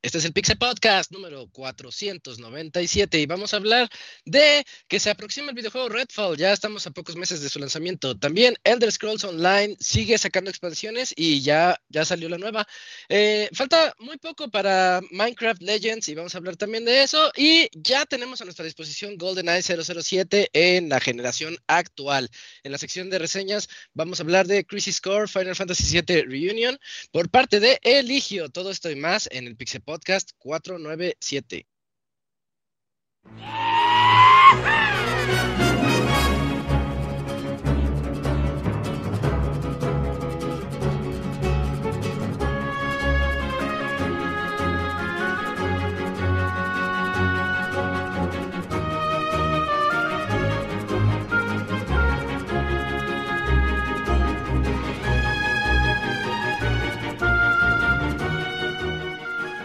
Este 0.00 0.18
es 0.18 0.24
el 0.24 0.32
Pixel 0.32 0.56
Podcast 0.56 1.10
número 1.10 1.48
497 1.50 3.18
y 3.18 3.26
vamos 3.26 3.52
a 3.52 3.56
hablar 3.56 3.90
de 4.24 4.64
que 4.86 5.00
se 5.00 5.10
aproxima 5.10 5.48
el 5.48 5.56
videojuego 5.56 5.88
Redfall. 5.88 6.36
Ya 6.36 6.52
estamos 6.52 6.86
a 6.86 6.92
pocos 6.92 7.16
meses 7.16 7.40
de 7.40 7.48
su 7.48 7.58
lanzamiento. 7.58 8.16
También 8.16 8.54
Elder 8.62 8.92
Scrolls 8.92 9.24
Online 9.24 9.76
sigue 9.80 10.16
sacando 10.16 10.50
expansiones 10.50 11.12
y 11.16 11.40
ya, 11.40 11.82
ya 11.88 12.04
salió 12.04 12.28
la 12.28 12.38
nueva. 12.38 12.64
Eh, 13.08 13.48
falta 13.52 13.92
muy 13.98 14.18
poco 14.18 14.48
para 14.48 15.00
Minecraft 15.10 15.62
Legends 15.62 16.08
y 16.08 16.14
vamos 16.14 16.32
a 16.32 16.38
hablar 16.38 16.54
también 16.54 16.84
de 16.84 17.02
eso. 17.02 17.32
Y 17.36 17.68
ya 17.72 18.06
tenemos 18.06 18.40
a 18.40 18.44
nuestra 18.44 18.64
disposición 18.64 19.16
GoldenEye 19.18 19.62
007 19.64 20.50
en 20.52 20.90
la 20.90 21.00
generación 21.00 21.58
actual. 21.66 22.30
En 22.62 22.70
la 22.70 22.78
sección 22.78 23.10
de 23.10 23.18
reseñas 23.18 23.68
vamos 23.94 24.20
a 24.20 24.22
hablar 24.22 24.46
de 24.46 24.64
Crisis 24.64 25.00
Core 25.00 25.26
Final 25.26 25.56
Fantasy 25.56 26.00
VII 26.00 26.22
Reunion 26.22 26.78
por 27.10 27.28
parte 27.30 27.58
de 27.58 27.80
Eligio. 27.82 28.48
Todo 28.48 28.70
esto 28.70 28.92
y 28.92 28.94
más 28.94 29.28
en 29.32 29.48
el 29.48 29.56
Pixel 29.56 29.82
Podcast 29.88 30.34
497. 30.44 31.66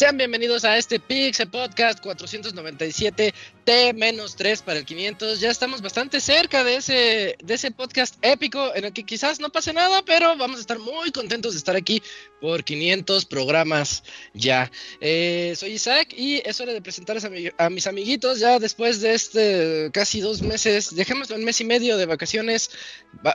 Sean 0.00 0.16
bienvenidos 0.16 0.64
a 0.64 0.78
este 0.78 0.98
Pixel 0.98 1.50
Podcast 1.50 2.00
497 2.00 3.34
T-3 3.64 4.62
para 4.62 4.78
el 4.78 4.86
500. 4.86 5.40
Ya 5.40 5.50
estamos 5.50 5.82
bastante 5.82 6.20
cerca 6.20 6.64
de 6.64 6.76
ese, 6.76 7.36
de 7.44 7.54
ese 7.54 7.70
podcast 7.70 8.16
épico 8.22 8.74
en 8.74 8.86
el 8.86 8.94
que 8.94 9.04
quizás 9.04 9.40
no 9.40 9.50
pase 9.50 9.74
nada, 9.74 10.02
pero 10.02 10.36
vamos 10.38 10.56
a 10.56 10.60
estar 10.60 10.78
muy 10.78 11.12
contentos 11.12 11.52
de 11.52 11.58
estar 11.58 11.76
aquí 11.76 12.02
por 12.40 12.64
500 12.64 13.26
programas 13.26 14.02
ya. 14.32 14.72
Eh, 15.02 15.52
soy 15.54 15.72
Isaac 15.72 16.14
y 16.16 16.40
es 16.48 16.58
hora 16.62 16.72
de 16.72 16.80
presentarles 16.80 17.52
a, 17.58 17.68
mis 17.68 17.86
amiguitos 17.86 18.38
ya 18.38 18.58
después 18.58 19.02
de 19.02 19.12
este 19.12 19.90
casi 19.92 20.20
dos 20.20 20.40
meses, 20.40 20.96
dejémoslo 20.96 21.36
un 21.36 21.44
mes 21.44 21.60
y 21.60 21.64
medio 21.64 21.98
de 21.98 22.06
vacaciones 22.06 22.70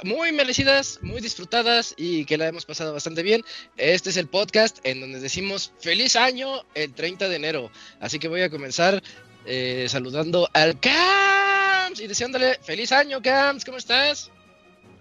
muy 0.04 0.32
merecidas, 0.32 0.98
muy 1.04 1.22
disfrutadas 1.22 1.94
y 1.96 2.26
que 2.26 2.38
la 2.38 2.48
hemos 2.48 2.66
pasado 2.66 2.92
bastante 2.92 3.22
bien. 3.22 3.44
Este 3.78 4.10
es 4.10 4.18
el 4.18 4.28
podcast 4.28 4.80
en 4.84 5.00
donde 5.00 5.20
decimos 5.20 5.72
feliz 5.80 6.16
año 6.16 6.55
el 6.74 6.94
30 6.94 7.30
de 7.30 7.36
enero. 7.36 7.72
Así 8.00 8.20
que 8.20 8.28
voy 8.28 8.42
a 8.42 8.50
comenzar 8.50 9.02
eh, 9.46 9.86
saludando 9.90 10.50
al 10.54 10.80
Cams 10.80 12.00
y 12.00 12.08
deseándole 12.08 12.60
feliz 12.62 12.92
año, 12.92 13.22
Cams. 13.22 13.66
¿Cómo 13.66 13.78
estás? 13.78 14.32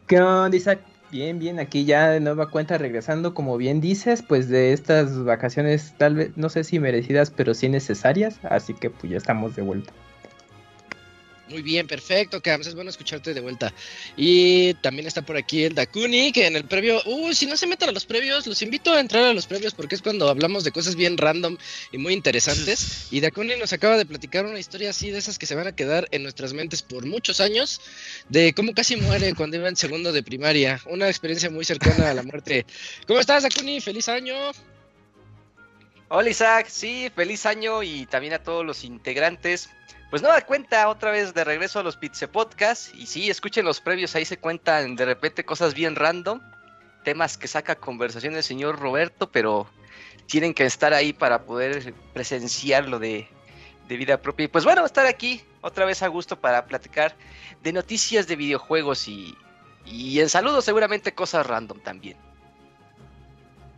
¿Qué 0.07 0.21
onda, 0.21 0.57
Isaac? 0.57 0.81
Bien, 1.11 1.39
bien, 1.39 1.61
aquí 1.61 1.85
ya 1.85 2.11
de 2.11 2.19
nueva 2.19 2.51
cuenta 2.51 2.77
regresando, 2.77 3.35
como 3.35 3.57
bien 3.57 3.81
dices, 3.81 4.23
pues 4.23 4.49
de 4.49 4.73
estas 4.73 5.23
vacaciones 5.23 5.95
tal 5.97 6.17
vez, 6.17 6.31
no 6.37 6.49
sé 6.49 6.65
si 6.65 6.81
merecidas, 6.81 7.31
pero 7.31 7.55
sí 7.55 7.69
necesarias, 7.69 8.41
así 8.43 8.75
que 8.75 8.91
pues 8.91 9.13
ya 9.13 9.19
estamos 9.19 9.55
de 9.55 9.63
vuelta. 9.63 9.93
Muy 11.49 11.61
bien, 11.61 11.87
perfecto, 11.87 12.41
Cams. 12.41 12.67
Es 12.67 12.75
bueno 12.75 12.89
escucharte 12.89 13.35
de 13.35 13.41
vuelta. 13.41 13.73
Y 14.17 14.73
también 14.75 15.07
está 15.07 15.23
por 15.23 15.37
aquí 15.37 15.65
el 15.65 15.75
Dakuni, 15.75 16.33
que 16.33 16.47
en 16.47 16.57
el 16.57 16.65
previo. 16.65 17.03
Uy, 17.05 17.35
si 17.35 17.45
no 17.45 17.57
se 17.57 17.67
meten 17.67 17.91
a 17.91 17.93
los 17.93 18.07
previos, 18.07 18.47
los 18.47 18.63
invito 18.63 18.93
a 18.93 19.01
entrar 19.01 19.25
a 19.25 19.35
los 19.35 19.47
previos 19.47 19.75
porque 19.75 19.95
es 19.95 20.03
cuando 20.03 20.29
hablamos 20.29 20.65
de 20.65 20.73
cosas 20.73 20.97
bien 20.97 21.19
random 21.19 21.59
y 21.93 21.99
muy 21.99 22.15
interesantes. 22.15 23.09
Y 23.15 23.21
Dakuni 23.21 23.57
nos 23.57 23.73
acaba 23.73 23.97
de 23.97 24.07
platicar 24.07 24.45
una 24.47 24.59
historia 24.59 24.91
así 24.91 25.11
de 25.11 25.19
esas 25.19 25.39
que 25.39 25.47
se 25.47 25.55
van 25.55 25.67
a 25.67 25.77
quedar 25.77 26.09
en 26.11 26.23
nuestras 26.23 26.53
mentes 26.53 26.83
por 26.83 27.07
muchos 27.07 27.41
años, 27.41 27.81
de 28.29 28.53
cómo 28.55 28.73
casi 28.73 28.97
muere 28.97 29.35
cuando 29.37 29.57
iba 29.57 29.69
en 29.69 29.77
segundo 29.77 30.13
de 30.13 30.23
primaria. 30.23 30.81
Una 30.87 31.09
experiencia 31.09 31.51
muy 31.51 31.65
cercana 31.65 32.11
a 32.11 32.15
la 32.15 32.23
muerte. 32.23 32.67
¿Cómo 33.07 33.21
estás, 33.21 33.43
Dakuni? 33.43 33.81
¡Feliz 33.81 34.09
año! 34.09 34.35
Hola 36.09 36.31
Isaac, 36.31 36.67
sí, 36.69 37.11
feliz 37.15 37.47
año 37.47 37.83
y 37.83 38.07
también 38.07 38.35
a 38.35 38.39
todos 38.39 38.65
los 38.65 38.85
integrantes. 38.85 39.71
Pues 40.15 40.23
nada, 40.23 40.43
cuenta 40.43 40.89
otra 40.89 41.11
vez 41.11 41.35
de 41.35 41.43
regreso 41.43 41.81
a 41.81 41.83
los 41.83 41.97
Pizze 41.97 42.29
Podcast. 42.29 42.95
Y 42.95 43.07
sí, 43.07 43.29
escuchen 43.29 43.65
los 43.65 43.81
previos, 43.81 44.15
ahí 44.15 44.25
se 44.25 44.37
cuentan 44.37 44.95
de 44.95 45.05
repente 45.05 45.45
cosas 45.45 45.75
bien 45.75 45.97
random, 45.97 46.41
temas 47.03 47.37
que 47.37 47.49
saca 47.49 47.75
conversación 47.75 48.37
el 48.37 48.45
señor 48.45 48.79
Roberto, 48.79 49.33
pero 49.33 49.69
tienen 50.27 50.55
que 50.55 50.67
estar 50.67 50.95
ahí 50.95 51.13
para 51.13 51.43
poder 51.43 51.93
presenciarlo 52.13 53.01
de, 53.01 53.27
de 53.89 53.97
vida 53.97 54.23
propia. 54.23 54.45
Y 54.45 54.47
pues 54.47 54.63
bueno, 54.65 54.87
estar 54.87 55.05
aquí 55.05 55.43
otra 55.63 55.85
vez 55.85 56.01
a 56.05 56.07
gusto 56.07 56.41
para 56.41 56.65
platicar 56.67 57.17
de 57.65 57.73
noticias 57.73 58.29
de 58.29 58.37
videojuegos 58.37 59.09
y, 59.09 59.35
y 59.85 60.21
en 60.21 60.29
saludos 60.29 60.65
seguramente 60.65 61.13
cosas 61.13 61.45
random 61.45 61.81
también. 61.81 62.17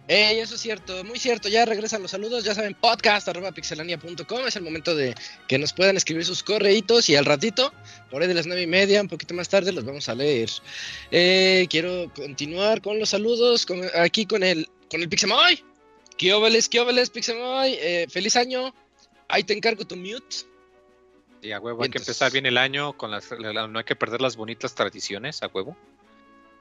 Ey, 0.09 0.39
eso 0.39 0.55
es 0.55 0.61
cierto, 0.61 1.03
muy 1.03 1.19
cierto. 1.19 1.49
Ya 1.49 1.65
regresan 1.65 2.01
los 2.01 2.13
saludos, 2.13 2.45
ya 2.45 2.55
saben, 2.55 2.75
podcast.pixelania.com. 2.75 4.47
Es 4.47 4.55
el 4.55 4.63
momento 4.63 4.95
de 4.95 5.15
que 5.49 5.59
nos 5.59 5.73
puedan 5.73 5.97
escribir 5.97 6.25
sus 6.25 6.45
correitos 6.45 7.09
y 7.09 7.17
al 7.17 7.25
ratito, 7.25 7.73
por 8.09 8.23
ahí 8.23 8.29
de 8.29 8.35
las 8.35 8.47
nueve 8.47 8.63
y 8.63 8.67
media, 8.69 9.01
un 9.01 9.09
poquito 9.09 9.35
más 9.35 9.49
tarde, 9.49 9.73
los 9.73 9.85
vamos 9.85 10.09
a 10.09 10.15
leer. 10.15 10.49
Eh, 11.11 11.67
quiero 11.69 12.13
continuar 12.15 12.83
con 12.83 13.01
los 13.01 13.09
saludos 13.09 13.67
con, 13.67 13.83
aquí 13.95 14.27
con 14.27 14.45
el, 14.45 14.69
con 14.89 15.03
el 15.03 15.09
Pixemoy. 15.09 15.65
¿Qué 16.17 16.33
óveles, 16.33 16.69
qué 16.69 16.79
óveles, 16.79 17.11
Pixemoy? 17.11 17.75
Eh, 17.75 18.07
feliz 18.09 18.37
año. 18.37 18.73
Ahí 19.29 19.43
te 19.43 19.55
encargo 19.55 19.85
tu 19.85 19.97
mute. 19.97 20.47
Y 21.43 21.51
a 21.51 21.59
huevo, 21.59 21.83
hay 21.83 21.91
que 21.91 21.99
empezar 21.99 22.31
bien 22.31 22.47
el 22.47 22.59
año, 22.59 22.97
con 22.97 23.11
las, 23.11 23.31
no 23.31 23.79
hay 23.79 23.85
que 23.85 23.97
perder 23.97 24.21
las 24.21 24.37
bonitas 24.37 24.75
tradiciones, 24.75 25.43
a 25.43 25.49
huevo. 25.49 25.77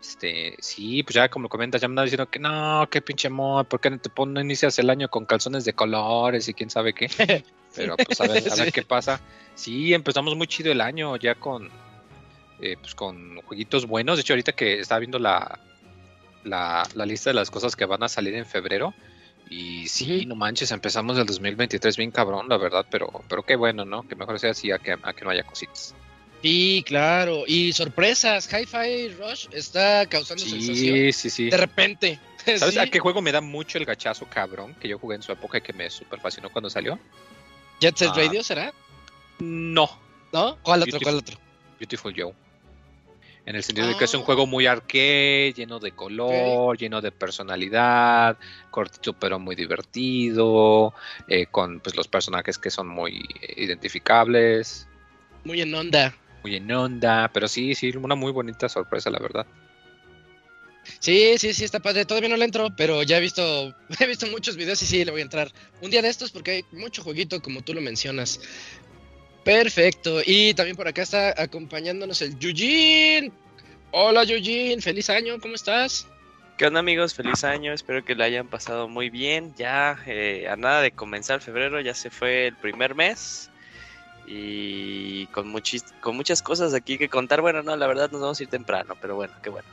Este, 0.08 0.56
sí, 0.60 1.02
pues 1.02 1.16
ya 1.16 1.30
como 1.30 1.50
comentas, 1.50 1.82
ya 1.82 1.88
me 1.88 1.94
andan 1.94 2.06
diciendo 2.06 2.30
que 2.30 2.38
no, 2.38 2.88
qué 2.92 3.02
pinche 3.02 3.28
amor, 3.28 3.66
¿por 3.66 3.80
qué 3.80 3.90
no 3.90 3.98
te 3.98 4.10
pones, 4.10 4.44
inicias 4.44 4.78
el 4.78 4.90
año 4.92 5.10
con 5.10 5.26
calzones 5.26 5.66
de 5.66 5.74
colores 5.74 6.48
y 6.48 6.54
quién 6.54 6.70
sabe 6.70 6.94
qué? 6.94 7.10
Pero 7.76 7.98
pues 7.98 8.22
a 8.22 8.28
ver, 8.28 8.44
a 8.52 8.56
ver 8.56 8.72
qué 8.72 8.84
pasa. 8.84 9.20
Sí, 9.56 9.94
empezamos 9.94 10.36
muy 10.36 10.48
chido 10.48 10.72
el 10.72 10.80
año 10.80 11.16
ya 11.18 11.36
con, 11.36 11.70
eh, 12.62 12.78
pues 12.80 12.94
con 12.94 13.42
jueguitos 13.42 13.88
buenos. 13.88 14.18
De 14.18 14.22
hecho, 14.22 14.34
ahorita 14.34 14.52
que 14.52 14.80
estaba 14.80 15.00
viendo 15.00 15.18
la, 15.18 15.60
la, 16.44 16.88
la, 16.94 17.06
lista 17.06 17.32
de 17.32 17.34
las 17.34 17.50
cosas 17.50 17.76
que 17.76 17.86
van 17.86 18.04
a 18.04 18.08
salir 18.08 18.36
en 18.36 18.46
febrero. 18.46 18.94
Y 19.50 19.88
sí, 19.88 20.26
no 20.26 20.36
manches, 20.36 20.72
empezamos 20.72 21.18
el 21.18 21.26
2023 21.26 21.98
bien 21.98 22.12
cabrón, 22.12 22.48
la 22.48 22.58
verdad, 22.58 22.86
pero, 22.90 23.12
pero 23.28 23.44
qué 23.44 23.56
bueno, 23.56 23.86
¿no? 23.86 24.08
Que 24.08 24.16
mejor 24.16 24.40
sea 24.40 24.52
así 24.52 24.72
a 24.72 24.78
que, 24.78 24.94
a 24.94 25.14
que 25.14 25.26
no 25.26 25.32
haya 25.32 25.44
cositas. 25.44 25.96
Sí, 26.46 26.84
claro. 26.86 27.44
Y 27.48 27.74
sorpresas, 27.74 28.48
Hi-Fi 28.54 29.16
Rush 29.16 29.48
está 29.52 30.06
causando 30.06 30.44
sí, 30.44 30.52
sensación. 30.52 31.12
Sí, 31.12 31.30
sí, 31.32 31.50
De 31.50 31.58
repente. 31.58 32.20
¿Sabes 32.46 32.76
¿Sí? 32.76 32.80
a 32.80 32.86
qué 32.86 33.00
juego 33.00 33.20
me 33.20 33.32
da 33.32 33.42
mucho 33.42 33.80
el 33.80 33.86
gachazo 33.86 34.28
cabrón? 34.30 34.76
Que 34.76 34.88
yo 34.88 35.00
jugué 35.00 35.16
en 35.16 35.24
su 35.24 35.32
época 35.32 35.58
y 35.58 35.62
que 35.62 35.74
me 35.74 35.90
super 35.90 36.20
fascinó 36.20 36.52
cuando 36.52 36.70
salió. 36.70 37.00
¿Jet 37.82 37.98
Set 37.98 38.10
ah. 38.12 38.16
Radio 38.16 38.44
será? 38.44 38.72
No. 39.40 39.90
¿No? 40.32 40.60
¿Cuál 40.62 40.84
otro? 40.84 40.92
Beautiful, 40.92 41.04
¿Cuál 41.04 41.16
otro? 41.16 41.38
Beautiful 41.80 42.14
Joe. 42.16 42.34
En 43.48 43.56
el 43.56 43.64
sentido 43.64 43.88
ah. 43.88 43.90
de 43.94 43.98
que 43.98 44.06
es 44.06 44.14
un 44.14 44.22
juego 44.22 44.46
muy 44.46 44.68
arcade, 44.68 45.52
lleno 45.54 45.80
de 45.80 45.94
color, 45.94 46.76
okay. 46.76 46.86
lleno 46.86 47.02
de 47.02 47.12
personalidad, 47.12 48.38
cortito 48.70 49.14
pero 49.14 49.40
muy 49.40 49.56
divertido, 49.56 50.94
eh, 51.28 51.48
con 51.48 51.80
pues 51.80 51.96
los 51.96 52.08
personajes 52.08 52.60
que 52.60 52.70
son 52.70 52.88
muy 52.88 53.26
identificables. 53.58 54.88
Muy 55.44 55.62
en 55.62 55.74
onda 55.74 56.14
muy 56.46 56.58
en 56.58 56.72
onda, 56.72 57.32
pero 57.34 57.48
sí, 57.48 57.74
sí, 57.74 57.90
una 57.98 58.14
muy 58.14 58.32
bonita 58.32 58.70
sorpresa, 58.70 59.10
la 59.10 59.18
verdad. 59.18 59.48
Sí, 61.00 61.40
sí, 61.40 61.56
sí, 61.56 61.64
está 61.64 61.80
padre. 61.80 62.06
Todavía 62.06 62.30
no 62.30 62.38
le 62.38 62.46
entro, 62.46 62.70
pero 62.76 63.02
ya 63.02 63.18
he 63.18 63.20
visto, 63.20 63.74
he 64.00 64.06
visto 64.06 64.28
muchos 64.28 64.56
videos 64.56 64.80
y 64.84 64.86
sí, 64.86 65.04
le 65.04 65.10
voy 65.10 65.22
a 65.22 65.24
entrar. 65.24 65.52
Un 65.82 65.90
día 65.90 66.04
de 66.04 66.10
estos 66.10 66.30
porque 66.30 66.52
hay 66.52 66.66
mucho 66.72 67.02
jueguito, 67.02 67.42
como 67.42 67.64
tú 67.64 67.74
lo 67.74 67.82
mencionas. 67.82 68.40
Perfecto. 69.44 70.22
Y 70.24 70.54
también 70.54 70.76
por 70.76 70.88
acá 70.88 71.02
está 71.02 71.34
acompañándonos 71.36 72.22
el 72.22 72.38
Yujin. 72.38 73.34
Hola 73.90 74.24
Yujin, 74.24 74.84
feliz 74.84 75.10
año, 75.10 75.40
¿cómo 75.40 75.56
estás? 75.56 76.08
¿Qué 76.58 76.68
onda 76.68 76.80
amigos? 76.80 77.16
Feliz 77.16 77.44
año, 77.44 77.74
espero 77.74 78.06
que 78.06 78.14
lo 78.14 78.24
hayan 78.24 78.48
pasado 78.50 78.88
muy 78.88 79.10
bien. 79.10 79.56
Ya 79.58 79.98
eh, 80.06 80.48
a 80.48 80.56
nada 80.56 80.82
de 80.82 80.92
comenzar 80.92 81.42
febrero, 81.42 81.82
ya 81.82 81.96
se 81.96 82.12
fue 82.12 82.48
el 82.48 82.56
primer 82.56 82.94
mes. 82.94 83.50
Y 84.28 85.28
con, 85.28 85.54
con 86.02 86.16
muchas 86.16 86.42
cosas 86.42 86.74
aquí 86.74 86.98
que 86.98 87.10
contar. 87.10 87.42
Bueno, 87.42 87.64
no, 87.64 87.76
la 87.76 87.88
verdad 87.88 88.12
nos 88.12 88.22
vamos 88.22 88.40
a 88.40 88.44
ir 88.44 88.50
temprano, 88.50 88.96
pero 89.02 89.16
bueno, 89.16 89.34
qué 89.42 89.50
bueno. 89.50 89.68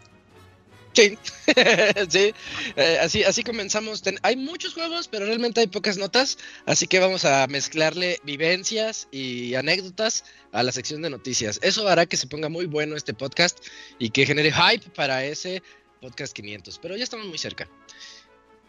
Sí, 0.92 1.16
sí. 2.10 2.34
Eh, 2.76 2.98
así, 3.00 3.24
así 3.24 3.42
comenzamos. 3.42 4.02
hay 4.22 4.36
muchos 4.36 4.74
juegos, 4.74 5.08
pero 5.08 5.24
realmente 5.24 5.60
hay 5.60 5.66
pocas 5.66 5.96
notas, 5.96 6.38
así 6.66 6.86
que 6.86 6.98
vamos 6.98 7.24
a 7.24 7.46
mezclarle 7.46 8.18
vivencias 8.24 9.08
y 9.10 9.54
anécdotas 9.54 10.24
a 10.52 10.62
la 10.62 10.72
sección 10.72 11.00
de 11.02 11.10
noticias. 11.10 11.58
Eso 11.62 11.88
hará 11.88 12.06
que 12.06 12.16
se 12.16 12.26
ponga 12.26 12.48
muy 12.48 12.66
bueno 12.66 12.96
este 12.96 13.14
podcast 13.14 13.58
y 13.98 14.10
que 14.10 14.26
genere 14.26 14.52
hype 14.52 14.90
para 14.90 15.24
ese 15.24 15.62
podcast 16.00 16.34
500, 16.34 16.78
pero 16.78 16.96
ya 16.96 17.04
estamos 17.04 17.26
muy 17.26 17.38
cerca. 17.38 17.68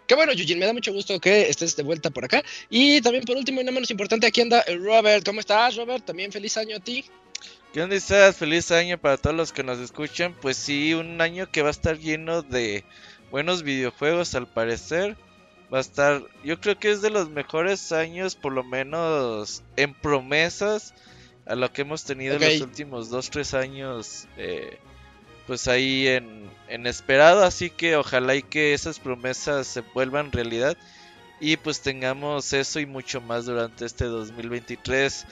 Qué 0.07 0.15
bueno, 0.15 0.33
Eugene, 0.33 0.59
me 0.59 0.65
da 0.65 0.73
mucho 0.73 0.91
gusto 0.91 1.19
que 1.19 1.50
estés 1.50 1.75
de 1.75 1.83
vuelta 1.83 2.09
por 2.09 2.25
acá. 2.25 2.44
Y 2.69 3.01
también 3.01 3.23
por 3.23 3.38
último 3.38 3.61
y 3.61 3.63
no 3.63 3.71
menos 3.71 3.89
importante, 3.91 4.27
aquí 4.27 4.41
anda 4.41 4.63
Robert. 4.79 5.25
¿Cómo 5.25 5.39
estás, 5.39 5.75
Robert? 5.75 6.05
También 6.05 6.31
feliz 6.31 6.57
año 6.57 6.77
a 6.77 6.79
ti. 6.79 7.05
¿Qué 7.73 7.81
onda 7.81 7.95
estás? 7.95 8.35
Feliz 8.35 8.69
año 8.71 8.97
para 8.97 9.17
todos 9.17 9.35
los 9.35 9.53
que 9.53 9.63
nos 9.63 9.79
escuchan. 9.79 10.35
Pues 10.41 10.57
sí, 10.57 10.94
un 10.94 11.21
año 11.21 11.50
que 11.50 11.61
va 11.61 11.69
a 11.69 11.71
estar 11.71 11.97
lleno 11.97 12.41
de 12.41 12.83
buenos 13.31 13.63
videojuegos 13.63 14.35
al 14.35 14.47
parecer. 14.47 15.17
Va 15.73 15.79
a 15.79 15.81
estar, 15.81 16.21
yo 16.44 16.59
creo 16.59 16.77
que 16.77 16.91
es 16.91 17.01
de 17.01 17.09
los 17.09 17.29
mejores 17.29 17.91
años, 17.91 18.35
por 18.35 18.53
lo 18.53 18.63
menos 18.63 19.63
en 19.75 19.95
promesas, 19.95 20.94
a 21.47 21.55
lo 21.55 21.73
que 21.73 21.81
hemos 21.81 22.03
tenido 22.03 22.35
en 22.35 22.41
los 22.41 22.61
últimos 22.61 23.11
2-3 23.11 23.57
años. 23.57 24.27
Eh, 24.38 24.77
pues 25.47 25.67
ahí 25.67 26.07
en, 26.07 26.50
en 26.74 26.88
esperado. 26.88 27.44
Así 27.44 27.70
que 27.70 27.96
ojalá 27.96 28.36
y 28.36 28.44
que 28.44 28.74
esas 28.74 29.00
promesas 29.00 29.68
se 29.68 29.81
vuelvan 29.81 30.31
realidad. 30.31 30.75
Y 31.40 31.58
pues 31.58 31.81
tengamos 31.81 32.52
eso 32.54 32.80
y 32.80 32.86
mucho 32.86 33.22
más 33.22 33.46
durante 33.46 33.86
este 33.86 34.06
2023. 34.06 35.25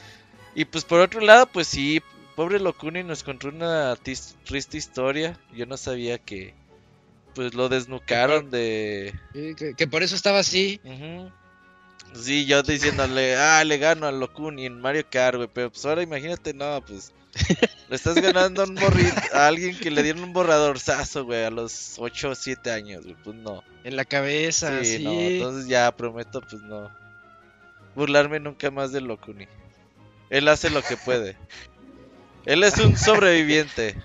Y 0.55 0.65
pues 0.65 0.85
por 0.85 0.99
otro 0.99 1.21
lado, 1.21 1.47
pues 1.47 1.67
sí, 1.67 2.01
pobre 2.35 2.59
Locuni 2.59 3.03
nos 3.03 3.23
contó 3.23 3.49
una 3.49 3.95
triste 3.95 4.77
historia. 4.77 5.37
Yo 5.53 5.65
no 5.65 5.77
sabía 5.77 6.17
que 6.19 6.53
pues 7.33 7.53
lo 7.53 7.69
desnucaron 7.69 8.51
de... 8.51 9.13
Que, 9.77 9.87
por 9.87 10.03
eso 10.03 10.15
estaba 10.15 10.39
así. 10.39 10.79
Sí, 12.13 12.45
yo 12.45 12.61
diciéndole, 12.61 13.35
ah, 13.37 13.63
le 13.63 13.77
gano 13.77 14.05
a 14.05 14.11
Locuni 14.11 14.65
en 14.65 14.79
Mario 14.79 15.05
Kart, 15.09 15.37
güey. 15.37 15.49
Pero 15.51 15.71
pues 15.71 15.85
ahora 15.85 16.03
imagínate, 16.03 16.53
no, 16.53 16.83
pues... 16.85 17.13
Le 17.89 17.95
estás 17.95 18.15
ganando 18.15 18.63
un 18.63 18.77
a 19.33 19.47
alguien 19.47 19.77
que 19.77 19.91
le 19.91 20.03
dieron 20.03 20.23
un 20.23 20.33
borradorzazo, 20.33 21.25
güey, 21.25 21.43
a 21.43 21.49
los 21.49 21.95
8 21.97 22.29
o 22.29 22.35
7 22.35 22.71
años, 22.71 23.03
güey. 23.03 23.15
Pues 23.23 23.35
no. 23.35 23.63
En 23.83 23.95
la 23.95 24.05
cabeza, 24.05 24.83
sí. 24.83 25.03
No, 25.03 25.11
entonces 25.11 25.67
ya 25.67 25.91
prometo, 25.95 26.41
pues 26.41 26.61
no. 26.61 26.89
Burlarme 27.95 28.39
nunca 28.39 28.71
más 28.71 28.91
de 28.91 29.01
Locuni. 29.01 29.47
Él 30.29 30.47
hace 30.47 30.69
lo 30.69 30.81
que 30.81 30.97
puede. 30.97 31.35
Él 32.45 32.63
es 32.63 32.77
un 32.77 32.97
sobreviviente. 32.97 33.95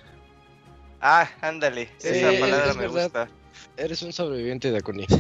Ah, 1.01 1.31
ándale. 1.41 1.89
esa 2.03 2.39
palabra 2.41 2.75
me 2.75 2.89
gusta. 2.89 3.29
Eres 3.77 4.03
un 4.03 4.13
sobreviviente 4.13 4.71
de 4.71 4.79
Locuni. 4.79 5.07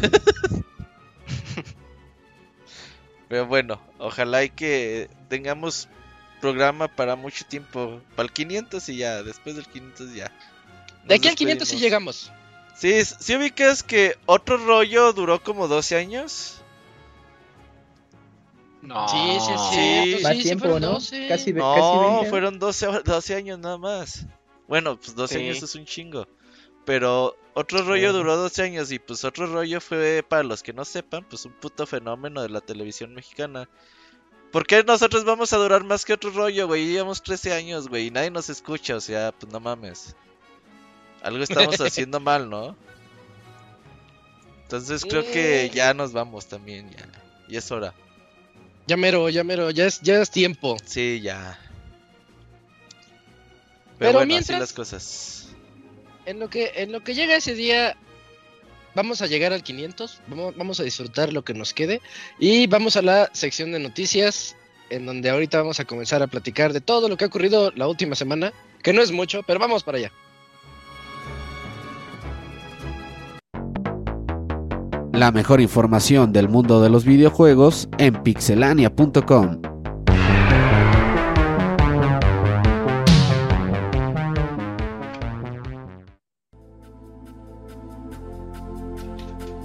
Pero 3.29 3.47
bueno, 3.47 3.81
ojalá 3.99 4.44
y 4.44 4.50
que 4.50 5.08
tengamos 5.29 5.88
programa 6.41 6.88
para 6.88 7.17
mucho 7.17 7.44
tiempo. 7.44 8.00
Para 8.15 8.27
el 8.27 8.33
500 8.33 8.88
y 8.88 8.97
ya, 8.99 9.23
después 9.23 9.56
del 9.56 9.67
500 9.67 10.15
ya. 10.15 10.33
de 11.06 11.15
aquí 11.15 11.29
al 11.29 11.35
500 11.35 11.69
sí 11.69 11.79
llegamos. 11.79 12.33
Sí, 12.77 13.05
sí 13.05 13.37
ubicas 13.37 13.83
que 13.83 14.17
otro 14.27 14.59
rollo 14.59 15.12
duró 15.12 15.43
como 15.43 15.67
12 15.67 15.97
años. 15.97 16.61
No. 18.83 19.09
Sí, 19.09 19.38
sí, 19.41 19.53
sí. 19.73 20.23
Más 20.23 20.38
tiempo, 20.38 20.79
¿no? 20.79 20.99
Casi, 21.29 21.53
no, 21.53 22.23
fueron 22.29 22.59
12, 22.59 23.03
12, 23.05 23.35
años 23.35 23.59
nada 23.59 23.79
más. 23.79 24.27
Bueno, 24.69 24.97
pues 24.97 25.15
12 25.15 25.39
años 25.39 25.62
es 25.62 25.75
un 25.75 25.85
chingo. 25.87 26.29
Pero 26.85 27.37
otro 27.55 27.82
rollo 27.82 28.12
duró 28.12 28.37
12 28.37 28.62
años 28.62 28.93
y 28.93 28.99
pues 28.99 29.25
otro 29.25 29.47
rollo 29.47 29.81
fue, 29.81 30.25
para 30.27 30.44
los 30.44 30.62
que 30.62 30.73
no 30.73 30.85
sepan, 30.85 31.25
pues 31.25 31.44
un 31.47 31.53
puto 31.53 31.87
fenómeno 31.87 32.43
de 32.43 32.50
la 32.50 32.61
televisión 32.61 33.12
mexicana. 33.12 33.69
¿Por 34.56 34.67
qué 34.67 34.82
nosotros 34.85 35.26
vamos 35.26 35.53
a 35.53 35.58
durar 35.58 35.85
más 35.85 36.06
que 36.06 36.14
otro 36.14 36.31
rollo, 36.31 36.67
güey? 36.67 36.87
Llevamos 36.87 37.23
13 37.23 37.53
años, 37.53 37.88
güey, 37.88 38.06
y 38.06 38.11
nadie 38.11 38.31
nos 38.31 38.49
escucha, 38.49 38.97
o 38.97 39.03
sea, 39.03 39.31
pues 39.32 39.53
no 39.53 39.61
mames. 39.61 40.17
Algo 41.20 41.44
estamos 41.44 41.79
haciendo 41.82 42.20
mal, 42.20 42.49
¿no? 42.49 42.75
Entonces 44.62 45.05
creo 45.05 45.31
que 45.31 45.70
ya 45.75 45.93
nos 45.93 46.14
vamos 46.14 46.47
también, 46.47 46.88
ya. 46.91 47.06
Y 47.49 47.58
es 47.58 47.70
hora. 47.70 47.93
Ya 48.87 48.97
mero, 48.97 49.29
ya 49.29 49.44
mero, 49.44 49.70
ya 49.70 49.85
es, 49.85 50.00
ya 50.00 50.23
es 50.23 50.31
tiempo. 50.31 50.79
Sí, 50.87 51.20
ya. 51.20 51.61
Pero, 53.99 54.25
mientras 54.25 54.58
las 54.58 54.73
cosas. 54.73 55.50
En 56.25 56.41
lo 56.41 56.49
que 56.49 56.73
en 56.76 56.93
lo 56.93 57.05
que 57.05 57.14
llega 57.14 57.37
ese 57.37 57.53
día 57.53 57.94
vamos 58.96 59.20
a 59.20 59.26
llegar 59.26 59.52
al 59.52 59.62
500, 59.62 60.22
vamos, 60.56 60.81
a 60.81 60.82
disfrutar 60.82 61.32
lo 61.32 61.44
que 61.44 61.52
nos 61.52 61.75
quede 61.75 62.00
y 62.40 62.66
vamos 62.66 62.96
a 62.96 63.02
la 63.02 63.31
sección 63.32 63.70
de 63.70 63.78
noticias 63.78 64.56
en 64.88 65.04
donde 65.04 65.28
ahorita 65.28 65.58
vamos 65.58 65.78
a 65.81 65.84
comenzar 65.84 66.22
a 66.22 66.26
platicar 66.26 66.72
de 66.72 66.81
todo 66.81 67.08
lo 67.08 67.16
que 67.16 67.25
ha 67.25 67.28
ocurrido 67.28 67.70
la 67.76 67.87
última 67.88 68.14
semana, 68.14 68.52
que 68.82 68.94
no 68.94 69.02
es 69.02 69.12
mucho, 69.12 69.43
pero 69.46 69.60
vamos 69.60 69.84
para 69.84 69.98
allá. 69.98 70.12
La 75.12 75.31
mejor 75.31 75.60
información 75.60 76.32
del 76.32 76.48
mundo 76.48 76.81
de 76.81 76.88
los 76.88 77.04
videojuegos 77.04 77.88
en 77.98 78.22
pixelania.com. 78.22 79.75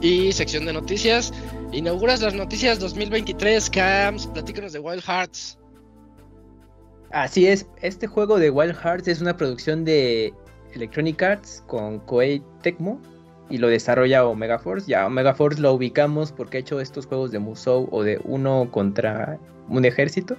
Y 0.02 0.32
sección 0.32 0.66
de 0.66 0.74
noticias. 0.74 1.32
Inauguras 1.72 2.22
las 2.22 2.34
noticias 2.34 2.80
2023, 2.80 3.70
Cams. 3.70 4.26
Platícanos 4.28 4.74
de 4.74 4.80
Wild 4.80 5.04
Hearts. 5.04 5.60
Así 7.12 7.46
es, 7.46 7.68
este 7.82 8.08
juego 8.08 8.40
de 8.40 8.50
Wild 8.50 8.76
Hearts 8.76 9.08
es 9.08 9.22
una 9.22 9.38
producción 9.38 9.86
de 9.86 10.34
Electronic 10.74 11.22
Arts 11.22 11.64
con 11.68 12.00
Koei 12.00 12.42
Tecmo 12.64 13.00
y 13.50 13.60
lo 13.60 13.68
desarrolla 13.68 14.26
Omega 14.26 14.58
Force. 14.58 14.90
Ya 14.90 15.06
Omega 15.06 15.36
Force 15.36 15.62
lo 15.62 15.74
ubicamos 15.74 16.32
porque 16.32 16.58
ha 16.58 16.60
hecho 16.62 16.80
estos 16.80 17.06
juegos 17.06 17.32
de 17.32 17.38
Musou 17.38 17.88
o 17.92 18.02
de 18.02 18.20
uno 18.24 18.70
contra 18.72 19.38
un 19.70 19.86
ejército, 19.86 20.36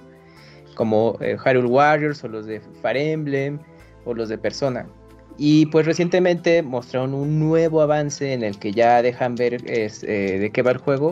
como 0.75 1.17
eh, 1.21 1.37
Warriors 1.37 2.21
o 2.23 2.27
los 2.27 2.47
de 2.47 2.59
Fire 2.81 2.97
Emblem 2.97 3.59
o 4.03 4.13
los 4.13 4.27
de 4.27 4.37
Persona. 4.37 4.87
Y 5.37 5.65
pues 5.67 5.85
recientemente 5.85 6.61
mostraron 6.61 7.13
un 7.13 7.39
nuevo 7.39 7.81
avance 7.81 8.33
en 8.33 8.43
el 8.43 8.59
que 8.59 8.71
ya 8.71 9.01
dejan 9.01 9.35
ver 9.35 9.63
eh, 9.65 9.89
de 10.39 10.49
qué 10.51 10.61
va 10.61 10.71
el 10.71 10.77
juego. 10.77 11.11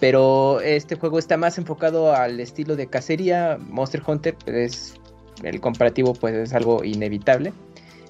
Pero 0.00 0.60
este 0.60 0.96
juego 0.96 1.18
está 1.18 1.36
más 1.36 1.56
enfocado 1.58 2.14
al 2.14 2.38
estilo 2.40 2.76
de 2.76 2.86
cacería. 2.86 3.58
Monster 3.68 4.02
Hunter 4.06 4.36
es 4.46 4.94
el 5.42 5.60
comparativo 5.60 6.12
pues 6.14 6.34
es 6.34 6.52
algo 6.52 6.84
inevitable. 6.84 7.52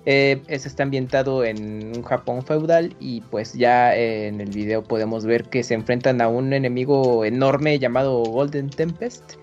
Eh, 0.08 0.40
está 0.48 0.84
ambientado 0.84 1.44
en 1.44 1.96
un 1.96 2.02
Japón 2.02 2.44
feudal 2.44 2.94
y 3.00 3.22
pues 3.22 3.54
ya 3.54 3.96
en 3.96 4.40
el 4.40 4.50
video 4.50 4.84
podemos 4.84 5.24
ver 5.24 5.44
que 5.44 5.64
se 5.64 5.74
enfrentan 5.74 6.20
a 6.20 6.28
un 6.28 6.52
enemigo 6.52 7.24
enorme 7.24 7.80
llamado 7.80 8.22
Golden 8.22 8.70
Tempest 8.70 9.34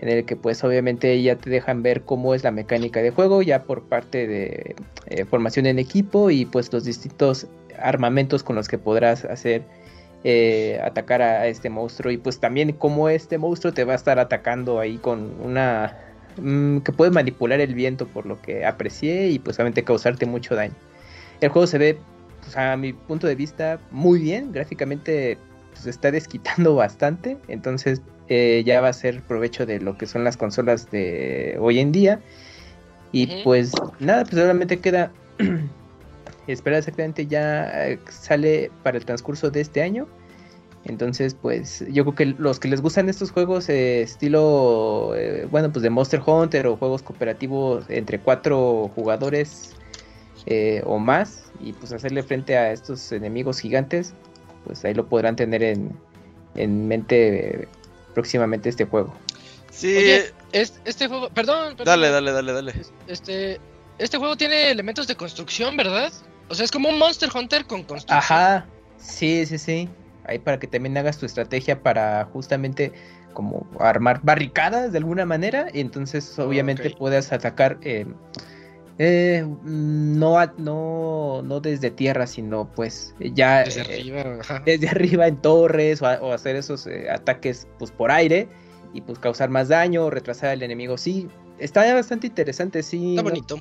en 0.00 0.08
el 0.08 0.24
que 0.24 0.34
pues 0.34 0.64
obviamente 0.64 1.22
ya 1.22 1.36
te 1.36 1.50
dejan 1.50 1.82
ver 1.82 2.02
cómo 2.02 2.34
es 2.34 2.42
la 2.42 2.50
mecánica 2.50 3.02
de 3.02 3.10
juego 3.10 3.42
ya 3.42 3.64
por 3.64 3.82
parte 3.82 4.26
de 4.26 4.74
eh, 5.06 5.24
formación 5.26 5.66
en 5.66 5.78
equipo 5.78 6.30
y 6.30 6.46
pues 6.46 6.72
los 6.72 6.84
distintos 6.84 7.46
armamentos 7.78 8.42
con 8.42 8.56
los 8.56 8.66
que 8.66 8.78
podrás 8.78 9.26
hacer 9.26 9.62
eh, 10.24 10.80
atacar 10.82 11.20
a, 11.20 11.46
este 11.48 11.68
monstruo 11.68 12.10
y 12.10 12.16
pues 12.16 12.40
también 12.40 12.72
cómo 12.72 13.10
este 13.10 13.36
monstruo 13.36 13.74
te 13.74 13.84
va 13.84 13.92
a 13.92 13.96
estar 13.96 14.18
atacando 14.18 14.80
ahí 14.80 14.96
con 14.96 15.34
una 15.42 15.98
mm, 16.38 16.78
que 16.78 16.92
puede 16.92 17.10
manipular 17.10 17.60
el 17.60 17.74
viento 17.74 18.06
por 18.06 18.24
lo 18.24 18.40
que 18.40 18.64
aprecié 18.64 19.28
y 19.28 19.38
pues 19.38 19.58
obviamente 19.58 19.84
causarte 19.84 20.24
mucho 20.24 20.54
daño. 20.54 20.74
El 21.42 21.50
juego 21.50 21.66
se 21.66 21.76
ve 21.76 21.98
pues, 22.40 22.56
a 22.56 22.74
mi 22.78 22.94
punto 22.94 23.26
de 23.26 23.34
vista 23.34 23.78
muy 23.90 24.18
bien 24.20 24.50
gráficamente 24.52 25.36
pues, 25.80 25.84
se 25.84 25.90
está 25.90 26.10
desquitando 26.10 26.74
bastante 26.76 27.38
entonces 27.48 28.02
eh, 28.32 28.62
ya 28.64 28.80
va 28.80 28.88
a 28.88 28.92
ser 28.92 29.22
provecho 29.22 29.66
de 29.66 29.80
lo 29.80 29.98
que 29.98 30.06
son 30.06 30.22
las 30.22 30.36
consolas 30.36 30.88
de 30.92 31.56
hoy 31.58 31.80
en 31.80 31.90
día. 31.90 32.20
Y 33.10 33.26
pues 33.42 33.72
nada, 33.98 34.22
pues 34.22 34.40
solamente 34.40 34.78
queda 34.78 35.10
esperar 36.46 36.78
exactamente 36.78 37.26
ya 37.26 37.88
eh, 37.88 37.98
sale 38.08 38.70
para 38.84 38.98
el 38.98 39.04
transcurso 39.04 39.50
de 39.50 39.60
este 39.62 39.82
año. 39.82 40.06
Entonces, 40.84 41.34
pues 41.34 41.84
yo 41.90 42.04
creo 42.04 42.14
que 42.14 42.26
los 42.40 42.60
que 42.60 42.68
les 42.68 42.80
gustan 42.80 43.08
estos 43.08 43.32
juegos 43.32 43.68
eh, 43.68 44.02
estilo, 44.02 45.12
bueno, 45.50 45.72
pues 45.72 45.82
de 45.82 45.90
Monster 45.90 46.22
Hunter 46.24 46.68
o 46.68 46.76
juegos 46.76 47.02
cooperativos 47.02 47.84
entre 47.88 48.20
cuatro 48.20 48.92
jugadores 48.94 49.74
o 50.84 50.98
más 51.00 51.50
y 51.58 51.72
pues 51.72 51.92
hacerle 51.92 52.22
frente 52.22 52.56
a 52.56 52.70
estos 52.70 53.10
enemigos 53.10 53.58
gigantes, 53.58 54.14
pues 54.64 54.84
ahí 54.84 54.94
lo 54.94 55.06
podrán 55.08 55.36
tener 55.36 55.62
en, 55.62 55.90
en 56.54 56.88
mente 56.88 57.68
próximamente 58.14 58.68
este 58.68 58.84
juego. 58.84 59.14
Sí, 59.70 59.96
es- 60.52 60.80
este 60.84 61.06
juego, 61.08 61.28
perdón, 61.30 61.76
perdón, 61.76 61.84
Dale, 62.00 62.10
dale, 62.10 62.32
dale, 62.32 62.52
dale. 62.52 62.74
Este, 63.06 63.60
este 63.98 64.18
juego 64.18 64.36
tiene 64.36 64.70
elementos 64.70 65.06
de 65.06 65.14
construcción, 65.16 65.76
¿verdad? 65.76 66.12
O 66.48 66.54
sea, 66.54 66.64
es 66.64 66.70
como 66.72 66.88
un 66.88 66.98
Monster 66.98 67.30
Hunter 67.32 67.64
con 67.66 67.84
construcción. 67.84 68.18
Ajá, 68.18 68.66
sí, 68.98 69.46
sí, 69.46 69.58
sí. 69.58 69.88
Ahí 70.24 70.38
para 70.38 70.58
que 70.58 70.66
también 70.66 70.96
hagas 70.98 71.18
tu 71.18 71.26
estrategia 71.26 71.82
para 71.82 72.24
justamente 72.32 72.92
como 73.32 73.66
armar 73.78 74.20
barricadas 74.22 74.90
de 74.90 74.98
alguna 74.98 75.24
manera. 75.24 75.66
Y 75.72 75.80
entonces 75.80 76.36
obviamente 76.38 76.88
Ok. 76.88 76.98
puedas 76.98 77.32
atacar 77.32 77.78
eh, 77.82 78.06
eh, 78.98 79.46
no, 79.64 80.36
no, 80.58 81.42
no 81.42 81.60
desde 81.60 81.90
tierra, 81.90 82.26
sino 82.26 82.70
pues 82.74 83.14
ya 83.34 83.64
Desde 83.64 83.80
eh, 83.80 83.84
arriba, 84.00 84.36
ajá. 84.40 84.62
desde 84.64 84.88
arriba 84.88 85.26
en 85.26 85.36
torres 85.40 86.02
o, 86.02 86.06
a- 86.06 86.20
o 86.20 86.32
hacer 86.32 86.56
esos 86.56 86.86
eh, 86.86 87.08
ataques 87.10 87.66
pues 87.78 87.90
por 87.90 88.10
aire 88.10 88.48
y 88.92 89.00
pues 89.00 89.18
causar 89.18 89.48
más 89.50 89.68
daño 89.68 90.04
o 90.06 90.10
retrasar 90.10 90.50
al 90.50 90.62
enemigo. 90.62 90.98
Sí, 90.98 91.28
está 91.58 91.92
bastante 91.94 92.26
interesante, 92.26 92.82
sí. 92.82 93.10
Está 93.16 93.22
no- 93.22 93.28
bonito. 93.30 93.56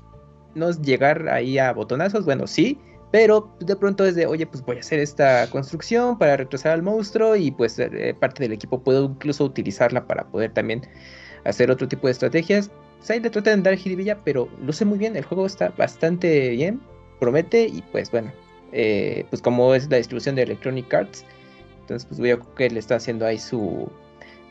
no 0.55 0.69
es 0.69 0.81
llegar 0.81 1.29
ahí 1.29 1.57
a 1.57 1.71
botonazos, 1.71 2.25
bueno, 2.25 2.47
sí, 2.47 2.77
pero 3.11 3.49
de 3.59 3.75
pronto 3.75 4.05
es 4.05 4.15
de, 4.15 4.25
oye, 4.25 4.45
pues 4.45 4.63
voy 4.65 4.77
a 4.77 4.79
hacer 4.81 4.99
esta 4.99 5.49
construcción 5.49 6.17
para 6.17 6.37
retrasar 6.37 6.73
al 6.73 6.83
monstruo 6.83 7.35
y 7.35 7.51
pues 7.51 7.79
eh, 7.79 8.15
parte 8.19 8.43
del 8.43 8.53
equipo 8.53 8.81
puedo 8.83 9.05
incluso 9.05 9.45
utilizarla 9.45 10.05
para 10.05 10.25
poder 10.27 10.51
también 10.53 10.81
hacer 11.45 11.71
otro 11.71 11.87
tipo 11.87 12.07
de 12.07 12.11
estrategias. 12.11 12.69
Ahí 13.07 13.19
le 13.19 13.29
tratan 13.29 13.63
de 13.63 13.69
dar 13.69 13.79
jiribilla, 13.79 14.19
pero 14.23 14.49
luce 14.63 14.85
muy 14.85 14.97
bien, 14.99 15.15
el 15.15 15.23
juego 15.23 15.45
está 15.45 15.69
bastante 15.69 16.49
bien, 16.49 16.81
promete 17.19 17.65
y 17.65 17.81
pues 17.91 18.11
bueno, 18.11 18.31
eh, 18.71 19.25
pues 19.29 19.41
como 19.41 19.73
es 19.73 19.89
la 19.89 19.97
distribución 19.97 20.35
de 20.35 20.43
Electronic 20.43 20.93
Arts, 20.93 21.25
entonces 21.81 22.05
pues 22.07 22.19
veo 22.19 22.39
que 22.55 22.69
le 22.69 22.79
está 22.79 22.95
haciendo 22.95 23.25
ahí 23.25 23.39
su, 23.39 23.89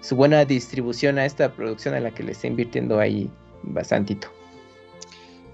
su 0.00 0.16
buena 0.16 0.44
distribución 0.44 1.18
a 1.18 1.26
esta 1.26 1.52
producción 1.52 1.94
a 1.94 2.00
la 2.00 2.10
que 2.12 2.22
le 2.24 2.32
está 2.32 2.46
invirtiendo 2.46 2.98
ahí 2.98 3.30
bastantito. 3.62 4.28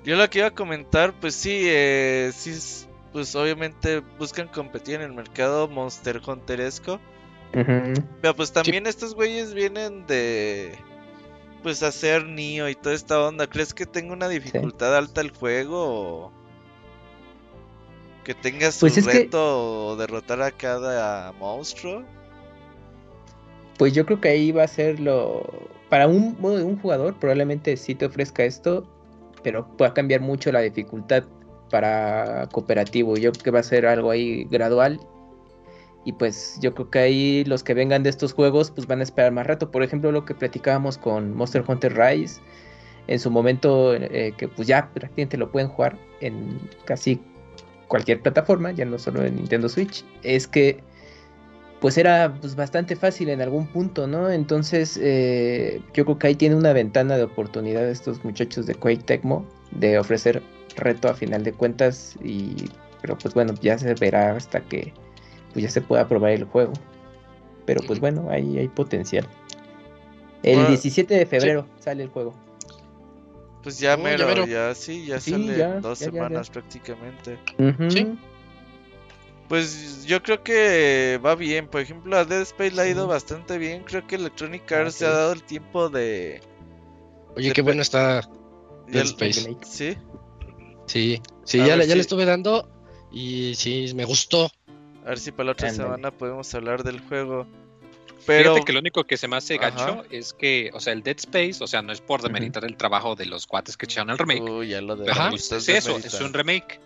Yo 0.04 0.16
lo 0.16 0.28
que 0.30 0.38
iba 0.40 0.48
a 0.48 0.54
comentar, 0.54 1.12
pues 1.20 1.34
sí, 1.34 1.62
eh, 1.64 2.30
sí, 2.34 2.50
es- 2.50 2.88
pues 3.12 3.34
obviamente 3.36 4.00
buscan 4.18 4.48
competir 4.48 4.96
en 4.96 5.02
el 5.02 5.12
mercado 5.12 5.68
Monster 5.68 6.20
Hunteresco. 6.26 7.00
Ujú. 7.54 8.02
Pero 8.20 8.34
pues 8.34 8.52
también 8.52 8.86
estos 8.88 9.14
güeyes 9.14 9.54
vienen 9.54 10.04
de 10.06 10.76
pues 11.64 11.82
hacer 11.82 12.26
Nio 12.26 12.68
y 12.68 12.76
toda 12.76 12.94
esta 12.94 13.20
onda. 13.20 13.48
¿Crees 13.48 13.74
que 13.74 13.86
tenga 13.86 14.12
una 14.12 14.28
dificultad 14.28 14.96
alta 14.96 15.20
el 15.20 15.32
juego? 15.32 16.26
O 16.26 16.32
que 18.22 18.34
tenga 18.34 18.70
su 18.70 18.80
Pues 18.80 18.96
es 18.98 19.06
que- 19.06 19.12
reto 19.24 19.88
o 19.88 19.96
derrotar 19.96 20.40
a 20.42 20.52
cada 20.52 21.32
monstruo. 21.32 22.04
Pues 23.76 23.92
yo 23.92 24.06
creo 24.06 24.20
que 24.20 24.28
ahí 24.28 24.52
va 24.52 24.62
a 24.62 24.68
ser 24.68 25.00
lo... 25.00 25.42
Para 25.90 26.06
un, 26.06 26.36
un 26.40 26.78
jugador 26.80 27.14
probablemente 27.18 27.76
sí 27.76 27.94
te 27.96 28.06
ofrezca 28.06 28.44
esto, 28.44 28.86
pero 29.42 29.66
pueda 29.76 29.92
cambiar 29.92 30.20
mucho 30.20 30.52
la 30.52 30.60
dificultad 30.60 31.24
para 31.70 32.48
cooperativo. 32.52 33.16
Yo 33.16 33.32
creo 33.32 33.42
que 33.42 33.50
va 33.50 33.58
a 33.60 33.64
ser 33.64 33.84
algo 33.86 34.10
ahí 34.10 34.44
gradual. 34.44 35.00
Y 36.04 36.12
pues 36.12 36.58
yo 36.60 36.74
creo 36.74 36.90
que 36.90 36.98
ahí 36.98 37.44
los 37.44 37.64
que 37.64 37.74
vengan 37.74 38.02
de 38.02 38.10
estos 38.10 38.32
juegos 38.32 38.70
pues 38.70 38.86
van 38.86 39.00
a 39.00 39.02
esperar 39.02 39.32
más 39.32 39.46
rato. 39.46 39.70
Por 39.70 39.82
ejemplo, 39.82 40.12
lo 40.12 40.24
que 40.24 40.34
platicábamos 40.34 40.98
con 40.98 41.34
Monster 41.34 41.64
Hunter 41.66 41.96
Rise. 41.96 42.40
En 43.06 43.18
su 43.18 43.30
momento 43.30 43.94
eh, 43.94 44.32
que 44.36 44.48
pues 44.48 44.66
ya 44.66 44.90
prácticamente 44.92 45.36
lo 45.36 45.50
pueden 45.50 45.68
jugar 45.68 45.98
en 46.20 46.58
casi 46.86 47.20
cualquier 47.88 48.20
plataforma, 48.20 48.72
ya 48.72 48.84
no 48.86 48.98
solo 48.98 49.24
en 49.24 49.36
Nintendo 49.36 49.68
Switch. 49.68 50.04
Es 50.22 50.46
que 50.46 50.82
pues 51.80 51.98
era 51.98 52.34
pues, 52.40 52.56
bastante 52.56 52.96
fácil 52.96 53.28
en 53.28 53.42
algún 53.42 53.66
punto, 53.66 54.06
¿no? 54.06 54.30
Entonces 54.30 54.98
eh, 55.02 55.82
yo 55.92 56.06
creo 56.06 56.18
que 56.18 56.28
ahí 56.28 56.34
tiene 56.34 56.54
una 56.54 56.72
ventana 56.72 57.18
de 57.18 57.24
oportunidad 57.24 57.86
estos 57.88 58.24
muchachos 58.24 58.64
de 58.64 58.74
Quake 58.74 59.04
Tecmo 59.04 59.46
de 59.70 59.98
ofrecer 59.98 60.42
reto 60.76 61.08
a 61.08 61.14
final 61.14 61.44
de 61.44 61.52
cuentas 61.52 62.16
y 62.22 62.70
pero 63.02 63.18
pues 63.18 63.34
bueno, 63.34 63.52
ya 63.60 63.76
se 63.76 63.92
verá 63.94 64.34
hasta 64.34 64.62
que 64.62 64.94
pues 65.54 65.62
ya 65.62 65.70
se 65.70 65.80
pueda 65.80 66.06
probar 66.06 66.32
el 66.32 66.44
juego. 66.44 66.74
Pero 67.64 67.80
pues 67.86 67.98
bueno, 67.98 68.28
ahí 68.28 68.58
hay 68.58 68.68
potencial. 68.68 69.26
El 70.42 70.56
Bueno, 70.56 70.68
17 70.68 71.14
de 71.14 71.24
febrero 71.24 71.66
sale 71.80 72.02
el 72.02 72.10
juego. 72.10 72.34
Pues 73.62 73.78
ya 73.78 73.94
Oh, 73.94 73.96
ya 73.96 74.02
mero, 74.02 74.26
mero. 74.26 74.46
ya 74.46 74.74
sí, 74.74 75.06
ya 75.06 75.18
Sí, 75.18 75.30
sale 75.30 75.56
ya, 75.56 75.80
dos 75.80 75.98
ya, 75.98 76.06
ya, 76.06 76.12
ya. 76.12 76.18
semanas 76.18 76.50
prácticamente. 76.50 77.38
Sí. 77.88 78.18
Pues 79.48 80.04
yo 80.04 80.22
creo 80.22 80.42
que 80.42 81.18
va 81.24 81.34
bien. 81.34 81.68
Por 81.68 81.80
ejemplo, 81.80 82.16
a 82.16 82.24
Dead 82.24 82.42
Space 82.42 82.72
le 82.74 82.82
ha 82.82 82.88
ido 82.88 83.06
bastante 83.06 83.56
bien. 83.58 83.82
Creo 83.84 84.06
que 84.06 84.16
Electronic 84.16 84.70
Ah, 84.72 84.80
Arts 84.80 84.96
se 84.96 85.06
ha 85.06 85.10
dado 85.10 85.32
el 85.32 85.42
tiempo 85.42 85.88
de. 85.88 86.40
Oye, 87.36 87.52
qué 87.52 87.62
bueno 87.62 87.82
está. 87.82 88.20
Dead 88.86 89.02
el- 89.02 89.08
Space. 89.08 89.56
Sí. 89.64 89.96
Sí, 90.86 91.22
sí, 91.44 91.60
A 91.60 91.66
ya, 91.66 91.68
ver 91.76 91.78
le, 91.78 91.86
ya 91.88 91.94
le 91.94 92.00
estuve 92.02 92.26
dando 92.26 92.68
y 93.10 93.54
sí, 93.54 93.92
me 93.94 94.04
gustó. 94.04 94.50
A 95.04 95.08
ver 95.10 95.18
si 95.18 95.32
para 95.32 95.46
la 95.46 95.52
otra 95.52 95.68
Ándale. 95.68 95.88
semana 95.88 96.10
podemos 96.10 96.54
hablar 96.54 96.82
del 96.82 97.00
juego. 97.00 97.46
Pero. 98.26 98.52
Fíjate 98.54 98.64
que 98.64 98.72
lo 98.72 98.78
único 98.80 99.04
que 99.04 99.16
se 99.18 99.28
me 99.28 99.36
hace 99.36 99.56
Ajá. 99.56 99.70
gacho 99.70 100.04
es 100.10 100.32
que, 100.32 100.70
o 100.72 100.80
sea, 100.80 100.92
el 100.94 101.02
Dead 101.02 101.16
Space, 101.18 101.62
o 101.62 101.66
sea, 101.66 101.82
no 101.82 101.92
es 101.92 102.00
por 102.00 102.22
demeritar 102.22 102.64
el 102.64 102.76
trabajo 102.76 103.14
de 103.14 103.26
los 103.26 103.46
cuates 103.46 103.76
que 103.76 103.84
echaron 103.84 104.10
el 104.10 104.18
remake, 104.18 104.42
Uy, 104.42 104.68
ya 104.68 104.80
lo 104.80 104.96
de 104.96 105.04
pero 105.04 105.20
Ajá. 105.20 105.30
es 105.34 105.52
eso, 105.68 105.98
es 105.98 106.20
un 106.20 106.32
remake. 106.32 106.80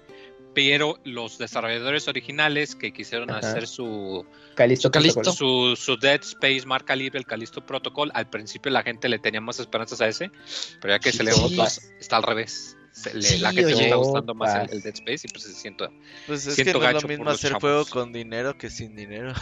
Pero 0.54 0.98
los 1.04 1.38
desarrolladores 1.38 2.08
originales 2.08 2.75
que 2.75 2.92
quisieron 2.92 3.30
Ajá. 3.30 3.38
hacer 3.38 3.68
su, 3.68 4.26
Calisto, 4.56 4.88
Su 4.88 4.90
Calisto. 4.90 5.32
Su, 5.32 5.76
su 5.76 5.96
Dead 5.96 6.20
Space 6.22 6.66
marca 6.66 6.96
libre, 6.96 7.18
el 7.20 7.26
Callisto 7.26 7.64
Protocol, 7.64 8.10
al 8.14 8.28
principio 8.28 8.72
la 8.72 8.82
gente 8.82 9.08
le 9.08 9.20
tenía 9.20 9.40
más 9.40 9.60
esperanzas 9.60 10.00
a 10.00 10.08
ese, 10.08 10.32
pero 10.80 10.94
ya 10.94 10.98
que 10.98 11.12
Sí, 11.12 11.18
se 11.18 11.25
le 11.25 11.32
sí. 11.32 11.60
está 12.00 12.16
al 12.16 12.25
revés. 12.25 12.76
Se 13.02 13.14
le- 13.14 13.22
Sí, 13.22 13.38
la 13.38 13.52
gente 13.52 13.74
oye. 13.74 13.84
está 13.84 13.96
gustando 13.96 14.34
más 14.34 14.54
el, 14.68 14.76
el 14.76 14.82
Dead 14.82 14.94
Space 14.94 15.26
y 15.26 15.30
pues 15.30 15.44
se 15.44 15.52
siento. 15.54 15.90
Pues 16.26 16.46
es 16.46 16.54
siento 16.54 16.72
que 16.72 16.78
no 16.78 16.84
es 16.84 16.94
gacho 16.94 16.94
lo 16.96 17.00
por 17.02 17.10
mismo 17.10 17.24
los 17.26 17.34
hacer 17.34 17.50
chavos. 17.52 17.60
juego 17.62 17.86
con 17.86 18.12
dinero 18.12 18.58
que 18.58 18.70
sin 18.70 18.96
dinero. 18.96 19.32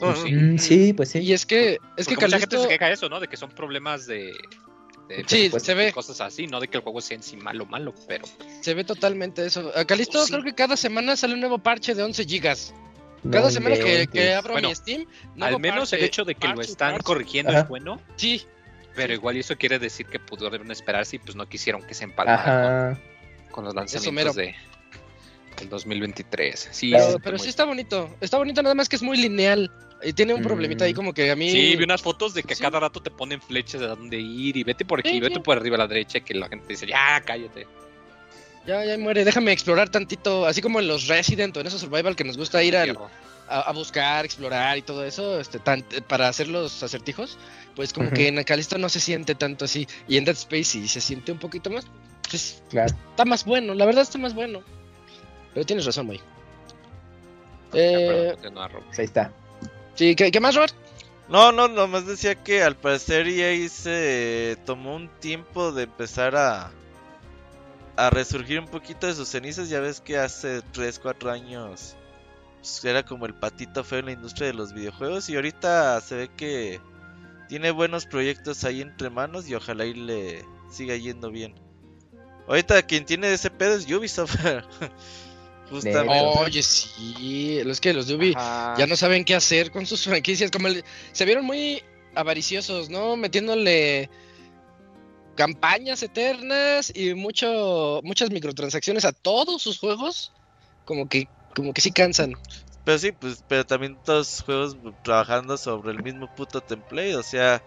Pues 0.00 0.18
sí. 0.20 0.32
Mm, 0.32 0.58
sí, 0.58 0.92
pues 0.92 1.10
sí. 1.10 1.18
Y 1.20 1.32
es 1.32 1.46
que, 1.46 1.78
es 1.96 2.06
que 2.06 2.14
Porque 2.14 2.26
mucha 2.26 2.38
gente 2.40 2.56
Calisto, 2.56 2.62
se 2.62 2.68
queja 2.68 2.86
de 2.86 2.92
eso, 2.94 3.08
¿no? 3.08 3.20
De 3.20 3.28
que 3.28 3.36
son 3.36 3.50
problemas 3.50 4.06
de. 4.06 4.32
de 5.08 5.24
Sí, 5.26 5.48
de 5.48 5.60
se 5.60 5.74
ve. 5.74 5.92
Cosas 5.92 6.20
así, 6.20 6.46
no 6.46 6.60
de 6.60 6.68
que 6.68 6.78
el 6.78 6.82
juego 6.82 7.00
sea 7.00 7.16
en 7.16 7.22
sí 7.22 7.36
malo, 7.36 7.66
malo, 7.66 7.94
pero. 8.08 8.24
se 8.60 8.74
ve 8.74 8.84
totalmente 8.84 9.46
eso. 9.46 9.70
A 9.76 9.84
Calisto 9.84 10.24
Sí. 10.24 10.32
creo 10.32 10.42
que 10.44 10.54
cada 10.54 10.76
semana 10.76 11.16
sale 11.16 11.34
un 11.34 11.40
nuevo 11.40 11.58
parche 11.58 11.94
de 11.94 12.02
11 12.02 12.24
gigas. 12.24 12.74
Cada 13.32 13.46
No 13.46 13.50
semana 13.50 13.76
que, 13.76 14.06
que 14.06 14.32
abro 14.34 14.52
Bueno, 14.52 14.68
mi 14.68 14.74
Steam, 14.76 15.04
Al 15.40 15.58
menos 15.58 15.92
el 15.92 15.98
parche, 15.98 16.04
hecho 16.06 16.24
de 16.24 16.34
que 16.36 16.46
lo 16.48 16.54
parche, 16.54 16.70
están 16.70 16.92
parche. 16.92 17.04
corrigiendo 17.04 17.50
Ajá. 17.52 17.60
es 17.62 17.68
bueno, 17.68 18.00
Sí, 18.16 18.42
pero 18.98 19.14
igual 19.14 19.36
eso 19.36 19.56
quiere 19.56 19.78
decir 19.78 20.06
que 20.06 20.18
pudieron 20.18 20.70
esperarse 20.70 21.16
y 21.16 21.18
pues 21.20 21.34
no 21.36 21.48
quisieron 21.48 21.82
que 21.86 21.94
se 21.94 22.04
empalmara 22.04 22.90
Ajá. 22.90 23.00
con, 23.46 23.52
con 23.52 23.64
los 23.64 23.74
lanzamientos 23.74 24.34
de 24.36 24.54
del 25.58 25.68
2023. 25.70 26.68
Sí, 26.70 26.90
Claro, 26.90 27.04
pero, 27.04 27.12
sí, 27.16 27.20
pero 27.24 27.36
muy- 27.36 27.42
sí 27.44 27.48
está 27.50 27.64
bonito. 27.64 28.14
Está 28.20 28.36
bonito 28.38 28.62
nada 28.62 28.74
más 28.76 28.88
que 28.88 28.94
es 28.96 29.02
muy 29.02 29.16
lineal. 29.16 29.70
Y 30.04 30.12
tiene 30.12 30.32
un 30.32 30.42
problemita 30.42 30.84
ahí 30.84 30.92
Mm. 30.92 30.96
como 30.96 31.12
que 31.12 31.28
a 31.32 31.34
mí... 31.34 31.50
Sí, 31.50 31.74
vi 31.74 31.82
unas 31.82 32.00
fotos 32.00 32.32
de 32.32 32.44
que 32.44 32.54
Sí. 32.54 32.62
cada 32.62 32.78
rato 32.78 33.00
te 33.02 33.10
ponen 33.10 33.40
flechas 33.42 33.80
de 33.80 33.88
dónde 33.88 34.16
ir 34.18 34.56
y 34.56 34.62
vete 34.62 34.84
por 34.84 35.00
aquí, 35.00 35.10
Sí, 35.10 35.20
vete 35.20 35.34
sí. 35.34 35.40
por 35.40 35.56
arriba 35.58 35.74
a 35.74 35.78
la 35.80 35.86
derecha, 35.88 36.20
que 36.20 36.34
la 36.34 36.48
gente 36.48 36.66
dice, 36.68 36.86
ya, 36.86 37.20
cállate. 37.24 37.66
Ya, 38.66 38.84
ya 38.84 38.96
muere. 38.98 39.24
Déjame 39.24 39.50
explorar 39.50 39.88
tantito. 39.88 40.46
Así 40.46 40.60
como 40.62 40.78
en 40.78 40.86
los 40.86 41.08
Resident 41.08 41.56
o 41.56 41.60
en 41.60 41.66
esos 41.66 41.80
Survival 41.80 42.14
que 42.14 42.22
nos 42.22 42.36
gusta 42.36 42.62
ir 42.62 42.76
al. 42.76 42.96
A, 43.48 43.60
a 43.60 43.72
buscar, 43.72 44.24
explorar 44.24 44.76
y 44.78 44.82
todo 44.82 45.04
eso, 45.04 45.40
este, 45.40 45.58
tan- 45.58 45.84
para 46.06 46.28
hacer 46.28 46.48
los 46.48 46.82
acertijos, 46.82 47.38
pues 47.74 47.92
como 47.92 48.10
que 48.10 48.28
en 48.28 48.42
Calisto 48.44 48.76
no 48.78 48.88
se 48.88 49.00
siente 49.00 49.34
tanto 49.34 49.64
así. 49.64 49.86
Y 50.08 50.16
en 50.16 50.24
Dead 50.24 50.36
Space 50.36 50.64
sí 50.64 50.88
se 50.88 51.00
siente 51.00 51.32
un 51.32 51.38
poquito 51.38 51.70
más. 51.70 51.86
Pues, 52.30 52.62
Claro. 52.70 52.94
está 53.10 53.24
más 53.24 53.44
bueno, 53.44 53.74
la 53.74 53.86
verdad 53.86 54.02
está 54.02 54.18
más 54.18 54.34
bueno. 54.34 54.62
Pero 55.54 55.64
tienes 55.66 55.84
razón, 55.86 56.06
muy. 56.06 56.18
Ya, 57.72 57.80
Eh, 57.80 58.36
ahí 58.98 59.04
está. 59.04 59.32
sí, 59.94 60.14
¿qué, 60.14 60.30
qué 60.30 60.40
más, 60.40 60.54
Robert? 60.54 60.74
No, 61.28 61.52
no, 61.52 61.68
nomás 61.68 62.06
decía 62.06 62.34
que 62.36 62.62
al 62.62 62.76
parecer 62.76 63.28
EA 63.28 63.68
se 63.68 64.56
tomó 64.64 64.96
un 64.96 65.08
tiempo 65.20 65.72
de 65.72 65.84
empezar 65.84 66.36
a 66.36 66.70
a 67.96 68.10
resurgir 68.10 68.60
un 68.60 68.68
poquito 68.68 69.08
de 69.08 69.14
sus 69.14 69.28
cenizas. 69.28 69.68
Ya 69.68 69.80
ves 69.80 70.00
que 70.00 70.16
hace 70.16 70.62
3, 70.72 71.00
4 71.00 71.30
años 71.32 71.96
pues, 72.60 72.84
era 72.84 73.04
como 73.04 73.26
el 73.26 73.34
patito 73.34 73.84
feo 73.84 74.00
en 74.00 74.06
la 74.06 74.12
industria 74.12 74.48
de 74.48 74.54
los 74.54 74.72
videojuegos 74.72 75.28
y 75.28 75.36
ahorita 75.36 76.00
se 76.00 76.14
ve 76.14 76.30
que 76.36 76.80
tiene 77.48 77.70
buenos 77.70 78.06
proyectos 78.06 78.64
ahí 78.64 78.80
entre 78.82 79.10
manos 79.10 79.48
y 79.48 79.54
ojalá 79.54 79.86
y 79.86 79.94
le 79.94 80.44
siga 80.70 80.96
yendo 80.96 81.30
bien. 81.30 81.54
Ahorita 82.46 82.82
quien 82.82 83.04
tiene 83.04 83.32
ese 83.32 83.50
pedo 83.50 83.74
es 83.74 83.90
Ubisoft. 83.90 84.36
Justamente. 85.70 86.40
Oye, 86.40 86.62
sí, 86.62 87.58
es 87.58 87.80
que 87.80 87.92
los 87.92 88.06
de 88.06 88.14
Ubi 88.14 88.32
Ajá. 88.34 88.74
ya 88.78 88.86
no 88.86 88.96
saben 88.96 89.24
qué 89.24 89.34
hacer 89.34 89.70
con 89.70 89.84
sus 89.86 90.04
franquicias. 90.04 90.50
Como 90.50 90.68
el- 90.68 90.82
se 91.12 91.24
vieron 91.26 91.44
muy 91.44 91.82
avariciosos, 92.14 92.88
¿no? 92.88 93.16
Metiéndole 93.16 94.08
campañas 95.34 96.02
eternas 96.02 96.90
y 96.94 97.14
mucho, 97.14 98.00
muchas 98.02 98.30
microtransacciones 98.30 99.04
a 99.04 99.12
todos 99.12 99.62
sus 99.62 99.78
juegos. 99.78 100.32
Como 100.84 101.08
que, 101.08 101.28
como 101.58 101.72
que 101.74 101.80
sí 101.80 101.90
cansan. 101.92 102.34
Pero 102.84 102.98
sí, 102.98 103.12
pues, 103.12 103.44
pero 103.46 103.66
también 103.66 103.98
todos 104.04 104.18
los 104.38 104.42
juegos 104.42 104.76
trabajando 105.02 105.58
sobre 105.58 105.90
el 105.92 106.02
mismo 106.02 106.26
puto 106.34 106.60
template, 106.60 107.16
o 107.16 107.22
sea, 107.22 107.62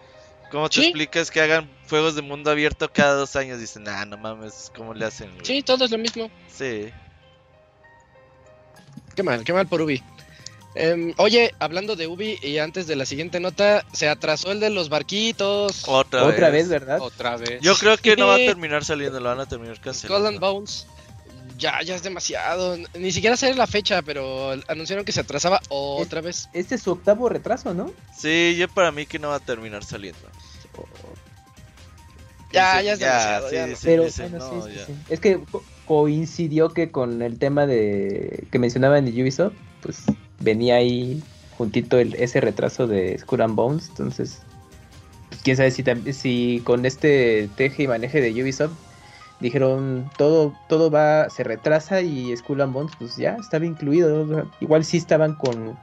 ¿Cómo 0.50 0.68
te 0.68 0.80
Sí. 0.82 0.86
explicas 0.88 1.30
que 1.30 1.40
hagan 1.40 1.66
juegos 1.88 2.14
de 2.14 2.20
mundo 2.20 2.50
abierto 2.50 2.86
cada 2.92 3.14
dos 3.14 3.36
años? 3.36 3.58
Dicen, 3.58 3.88
ah, 3.88 4.04
no 4.04 4.18
mames, 4.18 4.70
¿cómo 4.76 4.92
le 4.92 5.06
hacen? 5.06 5.30
güey?" 5.30 5.46
Sí, 5.46 5.62
todo 5.62 5.86
es 5.86 5.90
lo 5.90 5.96
mismo. 5.96 6.30
Sí. 6.46 6.92
Qué 9.16 9.22
mal, 9.22 9.42
qué 9.44 9.54
mal 9.54 9.66
por 9.66 9.80
Ubi. 9.80 10.02
Em, 10.74 11.14
oye, 11.16 11.54
hablando 11.58 11.96
de 11.96 12.06
Ubi 12.06 12.38
y 12.42 12.58
antes 12.58 12.86
de 12.86 12.96
la 12.96 13.06
siguiente 13.06 13.40
nota, 13.40 13.84
se 13.94 14.10
atrasó 14.10 14.52
el 14.52 14.60
de 14.60 14.68
los 14.68 14.90
barquitos. 14.90 15.84
Otra, 15.86 16.24
Otra 16.24 16.50
vez, 16.50 16.68
¿verdad? 16.68 17.00
Otra 17.00 17.36
vez. 17.38 17.60
Yo 17.62 17.74
creo 17.74 17.96
que 17.96 18.14
no 18.16 18.26
va 18.26 18.34
a 18.34 18.38
terminar 18.38 18.84
saliendo, 18.84 19.20
lo 19.20 19.30
van 19.30 19.40
a 19.40 19.46
terminar 19.46 19.76
Skull 19.76 19.88
and 19.88 20.00
cancelando. 20.00 20.40
Bones. 20.40 20.86
Ya, 21.58 21.80
ya 21.82 21.94
es 21.96 22.02
demasiado. 22.02 22.76
Ni 22.94 23.12
siquiera 23.12 23.36
sé 23.36 23.54
la 23.54 23.66
fecha, 23.66 24.02
pero 24.02 24.52
anunciaron 24.68 25.04
que 25.04 25.12
se 25.12 25.20
atrasaba 25.20 25.60
otra 25.68 26.20
vez. 26.20 26.48
Este 26.52 26.74
es 26.76 26.82
su 26.82 26.92
octavo 26.92 27.28
retraso, 27.28 27.74
¿no? 27.74 27.92
Sí, 28.12 28.56
yo 28.56 28.68
para 28.68 28.90
mí 28.92 29.06
que 29.06 29.18
no 29.18 29.28
va 29.28 29.36
a 29.36 29.40
terminar 29.40 29.84
saliendo. 29.84 30.20
Ya, 32.52 32.82
ya 32.82 32.92
es 32.92 32.98
demasiado, 32.98 33.48
sí, 33.48 33.54
ya 33.54 33.62
no. 33.62 33.68
dicen, 33.68 33.90
Pero 33.90 34.10
bueno, 34.18 34.38
no, 34.38 34.62
sí, 34.62 34.70
sí, 34.72 34.78
ya. 34.78 34.86
sí. 34.86 34.94
Es 35.08 35.20
que 35.20 35.40
co- 35.50 35.64
coincidió 35.86 36.70
que 36.74 36.90
con 36.90 37.22
el 37.22 37.38
tema 37.38 37.66
de 37.66 38.46
que 38.50 38.58
mencionaban 38.58 39.04
de 39.06 39.22
Ubisoft, 39.22 39.54
pues 39.80 40.02
venía 40.40 40.76
ahí 40.76 41.22
juntito 41.56 41.98
el, 41.98 42.14
ese 42.16 42.40
retraso 42.40 42.86
de 42.86 43.16
Skull 43.18 43.40
and 43.42 43.54
Bones, 43.54 43.88
entonces 43.88 44.40
pues, 45.30 45.40
quién 45.42 45.56
sabe 45.56 45.70
si 45.70 45.82
si 46.12 46.60
con 46.64 46.84
este 46.84 47.48
teje 47.56 47.84
y 47.84 47.88
maneje 47.88 48.20
de 48.20 48.42
Ubisoft 48.42 48.72
dijeron 49.42 50.10
todo 50.16 50.54
todo 50.68 50.90
va 50.90 51.28
se 51.28 51.44
retrasa 51.44 52.00
y 52.00 52.34
Skull 52.36 52.62
and 52.62 52.72
Bones 52.72 52.92
pues 52.98 53.16
ya 53.16 53.36
estaba 53.38 53.66
incluido, 53.66 54.48
igual 54.60 54.84
sí 54.84 54.96
estaban 54.96 55.34
con 55.34 55.78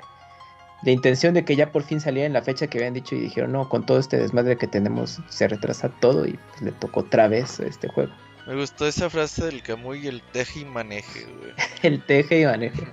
la 0.81 0.91
intención 0.91 1.33
de 1.33 1.43
que 1.45 1.55
ya 1.55 1.71
por 1.71 1.83
fin 1.83 1.99
saliera 1.99 2.25
en 2.25 2.33
la 2.33 2.41
fecha 2.41 2.65
que 2.67 2.77
habían 2.79 2.93
dicho 2.93 3.13
y 3.15 3.19
dijeron 3.19 3.51
no 3.51 3.67
con 3.69 3.85
todo 3.85 3.99
este 3.99 4.17
desmadre 4.17 4.57
que 4.57 4.65
tenemos 4.65 5.19
se 5.29 5.47
retrasa 5.47 5.89
todo 5.99 6.25
y 6.25 6.39
pues, 6.51 6.61
le 6.61 6.71
tocó 6.71 7.01
otra 7.01 7.27
vez 7.27 7.59
este 7.59 7.87
juego 7.89 8.11
Me 8.47 8.55
gustó 8.55 8.87
esa 8.87 9.09
frase 9.09 9.45
del 9.45 9.61
Camuy, 9.61 10.07
el 10.07 10.21
teje 10.31 10.61
y 10.61 10.65
maneje, 10.65 11.25
güey. 11.25 11.53
el 11.83 12.01
teje 12.05 12.41
y 12.41 12.45
maneje. 12.45 12.87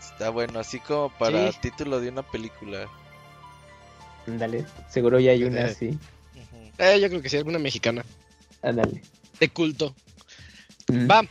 Está 0.00 0.30
bueno, 0.30 0.60
así 0.60 0.78
como 0.80 1.08
para 1.18 1.50
Sí. 1.52 1.58
título 1.62 2.00
de 2.00 2.10
una 2.10 2.22
película. 2.22 2.86
Ándale, 4.28 4.66
seguro 4.88 5.18
ya 5.18 5.30
hay 5.32 5.44
una 5.44 5.62
Eh. 5.62 5.64
así. 5.70 5.98
Eh, 6.80 6.98
yo 6.98 7.08
creo 7.08 7.20
que 7.20 7.28
sí, 7.28 7.36
alguna 7.36 7.58
mexicana. 7.58 8.04
Ándale. 8.62 9.02
De 9.38 9.48
culto. 9.50 9.94
Mm. 10.88 11.10
Va. 11.10 11.22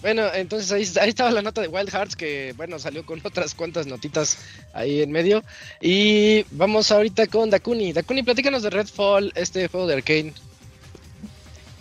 Bueno, 0.00 0.32
entonces 0.32 0.72
ahí, 0.72 1.02
ahí 1.02 1.10
estaba 1.10 1.30
la 1.30 1.42
nota 1.42 1.60
de 1.60 1.68
Wild 1.68 1.90
Hearts 1.90 2.16
que, 2.16 2.54
bueno, 2.56 2.78
salió 2.78 3.04
con 3.04 3.20
otras 3.24 3.54
cuantas 3.54 3.86
notitas 3.86 4.38
ahí 4.72 5.02
en 5.02 5.12
medio. 5.12 5.44
Y 5.82 6.44
vamos 6.50 6.90
ahorita 6.90 7.26
con 7.26 7.50
Dakuni. 7.50 7.92
Dakuni, 7.92 8.22
platícanos 8.22 8.62
de 8.62 8.70
Redfall, 8.70 9.32
este 9.34 9.68
juego 9.68 9.86
de 9.86 9.94
Arkane. 9.94 10.32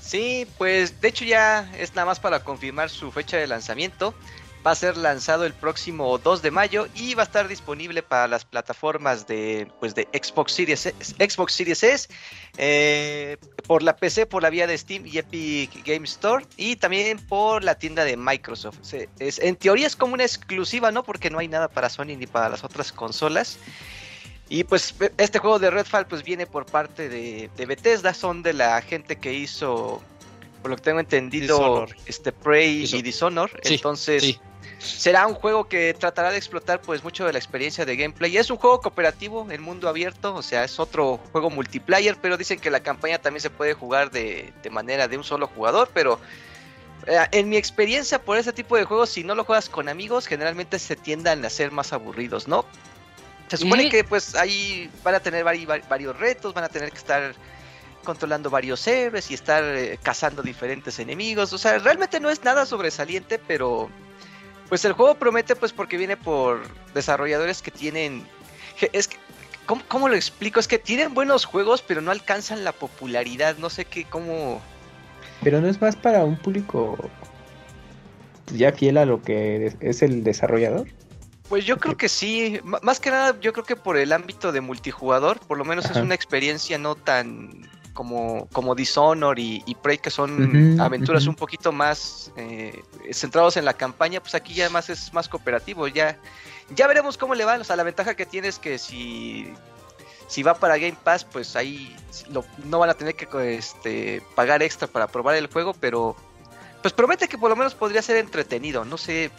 Sí, 0.02 0.46
pues 0.58 1.02
de 1.02 1.08
hecho 1.08 1.26
ya 1.26 1.72
es 1.80 1.96
nada 1.96 2.06
más 2.06 2.20
para 2.20 2.44
confirmar 2.44 2.90
su 2.90 3.12
fecha 3.12 3.38
de 3.38 3.48
lanzamiento. 3.48 4.14
Va 4.66 4.72
a 4.72 4.76
ser 4.76 4.98
lanzado 4.98 5.46
el 5.46 5.54
próximo 5.54 6.18
2 6.18 6.42
de 6.42 6.50
mayo 6.50 6.88
y 6.96 7.14
va 7.14 7.22
a 7.22 7.26
estar 7.26 7.48
disponible 7.48 8.02
para 8.02 8.28
las 8.28 8.46
plataformas 8.46 9.28
de, 9.28 9.68
pues 9.80 9.94
de 9.94 10.08
Xbox 10.12 10.54
Series 10.54 10.86
S, 10.88 11.16
Xbox 11.20 11.54
Series 11.54 11.84
S 11.84 12.10
eh, 12.58 13.38
por 13.68 13.84
la 13.84 13.96
PC, 13.96 14.26
por 14.26 14.42
la 14.42 14.50
vía 14.50 14.66
de 14.66 14.78
Steam 14.78 15.06
y 15.06 15.18
Epic 15.20 15.86
Game 15.86 16.06
Store 16.06 16.46
y 16.58 16.78
también 16.78 17.20
por 17.20 17.64
la 17.64 17.76
tienda 17.76 18.04
de 18.06 18.18
Microsoft. 18.18 18.78
Se- 18.82 19.08
es, 19.20 19.38
en 19.40 19.56
teoría 19.56 19.86
es 19.88 19.96
como 19.96 20.14
una 20.16 20.24
exclusiva, 20.24 20.92
¿no? 20.92 21.04
Porque 21.04 21.30
no 21.30 21.38
hay 21.40 21.48
nada 21.48 21.68
para 21.68 21.90
Sony 21.90 22.16
ni 22.18 22.26
para 22.26 22.50
las 22.50 22.64
otras 22.64 22.92
consolas. 22.92 23.58
Y 24.50 24.64
pues 24.64 24.96
este 25.18 25.40
juego 25.40 25.60
de 25.60 25.70
Redfall 25.72 26.06
pues 26.08 26.24
viene 26.24 26.46
por 26.48 26.66
parte 26.66 27.10
de, 27.10 27.50
de 27.56 27.66
Bethesda, 27.66 28.14
son 28.14 28.42
de 28.44 28.54
la 28.54 28.82
gente 28.82 29.18
que 29.18 29.34
hizo, 29.34 30.02
por 30.62 30.70
lo 30.72 30.76
que 30.78 30.84
tengo 30.84 31.00
entendido, 31.00 31.58
Dishonor. 31.58 31.96
este 32.06 32.32
Prey 32.32 32.84
y 32.92 33.02
Dishonor. 33.02 33.52
Sí, 33.64 33.76
Entonces 33.76 34.24
sí. 34.24 34.40
Será 34.80 35.26
un 35.28 35.34
juego 35.34 35.68
que 35.68 35.94
tratará 35.94 36.32
de 36.32 36.38
explotar 36.38 36.82
pues 36.82 37.04
mucho 37.04 37.26
de 37.26 37.34
la 37.34 37.40
experiencia 37.40 37.86
de 37.86 37.96
gameplay. 37.96 38.38
Es 38.38 38.50
un 38.50 38.58
juego 38.58 38.80
cooperativo 38.82 39.48
en 39.50 39.62
mundo 39.62 39.90
abierto, 39.90 40.36
o 40.36 40.42
sea, 40.42 40.64
es 40.64 40.80
otro 40.80 41.20
juego 41.32 41.50
multiplayer, 41.50 42.18
pero 42.22 42.38
dicen 42.38 42.60
que 42.60 42.70
la 42.70 42.82
campaña 42.82 43.18
también 43.20 43.42
se 43.42 43.50
puede 43.50 43.74
jugar 43.74 44.12
de, 44.12 44.54
de 44.62 44.70
manera 44.70 45.08
de 45.08 45.18
un 45.18 45.24
solo 45.24 45.48
jugador, 45.48 45.90
pero 45.94 46.20
eh, 47.08 47.18
en 47.32 47.50
mi 47.50 47.58
experiencia 47.58 48.22
por 48.22 48.38
ese 48.38 48.54
tipo 48.54 48.78
de 48.78 48.86
juegos, 48.86 49.10
si 49.10 49.24
no 49.24 49.36
lo 49.36 49.44
juegas 49.44 49.70
con 49.70 49.90
amigos, 49.90 50.28
generalmente 50.28 50.80
se 50.80 50.96
tiendan 50.96 51.44
a 51.46 51.50
ser 51.50 51.72
más 51.72 51.94
aburridos, 51.94 52.48
¿no? 52.48 52.66
Se 53.48 53.58
supone 53.58 53.90
que 53.90 54.04
pues 54.04 54.34
ahí 54.36 54.90
van 55.04 55.16
a 55.16 55.20
tener 55.20 55.46
vari- 55.46 55.68
vari- 55.68 55.88
varios 55.88 56.18
retos, 56.18 56.54
van 56.54 56.64
a 56.64 56.70
tener 56.70 56.92
que 56.92 56.98
estar 56.98 57.36
controlando 58.04 58.50
varios 58.50 58.86
héroes 58.88 59.30
y 59.30 59.36
estar 59.36 59.64
eh, 59.64 60.00
cazando 60.02 60.42
diferentes 60.42 60.98
enemigos. 61.00 61.54
O 61.54 61.58
sea, 61.58 61.78
realmente 61.78 62.20
no 62.20 62.30
es 62.30 62.44
nada 62.44 62.66
sobresaliente, 62.66 63.40
pero 63.40 63.90
pues 64.70 64.84
el 64.86 64.94
juego 64.94 65.16
promete 65.16 65.56
pues 65.56 65.74
porque 65.74 65.98
viene 65.98 66.18
por 66.18 66.62
desarrolladores 66.94 67.62
que 67.62 67.72
tienen... 67.72 68.26
Es 68.94 69.08
que, 69.08 69.18
¿cómo, 69.66 69.82
cómo 69.88 70.10
lo 70.10 70.16
explico? 70.16 70.60
Es 70.60 70.68
que 70.68 70.80
tienen 70.80 71.14
buenos 71.14 71.46
juegos, 71.46 71.82
pero 71.82 72.02
no 72.02 72.12
alcanzan 72.12 72.64
la 72.64 72.72
popularidad. 72.72 73.58
No 73.58 73.70
sé 73.70 73.86
qué, 73.86 74.06
cómo... 74.06 74.62
Pero 75.44 75.62
no 75.62 75.68
es 75.68 75.80
más 75.82 75.96
para 75.96 76.24
un 76.24 76.38
público 76.38 76.98
ya 78.54 78.72
fiel 78.72 78.98
a 78.98 79.06
lo 79.06 79.22
que 79.22 79.74
es- 79.80 80.02
el 80.02 80.24
desarrollador. 80.24 80.88
Pues 81.50 81.66
yo 81.66 81.78
creo 81.78 81.96
que 81.96 82.10
sí, 82.10 82.60
M- 82.64 82.78
más 82.82 83.00
que 83.00 83.12
nada 83.12 83.40
yo 83.40 83.54
creo 83.54 83.66
que 83.66 83.76
por 83.76 83.98
el 83.98 84.12
ámbito 84.14 84.52
de 84.52 84.62
multijugador, 84.62 85.40
por 85.40 85.58
lo 85.58 85.66
menos 85.66 85.86
es 85.90 85.98
una 85.98 86.16
experiencia 86.16 86.78
no 86.80 86.96
tan 86.96 87.70
como, 87.96 88.48
como 88.52 88.76
Dishonor 88.76 89.40
y, 89.40 89.64
y 89.66 89.74
Prey, 89.74 89.98
que 89.98 90.12
son 90.12 90.54
aventuras 90.80 91.26
un 91.30 91.36
poquito 91.36 91.72
más 91.72 92.32
eh, 92.36 92.84
centrados 93.12 93.58
en 93.58 93.66
la 93.66 93.74
campaña, 93.74 94.20
pues 94.20 94.36
aquí 94.36 94.54
ya 94.54 94.70
más 94.70 94.90
es 94.92 95.12
más 95.14 95.28
cooperativo, 95.30 95.88
ya, 95.88 96.20
ya 96.70 96.86
veremos 96.88 97.18
cómo 97.18 97.34
le 97.34 97.46
va, 97.46 97.56
o 97.56 97.64
sea, 97.64 97.76
la 97.78 97.84
ventaja 97.84 98.14
que 98.14 98.26
tiene 98.26 98.50
es 98.50 98.60
que 98.60 98.78
si, 98.78 99.52
si 100.28 100.44
va 100.44 100.56
para 100.56 100.78
Game 100.78 100.98
Pass, 101.04 101.24
pues 101.24 101.56
ahí 101.56 101.96
lo- 102.30 102.46
no 102.66 102.80
van 102.80 102.90
a 102.90 102.96
tener 102.96 103.16
que 103.16 103.56
este, 103.56 104.22
pagar 104.36 104.62
extra 104.62 104.88
para 104.88 105.08
probar 105.08 105.36
el 105.36 105.48
juego, 105.48 105.74
pero 105.74 106.16
pues 106.82 106.94
promete 106.94 107.28
que 107.30 107.38
por 107.38 107.50
lo 107.50 107.56
menos 107.56 107.74
podría 107.76 108.02
ser 108.02 108.18
entretenido, 108.18 108.84
no 108.86 108.98
sé, 108.98 109.32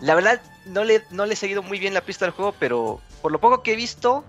la 0.00 0.14
verdad, 0.14 0.40
no 0.66 0.84
le, 0.84 1.02
no 1.10 1.24
le 1.26 1.32
he 1.32 1.36
seguido 1.36 1.62
muy 1.62 1.78
bien 1.78 1.94
la 1.94 2.02
pista 2.02 2.26
del 2.26 2.32
juego, 2.34 2.54
pero 2.60 3.00
por 3.22 3.32
lo 3.32 3.40
poco 3.40 3.62
que 3.62 3.72
he 3.72 3.76
visto, 3.76 4.22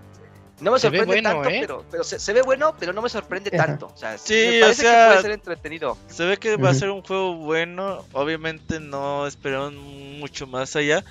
no 0.62 0.72
me 0.72 0.78
Se 0.78 0.82
sorprende 0.82 1.06
bueno, 1.06 1.30
tanto, 1.30 1.48
¿eh? 1.50 1.58
pero, 1.60 1.84
pero 1.90 2.04
se, 2.04 2.18
se 2.18 2.32
ve 2.32 2.42
bueno, 2.42 2.74
pero 2.78 2.92
no 2.92 3.02
me 3.02 3.08
sorprende 3.08 3.50
Ajá. 3.54 3.66
tanto. 3.66 3.86
O 3.94 3.96
sea, 3.96 4.16
Sí, 4.16 4.32
me 4.34 4.58
o 4.58 4.60
parece 4.62 4.82
sea- 4.82 4.92
que 5.04 5.06
puede 5.10 5.22
ser 5.22 5.30
entretenido. 5.32 5.98
Se 6.08 6.24
ve 6.24 6.36
que 6.38 6.56
va 6.56 6.70
a 6.70 6.74
ser 6.74 6.90
un 6.90 7.02
juego 7.02 7.34
bueno. 7.34 8.04
Obviamente 8.12 8.80
no 8.80 9.26
esperaron 9.26 9.76
mucho 10.18 10.46
más 10.46 10.74
allá. 10.76 11.04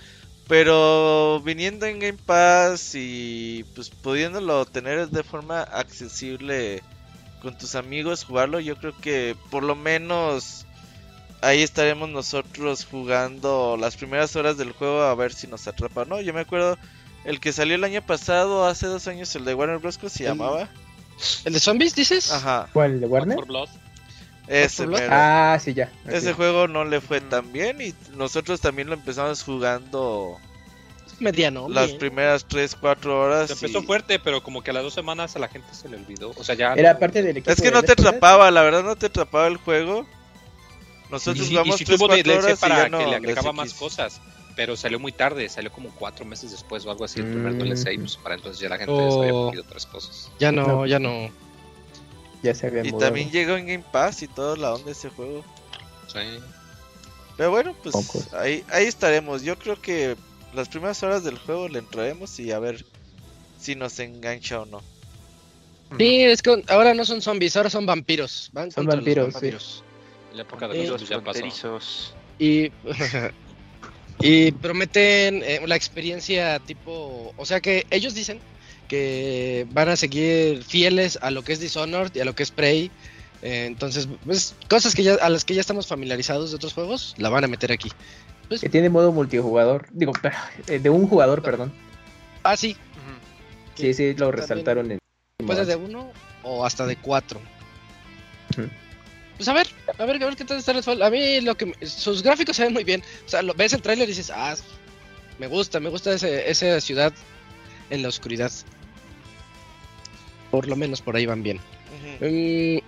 Pero 0.48 1.40
viniendo 1.46 1.86
en 1.86 2.00
Game 2.00 2.18
Pass 2.26 2.92
y 2.96 3.64
pues 3.74 3.90
pudiéndolo 3.90 4.66
tener 4.66 5.08
de 5.08 5.24
forma 5.24 5.62
accesible 5.62 6.82
con 7.42 7.58
tus 7.58 7.76
amigos, 7.76 8.26
jugarlo, 8.26 8.60
yo 8.60 8.76
creo 8.76 8.94
que 9.00 9.36
por 9.50 9.64
lo 9.64 9.76
menos 9.76 10.66
ahí 11.42 11.64
estaremos 11.64 12.10
nosotros 12.10 12.86
jugando 12.90 13.78
las 13.80 13.96
primeras 13.96 14.36
horas 14.36 14.58
del 14.58 14.74
juego 14.74 15.02
a 15.04 15.16
ver 15.16 15.32
si 15.34 15.48
nos 15.48 15.68
atrapa, 15.68 16.04
¿no? 16.06 16.20
Yo 16.22 16.34
me 16.34 16.42
acuerdo 16.42 16.78
el 17.25 17.39
que 17.39 17.53
salió 17.53 17.75
el 17.75 17.84
año 17.84 18.01
pasado, 18.01 18.65
hace 18.65 18.88
dos 18.88 19.07
años, 19.07 19.36
el 19.36 19.45
de 19.45 19.53
Warner 19.53 19.77
Bros. 19.79 19.97
¿cómo 19.97 20.10
se 20.10 20.23
El- 20.23 20.29
llamaba? 20.29 20.67
¿El 21.45 21.53
de 21.53 21.60
zombies, 21.60 21.93
dices? 21.95 22.31
Ajá, 22.31 22.67
¿Cuál? 22.73 22.99
¿De 22.99 23.05
Warner? 23.07 23.36
Por 23.36 23.45
Blood. 23.47 23.69
ese 24.47 24.86
Blood? 24.88 24.99
mero. 24.99 25.13
Ah, 25.15 25.57
sí, 25.63 25.73
ya. 25.73 25.91
Ese 26.07 26.34
juego 26.34 26.67
no 26.67 26.84
le 26.84 26.99
fue 26.99 27.21
tan 27.21 27.51
bien 27.53 27.79
y 27.81 27.93
nosotros 28.15 28.60
también 28.60 28.88
lo 28.88 28.95
empezamos 28.95 29.43
jugando 29.43 30.38
Mediano. 31.19 31.69
las 31.69 31.88
bien. 31.88 31.99
primeras 31.99 32.45
3, 32.47 32.75
4 32.75 33.19
horas. 33.21 33.47
Se 33.47 33.53
empezó 33.53 33.79
y- 33.84 33.86
fuerte, 33.86 34.17
pero 34.17 34.41
como 34.41 34.63
que 34.63 34.71
a 34.71 34.73
las 34.73 34.81
dos 34.84 34.93
semanas 34.95 35.36
a 35.36 35.39
la 35.39 35.47
gente 35.47 35.67
se 35.75 35.88
le 35.89 35.97
olvidó. 35.97 36.34
O 36.36 36.43
sea, 36.43 36.55
ya. 36.55 36.73
Era 36.73 36.93
no- 36.93 36.99
parte 36.99 37.21
del 37.21 37.38
equipo. 37.38 37.51
Es 37.51 37.57
que 37.62 37.67
de 37.67 37.71
no 37.71 37.81
te 37.81 37.89
Left 37.89 37.97
4 37.99 38.03
Dead. 38.03 38.17
atrapaba, 38.17 38.49
la 38.51 38.62
verdad 38.63 38.84
no 38.84 38.95
te 38.95 39.05
atrapaba 39.05 39.45
el 39.47 39.57
juego. 39.57 40.07
Y 41.07 41.12
Nosotros 41.12 41.45
y 41.45 41.49
jugamos 41.51 41.75
sí 41.77 41.86
3, 41.86 41.97
tuvo 41.99 42.07
4 42.07 42.23
DLC 42.23 42.38
horas 42.45 42.57
y 42.57 42.62
para 42.62 42.86
que 42.89 43.05
le 43.05 43.15
agregaba 43.15 43.51
más 43.53 43.73
cosas. 43.75 44.19
Pero 44.56 44.76
salió 44.76 45.00
muy 45.00 45.12
tarde, 45.12 45.48
salió 45.50 45.72
como 45.72 45.90
cuatro 45.96 46.26
meses 46.26 46.52
después 46.52 46.86
o 46.86 46.92
algo 46.92 47.06
así 47.06 47.20
el 47.20 47.28
primer 47.28 47.54
Mm. 47.54 47.60
DLC. 47.60 47.94
y 47.94 47.98
pues 48.00 48.18
para 48.18 48.36
entonces 48.36 48.60
ya 48.62 48.70
la 48.70 48.78
gente 48.78 48.94
se 48.94 49.18
había 49.20 49.34
Oh. 49.34 49.46
metido 49.48 49.64
otras 49.64 49.86
cosas. 49.86 50.32
Ya 50.40 50.52
no, 50.52 50.68
No. 50.68 50.86
ya 50.86 51.00
no. 51.00 51.30
Ya 52.44 52.54
se 52.56 52.68
había 52.68 52.82
Y 52.84 52.92
mudado. 52.92 53.06
también 53.12 53.30
llegó 53.32 53.56
en 53.56 53.68
Game 53.68 53.84
Pass 53.92 54.24
y 54.24 54.28
toda 54.28 54.58
la 54.58 54.74
onda 54.74 54.92
ese 54.92 55.10
juego. 55.10 55.44
Sí. 56.08 56.20
Pero 57.38 57.52
bueno, 57.52 57.76
pues 57.82 58.34
ahí, 58.34 58.64
ahí 58.70 58.86
estaremos. 58.86 59.44
Yo 59.44 59.58
creo 59.58 59.80
que 59.80 60.16
las 60.54 60.68
primeras 60.68 61.02
horas 61.04 61.24
del 61.24 61.38
juego 61.38 61.70
le 61.70 61.80
entraremos 61.80 62.38
y 62.40 62.52
a 62.52 62.60
ver 62.60 62.84
si 63.60 63.76
nos 63.76 64.00
engancha 64.00 64.60
o 64.62 64.66
no. 64.66 64.82
Sí, 65.98 66.24
es 66.24 66.42
que 66.42 66.64
ahora 66.70 66.94
no 66.94 67.06
son 67.06 67.22
zombies, 67.22 67.56
ahora 67.58 67.70
son 67.70 67.86
vampiros. 67.86 68.50
Van 68.54 68.72
Son 68.72 68.86
los 68.86 68.96
vampiros, 68.96 69.28
sí. 69.28 69.32
vampiros. 69.34 69.84
La 70.34 70.42
época 70.44 70.68
de 70.68 70.76
Eh, 70.84 70.88
los 70.88 71.02
Los 71.02 71.10
zombies 71.10 71.36
ya 71.62 71.70
pasó. 71.70 71.80
Y, 72.40 72.72
y 74.19 74.52
prometen 74.52 75.41
eh, 75.43 75.62
la 75.65 75.76
experiencia 75.76 76.60
tipo, 76.60 77.34
o 77.38 77.45
sea 77.45 77.60
que 77.60 77.86
ellos 77.89 78.13
dicen 78.13 78.39
que 78.88 79.65
van 79.71 79.88
a 79.88 79.95
seguir 79.95 80.63
fieles 80.63 81.17
a 81.21 81.32
lo 81.32 81.43
que 81.43 81.54
es 81.54 81.60
Dishonored 81.60 82.13
y 82.13 82.19
a 82.19 82.26
lo 82.26 82.36
que 82.36 82.43
es 82.43 82.52
Prey. 82.52 82.91
Eh, 83.41 83.65
entonces, 83.65 84.08
pues, 84.26 84.54
cosas 84.69 84.93
que 84.93 85.04
ya, 85.04 85.13
a 85.15 85.30
las 85.30 85.45
que 85.45 85.56
ya 85.56 85.62
estamos 85.62 85.88
familiarizados 85.88 86.52
de 86.52 86.58
otros 86.58 86.74
juegos, 86.74 87.15
la 87.17 87.30
van 87.30 87.45
a 87.45 87.47
meter 87.47 87.71
aquí. 87.71 87.89
Que 88.50 88.67
tiene 88.67 88.89
modo 88.89 89.13
multijugador, 89.13 89.88
digo, 89.93 90.12
eh, 90.67 90.80
de 90.80 90.89
un 90.89 91.08
jugador, 91.08 91.41
perdón. 91.41 91.71
Ah, 92.43 92.58
sí. 92.58 92.76
Sí, 93.76 93.93
sí, 93.93 94.13
lo 94.15 94.32
resaltaron 94.32 94.91
en... 94.91 95.00
Puede 95.45 95.65
de 95.65 95.78
uno 95.78 96.12
o 96.43 96.65
hasta 96.65 96.86
de 96.86 96.97
cuatro. 96.97 97.39
Pues 99.41 99.47
a 99.47 99.54
ver, 99.54 99.67
a 99.97 100.06
ver, 100.06 100.21
a 100.21 100.25
ver 100.27 100.36
qué 100.36 100.45
tal 100.45 100.60
está 100.60 100.71
Redfall. 100.71 101.01
A 101.01 101.10
mí 101.10 101.41
lo 101.41 101.58
que 101.58 101.73
sus 101.88 102.21
gráficos 102.21 102.56
se 102.56 102.62
ven 102.62 102.73
muy 102.73 102.84
bien. 102.84 103.01
O 103.25 103.27
sea, 103.27 103.41
lo, 103.41 103.56
ves 103.56 103.73
el 103.73 103.82
tráiler 103.82 104.08
y 104.08 104.12
dices, 104.12 104.30
ah, 104.30 104.56
me 105.39 105.47
gusta, 105.47 105.80
me 105.80 105.89
gusta 105.89 106.13
ese, 106.13 106.47
esa 106.47 106.80
ciudad 106.80 107.12
en 107.89 108.04
la 108.04 108.10
oscuridad. 108.10 108.51
Por 110.51 110.67
lo 110.67 110.75
menos 110.75 111.01
por 111.01 111.15
ahí 111.15 111.25
van 111.25 111.41
bien. 111.41 111.60
Mm, 112.19 112.86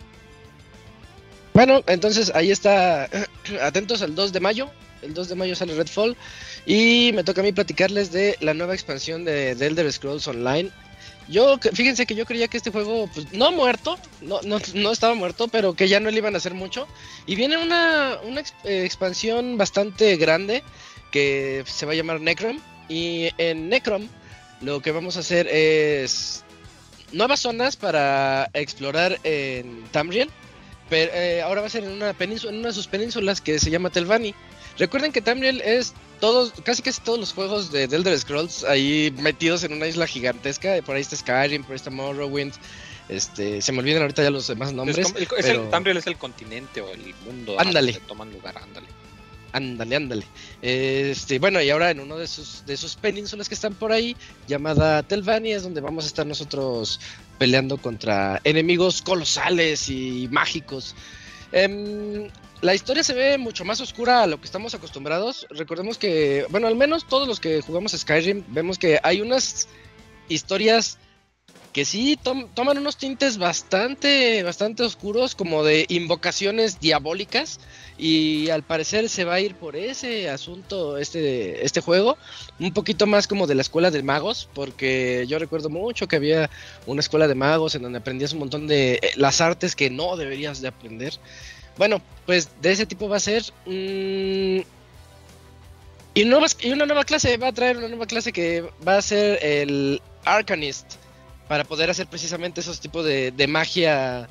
bueno, 1.55 1.81
entonces 1.87 2.31
ahí 2.35 2.51
está. 2.51 3.09
Atentos 3.63 4.03
al 4.03 4.13
2 4.13 4.31
de 4.31 4.39
mayo. 4.39 4.69
El 5.01 5.15
2 5.15 5.29
de 5.29 5.33
mayo 5.35 5.55
sale 5.55 5.73
Redfall. 5.73 6.15
Y 6.67 7.13
me 7.15 7.23
toca 7.23 7.41
a 7.41 7.43
mí 7.43 7.51
platicarles 7.51 8.11
de 8.11 8.37
la 8.41 8.53
nueva 8.53 8.75
expansión 8.75 9.25
de, 9.25 9.55
de 9.55 9.65
Elder 9.65 9.91
Scrolls 9.91 10.27
Online. 10.27 10.69
Yo, 11.29 11.57
fíjense 11.57 12.05
que 12.05 12.15
yo 12.15 12.25
creía 12.25 12.47
que 12.47 12.57
este 12.57 12.71
juego, 12.71 13.09
pues 13.13 13.31
no 13.31 13.51
muerto, 13.51 13.97
no, 14.21 14.41
no, 14.43 14.59
no 14.73 14.91
estaba 14.91 15.15
muerto, 15.15 15.47
pero 15.47 15.73
que 15.73 15.87
ya 15.87 15.99
no 15.99 16.11
le 16.11 16.17
iban 16.17 16.33
a 16.35 16.37
hacer 16.37 16.53
mucho. 16.53 16.87
Y 17.25 17.35
viene 17.35 17.57
una, 17.57 18.17
una 18.23 18.41
eh, 18.63 18.83
expansión 18.85 19.57
bastante 19.57 20.17
grande 20.17 20.63
que 21.11 21.63
se 21.65 21.85
va 21.85 21.93
a 21.93 21.95
llamar 21.95 22.19
Necrom. 22.19 22.59
Y 22.89 23.29
en 23.37 23.69
Necrom 23.69 24.07
lo 24.61 24.81
que 24.81 24.91
vamos 24.91 25.15
a 25.15 25.21
hacer 25.21 25.47
es 25.47 26.43
nuevas 27.13 27.39
zonas 27.39 27.77
para 27.77 28.49
explorar 28.53 29.19
en 29.23 29.83
Tamriel. 29.91 30.29
Pero 30.89 31.11
eh, 31.13 31.41
ahora 31.41 31.61
va 31.61 31.67
a 31.67 31.69
ser 31.69 31.85
en 31.85 31.91
una 31.91 32.13
península, 32.13 32.51
en 32.51 32.59
una 32.59 32.67
de 32.67 32.73
sus 32.73 32.87
penínsulas 32.87 33.39
que 33.39 33.59
se 33.59 33.69
llama 33.69 33.89
Telvani. 33.89 34.35
Recuerden 34.77 35.11
que 35.11 35.21
Tamriel 35.21 35.61
es 35.61 35.93
todos, 36.23 36.53
casi 36.63 36.81
casi 36.81 37.01
todos 37.01 37.19
los 37.19 37.33
juegos 37.33 37.69
de, 37.69 37.83
Elder 37.83 38.17
Scrolls 38.17 38.63
ahí 38.63 39.13
metidos 39.19 39.65
en 39.65 39.73
una 39.73 39.87
isla 39.87 40.07
gigantesca. 40.07 40.81
Por 40.81 40.95
ahí 40.95 41.01
está 41.01 41.17
Skyrim, 41.17 41.63
por 41.63 41.73
ahí 41.73 41.75
está 41.75 41.89
Morrowind. 41.89 42.53
Este, 43.09 43.61
se 43.61 43.73
me 43.73 43.79
olvidan 43.79 44.03
ahorita 44.03 44.23
ya 44.23 44.29
los 44.29 44.47
demás 44.47 44.71
nombres. 44.71 45.13
Tamriel 45.69 45.97
es 45.97 46.07
el 46.07 46.15
continente 46.17 46.79
o 46.79 46.89
el 46.91 47.13
mundo 47.25 47.59
ándale. 47.59 47.99
toman 48.07 48.31
lugar, 48.31 48.57
ándale. 48.57 48.87
Ándale, 49.51 49.95
ándale. 49.97 50.25
Este, 50.61 51.39
bueno, 51.39 51.61
y 51.61 51.69
ahora 51.69 51.91
en 51.91 51.99
uno 51.99 52.17
de 52.17 52.27
sus, 52.27 52.65
de 52.65 52.77
sus 52.77 52.95
penínsulas 52.95 53.49
que 53.49 53.55
están 53.55 53.73
por 53.73 53.91
ahí, 53.91 54.15
llamada 54.47 55.03
Telvania, 55.03 55.57
es 55.57 55.63
donde 55.63 55.81
vamos 55.81 56.05
a 56.05 56.07
estar 56.07 56.25
nosotros 56.25 57.01
peleando 57.37 57.75
contra 57.75 58.39
enemigos 58.45 59.01
colosales 59.01 59.89
y 59.89 60.29
mágicos. 60.31 60.95
Em, 61.51 62.29
la 62.63 62.73
historia 62.73 63.03
se 63.03 63.13
ve 63.13 63.37
mucho 63.37 63.65
más 63.65 63.81
oscura 63.81 64.23
a 64.23 64.27
lo 64.27 64.39
que 64.39 64.45
estamos 64.45 64.73
acostumbrados. 64.73 65.45
Recordemos 65.49 65.97
que, 65.97 66.47
bueno, 66.49 66.67
al 66.67 66.77
menos 66.77 67.05
todos 67.05 67.27
los 67.27 67.41
que 67.41 67.61
jugamos 67.61 67.91
Skyrim, 67.91 68.45
vemos 68.47 68.79
que 68.79 68.99
hay 69.03 69.19
unas 69.19 69.67
historias 70.29 70.97
que 71.73 71.83
sí 71.83 72.17
toman 72.53 72.77
unos 72.77 72.97
tintes 72.97 73.37
bastante, 73.37 74.43
bastante 74.43 74.83
oscuros, 74.83 75.35
como 75.35 75.63
de 75.63 75.85
invocaciones 75.89 76.79
diabólicas. 76.79 77.59
Y 77.97 78.49
al 78.49 78.63
parecer 78.63 79.09
se 79.09 79.25
va 79.25 79.35
a 79.35 79.39
ir 79.41 79.55
por 79.55 79.75
ese 79.75 80.29
asunto, 80.29 80.97
este, 80.97 81.65
este 81.65 81.81
juego, 81.81 82.17
un 82.59 82.73
poquito 82.73 83.07
más 83.07 83.27
como 83.27 83.45
de 83.45 83.55
la 83.55 83.61
escuela 83.61 83.91
de 83.91 84.03
magos, 84.03 84.47
porque 84.53 85.25
yo 85.27 85.37
recuerdo 85.37 85.69
mucho 85.69 86.07
que 86.07 86.15
había 86.15 86.49
una 86.85 87.01
escuela 87.01 87.27
de 87.27 87.35
magos 87.35 87.75
en 87.75 87.81
donde 87.81 87.99
aprendías 87.99 88.33
un 88.33 88.39
montón 88.39 88.67
de 88.67 88.93
eh, 88.93 89.11
las 89.15 89.41
artes 89.41 89.75
que 89.75 89.89
no 89.89 90.15
deberías 90.15 90.61
de 90.61 90.69
aprender. 90.69 91.19
Bueno, 91.77 92.01
pues 92.25 92.49
de 92.61 92.71
ese 92.71 92.85
tipo 92.85 93.09
va 93.09 93.17
a 93.17 93.19
ser. 93.19 93.43
Mm, 93.65 94.61
y, 96.15 96.23
una 96.23 96.85
nueva 96.85 97.03
clase, 97.03 97.37
va 97.37 97.47
a 97.47 97.53
traer 97.53 97.77
una 97.77 97.87
nueva 97.87 98.05
clase 98.05 98.31
que 98.31 98.69
va 98.87 98.97
a 98.97 99.01
ser 99.01 99.39
el 99.43 100.01
Arcanist 100.25 100.95
para 101.47 101.63
poder 101.63 101.89
hacer 101.89 102.07
precisamente 102.07 102.61
esos 102.61 102.79
tipos 102.79 103.03
de, 103.05 103.47
magia 103.47 104.29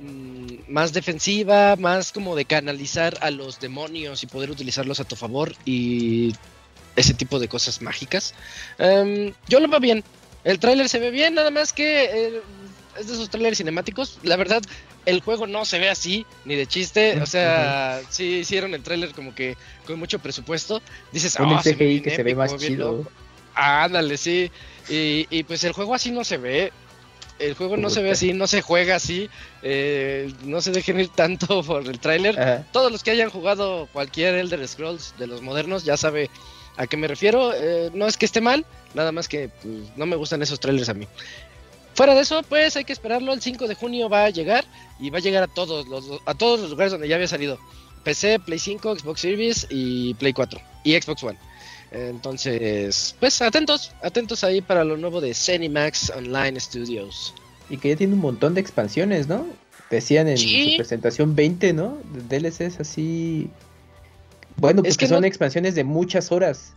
mm, 0.00 0.46
más 0.68 0.92
defensiva, 0.92 1.76
más 1.76 2.10
como 2.10 2.34
de 2.34 2.46
canalizar 2.46 3.18
a 3.20 3.30
los 3.30 3.60
demonios 3.60 4.22
y 4.22 4.26
poder 4.26 4.50
utilizarlos 4.50 4.98
a 5.00 5.04
tu 5.04 5.14
favor 5.14 5.54
y 5.64 6.34
ese 6.96 7.14
tipo 7.14 7.38
de 7.38 7.48
cosas 7.48 7.82
mágicas. 7.82 8.34
Em, 8.78 9.34
yo 9.48 9.60
lo 9.60 9.68
veo 9.68 9.80
bien. 9.80 10.04
El 10.42 10.58
tráiler 10.58 10.88
se 10.88 10.98
ve 10.98 11.10
bien, 11.10 11.34
nada 11.34 11.50
más 11.50 11.72
que 11.72 12.04
eh, 12.04 12.42
es 12.98 13.08
de 13.08 13.14
esos 13.14 13.30
trailers 13.30 13.58
cinemáticos. 13.58 14.18
La 14.22 14.36
verdad, 14.36 14.62
el 15.06 15.20
juego 15.20 15.46
no 15.46 15.64
se 15.64 15.78
ve 15.78 15.88
así, 15.88 16.26
ni 16.44 16.54
de 16.54 16.66
chiste. 16.66 17.20
O 17.20 17.26
sea, 17.26 18.00
sí 18.08 18.38
hicieron 18.38 18.74
el 18.74 18.82
tráiler 18.82 19.12
como 19.12 19.34
que 19.34 19.56
con 19.86 19.98
mucho 19.98 20.18
presupuesto. 20.18 20.82
Dices, 21.12 21.36
ah, 21.38 21.60
CGI 21.62 22.00
que 22.00 22.10
se 22.10 22.22
ve 22.22 22.34
más 22.34 22.56
chido. 22.56 23.04
Ándale, 23.54 24.16
sí. 24.16 24.50
Y, 24.88 25.42
pues 25.44 25.64
el 25.64 25.72
juego 25.72 25.94
así 25.94 26.10
no 26.10 26.24
se 26.24 26.38
ve. 26.38 26.72
El 27.38 27.54
juego 27.54 27.76
no 27.76 27.90
se 27.90 28.00
ve 28.00 28.12
así, 28.12 28.32
no 28.32 28.46
se 28.46 28.62
juega 28.62 28.96
así. 28.96 29.28
Eh, 29.62 30.32
no 30.44 30.60
se 30.60 30.70
dejen 30.70 31.00
ir 31.00 31.08
tanto 31.08 31.62
por 31.66 31.86
el 31.86 31.98
tráiler. 31.98 32.64
Todos 32.72 32.90
los 32.92 33.02
que 33.02 33.10
hayan 33.10 33.30
jugado 33.30 33.88
cualquier 33.92 34.34
Elder 34.34 34.66
Scrolls 34.66 35.14
de 35.18 35.26
los 35.26 35.42
modernos 35.42 35.84
ya 35.84 35.96
sabe 35.96 36.30
a 36.76 36.86
qué 36.86 36.96
me 36.96 37.08
refiero. 37.08 37.52
Eh, 37.54 37.90
no 37.94 38.06
es 38.06 38.16
que 38.16 38.26
esté 38.26 38.40
mal, 38.40 38.64
nada 38.94 39.12
más 39.12 39.28
que 39.28 39.48
pues, 39.62 39.74
no 39.96 40.06
me 40.06 40.16
gustan 40.16 40.42
esos 40.42 40.60
trailers 40.60 40.88
a 40.88 40.94
mí. 40.94 41.06
Fuera 41.94 42.14
de 42.14 42.22
eso, 42.22 42.42
pues 42.42 42.76
hay 42.76 42.84
que 42.84 42.92
esperarlo. 42.92 43.32
El 43.32 43.40
5 43.40 43.68
de 43.68 43.74
junio 43.74 44.08
va 44.08 44.24
a 44.24 44.30
llegar 44.30 44.64
y 44.98 45.10
va 45.10 45.18
a 45.18 45.20
llegar 45.20 45.44
a 45.44 45.46
todos 45.46 45.86
los, 45.86 46.20
a 46.26 46.34
todos 46.34 46.60
los 46.60 46.70
lugares 46.70 46.92
donde 46.92 47.08
ya 47.08 47.14
había 47.14 47.28
salido. 47.28 47.58
PC, 48.02 48.40
Play 48.40 48.58
5, 48.58 48.98
Xbox 48.98 49.20
Series 49.20 49.66
y 49.70 50.14
Play 50.14 50.32
4 50.32 50.60
y 50.84 51.00
Xbox 51.00 51.22
One. 51.22 51.38
Entonces, 51.92 53.14
pues 53.20 53.40
atentos, 53.40 53.92
atentos 54.02 54.42
ahí 54.42 54.60
para 54.60 54.82
lo 54.84 54.96
nuevo 54.96 55.20
de 55.20 55.32
Cinemax 55.32 56.10
Online 56.10 56.58
Studios. 56.58 57.32
Y 57.70 57.78
que 57.78 57.90
ya 57.90 57.96
tiene 57.96 58.14
un 58.14 58.20
montón 58.20 58.54
de 58.54 58.60
expansiones, 58.60 59.28
¿no? 59.28 59.46
Decían 59.90 60.26
en 60.28 60.36
su 60.36 60.76
presentación 60.76 61.36
20, 61.36 61.72
¿no? 61.72 61.98
De 62.12 62.40
DLCs 62.40 62.80
así. 62.80 63.48
Bueno, 64.56 64.82
pues 64.82 64.96
que 64.96 65.06
son 65.06 65.24
expansiones 65.24 65.76
de 65.76 65.84
muchas 65.84 66.32
horas. 66.32 66.74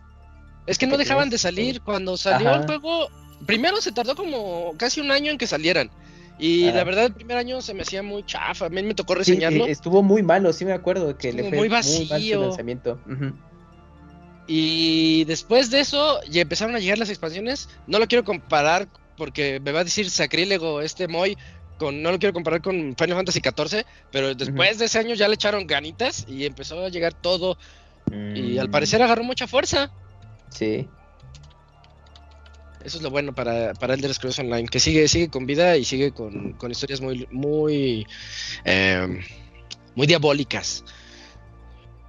Es 0.68 0.78
que 0.78 0.86
no 0.86 0.98
dejaban 0.98 1.30
de 1.30 1.40
salir. 1.40 1.82
Cuando 1.82 2.16
salió 2.16 2.54
el 2.54 2.66
juego, 2.66 3.10
primero 3.46 3.82
se 3.82 3.92
tardó 3.92 4.16
como 4.16 4.74
casi 4.78 5.02
un 5.02 5.12
año 5.12 5.32
en 5.32 5.38
que 5.38 5.48
salieran. 5.48 5.90
Y 6.40 6.72
la 6.72 6.84
verdad, 6.84 7.06
el 7.06 7.14
primer 7.14 7.38
año 7.38 7.62
se 7.62 7.74
me 7.74 7.82
hacía 7.82 8.04
muy 8.04 8.24
chafa. 8.24 8.68
A 8.68 8.70
mí 8.70 8.84
me 8.84 8.94
tocó 8.94 9.16
reseñarlo. 9.16 9.66
Sí, 9.66 9.72
estuvo 9.72 10.04
muy 10.04 10.22
malo, 10.22 10.54
sí 10.54 10.66
me 10.66 10.74
acuerdo 10.74 11.18
que 11.18 11.34
le 11.34 11.50
fue 11.50 11.58
muy 11.58 11.68
vacío. 11.68 12.42
lanzamiento. 12.42 13.00
Y 14.46 15.26
después 15.26 15.72
de 15.72 15.80
eso, 15.80 16.22
ya 16.30 16.42
empezaron 16.42 16.76
a 16.76 16.80
llegar 16.80 17.00
las 17.00 17.10
expansiones. 17.10 17.70
No 17.88 18.00
lo 18.00 18.08
quiero 18.08 18.24
comparar 18.24 18.88
porque 19.18 19.60
me 19.60 19.72
va 19.72 19.80
a 19.80 19.84
decir 19.84 20.10
sacrílego 20.10 20.82
este 20.82 21.08
Moy. 21.08 21.38
Con, 21.80 22.02
no 22.02 22.12
lo 22.12 22.18
quiero 22.18 22.34
comparar 22.34 22.62
con 22.62 22.96
Final 22.98 23.18
Fantasy 23.18 23.40
XIV, 23.40 23.86
pero 24.12 24.34
después 24.34 24.80
de 24.80 24.86
ese 24.86 24.98
año 24.98 25.14
ya 25.14 25.28
le 25.28 25.36
echaron 25.36 25.68
ganitas 25.68 26.26
y 26.28 26.46
empezó 26.46 26.84
a 26.84 26.90
llegar 26.90 27.14
todo. 27.14 27.58
Y 28.12 28.58
al 28.58 28.70
mm. 28.70 28.72
parecer 28.72 29.02
agarró 29.02 29.24
mucha 29.24 29.48
fuerza. 29.48 29.92
Sí. 30.50 30.88
Eso 32.88 33.00
es 33.00 33.04
lo 33.04 33.10
bueno 33.10 33.36
para, 33.36 33.74
para 33.74 33.96
Elder 33.96 34.14
Scrolls 34.14 34.40
Online, 34.40 34.66
que 34.66 34.80
sigue, 34.80 35.10
sigue 35.10 35.28
con 35.28 35.46
vida 35.46 35.76
y 35.76 35.84
sigue 35.84 36.14
con, 36.14 36.56
historias 36.70 37.02
muy, 37.02 37.28
muy, 37.32 38.08
eh, 38.64 39.26
muy 39.94 40.08
diabólicas. 40.08 40.86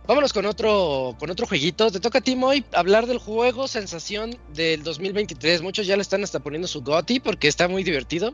Vámonos 0.07 0.33
con 0.33 0.47
otro, 0.47 1.17
con 1.19 1.31
otro 1.31 1.49
jueguito. 1.49 1.91
Te 1.91 1.99
toca 1.99 2.19
a 2.19 2.21
ti, 2.21 2.37
Moy, 2.37 2.65
hablar 2.73 3.09
del 3.09 3.19
juego 3.19 3.67
sensación 3.67 4.39
del 4.55 4.85
2023. 4.85 5.63
Muchos 5.63 5.85
ya 5.85 5.97
le 5.97 6.03
están 6.03 6.23
hasta 6.23 6.39
poniendo 6.39 6.69
su 6.69 6.81
GOTI 6.81 7.19
porque 7.19 7.49
está 7.49 7.67
muy 7.67 7.83
divertido. 7.83 8.33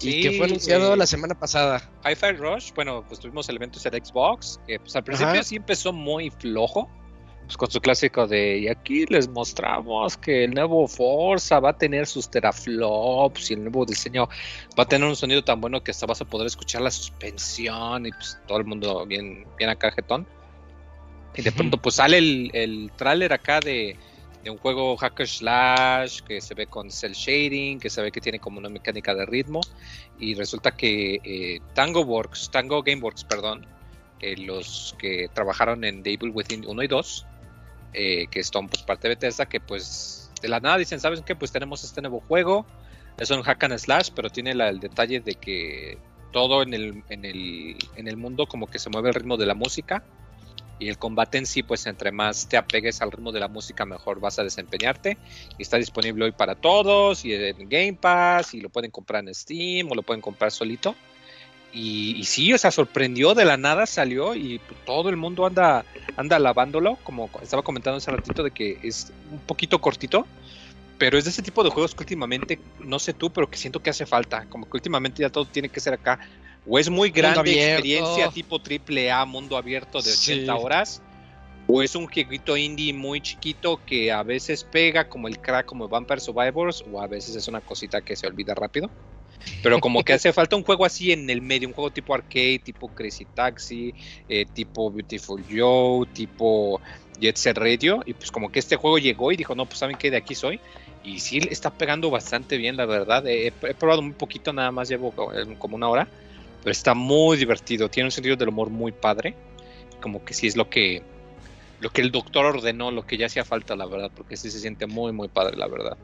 y 0.00 0.22
que 0.22 0.38
fue 0.38 0.46
anunciado 0.46 0.94
eh, 0.94 0.96
la 0.96 1.06
semana 1.06 1.38
pasada. 1.38 1.82
Hi-Fi 2.02 2.32
Rush, 2.38 2.72
bueno, 2.74 3.04
pues 3.06 3.20
tuvimos 3.20 3.46
elementos 3.50 3.84
en 3.84 3.92
Xbox, 4.02 4.58
que 4.66 4.80
pues 4.80 4.96
al 4.96 5.04
principio 5.04 5.44
sí 5.44 5.56
empezó 5.56 5.92
muy 5.92 6.30
flojo, 6.30 6.88
pues 7.44 7.56
con 7.56 7.70
su 7.70 7.80
clásico 7.80 8.26
de, 8.26 8.58
y 8.58 8.68
aquí 8.68 9.04
les 9.06 9.28
mostramos 9.28 10.16
que 10.16 10.44
el 10.44 10.54
nuevo 10.54 10.88
Forza 10.88 11.60
va 11.60 11.70
a 11.70 11.78
tener 11.78 12.06
sus 12.06 12.28
teraflops 12.30 13.50
y 13.50 13.54
el 13.54 13.62
nuevo 13.64 13.84
diseño 13.84 14.28
va 14.78 14.84
a 14.84 14.88
tener 14.88 15.06
un 15.06 15.16
sonido 15.16 15.42
tan 15.44 15.60
bueno 15.60 15.82
que 15.82 15.90
hasta 15.90 16.06
vas 16.06 16.20
a 16.20 16.24
poder 16.24 16.46
escuchar 16.46 16.80
la 16.80 16.90
suspensión 16.90 18.06
y 18.06 18.10
pues 18.12 18.38
todo 18.46 18.58
el 18.58 18.64
mundo 18.64 19.04
bien, 19.06 19.46
bien 19.58 19.70
acá 19.70 19.90
jetón. 19.90 20.26
Y 21.36 21.42
de 21.42 21.52
pronto 21.52 21.76
pues 21.78 21.96
sale 21.96 22.18
el, 22.18 22.50
el 22.54 22.92
tráiler 22.96 23.32
acá 23.32 23.60
de, 23.60 23.96
un 24.50 24.58
juego 24.58 24.96
hacker 24.96 25.26
slash 25.26 26.20
que 26.20 26.40
se 26.40 26.54
ve 26.54 26.66
con 26.66 26.90
cel 26.90 27.12
shading, 27.12 27.78
que 27.78 27.90
se 27.90 28.02
ve 28.02 28.12
que 28.12 28.20
tiene 28.20 28.38
como 28.38 28.58
una 28.58 28.68
mecánica 28.68 29.14
de 29.14 29.26
ritmo 29.26 29.60
y 30.18 30.34
resulta 30.34 30.76
que 30.76 31.20
eh, 31.24 31.60
Tango 31.74 32.02
Works, 32.02 32.50
Tango 32.50 32.82
Gameworks, 32.82 33.24
perdón, 33.24 33.66
eh, 34.20 34.36
los 34.36 34.94
que 34.98 35.28
trabajaron 35.32 35.84
en 35.84 36.02
Devil 36.02 36.30
Within 36.30 36.64
1 36.66 36.82
y 36.82 36.88
2, 36.88 37.26
eh, 37.94 38.26
que 38.30 38.42
son 38.44 38.68
pues 38.68 38.82
parte 38.82 39.08
de 39.08 39.14
Bethesda, 39.14 39.46
que 39.46 39.60
pues 39.60 40.30
de 40.42 40.48
la 40.48 40.60
nada 40.60 40.76
dicen, 40.76 41.00
¿sabes 41.00 41.22
qué? 41.22 41.34
Pues 41.34 41.52
tenemos 41.52 41.84
este 41.84 42.00
nuevo 42.02 42.20
juego, 42.20 42.66
Es 43.16 43.30
un 43.30 43.42
hack 43.42 43.64
and 43.64 43.78
slash, 43.78 44.10
pero 44.14 44.28
tiene 44.28 44.50
el 44.50 44.80
detalle 44.80 45.20
de 45.20 45.36
que 45.36 45.98
todo 46.32 46.62
en 46.62 46.74
el, 46.74 47.04
en, 47.08 47.24
el, 47.24 47.76
en 47.94 48.08
el 48.08 48.16
mundo 48.16 48.46
como 48.46 48.66
que 48.66 48.80
se 48.80 48.90
mueve 48.90 49.10
el 49.10 49.14
ritmo 49.14 49.36
de 49.36 49.46
la 49.46 49.54
música. 49.54 50.04
Y 50.80 50.88
el 50.88 50.98
combate 50.98 51.38
en 51.38 51.46
sí, 51.46 51.62
pues 51.62 51.86
entre 51.86 52.10
más 52.10 52.48
te 52.48 52.56
apegues 52.56 53.00
al 53.00 53.12
ritmo 53.12 53.30
de 53.30 53.38
la 53.38 53.46
música, 53.46 53.86
mejor 53.86 54.18
vas 54.18 54.40
a 54.40 54.42
desempeñarte. 54.42 55.16
Y 55.56 55.62
está 55.62 55.76
disponible 55.76 56.24
hoy 56.24 56.32
para 56.32 56.56
todos, 56.56 57.24
y 57.24 57.32
en 57.32 57.68
Game 57.68 57.94
Pass, 57.94 58.54
y 58.54 58.60
lo 58.60 58.70
pueden 58.70 58.90
comprar 58.90 59.22
en 59.22 59.32
Steam, 59.32 59.90
o 59.90 59.94
lo 59.94 60.02
pueden 60.02 60.20
comprar 60.20 60.50
solito. 60.50 60.96
Y, 61.74 62.16
y 62.16 62.24
sí, 62.24 62.52
o 62.52 62.58
sea, 62.58 62.70
sorprendió 62.70 63.34
de 63.34 63.44
la 63.44 63.56
nada, 63.56 63.84
salió 63.86 64.36
y 64.36 64.60
todo 64.86 65.08
el 65.10 65.16
mundo 65.16 65.44
anda, 65.44 65.84
anda 66.16 66.36
alabándolo, 66.36 66.96
como 67.02 67.28
estaba 67.42 67.62
comentando 67.62 67.96
hace 67.96 68.12
ratito, 68.12 68.44
de 68.44 68.52
que 68.52 68.78
es 68.82 69.12
un 69.30 69.40
poquito 69.40 69.80
cortito, 69.80 70.24
pero 70.98 71.18
es 71.18 71.24
de 71.24 71.30
ese 71.30 71.42
tipo 71.42 71.64
de 71.64 71.70
juegos 71.70 71.94
que 71.94 72.04
últimamente, 72.04 72.60
no 72.78 73.00
sé 73.00 73.12
tú, 73.12 73.30
pero 73.30 73.50
que 73.50 73.58
siento 73.58 73.82
que 73.82 73.90
hace 73.90 74.06
falta, 74.06 74.46
como 74.46 74.70
que 74.70 74.76
últimamente 74.76 75.22
ya 75.22 75.30
todo 75.30 75.46
tiene 75.46 75.68
que 75.68 75.80
ser 75.80 75.94
acá, 75.94 76.20
o 76.64 76.78
es 76.78 76.88
muy 76.88 77.10
grande 77.10 77.52
experiencia 77.52 78.28
tipo 78.30 78.60
triple 78.60 79.10
A, 79.10 79.24
mundo 79.24 79.56
abierto 79.56 80.00
de 80.00 80.12
80 80.12 80.56
Sí. 80.56 80.62
horas, 80.64 81.02
o 81.66 81.82
es 81.82 81.96
un 81.96 82.06
jueguito 82.06 82.56
indie 82.56 82.92
muy 82.92 83.20
chiquito 83.20 83.80
que 83.84 84.12
a 84.12 84.22
veces 84.22 84.62
pega 84.62 85.08
como 85.08 85.26
el 85.26 85.38
crack 85.40 85.66
como 85.66 85.88
Vampire 85.88 86.20
Survivors, 86.20 86.84
o 86.88 87.02
a 87.02 87.08
veces 87.08 87.34
es 87.34 87.48
una 87.48 87.60
cosita 87.60 88.00
que 88.00 88.14
se 88.14 88.28
olvida 88.28 88.54
rápido. 88.54 88.90
Pero 89.62 89.80
como 89.80 90.02
que 90.02 90.12
hace 90.12 90.32
falta 90.32 90.56
un 90.56 90.62
juego 90.62 90.84
así 90.84 91.12
en 91.12 91.28
el 91.30 91.40
medio, 91.40 91.68
un 91.68 91.74
juego 91.74 91.90
tipo 91.90 92.14
arcade, 92.14 92.60
tipo 92.60 92.88
Crazy 92.88 93.24
Taxi, 93.24 93.94
eh, 94.28 94.46
tipo 94.52 94.90
Beautiful 94.90 95.42
Joe, 95.50 96.06
tipo 96.12 96.80
Jet 97.20 97.36
Set 97.36 97.56
Radio. 97.58 98.02
Y 98.06 98.14
pues 98.14 98.30
como 98.30 98.50
que 98.50 98.58
este 98.58 98.76
juego 98.76 98.98
llegó 98.98 99.32
y 99.32 99.36
dijo, 99.36 99.54
no, 99.54 99.66
pues 99.66 99.78
saben 99.78 99.96
que 99.96 100.10
de 100.10 100.16
aquí 100.16 100.34
soy. 100.34 100.60
Y 101.04 101.20
sí, 101.20 101.38
está 101.50 101.70
pegando 101.70 102.10
bastante 102.10 102.56
bien, 102.56 102.76
la 102.76 102.86
verdad. 102.86 103.26
He, 103.26 103.52
probado 103.52 104.02
muy 104.02 104.14
poquito, 104.14 104.52
nada 104.52 104.70
más 104.70 104.88
llevo 104.88 105.14
eh, 105.34 105.54
como 105.58 105.76
una 105.76 105.88
hora. 105.88 106.08
Pero 106.62 106.72
está 106.72 106.94
muy 106.94 107.36
divertido, 107.36 107.90
tiene 107.90 108.06
un 108.06 108.12
sentido 108.12 108.36
del 108.36 108.48
humor 108.48 108.70
muy 108.70 108.92
padre. 108.92 109.34
Como 110.00 110.24
que 110.24 110.32
sí 110.32 110.46
es 110.46 110.56
lo 110.56 110.70
que, 110.70 111.02
lo 111.80 111.90
que 111.90 112.00
el 112.00 112.10
doctor 112.10 112.46
ordenó, 112.46 112.90
lo 112.90 113.06
que 113.06 113.18
ya 113.18 113.26
hacía 113.26 113.44
falta, 113.44 113.76
la 113.76 113.86
verdad. 113.86 114.10
Porque 114.14 114.36
sí 114.36 114.50
se 114.50 114.60
siente 114.60 114.86
muy, 114.86 115.12
muy 115.12 115.28
padre, 115.28 115.58
la 115.58 115.68
verdad. 115.68 115.98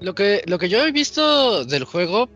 Lo 0.00 0.16
que, 0.16 0.42
lo 0.46 0.58
que 0.58 0.68
yo 0.68 0.84
he 0.84 0.90
visto 0.90 1.64
del 1.64 1.84
juego, 1.84 2.28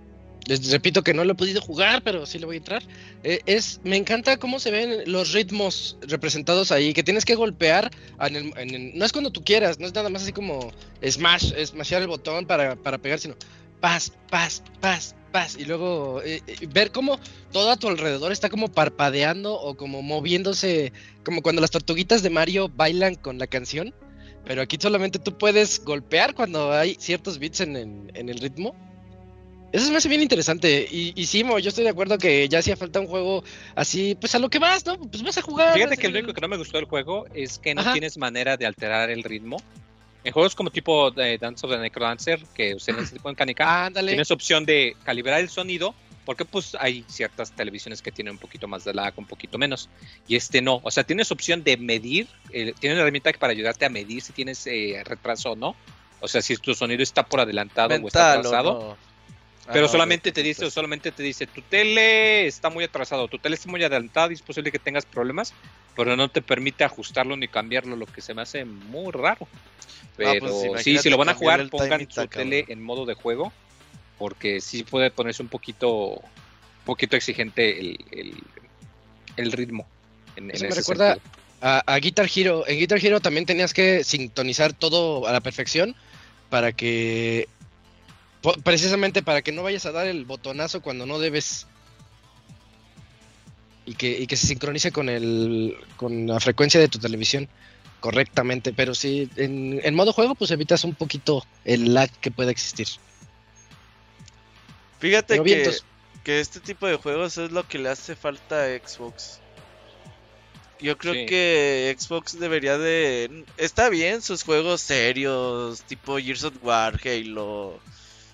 les 0.46 0.70
repito 0.70 1.02
que 1.02 1.12
no 1.14 1.24
lo 1.24 1.32
he 1.32 1.37
podido 1.37 1.61
jugar, 1.61 2.02
pero 2.02 2.24
sí 2.26 2.38
le 2.38 2.46
voy 2.46 2.56
a 2.56 2.59
entrar, 2.59 2.82
eh, 3.24 3.40
es, 3.46 3.80
me 3.85 3.96
encanta 3.96 4.37
cómo 4.38 4.59
se 4.61 4.70
ven 4.70 5.02
los 5.11 5.32
ritmos 5.32 5.96
representados 6.02 6.72
ahí, 6.72 6.92
que 6.94 7.02
tienes 7.02 7.24
que 7.24 7.35
golpear, 7.35 7.90
en 8.20 8.37
el- 8.37 8.52
en 8.56 8.74
el- 8.74 8.98
no 8.98 9.04
es 9.04 9.12
cuando 9.12 9.30
tú 9.30 9.42
quieras, 9.44 9.78
no 9.80 9.87
es 9.87 9.94
nada 9.94 10.09
más 10.09 10.22
así 10.22 10.32
como 10.32 10.70
smash, 11.04 11.52
smashar 11.66 12.02
el 12.02 12.09
botón 12.09 12.46
para, 12.46 12.76
para 12.76 12.98
pegar, 12.98 13.18
sino 13.18 13.35
paz, 13.80 14.12
paz, 14.30 14.62
paz, 14.80 15.14
paz, 15.32 15.56
y 15.59 15.64
luego 15.64 16.22
eh, 16.22 16.40
eh, 16.46 16.66
ver 16.72 16.92
cómo 16.92 17.18
todo 17.52 17.70
a 17.70 17.76
tu 17.76 17.88
alrededor 17.88 18.32
está 18.32 18.48
como 18.48 18.68
parpadeando 18.68 19.54
o 19.61 19.76
como 19.76 20.00
moviéndose, 20.02 20.92
como 21.24 21.42
cuando 21.42 21.61
las 21.61 21.70
tortuguitas 21.70 22.22
de 22.22 22.30
Mario 22.30 22.68
bailan 22.68 23.16
con 23.16 23.38
la 23.38 23.46
canción. 23.46 23.94
Pero 24.46 24.62
aquí 24.62 24.78
solamente 24.80 25.18
tú 25.18 25.37
puedes 25.37 25.82
golpear 25.85 26.32
cuando 26.35 26.72
hay 26.72 26.96
ciertos 27.00 27.38
beats 27.40 27.61
en, 27.61 27.74
el- 27.76 28.11
en 28.14 28.28
el 28.28 28.38
ritmo. 28.38 28.76
Eso 29.72 29.85
se 29.87 29.90
me 29.90 29.98
hace 29.98 30.09
bien 30.09 30.22
interesante. 30.22 30.87
Y, 30.90 31.12
y 31.14 31.26
sí, 31.26 31.44
Mo, 31.44 31.59
yo 31.59 31.68
estoy 31.68 31.85
de 31.85 31.90
acuerdo 31.90 32.18
que 32.18 32.48
ya 32.48 32.61
hacía 32.61 32.76
falta 32.76 33.00
un 33.00 33.07
juego 33.07 33.44
así, 33.74 34.14
pues 34.14 34.35
a 34.35 34.38
lo 34.38 34.48
que 34.48 34.59
vas, 34.59 34.87
¿no? 34.87 34.98
Pues 34.98 35.22
vas 35.22 35.38
a 35.38 35.42
jugar. 35.42 35.74
Fíjate 35.74 35.96
que 35.96 36.09
lo 36.09 36.18
único 36.18 36.33
que 36.33 36.40
no 36.40 36.48
me 36.48 36.57
gustó 36.57 36.79
del 36.79 36.87
juego 36.87 37.26
es 37.35 37.59
que 37.59 37.74
no 37.74 37.81
Ajá. 37.83 37.92
tienes 37.92 38.16
manera 38.16 38.57
de 38.57 38.66
alterar 38.66 39.11
el 39.11 39.22
ritmo. 39.22 39.57
En 40.24 40.33
juegos 40.33 40.55
como 40.57 40.70
tipo 40.70 41.12
eh, 41.20 41.38
Dance 41.40 41.64
of 41.66 41.72
the 41.72 41.79
Necrodancer, 41.79 42.40
que 42.55 42.74
usan 42.74 42.98
ese 42.98 43.14
tipo 43.14 43.29
de 43.29 43.35
mecánica, 43.35 43.87
Ándale. 43.87 44.12
tienes 44.12 44.31
opción 44.33 44.64
de 44.64 44.96
calibrar 45.05 45.40
el 45.40 45.48
sonido, 45.48 45.94
porque 46.24 46.44
pues 46.44 46.76
hay 46.81 47.05
ciertas 47.07 47.52
televisiones 47.52 48.02
que 48.02 48.11
tienen 48.11 48.33
un 48.33 48.38
poquito 48.38 48.66
más 48.66 48.83
de 48.83 48.92
lag, 48.92 49.14
un 49.16 49.26
poquito 49.26 49.57
menos, 49.57 49.88
y 50.26 50.35
este 50.35 50.62
no. 50.62 50.81
O 50.83 50.90
sea, 50.90 51.05
tienes 51.05 51.31
opción 51.31 51.62
de 51.62 51.76
medir, 51.76 52.26
eh, 52.50 52.74
tienes 52.81 52.96
una 52.96 53.02
herramienta 53.02 53.33
para 53.38 53.52
ayudarte 53.52 53.85
a 53.85 53.88
medir 53.88 54.20
si 54.20 54.33
tienes 54.33 54.66
eh, 54.66 55.00
retraso 55.05 55.52
o 55.52 55.57
no. 55.57 55.76
O 56.20 56.26
sea, 56.26 56.42
si 56.42 56.57
tu 56.57 56.74
sonido 56.74 57.05
está 57.05 57.22
por 57.22 57.40
adelantado 57.40 57.94
o 57.94 58.07
está 58.09 58.35
Mental, 58.35 58.37
¿o 58.37 58.40
atrasado. 58.40 58.72
no? 58.72 59.15
Ah, 59.66 59.70
Pero 59.72 59.88
solamente 59.88 60.31
te 60.33 60.42
dice, 60.42 60.70
solamente 60.70 61.11
te 61.11 61.22
dice, 61.22 61.46
tu 61.46 61.61
tele 61.62 62.46
está 62.46 62.70
muy 62.70 62.85
atrasado, 62.85 63.26
tu 63.26 63.38
tele 63.38 63.57
está 63.57 63.68
muy 63.68 63.83
adelantada 63.83 64.31
y 64.31 64.35
es 64.35 64.42
posible 64.42 64.70
que 64.70 64.79
tengas 64.79 65.05
problemas, 65.05 65.55
pero 65.96 66.16
no 66.16 66.29
te 66.29 66.40
permite 66.40 66.85
ajustarlo 66.85 67.37
ni 67.37 67.48
cambiarlo, 67.48 67.96
lo 67.96 68.07
que 68.07 68.20
se 68.20 68.33
me 68.35 68.42
hace 68.42 68.64
muy 68.64 69.11
raro. 69.12 69.48
Pero 70.16 70.46
pues, 70.46 70.83
sí, 70.83 70.98
si 70.98 71.11
lo 71.11 71.16
van 71.18 71.31
a 71.31 71.35
jugar, 71.35 71.68
pongan 71.68 72.09
su 72.11 72.26
tele 72.29 72.64
en 72.68 72.83
modo 72.83 73.05
de 73.07 73.14
juego, 73.14 73.52
porque 74.18 74.61
sí 74.61 74.83
puede 74.85 75.11
ponerse 75.11 75.42
un 75.42 75.48
poquito, 75.48 75.90
un 75.90 76.22
poquito 76.85 77.16
exigente 77.16 77.79
el, 77.81 77.98
el, 78.12 78.35
el 79.37 79.52
ritmo. 79.52 79.87
En, 80.37 80.44
en 80.44 80.50
Eso 80.57 80.64
me 80.64 80.68
ese 80.70 80.81
recuerda 80.81 81.14
sentido. 81.14 81.33
a, 81.61 81.83
a 81.94 81.98
Guitar 81.98 82.29
Hero. 82.35 82.64
En 82.66 82.79
Guitar 82.79 83.05
Hero 83.05 83.20
también 83.20 83.46
tenías 83.46 83.74
que 83.74 84.05
sintonizar 84.05 84.72
todo 84.72 85.26
a 85.26 85.33
la 85.33 85.40
perfección 85.40 85.96
para 86.50 86.72
que. 86.72 87.48
Precisamente 88.54 89.22
para 89.22 89.42
que 89.42 89.52
no 89.52 89.62
vayas 89.62 89.87
a 89.87 89.92
dar 89.92 90.06
el 90.06 90.24
botonazo 90.24 90.80
cuando 90.82 91.06
no 91.06 91.18
debes. 91.18 91.66
Y 93.85 93.94
que, 93.94 94.18
y 94.18 94.26
que 94.26 94.37
se 94.37 94.46
sincronice 94.48 94.90
con 94.90 95.09
el 95.09 95.76
con 95.96 96.26
la 96.26 96.40
frecuencia 96.40 96.80
de 96.80 96.88
tu 96.88 96.98
televisión 96.98 97.48
correctamente. 98.00 98.72
Pero 98.72 98.94
sí, 98.94 99.28
en, 99.37 99.80
en 99.82 99.94
modo 99.94 100.12
juego, 100.12 100.35
pues 100.35 100.50
evitas 100.50 100.85
un 100.85 100.94
poquito 100.94 101.44
el 101.64 101.94
lag 101.94 102.11
que 102.20 102.30
pueda 102.30 102.50
existir. 102.50 102.88
Fíjate 104.98 105.35
Pero 105.35 105.44
que, 105.44 105.54
vientos. 105.54 105.85
que 106.24 106.40
este 106.40 106.61
tipo 106.61 106.87
de 106.87 106.96
juegos 106.96 107.38
es 107.38 107.52
lo 107.52 107.66
que 107.68 107.78
le 107.78 107.88
hace 107.90 108.16
falta 108.16 108.64
a 108.64 108.68
Xbox. 108.78 109.40
Yo 110.80 110.98
creo 110.98 111.14
Sí. 111.14 111.26
que 111.26 111.96
Xbox 111.98 112.38
debería 112.38 112.76
de... 112.76 113.44
Está 113.56 113.88
bien 113.88 114.20
sus 114.20 114.42
juegos 114.42 114.80
serios, 114.82 115.82
tipo 115.82 116.18
Gears 116.18 116.44
of 116.44 116.54
War, 116.62 117.00
Halo, 117.04 117.78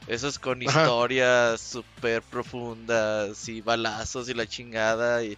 esos 0.07 0.39
con 0.39 0.63
historias 0.63 1.61
súper 1.61 2.23
profundas 2.23 3.49
y 3.49 3.61
balazos 3.61 4.29
y 4.29 4.35
la 4.35 4.47
chingada. 4.47 5.23
Y... 5.25 5.37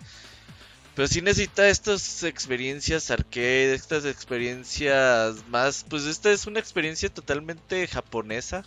Pero 0.94 1.08
sí 1.08 1.22
necesita 1.22 1.68
estas 1.68 2.22
experiencias 2.22 3.10
arcade, 3.10 3.74
estas 3.74 4.04
experiencias 4.04 5.46
más... 5.48 5.84
Pues 5.88 6.04
esta 6.04 6.30
es 6.30 6.46
una 6.46 6.60
experiencia 6.60 7.08
totalmente 7.08 7.86
japonesa. 7.86 8.64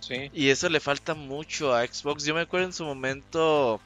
Sí. 0.00 0.30
Y 0.34 0.48
eso 0.48 0.68
le 0.68 0.80
falta 0.80 1.14
mucho 1.14 1.74
a 1.74 1.86
Xbox. 1.86 2.24
Yo 2.24 2.34
me 2.34 2.42
acuerdo 2.42 2.66
en 2.66 2.72
su 2.72 2.84
momento 2.84 3.80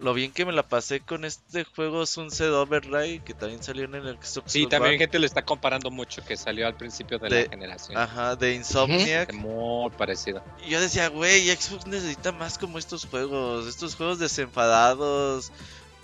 lo 0.00 0.14
bien 0.14 0.32
que 0.32 0.44
me 0.46 0.52
la 0.52 0.62
pasé 0.62 1.00
con 1.00 1.24
este 1.24 1.64
juego 1.64 2.06
Sunset 2.06 2.48
Overdrive 2.50 3.22
que 3.24 3.34
también 3.34 3.62
salió 3.62 3.84
en 3.84 3.94
el 3.94 4.16
Xbox 4.16 4.50
Sí, 4.52 4.66
también 4.66 4.98
gente 4.98 5.18
le 5.18 5.26
está 5.26 5.42
comparando 5.42 5.90
mucho 5.90 6.24
que 6.24 6.36
salió 6.36 6.66
al 6.66 6.74
principio 6.74 7.18
de, 7.18 7.28
De- 7.28 7.44
la 7.44 7.50
generación. 7.50 7.98
Ajá, 7.98 8.34
de 8.36 8.54
Insomniac. 8.54 9.32
Muy 9.34 9.90
parecido. 9.90 10.42
Y 10.66 10.70
yo 10.70 10.80
decía, 10.80 11.08
güey, 11.08 11.48
Xbox 11.48 11.86
necesita 11.86 12.32
más 12.32 12.58
como 12.58 12.78
estos 12.78 13.06
juegos, 13.06 13.66
estos 13.66 13.94
juegos 13.94 14.18
desenfadados, 14.18 15.52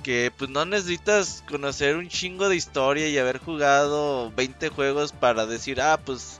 que 0.03 0.31
pues 0.37 0.51
no 0.51 0.65
necesitas 0.65 1.43
conocer 1.49 1.97
un 1.97 2.09
chingo 2.09 2.49
de 2.49 2.57
historia 2.57 3.09
y 3.09 3.19
haber 3.19 3.39
jugado 3.39 4.31
20 4.33 4.69
juegos 4.69 5.13
para 5.13 5.47
decir, 5.47 5.81
ah, 5.81 5.99
pues 6.05 6.39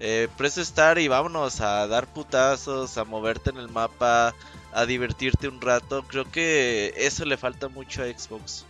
eh, 0.00 0.28
press 0.36 0.56
start 0.56 0.98
y 1.00 1.08
vámonos 1.08 1.60
a 1.60 1.86
dar 1.86 2.06
putazos, 2.06 2.96
a 2.98 3.04
moverte 3.04 3.50
en 3.50 3.56
el 3.58 3.68
mapa, 3.68 4.34
a 4.74 4.84
divertirte 4.86 5.48
un 5.48 5.60
rato. 5.60 6.02
Creo 6.06 6.30
que 6.30 6.92
eso 6.96 7.24
le 7.24 7.36
falta 7.36 7.68
mucho 7.68 8.02
a 8.02 8.06
Xbox. 8.06 8.64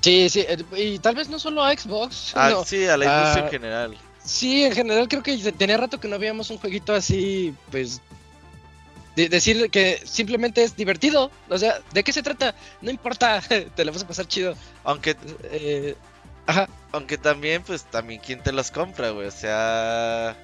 Sí, 0.00 0.28
sí, 0.28 0.44
y 0.76 0.98
tal 0.98 1.14
vez 1.14 1.28
no 1.28 1.38
solo 1.38 1.62
a 1.64 1.72
Xbox. 1.76 2.32
Ah, 2.34 2.50
no. 2.50 2.64
sí, 2.64 2.84
a 2.86 2.96
la 2.96 3.04
industria 3.04 3.42
Ah, 3.42 3.46
en 3.46 3.50
general. 3.50 3.98
Sí, 4.24 4.64
en 4.64 4.72
general 4.72 5.08
creo 5.08 5.22
que 5.22 5.36
te- 5.38 5.52
tenía 5.52 5.76
rato 5.76 6.00
que 6.00 6.08
no 6.08 6.18
veíamos 6.18 6.50
un 6.50 6.58
jueguito 6.58 6.92
así, 6.92 7.54
pues... 7.70 8.00
de- 9.14 9.28
decir 9.28 9.70
que 9.70 10.00
simplemente 10.04 10.64
es 10.64 10.74
divertido. 10.74 11.30
O 11.48 11.56
sea, 11.58 11.78
¿de 11.92 12.02
qué 12.02 12.12
se 12.12 12.22
trata? 12.22 12.54
No 12.80 12.90
importa, 12.90 13.40
te 13.76 13.84
lo 13.84 13.92
vas 13.92 14.02
a 14.02 14.08
pasar 14.08 14.26
chido. 14.26 14.56
Aunque 14.82 15.16
Eh, 15.44 15.94
ajá. 16.46 16.68
Aunque 16.90 17.16
también, 17.16 17.62
pues 17.62 17.84
también 17.84 18.20
quién 18.24 18.42
te 18.42 18.50
los 18.52 18.72
compra, 18.72 19.10
güey. 19.10 19.28
O 19.28 19.30
sea. 19.30 20.36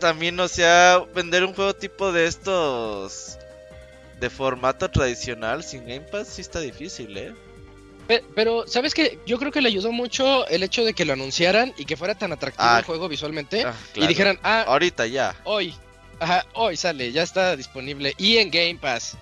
También, 0.00 0.38
o 0.40 0.48
sea, 0.48 1.02
vender 1.14 1.44
un 1.44 1.54
juego 1.54 1.74
tipo 1.74 2.12
de 2.12 2.26
estos. 2.26 3.36
De 4.20 4.30
formato 4.30 4.90
tradicional 4.90 5.62
sin 5.62 5.82
Game 5.82 6.00
Pass 6.00 6.26
sí 6.28 6.40
está 6.40 6.58
difícil, 6.58 7.16
¿eh? 7.16 7.34
Pe- 8.08 8.24
Pero, 8.34 8.66
¿sabes 8.66 8.92
qué? 8.94 9.18
Yo 9.26 9.38
creo 9.38 9.52
que 9.52 9.60
le 9.60 9.68
ayudó 9.68 9.92
mucho 9.92 10.44
el 10.48 10.64
hecho 10.64 10.84
de 10.84 10.92
que 10.92 11.04
lo 11.04 11.12
anunciaran 11.12 11.72
y 11.76 11.84
que 11.84 11.96
fuera 11.96 12.16
tan 12.16 12.32
atractivo 12.32 12.68
Ah, 12.68 12.78
el 12.80 12.84
juego 12.84 13.08
visualmente. 13.08 13.64
Ah, 13.64 13.74
Y 13.94 14.06
dijeran, 14.08 14.38
ah, 14.42 14.64
Ahorita 14.66 15.06
ya. 15.06 15.36
hoy, 15.44 15.72
ajá, 16.18 16.44
hoy 16.54 16.76
sale, 16.76 17.12
ya 17.12 17.22
está 17.22 17.54
disponible. 17.54 18.12
Y 18.18 18.38
en 18.38 18.50
Game 18.50 18.76
Pass. 18.80 19.16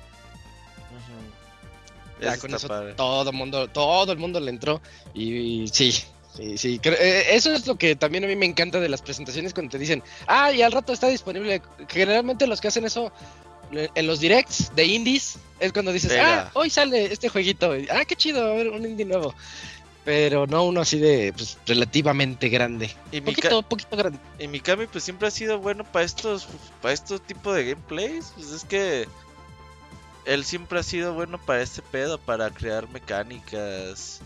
Ya 2.21 2.33
Eso 2.33 2.41
con 2.41 2.55
eso 2.55 2.67
padre. 2.69 2.95
todo 2.95 3.29
el 3.29 3.37
mundo, 3.37 3.69
todo 3.69 4.11
el 4.13 4.19
mundo 4.19 4.41
le 4.41 4.51
entró. 4.51 4.81
Y, 5.13 5.65
y 5.65 5.69
sí, 5.69 5.93
Sí, 6.37 6.59
sí, 6.59 6.79
creo- 6.79 6.99
eh, 6.99 7.35
eso 7.35 7.53
es 7.55 7.67
lo 7.67 7.77
que 7.77 7.97
también 7.97 8.25
a 8.25 8.27
mí 8.27 8.37
me 8.37 8.47
encanta 8.47 8.79
de 8.81 8.89
las 8.89 9.01
presentaciones 9.03 9.55
cuando 9.55 9.71
te 9.73 9.79
dicen, 9.79 10.03
ah, 10.27 10.53
y 10.53 10.63
al 10.63 10.73
rato 10.73 10.93
está 10.93 11.09
disponible. 11.09 11.63
Generalmente 11.89 12.47
los 12.47 12.61
que 12.61 12.69
hacen 12.69 12.85
eso 12.85 13.11
en 13.73 14.07
los 14.07 14.21
directs 14.21 14.71
de 14.77 14.85
indies 14.85 15.39
es 15.61 15.73
cuando 15.73 15.93
dices, 15.93 16.13
ah, 16.21 16.51
hoy 16.55 16.71
sale 16.71 17.13
este 17.13 17.29
jueguito, 17.29 17.77
y, 17.77 17.89
ah, 17.91 18.05
qué 18.05 18.15
chido, 18.17 18.45
a 18.47 18.55
ver, 18.55 18.69
un 18.69 18.85
indie 18.85 19.07
nuevo. 19.07 19.35
Pero 20.05 20.47
no 20.47 20.63
uno 20.65 20.83
así 20.83 21.01
de, 21.01 21.33
pues, 21.37 21.59
relativamente 21.67 22.49
grande. 22.49 22.95
Y 23.11 23.21
Poquito, 23.23 23.63
poquito 23.63 23.97
grande. 23.97 24.21
Y 24.39 24.47
Mikami 24.47 24.87
pues 24.87 25.03
siempre 25.03 25.27
ha 25.27 25.33
sido 25.33 25.59
bueno 25.59 25.83
para 25.83 26.05
estos 26.05 26.47
para 26.81 26.95
estos 26.95 27.21
tipos 27.23 27.57
de 27.57 27.65
gameplays, 27.65 28.33
pues 28.37 28.53
es 28.53 28.65
que 28.65 29.09
él 30.27 30.45
siempre 30.45 30.79
ha 30.79 30.85
sido 30.85 31.13
bueno 31.15 31.45
para 31.45 31.61
este 31.63 31.83
pedo, 31.83 32.19
para 32.19 32.51
crear 32.51 32.89
mecánicas 32.91 34.21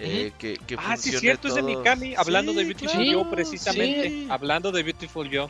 eh, 0.00 0.32
que, 0.38 0.56
que 0.66 0.76
Ah, 0.78 0.96
sí, 0.96 1.12
cierto, 1.12 1.48
es 1.48 1.54
de. 1.54 1.62
Mikami. 1.62 2.14
Hablando 2.16 2.52
de 2.52 2.64
Beautiful 2.64 3.04
claro, 3.04 3.22
Joe, 3.22 3.30
precisamente. 3.30 4.10
sí. 4.10 4.26
Hablando 4.30 4.72
de 4.72 4.82
Beautiful 4.82 5.28
Joe. 5.32 5.48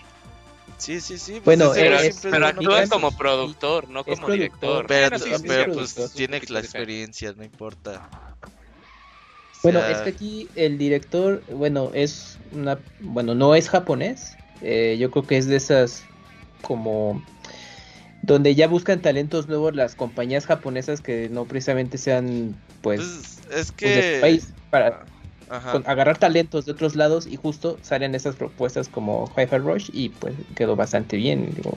Sí, 0.77 1.01
sí, 1.01 1.19
sí. 1.19 1.41
pues 1.43 1.59
Bueno, 1.59 1.73
Pero, 1.75 1.97
es- 1.99 2.19
pero 2.23 2.47
bueno 2.47 2.61
actúa 2.61 2.87
como 2.87 3.11
productor, 3.13 3.89
no 3.89 4.01
es 4.01 4.07
como 4.07 4.27
productor. 4.27 4.33
director. 4.33 4.87
Pero, 4.87 5.19
Bueno, 5.19 5.25
sí, 5.25 5.35
sí, 5.43 5.49
pero, 5.49 5.65
sí, 5.87 5.95
pues 5.95 6.13
tiene 6.13 6.29
la 6.29 6.37
diferente. 6.39 6.61
experiencia, 6.61 7.33
no 7.37 7.45
importa. 7.45 8.09
O 8.43 9.61
Bueno, 9.63 9.81
es 9.81 9.99
que 10.03 10.11
aquí 10.11 10.49
el 10.55 10.79
director, 10.79 11.45
bueno, 11.51 11.91
es 11.95 12.39
una, 12.53 12.79
bueno, 13.01 13.35
no 13.35 13.55
es 13.55 13.69
japonés. 13.69 14.37
eh, 14.61 14.97
yo 14.99 15.11
creo 15.11 15.27
que 15.27 15.37
es 15.37 15.47
de 15.47 15.57
esas 15.57 16.07
como 16.63 17.23
donde 18.23 18.55
ya 18.55 18.67
buscan 18.69 19.01
talentos 19.01 19.47
nuevos 19.49 19.75
las 19.75 19.95
compañías 19.95 20.47
japonesas 20.47 21.01
que 21.01 21.29
no 21.29 21.47
precisamente 21.47 21.97
sean, 21.99 22.55
pues, 22.83 23.01
pues, 23.01 23.38
es 23.51 23.73
que 23.73 24.19
país 24.21 24.49
para 24.71 25.05
con- 25.73 25.85
agarrar 25.87 26.19
talentos 26.19 26.67
de 26.67 26.73
otros 26.73 26.95
lados 26.95 27.27
y 27.27 27.37
justo 27.37 27.79
salen 27.83 28.15
esas 28.15 28.37
propuestas 28.37 28.89
como 28.89 29.33
Hi-Fi 29.37 29.57
Rush 29.59 29.91
y 29.93 30.11
pues 30.11 30.35
quedó 30.55 30.77
bastante 30.77 31.17
bien. 31.17 31.53
Digo. 31.57 31.77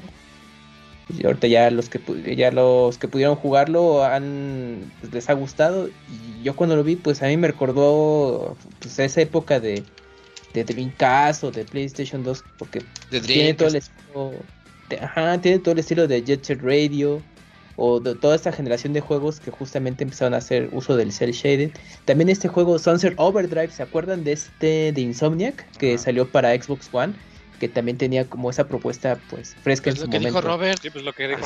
Y 1.18 1.26
ahorita 1.26 1.48
ya 1.48 1.72
los 1.72 1.90
que 1.90 2.00
ya 2.38 2.52
los 2.52 2.98
que 2.98 3.08
pudieron 3.08 3.36
jugarlo 3.36 4.04
han 4.06 4.92
pues, 5.02 5.14
les 5.14 5.30
ha 5.30 5.34
gustado 5.34 5.88
y 5.90 6.44
yo 6.44 6.56
cuando 6.56 6.76
lo 6.76 6.84
vi 6.84 6.96
pues 6.96 7.22
a 7.22 7.28
mí 7.28 7.36
me 7.38 7.48
recordó 7.48 8.56
pues 8.80 8.98
esa 9.00 9.22
época 9.22 9.60
de 9.60 9.84
de 10.54 10.64
Dreamcast 10.64 11.44
o 11.46 11.52
de 11.52 11.64
PlayStation 11.66 12.24
2 12.24 12.44
porque 12.58 12.82
tiene 13.34 13.54
todo 13.54 13.68
el 13.70 13.76
estilo 13.78 14.32
de- 14.90 15.00
ajá, 15.00 15.38
tiene 15.42 15.60
todo 15.60 15.74
el 15.74 15.80
estilo 15.80 16.08
de 16.08 16.24
Jet 16.24 16.44
Set 16.44 16.60
Radio 16.62 17.22
o 17.78 18.00
de 18.00 18.16
toda 18.16 18.36
esta 18.36 18.52
generación 18.52 18.94
de 18.94 19.02
juegos 19.02 19.40
que 19.40 19.52
justamente 19.52 20.04
empezaron 20.04 20.34
a 20.34 20.38
hacer 20.38 20.70
uso 20.72 20.96
del 20.98 21.12
cel 21.12 21.32
shaded. 21.32 21.72
También 22.06 22.30
este 22.30 22.48
juego 22.48 22.78
Sunset 22.80 23.14
Overdrive, 23.18 23.70
¿se 23.72 23.84
acuerdan 23.84 24.24
de 24.24 24.34
este 24.34 24.92
de 24.92 25.02
Insomniac 25.02 25.70
que 25.78 25.98
salió 25.98 26.28
para 26.30 26.54
Xbox 26.54 26.90
One? 26.92 27.14
Que 27.60 27.70
también 27.70 27.98
tenía 27.98 28.26
como 28.26 28.50
esa 28.50 28.68
propuesta 28.68 29.20
pues 29.30 29.56
fresca 29.62 29.92
en 29.92 29.96
Es 29.96 30.00
su 30.02 30.06
lo 30.08 30.12
que 30.12 30.18
dijo 30.20 30.32
momento. 30.32 30.48
Robert. 30.50 30.80
Sí, 30.82 30.90
pues 30.90 31.06
lo 31.06 31.14
que 31.14 31.28
dijo 31.28 31.42
lo 31.42 31.46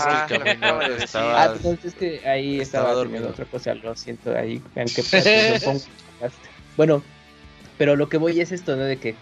decir. 0.90 1.04
estaba- 1.04 1.44
Ah, 1.44 1.54
entonces 1.58 1.86
es 1.86 1.94
que 1.96 2.26
ahí 2.28 2.60
Estaba 2.62 3.04
teniendo 3.04 3.30
otra 3.30 3.44
cosa, 3.46 3.76
lo 3.76 3.96
siento, 3.98 4.34
ahí 4.36 4.62
vean 4.74 4.88
que 4.88 5.04
me 5.12 5.60
pongo- 5.60 5.82
Bueno, 6.78 7.04
pero 7.78 7.96
lo 7.98 8.08
que 8.10 8.18
voy 8.18 8.40
es 8.40 8.52
esto, 8.54 8.76
¿no? 8.78 8.84
De 8.84 8.96
que, 8.98 9.16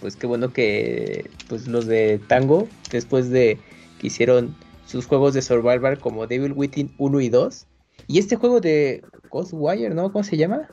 pues 0.00 0.16
qué 0.16 0.26
bueno 0.26 0.52
que 0.52 1.30
pues 1.48 1.68
los 1.68 1.86
de 1.86 2.18
Tango, 2.26 2.68
después 2.90 3.30
de 3.30 3.58
que 4.00 4.08
hicieron 4.08 4.56
sus 4.90 5.06
juegos 5.06 5.34
de 5.34 5.42
Survivor 5.42 5.98
como 6.00 6.26
Devil 6.26 6.52
Within 6.52 6.92
1 6.98 7.20
y 7.20 7.28
2, 7.28 7.66
y 8.08 8.18
este 8.18 8.34
juego 8.34 8.60
de 8.60 9.02
Ghostwire, 9.30 9.94
¿no? 9.94 10.10
¿Cómo 10.10 10.24
se 10.24 10.36
llama? 10.36 10.68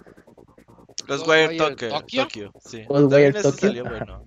Ghostwire 1.08 1.56
Tokyo, 1.56 1.90
Tokyo. 1.90 2.24
Tokyo, 2.24 2.52
sí. 2.66 2.84
Ghostwire 2.90 3.34
Tokyo, 3.34 3.52
salió 3.52 3.86
ajá. 3.86 3.92
bueno. 3.92 4.26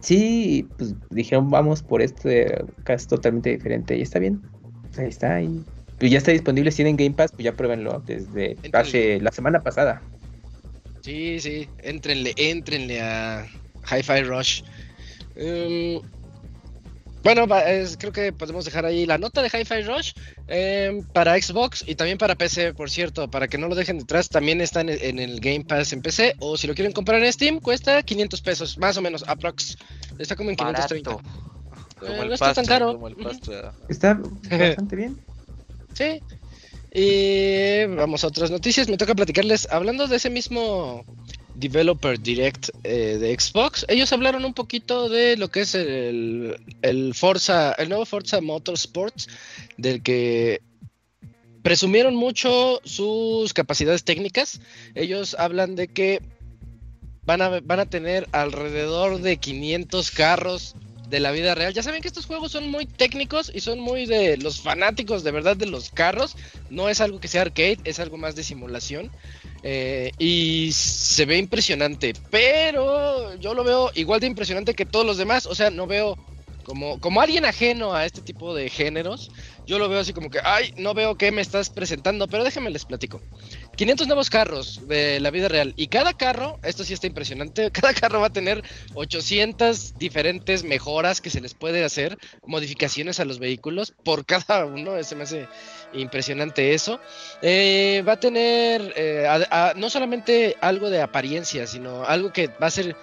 Sí, 0.00 0.66
pues 0.78 0.94
dijeron 1.10 1.50
vamos 1.50 1.82
por 1.82 2.02
este 2.02 2.64
caso 2.84 3.06
totalmente 3.08 3.50
diferente 3.50 3.96
y 3.96 4.02
está 4.02 4.18
bien. 4.18 4.42
Ahí 4.98 5.08
está, 5.08 5.40
y 5.40 5.64
pues 5.98 6.10
ya 6.10 6.18
está 6.18 6.32
disponible, 6.32 6.72
si 6.72 6.78
tienen 6.78 6.96
Game 6.96 7.12
Pass, 7.12 7.30
pues 7.30 7.44
ya 7.44 7.52
pruébenlo 7.52 8.02
desde 8.04 8.56
hace 8.72 9.20
la 9.20 9.30
semana 9.30 9.62
pasada. 9.62 10.02
Sí, 11.02 11.38
sí, 11.38 11.68
éntrenle, 11.82 12.34
éntrenle 12.36 13.00
a 13.00 13.46
Hi-Fi 13.84 14.22
Rush. 14.24 14.62
Em, 15.36 16.00
bueno, 17.22 17.46
va- 17.46 17.62
es- 17.70 17.96
creo 17.96 18.12
que 18.12 18.32
podemos 18.32 18.64
dejar 18.64 18.86
ahí 18.86 19.06
la 19.06 19.18
nota 19.18 19.42
de 19.42 19.48
Hi-Fi 19.48 19.82
Rush 19.82 20.12
em, 20.48 21.02
para 21.12 21.40
Xbox 21.40 21.84
y 21.86 21.94
también 21.94 22.18
para 22.18 22.34
PC, 22.34 22.72
por 22.74 22.90
cierto, 22.90 23.30
para 23.30 23.48
que 23.48 23.58
no 23.58 23.68
lo 23.68 23.74
dejen 23.74 23.98
detrás, 23.98 24.28
también 24.28 24.60
está 24.60 24.80
en 24.80 24.88
el, 24.90 25.02
en 25.02 25.18
el 25.18 25.40
Game 25.40 25.64
Pass 25.64 25.92
en 25.92 26.02
PC 26.02 26.34
o 26.38 26.56
si 26.56 26.66
lo 26.66 26.74
quieren 26.74 26.92
comprar 26.92 27.22
en 27.22 27.32
Steam 27.32 27.60
cuesta 27.60 28.02
500 28.02 28.40
pesos, 28.42 28.78
más 28.78 28.96
o 28.96 29.02
menos, 29.02 29.24
aprox. 29.26 29.76
Está 30.18 30.36
como 30.36 30.50
en 30.50 30.56
530. 30.56 31.10
Barato. 31.10 31.28
Como 31.98 32.12
Eh, 32.14 32.20
el 32.22 32.28
no 32.28 32.34
está 32.34 32.54
tan 32.54 32.64
caro. 32.64 32.92
como 32.94 33.08
el. 33.08 33.16
Está 33.88 34.14
bastante 34.50 34.96
bien. 34.96 35.18
Sí. 35.92 36.20
Y 36.92 37.84
vamos 37.94 38.24
a 38.24 38.28
otras 38.28 38.50
noticias. 38.50 38.88
Me 38.88 38.96
toca 38.96 39.14
platicarles, 39.14 39.68
hablando 39.70 40.06
de 40.08 40.16
ese 40.16 40.30
mismo 40.30 41.04
Developer 41.54 42.18
Direct 42.20 42.70
eh, 42.84 43.18
de 43.18 43.38
Xbox, 43.38 43.84
ellos 43.88 44.12
hablaron 44.12 44.44
un 44.44 44.54
poquito 44.54 45.08
de 45.08 45.36
lo 45.36 45.48
que 45.48 45.60
es 45.60 45.74
el, 45.74 46.56
el 46.82 47.14
Forza, 47.14 47.72
el 47.72 47.88
nuevo 47.88 48.04
Forza 48.04 48.40
Motorsports, 48.40 49.28
del 49.76 50.02
que 50.02 50.62
presumieron 51.62 52.14
mucho 52.16 52.80
sus 52.84 53.52
capacidades 53.52 54.04
técnicas. 54.04 54.60
Ellos 54.94 55.36
hablan 55.38 55.76
de 55.76 55.88
que 55.88 56.22
van 57.24 57.42
a, 57.42 57.60
van 57.60 57.80
a 57.80 57.86
tener 57.86 58.28
alrededor 58.32 59.20
de 59.20 59.36
500 59.36 60.10
carros 60.10 60.76
de 61.08 61.20
la 61.20 61.32
vida 61.32 61.54
real. 61.54 61.74
Ya 61.74 61.82
saben 61.82 62.00
que 62.00 62.08
estos 62.08 62.26
juegos 62.26 62.52
son 62.52 62.70
muy 62.70 62.86
técnicos 62.86 63.50
y 63.54 63.60
son 63.60 63.80
muy 63.80 64.06
de 64.06 64.36
los 64.36 64.60
fanáticos 64.60 65.24
de 65.24 65.32
verdad 65.32 65.56
de 65.56 65.66
los 65.66 65.90
carros. 65.90 66.36
No 66.70 66.88
es 66.88 67.00
algo 67.00 67.20
que 67.20 67.28
sea 67.28 67.42
arcade, 67.42 67.78
es 67.84 67.98
algo 67.98 68.16
más 68.16 68.36
de 68.36 68.44
simulación. 68.44 69.10
Eh, 69.62 70.10
y 70.18 70.70
se 70.72 71.26
ve 71.26 71.36
impresionante, 71.36 72.14
pero 72.30 73.34
yo 73.36 73.54
lo 73.54 73.62
veo 73.62 73.90
igual 73.94 74.20
de 74.20 74.26
impresionante 74.26 74.74
que 74.74 74.86
todos 74.86 75.04
los 75.04 75.18
demás. 75.18 75.46
O 75.46 75.54
sea, 75.54 75.70
no 75.70 75.86
veo 75.86 76.16
como, 76.64 77.00
como 77.00 77.20
alguien 77.20 77.44
ajeno 77.44 77.94
a 77.94 78.06
este 78.06 78.22
tipo 78.22 78.54
de 78.54 78.70
géneros. 78.70 79.30
Yo 79.66 79.78
lo 79.78 79.88
veo 79.88 80.00
así 80.00 80.12
como 80.12 80.30
que, 80.30 80.40
ay, 80.44 80.72
no 80.76 80.94
veo 80.94 81.16
qué 81.16 81.30
me 81.32 81.42
estás 81.42 81.70
presentando, 81.70 82.26
pero 82.28 82.44
déjenme 82.44 82.70
les 82.70 82.84
platico. 82.84 83.20
500 83.80 84.08
nuevos 84.08 84.28
carros 84.28 84.86
de 84.88 85.20
la 85.20 85.30
vida 85.30 85.48
real. 85.48 85.72
Y 85.74 85.86
cada 85.86 86.12
carro, 86.12 86.58
esto 86.62 86.84
sí 86.84 86.92
está 86.92 87.06
impresionante, 87.06 87.70
cada 87.72 87.94
carro 87.94 88.20
va 88.20 88.26
a 88.26 88.30
tener 88.30 88.62
800 88.92 89.96
diferentes 89.96 90.64
mejoras 90.64 91.22
que 91.22 91.30
se 91.30 91.40
les 91.40 91.54
puede 91.54 91.82
hacer, 91.82 92.18
modificaciones 92.44 93.20
a 93.20 93.24
los 93.24 93.38
vehículos 93.38 93.94
por 94.04 94.26
cada 94.26 94.66
uno. 94.66 95.02
Se 95.02 95.16
me 95.16 95.22
hace 95.22 95.48
impresionante 95.94 96.74
eso. 96.74 97.00
Eh, 97.40 98.04
va 98.06 98.12
a 98.12 98.20
tener 98.20 98.92
eh, 98.96 99.26
no 99.76 99.88
solamente 99.88 100.58
algo 100.60 100.90
de 100.90 101.00
apariencia, 101.00 101.66
sino 101.66 102.04
algo 102.04 102.34
que 102.34 102.48
va 102.48 102.66
a 102.66 102.70
ser 102.70 102.94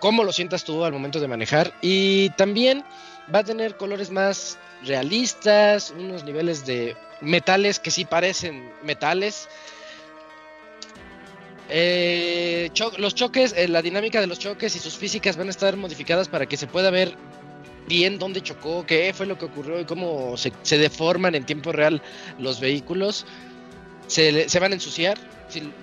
cómo 0.00 0.24
lo 0.24 0.32
sientas 0.32 0.64
tú 0.64 0.82
al 0.82 0.94
momento 0.94 1.20
de 1.20 1.28
manejar. 1.28 1.74
Y 1.82 2.30
también 2.38 2.86
va 3.34 3.40
a 3.40 3.44
tener 3.44 3.76
colores 3.76 4.10
más 4.10 4.56
realistas, 4.82 5.90
unos 5.90 6.24
niveles 6.24 6.64
de 6.64 6.96
metales 7.20 7.80
que 7.80 7.90
sí 7.90 8.04
parecen 8.04 8.72
metales. 8.82 9.48
Eh, 11.68 12.70
los 12.98 13.14
choques, 13.14 13.54
eh, 13.56 13.68
la 13.68 13.82
dinámica 13.82 14.20
de 14.20 14.26
los 14.26 14.38
choques 14.38 14.76
y 14.76 14.78
sus 14.78 14.96
físicas 14.96 15.36
van 15.36 15.48
a 15.48 15.50
estar 15.50 15.76
modificadas 15.76 16.28
para 16.28 16.46
que 16.46 16.56
se 16.56 16.66
pueda 16.66 16.90
ver 16.90 17.16
bien 17.88 18.18
dónde 18.18 18.42
chocó, 18.42 18.84
qué 18.86 19.12
fue 19.14 19.26
lo 19.26 19.38
que 19.38 19.46
ocurrió 19.46 19.80
y 19.80 19.84
cómo 19.84 20.36
se, 20.36 20.78
deforman 20.78 21.34
en 21.34 21.44
tiempo 21.44 21.72
real 21.72 22.02
los 22.38 22.60
vehículos. 22.60 23.26
Se, 24.06 24.48
se 24.48 24.60
van 24.60 24.72
a 24.72 24.74
ensuciar. 24.74 25.18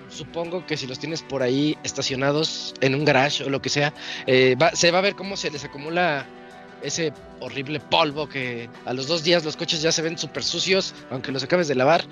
Supongo 0.08 0.66
que 0.66 0.76
si 0.76 0.86
los 0.86 0.98
tienes 0.98 1.22
por 1.22 1.42
ahí 1.42 1.78
estacionados 1.82 2.74
en 2.80 2.94
un 2.94 3.04
garage 3.04 3.44
o 3.44 3.48
lo 3.48 3.62
que 3.62 3.68
sea, 3.68 3.94
eh, 4.26 4.56
se 4.74 4.90
va 4.90 4.98
a 4.98 5.02
ver 5.02 5.14
cómo 5.14 5.36
se 5.36 5.50
les 5.50 5.64
acumula 5.64 6.26
ese 6.82 7.12
horrible 7.40 7.80
polvo 7.80 8.28
que 8.28 8.68
a 8.84 8.92
los 8.92 9.06
dos 9.06 9.22
días 9.22 9.44
los 9.44 9.56
coches 9.56 9.80
ya 9.82 9.92
se 9.92 10.02
ven 10.02 10.18
súper 10.18 10.42
sucios, 10.42 10.94
aunque 11.10 11.32
los 11.32 11.42
acabes 11.42 11.68
de 11.68 11.74
lavar. 11.74 12.04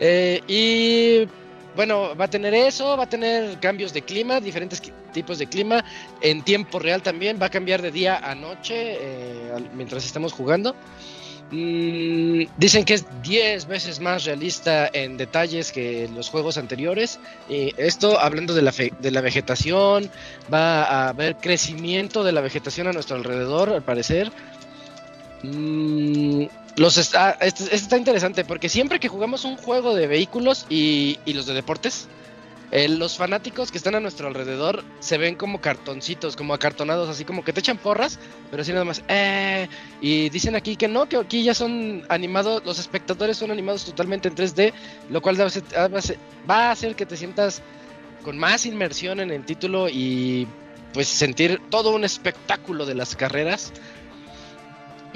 Eh, 0.00 0.42
y 0.46 1.28
bueno, 1.76 2.16
va 2.16 2.24
a 2.24 2.28
tener 2.28 2.54
eso, 2.54 2.96
va 2.96 3.04
a 3.04 3.08
tener 3.08 3.58
cambios 3.60 3.92
de 3.92 4.02
clima, 4.02 4.40
diferentes 4.40 4.82
tipos 5.12 5.38
de 5.38 5.46
clima, 5.46 5.84
en 6.22 6.42
tiempo 6.42 6.78
real 6.78 7.02
también, 7.02 7.38
va 7.40 7.46
a 7.46 7.50
cambiar 7.50 7.82
de 7.82 7.90
día 7.92 8.18
a 8.22 8.34
noche 8.34 8.96
eh, 8.98 9.52
mientras 9.74 10.04
estamos 10.04 10.32
jugando. 10.32 10.74
Mm, 11.52 12.42
dicen 12.56 12.84
que 12.84 12.94
es 12.94 13.04
10 13.22 13.66
veces 13.66 14.00
más 14.00 14.24
realista 14.24 14.90
en 14.92 15.16
detalles 15.16 15.70
que 15.70 16.08
los 16.12 16.28
juegos 16.28 16.58
anteriores. 16.58 17.20
Y 17.48 17.72
esto 17.76 18.18
hablando 18.18 18.52
de 18.52 18.62
la, 18.62 18.72
fe- 18.72 18.92
de 18.98 19.10
la 19.12 19.20
vegetación, 19.20 20.10
va 20.52 20.82
a 20.84 21.08
haber 21.10 21.36
crecimiento 21.36 22.24
de 22.24 22.32
la 22.32 22.40
vegetación 22.40 22.88
a 22.88 22.92
nuestro 22.92 23.14
alrededor, 23.16 23.70
al 23.70 23.82
parecer. 23.82 24.32
Mm, 25.44 26.46
los 26.76 26.98
está, 26.98 27.32
este, 27.40 27.64
este 27.64 27.76
está 27.76 27.96
interesante 27.96 28.44
porque 28.44 28.68
siempre 28.68 29.00
que 29.00 29.08
jugamos 29.08 29.44
un 29.44 29.56
juego 29.56 29.94
de 29.94 30.06
vehículos 30.06 30.66
y, 30.68 31.18
y 31.24 31.32
los 31.32 31.46
de 31.46 31.54
deportes, 31.54 32.08
eh, 32.72 32.88
los 32.88 33.16
fanáticos 33.16 33.70
que 33.70 33.78
están 33.78 33.94
a 33.94 34.00
nuestro 34.00 34.26
alrededor 34.26 34.82
se 34.98 35.18
ven 35.18 35.36
como 35.36 35.60
cartoncitos, 35.60 36.34
como 36.34 36.52
acartonados, 36.52 37.08
así 37.08 37.24
como 37.24 37.44
que 37.44 37.52
te 37.52 37.60
echan 37.60 37.78
porras, 37.78 38.18
pero 38.50 38.62
así 38.62 38.72
nada 38.72 38.84
más. 38.84 39.02
Eh, 39.08 39.68
y 40.00 40.28
dicen 40.30 40.56
aquí 40.56 40.76
que 40.76 40.88
no, 40.88 41.08
que 41.08 41.16
aquí 41.16 41.44
ya 41.44 41.54
son 41.54 42.04
animados, 42.08 42.64
los 42.64 42.78
espectadores 42.78 43.36
son 43.36 43.52
animados 43.52 43.84
totalmente 43.84 44.28
en 44.28 44.34
3D, 44.34 44.72
lo 45.10 45.22
cual 45.22 45.36
va 45.40 46.66
a 46.66 46.70
hacer 46.72 46.96
que 46.96 47.06
te 47.06 47.16
sientas 47.16 47.62
con 48.24 48.36
más 48.36 48.66
inmersión 48.66 49.20
en 49.20 49.30
el 49.30 49.44
título 49.44 49.88
y 49.88 50.48
pues 50.92 51.06
sentir 51.06 51.60
todo 51.70 51.94
un 51.94 52.04
espectáculo 52.04 52.84
de 52.84 52.94
las 52.94 53.14
carreras 53.14 53.72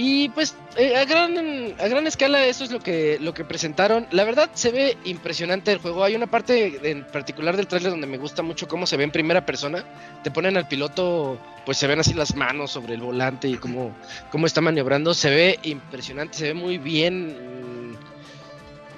y 0.02 0.30
pues 0.30 0.56
eh, 0.78 0.96
a, 0.96 1.04
gran, 1.04 1.36
a 1.78 1.86
gran 1.88 2.06
escala 2.06 2.46
eso 2.46 2.64
es 2.64 2.70
lo 2.70 2.80
que, 2.80 3.18
lo 3.20 3.34
que 3.34 3.44
presentaron. 3.44 4.06
La 4.12 4.24
verdad 4.24 4.48
se 4.54 4.70
ve 4.70 4.96
impresionante 5.04 5.72
el 5.72 5.78
juego. 5.78 6.02
Hay 6.02 6.14
una 6.14 6.26
parte 6.26 6.90
en 6.90 7.06
particular 7.06 7.54
del 7.54 7.66
trailer 7.66 7.90
donde 7.90 8.06
me 8.06 8.16
gusta 8.16 8.42
mucho 8.42 8.66
cómo 8.66 8.86
se 8.86 8.96
ve 8.96 9.04
en 9.04 9.10
primera 9.10 9.44
persona. 9.44 9.84
Te 10.24 10.30
ponen 10.30 10.56
al 10.56 10.66
piloto, 10.66 11.38
pues 11.66 11.76
se 11.76 11.86
ven 11.86 12.00
así 12.00 12.14
las 12.14 12.34
manos 12.34 12.70
sobre 12.70 12.94
el 12.94 13.02
volante 13.02 13.46
y 13.46 13.58
cómo, 13.58 13.94
cómo 14.30 14.46
está 14.46 14.62
maniobrando. 14.62 15.12
Se 15.12 15.28
ve 15.28 15.58
impresionante, 15.64 16.38
se 16.38 16.44
ve 16.44 16.54
muy 16.54 16.78
bien. 16.78 17.98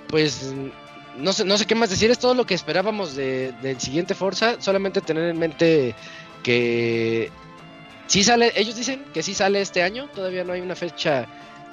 Pues 0.07 0.55
no 1.19 1.33
sé, 1.33 1.45
no 1.45 1.59
sé 1.59 1.67
qué 1.67 1.75
más 1.75 1.91
decir. 1.91 2.13
Es 2.13 2.21
todo 2.21 2.35
lo 2.35 2.47
que 2.47 2.55
esperábamos 2.55 3.17
del 3.17 3.81
siguiente 3.81 4.15
Forza. 4.15 4.61
Solamente 4.61 5.01
tener 5.01 5.31
en 5.31 5.39
mente 5.41 5.97
que 6.45 7.33
Sí 8.13 8.23
sale, 8.23 8.53
ellos 8.57 8.77
dicen 8.77 9.07
que 9.15 9.23
sí 9.23 9.33
sale 9.33 9.63
este 9.63 9.83
año, 9.83 10.07
todavía 10.15 10.45
no 10.45 10.53
hay 10.53 10.61
una 10.61 10.77
fecha 10.77 11.27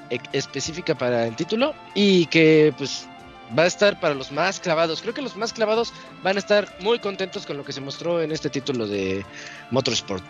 e, 0.10 0.20
específica 0.32 0.96
para 0.96 1.28
el 1.28 1.36
título 1.36 1.76
y 1.96 2.28
que 2.28 2.74
pues 2.78 3.10
va 3.58 3.64
a 3.64 3.66
estar 3.66 4.00
para 4.00 4.16
los 4.16 4.32
más 4.32 4.62
clavados. 4.62 5.02
Creo 5.02 5.14
que 5.14 5.22
los 5.22 5.36
más 5.36 5.52
clavados 5.52 5.92
van 6.24 6.38
a 6.38 6.40
estar 6.40 6.74
muy 6.80 6.98
contentos 7.00 7.46
con 7.46 7.58
lo 7.58 7.66
que 7.66 7.74
se 7.74 7.82
mostró 7.82 8.22
en 8.22 8.32
este 8.32 8.50
título 8.50 8.88
de 8.88 9.26
Motorsport. 9.70 10.24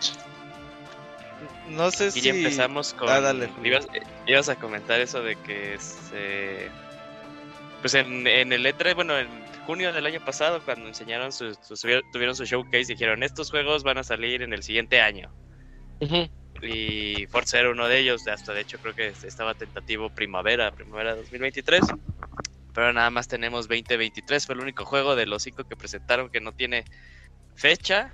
No 1.70 1.92
sé 1.92 2.10
si. 2.10 2.18
Y 2.18 2.22
ya 2.24 2.32
empezamos 2.32 2.96
con. 2.96 3.08
Ah, 3.08 3.22
dale. 3.22 3.48
Ibas, 4.26 4.50
a 4.50 4.56
comentar 4.56 5.00
eso 5.00 5.22
de 5.22 5.36
que. 5.36 5.76
Este, 5.76 6.72
pues 7.82 7.94
en, 7.94 8.26
el 8.26 8.66
E3, 8.66 8.96
bueno, 8.96 9.16
en 9.16 9.28
junio 9.68 9.94
del 9.94 10.08
año 10.08 10.26
pasado, 10.26 10.60
cuando 10.66 10.88
enseñaron 10.88 11.32
su, 11.32 11.56
tuvieron 12.12 12.36
su 12.36 12.46
showcase, 12.46 12.86
dijeron: 12.86 13.22
Estos 13.22 13.52
juegos 13.52 13.84
van 13.84 14.00
a 14.00 14.04
salir 14.04 14.42
en 14.42 14.54
el 14.54 14.64
siguiente 14.64 15.02
año. 15.02 15.32
Y 16.62 17.26
Forza 17.28 17.60
era 17.60 17.70
uno 17.70 17.88
de 17.88 18.00
ellos, 18.00 18.28
hasta 18.28 18.54
de 18.54 18.62
hecho 18.62 18.78
creo 18.80 18.94
que 18.94 19.08
estaba 19.08 19.54
tentativo 19.54 20.10
primavera, 20.10 20.72
primavera 20.72 21.16
2023. 21.16 21.82
Pero 22.74 22.94
nada 22.94 23.10
más 23.10 23.28
tenemos 23.28 23.68
2023, 23.68 24.46
fue 24.46 24.56
el 24.56 24.62
único 24.62 24.86
juego 24.86 25.16
de 25.16 25.26
los 25.26 25.44
cinco 25.44 25.64
que 25.64 25.76
presentaron 25.76 26.30
que 26.30 26.42
no 26.42 26.52
tiene 26.52 26.86
fecha. 27.56 28.14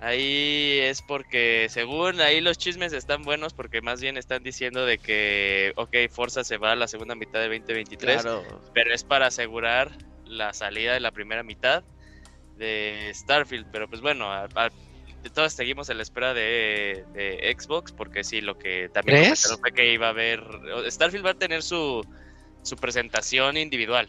Ahí 0.00 0.78
es 0.80 1.02
porque 1.02 1.66
según 1.68 2.20
ahí 2.20 2.40
los 2.40 2.56
chismes 2.56 2.92
están 2.94 3.22
buenos 3.22 3.52
porque 3.52 3.82
más 3.82 4.00
bien 4.00 4.16
están 4.16 4.42
diciendo 4.42 4.86
de 4.86 4.98
que, 4.98 5.72
ok, 5.76 5.94
Forza 6.10 6.42
se 6.42 6.56
va 6.56 6.72
a 6.72 6.76
la 6.76 6.88
segunda 6.88 7.14
mitad 7.14 7.38
de 7.40 7.48
2023, 7.48 8.22
pero 8.72 8.94
es 8.94 9.04
para 9.04 9.26
asegurar 9.26 9.90
la 10.24 10.54
salida 10.54 10.94
de 10.94 11.00
la 11.00 11.10
primera 11.10 11.42
mitad 11.42 11.84
de 12.56 13.10
Starfield. 13.12 13.66
Pero 13.70 13.88
pues 13.88 14.00
bueno, 14.00 14.32
al, 14.32 14.72
todos 15.28 15.52
seguimos 15.52 15.90
en 15.90 15.98
la 15.98 16.02
espera 16.02 16.32
de, 16.32 17.04
Xbox, 17.58 17.92
porque 17.92 18.24
sí, 18.24 18.40
lo 18.40 18.58
que 18.58 18.88
también 18.92 19.34
fue 19.36 19.72
que 19.72 19.92
iba 19.92 20.06
a 20.06 20.10
haber. 20.10 20.42
Starfield 20.88 21.26
va 21.26 21.30
a 21.30 21.34
tener 21.34 21.62
su, 21.62 22.06
su 22.62 22.76
presentación 22.76 23.56
individual. 23.58 24.08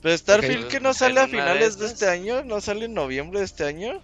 Pero 0.00 0.16
Starfield 0.16 0.68
que 0.68 0.80
no 0.80 0.94
sale 0.94 1.20
a 1.20 1.26
finales 1.26 1.78
de, 1.78 1.86
este 1.86 2.08
año, 2.08 2.44
no 2.44 2.60
sale 2.60 2.84
en 2.84 2.94
noviembre 2.94 3.40
de 3.40 3.46
este 3.46 3.64
año. 3.64 4.00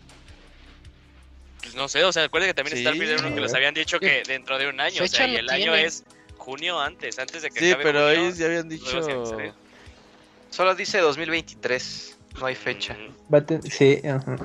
Pues 1.63 1.75
no 1.75 1.89
sé, 1.89 2.03
o 2.05 2.13
sea, 2.13 2.25
recuerda 2.25 2.49
que 2.49 2.55
también 2.55 2.79
Starfield 2.79 3.11
era 3.11 3.27
uno 3.27 3.35
que 3.35 3.41
les 3.43 3.55
habían 3.55 3.75
dicho 3.75 4.01
que 4.01 4.23
dentro 4.27 4.59
de 4.59 4.69
un 4.69 4.81
año, 4.81 5.05
o 5.05 5.07
sea, 5.07 5.29
y 5.29 5.37
el 5.37 5.51
año 5.51 5.75
es 5.75 6.05
junio 6.37 6.81
antes, 6.81 7.19
antes 7.19 7.43
de 7.43 7.51
que 7.51 7.61
Sí, 7.61 7.77
pero 7.83 8.09
ellos 8.11 8.39
ya 8.39 8.47
habían 8.47 8.69
dicho. 8.69 9.03
Solo 10.49 10.75
dice 10.75 10.99
2023, 10.99 12.19
no 12.41 12.47
hay 12.47 12.57
fecha. 12.57 12.97
Sí, 13.71 14.01
ajá 14.05 14.37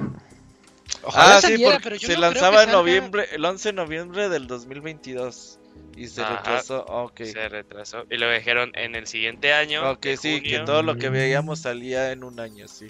ah, 1.13 1.39
sí, 1.41 1.63
porque 1.63 1.99
se 1.99 2.17
lanzaba 2.17 2.63
en 2.63 2.71
noviembre, 2.71 3.27
el 3.31 3.43
11 3.43 3.69
de 3.69 3.73
noviembre 3.73 4.29
del 4.29 4.47
2022. 4.47 5.59
Y 5.97 6.07
se 6.07 6.25
retrasó, 6.25 6.85
ok. 6.85 7.23
Se 7.23 7.49
retrasó. 7.49 8.05
Y 8.09 8.17
lo 8.17 8.29
dijeron 8.31 8.71
en 8.75 8.95
el 8.95 9.07
siguiente 9.07 9.53
año. 9.53 9.91
Ok, 9.91 10.07
sí, 10.19 10.41
que 10.41 10.59
todo 10.59 10.83
lo 10.83 10.97
que 10.97 11.09
veíamos 11.09 11.59
salía 11.59 12.11
en 12.11 12.23
un 12.23 12.39
año, 12.39 12.67
sí. 12.67 12.87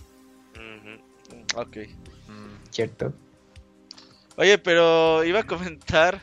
Ok. 1.56 1.78
Mm, 2.28 2.72
cierto. 2.72 3.14
Oye, 4.38 4.58
pero 4.58 5.24
iba 5.24 5.42
a 5.42 5.48
comentar. 5.48 6.22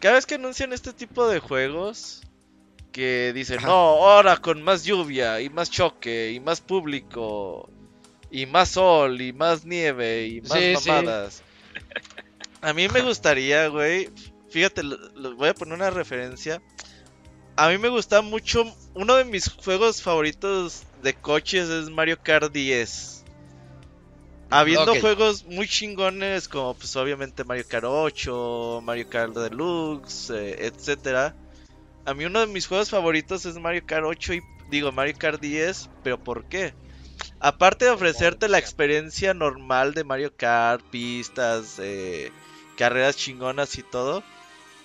Cada 0.00 0.16
vez 0.16 0.26
que 0.26 0.34
anuncian 0.34 0.72
este 0.72 0.92
tipo 0.92 1.26
de 1.28 1.38
juegos, 1.40 2.22
que 2.92 3.32
dicen, 3.34 3.60
no, 3.62 3.70
ahora 3.70 4.36
con 4.36 4.62
más 4.62 4.84
lluvia 4.84 5.40
y 5.40 5.48
más 5.48 5.70
choque 5.70 6.32
y 6.32 6.40
más 6.40 6.60
público 6.60 7.70
y 8.30 8.46
más 8.46 8.70
sol 8.70 9.20
y 9.20 9.32
más 9.32 9.64
nieve 9.64 10.26
y 10.26 10.40
más 10.42 10.86
mamadas. 10.86 11.42
A 12.60 12.72
mí 12.72 12.88
me 12.88 13.00
gustaría, 13.02 13.68
güey. 13.68 14.10
Fíjate, 14.50 14.82
les 14.82 15.32
voy 15.36 15.48
a 15.48 15.54
poner 15.54 15.74
una 15.74 15.90
referencia. 15.90 16.62
A 17.56 17.68
mí 17.68 17.78
me 17.78 17.88
gusta 17.88 18.22
mucho. 18.22 18.64
Uno 18.94 19.14
de 19.16 19.24
mis 19.24 19.50
juegos 19.52 20.02
favoritos 20.02 20.82
de 21.02 21.14
coches 21.14 21.68
es 21.68 21.90
Mario 21.90 22.18
Kart 22.22 22.52
10. 22.52 23.24
Habiendo 24.50 24.94
juegos 25.00 25.44
muy 25.44 25.66
chingones 25.66 26.48
como 26.48 26.74
pues 26.74 26.94
obviamente 26.96 27.44
Mario 27.44 27.64
Kart 27.68 27.86
8, 27.88 28.80
Mario 28.84 29.08
Kart 29.08 29.34
Deluxe, 29.34 30.30
eh, 30.30 30.66
etcétera. 30.66 31.34
A 32.04 32.14
mí 32.14 32.24
uno 32.24 32.40
de 32.40 32.46
mis 32.46 32.66
juegos 32.66 32.90
favoritos 32.90 33.44
es 33.44 33.56
Mario 33.56 33.82
Kart 33.84 34.04
8 34.06 34.34
y 34.34 34.40
digo 34.70 34.92
Mario 34.92 35.14
Kart 35.18 35.40
10, 35.40 35.90
pero 36.04 36.22
¿por 36.22 36.44
qué? 36.44 36.74
Aparte 37.40 37.86
de 37.86 37.90
ofrecerte 37.92 38.48
la 38.48 38.58
experiencia 38.58 39.34
normal 39.34 39.94
de 39.94 40.04
Mario 40.04 40.32
Kart, 40.36 40.84
pistas, 40.90 41.78
eh, 41.78 42.30
carreras 42.76 43.16
chingonas 43.16 43.78
y 43.78 43.82
todo, 43.82 44.22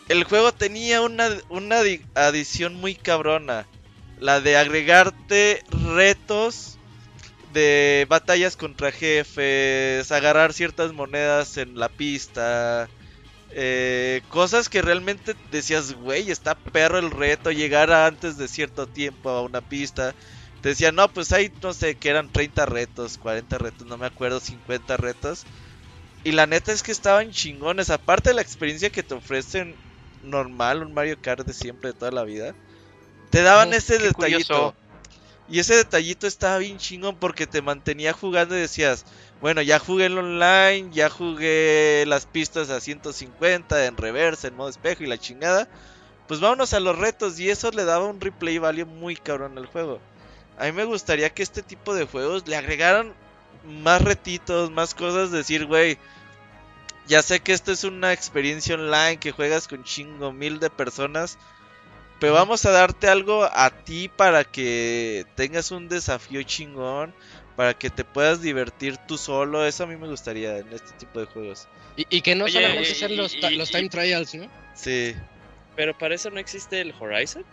el 0.10 0.24
juego 0.24 0.52
tenía 0.52 1.02
una, 1.02 1.30
una 1.50 1.82
adición 2.16 2.76
muy 2.76 2.96
cabrona. 2.96 3.66
La 4.20 4.40
de 4.40 4.58
agregarte 4.58 5.64
retos 5.96 6.78
de 7.54 8.06
batallas 8.10 8.56
contra 8.56 8.92
jefes, 8.92 10.12
agarrar 10.12 10.54
ciertas 10.54 10.94
monedas 10.94 11.58
en 11.58 11.78
la 11.78 11.90
pista. 11.90 12.90
Eh, 13.54 14.22
cosas 14.30 14.70
que 14.70 14.82
realmente 14.82 15.36
decías, 15.52 15.94
güey, 15.94 16.32
está 16.32 16.56
perro 16.56 17.00
el 17.00 17.12
reto, 17.12 17.52
llegar 17.52 17.92
antes 17.92 18.38
de 18.38 18.48
cierto 18.48 18.88
tiempo 18.88 19.30
a 19.30 19.42
una 19.42 19.62
pista. 19.62 20.16
Te 20.62 20.70
decían, 20.70 20.96
no, 20.96 21.12
pues 21.12 21.32
hay, 21.32 21.52
no 21.62 21.74
sé, 21.74 21.96
que 21.96 22.10
eran 22.10 22.32
30 22.32 22.66
retos, 22.68 23.18
40 23.18 23.58
retos, 23.58 23.88
no 23.88 23.98
me 23.98 24.06
acuerdo, 24.06 24.40
50 24.40 24.96
retos. 24.98 25.46
Y 26.24 26.34
la 26.34 26.46
neta 26.46 26.72
es 26.72 26.84
que 26.84 26.92
estaban 26.92 27.32
chingones. 27.32 27.90
Aparte 27.90 28.30
de 28.30 28.36
la 28.36 28.44
experiencia 28.44 28.92
que 28.92 29.02
te 29.02 29.16
ofrecen 29.16 29.76
normal, 30.22 30.84
un 30.84 30.94
Mario 30.94 31.18
Kart 31.20 31.46
de 31.46 31.54
siempre, 31.54 31.92
de 31.92 31.98
toda 31.98 32.12
la 32.12 32.24
vida. 32.24 32.56
Te 33.32 33.42
daban 33.42 33.74
ese 33.74 33.98
detallito. 33.98 34.76
Y 35.48 35.60
ese 35.60 35.76
detallito 35.76 36.28
estaba 36.28 36.60
bien 36.60 36.78
chingón 36.78 37.18
porque 37.18 37.48
te 37.48 37.62
mantenía 37.62 38.14
jugando 38.14 38.56
y 38.56 38.62
decías, 38.62 39.06
bueno, 39.42 39.62
ya 39.62 39.80
jugué 39.80 40.06
el 40.06 40.18
online, 40.18 40.92
ya 40.94 41.10
jugué 41.10 42.06
las 42.08 42.26
pistas 42.26 42.70
a 42.70 42.80
150, 42.80 43.86
en 43.86 43.98
reversa, 43.98 44.48
en 44.48 44.56
modo 44.56 44.70
espejo 44.70 45.04
y 45.04 45.08
la 45.08 45.18
chingada. 45.18 45.68
Pues 46.28 46.40
vámonos 46.40 46.74
a 46.74 46.80
los 46.80 46.98
retos 46.98 47.40
y 47.40 47.50
eso 47.50 47.72
le 47.72 47.84
daba 47.84 48.06
un 48.08 48.22
replay 48.22 48.60
value 48.60 48.86
muy 48.86 49.16
cabrón 49.18 49.58
al 49.58 49.66
juego. 49.66 50.02
A 50.58 50.66
mí 50.66 50.72
me 50.72 50.84
gustaría 50.84 51.30
que 51.30 51.44
este 51.44 51.62
tipo 51.64 51.94
de 51.94 52.06
juegos 52.06 52.48
le 52.48 52.56
agregaran 52.56 53.14
más 53.66 54.02
retitos, 54.02 54.72
más 54.72 54.94
cosas. 54.94 55.32
Decir, 55.32 55.66
güey, 55.66 55.98
ya 57.08 57.22
sé 57.22 57.40
que 57.40 57.54
esto 57.54 57.72
es 57.72 57.84
una 57.84 58.14
experiencia 58.14 58.76
online 58.76 59.18
que 59.18 59.32
juegas 59.32 59.68
con 59.68 59.84
chingo 59.84 60.32
mil 60.32 60.60
de 60.60 60.70
personas. 60.70 61.38
Pero 62.20 62.34
vamos 62.34 62.66
a 62.66 62.72
darte 62.72 63.08
algo 63.08 63.44
a 63.44 63.72
ti 63.72 64.08
para 64.08 64.44
que 64.44 65.26
tengas 65.36 65.72
un 65.72 65.90
desafío 65.90 66.44
chingón. 66.44 67.14
Para 67.56 67.74
que 67.74 67.90
te 67.90 68.04
puedas 68.04 68.42
divertir 68.42 68.98
tú 69.08 69.18
solo. 69.18 69.66
Eso 69.66 69.84
a 69.84 69.88
mí 69.88 69.96
me 69.96 70.08
gustaría 70.08 70.60
en 70.60 70.72
este 70.72 70.92
tipo 70.94 71.20
de 71.20 71.26
juegos. 71.26 71.68
Y, 71.96 72.22
que 72.22 72.36
no 72.36 72.48
solamente 72.48 72.96
sean 72.96 73.18
los, 73.18 73.36
los 73.36 73.70
time 73.70 73.90
trials, 73.90 74.34
¿no? 74.34 74.48
Sí. 74.76 75.14
Pero 75.76 75.98
para 75.98 76.16
eso 76.16 76.30
no 76.30 76.40
existe 76.40 76.80
el 76.80 76.94
Horizon. 76.98 77.44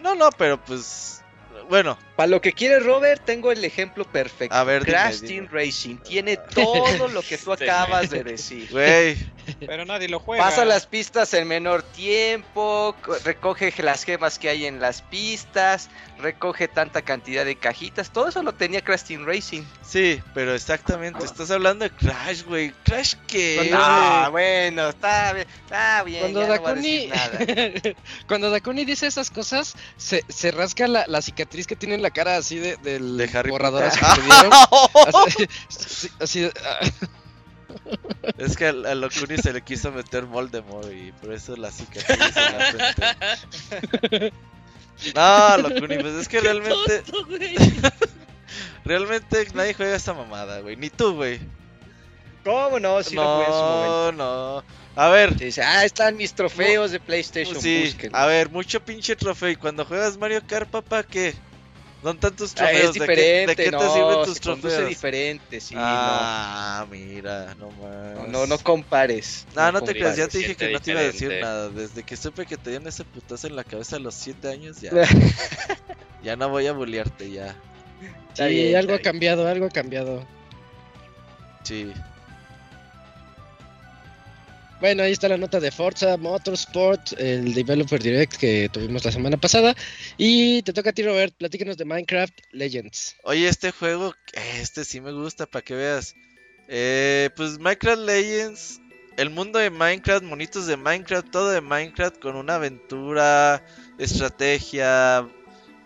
No, 0.00 0.14
no, 0.14 0.30
pero 0.30 0.62
pues. 0.62 1.22
Bueno. 1.68 1.98
Para 2.16 2.28
lo 2.28 2.40
que 2.40 2.52
quiere 2.52 2.80
Robert, 2.80 3.22
tengo 3.24 3.52
el 3.52 3.64
ejemplo 3.64 4.04
perfecto. 4.04 4.54
A 4.54 4.64
ver, 4.64 4.84
Crash 4.84 5.20
Team 5.20 5.48
Racing 5.50 5.96
tiene 5.96 6.36
todo 6.36 7.08
lo 7.08 7.22
que 7.22 7.36
tú 7.36 7.52
acabas 7.52 8.10
de 8.10 8.24
decir. 8.24 8.68
Güey. 8.70 9.16
Pero 9.60 9.84
nadie 9.84 10.08
lo 10.08 10.20
juega. 10.20 10.44
Pasa 10.44 10.64
las 10.64 10.86
pistas 10.86 11.32
en 11.34 11.48
menor 11.48 11.82
tiempo, 11.82 12.94
co- 13.02 13.16
recoge 13.24 13.72
las 13.82 14.04
gemas 14.04 14.38
que 14.38 14.48
hay 14.48 14.66
en 14.66 14.80
las 14.80 15.02
pistas, 15.02 15.88
recoge 16.18 16.68
tanta 16.68 17.02
cantidad 17.02 17.44
de 17.44 17.56
cajitas. 17.56 18.10
Todo 18.10 18.28
eso 18.28 18.42
lo 18.42 18.52
tenía 18.54 18.82
Crash 18.82 19.02
Team 19.02 19.24
Racing. 19.26 19.62
Sí, 19.82 20.20
pero 20.34 20.54
exactamente, 20.54 21.24
estás 21.24 21.50
hablando 21.50 21.84
de 21.84 21.90
Crash, 21.90 22.42
güey. 22.44 22.72
¿Crash 22.84 23.14
qué? 23.26 23.70
Ah, 23.74 24.28
bueno, 24.30 24.88
está 24.90 25.32
bien, 25.32 25.46
está 25.64 26.02
bien. 26.02 26.20
Cuando 26.20 26.40
ya 26.40 26.46
no 26.48 26.52
voy 26.60 26.64
a 26.64 26.68
Dakuni, 26.68 27.06
decir 27.08 27.14
nada. 27.14 27.96
cuando 28.28 28.50
Dakuni 28.50 28.84
dice 28.84 29.06
esas 29.06 29.30
cosas, 29.30 29.74
se, 29.96 30.24
se 30.28 30.50
rasca 30.50 30.86
la, 30.88 31.04
la 31.06 31.22
cicatriz 31.22 31.66
que 31.66 31.76
tiene 31.76 31.94
en 31.94 32.02
la 32.02 32.10
cara 32.10 32.36
así 32.36 32.58
de, 32.58 32.76
del 32.78 33.16
De. 33.16 33.28
Así, 36.20 36.50
Es 38.36 38.56
que 38.56 38.66
a 38.66 38.72
Locuni 38.72 39.38
se 39.38 39.52
le 39.52 39.62
quiso 39.62 39.90
meter 39.92 40.24
Voldemort 40.24 40.90
y 40.92 41.12
por 41.12 41.32
eso 41.32 41.56
la 41.56 41.70
cicatriz 41.70 42.36
en 42.36 42.58
la 42.58 42.94
frente. 44.00 44.32
No, 45.14 45.58
Locuni, 45.58 45.96
pues 45.98 46.14
es 46.14 46.28
que 46.28 46.40
realmente, 46.40 47.04
realmente 48.84 49.46
nadie 49.54 49.72
juega 49.74 49.94
esa 49.94 50.12
mamada, 50.12 50.60
güey. 50.60 50.76
Ni 50.76 50.90
tú, 50.90 51.14
güey. 51.14 51.38
¿Cómo 52.44 52.80
no? 52.80 53.00
Sí 53.04 53.14
lo 53.14 53.22
jugué 53.22 53.46
en 53.46 53.52
su 53.52 53.58
momento. 53.58 54.12
No, 54.12 54.56
no. 54.56 54.64
A 54.96 55.08
ver, 55.10 55.36
Te 55.36 55.44
dice, 55.44 55.62
ah, 55.62 55.84
están 55.84 56.16
mis 56.16 56.34
trofeos 56.34 56.90
de 56.90 56.98
PlayStation. 56.98 57.60
sí, 57.60 57.84
búsquenlos". 57.84 58.20
a 58.20 58.26
ver, 58.26 58.50
mucho 58.50 58.80
pinche 58.84 59.14
trofeo. 59.14 59.50
Y 59.50 59.56
cuando 59.56 59.84
juegas 59.84 60.18
Mario 60.18 60.42
Kart, 60.44 60.68
papá, 60.68 61.04
¿qué? 61.04 61.34
¿Dónde 62.02 62.26
están 62.26 62.36
tus 62.36 62.52
Ah, 62.52 62.54
trofeos? 62.54 62.80
es 62.80 62.92
¿De 62.92 62.92
qué- 62.92 63.00
diferente, 63.12 63.54
¿De 63.56 63.64
qué, 63.64 63.70
no, 63.72 63.78
te 63.78 63.88
sirven 63.90 64.22
tus 64.24 64.34
se 64.34 64.40
trofeos? 64.40 64.88
diferente, 64.88 65.60
sí, 65.60 65.74
ah, 65.76 66.86
mira, 66.90 67.54
no 67.58 67.68
no. 67.70 67.72
más. 67.72 68.28
No, 68.28 68.46
no 68.46 68.58
compares. 68.58 69.46
No, 69.56 69.72
no 69.72 69.82
te 69.82 69.94
creas, 69.94 70.16
ya 70.16 70.28
te 70.28 70.38
dije 70.38 70.54
que 70.54 70.72
no 70.72 70.80
te 70.80 70.92
iba 70.92 71.00
a 71.00 71.04
decir 71.04 71.28
diferente. 71.28 71.44
nada. 71.44 71.68
Desde 71.70 72.02
que 72.04 72.16
supe 72.16 72.46
que 72.46 72.56
te 72.56 72.70
dieron 72.70 72.86
ese 72.86 73.04
putazo 73.04 73.48
en 73.48 73.56
la 73.56 73.64
cabeza 73.64 73.96
a 73.96 73.98
los 73.98 74.14
7 74.14 74.48
años, 74.48 74.80
ya. 74.80 74.90
ya 76.22 76.36
no 76.36 76.48
voy 76.48 76.66
a 76.68 76.72
bullearte, 76.72 77.30
ya. 77.32 77.56
Sí, 78.34 78.44
bien, 78.44 78.76
algo 78.76 78.94
ha 78.94 79.00
cambiado, 79.00 79.48
algo 79.48 79.66
ha 79.66 79.70
cambiado. 79.70 80.24
Sí. 81.64 81.92
Bueno, 84.80 85.02
ahí 85.02 85.10
está 85.10 85.28
la 85.28 85.36
nota 85.36 85.58
de 85.58 85.72
Forza 85.72 86.16
Motorsport, 86.16 87.18
el 87.18 87.52
Developer 87.52 88.00
Direct 88.00 88.36
que 88.36 88.68
tuvimos 88.72 89.04
la 89.04 89.10
semana 89.10 89.36
pasada. 89.36 89.74
Y 90.16 90.62
te 90.62 90.72
toca 90.72 90.90
a 90.90 90.92
ti, 90.92 91.02
Robert, 91.02 91.34
platícanos 91.36 91.76
de 91.76 91.84
Minecraft 91.84 92.32
Legends. 92.52 93.16
Oye, 93.24 93.48
este 93.48 93.72
juego, 93.72 94.14
este 94.60 94.84
sí 94.84 95.00
me 95.00 95.10
gusta, 95.10 95.46
para 95.46 95.64
que 95.64 95.74
veas. 95.74 96.14
Eh, 96.68 97.30
pues 97.34 97.58
Minecraft 97.58 98.02
Legends, 98.02 98.80
el 99.16 99.30
mundo 99.30 99.58
de 99.58 99.70
Minecraft, 99.70 100.22
monitos 100.22 100.68
de 100.68 100.76
Minecraft, 100.76 101.28
todo 101.28 101.50
de 101.50 101.60
Minecraft 101.60 102.20
con 102.20 102.36
una 102.36 102.54
aventura, 102.54 103.64
estrategia, 103.98 105.28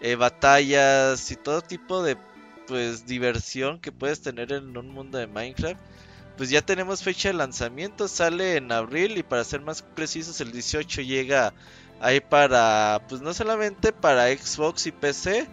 eh, 0.02 0.16
batallas 0.16 1.30
y 1.30 1.36
todo 1.36 1.62
tipo 1.62 2.02
de 2.02 2.18
pues 2.66 3.06
diversión 3.06 3.80
que 3.80 3.90
puedes 3.90 4.20
tener 4.20 4.52
en 4.52 4.76
un 4.76 4.90
mundo 4.90 5.16
de 5.16 5.28
Minecraft. 5.28 5.80
Pues 6.36 6.50
ya 6.50 6.62
tenemos 6.62 7.02
fecha 7.02 7.28
de 7.28 7.34
lanzamiento, 7.34 8.08
sale 8.08 8.56
en 8.56 8.72
abril 8.72 9.18
y 9.18 9.22
para 9.22 9.44
ser 9.44 9.60
más 9.60 9.82
precisos 9.82 10.40
el 10.40 10.50
18 10.52 11.02
llega 11.02 11.52
ahí 12.00 12.20
para 12.20 13.00
pues 13.08 13.20
no 13.20 13.32
solamente 13.34 13.92
para 13.92 14.26
Xbox 14.34 14.86
y 14.86 14.92
PC, 14.92 15.46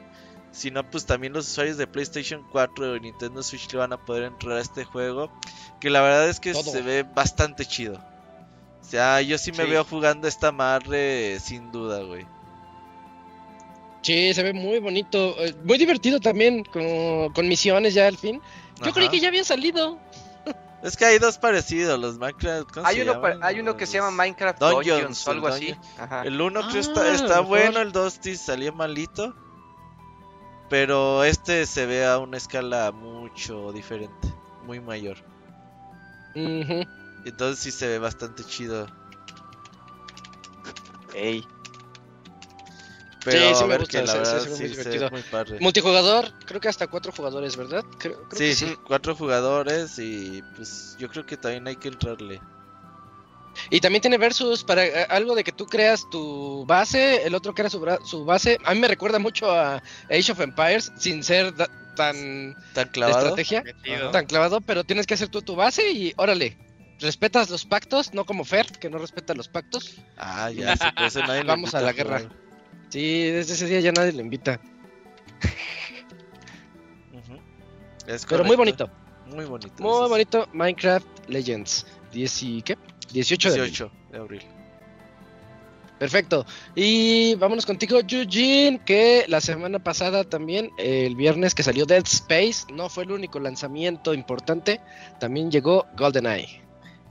sino 0.52 0.90
pues 0.90 1.06
también 1.06 1.34
los 1.34 1.48
usuarios 1.50 1.78
de 1.78 1.86
PlayStation 1.86 2.44
4 2.52 2.96
y 2.96 3.00
Nintendo 3.02 3.44
Switch 3.44 3.72
le 3.72 3.80
van 3.80 3.94
a 3.94 4.04
poder 4.04 4.24
entrar 4.24 4.58
a 4.58 4.62
este 4.62 4.84
juego, 4.86 5.30
que 5.80 5.90
la 5.90 6.02
verdad 6.02 6.30
es 6.30 6.40
que 6.40 6.54
Todo. 6.54 6.64
se 6.64 6.82
ve 6.82 7.04
bastante 7.04 7.66
chido. 7.66 7.96
O 8.82 8.86
sea, 8.90 9.22
yo 9.22 9.38
sí 9.38 9.52
me 9.52 9.66
Sí. 9.66 9.70
veo 9.70 9.84
jugando 9.84 10.28
esta 10.28 10.52
madre 10.52 11.40
sin 11.40 11.72
duda, 11.72 12.02
güey. 12.04 12.26
Sí, 14.02 14.34
se 14.34 14.42
ve 14.44 14.54
muy 14.54 14.80
bonito, 14.80 15.36
eh, 15.40 15.54
muy 15.66 15.78
divertido 15.78 16.20
también, 16.22 16.64
con, 16.64 17.32
con 17.34 17.48
misiones 17.48 17.94
ya 17.94 18.08
al 18.08 18.18
fin. 18.18 18.42
Yo 18.84 18.94
creí 18.94 19.10
que 19.10 19.20
ya 19.20 19.28
había 19.28 19.44
salido. 19.44 20.00
Es 20.82 20.96
que 20.96 21.06
hay 21.06 21.20
dos 21.20 21.38
parecidos, 21.38 22.00
los 22.00 22.18
Minecraft. 22.18 22.72
¿cómo 22.72 22.88
Hay 22.88 23.02
uno, 23.02 23.14
llaman? 23.16 23.44
hay 23.44 23.60
uno 23.60 23.76
que 23.76 23.86
se 23.86 23.98
llama 23.98 24.12
Minecraft 24.12 24.60
Dungeons, 24.60 24.86
Dungeons, 24.88 25.28
o 25.28 25.32
algo 25.32 25.48
así. 25.48 25.76
Ajá. 25.98 26.24
El 26.24 26.40
uno 26.40 26.62
creo 26.62 26.76
Ah, 26.76 26.80
está, 26.80 27.02
a 27.02 27.14
está 27.14 27.40
bueno, 27.42 27.82
el 27.82 27.92
2 27.92 28.20
sí 28.22 28.38
salió 28.38 28.74
malito. 28.74 29.36
Pero 30.70 31.24
este 31.24 31.66
se 31.66 31.86
ve 31.86 32.06
a 32.06 32.20
una 32.20 32.38
escala 32.38 32.92
mucho 32.92 33.72
diferente, 33.72 34.34
muy 34.66 34.80
mayor. 34.80 35.18
Entonces 36.36 37.60
sí 37.60 37.72
se 37.72 37.88
ve 37.88 38.00
bastante 38.00 38.44
chido. 38.44 38.88
Ey. 41.14 41.46
Pero 43.26 43.54
sí 43.56 43.64
a 43.64 43.68
me 43.68 43.78
gusta, 43.78 44.00
que 44.00 44.06
la 44.08 44.14
se- 44.14 44.14
se 44.14 44.20
verdad 44.20 44.44
ve 44.44 44.50
muy 44.50 44.58
sí 44.58 44.58
se 44.58 44.64
ve 44.64 44.70
divertido. 44.84 45.10
muy 45.12 45.22
padre. 45.24 45.58
Multijugador, 45.60 46.34
creo 46.46 46.62
que 46.62 46.70
hasta 46.70 46.88
cuatro 46.88 47.12
jugadores, 47.12 47.56
¿verdad? 47.58 47.84
Creo, 47.98 48.16
creo 48.30 48.40
Sí, 48.40 48.50
que 48.50 48.56
sí. 48.56 48.78
cuatro 48.86 49.16
jugadores 49.16 50.00
y 50.00 50.42
pues 50.56 50.96
yo 50.98 51.10
creo 51.10 51.26
que 51.26 51.38
también 51.38 51.68
hay 51.68 51.76
que 51.76 51.90
entrarle. 51.90 52.42
Y 53.70 53.82
también 53.82 54.02
tiene 54.02 54.18
versus 54.18 54.64
para 54.64 54.86
eh, 54.86 55.06
algo 55.10 55.36
de 55.36 55.44
que 55.44 55.52
tú 55.52 55.66
creas 55.66 56.10
tu 56.10 56.66
base, 56.66 57.24
el 57.26 57.36
otro 57.36 57.54
crea 57.54 57.70
su, 57.70 57.86
su 58.06 58.24
base. 58.24 58.58
A 58.64 58.74
mí 58.74 58.80
me 58.80 58.88
recuerda 58.88 59.20
mucho 59.20 59.52
a 59.52 59.82
Age 60.10 60.32
of 60.32 60.40
Empires, 60.40 60.92
sin 60.98 61.24
ser 61.24 61.54
da- 61.56 61.70
tan 61.96 62.56
¿Tan 62.74 62.86
de 62.86 62.92
clavado? 62.92 63.20
estrategia, 63.20 63.64
Metido. 63.64 64.12
tan 64.12 64.26
clavado, 64.28 64.62
pero 64.62 64.86
tienes 64.86 65.06
que 65.06 65.16
hacer 65.16 65.28
tú 65.28 65.42
tu 65.42 65.56
base 65.56 65.92
y 65.92 66.14
órale. 66.16 66.58
Respetas 67.00 67.50
los 67.50 67.66
pactos, 67.66 68.14
no 68.14 68.26
como 68.26 68.44
Fer, 68.46 68.66
que 68.80 68.90
no 68.90 68.98
respeta 68.98 69.34
los 69.34 69.48
pactos. 69.48 69.96
Ah, 70.18 70.50
ya, 70.52 70.76
sí, 70.76 70.86
por 70.96 71.06
eso 71.06 71.20
nadie 71.22 71.44
Vamos 71.44 71.74
a 71.74 71.82
la 71.82 71.94
jugar. 71.94 72.30
Sí, 72.90 73.30
desde 73.30 73.54
ese 73.54 73.68
día 73.68 73.80
ya 73.80 73.92
nadie 73.92 74.14
lo 74.14 74.22
invita. 74.22 74.60
Ujú. 77.14 77.40
Es 78.08 78.26
Pero 78.26 78.44
muy 78.44 78.56
bonito, 78.56 78.90
Muy 79.28 79.46
bonito. 79.46 79.84
muy 79.84 80.10
bonito. 80.10 80.48
Minecraft 80.54 81.08
Legends. 81.28 81.86
10 82.12 82.44
y, 82.44 82.62
¿qué? 82.64 82.78
18 83.14 83.50
de 83.50 83.56
abril. 83.56 83.72
18 83.72 83.92
de 84.12 84.18
abril. 84.18 84.42
Perfecto. 86.00 86.46
Y 86.76 87.36
vámonos 87.36 87.66
contigo, 87.66 88.00
Eugene, 88.00 88.80
que 88.86 89.26
la 89.28 89.42
semana 89.42 89.80
pasada 89.80 90.24
también, 90.24 90.72
el 90.78 91.16
viernes 91.16 91.54
que 91.54 91.62
salió 91.62 91.86
Dead 91.86 92.04
Space, 92.06 92.66
no 92.74 92.88
fue 92.88 93.04
el 93.04 93.12
único 93.12 93.38
lanzamiento 93.40 94.14
importante, 94.14 94.80
también 95.20 95.52
llegó 95.52 95.86
GoldenEye. 95.98 96.62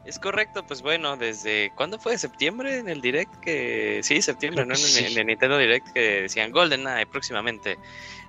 Es 0.08 0.18
correcto, 0.18 0.64
pues 0.66 0.80
bueno, 0.80 1.18
desde 1.18 1.70
¿cuándo 1.74 1.98
fue? 1.98 2.16
¿Septiembre 2.16 2.78
en 2.78 2.88
el 2.88 3.02
Direct? 3.02 3.30
que 3.42 4.00
Sí, 4.02 4.22
septiembre, 4.22 4.64
¿no? 4.64 4.72
En, 4.72 4.80
el- 4.80 4.86
sí. 4.86 5.04
en 5.04 5.18
el 5.18 5.26
Nintendo 5.26 5.58
Direct 5.58 5.86
que 5.92 6.22
decían 6.22 6.50
GoldenEye 6.50 7.04
próximamente. 7.04 7.78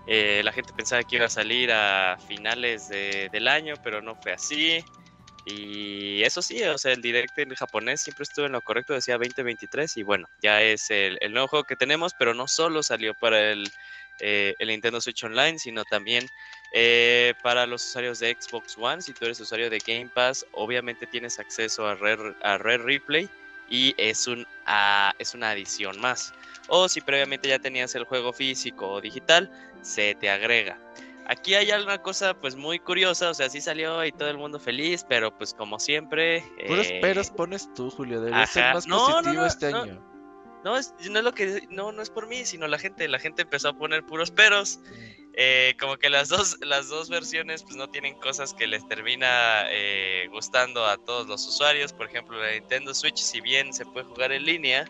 Eh, 0.06 0.42
la 0.44 0.52
gente 0.52 0.74
pensaba 0.74 1.02
que 1.06 1.16
iba 1.16 1.28
a 1.28 1.30
salir 1.30 1.72
a 1.72 2.18
finales 2.28 2.90
de- 2.90 3.30
del 3.32 3.48
año, 3.48 3.76
pero 3.82 4.02
no 4.02 4.14
fue 4.16 4.34
así. 4.34 4.84
Y 5.46 6.22
eso 6.22 6.42
sí, 6.42 6.62
o 6.64 6.78
sea, 6.78 6.92
el 6.92 7.02
Direct 7.02 7.38
en 7.40 7.56
japonés 7.56 8.02
siempre 8.02 8.24
estuvo 8.24 8.46
en 8.46 8.52
lo 8.52 8.62
correcto, 8.62 8.94
decía 8.94 9.18
2023 9.18 9.96
y 9.96 10.04
bueno, 10.04 10.28
ya 10.42 10.62
es 10.62 10.90
el, 10.92 11.18
el 11.22 11.32
nuevo 11.32 11.48
juego 11.48 11.64
que 11.64 11.78
tenemos, 11.78 12.14
pero 12.20 12.34
no 12.34 12.50
solo 12.50 12.84
salió 12.84 13.14
para 13.14 13.54
el, 13.54 13.72
eh, 14.20 14.54
el 14.60 14.68
Nintendo 14.68 15.00
Switch 15.00 15.24
Online, 15.24 15.58
sino 15.60 15.86
también 15.86 16.28
eh, 16.72 17.34
para 17.42 17.66
los 17.66 17.86
usuarios 17.86 18.20
de 18.20 18.36
Xbox 18.40 18.78
One, 18.78 19.02
si 19.02 19.14
tú 19.14 19.26
eres 19.26 19.40
usuario 19.40 19.70
de 19.70 19.80
Game 19.80 20.10
Pass, 20.14 20.46
obviamente 20.52 21.08
tienes 21.08 21.40
acceso 21.40 21.88
a 21.88 21.92
a 21.92 22.58
Rare 22.58 22.78
Replay 22.78 23.30
y 23.70 23.94
es, 23.98 24.28
un, 24.28 24.46
ah, 24.66 25.14
es 25.20 25.34
una 25.34 25.52
adición 25.52 26.00
más. 26.00 26.34
O 26.68 26.88
si 26.88 27.02
previamente 27.02 27.48
ya 27.50 27.60
tenías 27.60 27.96
el 27.96 28.04
juego 28.04 28.34
físico 28.34 28.88
o 28.94 29.02
digital, 29.02 29.52
se 29.82 30.16
te 30.16 30.30
agrega. 30.30 30.78
Aquí 31.28 31.54
hay 31.54 31.72
una 31.72 32.00
cosa 32.00 32.34
pues 32.34 32.56
muy 32.56 32.80
curiosa, 32.80 33.30
o 33.30 33.34
sea, 33.34 33.50
sí 33.50 33.62
salió 33.62 34.04
y 34.04 34.12
todo 34.12 34.30
el 34.30 34.38
mundo 34.38 34.60
feliz, 34.60 35.06
pero 35.08 35.36
pues 35.36 35.54
como 35.54 35.80
siempre... 35.80 36.44
Puros 36.68 36.88
eh, 36.90 37.00
peros 37.02 37.30
pones 37.30 37.72
tú, 37.76 37.92
Julio. 37.92 38.20
Deberías 38.20 38.50
ser 38.50 38.74
más 38.74 38.88
No, 38.88 39.06
positivo 39.06 39.34
no, 39.34 39.46
este 39.46 39.68
año. 39.68 40.04
No, 40.64 40.78
es, 40.78 40.94
no 41.10 41.20
es 41.20 41.26
lo 41.26 41.34
que 41.34 41.62
no, 41.70 41.92
no 41.92 42.02
es 42.02 42.10
por 42.10 42.28
mí, 42.28 42.46
sino 42.46 42.68
la 42.68 42.78
gente. 42.78 43.08
La 43.08 43.20
gente 43.20 43.44
empezó 43.44 43.70
a 43.70 43.78
poner 43.78 44.06
puros 44.06 44.32
peros. 44.32 44.80
Eh, 45.34 45.76
como 45.80 45.96
que 45.98 46.10
las 46.10 46.28
dos, 46.28 46.58
las 46.62 46.90
dos 46.90 47.10
versiones 47.10 47.64
pues 47.64 47.76
no 47.78 47.90
tienen 47.90 48.16
cosas 48.20 48.54
que 48.54 48.68
les 48.68 48.86
termina 48.90 49.64
eh, 49.70 50.28
gustando 50.32 50.86
a 50.86 50.98
todos 50.98 51.28
los 51.28 51.48
usuarios. 51.48 51.94
Por 51.94 52.08
ejemplo, 52.08 52.38
la 52.42 52.52
Nintendo 52.52 52.94
Switch, 52.94 53.18
si 53.18 53.40
bien 53.40 53.72
se 53.74 53.86
puede 53.86 54.06
jugar 54.06 54.32
en 54.34 54.44
línea, 54.44 54.86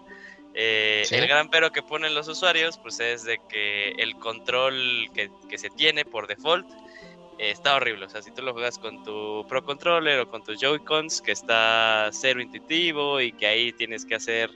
eh, 0.56 1.04
Sí. 1.06 1.16
el 1.16 1.28
gran 1.28 1.50
pero 1.52 1.72
que 1.72 1.84
ponen 1.84 2.16
los 2.16 2.28
usuarios 2.28 2.80
pues 2.80 3.00
es 3.00 3.24
de 3.24 3.40
que 3.48 3.90
el 4.00 4.16
control 4.16 5.08
que, 5.14 5.30
que 5.48 5.60
se 5.60 5.70
tiene 5.70 6.04
por 6.06 6.26
default 6.26 6.66
eh, 7.38 7.52
está 7.52 7.76
horrible. 7.76 8.06
O 8.08 8.10
sea, 8.10 8.24
si 8.24 8.32
tú 8.32 8.42
lo 8.42 8.54
juegas 8.54 8.80
con 8.80 9.04
tu 9.04 9.46
Pro 9.48 9.64
Controller 9.64 10.20
o 10.22 10.30
con 10.30 10.44
tus 10.44 10.60
Joy-Cons, 10.60 11.22
que 11.22 11.32
está 11.32 12.10
cero 12.12 12.42
intuitivo 12.42 13.22
y 13.22 13.34
que 13.34 13.46
ahí 13.46 13.72
tienes 13.74 14.04
que 14.06 14.16
hacer. 14.16 14.50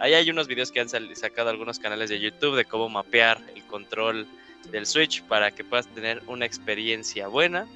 Ahí 0.00 0.14
hay 0.14 0.30
unos 0.30 0.48
videos 0.48 0.72
que 0.72 0.80
han 0.80 0.88
sacado 0.88 1.50
algunos 1.50 1.78
canales 1.78 2.08
de 2.10 2.18
YouTube 2.18 2.56
de 2.56 2.64
cómo 2.64 2.88
mapear 2.88 3.40
el 3.54 3.62
control 3.64 4.26
del 4.70 4.86
Switch 4.86 5.22
para 5.24 5.50
que 5.50 5.62
puedas 5.62 5.86
tener 5.88 6.22
una 6.26 6.46
experiencia 6.46 7.28
buena. 7.28 7.66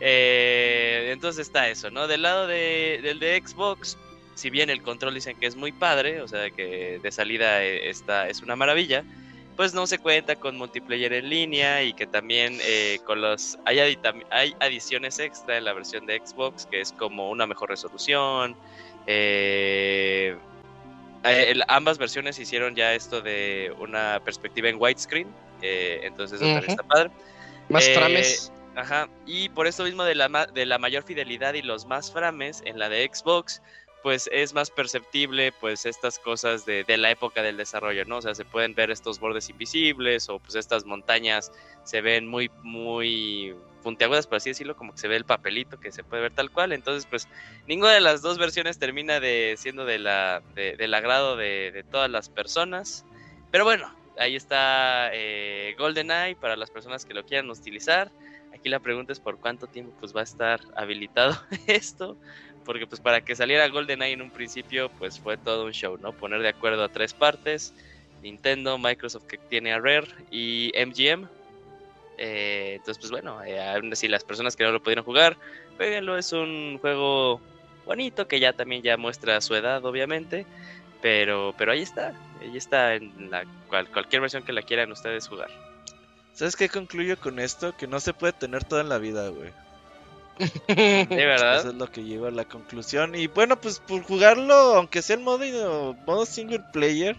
Eh, 0.00 1.10
entonces 1.12 1.48
está 1.48 1.68
eso, 1.68 1.90
¿no? 1.90 2.06
Del 2.06 2.22
lado 2.22 2.46
de, 2.46 3.00
del 3.02 3.18
de 3.18 3.42
Xbox, 3.44 3.98
si 4.34 4.50
bien 4.50 4.70
el 4.70 4.82
control 4.82 5.14
dicen 5.14 5.36
que 5.36 5.46
es 5.46 5.56
muy 5.56 5.72
padre, 5.72 6.22
o 6.22 6.28
sea, 6.28 6.48
que 6.50 7.00
de 7.02 7.12
salida 7.12 7.64
eh, 7.64 7.90
está, 7.90 8.28
es 8.28 8.40
una 8.40 8.54
maravilla, 8.54 9.02
pues 9.56 9.74
no 9.74 9.88
se 9.88 9.98
cuenta 9.98 10.36
con 10.36 10.56
multiplayer 10.56 11.12
en 11.12 11.28
línea 11.28 11.82
y 11.82 11.92
que 11.92 12.06
también 12.06 12.58
eh, 12.62 13.00
con 13.04 13.20
los 13.20 13.58
hay, 13.64 13.98
hay 14.30 14.54
adiciones 14.60 15.18
extra 15.18 15.58
en 15.58 15.64
la 15.64 15.72
versión 15.72 16.06
de 16.06 16.22
Xbox 16.24 16.66
que 16.66 16.80
es 16.80 16.92
como 16.92 17.30
una 17.30 17.48
mejor 17.48 17.70
resolución. 17.70 18.54
Eh, 19.08 20.36
ambas 21.68 21.98
versiones 21.98 22.38
hicieron 22.38 22.74
ya 22.74 22.94
esto 22.94 23.20
de 23.20 23.74
una 23.78 24.20
perspectiva 24.24 24.68
en 24.68 24.76
widescreen, 24.80 25.28
entonces 25.62 26.40
está 26.40 26.82
padre. 26.82 27.10
Más 27.68 27.88
frames. 27.90 28.52
Ajá, 28.76 29.08
y 29.26 29.48
por 29.48 29.66
esto 29.66 29.82
mismo 29.82 30.04
de 30.04 30.14
la, 30.14 30.46
de 30.46 30.64
la 30.64 30.78
mayor 30.78 31.02
fidelidad 31.02 31.54
y 31.54 31.62
los 31.62 31.84
más 31.86 32.12
frames 32.12 32.62
en 32.64 32.78
la 32.78 32.88
de 32.88 33.10
Xbox, 33.12 33.60
pues 34.04 34.30
es 34.32 34.54
más 34.54 34.70
perceptible 34.70 35.50
pues 35.50 35.84
estas 35.84 36.20
cosas 36.20 36.64
de, 36.64 36.84
de, 36.84 36.96
la 36.96 37.10
época 37.10 37.42
del 37.42 37.56
desarrollo, 37.56 38.04
¿no? 38.04 38.18
O 38.18 38.22
sea, 38.22 38.36
se 38.36 38.44
pueden 38.44 38.76
ver 38.76 38.92
estos 38.92 39.18
bordes 39.18 39.50
invisibles 39.50 40.28
o 40.28 40.38
pues 40.38 40.54
estas 40.54 40.84
montañas 40.84 41.50
se 41.82 42.00
ven 42.00 42.28
muy, 42.28 42.52
muy 42.62 43.56
puntiagudas, 43.78 44.26
por 44.26 44.36
así 44.36 44.50
decirlo, 44.50 44.76
como 44.76 44.92
que 44.92 44.98
se 44.98 45.08
ve 45.08 45.16
el 45.16 45.24
papelito 45.24 45.78
que 45.80 45.92
se 45.92 46.04
puede 46.04 46.22
ver 46.22 46.32
tal 46.32 46.50
cual. 46.50 46.72
Entonces, 46.72 47.06
pues 47.06 47.28
ninguna 47.66 47.92
de 47.92 48.00
las 48.00 48.22
dos 48.22 48.38
versiones 48.38 48.78
termina 48.78 49.20
de 49.20 49.54
siendo 49.58 49.84
de 49.84 49.98
la, 49.98 50.42
de, 50.54 50.76
del 50.76 50.94
agrado 50.94 51.36
de, 51.36 51.70
de, 51.72 51.82
todas 51.84 52.10
las 52.10 52.28
personas. 52.28 53.04
Pero 53.50 53.64
bueno, 53.64 53.94
ahí 54.18 54.36
está 54.36 55.10
eh, 55.12 55.74
GoldenEye 55.78 56.36
para 56.36 56.56
las 56.56 56.70
personas 56.70 57.04
que 57.04 57.14
lo 57.14 57.24
quieran 57.24 57.50
utilizar. 57.50 58.10
Aquí 58.54 58.68
la 58.68 58.80
pregunta 58.80 59.12
es 59.12 59.20
por 59.20 59.38
cuánto 59.38 59.66
tiempo 59.66 59.92
pues 60.00 60.14
va 60.14 60.20
a 60.20 60.24
estar 60.24 60.60
habilitado 60.74 61.40
esto 61.66 62.16
porque 62.68 62.86
pues 62.86 63.00
para 63.00 63.22
que 63.22 63.34
saliera 63.34 63.66
GoldenEye 63.68 64.12
en 64.12 64.20
un 64.20 64.30
principio, 64.30 64.90
pues 64.98 65.18
fue 65.18 65.38
todo 65.38 65.64
un 65.64 65.72
show, 65.72 65.96
¿no? 65.96 66.12
Poner 66.12 66.42
de 66.42 66.48
acuerdo 66.48 66.84
a 66.84 66.90
tres 66.90 67.14
partes, 67.14 67.72
Nintendo, 68.22 68.76
Microsoft 68.76 69.24
que 69.24 69.38
tiene 69.38 69.72
a 69.72 69.78
Rare 69.78 70.08
y 70.30 70.70
MGM. 70.76 71.28
Eh, 72.18 72.74
entonces, 72.76 72.98
pues 72.98 73.10
bueno, 73.10 73.42
eh, 73.44 73.62
aún 73.62 73.92
así 73.92 74.08
las 74.08 74.24
personas 74.24 74.56
que 74.56 74.64
no 74.64 74.72
lo 74.72 74.82
pudieron 74.82 75.04
jugar, 75.04 75.38
jueguenlo, 75.76 76.18
es 76.18 76.32
un 76.32 76.78
juego 76.80 77.40
bonito 77.86 78.26
que 78.26 78.40
ya 78.40 78.52
también 78.52 78.82
ya 78.82 78.96
muestra 78.96 79.40
su 79.40 79.54
edad, 79.54 79.84
obviamente, 79.84 80.44
pero, 81.00 81.54
pero 81.56 81.72
ahí 81.72 81.82
está, 81.82 82.12
ahí 82.40 82.56
está 82.56 82.94
en 82.94 83.30
la 83.30 83.44
cualquier 83.68 84.20
versión 84.20 84.42
que 84.42 84.52
la 84.52 84.62
quieran 84.62 84.90
ustedes 84.90 85.28
jugar. 85.28 85.48
¿Sabes 86.32 86.56
qué 86.56 86.68
concluyo 86.68 87.18
con 87.18 87.38
esto? 87.38 87.76
Que 87.76 87.86
no 87.86 87.98
se 87.98 88.12
puede 88.12 88.32
tener 88.32 88.64
toda 88.64 88.82
en 88.82 88.88
la 88.88 88.98
vida, 88.98 89.28
güey. 89.28 89.50
De 90.68 91.26
verdad. 91.26 91.58
Eso 91.58 91.70
es 91.70 91.74
lo 91.74 91.90
que 91.90 92.04
lleva 92.04 92.28
a 92.28 92.32
la 92.32 92.44
conclusión. 92.44 93.14
Y 93.14 93.26
bueno, 93.26 93.60
pues 93.60 93.80
por 93.80 94.02
jugarlo, 94.02 94.54
aunque 94.54 95.02
sea 95.02 95.16
el 95.16 95.22
modo, 95.22 95.96
modo 96.06 96.26
single 96.26 96.62
player, 96.72 97.16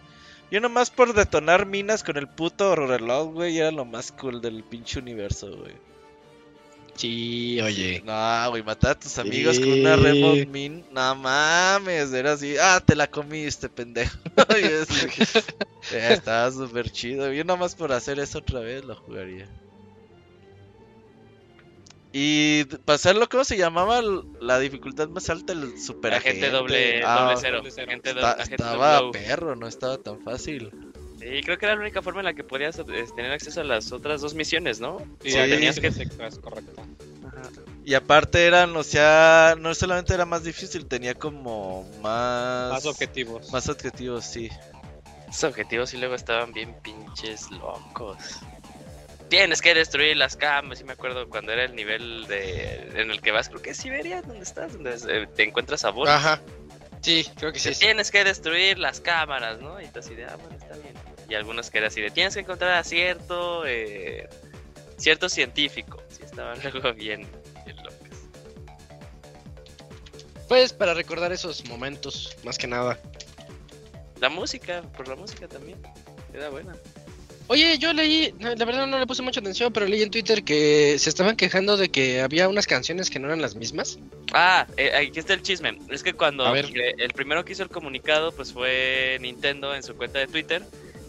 yo 0.51 0.61
nomás 0.61 0.89
por 0.89 1.13
detonar 1.13 1.65
minas 1.65 2.03
con 2.03 2.17
el 2.17 2.27
puto 2.27 2.75
reloj, 2.75 3.33
güey, 3.33 3.57
era 3.57 3.71
lo 3.71 3.85
más 3.85 4.11
cool 4.11 4.41
del 4.41 4.63
pinche 4.63 4.99
universo, 4.99 5.55
güey. 5.57 5.73
Sí, 6.99 7.61
oye. 7.61 8.01
No, 8.03 8.49
güey, 8.49 8.61
matar 8.61 8.91
a 8.91 8.99
tus 8.99 9.17
amigos 9.19 9.57
con 9.57 9.71
una 9.71 9.95
remote 9.95 10.45
min. 10.47 10.83
No 10.91 11.15
mames, 11.15 12.11
era 12.11 12.33
así. 12.33 12.55
Ah, 12.61 12.83
te 12.85 12.93
la 12.93 13.07
comiste, 13.07 13.69
pendejo. 13.69 14.17
estaba 15.93 16.51
súper 16.51 16.91
chido. 16.91 17.31
Yo 17.31 17.45
nomás 17.45 17.75
por 17.75 17.93
hacer 17.93 18.19
eso 18.19 18.39
otra 18.39 18.59
vez 18.59 18.83
lo 18.83 18.95
jugaría. 18.97 19.47
Y 22.11 22.63
pasarlo, 22.85 23.29
¿cómo 23.29 23.43
se 23.43 23.55
llamaba 23.55 24.01
la 24.41 24.57
dificultad 24.59 25.09
más 25.09 25.29
alta? 25.29 25.53
El 25.53 25.79
super 25.79 26.13
agente, 26.15 26.49
doble, 26.49 27.03
ah, 27.05 27.35
doble 27.35 27.37
cero. 27.39 27.61
estaba 28.39 29.11
perro, 29.11 29.55
no 29.55 29.67
estaba 29.67 29.97
tan 29.97 30.19
fácil. 30.21 30.71
Sí, 31.19 31.41
creo 31.43 31.57
que 31.57 31.65
era 31.65 31.75
la 31.75 31.81
única 31.81 32.01
forma 32.01 32.21
en 32.21 32.25
la 32.25 32.33
que 32.33 32.43
podías 32.43 32.79
eh, 32.79 32.85
tener 33.15 33.31
acceso 33.31 33.61
a 33.61 33.63
las 33.63 33.91
otras 33.91 34.21
dos 34.21 34.33
misiones, 34.33 34.79
¿no? 34.79 34.97
Sí, 35.21 35.33
tenías 35.33 35.79
que 35.79 35.91
correcto. 36.41 36.81
Y 37.85 37.93
aparte 37.93 38.45
eran, 38.45 38.75
o 38.75 38.83
sea, 38.83 39.55
no 39.59 39.73
solamente 39.75 40.13
era 40.13 40.25
más 40.25 40.43
difícil, 40.43 40.85
tenía 40.85 41.13
como 41.13 41.87
más... 42.01 42.71
Más 42.71 42.85
objetivos. 42.85 43.51
Más 43.51 43.69
objetivos, 43.69 44.25
sí. 44.25 44.49
Esos 45.29 45.43
objetivos 45.43 45.93
y 45.93 45.97
luego 45.97 46.15
estaban 46.15 46.53
bien 46.53 46.75
pinches 46.81 47.51
locos 47.51 48.17
tienes 49.29 49.61
que 49.61 49.73
destruir 49.73 50.17
las 50.17 50.35
camas. 50.35 50.81
Y 50.81 50.83
me 50.83 50.93
acuerdo 50.93 51.29
cuando 51.29 51.51
era 51.51 51.63
el 51.63 51.75
nivel 51.75 52.27
de 52.27 52.91
en 52.95 53.11
el 53.11 53.21
que 53.21 53.31
vas, 53.31 53.49
creo 53.49 53.61
que 53.61 53.69
es 53.71 53.77
Siberia, 53.77 54.21
donde 54.21 54.43
estás, 54.43 54.73
donde 54.73 54.95
eh, 55.07 55.27
te 55.35 55.43
encuentras 55.43 55.85
a 55.85 55.91
Boris. 55.91 56.13
Ajá. 56.13 56.41
Sí, 57.01 57.25
creo 57.37 57.53
que 57.53 57.59
sí. 57.59 57.71
Tienes 57.75 58.11
que 58.11 58.23
destruir 58.23 58.77
las 58.77 58.99
cámaras, 58.99 59.61
¿no? 59.61 59.79
Y 59.79 59.87
tú 59.87 59.99
así 59.99 60.15
de, 60.15 60.25
ah, 60.25 60.35
bueno, 60.35 60.57
está 60.57 60.75
bien. 60.75 60.93
Y 61.29 61.35
algunos 61.35 61.69
que 61.69 61.77
eran 61.77 61.87
así 61.89 62.01
de, 62.01 62.11
tienes 62.11 62.33
que 62.33 62.41
encontrar 62.41 62.73
a 62.73 62.83
cierto, 62.83 63.65
eh, 63.65 64.27
cierto 64.97 65.29
científico. 65.29 66.01
Sí, 66.09 66.23
estaban 66.23 66.59
luego 66.63 66.93
bien, 66.93 67.25
bien 67.65 67.77
locos. 67.77 67.97
Pues 70.47 70.73
para 70.73 70.93
recordar 70.93 71.31
esos 71.31 71.65
momentos, 71.69 72.35
más 72.43 72.57
que 72.57 72.67
nada. 72.67 72.99
La 74.19 74.29
música, 74.29 74.81
por 74.97 75.07
la 75.07 75.15
música 75.15 75.47
también. 75.47 75.79
Era 76.33 76.49
buena. 76.49 76.75
Oye, 77.51 77.79
yo 77.79 77.93
leí, 77.93 78.31
la 78.39 78.63
verdad 78.63 78.85
no 78.85 78.99
le 78.99 79.07
puse 79.07 79.23
mucha 79.23 79.39
atención, 79.39 79.73
pero 79.73 79.87
leí 79.87 80.03
en 80.03 80.11
Twitter 80.11 80.43
que 80.43 80.99
se 80.99 81.09
estaban 81.09 81.35
quejando 81.35 81.77
de 81.77 81.89
que 81.89 82.21
había 82.21 82.47
unas 82.47 82.67
canciones 82.67 83.09
que 83.09 83.17
no 83.17 83.25
eran 83.25 83.41
las 83.41 83.55
mismas. 83.55 83.97
Ah, 84.33 84.67
eh, 84.77 84.91
aquí 84.95 85.17
está 85.17 85.33
el 85.33 85.41
chisme. 85.41 85.75
Es 85.89 86.03
que 86.03 86.13
cuando 86.13 86.45
el 86.55 87.13
primero 87.15 87.43
que 87.43 87.53
hizo 87.53 87.63
el 87.63 87.69
comunicado, 87.69 88.31
pues 88.33 88.53
fue 88.53 89.17
Nintendo 89.21 89.73
en 89.73 89.81
su 89.81 89.95
cuenta 89.95 90.19
de 90.19 90.27
Twitter 90.27 90.61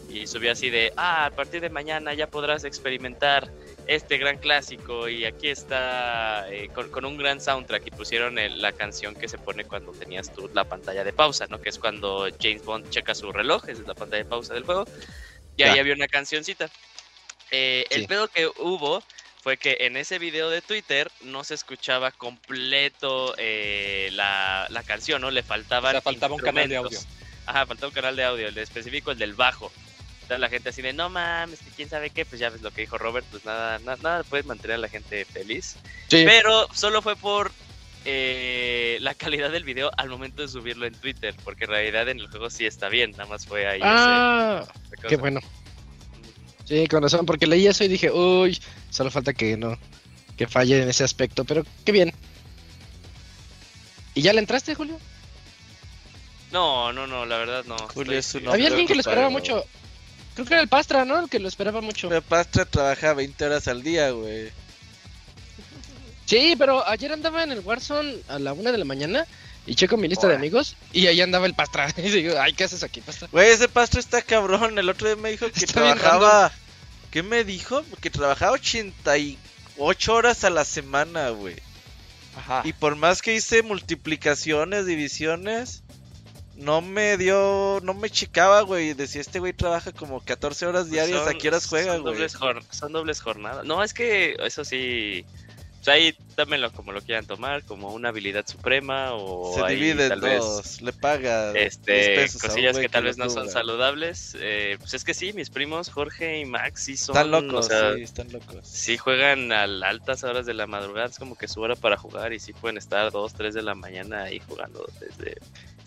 y 0.09 0.27
subió 0.27 0.53
así 0.53 0.71
de, 0.71 0.95
ah, 0.97 1.27
a 1.27 1.31
partir 1.31 1.61
de 1.61 1.69
mañana 1.69 2.15
ya 2.15 2.27
podrás 2.27 2.65
experimentar 2.65 3.51
este 3.87 4.17
gran 4.17 4.39
clásico 4.39 5.11
y 5.11 5.27
aquí 5.27 5.49
está 5.49 6.51
eh, 6.51 6.71
con, 6.73 7.05
un 7.05 7.19
gran 7.19 7.43
soundtrack 7.43 7.87
y 7.87 7.91
pusieron 7.91 8.37
la 8.37 8.73
canción 8.73 9.15
que 9.15 9.29
se 9.29 9.37
pone 9.37 9.65
cuando 9.65 9.93
tenías 9.93 10.33
tú 10.33 10.49
la 10.55 10.65
pantalla 10.65 11.05
de 11.05 11.13
pausa, 11.13 11.49
¿no? 11.49 11.61
Que 11.61 11.69
es 11.69 11.79
cuando 11.79 12.29
James 12.41 12.65
Bond 12.65 12.89
checa 12.89 13.15
su 13.15 13.31
reloj, 13.31 13.69
esa 13.69 13.83
es 13.83 13.87
la 13.87 13.95
pantalla 13.95 14.23
de 14.23 14.31
pausa 14.31 14.55
del 14.55 14.65
juego. 14.65 14.87
Y 15.57 15.63
ahí 15.63 15.79
había 15.79 15.95
una 15.95 16.09
cancioncita. 16.09 16.71
Eh, 17.51 17.85
el 17.91 18.07
pedo 18.07 18.29
que 18.29 18.47
hubo 18.47 19.03
fue 19.43 19.57
que 19.57 19.79
en 19.81 19.97
ese 19.97 20.19
video 20.19 20.51
de 20.51 20.61
Twitter 20.61 21.11
no 21.23 21.45
se 21.45 21.55
escuchaba 21.55 22.11
completo 22.11 23.35
eh, 23.39 24.11
la, 24.13 24.69
canción, 24.87 25.23
¿no? 25.23 25.31
Le 25.31 25.43
faltaban. 25.43 26.01
faltaba 26.03 26.35
un 26.35 26.41
canal 26.41 26.69
de 26.69 26.77
audio. 26.77 26.99
Ajá, 27.47 27.67
faltaba 27.67 27.89
un 27.89 27.95
canal 27.95 28.17
de 28.17 28.25
audio, 28.25 28.49
el 28.49 28.55
de 28.55 28.63
específico, 28.63 29.11
el 29.11 29.19
del 29.19 29.35
bajo. 29.35 29.73
Entonces 30.23 30.41
la 30.41 30.49
gente 30.49 30.69
así 30.69 30.83
de, 30.83 30.93
no 30.93 31.09
mames, 31.09 31.59
que 31.61 31.71
quién 31.71 31.89
sabe 31.89 32.11
qué, 32.11 32.25
pues 32.25 32.39
ya 32.39 32.51
ves 32.51 32.63
lo 32.63 32.71
que 32.71 32.83
dijo 32.83 32.99
Robert, 32.99 33.27
pues 33.31 33.45
nada, 33.45 33.79
nada, 33.81 33.99
nada 34.03 34.23
puede 34.23 34.45
mantener 34.45 34.77
a 34.77 34.79
la 34.79 34.89
gente 34.89 35.25
feliz. 35.25 35.77
Pero 36.09 36.69
solo 36.73 37.03
fue 37.03 37.17
por 37.17 37.51
eh, 38.05 38.99
la 39.01 39.15
calidad 39.15 39.51
del 39.51 39.65
video 39.65 39.91
al 39.97 40.09
momento 40.09 40.43
de 40.43 40.49
subirlo 40.49 40.87
en 40.87 40.95
Twitter, 40.95 41.35
porque 41.45 41.65
en 41.65 41.71
realidad 41.71 42.09
en 42.09 42.21
el 42.21 42.29
juego 42.29 42.51
sí 42.51 42.67
está 42.67 42.89
bien, 42.89 43.13
nada 43.13 43.27
más 43.27 43.47
fue 43.47 43.67
ahí. 43.67 43.81
Ah, 43.83 44.65
qué 45.09 45.17
bueno. 45.17 45.41
Sí, 46.65 46.87
con 46.87 47.03
razón, 47.03 47.27
porque 47.27 47.47
leí 47.47 47.67
eso 47.67 47.85
y 47.85 47.89
dije, 47.89 48.11
uy, 48.11 48.59
solo 48.91 49.11
falta 49.11 49.33
que 49.33 49.57
no, 49.57 49.77
que 50.37 50.47
falle 50.47 50.83
en 50.83 50.89
ese 50.89 51.05
aspecto, 51.05 51.45
pero 51.45 51.65
qué 51.85 51.93
bien. 51.93 52.13
¿Y 54.15 54.23
ya 54.23 54.33
le 54.33 54.41
entraste, 54.41 54.75
Julio? 54.75 54.99
No, 56.53 56.93
no, 56.93 57.07
no, 57.07 57.27
la 57.27 57.39
verdad 57.39 57.65
no. 57.67 57.77
Julio 57.95 58.19
es 58.19 58.35
Había 58.35 58.69
alguien 58.69 58.87
que 58.87 58.95
lo 58.95 59.01
esperaba 59.01 59.31
mucho. 59.31 59.65
Creo 60.35 60.47
que 60.47 60.55
era 60.55 60.63
el 60.63 60.69
Pastra, 60.69 61.05
¿no? 61.05 61.19
El 61.19 61.29
que 61.29 61.39
lo 61.39 61.49
esperaba 61.49 61.81
mucho. 61.81 62.13
El 62.13 62.23
Pastra 62.23 62.65
trabaja 62.65 63.15
20 63.15 63.45
horas 63.45 63.69
al 63.69 63.83
día, 63.83 64.11
güey. 64.11 64.51
Sí, 66.31 66.55
pero 66.57 66.87
ayer 66.87 67.13
andaba 67.13 67.43
en 67.43 67.51
el 67.51 67.59
Warzone 67.59 68.19
a 68.29 68.39
la 68.39 68.53
una 68.53 68.71
de 68.71 68.79
la 68.79 68.85
mañana 68.85 69.27
y 69.67 69.75
checo 69.75 69.97
mi 69.97 70.07
lista 70.07 70.29
de 70.29 70.37
amigos 70.37 70.77
y 70.93 71.09
ahí 71.09 71.21
andaba 71.21 71.45
el 71.45 71.55
Pastra. 71.55 71.93
Y 71.97 72.03
digo, 72.03 72.35
ay, 72.41 72.53
¿qué 72.53 72.63
haces 72.63 72.85
aquí, 72.85 73.01
Pastra? 73.01 73.27
Güey, 73.33 73.51
ese 73.51 73.69
Pastra 73.69 73.99
está 73.99 74.23
cabrón. 74.23 74.79
El 74.79 74.89
otro 74.89 75.09
día 75.09 75.17
me 75.17 75.33
dijo 75.33 75.51
que 75.51 75.67
trabajaba. 75.67 76.53
¿Qué 77.11 77.25
me 77.25 77.43
dijo? 77.43 77.83
Que 78.01 78.11
trabajaba 78.11 78.53
88 78.53 80.15
horas 80.15 80.45
a 80.45 80.51
la 80.51 80.65
semana, 80.65 81.31
güey. 81.31 81.57
Ajá. 82.37 82.63
Y 82.65 82.75
por 82.75 82.95
más 82.95 83.23
que 83.23 83.35
hice 83.35 83.65
multiplicaciones, 83.65 84.87
divisiones, 84.87 85.83
no 86.55 86.81
me 86.81 87.17
dio, 87.17 87.81
no 87.83 87.93
me 87.93 88.09
checaba, 88.09 88.61
güey. 88.61 88.95
Decía, 88.95 89.21
este 89.21 89.41
güey 89.41 89.53
trabaja 89.53 89.91
como 89.91 90.21
14 90.21 90.67
horas 90.67 90.91
diarias, 90.91 91.27
¿a 91.27 91.35
qué 91.35 91.49
horas 91.49 91.67
juega, 91.67 91.97
güey? 91.97 92.29
son 92.29 92.93
dobles 92.93 93.21
jornadas. 93.21 93.65
No, 93.65 93.83
es 93.83 93.93
que 93.95 94.37
eso 94.39 94.65
sí, 94.65 95.25
pues 95.83 95.89
ahí 95.89 96.15
dámelo 96.37 96.71
como 96.73 96.93
lo 96.93 97.01
quieran 97.01 97.25
tomar, 97.25 97.65
como 97.65 97.95
una 97.95 98.11
habilidad 98.11 98.47
suprema 98.47 99.15
o 99.15 99.55
se 99.55 99.75
divide 99.75 100.09
en 100.09 100.21
dos, 100.21 100.83
le 100.83 100.93
paga 100.93 101.53
este 101.53 102.29
cosillas 102.39 102.79
que 102.79 102.91
tal 102.91 103.05
vez 103.05 103.17
no 103.17 103.31
son 103.31 103.49
saludables. 103.49 104.37
Eh, 104.41 104.77
pues 104.79 104.93
es 104.93 105.05
que 105.05 105.15
sí, 105.15 105.33
mis 105.33 105.49
primos 105.49 105.89
Jorge 105.89 106.41
y 106.41 106.45
Max 106.45 106.83
sí 106.85 106.99
son 106.99 107.17
están 107.17 107.31
locos, 107.31 107.69
sí, 107.69 108.03
están 108.03 108.31
locos. 108.31 108.59
Sí 108.63 108.99
juegan 108.99 109.53
a 109.53 109.63
altas 109.63 110.23
horas 110.23 110.45
de 110.45 110.53
la 110.53 110.67
madrugada, 110.67 111.07
es 111.07 111.19
como 111.19 111.35
que 111.35 111.49
su 111.49 111.63
hora 111.63 111.77
para 111.77 111.97
jugar 111.97 112.35
y 112.35 112.41
sí 112.41 112.53
pueden 112.53 112.77
estar 112.77 113.11
dos, 113.11 113.33
tres 113.33 113.55
de 113.55 113.63
la 113.63 113.75
mañana 113.75 114.25
ahí 114.25 114.39
jugando 114.47 114.87
desde 115.01 115.39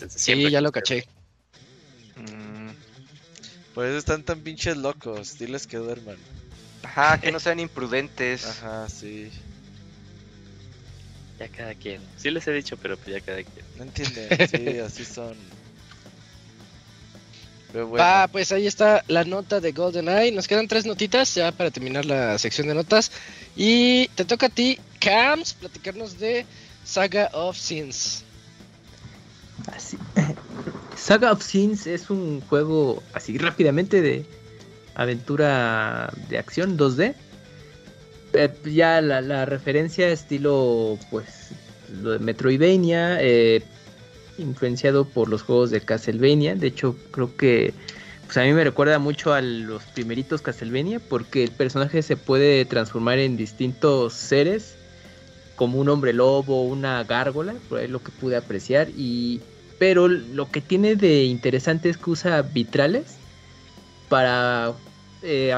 sí, 0.09 0.49
ya 0.49 0.59
lo 0.59 0.71
caché. 0.71 1.07
Mm, 2.15 2.69
por 3.75 3.85
eso 3.85 3.97
están 3.99 4.23
tan 4.23 4.39
pinches 4.39 4.75
locos. 4.75 5.37
Diles 5.37 5.67
que 5.67 5.77
duerman. 5.77 6.17
Ajá, 6.81 7.19
que 7.19 7.31
no 7.31 7.39
sean 7.39 7.59
imprudentes. 7.59 8.45
Ajá, 8.45 8.89
sí. 8.89 9.31
Ya 11.39 11.47
cada 11.47 11.73
quien. 11.73 12.01
Sí 12.17 12.29
les 12.31 12.47
he 12.47 12.51
dicho, 12.51 12.77
pero 12.77 12.97
pues 12.97 13.15
ya 13.15 13.21
cada 13.21 13.43
quien. 13.43 13.65
No 13.77 13.83
entienden. 13.83 14.27
Sí, 14.49 14.79
así 14.79 15.05
son. 15.05 15.35
Pero 17.71 17.87
bueno. 17.87 18.05
Ah, 18.05 18.29
pues 18.31 18.51
ahí 18.51 18.67
está 18.67 19.03
la 19.07 19.23
nota 19.23 19.59
de 19.59 19.71
GoldenEye. 19.71 20.31
Nos 20.31 20.47
quedan 20.47 20.67
tres 20.67 20.85
notitas 20.85 21.33
ya 21.33 21.51
para 21.51 21.71
terminar 21.71 22.05
la 22.05 22.37
sección 22.37 22.67
de 22.67 22.75
notas. 22.75 23.11
Y 23.55 24.07
te 24.09 24.25
toca 24.25 24.45
a 24.45 24.49
ti, 24.49 24.79
Cams, 24.99 25.53
platicarnos 25.55 26.19
de 26.19 26.45
Saga 26.85 27.29
of 27.33 27.57
Sins. 27.57 28.23
Así. 29.73 29.97
Saga 30.95 31.31
of 31.31 31.43
Sins 31.43 31.87
es 31.87 32.11
un 32.11 32.41
juego 32.41 33.01
así 33.13 33.37
rápidamente 33.39 34.01
de 34.01 34.25
aventura 34.93 36.13
de 36.29 36.37
acción 36.37 36.77
2D. 36.77 37.15
Eh, 38.33 38.49
ya 38.65 39.01
la, 39.01 39.21
la 39.21 39.45
referencia 39.45 40.09
estilo 40.09 40.97
pues 41.09 41.51
lo 42.01 42.11
de 42.11 42.19
Metroidvania, 42.19 43.21
eh, 43.21 43.63
influenciado 44.37 45.05
por 45.05 45.29
los 45.29 45.43
juegos 45.43 45.69
de 45.71 45.81
Castlevania. 45.81 46.55
De 46.55 46.67
hecho, 46.67 46.95
creo 47.11 47.35
que 47.37 47.73
pues 48.25 48.37
a 48.37 48.41
mí 48.43 48.53
me 48.53 48.63
recuerda 48.63 48.99
mucho 48.99 49.33
a 49.33 49.41
los 49.41 49.83
primeritos 49.83 50.41
Castlevania 50.41 50.99
porque 50.99 51.43
el 51.43 51.51
personaje 51.51 52.01
se 52.01 52.17
puede 52.17 52.65
transformar 52.65 53.19
en 53.19 53.37
distintos 53.37 54.13
seres, 54.13 54.75
como 55.55 55.79
un 55.79 55.89
hombre 55.89 56.13
lobo, 56.13 56.63
una 56.63 57.03
gárgola, 57.03 57.53
por 57.69 57.79
ahí 57.79 57.87
lo 57.87 58.01
que 58.01 58.11
pude 58.11 58.35
apreciar. 58.35 58.87
Y 58.97 59.41
pero 59.77 60.07
lo 60.07 60.49
que 60.49 60.61
tiene 60.61 60.95
de 60.95 61.25
interesante 61.25 61.89
es 61.89 61.97
que 61.97 62.09
usa 62.09 62.41
vitrales 62.41 63.17
para 64.09 64.73
eh, 65.21 65.53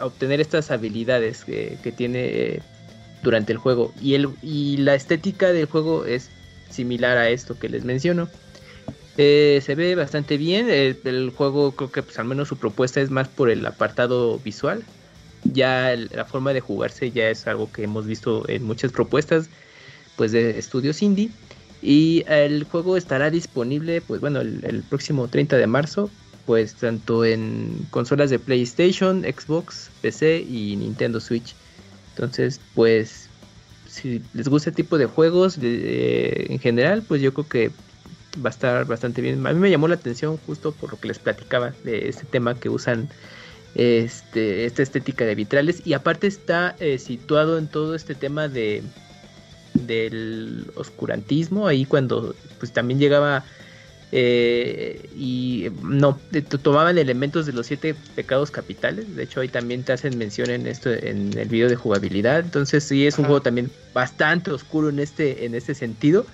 obtener 0.00 0.40
estas 0.40 0.70
habilidades 0.70 1.44
que, 1.44 1.78
tiene 1.96 2.24
eh, 2.24 2.62
durante 3.22 3.52
el 3.52 3.58
juego. 3.58 3.92
Y, 4.00 4.14
el, 4.14 4.28
y 4.42 4.78
la 4.78 4.94
estética 4.94 5.52
del 5.52 5.66
juego 5.66 6.04
es 6.04 6.30
similar 6.70 7.16
a 7.16 7.28
esto 7.28 7.58
que 7.58 7.68
les 7.68 7.84
menciono. 7.84 8.28
Eh, 9.16 9.60
se 9.64 9.74
ve 9.74 9.94
bastante 9.94 10.36
bien. 10.36 10.68
El, 10.68 10.98
el 11.04 11.30
juego 11.30 11.72
creo 11.72 11.90
que 11.90 12.02
pues, 12.02 12.18
al 12.18 12.26
menos 12.26 12.48
su 12.48 12.56
propuesta 12.56 13.00
es 13.00 13.10
más 13.10 13.28
por 13.28 13.50
el 13.50 13.64
apartado 13.64 14.38
visual. 14.38 14.84
Ya 15.44 15.94
la 15.96 16.24
forma 16.24 16.52
de 16.52 16.60
jugarse 16.60 17.10
ya 17.12 17.28
es 17.30 17.46
algo 17.46 17.70
que 17.70 17.84
hemos 17.84 18.06
visto 18.06 18.48
en 18.48 18.64
muchas 18.64 18.90
propuestas 18.92 19.48
pues 20.16 20.32
de 20.32 20.58
estudios 20.58 21.02
indie. 21.02 21.30
Y 21.82 22.24
el 22.26 22.64
juego 22.64 22.96
estará 22.96 23.30
disponible, 23.30 24.00
pues 24.00 24.20
bueno, 24.20 24.40
el 24.40 24.82
próximo 24.88 25.28
30 25.28 25.56
de 25.56 25.66
marzo, 25.66 26.10
pues 26.46 26.76
tanto 26.76 27.24
en 27.24 27.86
consolas 27.90 28.30
de 28.30 28.38
PlayStation, 28.38 29.22
Xbox, 29.22 29.90
PC 30.00 30.40
y 30.48 30.76
Nintendo 30.76 31.20
Switch. 31.20 31.54
Entonces, 32.10 32.60
pues, 32.74 33.28
si 33.86 34.22
les 34.32 34.48
gusta 34.48 34.70
este 34.70 34.82
tipo 34.82 34.98
de 34.98 35.06
juegos 35.06 35.60
de- 35.60 36.46
en 36.48 36.58
general, 36.60 37.02
pues 37.02 37.20
yo 37.20 37.34
creo 37.34 37.48
que 37.48 37.70
va 38.44 38.48
a 38.48 38.50
estar 38.50 38.86
bastante 38.86 39.22
bien. 39.22 39.46
A 39.46 39.52
mí 39.52 39.58
me 39.60 39.70
llamó 39.70 39.88
la 39.88 39.96
atención 39.96 40.36
justo 40.38 40.72
por 40.72 40.92
lo 40.92 41.00
que 41.00 41.08
les 41.08 41.18
platicaba 41.18 41.74
de 41.84 42.08
este 42.08 42.26
tema 42.26 42.58
que 42.58 42.68
usan 42.68 43.08
este, 43.74 44.64
esta 44.64 44.82
estética 44.82 45.24
de 45.24 45.34
vitrales 45.34 45.82
y 45.86 45.92
aparte 45.92 46.26
está 46.26 46.76
eh, 46.80 46.98
situado 46.98 47.58
en 47.58 47.68
todo 47.68 47.94
este 47.94 48.14
tema 48.14 48.48
de 48.48 48.82
del 49.74 50.72
oscurantismo 50.74 51.66
ahí 51.68 51.84
cuando 51.84 52.34
pues 52.58 52.72
también 52.72 52.98
llegaba 52.98 53.44
eh, 54.18 55.08
y 55.10 55.68
no 55.82 56.24
tomaban 56.62 56.96
elementos 56.98 57.44
de 57.46 57.52
los 57.52 57.66
siete 57.66 57.94
pecados 58.14 58.50
capitales. 58.50 59.14
De 59.14 59.22
hecho 59.24 59.40
ahí 59.40 59.48
también 59.48 59.84
te 59.84 59.92
hacen 59.92 60.16
mención 60.16 60.50
en 60.50 60.66
esto 60.66 60.90
en 60.90 61.36
el 61.36 61.48
video 61.48 61.68
de 61.68 61.76
jugabilidad. 61.76 62.40
Entonces 62.40 62.84
sí 62.84 63.06
es 63.06 63.18
un 63.18 63.26
juego 63.26 63.42
también 63.42 63.72
bastante 63.92 64.50
oscuro 64.52 64.88
en 64.88 64.98
este 64.98 65.44
en 65.44 65.54
este 65.54 65.74
sentido 65.74 66.26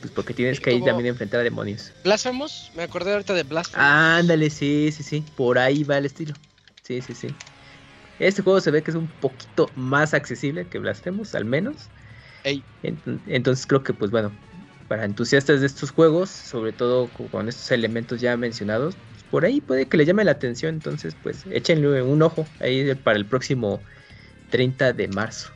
pues 0.00 0.12
porque 0.12 0.34
tienes 0.34 0.60
que 0.60 0.70
ir 0.70 0.76
como- 0.76 0.86
también 0.86 1.06
a 1.06 1.10
enfrentar 1.10 1.40
a 1.40 1.44
demonios. 1.44 1.94
Blasphemous, 2.04 2.70
me 2.74 2.82
acordé 2.84 3.12
ahorita 3.12 3.34
de 3.34 3.42
Blasphemous. 3.42 3.86
ándale 3.86 4.50
sí 4.50 4.90
sí 4.92 5.02
sí 5.02 5.26
por 5.34 5.58
ahí 5.58 5.84
va 5.84 5.98
el 5.98 6.06
estilo. 6.06 6.34
Sí 6.82 7.02
sí 7.02 7.14
sí. 7.14 7.36
Este 8.18 8.42
juego 8.42 8.60
se 8.60 8.70
ve 8.70 8.82
que 8.82 8.90
es 8.90 8.96
un 8.96 9.10
poquito 9.12 9.72
más 9.76 10.14
accesible 10.14 10.68
que 10.68 10.78
Blasphemous 10.78 11.34
al 11.34 11.44
menos. 11.44 11.90
Ey. 12.44 12.64
Entonces 12.82 13.66
creo 13.66 13.82
que 13.82 13.94
pues 13.94 14.10
bueno, 14.10 14.38
para 14.88 15.04
entusiastas 15.04 15.60
de 15.60 15.66
estos 15.66 15.90
juegos, 15.90 16.30
sobre 16.30 16.72
todo 16.72 17.12
co- 17.12 17.30
con 17.30 17.48
estos 17.48 17.70
elementos 17.70 18.20
ya 18.20 18.36
mencionados, 18.36 18.96
pues, 19.12 19.24
por 19.24 19.44
ahí 19.44 19.60
puede 19.60 19.88
que 19.88 19.96
le 19.96 20.04
llame 20.06 20.24
la 20.24 20.32
atención, 20.32 20.74
entonces 20.76 21.14
pues 21.16 21.44
échenle 21.50 22.02
un 22.02 22.22
ojo 22.22 22.44
ahí 22.60 22.94
para 22.96 23.16
el 23.18 23.26
próximo 23.28 23.84
30 24.50 24.92
de 24.92 25.08
marzo. 25.08 25.50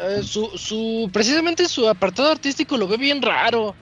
Eh, 0.00 0.22
su, 0.22 0.46
su, 0.56 1.10
precisamente 1.12 1.68
su 1.68 1.88
apartado 1.88 2.30
artístico 2.30 2.76
lo 2.76 2.88
ve 2.88 2.96
bien 2.96 3.22
raro. 3.22 3.76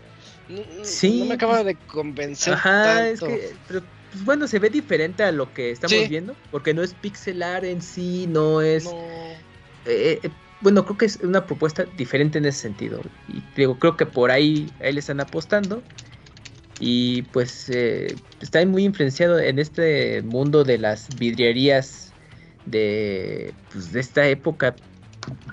No, 0.49 0.63
Sí, 0.85 1.19
no 1.21 1.25
me 1.27 1.35
acaba 1.35 1.65
de 1.65 1.77
convencer. 1.87 2.55
Ajá, 2.55 3.09
es 3.09 3.21
que 3.21 3.59
pero, 3.67 3.81
pues, 4.11 4.25
bueno, 4.25 4.47
se 4.47 4.59
ve 4.59 4.71
diferente 4.71 5.23
a 5.25 5.33
lo 5.33 5.53
que 5.53 5.71
estamos 5.71 5.97
Sí. 5.97 6.09
viendo, 6.09 6.37
porque 6.51 6.75
no 6.75 6.83
es 6.83 6.95
pixelar 6.95 7.65
en 7.65 7.81
sí, 7.83 8.27
no 8.29 8.63
es 8.63 8.85
No. 8.85 9.37
eh, 9.85 10.21
eh, 10.23 10.31
bueno, 10.61 10.85
creo 10.85 10.99
que 10.99 11.07
es 11.07 11.17
una 11.23 11.47
propuesta 11.47 11.85
diferente 11.97 12.39
en 12.39 12.47
ese 12.47 12.61
sentido. 12.61 13.01
Y 13.29 13.43
digo, 13.57 13.79
creo 13.79 13.97
que 13.97 14.07
por 14.07 14.31
ahí, 14.31 14.71
ahí 14.81 14.93
le 14.93 15.01
están 15.01 15.21
apostando. 15.21 15.83
Y 16.79 17.23
pues 17.23 17.69
eh, 17.71 18.15
está 18.41 18.65
muy 18.67 18.85
influenciado 18.85 19.39
en 19.39 19.59
este 19.59 20.23
mundo 20.23 20.63
de 20.65 20.79
las 20.79 21.17
vidrierías 21.19 22.13
de, 22.67 23.55
pues, 23.73 23.93
de 23.93 24.01
esta 24.01 24.27
época 24.29 24.77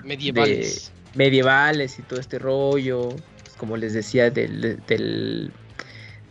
Medievales. 0.04 0.92
medievales 1.14 1.98
y 1.98 2.02
todo 2.02 2.18
este 2.18 2.38
rollo. 2.38 3.12
pues, 3.42 3.54
como 3.56 3.76
les 3.76 3.94
decía, 3.94 4.30
del, 4.30 4.80
del- 4.86 5.50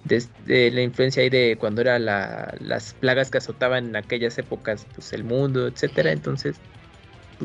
de, 0.03 0.23
de 0.45 0.69
la 0.71 0.81
influencia 0.81 1.23
ahí 1.23 1.29
de 1.29 1.55
cuando 1.57 1.81
eran 1.81 2.05
las 2.05 2.93
plagas 2.99 3.31
que 3.31 3.37
azotaban 3.37 3.85
en 3.87 3.95
aquellas 3.95 4.37
épocas, 4.37 4.85
pues 4.93 5.13
el 5.13 5.23
mundo, 5.23 5.67
etcétera. 5.67 6.11
Entonces, 6.11 6.57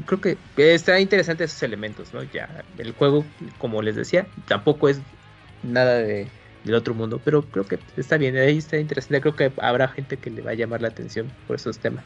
creo 0.03 0.21
que 0.21 0.37
está 0.57 1.01
interesante 1.01 1.45
esos 1.45 1.63
elementos, 1.63 2.13
¿no? 2.13 2.23
Ya, 2.25 2.65
el 2.79 2.93
juego, 2.93 3.25
como 3.59 3.83
les 3.83 3.97
decía, 3.97 4.27
tampoco 4.47 4.89
es 4.89 4.99
nada 5.63 5.97
de, 5.99 6.29
del 6.65 6.75
otro 6.75 6.95
mundo, 6.95 7.21
pero 7.25 7.43
creo 7.43 7.67
que 7.67 7.79
está 7.97 8.17
bien, 8.17 8.37
ahí 8.37 8.59
está 8.59 8.77
interesante. 8.79 9.21
Creo 9.21 9.37
que 9.37 9.53
habrá 9.63 9.89
gente 9.89 10.17
que 10.17 10.31
le 10.31 10.43
va 10.43 10.53
a 10.53 10.55
llamar 10.55 10.83
la 10.83 10.89
atención 10.89 11.31
por 11.47 11.57
esos 11.57 11.79
temas. 11.79 12.05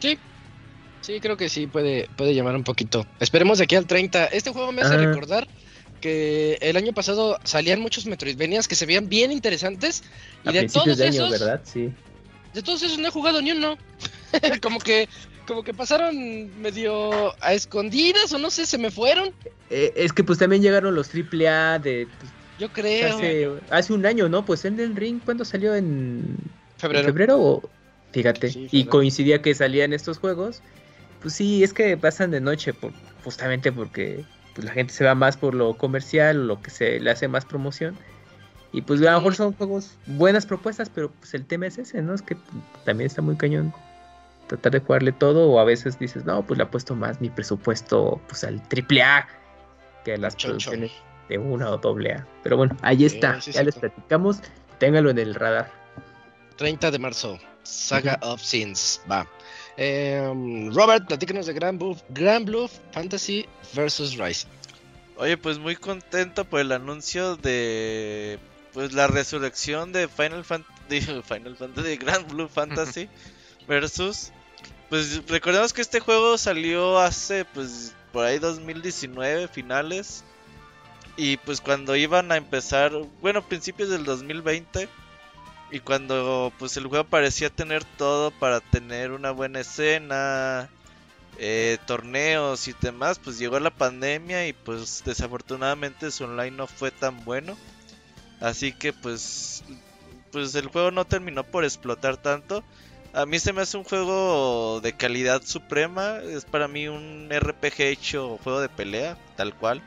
Sí. 0.00 0.18
Sí, 1.00 1.18
creo 1.20 1.36
que 1.36 1.48
sí 1.48 1.66
puede, 1.66 2.08
puede 2.16 2.34
llamar 2.34 2.54
un 2.54 2.62
poquito. 2.64 3.04
Esperemos 3.18 3.58
de 3.58 3.64
aquí 3.64 3.74
al 3.74 3.86
30. 3.86 4.26
Este 4.26 4.50
juego 4.50 4.70
me 4.70 4.82
hace 4.82 4.94
Ah. 4.94 4.98
recordar 4.98 5.48
que 6.00 6.58
el 6.60 6.76
año 6.76 6.92
pasado 6.92 7.38
salían 7.44 7.80
muchos 7.80 8.06
Metroidvanias 8.06 8.68
que 8.68 8.74
se 8.76 8.86
veían 8.86 9.08
bien 9.08 9.32
interesantes. 9.32 10.04
Y 10.44 10.48
A 10.48 10.52
de 10.52 10.68
todos 10.68 10.96
de 10.98 11.04
año, 11.06 11.26
esos, 11.26 11.30
¿verdad? 11.30 11.60
Sí. 11.64 11.92
de 12.54 12.62
todos 12.62 12.82
esos 12.82 12.98
no 12.98 13.08
he 13.08 13.10
jugado 13.10 13.40
ni 13.42 13.50
uno. 13.52 13.76
como 14.62 14.78
que 14.78 15.08
como 15.46 15.62
que 15.64 15.74
pasaron 15.74 16.14
medio 16.60 17.32
a 17.42 17.52
escondidas 17.54 18.32
o 18.32 18.38
no 18.38 18.50
sé, 18.50 18.66
se 18.66 18.78
me 18.78 18.90
fueron. 18.90 19.30
Eh, 19.70 19.92
es 19.96 20.12
que 20.12 20.24
pues 20.24 20.38
también 20.38 20.62
llegaron 20.62 20.94
los 20.94 21.08
AAA 21.14 21.78
de 21.78 22.08
pues, 22.18 22.32
Yo 22.58 22.68
creo. 22.70 23.08
hace, 23.14 23.48
hace 23.70 23.92
un 23.92 24.06
año, 24.06 24.28
¿no? 24.28 24.44
Pues 24.44 24.64
Elden 24.64 24.96
Ring, 24.96 25.20
¿cuándo 25.24 25.44
salió? 25.44 25.74
¿En 25.74 26.36
Febrero. 26.78 27.00
¿En 27.00 27.06
febrero? 27.06 27.40
o- 27.40 27.70
Fíjate. 28.12 28.50
Sí, 28.50 28.64
y 28.64 28.68
febrero. 28.68 28.90
coincidía 28.90 29.42
que 29.42 29.54
salían 29.54 29.92
estos 29.92 30.18
juegos. 30.18 30.60
Pues 31.20 31.34
sí, 31.34 31.62
es 31.62 31.72
que 31.72 31.96
pasan 31.96 32.30
de 32.30 32.40
noche, 32.40 32.74
por, 32.74 32.92
justamente 33.24 33.72
porque 33.72 34.24
pues, 34.54 34.64
la 34.66 34.72
gente 34.72 34.92
se 34.92 35.04
va 35.04 35.14
más 35.14 35.36
por 35.36 35.54
lo 35.54 35.76
comercial 35.78 36.40
o 36.40 36.44
lo 36.44 36.60
que 36.62 36.70
se 36.70 37.00
le 37.00 37.10
hace 37.10 37.28
más 37.28 37.44
promoción. 37.44 37.96
Y 38.72 38.82
pues 38.82 39.00
a 39.02 39.12
lo 39.12 39.18
mejor 39.18 39.34
son 39.34 39.52
juegos, 39.52 39.92
buenas 40.06 40.46
propuestas, 40.46 40.88
pero 40.88 41.10
pues 41.12 41.34
el 41.34 41.44
tema 41.46 41.66
es 41.66 41.78
ese, 41.78 42.00
¿no? 42.02 42.14
Es 42.14 42.22
que 42.22 42.36
también 42.84 43.06
está 43.06 43.20
muy 43.22 43.36
cañón 43.36 43.72
tratar 44.52 44.72
de 44.72 44.80
jugarle 44.80 45.12
todo 45.12 45.48
o 45.48 45.58
a 45.58 45.64
veces 45.64 45.98
dices, 45.98 46.24
no, 46.24 46.44
pues 46.44 46.58
le 46.58 46.64
apuesto 46.64 46.94
más 46.94 47.20
mi 47.20 47.30
presupuesto 47.30 48.20
pues 48.28 48.44
al 48.44 48.66
triple 48.68 49.02
A 49.02 49.26
que 50.04 50.14
a 50.14 50.16
las 50.18 50.36
Chocho. 50.36 50.48
producciones 50.48 50.92
de 51.28 51.38
una 51.38 51.70
o 51.70 51.78
doble 51.78 52.12
A. 52.12 52.26
Pero 52.42 52.56
bueno, 52.56 52.76
ahí 52.82 53.04
está, 53.04 53.40
sí, 53.40 53.52
ya 53.52 53.62
les 53.62 53.76
platicamos, 53.76 54.40
téngalo 54.78 55.10
en 55.10 55.18
el 55.18 55.34
radar. 55.34 55.70
30 56.56 56.90
de 56.90 56.98
marzo. 56.98 57.38
Saga 57.62 58.18
of 58.22 58.42
Sins. 58.42 59.00
Va. 59.10 59.26
Em, 59.76 60.72
Robert, 60.74 61.06
platícanos 61.06 61.46
de 61.46 61.52
Grand 61.54 61.78
Blue, 61.78 61.96
Grand 62.10 62.44
Blue 62.44 62.68
Fantasy 62.92 63.46
versus 63.74 64.18
Rise. 64.18 64.46
Oye, 65.16 65.36
pues 65.36 65.58
muy 65.58 65.76
contento 65.76 66.44
por 66.44 66.60
el 66.60 66.72
anuncio 66.72 67.36
de 67.36 68.38
pues 68.72 68.92
la 68.92 69.06
resurrección 69.06 69.92
de 69.92 70.08
Final 70.08 70.44
Fantasy, 70.44 71.00
Final 71.22 71.56
Fantasy, 71.56 71.88
de 71.88 71.96
Grand 71.96 72.28
Blue 72.30 72.48
Fantasy 72.48 73.08
versus 73.68 74.32
pues 74.92 75.26
recordemos 75.26 75.72
que 75.72 75.80
este 75.80 76.00
juego 76.00 76.36
salió 76.36 76.98
hace 76.98 77.46
pues 77.46 77.94
por 78.12 78.26
ahí 78.26 78.38
2019 78.38 79.48
finales 79.48 80.22
Y 81.16 81.38
pues 81.38 81.62
cuando 81.62 81.96
iban 81.96 82.30
a 82.32 82.36
empezar, 82.36 82.92
bueno, 83.22 83.42
principios 83.46 83.88
del 83.90 84.04
2020, 84.04 84.88
y 85.70 85.80
cuando 85.80 86.52
pues 86.58 86.76
el 86.76 86.86
juego 86.88 87.04
parecía 87.04 87.50
tener 87.50 87.84
todo 87.84 88.30
para 88.32 88.60
tener 88.60 89.12
una 89.12 89.30
buena 89.32 89.60
escena, 89.60 90.70
eh, 91.38 91.78
torneos 91.86 92.68
y 92.68 92.74
demás, 92.80 93.18
pues 93.18 93.38
llegó 93.38 93.58
la 93.60 93.70
pandemia 93.70 94.46
y 94.48 94.52
pues 94.54 95.02
desafortunadamente 95.06 96.10
su 96.10 96.24
online 96.24 96.52
no 96.56 96.66
fue 96.66 96.90
tan 96.90 97.24
bueno. 97.24 97.58
Así 98.40 98.72
que 98.74 98.92
pues 98.92 99.64
pues 100.32 100.54
el 100.54 100.68
juego 100.68 100.90
no 100.90 101.06
terminó 101.06 101.44
por 101.44 101.64
explotar 101.64 102.16
tanto. 102.18 102.64
A 103.14 103.26
mí 103.26 103.38
se 103.38 103.52
me 103.52 103.60
hace 103.60 103.76
un 103.76 103.84
juego 103.84 104.80
de 104.80 104.94
calidad 104.94 105.42
suprema, 105.42 106.16
es 106.18 106.46
para 106.46 106.66
mí 106.66 106.88
un 106.88 107.28
RPG 107.30 107.82
hecho 107.82 108.38
juego 108.42 108.60
de 108.60 108.70
pelea, 108.70 109.18
tal 109.36 109.54
cual. 109.54 109.82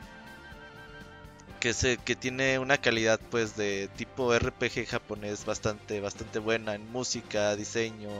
Que, 1.58 1.72
se, 1.74 1.96
que 1.96 2.14
tiene 2.14 2.60
una 2.60 2.76
calidad 2.78 3.18
pues 3.30 3.56
de 3.56 3.88
tipo 3.96 4.32
RPG 4.38 4.86
japonés 4.86 5.44
bastante 5.44 6.00
bastante 6.00 6.38
buena 6.38 6.74
en 6.74 6.92
música, 6.92 7.56
diseño, 7.56 8.10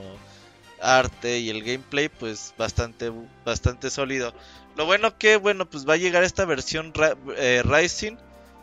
arte 0.81 1.39
y 1.39 1.49
el 1.49 1.63
gameplay 1.63 2.09
pues 2.09 2.53
bastante 2.57 3.11
bastante 3.45 3.89
sólido. 3.89 4.33
Lo 4.75 4.85
bueno 4.85 5.17
que 5.17 5.37
bueno 5.37 5.69
pues 5.69 5.87
va 5.87 5.93
a 5.93 5.97
llegar 5.97 6.23
esta 6.23 6.43
versión 6.43 6.91
eh, 7.37 7.63
Rising 7.63 8.17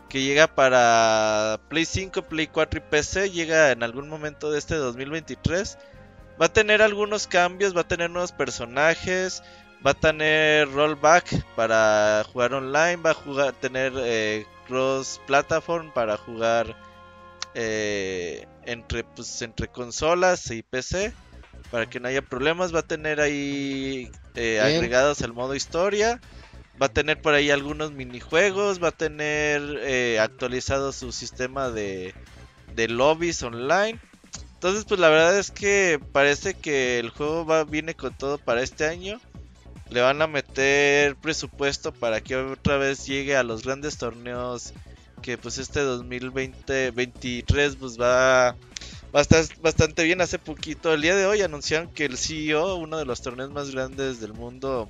que 0.09 0.21
llega 0.21 0.47
para 0.47 1.59
Play 1.69 1.85
5, 1.85 2.21
Play 2.23 2.47
4 2.47 2.79
y 2.79 2.89
PC, 2.89 3.31
llega 3.31 3.71
en 3.71 3.81
algún 3.81 4.07
momento 4.07 4.51
de 4.51 4.59
este 4.59 4.75
2023. 4.75 5.77
Va 6.39 6.47
a 6.47 6.53
tener 6.53 6.81
algunos 6.81 7.27
cambios, 7.27 7.75
va 7.75 7.81
a 7.81 7.87
tener 7.87 8.09
nuevos 8.09 8.31
personajes, 8.31 9.41
va 9.85 9.91
a 9.91 9.93
tener 9.93 10.69
rollback 10.71 11.43
para 11.55 12.25
jugar 12.31 12.53
online, 12.53 12.97
va 12.97 13.11
a 13.11 13.13
jugar, 13.13 13.53
tener 13.53 13.93
eh, 13.97 14.45
cross 14.67 15.21
platform 15.27 15.91
para 15.93 16.17
jugar 16.17 16.75
eh, 17.53 18.45
entre, 18.65 19.03
pues, 19.03 19.41
entre 19.41 19.67
consolas 19.67 20.51
y 20.51 20.61
PC 20.61 21.13
para 21.71 21.87
que 21.87 21.99
no 21.99 22.07
haya 22.07 22.21
problemas. 22.21 22.73
Va 22.73 22.79
a 22.79 22.87
tener 22.87 23.21
ahí 23.21 24.11
eh, 24.35 24.59
agregados 24.61 25.21
el 25.21 25.33
modo 25.33 25.55
historia. 25.55 26.19
Va 26.81 26.87
a 26.87 26.93
tener 26.93 27.21
por 27.21 27.33
ahí 27.33 27.51
algunos 27.51 27.91
minijuegos. 27.91 28.83
Va 28.83 28.89
a 28.89 28.91
tener 28.91 29.61
eh, 29.81 30.19
actualizado 30.19 30.91
su 30.91 31.11
sistema 31.11 31.69
de, 31.69 32.13
de 32.75 32.87
lobbies 32.87 33.41
online. 33.43 33.99
Entonces, 34.65 34.85
pues 34.85 34.99
la 34.99 35.09
verdad 35.09 35.37
es 35.37 35.51
que 35.51 35.99
parece 36.11 36.55
que 36.55 36.97
el 36.97 37.11
juego 37.11 37.45
va, 37.45 37.65
viene 37.65 37.93
con 37.93 38.15
todo 38.15 38.39
para 38.39 38.63
este 38.63 38.87
año. 38.87 39.21
Le 39.91 40.01
van 40.01 40.23
a 40.23 40.25
meter 40.25 41.15
presupuesto 41.17 41.93
para 41.93 42.19
que 42.19 42.35
otra 42.35 42.77
vez 42.77 43.05
llegue 43.05 43.35
a 43.35 43.43
los 43.43 43.61
grandes 43.61 43.99
torneos 43.99 44.73
que 45.21 45.37
pues 45.37 45.59
este 45.59 45.81
2020-23 45.81 47.77
pues 47.77 48.01
va 48.01 48.55
va 49.15 49.23
bastante 49.61 50.03
bien. 50.03 50.19
Hace 50.19 50.39
poquito, 50.39 50.95
el 50.95 51.03
día 51.03 51.15
de 51.15 51.27
hoy, 51.27 51.43
anunciaron 51.43 51.93
que 51.93 52.05
el 52.05 52.17
CEO, 52.17 52.77
uno 52.77 52.97
de 52.97 53.05
los 53.05 53.21
torneos 53.21 53.51
más 53.51 53.69
grandes 53.69 54.19
del 54.19 54.33
mundo 54.33 54.89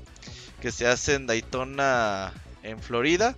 que 0.62 0.72
se 0.72 0.88
hace 0.88 1.16
en 1.16 1.28
Daytona, 1.28 2.32
en 2.64 2.80
Florida, 2.80 3.36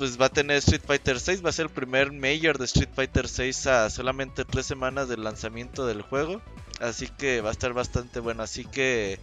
pues 0.00 0.18
va 0.18 0.26
a 0.26 0.30
tener 0.30 0.56
Street 0.56 0.80
Fighter 0.82 1.20
6. 1.20 1.44
Va 1.44 1.50
a 1.50 1.52
ser 1.52 1.66
el 1.66 1.72
primer 1.72 2.10
Major 2.10 2.56
de 2.56 2.64
Street 2.64 2.88
Fighter 2.94 3.28
6 3.28 3.66
a 3.66 3.90
solamente 3.90 4.46
tres 4.46 4.64
semanas 4.64 5.10
del 5.10 5.22
lanzamiento 5.22 5.86
del 5.86 6.00
juego. 6.00 6.40
Así 6.80 7.06
que 7.06 7.42
va 7.42 7.50
a 7.50 7.52
estar 7.52 7.74
bastante 7.74 8.18
bueno. 8.18 8.42
Así 8.42 8.64
que, 8.64 9.18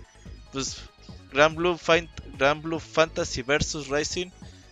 pues, 0.53 0.78
Grand 1.34 1.55
Blue, 1.55 1.80
Grand 2.38 2.61
Blue 2.61 2.80
Fantasy 2.80 3.41
vs 3.41 3.88
Rising 3.88 4.30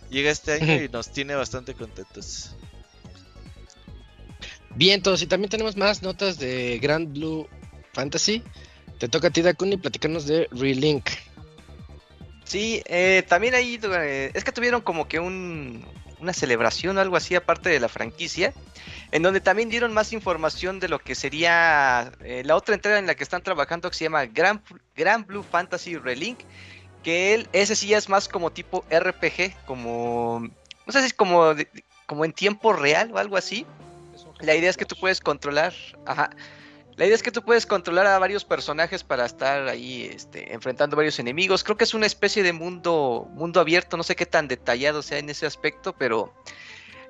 llega 0.08 0.30
este 0.30 0.52
año 0.52 0.80
y 0.84 0.88
nos 0.88 1.10
tiene 1.10 1.34
bastante 1.34 1.74
contentos. 1.74 2.54
Bien, 4.76 5.02
todos, 5.02 5.22
y 5.22 5.26
también 5.26 5.50
tenemos 5.50 5.76
más 5.76 6.02
notas 6.02 6.38
de 6.38 6.78
Grand 6.80 7.12
Blue 7.12 7.48
Fantasy. 7.94 8.44
Te 9.00 9.08
toca 9.08 9.26
a 9.26 9.30
ti, 9.32 9.42
Dakuni, 9.42 9.76
platicarnos 9.76 10.24
de 10.26 10.46
Relink. 10.52 11.08
Sí, 12.46 12.80
eh, 12.86 13.24
también 13.28 13.54
ahí 13.54 13.78
eh, 13.82 14.30
es 14.32 14.44
que 14.44 14.52
tuvieron 14.52 14.80
como 14.80 15.08
que 15.08 15.18
un, 15.18 15.84
una 16.20 16.32
celebración 16.32 16.96
o 16.96 17.00
algo 17.00 17.16
así 17.16 17.34
aparte 17.34 17.70
de 17.70 17.80
la 17.80 17.88
franquicia, 17.88 18.52
en 19.10 19.22
donde 19.22 19.40
también 19.40 19.68
dieron 19.68 19.92
más 19.92 20.12
información 20.12 20.78
de 20.78 20.88
lo 20.88 21.00
que 21.00 21.16
sería 21.16 22.12
eh, 22.24 22.42
la 22.44 22.54
otra 22.54 22.76
entrega 22.76 22.98
en 22.98 23.06
la 23.08 23.16
que 23.16 23.24
están 23.24 23.42
trabajando 23.42 23.90
que 23.90 23.96
se 23.96 24.04
llama 24.04 24.26
Grand, 24.26 24.60
Grand 24.94 25.26
Blue 25.26 25.42
Fantasy 25.42 25.96
Relink, 25.96 26.38
que 27.02 27.34
él, 27.34 27.48
ese 27.52 27.74
sí 27.74 27.92
es 27.92 28.08
más 28.08 28.28
como 28.28 28.50
tipo 28.50 28.84
RPG, 28.90 29.66
como, 29.66 30.48
no 30.86 30.92
sé 30.92 31.00
si 31.00 31.06
es 31.06 31.14
como, 31.14 31.52
como 32.06 32.24
en 32.24 32.32
tiempo 32.32 32.72
real 32.72 33.10
o 33.12 33.18
algo 33.18 33.36
así. 33.36 33.66
La 34.40 34.54
idea 34.54 34.70
es 34.70 34.76
que 34.76 34.84
tú 34.84 34.94
puedes 35.00 35.20
controlar, 35.20 35.74
ajá. 36.04 36.30
La 36.96 37.04
idea 37.04 37.14
es 37.14 37.22
que 37.22 37.30
tú 37.30 37.42
puedes 37.42 37.66
controlar 37.66 38.06
a 38.06 38.18
varios 38.18 38.44
personajes 38.44 39.04
para 39.04 39.26
estar 39.26 39.68
ahí 39.68 40.10
este, 40.14 40.54
enfrentando 40.54 40.96
varios 40.96 41.18
enemigos. 41.18 41.62
Creo 41.62 41.76
que 41.76 41.84
es 41.84 41.92
una 41.92 42.06
especie 42.06 42.42
de 42.42 42.54
mundo, 42.54 43.28
mundo 43.32 43.60
abierto, 43.60 43.98
no 43.98 44.02
sé 44.02 44.16
qué 44.16 44.24
tan 44.24 44.48
detallado 44.48 45.02
sea 45.02 45.18
en 45.18 45.28
ese 45.28 45.44
aspecto, 45.44 45.94
pero 45.94 46.32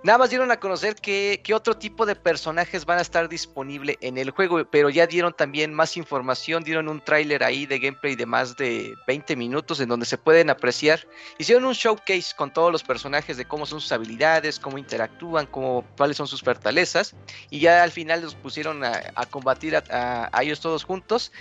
Nada 0.02 0.18
más 0.18 0.30
dieron 0.30 0.50
a 0.50 0.60
conocer 0.60 0.94
que, 0.94 1.42
otro 1.54 1.76
tipo 1.76 2.04
de 2.06 2.14
personajes 2.14 2.84
van 2.84 2.98
a 2.98 3.02
estar 3.02 3.28
disponibles 3.28 3.96
en 4.00 4.18
el 4.18 4.30
juego, 4.30 4.64
pero 4.70 4.90
ya 4.90 5.06
dieron 5.06 5.32
también 5.32 5.72
más 5.72 5.96
información, 5.96 6.62
dieron 6.62 6.88
un 6.88 7.00
tráiler 7.00 7.42
ahí 7.42 7.66
de 7.66 7.78
gameplay 7.78 8.14
de 8.14 8.26
más 8.26 8.56
de 8.56 8.94
20 9.06 9.36
minutos 9.36 9.80
en 9.80 9.88
donde 9.88 10.06
se 10.06 10.18
pueden 10.18 10.50
apreciar. 10.50 11.06
Hicieron 11.38 11.64
un 11.64 11.72
showcase 11.72 12.34
con 12.36 12.52
todos 12.52 12.70
los 12.70 12.82
personajes 12.82 13.36
de 13.36 13.46
cómo 13.46 13.64
son 13.64 13.80
sus 13.80 13.90
habilidades, 13.90 14.60
cómo 14.60 14.78
interactúan, 14.78 15.46
cómo, 15.46 15.84
cuáles 15.96 16.16
son 16.16 16.26
sus 16.26 16.42
fortalezas, 16.42 17.14
y 17.50 17.60
ya 17.60 17.82
al 17.82 17.90
final 17.90 18.22
los 18.22 18.34
pusieron 18.34 18.84
a, 18.84 19.02
combatir 19.30 19.76
a, 19.76 20.28
a 20.30 20.42
ellos 20.42 20.60
todos 20.60 20.84
juntos. 20.84 21.32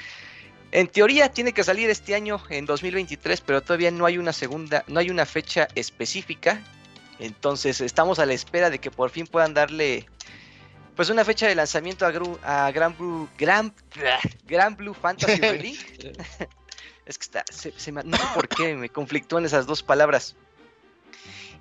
En 0.72 0.88
teoría 0.88 1.30
tiene 1.30 1.54
que 1.54 1.64
salir 1.64 1.90
este 1.90 2.16
año 2.16 2.42
en 2.50 2.66
2023, 2.66 3.42
pero 3.42 3.62
todavía 3.62 3.92
no 3.92 4.06
hay 4.06 4.18
una 4.18 4.34
segunda, 4.34 4.84
no 4.88 5.00
hay 5.00 5.10
una 5.10 5.26
fecha 5.26 5.68
específica. 5.76 6.62
Entonces 7.20 7.82
estamos 7.82 8.20
a 8.20 8.26
la 8.26 8.34
espera 8.34 8.70
de 8.70 8.80
que 8.80 8.92
por 8.92 9.10
fin 9.10 9.28
puedan 9.28 9.54
darle 9.54 10.08
pues 10.96 11.10
una 11.10 11.26
fecha 11.26 11.48
de 11.48 11.56
lanzamiento 11.56 12.06
a, 12.06 12.66
a 12.68 12.72
Grand 12.72 12.98
Blue 12.98 13.30
Grand, 13.38 13.74
Blue 14.78 14.94
Fantasy 14.94 15.36
Relink. 15.42 15.80
es 17.06 17.18
que 17.18 17.24
está, 17.24 17.44
se, 17.52 17.92
me, 17.92 18.04
no 18.04 18.18
sé 18.18 18.24
por 18.34 18.48
qué 18.48 18.76
me 18.76 18.90
conflictó 18.90 19.38
en 19.38 19.46
esas 19.46 19.66
dos 19.66 19.84
palabras. 19.84 20.36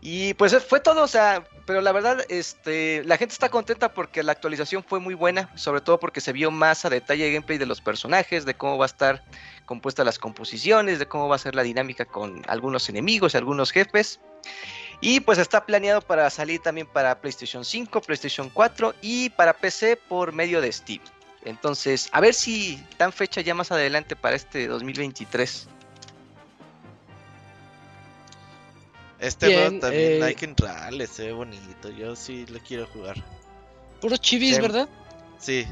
Y 0.06 0.34
pues 0.34 0.54
fue 0.64 0.80
todo, 0.80 1.02
o 1.02 1.08
sea, 1.08 1.48
pero 1.64 1.80
la 1.80 1.90
verdad, 1.90 2.26
este, 2.28 3.02
la 3.04 3.16
gente 3.16 3.32
está 3.32 3.48
contenta 3.48 3.94
porque 3.94 4.22
la 4.22 4.32
actualización 4.32 4.84
fue 4.84 5.00
muy 5.00 5.14
buena, 5.14 5.50
sobre 5.56 5.80
todo 5.80 5.98
porque 5.98 6.20
se 6.20 6.34
vio 6.34 6.50
más 6.50 6.84
a 6.84 6.90
detalle 6.90 7.26
el 7.26 7.32
gameplay 7.32 7.56
de 7.56 7.64
los 7.64 7.80
personajes, 7.80 8.44
de 8.44 8.52
cómo 8.52 8.76
va 8.76 8.84
a 8.84 8.86
estar 8.86 9.24
compuesta 9.64 10.04
las 10.04 10.18
composiciones, 10.18 10.98
de 10.98 11.06
cómo 11.06 11.26
va 11.28 11.36
a 11.36 11.38
ser 11.38 11.54
la 11.54 11.62
dinámica 11.62 12.04
con 12.04 12.42
algunos 12.48 12.90
enemigos 12.90 13.32
y 13.32 13.38
algunos 13.38 13.70
jefes. 13.70 14.20
Y 15.06 15.20
pues 15.20 15.36
está 15.36 15.66
planeado 15.66 16.00
para 16.00 16.30
salir 16.30 16.62
también 16.62 16.86
para 16.86 17.20
PlayStation 17.20 17.62
5, 17.62 18.00
PlayStation 18.00 18.48
4 18.48 18.94
y 19.02 19.28
para 19.28 19.52
PC 19.52 19.98
por 19.98 20.32
medio 20.32 20.62
de 20.62 20.72
Steam. 20.72 21.02
Entonces, 21.44 22.08
a 22.10 22.22
ver 22.22 22.32
si 22.32 22.82
dan 22.96 23.12
fecha 23.12 23.42
ya 23.42 23.54
más 23.54 23.70
adelante 23.70 24.16
para 24.16 24.34
este 24.34 24.66
2023. 24.66 25.68
Este 29.18 29.46
juego 29.54 29.78
también 29.78 30.22
eh, 30.22 30.24
hay 30.24 30.34
que 30.34 30.46
entrarle, 30.46 31.06
se 31.06 31.26
ve 31.26 31.32
bonito. 31.32 31.90
Yo 31.90 32.16
sí 32.16 32.46
lo 32.46 32.58
quiero 32.60 32.86
jugar. 32.86 33.22
Puro 34.00 34.16
chivis, 34.16 34.58
¿verdad? 34.58 34.88
Sí. 35.38 35.66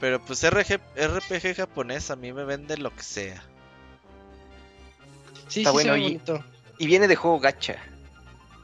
Pero 0.00 0.24
pues 0.24 0.42
RPG 0.42 1.54
japonés 1.54 2.10
a 2.10 2.16
mí 2.16 2.32
me 2.32 2.44
vende 2.44 2.78
lo 2.78 2.96
que 2.96 3.02
sea. 3.02 3.44
Sí, 5.48 5.60
está 5.60 5.70
bueno. 5.70 5.96
Y, 5.96 6.20
y, 6.78 6.86
viene 6.86 7.08
de 7.08 7.16
juego 7.16 7.40
gacha. 7.40 7.76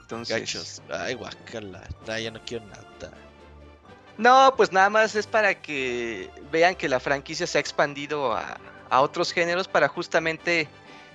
Entonces... 0.03 0.39
Gachos. 0.39 0.82
Ay, 0.91 1.14
guacala. 1.14 1.82
ya 2.07 2.30
no 2.30 2.41
quiero 2.45 2.64
nada. 2.66 2.85
No, 4.16 4.55
pues 4.57 4.70
nada 4.70 4.91
más 4.91 5.14
es 5.16 5.26
para 5.26 5.61
que 5.61 6.30
vean 6.53 6.76
que 6.76 6.89
la 6.89 7.01
franquicia 7.01 7.47
se 7.47 7.59
ha 7.59 7.61
expandido 7.61 8.32
a, 8.32 8.59
a 8.89 9.01
otros 9.01 9.32
géneros 9.32 9.66
para 9.66 9.89
justamente 9.89 10.68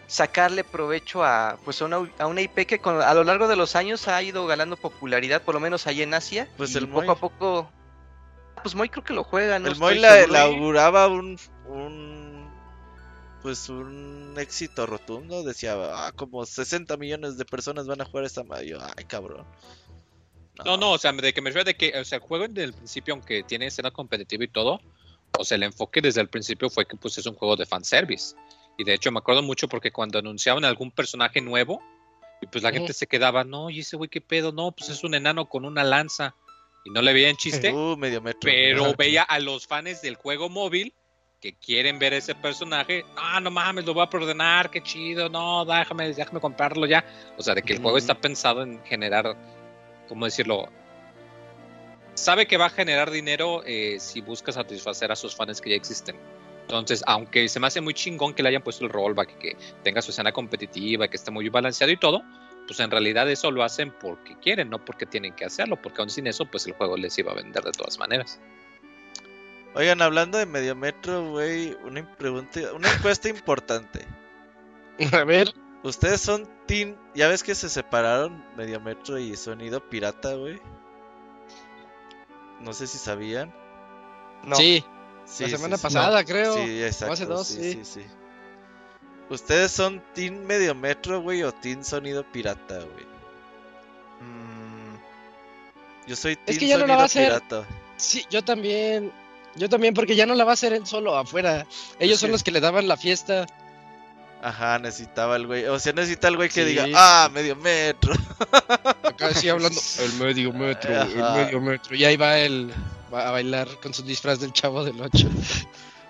sacarle 0.08 0.64
provecho 0.64 1.24
a 1.24 1.58
pues 1.64 1.82
a 1.82 1.86
una, 1.86 2.10
a 2.18 2.26
una 2.26 2.42
IP 2.42 2.66
que 2.66 2.82
a 2.84 3.14
lo 3.14 3.24
largo 3.24 3.48
de 3.48 3.56
los 3.56 3.76
años 3.76 4.08
ha 4.08 4.22
ido 4.22 4.46
ganando 4.48 4.76
popularidad, 4.76 5.44
por 5.44 5.54
lo 5.54 5.62
menos 5.62 5.88
ahí 5.88 6.02
en 6.02 6.14
Asia. 6.14 6.50
Pues 6.58 6.76
el 6.76 6.90
poco 6.90 7.12
a 7.12 7.16
poco. 7.16 7.72
Pues 8.62 8.76
Moy 8.76 8.90
creo 8.90 9.04
que 9.04 9.14
lo 9.14 9.24
juega, 9.24 9.60
¿no? 9.60 9.70
El 9.70 9.78
Moy 9.78 9.98
la, 10.00 10.42
auguraba 10.42 11.08
un, 11.08 11.40
un 11.68 12.19
pues 13.42 13.70
un 13.70 14.34
éxito 14.38 14.86
rotundo. 14.86 15.44
Decía, 15.44 15.76
ah, 15.76 16.12
como 16.16 16.46
60 16.46 16.98
millones 16.98 17.38
de 17.38 17.46
personas 17.46 17.88
van 17.88 18.02
a 18.02 18.06
jugar 18.06 18.26
esta 18.26 18.44
Mario. 18.44 18.80
Ay, 18.98 19.06
cabrón. 19.06 19.46
No. 20.66 20.76
no, 20.76 20.92
o 20.92 20.98
sea, 20.98 21.14
de 21.14 21.34
que 21.34 21.42
me 21.42 21.52
refiero 21.52 21.66
de 21.66 21.76
que, 21.76 21.98
o 21.98 22.04
sea, 22.04 22.18
el 22.18 22.22
juego 22.22 22.48
desde 22.48 22.66
el 22.66 22.74
principio, 22.74 23.14
aunque 23.14 23.44
tiene 23.44 23.68
escena 23.68 23.92
competitiva 23.92 24.44
y 24.44 24.50
todo, 24.50 24.82
o 25.38 25.46
sea, 25.46 25.56
el 25.56 25.64
enfoque 25.64 26.02
desde 26.02 26.20
el 26.20 26.28
principio 26.28 26.70
fue 26.70 26.86
que 26.86 26.98
pues 26.98 27.18
es 27.18 27.26
un 27.26 27.36
juego 27.36 27.56
de 27.56 27.66
fanservice. 27.66 28.36
Y 28.78 28.84
de 28.84 28.94
hecho 28.94 29.12
me 29.12 29.20
acuerdo 29.20 29.42
mucho 29.42 29.68
porque 29.68 29.92
cuando 29.92 30.20
anunciaban 30.20 30.66
algún 30.66 30.92
personaje 30.92 31.40
nuevo, 31.42 31.82
y 32.42 32.48
pues 32.48 32.64
la 32.64 32.72
gente 32.72 32.94
se 32.94 33.08
quedaba, 33.08 33.44
no, 33.44 33.70
y 33.70 33.80
ese 33.80 33.98
güey 33.98 34.10
qué 34.10 34.22
pedo, 34.22 34.52
no, 34.52 34.72
pues 34.72 34.90
es 34.90 35.04
un 35.04 35.14
enano 35.14 35.48
con 35.48 35.66
una 35.66 35.84
lanza. 35.84 36.36
Y 36.86 36.92
no 36.92 37.02
le 37.02 37.12
veían 37.12 37.36
chiste. 37.36 37.74
Uh, 37.74 37.98
medio 37.98 38.22
metro. 38.22 38.40
Pero 38.42 38.94
veía 38.96 39.24
a 39.24 39.40
los 39.40 39.68
fans 39.68 40.02
del 40.02 40.16
juego 40.16 40.48
móvil 40.48 40.94
que 41.42 41.54
quieren 41.54 42.00
ver 42.00 42.14
ese 42.14 42.36
personaje. 42.36 43.06
Ah, 43.16 43.40
no 43.40 43.52
mames, 43.52 43.86
lo 43.86 43.94
voy 43.94 44.04
a 44.04 44.16
ordenar, 44.16 44.70
qué 44.70 44.82
chido, 44.82 45.30
no, 45.30 45.66
déjame, 45.66 46.14
déjame 46.14 46.40
comprarlo 46.40 46.86
ya. 46.86 47.06
O 47.38 47.44
sea, 47.44 47.56
de 47.56 47.62
que 47.62 47.74
el 47.74 47.82
juego 47.82 47.98
está 47.98 48.16
pensado 48.16 48.64
en 48.64 48.84
generar, 48.84 49.36
¿cómo 50.08 50.26
decirlo? 50.26 50.68
Sabe 52.14 52.48
que 52.48 52.58
va 52.58 52.66
a 52.66 52.70
generar 52.70 53.12
dinero 53.12 53.64
eh, 53.66 53.98
si 54.00 54.22
busca 54.22 54.52
satisfacer 54.52 55.12
a 55.12 55.16
sus 55.16 55.36
fans 55.36 55.62
que 55.62 55.70
ya 55.70 55.76
existen. 55.78 56.18
Entonces, 56.62 57.02
aunque 57.08 57.48
se 57.48 57.60
me 57.60 57.68
hace 57.68 57.82
muy 57.82 57.94
chingón 57.94 58.34
que 58.34 58.44
le 58.44 58.50
hayan 58.50 58.62
puesto 58.62 58.84
el 58.84 58.92
rollback, 58.92 59.38
que 59.40 59.58
tenga 59.84 60.02
su 60.02 60.12
escena 60.12 60.32
competitiva, 60.32 61.08
que 61.08 61.16
esté 61.16 61.32
muy 61.32 61.48
balanceado 61.50 61.92
y 61.92 61.98
todo, 61.98 62.22
pues 62.68 62.80
en 62.80 62.92
realidad 62.92 63.28
eso 63.32 63.50
lo 63.50 63.64
hacen 63.64 63.92
porque 64.00 64.38
quieren, 64.38 64.70
no 64.70 64.84
porque 64.84 65.08
tienen 65.08 65.34
que 65.34 65.46
hacerlo, 65.46 65.82
porque 65.82 66.02
aún 66.02 66.12
sin 66.12 66.28
eso, 66.28 66.46
pues 66.46 66.68
el 66.68 66.74
juego 66.74 66.98
les 66.98 67.18
iba 67.18 67.32
a 67.32 67.36
vender 67.36 67.64
de 67.64 67.72
todas 67.72 67.98
maneras. 67.98 68.40
Oigan, 69.76 70.02
hablando 70.02 70.38
de 70.38 70.46
Mediometro, 70.46 71.30
güey, 71.30 71.78
una 71.84 72.04
pregunta, 72.18 72.60
una 72.74 72.92
encuesta 72.92 73.30
importante. 73.30 74.06
A 75.14 75.24
ver. 75.24 75.54
¿Ustedes 75.84 76.20
son 76.22 76.50
Team? 76.66 76.96
¿Ya 77.16 77.28
ves 77.28 77.44
que 77.44 77.56
se 77.56 77.70
separaron 77.70 78.44
Mediometro 78.58 79.18
y 79.18 79.36
Sonido 79.38 79.88
Pirata, 79.90 80.34
güey? 80.34 80.60
No 82.60 82.74
sé 82.74 82.88
si 82.88 82.98
sabían. 82.98 83.54
No. 84.44 84.56
Sí. 84.56 84.84
la 85.40 85.50
semana 85.50 85.78
pasada, 85.78 86.24
creo. 86.26 86.56
Sí, 86.56 86.84
exacto. 86.84 87.14
hace 87.14 87.26
dos, 87.26 87.48
sí, 87.48 87.74
sí, 87.74 87.86
sí. 87.86 88.06
¿Ustedes 89.30 89.72
son 89.72 90.04
Team 90.14 90.44
Mediometro, 90.46 91.22
güey, 91.22 91.44
o 91.44 91.54
Team 91.54 91.84
Sonido 91.84 92.24
Pirata, 92.30 92.80
güey? 92.80 93.06
Mm. 94.22 94.98
Yo 96.08 96.16
soy 96.16 96.36
Team 96.36 96.46
es 96.48 96.60
que 96.60 96.68
ya 96.68 96.76
Sonido 96.76 96.88
no 96.88 96.94
la 96.94 96.98
va 96.98 97.02
a 97.04 97.06
hacer... 97.06 97.28
Pirata. 97.28 97.66
Sí, 97.96 98.26
yo 98.30 98.44
también. 98.44 99.14
Yo 99.56 99.70
también, 99.70 99.94
porque 99.94 100.16
ya 100.16 100.26
no 100.26 100.36
la 100.36 100.44
va 100.44 100.52
a 100.52 100.54
hacer 100.54 100.74
él 100.74 100.86
solo 100.86 101.18
afuera. 101.18 101.66
Ellos 102.00 102.20
son 102.20 102.32
los 102.32 102.44
que 102.44 102.52
le 102.52 102.62
daban 102.62 102.88
la 102.88 102.98
fiesta. 102.98 103.48
Ajá, 104.42 104.80
necesitaba 104.80 105.36
el 105.36 105.48
güey. 105.48 105.66
O 105.66 105.80
sea, 105.80 105.92
necesita 105.94 106.30
el 106.30 106.38
güey 106.38 106.50
que 106.50 106.64
diga, 106.64 106.86
ah, 106.96 107.30
medio 107.34 107.56
metro. 107.56 108.14
Acá 109.04 109.34
sí 109.34 109.50
hablando, 109.50 109.80
el 110.00 110.14
medio 110.14 110.54
metro, 110.54 111.02
el 111.02 111.34
medio 111.34 111.60
metro. 111.60 111.96
Y 111.96 112.06
ahí 112.06 112.16
va 112.16 112.38
él 112.38 112.72
va 113.14 113.28
a 113.28 113.32
bailar 113.32 113.68
con 113.82 113.94
su 113.94 114.04
disfraz 114.04 114.40
del 114.40 114.54
chavo 114.54 114.86
del 114.86 115.02
8. 115.02 115.28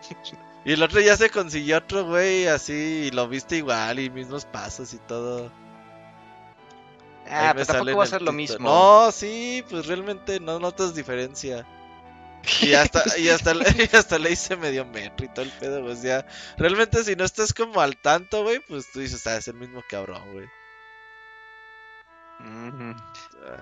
y 0.66 0.74
el 0.74 0.84
otro 0.84 1.00
ya 1.02 1.18
se 1.18 1.30
consiguió 1.30 1.78
otro 1.78 2.06
güey 2.06 2.46
así, 2.48 3.08
y 3.08 3.12
lo 3.12 3.28
viste 3.28 3.58
igual, 3.58 4.00
y 4.00 4.10
mismos 4.10 4.46
pasos 4.46 4.94
y 4.94 4.98
todo. 5.00 5.52
Ah, 7.28 7.52
pero 7.54 7.66
tampoco 7.66 7.98
va 7.98 8.04
a 8.04 8.08
ser 8.08 8.22
lo 8.22 8.32
mismo. 8.32 8.70
No, 8.70 9.12
sí, 9.12 9.64
pues 9.70 9.86
realmente 9.86 10.40
no 10.40 10.60
notas 10.60 10.94
diferencia. 10.94 11.66
Y 12.62 12.74
hasta, 12.74 13.04
y 13.18 13.30
hasta, 13.30 13.54
y 13.54 13.96
hasta 13.96 14.18
le 14.18 14.32
hice 14.32 14.56
medio 14.56 14.86
metro 14.86 15.26
y 15.26 15.30
todo 15.30 15.46
el 15.46 15.52
pedo, 15.52 15.82
pues 15.84 16.02
ya. 16.02 16.26
Realmente 16.58 17.04
si 17.04 17.16
no 17.16 17.26
estás 17.26 17.54
como 17.54 17.82
al 17.82 17.98
tanto, 17.98 18.44
güey, 18.44 18.60
pues 18.68 18.92
tú 18.92 19.00
dices, 19.00 19.26
ah, 19.28 19.38
es 19.38 19.48
el 19.48 19.56
mismo 19.56 19.84
cabrón, 19.90 20.24
güey. 20.32 20.48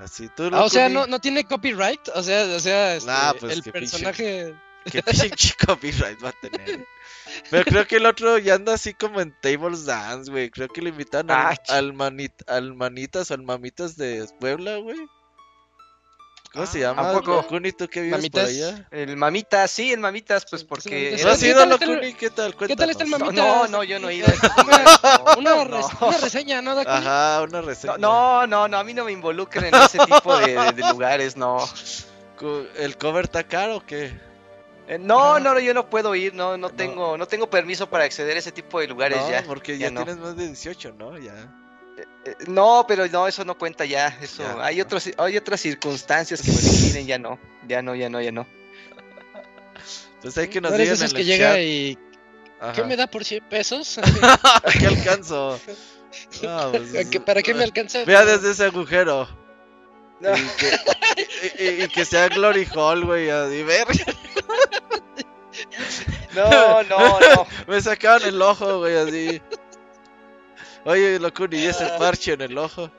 Así, 0.03 0.30
tú 0.36 0.49
ah, 0.53 0.63
o 0.63 0.69
sea, 0.69 0.88
no, 0.89 1.07
no 1.07 1.19
tiene 1.19 1.43
copyright, 1.43 2.09
o 2.13 2.21
sea, 2.21 2.43
o 2.55 2.59
sea, 2.59 2.95
este, 2.95 3.11
pues 3.39 3.53
el 3.53 3.63
personaje... 3.71 4.55
¿Qué 4.91 5.03
pinche 5.03 5.53
copyright 5.65 6.23
va 6.23 6.30
a 6.30 6.34
tener? 6.34 6.88
Pero 7.49 7.65
creo 7.65 7.88
que 7.88 7.97
el 7.97 8.05
otro 8.05 8.38
ya 8.38 8.55
anda 8.55 8.75
así 8.75 8.93
como 8.93 9.19
en 9.19 9.36
Tables 9.41 9.86
Dance, 9.86 10.32
güey. 10.32 10.49
Creo 10.49 10.69
que 10.69 10.82
le 10.82 10.89
invitan 10.89 11.30
al, 11.30 11.38
ah, 11.38 11.55
al, 11.67 11.93
al 12.47 12.73
Manitas 12.73 13.30
o 13.30 13.34
al 13.34 13.43
Mamitas 13.43 13.97
de 13.97 14.25
Puebla, 14.39 14.78
güey. 14.78 14.97
¿Cómo 16.58 16.66
se 16.66 16.80
ah, 16.80 16.93
llama? 16.95 17.14
poco? 17.14 17.36
Locuni, 17.36 17.72
¿tú 17.72 17.88
qué 17.88 18.01
vives 18.01 18.32
por 18.32 18.41
allá? 18.41 18.88
El 18.89 19.16
Mamitas, 19.16 19.70
sí, 19.70 19.93
el 19.93 19.99
Mamitas, 19.99 20.43
pues 20.49 20.64
porque... 20.64 21.16
¿No 21.24 21.30
has 21.30 21.43
ido, 21.43 21.64
Locuni? 21.68 22.14
¿Qué 22.16 22.32
tal? 22.32 22.55
¿Qué 22.55 22.76
tal 22.76 22.89
está 22.89 23.03
el 23.03 23.12
Mamitas? 23.12 23.36
No, 23.36 23.68
no, 23.68 23.84
yo 23.84 23.99
no 23.99 24.10
he 24.10 24.16
ido. 24.16 24.28
una, 25.38 25.53
una, 25.53 26.18
reseña, 26.20 26.64
¿no? 26.64 26.72
Ajá, 26.80 27.43
una 27.43 27.62
reseña. 27.62 27.97
No, 27.99 28.47
no, 28.47 28.68
no, 28.68 28.78
a 28.78 28.84
mí 28.84 28.95
no 28.95 29.05
me 29.05 29.12
involucren 29.12 29.66
en 29.66 29.76
ese 29.76 29.99
tipo 29.99 30.36
de, 30.39 30.55
de, 30.74 30.82
lugares, 30.89 31.38
no. 31.38 31.60
¿El 32.76 32.97
cover 32.97 33.26
está 33.26 33.43
caro 33.43 33.78
o 33.78 33.86
qué? 33.86 34.20
Eh, 34.88 34.97
no, 34.97 35.39
no, 35.39 35.60
yo 35.60 35.76
no 35.76 35.88
puedo 35.88 36.16
ir, 36.16 36.34
no, 36.34 36.58
no 36.58 36.72
tengo, 36.72 37.20
no 37.20 37.28
tengo 37.28 37.51
permiso 37.51 37.88
para 37.88 38.05
acceder 38.05 38.36
a 38.36 38.39
ese 38.39 38.51
tipo 38.51 38.80
de 38.80 38.88
lugares 38.88 39.20
no, 39.22 39.30
ya. 39.30 39.43
porque 39.43 39.78
ya, 39.78 39.89
tienes 39.91 40.18
más 40.18 40.36
de 40.36 40.47
18, 40.47 40.95
¿no? 40.97 41.20
Ya. 41.20 41.34
Eh, 41.98 42.36
no, 42.48 42.86
pero 42.88 43.08
no, 43.08 43.28
eso 43.28 43.43
no 43.43 43.58
cuenta 43.58 43.86
ya. 43.86 44.08
Eso, 44.22 44.43
hay 44.62 44.82
otros, 44.82 45.10
hay 45.18 45.38
otras 45.38 45.60
circunstancias 45.60 46.41
que 46.41 46.52
me 46.52 46.58
definen, 46.58 47.08
ya 47.08 47.18
no, 47.18 47.39
ya 47.68 47.82
no, 47.82 47.95
ya 47.95 48.10
no, 48.10 48.22
ya 48.22 48.32
no. 48.32 48.48
Pues 50.22 50.38
hay 50.38 50.48
que 50.48 50.62
nos 50.62 50.76
digan 50.78 50.95
en 50.95 51.04
el 51.04 51.26
llega 51.26 51.60
y 51.62 51.98
¿qué 52.76 52.84
me 52.84 52.95
da 52.95 53.08
por 53.08 53.24
100 53.24 53.43
pesos? 53.50 54.00
¿Qué 54.80 54.88
alcanzo? 54.88 55.60
Pues, 56.41 57.20
¿Para 57.26 57.41
qué 57.41 57.54
me 57.54 57.64
alcanza? 57.64 58.04
Vea 58.06 58.26
desde 58.26 58.52
ese 58.52 58.66
agujero. 58.66 59.28
Y, 61.60 61.88
que, 61.89 62.06
sea 62.06 62.28
Glory 62.30 62.68
Hall, 62.74 63.06
güey, 63.06 63.30
a 63.30 63.43
ver. 63.45 63.88
No, 66.36 66.84
no, 66.84 67.20
no. 67.20 67.48
Me 67.68 67.82
sacaban 67.82 68.22
el 68.24 68.39
ojo, 68.39 68.78
güey, 68.80 68.95
así. 68.95 69.41
Oye, 70.88 71.20
Locuni, 71.20 71.58
¿y 71.58 71.66
ese 71.66 71.86
parche 72.00 72.32
en 72.32 72.42
el 72.42 72.58
ojo? 72.58 72.90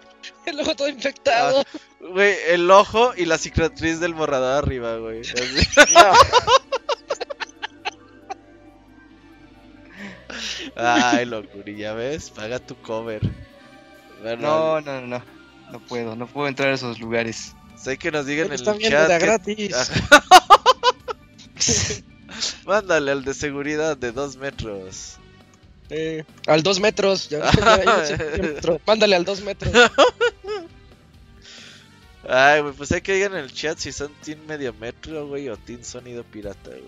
El 0.45 0.61
ojo 0.61 0.77
todo 0.77 0.91
infectado. 0.91 1.61
Ah, 1.61 1.65
güey, 2.01 2.37
el 2.49 2.71
ojo 2.71 3.15
y 3.17 3.25
la 3.25 3.39
cicatriz 3.39 3.99
del 3.99 4.13
borrador 4.13 4.63
arriba, 4.63 4.99
güey. 4.99 5.23
Ay, 10.77 11.25
Locuni, 11.25 11.77
ya 11.77 11.95
ves, 11.95 12.29
paga 12.29 12.59
tu 12.59 12.77
cover. 12.77 13.23
no, 14.23 14.83
no, 14.83 15.01
no, 15.01 15.23
no 15.73 15.81
puedo, 15.87 16.15
no 16.15 16.27
puedo 16.27 16.47
entrar 16.47 16.69
a 16.69 16.75
esos 16.75 17.01
lugares. 17.01 17.55
Sé 17.75 17.97
que 17.97 18.11
nos 18.11 18.27
digan 18.27 18.49
en 18.49 18.53
el 18.53 18.63
chat. 18.63 18.77
De 19.09 19.19
gratis. 19.19 19.75
Mándale 22.67 23.13
al 23.13 23.25
de 23.25 23.33
seguridad 23.33 23.97
de 23.97 24.13
dos 24.13 24.37
metros. 24.37 25.18
Eh, 25.91 26.25
al 26.47 26.63
2 26.63 26.81
metros. 26.81 27.29
Ya, 27.29 27.51
Mándale 28.87 29.17
al 29.17 29.25
2 29.25 29.41
metros. 29.43 29.73
Ay, 32.29 32.61
güey, 32.61 32.75
pues 32.75 32.93
hay 32.93 33.01
que 33.01 33.15
digan 33.15 33.33
en 33.33 33.39
el 33.39 33.53
chat 33.53 33.79
si 33.79 33.91
son 33.91 34.13
Team 34.23 34.41
Medio 34.47 34.75
Metro, 34.75 35.27
güey, 35.27 35.49
o 35.49 35.57
Team 35.57 35.83
Sonido 35.83 36.25
Pirata, 36.25 36.71
güey. 36.71 36.83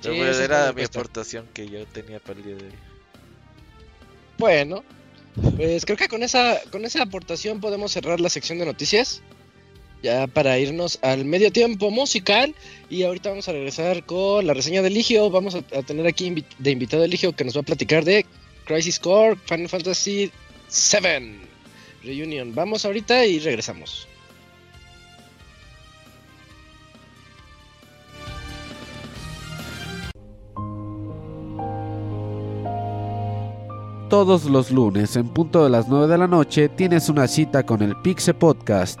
Sí, 0.00 0.10
era 0.42 0.72
mi 0.72 0.84
aportación 0.84 1.48
que 1.52 1.68
yo 1.68 1.84
tenía 1.86 2.20
para 2.20 2.38
el 2.38 2.44
día 2.44 2.54
de 2.54 2.66
hoy. 2.66 2.74
Bueno, 4.38 4.84
pues 5.56 5.84
creo 5.84 5.96
que 5.96 6.06
con 6.08 6.22
esa, 6.22 6.60
con 6.70 6.84
esa 6.84 7.02
aportación 7.02 7.60
podemos 7.60 7.90
cerrar 7.90 8.20
la 8.20 8.28
sección 8.28 8.58
de 8.58 8.66
noticias 8.66 9.22
ya 10.06 10.26
para 10.28 10.56
irnos 10.58 10.98
al 11.02 11.24
medio 11.24 11.50
tiempo 11.50 11.90
musical. 11.90 12.54
Y 12.88 13.02
ahorita 13.02 13.30
vamos 13.30 13.48
a 13.48 13.52
regresar 13.52 14.06
con 14.06 14.46
la 14.46 14.54
reseña 14.54 14.82
de 14.82 14.90
Ligio. 14.90 15.30
Vamos 15.30 15.56
a, 15.56 15.62
tener 15.82 16.06
aquí 16.06 16.44
de 16.58 16.70
invitado 16.70 17.02
a 17.02 17.08
Ligio 17.08 17.34
que 17.34 17.44
nos 17.44 17.56
va 17.56 17.60
a 17.60 17.64
platicar 17.64 18.04
de 18.04 18.24
Crisis 18.64 19.00
Core, 19.00 19.36
Final 19.46 19.68
Fantasy 19.68 20.30
VII 20.70 21.40
Reunion. 22.04 22.54
Vamos 22.54 22.84
ahorita 22.84 23.26
y 23.26 23.40
regresamos. 23.40 24.06
Todos 34.08 34.44
los 34.44 34.70
lunes 34.70 35.16
en 35.16 35.28
punto 35.30 35.64
de 35.64 35.70
las 35.70 35.88
9 35.88 36.06
de 36.06 36.16
la 36.16 36.28
noche 36.28 36.68
tienes 36.68 37.08
una 37.08 37.26
cita 37.26 37.66
con 37.66 37.82
el 37.82 37.96
Pixe 38.02 38.32
Podcast 38.34 39.00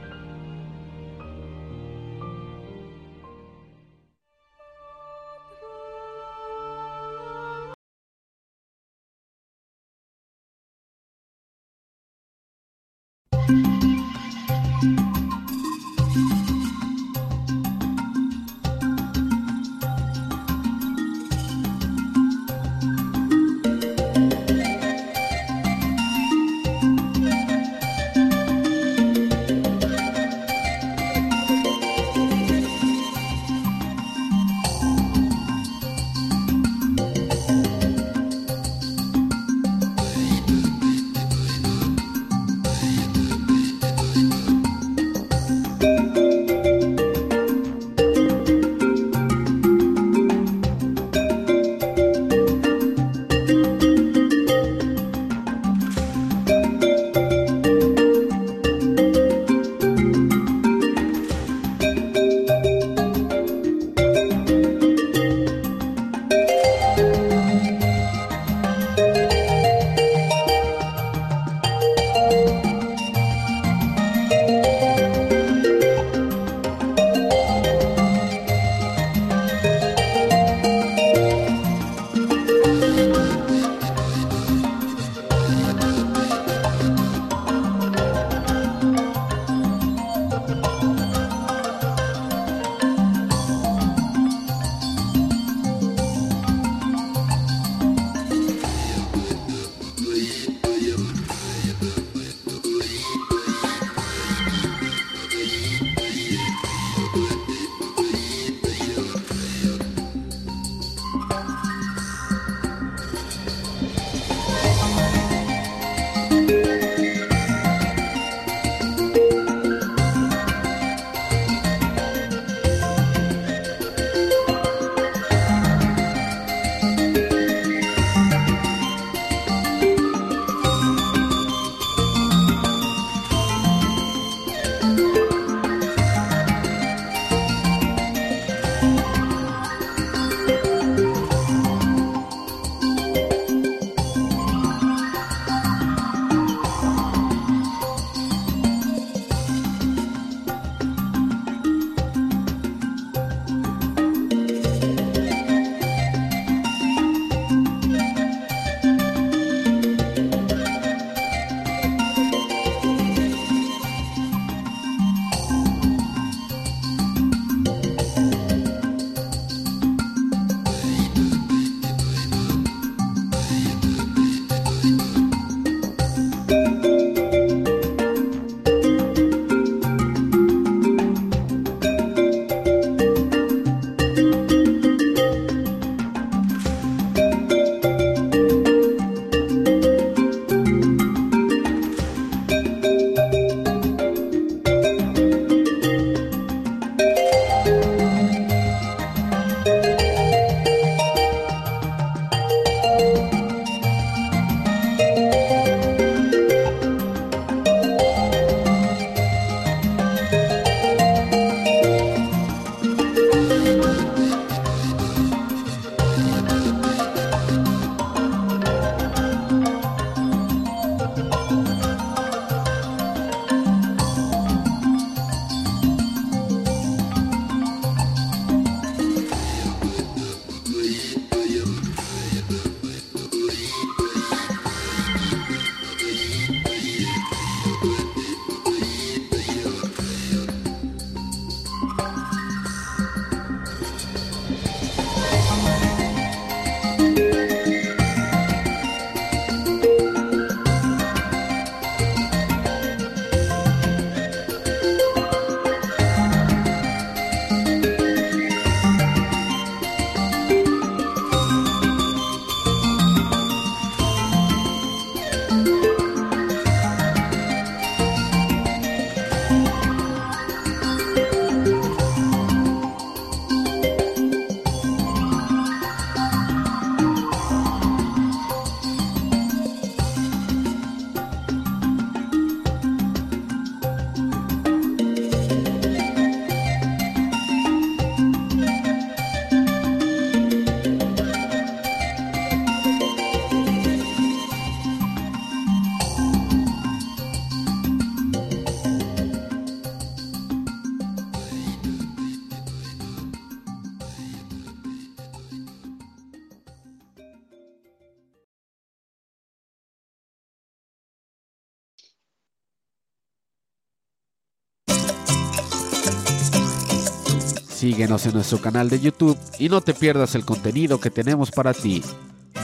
Síguenos 317.91 318.25
en 318.25 318.35
nuestro 318.35 318.61
canal 318.61 318.89
de 318.89 319.01
YouTube 319.01 319.37
y 319.59 319.67
no 319.67 319.81
te 319.81 319.93
pierdas 319.93 320.33
el 320.35 320.45
contenido 320.45 320.97
que 321.01 321.09
tenemos 321.09 321.51
para 321.51 321.73
ti. 321.73 322.01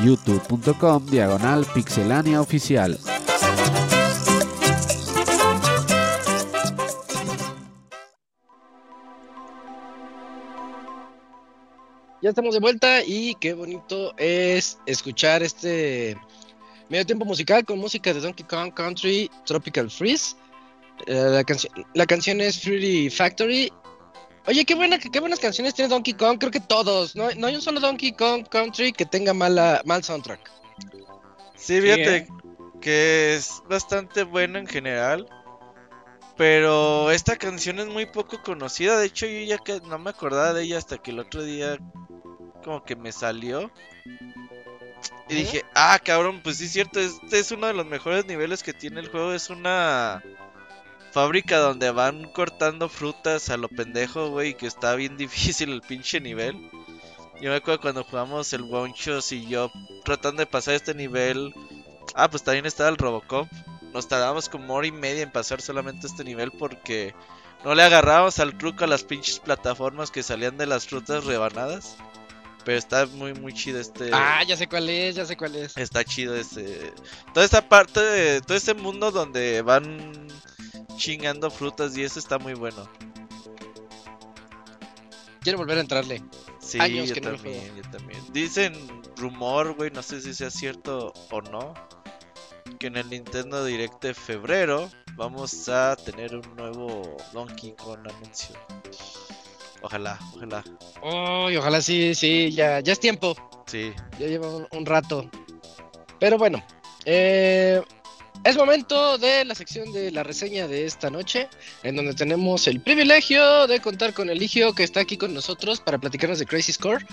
youtube.com 0.01 1.05
diagonal 1.07 1.65
pixelania 1.73 2.39
oficial. 2.39 2.97
Ya 12.21 12.29
estamos 12.29 12.53
de 12.53 12.61
vuelta 12.61 13.03
y 13.05 13.35
qué 13.41 13.53
bonito 13.53 14.13
es 14.15 14.79
escuchar 14.85 15.43
este 15.43 16.15
medio 16.87 17.05
tiempo 17.05 17.25
musical 17.25 17.65
con 17.65 17.79
música 17.79 18.13
de 18.13 18.21
Donkey 18.21 18.45
Kong 18.45 18.73
Country 18.73 19.29
Tropical 19.45 19.91
Freeze. 19.91 20.37
Eh, 21.05 21.43
la, 21.93 22.05
canción, 22.05 22.39
es 22.39 22.61
Fruity 22.61 23.09
Factory. 23.09 23.73
Oye, 24.47 24.63
qué, 24.63 24.75
buena, 24.75 24.97
qué 24.97 25.19
buenas 25.19 25.39
canciones 25.39 25.73
tiene 25.73 25.89
Donkey 25.89 26.13
Kong. 26.13 26.37
Creo 26.39 26.51
que 26.51 26.61
todos. 26.61 27.17
No, 27.17 27.29
no 27.35 27.47
hay 27.47 27.55
un 27.55 27.61
solo 27.61 27.81
Donkey 27.81 28.13
Kong 28.13 28.47
Country 28.47 28.93
que 28.93 29.05
tenga 29.05 29.33
mala, 29.33 29.81
mal 29.83 30.03
soundtrack. 30.03 30.39
Sí, 31.55 31.81
fíjate 31.81 32.15
¿eh? 32.15 32.27
que 32.79 33.35
es 33.35 33.61
bastante 33.69 34.23
bueno 34.23 34.57
en 34.57 34.65
general. 34.65 35.27
Pero 36.37 37.11
esta 37.11 37.35
canción 37.35 37.79
es 37.79 37.87
muy 37.87 38.05
poco 38.05 38.41
conocida. 38.41 38.97
De 38.97 39.07
hecho, 39.07 39.25
yo 39.25 39.39
ya 39.41 39.57
que 39.57 39.81
no 39.81 39.99
me 39.99 40.11
acordaba 40.11 40.53
de 40.53 40.63
ella 40.63 40.77
hasta 40.77 40.97
que 40.97 41.11
el 41.11 41.19
otro 41.19 41.43
día 41.43 41.77
como 42.63 42.83
que 42.85 42.95
me 42.95 43.11
salió. 43.11 43.69
Y 45.27 45.35
dije, 45.35 45.65
ah, 45.75 45.99
cabrón, 46.01 46.41
pues 46.41 46.57
sí 46.57 46.65
es 46.65 46.71
cierto, 46.71 47.01
este 47.01 47.39
es 47.39 47.51
uno 47.51 47.67
de 47.67 47.73
los 47.73 47.85
mejores 47.85 48.25
niveles 48.27 48.63
que 48.63 48.71
tiene 48.71 49.01
el 49.01 49.09
juego. 49.09 49.33
Es 49.33 49.49
una 49.49 50.23
fábrica 51.17 51.57
donde 51.57 51.89
van 51.89 52.25
cortando 52.25 52.89
frutas 52.89 53.49
a 53.49 53.57
lo 53.57 53.69
pendejo, 53.69 54.29
güey, 54.29 54.53
que 54.53 54.67
está 54.67 54.93
bien 54.93 55.17
difícil 55.17 55.71
el 55.71 55.81
pinche 55.81 56.21
nivel. 56.21 56.69
Yo 57.41 57.49
me 57.49 57.55
acuerdo 57.55 57.81
cuando 57.81 58.03
jugamos 58.03 58.53
el 58.53 58.61
Wonchos 58.61 59.31
y 59.31 59.47
yo 59.47 59.71
tratando 60.05 60.41
de 60.41 60.45
pasar 60.45 60.75
este 60.75 60.93
nivel. 60.93 61.55
Ah, 62.13 62.29
pues 62.29 62.43
también 62.43 62.67
estaba 62.67 62.89
el 62.89 62.97
Robocop. 62.97 63.47
Nos 63.95 64.07
tardábamos 64.07 64.47
como 64.47 64.75
hora 64.75 64.85
y 64.85 64.91
media 64.91 65.23
en 65.23 65.31
pasar 65.31 65.59
solamente 65.59 66.05
este 66.05 66.23
nivel 66.23 66.51
porque 66.51 67.15
no 67.65 67.73
le 67.73 67.81
agarrábamos 67.81 68.37
al 68.37 68.55
truco 68.55 68.83
a 68.83 68.87
las 68.87 69.03
pinches 69.03 69.39
plataformas 69.39 70.11
que 70.11 70.21
salían 70.21 70.55
de 70.55 70.67
las 70.67 70.85
frutas 70.85 71.25
rebanadas. 71.25 71.97
Pero 72.63 72.77
está 72.77 73.07
muy, 73.07 73.33
muy 73.33 73.55
chido 73.55 73.79
este. 73.79 74.11
Ah, 74.13 74.43
ya 74.47 74.55
sé 74.55 74.67
cuál 74.67 74.87
es, 74.87 75.15
ya 75.15 75.25
sé 75.25 75.35
cuál 75.35 75.55
es. 75.55 75.75
Está 75.77 76.03
chido 76.03 76.35
ese. 76.35 76.93
Toda 77.33 77.43
esta 77.43 77.67
parte 77.67 78.01
de. 78.01 78.41
Todo 78.41 78.55
ese 78.55 78.75
mundo 78.75 79.09
donde 79.09 79.63
van 79.63 80.27
chingando 80.97 81.49
frutas 81.49 81.97
y 81.97 82.03
eso 82.03 82.19
está 82.19 82.37
muy 82.37 82.53
bueno. 82.53 82.89
Quiero 85.41 85.59
volver 85.59 85.77
a 85.77 85.81
entrarle. 85.81 86.21
Sí, 86.59 86.77
Años 86.81 87.07
yo 87.07 87.15
que 87.15 87.21
también, 87.21 87.69
no 87.77 87.81
yo 87.81 87.89
también. 87.89 88.19
Dicen 88.33 88.73
rumor, 89.15 89.73
güey, 89.75 89.91
no 89.91 90.03
sé 90.03 90.19
si 90.19 90.33
sea 90.33 90.51
cierto 90.51 91.13
o 91.31 91.41
no. 91.41 91.73
Que 92.79 92.87
en 92.87 92.97
el 92.97 93.09
Nintendo 93.09 93.63
Direct 93.63 94.03
de 94.03 94.13
febrero 94.13 94.89
vamos 95.15 95.69
a 95.69 95.95
tener 95.95 96.35
un 96.35 96.55
nuevo 96.55 97.15
Donkey 97.31 97.73
Kong 97.77 97.99
anuncio. 97.99 98.55
Ojalá, 99.81 100.19
ojalá. 100.35 100.63
Oh, 101.01 101.49
ojalá 101.57 101.81
sí, 101.81 102.13
sí, 102.13 102.51
ya, 102.51 102.81
ya 102.81 102.93
es 102.93 102.99
tiempo. 102.99 103.35
Sí. 103.67 103.93
Ya 104.19 104.27
lleva 104.27 104.47
un, 104.71 104.85
rato. 104.85 105.29
Pero 106.19 106.37
bueno, 106.37 106.63
eh, 107.05 107.81
es 108.43 108.57
momento 108.57 109.17
de 109.17 109.45
la 109.45 109.55
sección 109.55 109.91
de 109.91 110.11
la 110.11 110.23
reseña 110.23 110.67
de 110.67 110.85
esta 110.85 111.09
noche, 111.09 111.47
en 111.83 111.95
donde 111.95 112.13
tenemos 112.13 112.67
el 112.67 112.79
privilegio 112.79 113.67
de 113.67 113.79
contar 113.79 114.13
con 114.13 114.29
Eligio, 114.29 114.73
que 114.73 114.83
está 114.83 115.01
aquí 115.01 115.17
con 115.17 115.33
nosotros 115.33 115.79
para 115.79 115.97
platicarnos 115.97 116.39
de 116.39 116.45
Crazy 116.45 116.73
Score 116.73 117.05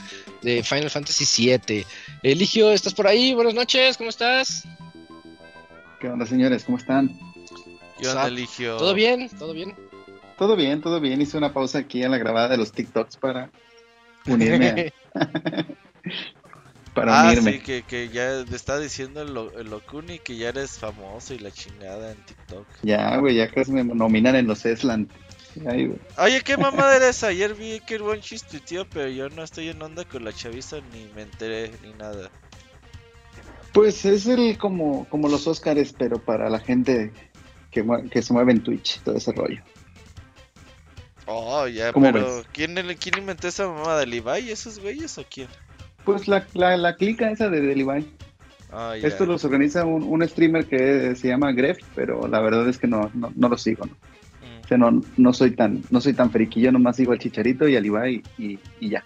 de 0.43 0.63
Final 0.63 0.91
Fantasy 0.91 1.25
VII. 1.47 1.87
Eligio, 2.23 2.71
¿estás 2.71 2.95
por 2.95 3.07
ahí? 3.07 3.35
Buenas 3.35 3.55
noches, 3.55 3.97
¿cómo 3.97 4.11
estás? 4.11 4.65
¿Qué 6.01 6.09
onda, 6.09 6.27
señores? 6.27 6.65
¿Cómo 6.65 6.79
están? 6.79 7.19
¿Qué 7.99 8.09
onda, 8.09 8.27
Eligio? 8.29 8.77
¿Todo 8.77 8.95
bien? 8.95 9.29
¿Todo 9.39 9.53
bien? 9.53 9.75
Todo 10.39 10.57
bien, 10.57 10.81
todo 10.81 11.01
bien. 11.01 11.21
Hice 11.21 11.39
una 11.39 11.53
pausa 11.53 11.79
aquí 11.79 12.03
en 12.03 12.11
la 12.11 12.19
grabada 12.19 12.49
de 12.49 12.57
los 12.57 12.73
TikToks 12.73 13.17
para 13.17 13.51
unirme. 14.27 14.93
para 16.95 17.21
ah, 17.21 17.27
unirme. 17.27 17.53
sí, 17.53 17.61
que, 17.61 17.83
que 17.83 18.09
ya 18.09 18.45
le 18.49 18.57
está 18.57 18.79
diciendo 18.79 19.23
el, 19.23 19.69
Locuni 19.69 20.19
que 20.21 20.37
ya 20.37 20.51
eres 20.51 20.79
famoso 20.79 21.35
y 21.35 21.39
la 21.39 21.51
chingada 21.51 22.13
en 22.13 22.19
TikTok. 22.25 22.67
Ya, 22.83 23.17
güey, 23.17 23.37
ya 23.37 23.51
casi 23.51 23.73
me 23.73 23.85
nominan 23.85 24.37
en 24.37 24.47
los 24.47 24.65
Esland. 24.65 25.11
Oye, 26.19 26.43
¿qué 26.43 26.57
mamada 26.57 26.97
eres? 26.97 27.23
Ayer 27.25 27.55
vi 27.55 27.81
que 27.81 27.97
el 27.97 28.03
buen 28.03 28.21
chiste, 28.21 28.61
tío, 28.61 28.89
pero 28.89 29.09
yo 29.09 29.29
no 29.29 29.43
estoy 29.43 29.69
en 29.69 29.83
onda 29.83 30.05
con 30.05 30.25
la 30.25 30.33
chaviza 30.33 30.79
ni 30.93 31.09
me 31.15 31.23
enteré 31.23 31.73
ni 31.83 31.93
nada. 31.95 32.31
Pues 33.73 34.05
es 34.05 34.27
el 34.27 34.57
como, 34.57 35.09
como 35.09 35.29
los 35.29 35.47
Oscars, 35.47 35.93
pero 35.93 36.19
para 36.19 36.49
la 36.49 36.61
gente 36.61 37.13
que, 37.71 37.85
que 38.11 38.23
se 38.23 38.33
mueve 38.33 38.53
en 38.53 38.63
Twitch, 38.63 39.01
todo 39.01 39.17
ese 39.17 39.33
rollo. 39.33 39.63
Oh, 41.27 41.67
ya, 41.67 41.93
pero 41.93 42.45
¿quién, 42.53 42.75
¿quién 43.01 43.19
inventó 43.19 43.49
esa 43.49 43.67
mamada? 43.67 44.01
¿Del 44.01 44.15
Ibai, 44.15 44.51
esos 44.51 44.79
güeyes 44.79 45.17
o 45.19 45.25
quién? 45.29 45.49
Pues 46.05 46.29
la, 46.29 46.47
la, 46.55 46.97
clica 46.97 47.31
esa 47.31 47.49
de 47.49 47.73
Ibai. 47.73 48.07
Ah, 48.71 48.95
Esto 49.01 49.25
los 49.25 49.45
organiza 49.45 49.85
un, 49.85 50.03
un, 50.03 50.27
streamer 50.29 50.67
que 50.67 51.15
se 51.15 51.29
llama 51.29 51.53
Gref, 51.53 51.79
pero 51.95 52.27
la 52.27 52.41
verdad 52.41 52.69
es 52.69 52.79
que 52.79 52.89
no, 52.89 53.11
no, 53.15 53.49
lo 53.49 53.57
sigo, 53.57 53.87
¿no? 53.87 53.93
Mm. 53.93 54.65
O 54.65 54.69
sea, 54.69 54.79
no, 54.79 55.01
no 55.17 55.33
soy 55.33 55.53
tan, 55.53 55.83
no 55.91 56.01
soy 56.01 56.13
tan 56.13 56.31
friki, 56.31 56.61
yo 56.61 56.73
nomás 56.73 56.97
sigo 56.97 57.13
al 57.13 57.19
Chicharito 57.19 57.69
y 57.69 57.77
al 57.77 57.87
Ibai 57.87 58.23
y, 58.37 58.59
y 58.81 58.89
ya. 58.89 59.03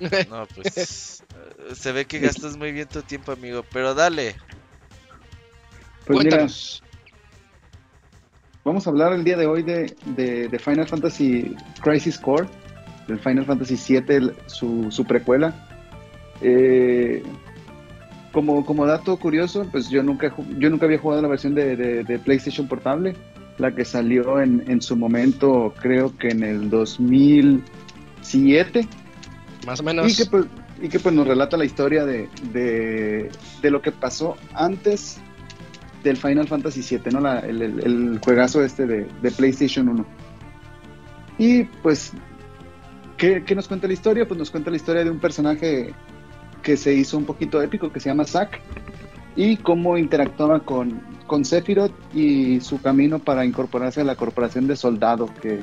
No, 0.30 0.46
pues 0.54 1.22
eh, 1.22 1.74
se 1.74 1.92
ve 1.92 2.04
que 2.04 2.18
gastas 2.18 2.56
muy 2.56 2.72
bien 2.72 2.88
tu 2.88 3.02
tiempo, 3.02 3.32
amigo, 3.32 3.64
pero 3.72 3.94
dale. 3.94 4.34
Pues 6.06 6.20
Cuéntanos. 6.20 6.82
Vamos 8.64 8.86
a 8.86 8.90
hablar 8.90 9.12
el 9.12 9.24
día 9.24 9.36
de 9.36 9.46
hoy 9.46 9.62
de, 9.62 9.94
de, 10.04 10.58
Final 10.58 10.86
Fantasy 10.86 11.56
Crisis 11.80 12.18
Core, 12.18 12.48
del 13.06 13.18
Final 13.18 13.46
Fantasy 13.46 13.76
VII, 13.76 14.32
su, 14.46 14.90
su 14.90 15.04
precuela. 15.04 15.67
Eh, 16.40 17.22
como, 18.32 18.64
como 18.64 18.86
dato 18.86 19.16
curioso, 19.16 19.66
pues 19.70 19.88
yo 19.88 20.02
nunca, 20.02 20.34
yo 20.58 20.70
nunca 20.70 20.86
había 20.86 20.98
jugado 20.98 21.22
la 21.22 21.28
versión 21.28 21.54
de, 21.54 21.76
de, 21.76 22.18
PlayStation 22.18 22.66
Portable, 22.68 23.14
la 23.58 23.72
que 23.74 23.84
salió 23.84 24.40
en, 24.40 24.64
en, 24.68 24.80
su 24.80 24.96
momento, 24.96 25.74
creo 25.80 26.16
que 26.16 26.28
en 26.28 26.44
el 26.44 26.70
2007. 26.70 28.86
Más 29.66 29.80
o 29.80 29.82
menos. 29.82 30.12
Y 30.12 30.16
que 30.16 30.26
pues, 30.30 30.46
y 30.80 30.88
que, 30.88 31.00
pues 31.00 31.12
nos 31.14 31.26
relata 31.26 31.56
la 31.56 31.64
historia 31.64 32.04
de, 32.04 32.28
de, 32.52 33.30
de 33.60 33.70
lo 33.70 33.82
que 33.82 33.90
pasó 33.90 34.36
antes 34.54 35.20
del 36.02 36.16
Final 36.16 36.46
Fantasy 36.46 36.80
VII, 36.80 37.12
¿no? 37.12 37.38
el, 37.40 38.20
juegazo 38.22 38.62
este 38.62 38.86
de, 38.86 39.30
PlayStation 39.36 39.88
1. 39.88 40.06
Y 41.38 41.64
pues, 41.64 42.12
¿qué, 43.16 43.42
nos 43.54 43.68
cuenta 43.68 43.86
la 43.86 43.92
historia? 43.92 44.26
Pues 44.26 44.38
nos 44.38 44.50
cuenta 44.50 44.70
la 44.70 44.76
historia 44.76 45.04
de 45.04 45.10
un 45.10 45.18
personaje 45.18 45.94
que 46.62 46.76
se 46.76 46.94
hizo 46.94 47.16
un 47.16 47.24
poquito 47.24 47.60
épico, 47.62 47.92
que 47.92 48.00
se 48.00 48.08
llama 48.08 48.24
Zack, 48.24 48.60
y 49.36 49.56
cómo 49.56 49.96
interactuaba 49.96 50.60
con, 50.60 51.00
con 51.26 51.44
Sephiroth 51.44 51.92
y 52.14 52.60
su 52.60 52.80
camino 52.80 53.18
para 53.18 53.44
incorporarse 53.44 54.00
a 54.00 54.04
la 54.04 54.16
corporación 54.16 54.66
de 54.66 54.76
soldados, 54.76 55.30
que, 55.40 55.62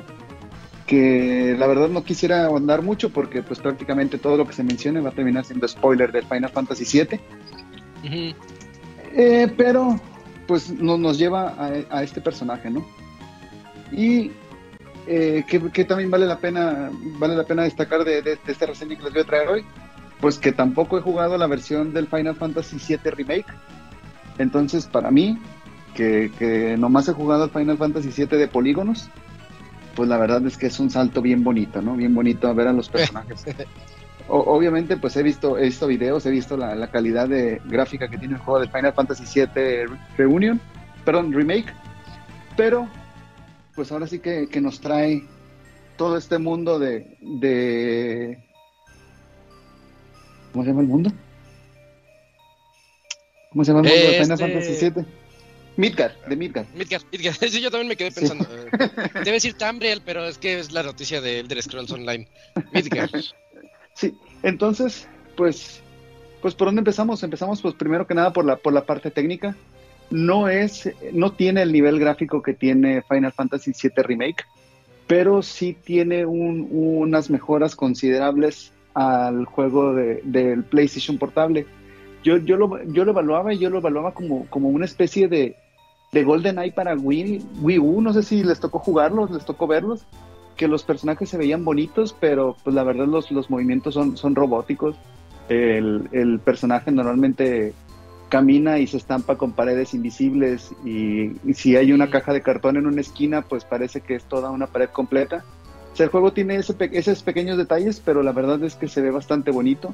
que 0.86 1.56
la 1.58 1.68
verdad 1.68 1.90
no 1.90 2.04
quisiera 2.04 2.46
ahondar 2.46 2.82
mucho 2.82 3.10
porque 3.12 3.42
pues 3.42 3.60
prácticamente 3.60 4.18
todo 4.18 4.38
lo 4.38 4.48
que 4.48 4.54
se 4.54 4.64
mencione 4.64 5.02
va 5.02 5.10
a 5.10 5.14
terminar 5.14 5.46
siendo 5.46 5.68
spoiler 5.68 6.12
del 6.12 6.26
Final 6.26 6.52
Fantasy 6.52 6.86
VII. 6.86 8.36
Eh, 9.18 9.54
pero 9.58 10.00
pues 10.48 10.70
nos 10.70 11.18
lleva 11.18 11.56
a, 11.90 12.04
este 12.04 12.22
personaje, 12.22 12.70
¿no? 12.70 12.86
Y 13.92 14.32
eh, 15.08 15.44
que, 15.48 15.86
también 15.86 16.12
vale 16.12 16.26
la 16.26 16.38
pena 16.38 16.90
vale 17.20 17.36
la 17.36 17.44
pena 17.44 17.64
destacar 17.64 18.04
de, 18.04 18.38
esta 18.48 18.66
reseña 18.66 18.96
que 18.96 19.04
les 19.04 19.14
voy 19.14 19.22
a 19.22 19.26
traer 19.26 19.48
hoy, 19.48 19.66
pues 20.26 20.40
que 20.40 20.52
tampoco 20.52 20.98
he 20.98 21.02
jugado 21.02 21.38
la 21.38 21.46
versión 21.46 21.94
del 21.94 22.08
Final 22.08 22.36
Fantasy 22.36 22.78
VII 22.80 23.12
Remake. 23.12 23.46
Entonces, 24.40 24.88
para 24.88 25.12
mí, 25.12 25.38
que, 25.94 26.32
que 26.40 26.76
nomás 26.80 27.08
he 27.08 27.14
jugado 27.14 27.44
el 27.44 27.52
Final 27.52 27.78
Fantasy 27.78 28.10
VII 28.10 28.40
de 28.40 28.48
polígonos, 28.48 29.08
pues 29.96 30.10
la 30.10 30.18
verdad 30.18 30.44
es 30.48 30.58
que 30.58 30.66
es 30.66 30.80
un 30.80 30.90
salto 30.90 31.22
bien 31.22 31.44
bonito, 31.44 31.80
¿no? 31.80 31.96
Bien 31.96 32.16
bonito 32.16 32.52
ver 32.56 32.70
a 32.70 32.74
los 32.74 32.90
personajes. 32.90 33.46
obviamente, 34.28 34.98
pues 34.98 35.16
he 35.16 35.22
visto, 35.22 35.60
he 35.60 35.66
visto 35.66 35.86
videos, 35.86 36.26
he 36.26 36.32
visto 36.32 36.58
la, 36.58 36.88
calidad 36.88 37.30
de 37.30 37.62
gráfica 37.66 38.08
que 38.08 38.18
tiene 38.18 38.34
el 38.34 38.40
juego 38.40 38.62
de 38.62 38.68
Final 38.68 38.94
Fantasy 38.94 39.26
VII 39.32 39.96
Reunion, 40.18 40.60
perdón, 41.06 41.34
Remake, 41.34 41.72
pero 42.58 42.90
pues 43.76 43.92
ahora 43.92 44.08
sí 44.08 44.18
que, 44.18 44.50
nos 44.60 44.82
trae 44.82 45.24
todo 45.98 46.18
este 46.18 46.40
mundo 46.40 46.80
de, 46.80 47.16
de... 47.22 48.45
¿Cómo 50.56 50.64
se 50.64 50.70
llama 50.72 50.82
el 50.84 50.88
mundo? 50.88 51.12
¿Cómo 53.50 53.66
se 53.66 53.74
llama 53.74 53.82
el 53.90 53.94
mundo 53.94 54.08
de 54.10 54.24
Final 54.24 54.32
este, 54.32 54.38
Fantasy 54.38 54.90
VII? 54.90 55.06
Midgar, 55.76 56.16
de 56.30 56.36
Midgar. 56.38 56.66
Midgar, 56.74 57.02
Midgar. 57.12 57.34
Sí, 57.50 57.60
yo 57.60 57.70
también 57.70 57.90
me 57.90 57.98
quedé 57.98 58.10
pensando. 58.14 58.48
Debe 59.16 59.32
decir 59.34 59.56
Tambriel, 59.56 60.02
pero 60.06 60.26
es 60.26 60.38
que 60.38 60.58
es 60.58 60.72
la 60.72 60.82
noticia 60.84 61.20
de 61.20 61.40
Elder 61.40 61.62
Scrolls 61.62 61.92
Online. 61.92 62.26
Midgar. 62.72 63.10
Sí, 63.96 64.18
entonces, 64.44 65.08
pues, 65.36 65.82
pues 66.42 66.54
por 66.56 66.68
dónde 66.70 66.80
empezamos? 66.80 67.22
Empezamos, 67.24 67.62
pues 67.62 67.76
primero 67.76 68.08
que 68.08 68.14
nada 68.14 68.32
por 68.32 68.46
la 68.46 68.56
por 68.56 68.72
la 68.72 68.86
parte 68.86 69.12
técnica. 69.12 69.58
No 70.10 70.48
es, 70.48 70.90
no 71.12 71.34
tiene 71.34 71.64
el 71.64 71.74
nivel 71.74 72.00
gráfico 72.00 72.42
que 72.42 72.54
tiene 72.54 73.02
Final 73.02 73.34
Fantasy 73.34 73.72
VII 73.74 74.04
Remake, 74.04 74.44
pero 75.08 75.42
sí 75.42 75.76
tiene 75.84 76.26
un- 76.26 76.68
unas 76.72 77.30
mejoras 77.30 77.76
considerables 77.76 78.72
al 78.96 79.46
juego 79.46 79.94
de- 79.94 80.22
del 80.24 80.64
PlayStation 80.64 81.18
Portable. 81.20 81.68
Yo, 82.24 82.38
yo, 82.38 82.58
lo, 82.58 82.82
yo 82.86 83.06
lo 83.06 83.12
evaluaba 83.12 83.54
y 83.54 83.60
yo 83.60 83.70
lo 83.70 83.78
evaluaba 83.78 84.14
como, 84.14 84.48
como 84.48 84.70
una 84.70 84.86
especie 84.86 85.28
de, 85.28 85.56
de 86.12 86.24
GoldenEye 86.24 86.72
para 86.72 86.96
Wii, 86.96 87.46
Wii 87.62 87.78
U. 87.80 88.02
No 88.02 88.14
sé 88.14 88.24
si 88.24 88.44
les 88.44 88.60
tocó 88.60 88.80
jugarlos, 88.80 89.30
les 89.30 89.46
tocó 89.46 89.68
verlos, 89.68 90.08
que 90.58 90.68
los 90.68 90.84
personajes 90.84 91.30
se 91.30 91.38
veían 91.38 91.64
bonitos, 91.64 92.16
pero 92.20 92.56
pues 92.64 92.74
la 92.76 92.84
verdad 92.84 93.06
los, 93.06 93.30
los 93.30 93.50
movimientos 93.52 93.94
son, 93.94 94.18
son 94.18 94.34
robóticos. 94.34 94.96
El, 95.50 96.10
el 96.12 96.40
personaje 96.40 96.92
normalmente 96.92 97.74
camina 98.30 98.80
y 98.80 98.88
se 98.88 98.98
estampa 98.98 99.38
con 99.38 99.52
paredes 99.52 99.94
invisibles 99.94 100.74
y, 100.84 101.34
y 101.48 101.54
si 101.54 101.76
hay 101.76 101.92
una 101.92 102.10
caja 102.10 102.34
de 102.34 102.42
cartón 102.42 102.78
en 102.78 102.88
una 102.88 103.02
esquina, 103.02 103.44
pues 103.44 103.66
parece 103.66 104.02
que 104.02 104.16
es 104.16 104.24
toda 104.24 104.50
una 104.50 104.66
pared 104.66 104.90
completa. 104.90 105.46
O 105.96 105.98
sea, 105.98 106.04
el 106.04 106.12
juego 106.12 106.34
tiene 106.34 106.58
ese 106.58 106.76
esos 106.92 107.24
pequeños 107.24 107.58
detalles, 107.58 108.02
pero 108.04 108.22
la 108.22 108.34
verdad 108.34 108.62
es 108.66 108.76
que 108.76 108.90
se 108.90 109.00
ve 109.00 109.12
bastante 109.12 109.50
bonito. 109.50 109.94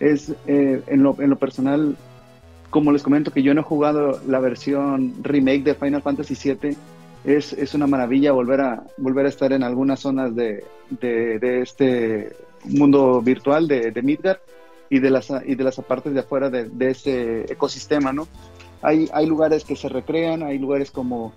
Es 0.00 0.34
eh, 0.48 0.82
en, 0.88 1.04
lo, 1.04 1.14
en 1.20 1.30
lo 1.30 1.36
personal, 1.36 1.96
como 2.70 2.90
les 2.90 3.04
comento 3.04 3.30
que 3.30 3.44
yo 3.44 3.54
no 3.54 3.60
he 3.60 3.62
jugado 3.62 4.20
la 4.26 4.40
versión 4.40 5.14
remake 5.22 5.62
de 5.62 5.76
Final 5.76 6.02
Fantasy 6.02 6.34
VII, 6.34 6.76
es, 7.24 7.52
es 7.52 7.72
una 7.72 7.86
maravilla 7.86 8.32
volver 8.32 8.60
a, 8.62 8.82
volver 8.96 9.26
a 9.26 9.28
estar 9.28 9.52
en 9.52 9.62
algunas 9.62 10.00
zonas 10.00 10.34
de, 10.34 10.64
de, 10.90 11.38
de 11.38 11.62
este 11.62 12.32
mundo 12.64 13.22
virtual 13.22 13.68
de, 13.68 13.92
de 13.92 14.02
Midgard 14.02 14.38
y 14.90 14.98
de 14.98 15.10
las, 15.10 15.32
y 15.46 15.54
de 15.54 15.62
las 15.62 15.76
partes 15.76 16.14
de 16.14 16.18
afuera 16.18 16.50
de, 16.50 16.68
de 16.68 16.90
ese 16.90 17.42
ecosistema, 17.42 18.12
¿no? 18.12 18.26
Hay, 18.82 19.08
hay 19.12 19.26
lugares 19.26 19.62
que 19.62 19.76
se 19.76 19.88
recrean, 19.88 20.42
hay 20.42 20.58
lugares 20.58 20.90
como, 20.90 21.32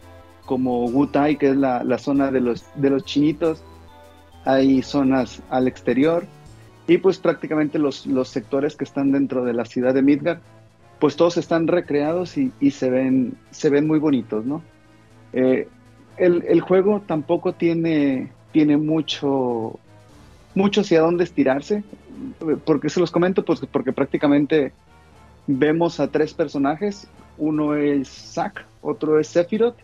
como 0.48 0.86
Wutai, 0.86 1.38
que 1.38 1.50
es 1.50 1.56
la, 1.56 1.84
la 1.84 2.00
zona 2.00 2.32
de 2.32 2.42
los, 2.42 2.66
de 2.74 2.90
los 2.90 3.06
chinitos, 3.06 3.62
hay 4.46 4.82
zonas 4.82 5.42
al 5.50 5.68
exterior 5.68 6.26
y 6.88 6.98
pues 6.98 7.18
prácticamente 7.20 7.80
los, 7.80 8.06
los 8.06 8.30
sectores 8.30 8.76
que 8.76 8.84
están 8.84 9.12
dentro 9.12 9.44
de 9.44 9.54
la 9.54 9.66
ciudad 9.66 9.94
de 9.94 10.02
Midgard, 10.02 10.40
pues 11.00 11.16
todos 11.16 11.38
están 11.38 11.68
recreados 11.68 12.38
y, 12.38 12.52
y 12.60 12.72
se, 12.72 12.90
ven, 12.90 13.34
se 13.52 13.70
ven 13.70 13.88
muy 13.88 14.00
bonitos, 14.00 14.46
¿no? 14.46 14.62
Eh, 15.34 15.68
el, 16.18 16.44
el 16.48 16.62
juego 16.62 17.02
tampoco 17.06 17.54
tiene, 17.54 18.32
tiene 18.52 18.78
mucho, 18.78 19.80
mucho 20.54 20.82
hacia 20.82 21.02
dónde 21.02 21.24
estirarse. 21.24 21.84
porque 22.66 22.90
se 22.90 23.00
los 23.00 23.12
comento? 23.12 23.44
Pues 23.44 23.62
porque 23.72 23.94
prácticamente 23.94 24.74
vemos 25.48 26.00
a 26.00 26.10
tres 26.10 26.34
personajes. 26.34 27.08
Uno 27.38 27.76
es 27.76 28.08
Zack, 28.08 28.66
otro 28.82 29.20
es 29.20 29.28
Sephiroth 29.28 29.78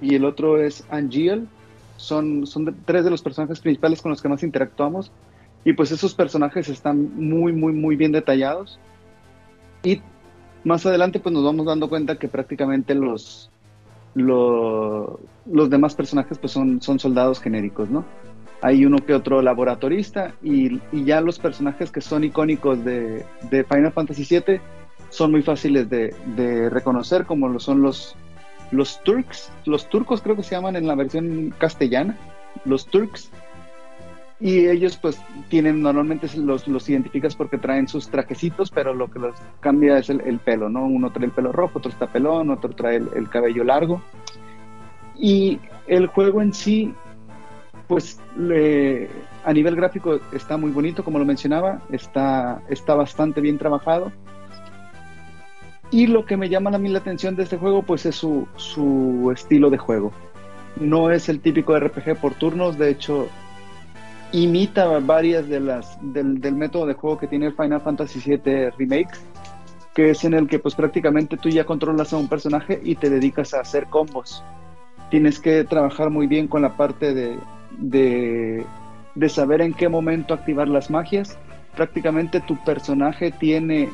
y 0.00 0.14
el 0.14 0.24
otro 0.24 0.60
es 0.60 0.84
Angiel. 0.90 1.48
Son, 1.96 2.46
son 2.46 2.76
tres 2.84 3.04
de 3.04 3.10
los 3.10 3.22
personajes 3.22 3.60
principales 3.60 4.02
con 4.02 4.10
los 4.10 4.20
que 4.22 4.28
más 4.28 4.42
interactuamos. 4.42 5.10
Y 5.64 5.72
pues 5.72 5.90
esos 5.92 6.14
personajes 6.14 6.68
están 6.68 7.14
muy, 7.16 7.52
muy, 7.52 7.72
muy 7.72 7.96
bien 7.96 8.12
detallados. 8.12 8.78
Y 9.82 10.02
más 10.64 10.84
adelante 10.86 11.20
pues 11.20 11.32
nos 11.32 11.44
vamos 11.44 11.66
dando 11.66 11.88
cuenta 11.88 12.16
que 12.18 12.28
prácticamente 12.28 12.94
los, 12.94 13.50
lo- 14.14 15.20
los 15.46 15.70
demás 15.70 15.94
personajes 15.94 16.38
pues 16.38 16.52
son, 16.52 16.80
son 16.80 16.98
soldados 16.98 17.40
genéricos, 17.40 17.90
¿no? 17.90 18.04
Hay 18.62 18.86
uno 18.86 18.96
que 18.98 19.14
otro 19.14 19.42
laboratorista 19.42 20.34
y, 20.42 20.80
y 20.90 21.04
ya 21.04 21.20
los 21.20 21.38
personajes 21.38 21.90
que 21.90 22.00
son 22.00 22.24
icónicos 22.24 22.82
de, 22.84 23.24
de 23.50 23.64
Final 23.64 23.92
Fantasy 23.92 24.24
VII 24.24 24.60
son 25.10 25.32
muy 25.32 25.42
fáciles 25.42 25.88
de, 25.90 26.14
de 26.34 26.70
reconocer, 26.70 27.26
como 27.26 27.48
lo 27.48 27.60
son 27.60 27.82
los, 27.82 28.16
los 28.70 29.02
Turks, 29.02 29.50
los 29.64 29.88
turcos 29.88 30.20
creo 30.22 30.36
que 30.36 30.42
se 30.42 30.54
llaman 30.54 30.76
en 30.76 30.86
la 30.86 30.94
versión 30.94 31.54
castellana, 31.58 32.16
los 32.64 32.86
Turks. 32.86 33.30
Y 34.40 34.66
ellos 34.66 34.96
pues 34.96 35.18
tienen, 35.48 35.80
normalmente 35.80 36.28
los, 36.36 36.66
los 36.68 36.88
identificas 36.90 37.36
porque 37.36 37.56
traen 37.56 37.86
sus 37.88 38.08
trajecitos, 38.08 38.70
pero 38.70 38.92
lo 38.92 39.08
que 39.10 39.18
los 39.20 39.34
cambia 39.60 39.96
es 39.98 40.10
el, 40.10 40.20
el 40.22 40.38
pelo, 40.38 40.68
¿no? 40.68 40.84
Uno 40.84 41.10
trae 41.12 41.26
el 41.26 41.30
pelo 41.32 41.52
rojo, 41.52 41.78
otro 41.78 41.90
está 41.90 42.08
pelón, 42.08 42.50
otro 42.50 42.70
trae 42.70 42.96
el, 42.96 43.08
el 43.14 43.30
cabello 43.30 43.64
largo. 43.64 44.02
Y 45.16 45.60
el 45.86 46.08
juego 46.08 46.42
en 46.42 46.52
sí, 46.52 46.92
pues 47.86 48.20
le- 48.36 49.08
a 49.44 49.52
nivel 49.52 49.76
gráfico 49.76 50.18
está 50.32 50.56
muy 50.56 50.72
bonito, 50.72 51.04
como 51.04 51.18
lo 51.18 51.24
mencionaba, 51.24 51.80
está, 51.90 52.60
está 52.68 52.94
bastante 52.94 53.40
bien 53.40 53.56
trabajado. 53.56 54.10
Y 55.94 56.08
lo 56.08 56.26
que 56.26 56.36
me 56.36 56.48
llama 56.48 56.70
a 56.70 56.78
mí 56.78 56.88
la 56.88 56.98
atención 56.98 57.36
de 57.36 57.44
este 57.44 57.56
juego, 57.56 57.84
pues 57.84 58.04
es 58.04 58.16
su, 58.16 58.48
su 58.56 59.30
estilo 59.32 59.70
de 59.70 59.78
juego. 59.78 60.10
No 60.74 61.12
es 61.12 61.28
el 61.28 61.38
típico 61.38 61.78
RPG 61.78 62.16
por 62.20 62.34
turnos, 62.34 62.76
de 62.76 62.90
hecho, 62.90 63.28
imita 64.32 64.98
varias 64.98 65.48
de 65.48 65.60
las 65.60 65.96
del, 66.02 66.40
del 66.40 66.56
método 66.56 66.86
de 66.86 66.94
juego 66.94 67.16
que 67.16 67.28
tiene 67.28 67.46
el 67.46 67.54
Final 67.54 67.80
Fantasy 67.80 68.18
VII 68.18 68.70
Remake, 68.76 69.12
que 69.94 70.10
es 70.10 70.24
en 70.24 70.34
el 70.34 70.48
que 70.48 70.58
pues 70.58 70.74
prácticamente 70.74 71.36
tú 71.36 71.48
ya 71.48 71.64
controlas 71.64 72.12
a 72.12 72.16
un 72.16 72.26
personaje 72.26 72.80
y 72.82 72.96
te 72.96 73.08
dedicas 73.08 73.54
a 73.54 73.60
hacer 73.60 73.86
combos. 73.86 74.42
Tienes 75.10 75.38
que 75.38 75.62
trabajar 75.62 76.10
muy 76.10 76.26
bien 76.26 76.48
con 76.48 76.62
la 76.62 76.76
parte 76.76 77.14
de, 77.14 77.38
de, 77.78 78.66
de 79.14 79.28
saber 79.28 79.60
en 79.60 79.72
qué 79.72 79.88
momento 79.88 80.34
activar 80.34 80.66
las 80.66 80.90
magias. 80.90 81.38
Prácticamente 81.76 82.40
tu 82.40 82.56
personaje 82.64 83.30
tiene 83.30 83.90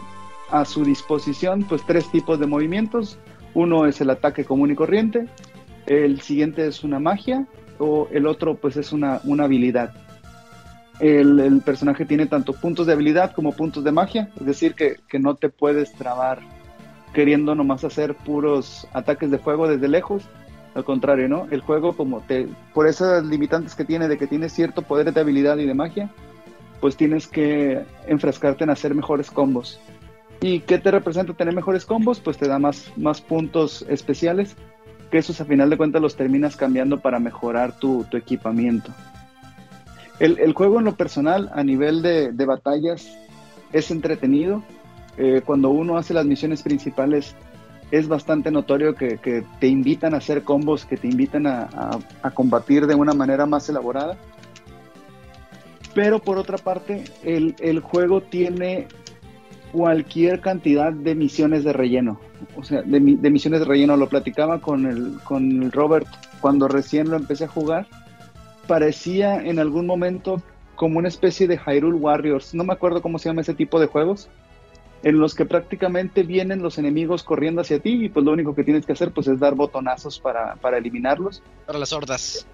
a 0.50 0.64
su 0.64 0.84
disposición 0.84 1.64
pues 1.68 1.82
tres 1.86 2.10
tipos 2.10 2.38
de 2.38 2.46
movimientos. 2.46 3.18
Uno 3.54 3.86
es 3.86 4.00
el 4.00 4.10
ataque 4.10 4.44
común 4.44 4.70
y 4.70 4.74
corriente, 4.74 5.26
el 5.86 6.20
siguiente 6.20 6.66
es 6.66 6.84
una 6.84 7.00
magia 7.00 7.46
o 7.78 8.08
el 8.12 8.26
otro 8.26 8.54
pues 8.54 8.76
es 8.76 8.92
una, 8.92 9.20
una 9.24 9.44
habilidad. 9.44 9.92
El, 11.00 11.62
personaje 11.64 12.04
tiene 12.04 12.26
tanto 12.26 12.52
puntos 12.52 12.86
de 12.86 12.92
habilidad 12.92 13.32
como 13.32 13.52
puntos 13.52 13.82
de 13.84 13.90
magia, 13.90 14.30
es 14.38 14.46
decir, 14.46 14.74
que, 14.74 14.96
que 15.08 15.18
no 15.18 15.34
te 15.34 15.48
puedes 15.48 15.92
trabar 15.94 16.40
queriendo 17.12 17.54
nomás 17.54 17.84
hacer 17.84 18.14
puros 18.14 18.86
ataques 18.92 19.30
de 19.30 19.38
fuego 19.38 19.66
desde 19.68 19.88
lejos. 19.88 20.24
Al 20.74 20.84
contrario, 20.84 21.28
¿no? 21.28 21.48
El 21.50 21.62
juego, 21.62 21.96
como 21.96 22.20
te. 22.20 22.48
Por 22.74 22.86
esas 22.86 23.24
limitantes 23.24 23.74
que 23.74 23.84
tiene 23.84 24.06
de 24.06 24.16
que 24.16 24.28
tienes 24.28 24.52
cierto 24.52 24.82
poder 24.82 25.12
de 25.12 25.20
habilidad 25.20 25.56
y 25.56 25.66
de 25.66 25.74
magia, 25.74 26.10
pues 26.80 26.96
tienes 26.96 27.26
que 27.26 27.82
enfrascarte 28.06 28.64
en 28.64 28.70
hacer 28.70 28.94
mejores 28.94 29.30
combos. 29.30 29.80
¿Y 30.40 30.60
qué 30.60 30.78
te 30.78 30.90
representa 30.90 31.34
tener 31.34 31.54
mejores 31.54 31.84
combos? 31.84 32.20
Pues 32.20 32.38
te 32.38 32.48
da 32.48 32.58
más, 32.58 32.90
más 32.96 33.20
puntos 33.20 33.84
especiales, 33.88 34.56
que 35.10 35.18
esos 35.18 35.40
a 35.40 35.44
final 35.44 35.68
de 35.68 35.76
cuentas 35.76 36.00
los 36.00 36.16
terminas 36.16 36.56
cambiando 36.56 37.00
para 37.00 37.18
mejorar 37.18 37.76
tu, 37.78 38.04
tu 38.04 38.16
equipamiento. 38.16 38.90
El, 40.18 40.38
el 40.38 40.52
juego 40.54 40.78
en 40.78 40.84
lo 40.86 40.94
personal, 40.96 41.50
a 41.54 41.62
nivel 41.62 42.00
de, 42.02 42.32
de 42.32 42.46
batallas, 42.46 43.10
es 43.72 43.90
entretenido. 43.90 44.62
Eh, 45.18 45.42
cuando 45.44 45.70
uno 45.70 45.98
hace 45.98 46.14
las 46.14 46.24
misiones 46.24 46.62
principales, 46.62 47.34
es 47.90 48.08
bastante 48.08 48.50
notorio 48.50 48.94
que, 48.94 49.18
que 49.18 49.44
te 49.58 49.66
invitan 49.66 50.14
a 50.14 50.18
hacer 50.18 50.42
combos, 50.42 50.84
que 50.86 50.96
te 50.96 51.08
invitan 51.08 51.46
a, 51.46 51.62
a- 51.64 51.98
a 52.22 52.30
combatir 52.30 52.86
de 52.86 52.94
una 52.94 53.12
manera 53.12 53.44
más 53.44 53.68
elaborada. 53.68 54.16
Pero 55.94 56.20
por 56.20 56.38
otra 56.38 56.56
parte, 56.56 57.04
el, 57.24 57.56
el 57.58 57.80
juego 57.80 58.20
tiene 58.22 58.86
cualquier 59.72 60.40
cantidad 60.40 60.92
de 60.92 61.14
misiones 61.14 61.64
de 61.64 61.72
relleno. 61.72 62.20
O 62.56 62.62
sea, 62.62 62.82
de, 62.82 63.00
mi- 63.00 63.16
de 63.16 63.30
misiones 63.30 63.60
de 63.60 63.66
relleno. 63.66 63.96
Lo 63.96 64.08
platicaba 64.08 64.60
con 64.60 64.86
el, 64.86 65.18
con 65.24 65.62
el 65.62 65.72
Robert 65.72 66.06
cuando 66.40 66.68
recién 66.68 67.08
lo 67.10 67.16
empecé 67.16 67.44
a 67.44 67.48
jugar. 67.48 67.86
Parecía 68.66 69.42
en 69.42 69.58
algún 69.58 69.86
momento 69.86 70.42
como 70.76 70.98
una 70.98 71.08
especie 71.08 71.46
de 71.48 71.58
Hyrule 71.58 71.96
Warriors. 71.96 72.54
No 72.54 72.64
me 72.64 72.72
acuerdo 72.72 73.02
cómo 73.02 73.18
se 73.18 73.28
llama 73.28 73.40
ese 73.42 73.54
tipo 73.54 73.80
de 73.80 73.86
juegos. 73.86 74.28
En 75.02 75.18
los 75.18 75.34
que 75.34 75.46
prácticamente 75.46 76.22
vienen 76.24 76.60
los 76.62 76.76
enemigos 76.76 77.22
corriendo 77.22 77.62
hacia 77.62 77.78
ti 77.78 78.04
y 78.04 78.08
pues 78.10 78.24
lo 78.24 78.32
único 78.32 78.54
que 78.54 78.64
tienes 78.64 78.84
que 78.84 78.92
hacer 78.92 79.12
pues 79.12 79.28
es 79.28 79.40
dar 79.40 79.54
botonazos 79.54 80.18
para, 80.20 80.56
para 80.56 80.76
eliminarlos. 80.76 81.42
Para 81.66 81.78
las 81.78 81.92
hordas. 81.94 82.46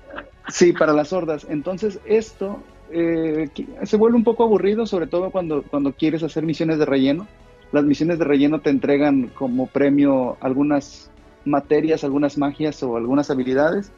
Sí, 0.49 0.73
para 0.73 0.93
las 0.93 1.13
hordas. 1.13 1.45
Entonces 1.51 1.99
esto 2.05 2.61
eh, 2.91 3.49
se 3.85 3.97
vuelve 3.97 4.17
un 4.17 4.25
poco 4.25 4.45
aburrido, 4.45 4.87
sobre 4.87 5.07
todo 5.07 5.31
cuando, 5.31 5.63
cuando 5.63 5.93
quieres 5.93 6.23
hacer 6.23 6.45
misiones 6.45 6.79
de 6.79 6.87
relleno. 6.87 7.27
Las 7.73 7.85
misiones 7.85 8.19
de 8.19 8.25
relleno 8.25 8.61
te 8.61 8.71
entregan 8.71 9.29
como 9.29 9.67
premio 9.67 10.37
algunas 10.41 11.11
materias, 11.45 12.05
algunas 12.05 12.39
magias 12.39 12.83
o 12.83 12.97
algunas 12.97 13.31
habilidades. 13.31 13.93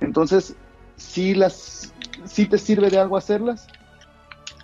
Entonces, 0.00 0.56
sí, 0.96 1.34
las, 1.34 1.94
sí 2.24 2.46
te 2.46 2.58
sirve 2.58 2.90
de 2.90 2.98
algo 2.98 3.16
hacerlas, 3.16 3.68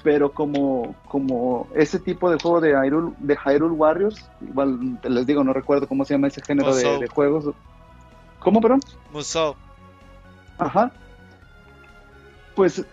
pero 0.03 0.33
como, 0.33 0.95
como 1.07 1.69
ese 1.75 1.99
tipo 1.99 2.31
de 2.31 2.39
juego 2.39 2.61
de 2.61 2.73
Hyrule, 2.73 3.15
de 3.19 3.37
Hyrule 3.37 3.75
Warriors, 3.75 4.29
igual 4.41 4.99
te 5.03 5.11
les 5.11 5.27
digo, 5.27 5.45
no 5.45 5.53
recuerdo 5.53 5.87
cómo 5.87 6.05
se 6.05 6.15
llama 6.15 6.29
ese 6.29 6.43
género 6.43 6.75
de, 6.75 6.99
de 6.99 7.09
juegos. 7.09 7.55
¿Cómo, 8.39 8.61
perdón? 8.61 8.81
Musou. 9.13 9.55
Ajá. 10.59 10.93
Pues 12.55 12.85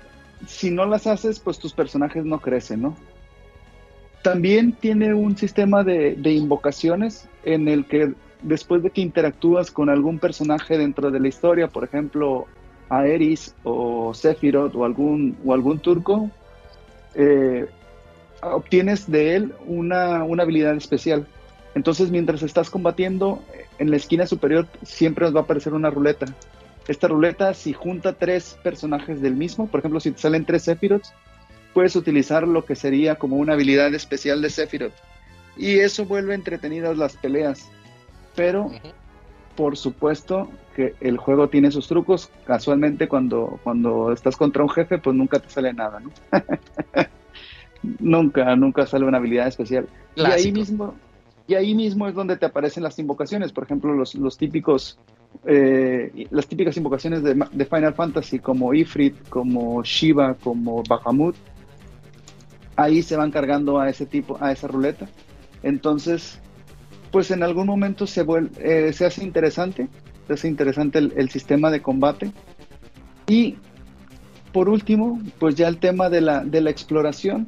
si 0.47 0.71
no 0.71 0.85
las 0.85 1.07
haces, 1.07 1.39
pues 1.39 1.59
tus 1.59 1.73
personajes 1.73 2.25
no 2.25 2.39
crecen, 2.39 2.81
¿no? 2.81 2.95
También 4.21 4.73
tiene 4.73 5.13
un 5.13 5.37
sistema 5.37 5.83
de, 5.83 6.17
invocaciones 6.23 7.27
en 7.43 7.67
el 7.67 7.85
que 7.85 8.13
después 8.41 8.81
de 8.81 8.89
que 8.89 9.01
interactúas 9.01 9.69
con 9.71 9.89
algún 9.89 10.19
personaje 10.19 10.77
dentro 10.77 11.11
de 11.11 11.19
la 11.19 11.27
historia, 11.27 11.67
por 11.67 11.83
ejemplo, 11.83 12.47
Aeris 12.89 13.53
o 13.63 14.13
Sephiroth 14.13 14.75
o 14.75 14.83
algún, 14.83 15.37
o 15.45 15.53
algún 15.53 15.79
turco, 15.79 16.31
eh, 17.13 17.67
obtienes 18.41 19.09
de 19.09 19.35
él 19.35 19.53
una, 19.67 20.23
una, 20.23 20.43
habilidad 20.43 20.75
especial. 20.75 21.27
Entonces, 21.75 22.09
mientras 22.09 22.41
estás 22.41 22.69
combatiendo, 22.69 23.43
en 23.77 23.91
la 23.91 23.97
esquina 23.97 24.25
superior 24.25 24.67
siempre 24.83 25.25
os 25.25 25.35
va 25.35 25.41
a 25.41 25.43
aparecer 25.43 25.73
una 25.73 25.89
ruleta. 25.89 26.25
Esta 26.87 27.07
ruleta, 27.07 27.53
si 27.53 27.73
junta 27.73 28.13
tres 28.13 28.57
personajes 28.63 29.21
del 29.21 29.35
mismo, 29.35 29.67
por 29.67 29.79
ejemplo, 29.79 29.99
si 29.99 30.11
te 30.11 30.19
salen 30.19 30.45
tres 30.45 30.63
Sephiroths, 30.63 31.13
puedes 31.73 31.95
utilizar 31.95 32.47
lo 32.47 32.63
que 32.63 32.75
sería 32.75 33.15
como 33.15 33.35
una 33.35 33.53
habilidad 33.53 33.93
especial 33.93 34.41
de 34.41 34.49
Sephiroth. 34.49 34.93
Y 35.57 35.79
eso 35.79 36.05
vuelve 36.05 36.33
entretenidas 36.33 36.97
las 36.97 37.17
peleas. 37.17 37.69
Pero, 38.35 38.71
por 39.55 39.77
supuesto, 39.77 40.49
que 40.75 40.95
el 41.01 41.17
juego 41.17 41.49
tiene 41.49 41.71
sus 41.71 41.87
trucos. 41.87 42.29
Casualmente, 42.45 43.07
cuando, 43.07 43.59
cuando 43.63 44.11
estás 44.11 44.37
contra 44.37 44.63
un 44.63 44.69
jefe, 44.69 44.97
pues 44.99 45.15
nunca 45.15 45.39
te 45.39 45.49
sale 45.49 45.73
nada, 45.73 45.99
¿no? 45.99 46.11
nunca, 47.99 48.55
nunca 48.55 48.85
sale 48.85 49.05
una 49.05 49.17
habilidad 49.17 49.47
especial. 49.47 49.87
Y 50.15 50.23
ahí 50.23 50.51
mismo, 50.51 50.95
y 51.47 51.55
ahí 51.55 51.75
mismo 51.75 52.07
es 52.07 52.15
donde 52.15 52.37
te 52.37 52.45
aparecen 52.45 52.83
las 52.83 52.97
invocaciones, 52.99 53.51
por 53.51 53.63
ejemplo, 53.65 53.93
los, 53.93 54.15
los 54.15 54.37
típicos, 54.37 54.97
eh, 55.45 56.27
las 56.31 56.47
típicas 56.47 56.77
invocaciones 56.77 57.23
de, 57.23 57.65
Final 57.65 57.93
Fantasy, 57.93 58.39
como 58.39 58.73
Ifrit, 58.73 59.15
como 59.29 59.83
Shiva, 59.83 60.35
como 60.35 60.83
Bahamut. 60.87 61.35
Ahí 62.75 63.01
se 63.01 63.15
van 63.15 63.31
cargando 63.31 63.79
a 63.79 63.89
ese 63.89 64.05
tipo, 64.05 64.37
a 64.41 64.51
esa 64.51 64.67
ruleta. 64.67 65.07
Entonces, 65.63 66.39
pues 67.11 67.31
en 67.31 67.43
algún 67.43 67.67
momento 67.67 68.05
se, 68.07 68.23
vuelve, 68.23 68.51
eh, 68.59 68.93
se 68.93 69.05
hace 69.05 69.23
interesante, 69.23 69.87
se 70.27 70.33
hace 70.33 70.47
interesante 70.47 70.99
el, 70.99 71.29
sistema 71.29 71.71
de 71.71 71.81
combate. 71.81 72.31
Y 73.27 73.55
por 74.51 74.69
último, 74.69 75.21
pues 75.39 75.55
ya 75.55 75.67
el 75.67 75.77
tema 75.77 76.09
de 76.09 76.21
la 76.21 76.69
exploración, 76.69 77.47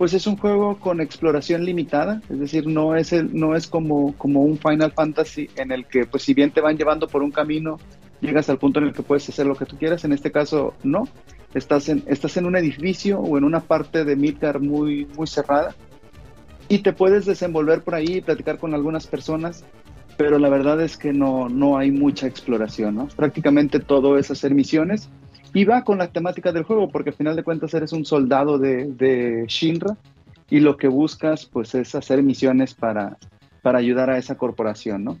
pues 0.00 0.14
es 0.14 0.26
un 0.26 0.38
juego 0.38 0.80
con 0.80 1.02
exploración 1.02 1.62
limitada, 1.62 2.22
es 2.30 2.40
decir, 2.40 2.66
no 2.66 2.96
es, 2.96 3.12
el, 3.12 3.38
no 3.38 3.54
es 3.54 3.66
como, 3.66 4.16
como 4.16 4.40
un 4.40 4.56
Final 4.56 4.92
Fantasy 4.92 5.50
en 5.56 5.72
el 5.72 5.84
que, 5.84 6.06
pues 6.06 6.22
si 6.22 6.32
bien 6.32 6.52
te 6.52 6.62
van 6.62 6.78
llevando 6.78 7.06
por 7.06 7.22
un 7.22 7.30
camino, 7.30 7.76
llegas 8.22 8.48
al 8.48 8.56
punto 8.56 8.80
en 8.80 8.86
el 8.86 8.94
que 8.94 9.02
puedes 9.02 9.28
hacer 9.28 9.44
lo 9.44 9.56
que 9.56 9.66
tú 9.66 9.76
quieras, 9.76 10.02
en 10.06 10.14
este 10.14 10.32
caso 10.32 10.72
no, 10.84 11.06
estás 11.52 11.90
en, 11.90 12.02
estás 12.06 12.38
en 12.38 12.46
un 12.46 12.56
edificio 12.56 13.20
o 13.20 13.36
en 13.36 13.44
una 13.44 13.60
parte 13.60 14.06
de 14.06 14.16
Midgar 14.16 14.58
muy, 14.58 15.04
muy 15.18 15.26
cerrada, 15.26 15.74
y 16.66 16.78
te 16.78 16.94
puedes 16.94 17.26
desenvolver 17.26 17.82
por 17.82 17.94
ahí 17.94 18.14
y 18.14 18.20
platicar 18.22 18.56
con 18.56 18.72
algunas 18.72 19.06
personas, 19.06 19.66
pero 20.16 20.38
la 20.38 20.48
verdad 20.48 20.80
es 20.80 20.96
que 20.96 21.12
no, 21.12 21.50
no 21.50 21.76
hay 21.76 21.90
mucha 21.90 22.26
exploración, 22.26 22.94
¿no? 22.94 23.08
Prácticamente 23.08 23.80
todo 23.80 24.16
es 24.16 24.30
hacer 24.30 24.54
misiones 24.54 25.10
y 25.52 25.64
va 25.64 25.84
con 25.84 25.98
la 25.98 26.12
temática 26.12 26.52
del 26.52 26.64
juego, 26.64 26.88
porque 26.88 27.10
al 27.10 27.16
final 27.16 27.36
de 27.36 27.42
cuentas 27.42 27.74
eres 27.74 27.92
un 27.92 28.04
soldado 28.04 28.58
de, 28.58 29.44
Shinra 29.48 29.96
y 30.48 30.60
lo 30.60 30.76
que 30.76 30.88
buscas 30.88 31.46
pues 31.46 31.74
es 31.74 31.94
hacer 31.94 32.22
misiones 32.22 32.74
para, 32.74 33.16
para 33.62 33.78
ayudar 33.78 34.10
a 34.10 34.18
esa 34.18 34.36
corporación, 34.36 35.04
¿no? 35.04 35.18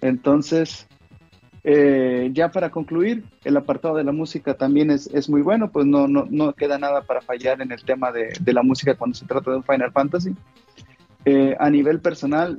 Entonces, 0.00 0.88
eh, 1.64 2.30
ya 2.32 2.50
para 2.50 2.70
concluir, 2.70 3.24
el 3.44 3.56
apartado 3.56 3.96
de 3.96 4.04
la 4.04 4.12
música 4.12 4.54
también 4.54 4.90
es, 4.90 5.06
es 5.08 5.28
muy 5.30 5.42
bueno, 5.42 5.70
pues 5.70 5.86
no, 5.86 6.08
no, 6.08 6.26
no, 6.28 6.52
queda 6.54 6.78
nada 6.78 7.02
para 7.02 7.20
fallar 7.20 7.60
en 7.62 7.70
el 7.70 7.84
tema 7.84 8.10
de, 8.10 8.32
de, 8.40 8.52
la 8.52 8.62
música 8.62 8.96
cuando 8.96 9.16
se 9.16 9.26
trata 9.26 9.50
de 9.52 9.58
un 9.58 9.64
Final 9.64 9.92
Fantasy. 9.92 10.34
Eh, 11.24 11.54
a 11.60 11.70
nivel 11.70 12.00
personal, 12.00 12.58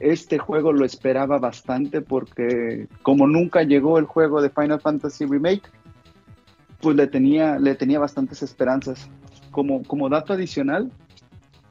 este 0.00 0.38
juego 0.38 0.72
lo 0.72 0.84
esperaba 0.84 1.38
bastante 1.38 2.00
porque 2.00 2.88
como 3.02 3.26
nunca 3.26 3.62
llegó 3.62 3.98
el 3.98 4.04
juego 4.04 4.42
de 4.42 4.50
Final 4.50 4.80
Fantasy 4.80 5.26
Remake, 5.26 5.62
pues 6.80 6.96
le 6.96 7.06
tenía, 7.06 7.58
le 7.58 7.74
tenía 7.74 7.98
bastantes 7.98 8.42
esperanzas. 8.42 9.08
Como, 9.50 9.82
como 9.84 10.08
dato 10.08 10.32
adicional, 10.32 10.90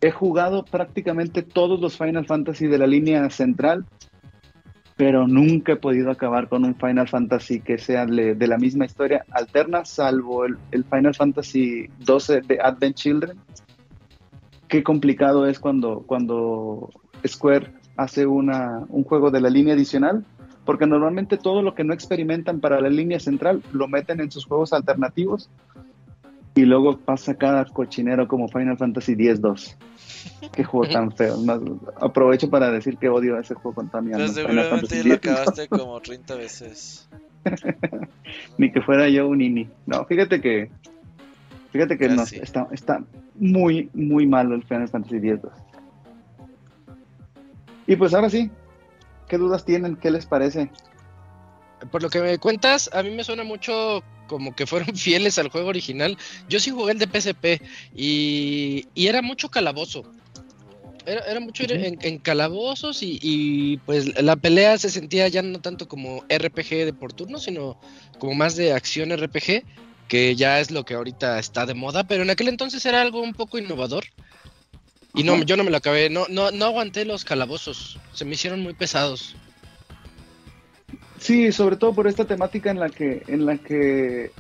he 0.02 0.12
jugado 0.12 0.66
prácticamente 0.66 1.44
todos 1.44 1.80
los 1.80 1.98
Final 1.98 2.26
Fantasy 2.26 2.68
de 2.68 2.78
la 2.78 2.88
línea 2.88 3.30
central, 3.30 3.86
pero 4.98 5.28
nunca 5.28 5.74
he 5.74 5.78
podido 5.78 6.10
acabar 6.10 6.48
con 6.48 6.64
un 6.66 6.76
Final 6.76 7.08
Fantasy 7.08 7.60
que 7.60 7.78
sea 7.78 8.06
de, 8.06 8.48
la 8.48 8.58
misma 8.58 8.86
historia 8.86 9.26
alterna, 9.32 9.86
salvo 9.86 10.46
el, 10.46 10.58
el 10.72 10.84
Final 10.86 11.14
Fantasy 11.14 11.88
12 12.00 12.42
de 12.42 12.60
Advent 12.62 12.96
Children, 12.96 13.38
qué 14.68 14.84
complicado 14.84 15.48
es 15.48 15.60
cuando, 15.60 16.04
cuando 16.06 16.90
Square 17.28 17.72
hace 17.98 18.26
una, 18.26 18.84
un 18.90 19.04
juego 19.04 19.32
de 19.32 19.42
la 19.42 19.50
línea 19.50 19.74
adicional, 19.74 20.26
porque 20.66 20.86
normalmente 20.86 21.38
todo 21.38 21.62
lo 21.62 21.76
que 21.76 21.84
no 21.84 21.94
experimentan 21.94 22.60
para 22.60 22.82
la 22.82 22.90
línea 22.90 23.20
central 23.20 23.62
lo 23.72 23.88
meten 23.88 24.20
en 24.20 24.32
sus 24.32 24.46
juegos 24.46 24.74
alternativos 24.74 25.50
y 26.56 26.62
luego 26.66 26.98
pasa 26.98 27.36
cada 27.36 27.66
cochinero 27.66 28.28
como 28.28 28.48
Final 28.48 28.78
Fantasy 28.78 29.14
X-2. 29.14 29.76
Qué 30.54 30.64
juego 30.64 30.88
tan 30.94 31.12
feo. 31.12 31.38
Más, 31.42 31.60
aprovecho 32.00 32.50
para 32.50 32.72
decir 32.72 32.98
que 32.98 33.10
odio 33.10 33.38
ese 33.38 33.54
juego 33.54 33.76
contaminado. 33.76 34.28
Seguramente 34.28 34.98
ya 34.98 35.04
lo 35.04 35.14
acabaste 35.16 35.68
como 35.70 36.00
30 36.00 36.36
veces. 36.36 37.10
Ni 38.58 38.72
que 38.72 38.82
fuera 38.82 39.08
yo 39.10 39.28
un 39.28 39.42
ini. 39.42 39.70
No, 39.86 40.06
fíjate 40.06 40.42
que 40.42 40.72
Fíjate 41.76 41.98
que 41.98 42.08
no, 42.08 42.24
está, 42.24 42.70
está 42.72 43.04
muy, 43.38 43.90
muy 43.94 44.26
malo 44.26 44.56
el 44.56 44.64
Final 44.64 44.88
Fantasy 44.88 45.18
X. 45.18 45.42
Y 47.88 47.96
pues 47.96 48.14
ahora 48.14 48.30
sí, 48.30 48.50
¿qué 49.28 49.38
dudas 49.38 49.66
tienen? 49.66 49.96
¿Qué 49.96 50.12
les 50.12 50.26
parece? 50.26 50.72
Por 51.92 52.02
lo 52.02 52.10
que 52.10 52.22
me 52.22 52.38
cuentas, 52.38 52.90
a 52.94 53.04
mí 53.04 53.12
me 53.12 53.24
suena 53.24 53.44
mucho 53.44 54.04
como 54.28 54.56
que 54.56 54.66
fueron 54.66 54.96
fieles 54.96 55.38
al 55.38 55.50
juego 55.50 55.70
original. 55.70 56.18
Yo 56.50 56.60
sí 56.60 56.72
jugué 56.72 56.94
el 56.94 57.00
de 57.00 57.08
PSP 57.08 57.62
y, 57.96 58.88
y 58.94 59.08
era 59.08 59.22
mucho 59.22 59.50
calabozo. 59.50 60.04
Era, 61.06 61.22
era 61.26 61.40
mucho 61.40 61.64
ir 61.64 61.74
en, 61.74 62.00
en 62.02 62.18
calabozos 62.18 63.04
y, 63.04 63.20
y, 63.22 63.78
pues 63.78 64.20
la 64.20 64.36
pelea 64.36 64.76
se 64.80 64.90
sentía 64.90 65.28
ya 65.28 65.44
no 65.44 65.62
tanto 65.62 65.88
como 65.88 66.24
RPG 66.30 66.70
de 66.84 66.94
por 66.94 67.14
turno, 67.14 67.38
sino 67.38 67.80
como 68.18 68.34
más 68.34 68.56
de 68.56 68.74
acción 68.74 69.16
RPG 69.16 69.64
que 70.08 70.36
ya 70.36 70.60
es 70.60 70.72
lo 70.72 70.84
que 70.86 70.94
ahorita 70.94 71.40
está 71.40 71.66
de 71.66 71.74
moda, 71.74 72.04
pero 72.04 72.24
en 72.24 72.30
aquel 72.30 72.48
entonces 72.48 72.86
era 72.86 73.02
algo 73.02 73.22
un 73.22 73.34
poco 73.34 73.58
innovador. 73.58 74.06
Y 75.16 75.24
no, 75.24 75.42
yo 75.44 75.58
no 75.58 75.64
me 75.64 75.72
lo 75.72 75.78
acabé, 75.78 76.10
no, 76.10 76.26
no, 76.30 76.52
no 76.52 76.66
aguanté 76.66 77.06
los 77.06 77.24
calabozos, 77.24 78.00
se 78.14 78.26
me 78.26 78.34
hicieron 78.34 78.62
muy 78.62 78.74
pesados. 78.74 79.36
Sí, 81.20 81.52
sobre 81.52 81.78
todo 81.78 81.94
por 81.94 82.08
esta 82.08 82.26
temática 82.26 82.70
en 82.70 82.80
la 82.80 82.90
que, 82.90 83.24
en 83.28 83.46
la 83.46 83.58
que 83.58 84.32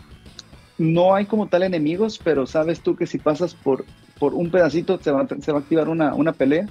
no 0.78 1.16
hay 1.16 1.26
como 1.26 1.48
tal 1.48 1.64
enemigos, 1.64 2.20
pero 2.24 2.46
sabes 2.46 2.82
tú 2.82 2.96
que 2.96 3.08
si 3.08 3.18
pasas 3.18 3.54
por, 3.54 3.86
por 4.20 4.34
un 4.34 4.52
pedacito 4.52 5.00
se 5.02 5.12
va, 5.12 5.26
se 5.42 5.52
va 5.52 5.60
a 5.60 5.62
activar 5.62 5.90
una, 5.90 6.14
una 6.14 6.34
pelea. 6.34 6.68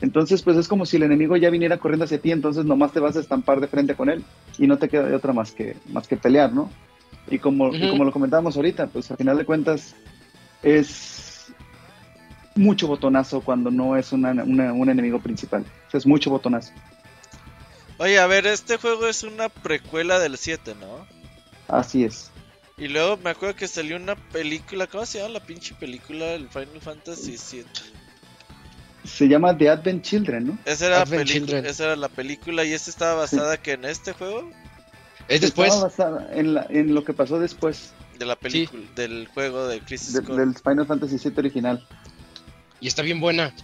Entonces, 0.00 0.42
pues 0.42 0.56
es 0.56 0.66
como 0.66 0.84
si 0.84 0.96
el 0.96 1.04
enemigo 1.04 1.36
ya 1.36 1.48
viniera 1.48 1.76
corriendo 1.76 2.06
hacia 2.06 2.20
ti, 2.20 2.32
entonces 2.32 2.64
nomás 2.64 2.92
te 2.92 2.98
vas 2.98 3.16
a 3.16 3.20
estampar 3.20 3.60
de 3.60 3.68
frente 3.68 3.94
con 3.94 4.08
él 4.08 4.24
y 4.58 4.66
no 4.66 4.76
te 4.76 4.88
queda 4.88 5.04
de 5.04 5.14
otra 5.14 5.32
más 5.32 5.52
que, 5.52 5.76
más 5.92 6.08
que 6.08 6.16
pelear, 6.16 6.52
¿no? 6.52 6.70
Y 7.30 7.38
como, 7.38 7.66
uh 7.66 7.72
-huh. 7.72 7.86
y 7.86 7.88
como 7.88 8.04
lo 8.04 8.10
comentábamos 8.10 8.56
ahorita, 8.56 8.88
pues 8.88 9.10
al 9.12 9.16
final 9.16 9.38
de 9.38 9.44
cuentas 9.44 9.94
es 10.64 11.21
mucho 12.54 12.86
botonazo 12.86 13.40
cuando 13.40 13.70
no 13.70 13.96
es 13.96 14.12
una, 14.12 14.30
una, 14.30 14.72
un 14.72 14.88
enemigo 14.88 15.20
principal. 15.20 15.64
O 15.88 15.90
sea, 15.90 15.98
es 15.98 16.06
mucho 16.06 16.30
botonazo. 16.30 16.72
Oye, 17.98 18.18
a 18.18 18.26
ver, 18.26 18.46
este 18.46 18.78
juego 18.78 19.06
es 19.06 19.22
una 19.22 19.48
precuela 19.48 20.18
del 20.18 20.36
7, 20.36 20.74
¿no? 20.80 21.06
Así 21.68 22.04
es. 22.04 22.30
Y 22.76 22.88
luego 22.88 23.16
me 23.18 23.30
acuerdo 23.30 23.54
que 23.54 23.68
salió 23.68 23.96
una 23.96 24.16
película, 24.16 24.86
¿cómo 24.86 25.06
se 25.06 25.18
llama 25.18 25.34
la 25.34 25.40
pinche 25.40 25.74
película 25.74 26.26
del 26.26 26.48
Final 26.48 26.80
Fantasy 26.80 27.36
7? 27.36 27.68
Se 29.04 29.28
llama 29.28 29.56
The 29.56 29.68
Advent 29.68 30.02
Children, 30.02 30.46
¿no? 30.46 30.58
Esa 30.64 30.86
era, 30.86 31.02
Advent 31.02 31.28
Children. 31.28 31.66
esa 31.66 31.84
era 31.84 31.96
la 31.96 32.08
película 32.08 32.64
y 32.64 32.72
esta 32.72 32.90
estaba 32.90 33.14
basada 33.14 33.54
sí. 33.54 33.60
que 33.62 33.72
en 33.72 33.84
este 33.84 34.12
juego. 34.12 34.50
Es 35.28 35.40
después. 35.40 35.68
Estaba 35.68 35.88
basada 35.88 36.30
en, 36.34 36.54
la, 36.54 36.66
en 36.70 36.94
lo 36.94 37.04
que 37.04 37.12
pasó 37.12 37.38
después. 37.38 37.92
De 38.18 38.26
la 38.26 38.36
película, 38.36 38.82
sí. 38.82 38.88
del 38.94 39.28
juego 39.28 39.66
de 39.66 39.80
Crisis 39.80 40.14
de, 40.14 40.20
Del 40.20 40.54
Final 40.54 40.86
Fantasy 40.86 41.18
VII 41.18 41.34
original. 41.38 41.86
Y 42.82 42.88
está 42.88 43.00
bien 43.00 43.18
buena. 43.20 43.54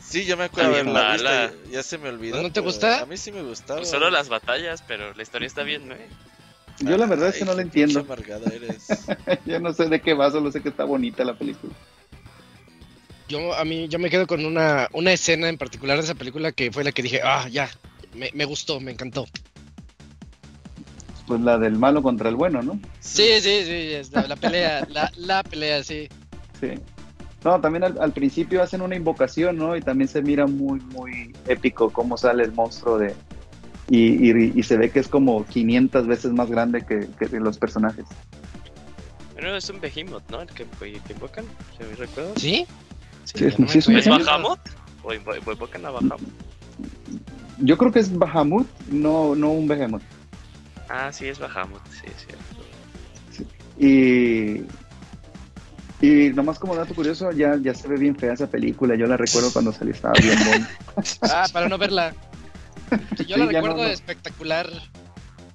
Sí, 0.00 0.24
yo 0.24 0.36
me 0.36 0.44
acuerdo 0.44 0.72
de 0.72 0.84
la 0.84 1.12
vista, 1.12 1.52
ya 1.70 1.82
se 1.82 1.98
me 1.98 2.08
olvidó. 2.08 2.42
¿No 2.42 2.50
te 2.50 2.60
gusta? 2.60 3.02
A 3.02 3.06
mí 3.06 3.16
sí 3.16 3.30
me 3.30 3.42
gustaba. 3.42 3.78
Pues 3.78 3.90
solo 3.90 4.10
las 4.10 4.28
batallas, 4.28 4.82
pero 4.88 5.14
la 5.14 5.22
historia 5.22 5.46
está 5.46 5.62
bien, 5.62 5.86
¿no? 5.88 5.94
Yo 6.80 6.96
la 6.96 7.06
verdad 7.06 7.26
Ay, 7.26 7.32
es 7.34 7.38
que 7.38 7.44
no 7.44 7.54
la 7.54 7.62
entiendo. 7.62 8.00
amargada 8.00 8.50
eres. 8.52 8.88
yo 9.46 9.60
no 9.60 9.72
sé 9.72 9.86
de 9.88 10.00
qué 10.00 10.12
va, 10.14 10.30
solo 10.32 10.50
sé 10.50 10.60
que 10.60 10.70
está 10.70 10.84
bonita 10.84 11.24
la 11.24 11.34
película. 11.38 11.72
Yo 13.28 13.54
a 13.54 13.64
mí 13.64 13.86
yo 13.88 13.98
me 13.98 14.10
quedo 14.10 14.26
con 14.26 14.44
una, 14.44 14.88
una 14.92 15.12
escena 15.12 15.48
en 15.48 15.56
particular 15.56 15.96
de 15.98 16.04
esa 16.04 16.14
película 16.14 16.50
que 16.52 16.72
fue 16.72 16.84
la 16.84 16.92
que 16.92 17.02
dije, 17.02 17.20
ah, 17.22 17.46
ya, 17.48 17.70
me, 18.14 18.30
me 18.34 18.44
gustó, 18.44 18.80
me 18.80 18.90
encantó. 18.92 19.26
pues 21.26 21.40
la 21.40 21.56
del 21.58 21.78
malo 21.78 22.02
contra 22.02 22.28
el 22.28 22.34
bueno, 22.36 22.62
¿no? 22.62 22.78
Sí, 23.00 23.40
sí, 23.40 23.64
sí, 23.64 23.92
es 23.94 24.12
la, 24.12 24.26
la 24.26 24.36
pelea, 24.36 24.86
la, 24.90 25.10
la 25.16 25.42
pelea, 25.42 25.82
sí. 25.84 26.08
Sí. 26.60 26.72
No, 27.44 27.60
también 27.60 27.84
al, 27.84 27.98
al 28.00 28.12
principio 28.12 28.62
hacen 28.62 28.80
una 28.80 28.96
invocación, 28.96 29.56
¿no? 29.58 29.76
Y 29.76 29.82
también 29.82 30.08
se 30.08 30.22
mira 30.22 30.46
muy, 30.46 30.80
muy 30.80 31.34
épico 31.46 31.90
cómo 31.90 32.16
sale 32.16 32.42
el 32.44 32.52
monstruo 32.52 32.98
de... 32.98 33.14
Y, 33.90 34.30
y- 34.30 34.52
y 34.54 34.62
se 34.62 34.78
ve 34.78 34.90
que 34.90 35.00
es 35.00 35.08
como 35.08 35.44
500 35.44 36.06
veces 36.06 36.32
más 36.32 36.48
grande 36.50 36.82
que, 36.86 37.06
que 37.18 37.28
los 37.38 37.58
personajes. 37.58 38.06
Pero 39.34 39.54
es 39.56 39.68
un 39.68 39.78
Behemoth, 39.78 40.22
¿no? 40.30 40.40
El 40.40 40.48
que, 40.48 40.64
que 40.80 41.12
invocan, 41.12 41.44
si 41.76 41.84
me 41.84 41.94
recuerdo. 41.96 42.32
¿Sí? 42.36 42.66
Sí, 43.24 43.44
es- 43.44 43.58
no 43.58 43.66
me 43.66 43.72
sí 43.72 43.78
es 43.78 43.88
un 43.88 43.96
¿Es 43.96 44.06
acuerdo. 44.06 44.24
Bahamut? 44.26 44.58
¿O 45.02 45.12
invo- 45.12 45.38
o 45.46 45.52
invocan 45.52 45.84
a 45.84 45.90
Bahamut? 45.90 46.20
Yo 47.58 47.76
creo 47.76 47.92
que 47.92 47.98
es 48.00 48.16
Bahamut, 48.16 48.66
no, 48.90 49.34
no 49.34 49.50
un 49.52 49.68
Behemoth. 49.68 50.02
Ah, 50.88 51.12
sí, 51.12 51.26
es 51.26 51.38
Bahamut, 51.38 51.82
sí, 51.90 52.06
es 52.06 52.26
cierto. 52.26 53.44
Y, 53.78 54.62
y 56.04 56.32
nomás 56.32 56.58
como 56.58 56.74
dato 56.74 56.94
curioso, 56.94 57.30
ya, 57.32 57.56
ya 57.60 57.74
se 57.74 57.88
ve 57.88 57.96
bien 57.96 58.16
fea 58.16 58.32
esa 58.34 58.46
película. 58.48 58.94
Yo 58.96 59.06
la 59.06 59.16
recuerdo 59.16 59.52
cuando 59.52 59.72
salió, 59.72 59.92
estaba 59.94 60.14
bien 60.20 60.38
buena. 60.46 60.70
Ah, 61.22 61.46
para 61.52 61.68
no 61.68 61.78
verla. 61.78 62.12
Sí, 63.16 63.24
yo 63.26 63.36
Sí, 63.36 63.40
la 63.40 63.46
recuerdo 63.46 63.76
no, 63.78 63.82
no. 63.84 63.88
espectacular. 63.88 64.68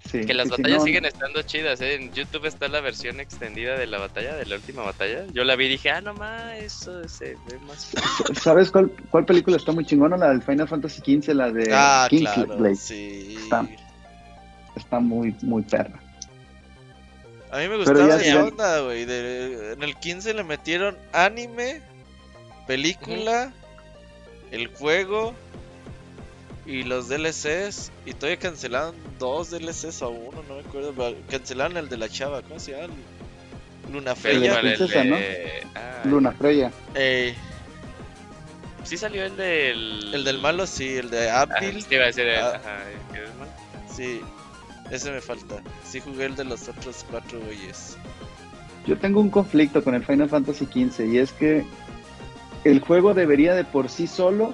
Sí, 0.10 0.22
Que 0.22 0.34
las 0.34 0.46
sí, 0.48 0.52
batallas 0.52 0.80
no, 0.80 0.86
siguen 0.86 1.06
estando 1.06 1.42
chidas, 1.44 1.82
¿eh? 1.82 1.94
En 1.94 2.12
YouTube 2.14 2.46
está 2.48 2.68
la 2.68 2.82
versión 2.82 3.20
extendida 3.20 3.78
de 3.78 3.86
la 3.86 4.00
batalla, 4.00 4.36
de 4.36 4.46
la 4.48 4.56
última 4.56 4.82
batalla. 4.82 5.26
Yo 5.34 5.44
la 5.44 5.56
vi 5.56 5.66
y 5.66 5.70
dije, 5.70 5.92
ah, 5.92 6.02
no 6.02 6.16
más, 6.16 6.54
eso 6.58 7.08
se 7.08 7.36
ve 7.48 7.60
más. 7.68 7.92
¿Sabes 8.42 8.72
cuál, 8.72 8.92
cuál 9.12 9.26
película 9.26 9.58
está 9.58 9.72
muy 9.72 9.86
chingona? 9.86 10.18
La 10.18 10.30
del 10.30 10.42
Final 10.42 10.68
Fantasy 10.68 11.02
XV, 11.22 11.34
la 11.36 11.52
de 11.52 11.70
Ah, 11.72 12.08
Kingsley 12.10 12.46
claro, 12.46 12.58
Blade. 12.58 12.76
sí. 12.76 13.38
Está. 13.40 13.68
Está 14.76 15.00
muy, 15.00 15.36
muy 15.44 15.62
perra. 15.62 16.00
A 17.52 17.58
mí 17.58 17.68
me 17.68 17.78
gustaba 17.78 18.00
ya 18.08 18.16
esa 18.16 18.24
se- 18.24 18.36
onda, 18.38 18.80
güey. 18.82 19.06
de- 19.06 19.74
En 19.74 19.84
el 19.84 19.96
15 19.96 20.34
le 20.34 20.44
metieron 20.44 20.98
anime, 21.14 21.82
película, 22.68 23.52
el 24.52 24.68
juego 24.68 25.34
y 26.66 26.84
los 26.84 27.10
DLCs. 27.10 27.92
Y 28.06 28.14
todavía 28.14 28.38
cancelaron 28.40 28.96
dos 29.18 29.50
DLCs 29.50 30.02
o 30.04 30.10
uno, 30.10 30.44
no 30.48 30.56
me 30.56 30.62
acuerdo. 30.62 30.94
pero 30.96 31.16
Cancelaron 31.30 31.78
el 31.78 31.90
de 31.90 31.98
la 31.98 32.08
chava, 32.10 32.42
¿cómo 32.44 32.60
se 32.60 32.72
llama? 32.74 32.94
Luna 33.92 34.14
El 34.24 34.42
de 34.42 34.48
la 34.50 34.56
Freya. 34.56 34.62
princesa, 34.78 35.04
¿no? 35.04 35.16
ah, 35.76 36.02
Luna 36.06 36.32
Freya. 36.34 36.72
Ey, 36.94 37.36
Sí 38.84 38.98
salió 38.98 39.24
el 39.26 39.36
del... 39.36 40.14
el 40.16 40.24
del 40.24 40.38
malo, 40.40 40.66
sí, 40.66 40.98
el 40.98 41.10
de 41.10 41.30
Ah, 41.30 41.48
sí, 41.60 41.86
iba 41.92 42.04
a 42.04 42.08
decir 42.08 42.26
el... 42.28 42.40
Ah. 42.40 42.56
Ajá, 42.56 42.78
el 43.14 43.34
malo. 43.38 43.52
Sí, 43.94 44.22
ese 44.92 45.12
me 45.12 45.22
falta. 45.22 45.62
Sí 45.84 46.00
jugué 46.00 46.26
el 46.26 46.36
de 46.36 46.46
los 46.46 46.68
otros 46.68 47.06
cuatro 47.10 47.40
güeyes. 47.40 47.98
Yo 48.86 48.98
tengo 48.98 49.20
un 49.22 49.30
conflicto 49.30 49.84
con 49.84 49.96
el 49.96 50.04
Final 50.04 50.30
Fantasy 50.30 50.66
XV 50.66 51.06
y 51.06 51.18
es 51.18 51.32
que 51.32 51.66
el 52.64 52.80
juego 52.80 53.14
debería 53.14 53.54
de 53.54 53.64
por 53.64 53.90
sí 53.90 54.08
solo 54.08 54.54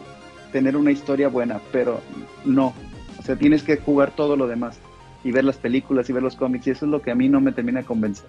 tener 0.52 0.76
una 0.76 0.92
historia 0.92 1.28
buena, 1.28 1.62
pero 1.72 2.02
no. 2.44 2.74
O 3.20 3.24
sea, 3.24 3.36
tienes 3.36 3.64
que 3.64 3.78
jugar 3.78 4.16
todo 4.16 4.36
lo 4.36 4.48
demás 4.48 4.78
y 5.24 5.32
ver 5.32 5.44
las 5.44 5.58
películas 5.58 6.10
y 6.10 6.14
ver 6.14 6.24
los 6.24 6.36
cómics 6.36 6.68
y 6.68 6.72
eso 6.72 6.86
es 6.86 6.92
lo 6.92 7.02
que 7.02 7.12
a 7.12 7.16
mí 7.16 7.30
no 7.30 7.42
me 7.42 7.52
termina 7.52 7.80
de 7.82 7.86
convencer. 7.86 8.28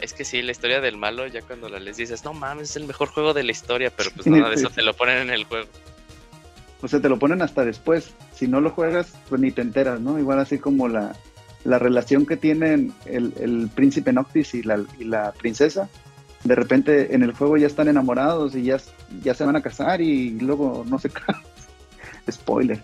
Es 0.00 0.12
que 0.12 0.24
sí, 0.24 0.42
la 0.42 0.52
historia 0.52 0.80
del 0.80 0.96
malo, 0.96 1.26
ya 1.26 1.40
cuando 1.42 1.68
la 1.68 1.80
les 1.80 1.96
dices, 1.96 2.24
no 2.24 2.34
mames, 2.34 2.70
es 2.70 2.76
el 2.76 2.84
mejor 2.84 3.08
juego 3.08 3.32
de 3.32 3.44
la 3.44 3.52
historia, 3.52 3.90
pero 3.96 4.10
pues 4.10 4.26
nada 4.26 4.50
de 4.50 4.56
eso 4.56 4.70
te 4.70 4.82
lo 4.82 4.94
ponen 4.94 5.18
en 5.18 5.30
el 5.30 5.44
juego. 5.44 5.68
O 6.82 6.88
sea, 6.88 7.00
te 7.00 7.08
lo 7.08 7.18
ponen 7.18 7.42
hasta 7.42 7.64
después. 7.64 8.10
Si 8.34 8.46
no 8.46 8.60
lo 8.60 8.70
juegas, 8.70 9.12
pues 9.28 9.40
ni 9.40 9.50
te 9.50 9.62
enteras, 9.62 10.00
¿no? 10.00 10.18
Igual 10.18 10.38
así 10.40 10.58
como 10.58 10.88
la, 10.88 11.16
la 11.64 11.78
relación 11.78 12.26
que 12.26 12.36
tienen 12.36 12.92
el, 13.06 13.32
el 13.40 13.70
príncipe 13.74 14.12
Noctis 14.12 14.54
y 14.54 14.62
la, 14.62 14.84
y 14.98 15.04
la 15.04 15.32
princesa. 15.32 15.88
De 16.44 16.54
repente 16.54 17.14
en 17.14 17.22
el 17.22 17.32
juego 17.32 17.56
ya 17.56 17.66
están 17.66 17.88
enamorados 17.88 18.54
y 18.54 18.62
ya, 18.62 18.78
ya 19.22 19.34
se 19.34 19.44
van 19.44 19.56
a 19.56 19.62
casar 19.62 20.00
y 20.00 20.30
luego 20.38 20.84
no 20.88 20.98
se 20.98 21.10
casan. 21.10 21.42
Spoiler. 22.30 22.82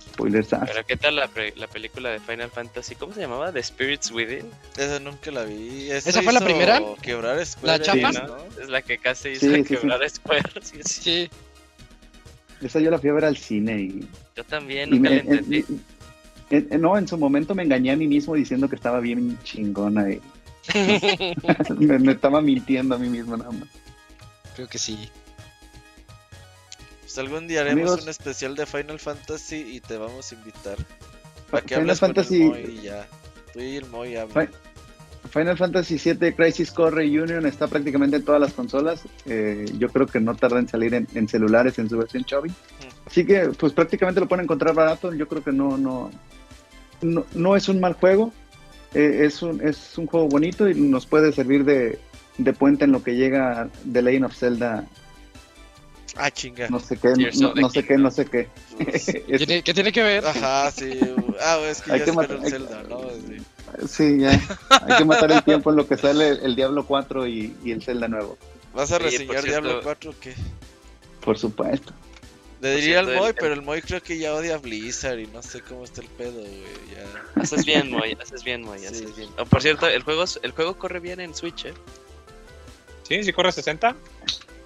Spoiler, 0.00 0.44
Pero 0.48 0.84
¿qué 0.86 0.96
tal 0.96 1.14
la, 1.16 1.28
pre- 1.28 1.52
la 1.56 1.68
película 1.68 2.08
de 2.10 2.18
Final 2.18 2.50
Fantasy? 2.50 2.94
¿Cómo 2.96 3.12
se 3.12 3.20
llamaba? 3.20 3.52
The 3.52 3.62
Spirits 3.62 4.10
Within. 4.10 4.46
Esa 4.76 4.98
nunca 4.98 5.30
la 5.30 5.44
vi. 5.44 5.90
Esa 5.90 6.10
¿Esa 6.10 6.22
fue 6.22 6.32
la 6.32 6.40
primera? 6.40 6.80
Quebrar 7.02 7.44
Square 7.46 7.78
¿La 7.78 7.84
chapa? 7.84 8.10
¿no? 8.26 8.36
Es 8.60 8.68
la 8.68 8.82
que 8.82 8.98
casi 8.98 9.28
hizo 9.30 9.40
Sí, 9.46 9.54
sí, 9.54 9.64
sí. 9.64 9.76
quebrar 9.76 10.08
Square. 10.10 10.42
Sí, 10.62 10.78
sí. 10.84 11.00
Sí. 11.02 11.30
Esa 12.60 12.80
yo 12.80 12.90
la 12.90 12.98
fui 12.98 13.10
a 13.10 13.12
ver 13.14 13.24
al 13.24 13.36
cine 13.36 13.80
y, 13.80 14.08
Yo 14.36 14.44
también, 14.44 14.88
y 14.92 14.98
nunca 14.98 15.10
me- 15.10 15.16
la 15.16 15.20
entendí. 15.22 15.56
en- 15.68 15.80
en- 16.50 16.68
en- 16.72 16.80
no, 16.80 16.96
en 16.98 17.06
su 17.06 17.16
momento 17.18 17.54
me 17.54 17.62
engañé 17.62 17.92
a 17.92 17.96
mí 17.96 18.06
mismo 18.08 18.34
diciendo 18.34 18.68
que 18.68 18.76
estaba 18.76 19.00
bien 19.00 19.38
chingona 19.44 20.10
y 20.10 20.20
me, 21.78 21.98
me 21.98 22.12
estaba 22.12 22.40
mintiendo 22.42 22.94
a 22.94 22.98
mí 22.98 23.08
mismo 23.08 23.36
nada 23.36 23.50
más. 23.52 23.68
Creo 24.56 24.68
que 24.68 24.78
sí. 24.78 25.08
Pues 27.00 27.16
algún 27.18 27.48
día 27.48 27.60
haremos 27.62 27.82
Amigos. 27.84 28.02
un 28.02 28.08
especial 28.10 28.54
de 28.56 28.66
Final 28.66 28.98
Fantasy 28.98 29.56
y 29.76 29.80
te 29.80 29.96
vamos 29.96 30.30
a 30.30 30.34
invitar. 30.34 30.76
Para 31.50 31.62
que 31.62 31.68
Final 31.68 31.80
hables 31.82 32.00
Fantasy, 32.00 32.48
con 32.48 32.56
el 32.58 32.64
Moy 32.66 32.78
y 32.78 32.82
ya. 32.82 33.06
Tú 33.52 33.60
y 33.60 33.76
el 33.76 33.86
Moy 33.86 34.16
hablan. 34.16 34.50
Final 35.30 35.56
Fantasy 35.58 35.98
VII 35.98 36.32
Crisis 36.32 36.70
Core 36.70 36.96
Reunion 36.96 37.44
está 37.46 37.66
prácticamente 37.66 38.16
en 38.16 38.24
todas 38.24 38.40
las 38.40 38.52
consolas. 38.52 39.02
Eh, 39.26 39.66
yo 39.78 39.88
creo 39.90 40.06
que 40.06 40.20
no 40.20 40.34
tarda 40.34 40.58
en 40.58 40.68
salir 40.68 40.94
en, 40.94 41.06
en 41.14 41.28
celulares 41.28 41.78
en 41.78 41.88
su 41.88 41.98
versión 41.98 42.24
Chubby. 42.24 42.50
Así 43.06 43.24
que, 43.26 43.50
pues 43.58 43.72
prácticamente 43.72 44.20
lo 44.20 44.28
pueden 44.28 44.44
encontrar 44.44 44.74
barato. 44.74 45.12
Yo 45.12 45.28
creo 45.28 45.44
que 45.44 45.52
no, 45.52 45.76
no, 45.76 46.10
no, 47.02 47.26
no 47.34 47.56
es 47.56 47.68
un 47.68 47.80
mal 47.80 47.92
juego. 47.94 48.32
Eh, 48.94 49.26
es, 49.26 49.42
un, 49.42 49.60
es 49.66 49.98
un 49.98 50.06
juego 50.06 50.28
bonito 50.28 50.68
y 50.68 50.74
nos 50.74 51.04
puede 51.04 51.30
servir 51.32 51.64
de, 51.64 51.98
de 52.38 52.52
puente 52.54 52.84
en 52.86 52.92
lo 52.92 53.02
que 53.02 53.16
llega 53.16 53.68
The 53.92 54.00
Legend 54.02 54.24
of 54.24 54.34
Zelda. 54.36 54.86
Ah, 56.16 56.30
chinga. 56.30 56.68
No 56.70 56.80
sé 56.80 56.96
qué, 56.96 57.08
no, 57.38 57.54
no 57.54 57.68
sé 57.70 57.84
qué, 57.84 57.98
no 57.98 58.10
sé 58.10 58.24
qué. 58.24 58.48
Pues, 58.82 59.08
Es- 59.28 59.46
¿Tiene- 59.46 59.62
¿Qué 59.62 59.74
tiene 59.74 59.92
que 59.92 60.02
ver? 60.02 60.24
Ajá, 60.26 60.70
sí. 60.70 60.98
Ah, 61.40 61.58
es 61.68 61.82
que 61.82 61.92
Hay 61.92 61.98
ya 62.00 62.04
que 62.06 62.12
matar- 62.12 62.40
Zelda, 62.48 62.82
¿no? 62.88 63.00
Sí. 63.10 63.36
Sí, 63.88 64.18
ya. 64.20 64.30
Hay 64.70 64.96
que 64.98 65.04
matar 65.04 65.30
el 65.32 65.42
tiempo 65.42 65.70
en 65.70 65.76
lo 65.76 65.86
que 65.86 65.96
sale 65.96 66.28
el, 66.28 66.40
el 66.40 66.56
Diablo 66.56 66.84
4 66.86 67.26
y, 67.26 67.56
y 67.64 67.72
el 67.72 67.82
Zelda 67.82 68.08
nuevo. 68.08 68.38
¿Vas 68.74 68.92
a 68.92 68.98
reseñar 68.98 69.42
cierto- 69.42 69.48
Diablo 69.68 69.80
4 69.82 70.10
o 70.10 70.14
qué? 70.20 70.34
Por 71.24 71.38
supuesto. 71.38 71.92
Le 72.60 72.74
diría 72.76 72.98
al 73.00 73.06
Moy, 73.14 73.28
el- 73.28 73.34
pero 73.34 73.54
el 73.54 73.62
Moy 73.62 73.80
creo 73.82 74.02
que 74.02 74.18
ya 74.18 74.34
odia 74.34 74.56
a 74.56 74.58
Blizzard 74.58 75.18
y 75.20 75.26
no 75.28 75.42
sé 75.42 75.60
cómo 75.60 75.84
está 75.84 76.00
el 76.00 76.08
pedo, 76.08 76.32
güey. 76.40 76.62
Ya. 76.92 77.40
Haces 77.42 77.64
bien, 77.64 77.90
Moy, 77.90 78.16
haces 78.20 78.42
bien, 78.42 78.62
Moy, 78.62 78.80
Sí. 78.80 78.86
haces 78.86 79.16
bien. 79.16 79.30
Oh, 79.38 79.44
por 79.46 79.62
cierto, 79.62 79.86
el 79.86 80.02
juego, 80.02 80.24
el 80.42 80.50
juego 80.52 80.76
corre 80.76 80.98
bien 81.00 81.20
en 81.20 81.34
Switch, 81.34 81.66
¿eh? 81.66 81.74
Sí, 83.04 83.22
sí 83.22 83.32
corre 83.32 83.52
60. 83.52 83.94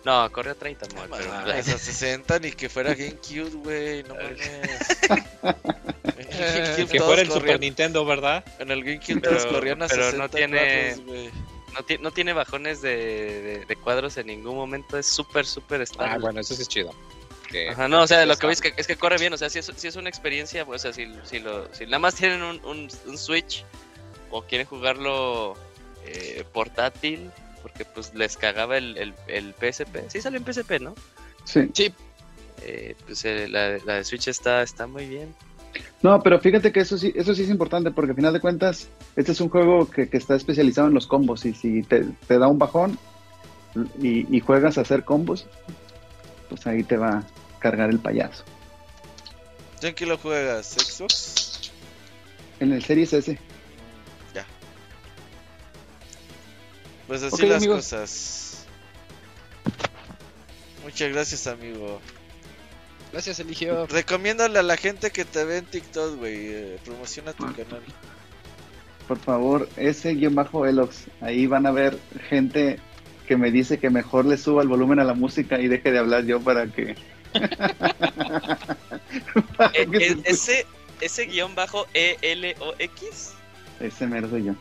No, 0.04 0.30
corre 0.32 0.50
a 0.50 0.54
30, 0.54 0.86
Moy, 0.96 1.08
No 1.08 1.16
pero... 1.16 1.28
mames, 1.30 1.68
a 1.68 1.78
60 1.78 2.38
ni 2.40 2.50
que 2.52 2.68
fuera 2.68 2.92
GameCube, 2.94 3.50
güey. 3.62 4.02
No 4.02 4.14
mames. 4.14 4.40
Que 6.76 6.86
fuera 7.00 7.22
el 7.22 7.28
corrían- 7.28 7.32
Super 7.32 7.60
Nintendo, 7.60 8.04
¿verdad? 8.04 8.44
En 8.58 8.70
el 8.70 8.82
GameCube 8.84 9.20
Pero- 9.20 9.36
todos 9.36 9.46
corrían 9.52 9.82
a 9.82 9.86
pero 9.86 10.02
no 10.12 10.28
60 10.28 10.28
tiene- 10.36 10.94
cuadros, 10.96 11.06
güey. 11.06 11.30
No, 11.74 11.82
ti- 11.84 11.98
no 12.00 12.10
tiene 12.10 12.32
bajones 12.32 12.82
de, 12.82 12.96
de- 12.96 13.64
de 13.66 13.76
cuadros 13.76 14.16
en 14.18 14.26
ningún 14.26 14.56
momento, 14.56 14.98
es 14.98 15.06
súper, 15.06 15.46
súper 15.46 15.80
estable. 15.82 16.12
Ah, 16.14 16.18
bueno, 16.18 16.40
eso 16.40 16.54
sí 16.54 16.62
es 16.62 16.68
chido. 16.68 16.94
Ajá, 17.70 17.86
no, 17.86 18.02
o 18.02 18.06
sea, 18.06 18.24
lo 18.24 18.34
que 18.38 18.46
veis 18.46 18.60
es 18.62 18.72
que, 18.72 18.80
es 18.80 18.86
que 18.86 18.96
corre 18.96 19.18
bien, 19.18 19.32
o 19.34 19.36
sea, 19.36 19.50
si 19.50 19.58
es, 19.58 19.70
si 19.76 19.86
es 19.86 19.96
una 19.96 20.08
experiencia, 20.08 20.64
pues, 20.64 20.84
o 20.86 20.90
sea, 20.90 20.92
si, 20.94 21.12
si, 21.24 21.38
lo, 21.38 21.72
si 21.74 21.84
nada 21.84 21.98
más 21.98 22.14
tienen 22.14 22.42
un, 22.42 22.64
un, 22.64 22.88
un 23.06 23.18
Switch 23.18 23.62
o 24.30 24.40
quieren 24.42 24.66
jugarlo 24.66 25.54
eh, 26.06 26.44
portátil, 26.52 27.30
porque 27.62 27.84
pues 27.84 28.14
les 28.14 28.36
cagaba 28.36 28.76
el, 28.76 28.96
el, 28.98 29.14
el 29.28 29.54
PSP, 29.54 30.08
sí 30.08 30.20
sale 30.20 30.38
en 30.38 30.44
PSP, 30.44 30.80
¿no? 30.80 30.94
Sí. 31.44 31.70
Eh, 32.64 32.94
pues 33.06 33.24
eh, 33.24 33.48
la, 33.48 33.78
la 33.78 33.94
de 33.94 34.04
Switch 34.04 34.28
está, 34.28 34.62
está 34.62 34.86
muy 34.86 35.06
bien. 35.06 35.34
No, 36.02 36.22
pero 36.22 36.38
fíjate 36.38 36.72
que 36.72 36.80
eso 36.80 36.98
sí, 36.98 37.12
eso 37.14 37.34
sí 37.34 37.42
es 37.42 37.50
importante 37.50 37.90
porque 37.90 38.10
al 38.10 38.16
final 38.16 38.32
de 38.32 38.40
cuentas, 38.40 38.88
este 39.16 39.32
es 39.32 39.40
un 39.40 39.48
juego 39.48 39.88
que, 39.88 40.08
que 40.08 40.16
está 40.16 40.34
especializado 40.34 40.88
en 40.88 40.94
los 40.94 41.06
combos 41.06 41.44
y 41.46 41.54
si 41.54 41.82
te, 41.82 42.04
te 42.26 42.38
da 42.38 42.48
un 42.48 42.58
bajón 42.58 42.98
y, 44.00 44.36
y 44.36 44.40
juegas 44.40 44.78
a 44.78 44.82
hacer 44.82 45.04
combos, 45.04 45.46
pues 46.48 46.66
ahí 46.66 46.82
te 46.82 46.96
va 46.96 47.18
a 47.18 47.24
cargar 47.58 47.90
el 47.90 47.98
payaso. 47.98 48.44
¿Tú 49.80 49.86
en 49.86 49.94
qué 49.94 50.06
lo 50.06 50.18
juegas? 50.18 50.66
¿Xbox? 50.66 51.72
En 52.60 52.72
el 52.72 52.84
Series 52.84 53.12
S. 53.12 53.38
Pues 57.12 57.22
así 57.24 57.44
las 57.44 57.58
amigos. 57.58 57.76
cosas. 57.76 58.64
Muchas 60.82 61.12
gracias, 61.12 61.46
amigo. 61.46 62.00
Gracias, 63.12 63.38
Eligio. 63.38 63.86
Recomiéndale 63.86 64.58
a 64.58 64.62
la 64.62 64.78
gente 64.78 65.10
que 65.10 65.26
te 65.26 65.44
ve 65.44 65.58
en 65.58 65.66
TikTok, 65.66 66.16
güey. 66.16 66.36
eh, 66.38 66.78
promociona 66.82 67.34
tu 67.34 67.44
canal. 67.44 67.82
Por 69.06 69.18
favor, 69.18 69.68
ese 69.76 70.14
guion 70.14 70.34
bajo 70.34 70.64
Elox. 70.64 71.04
Ahí 71.20 71.46
van 71.46 71.66
a 71.66 71.70
ver 71.70 71.98
gente 72.30 72.78
que 73.28 73.36
me 73.36 73.50
dice 73.50 73.78
que 73.78 73.90
mejor 73.90 74.24
le 74.24 74.38
suba 74.38 74.62
el 74.62 74.68
volumen 74.68 74.98
a 74.98 75.04
la 75.04 75.12
música 75.12 75.60
y 75.60 75.68
deje 75.68 75.92
de 75.92 75.98
hablar 75.98 76.24
yo 76.24 76.40
para 76.40 76.66
que... 76.66 76.96
para 79.58 79.70
Eh, 79.74 79.86
que 79.86 80.00
se 80.00 80.12
eh, 80.14 80.22
ese, 80.24 80.66
ese 81.02 81.26
guion 81.26 81.54
bajo 81.54 81.86
E-L-O-X. 81.92 83.34
Ese 83.80 84.06
mero 84.06 84.30
soy 84.30 84.44
yo. 84.44 84.54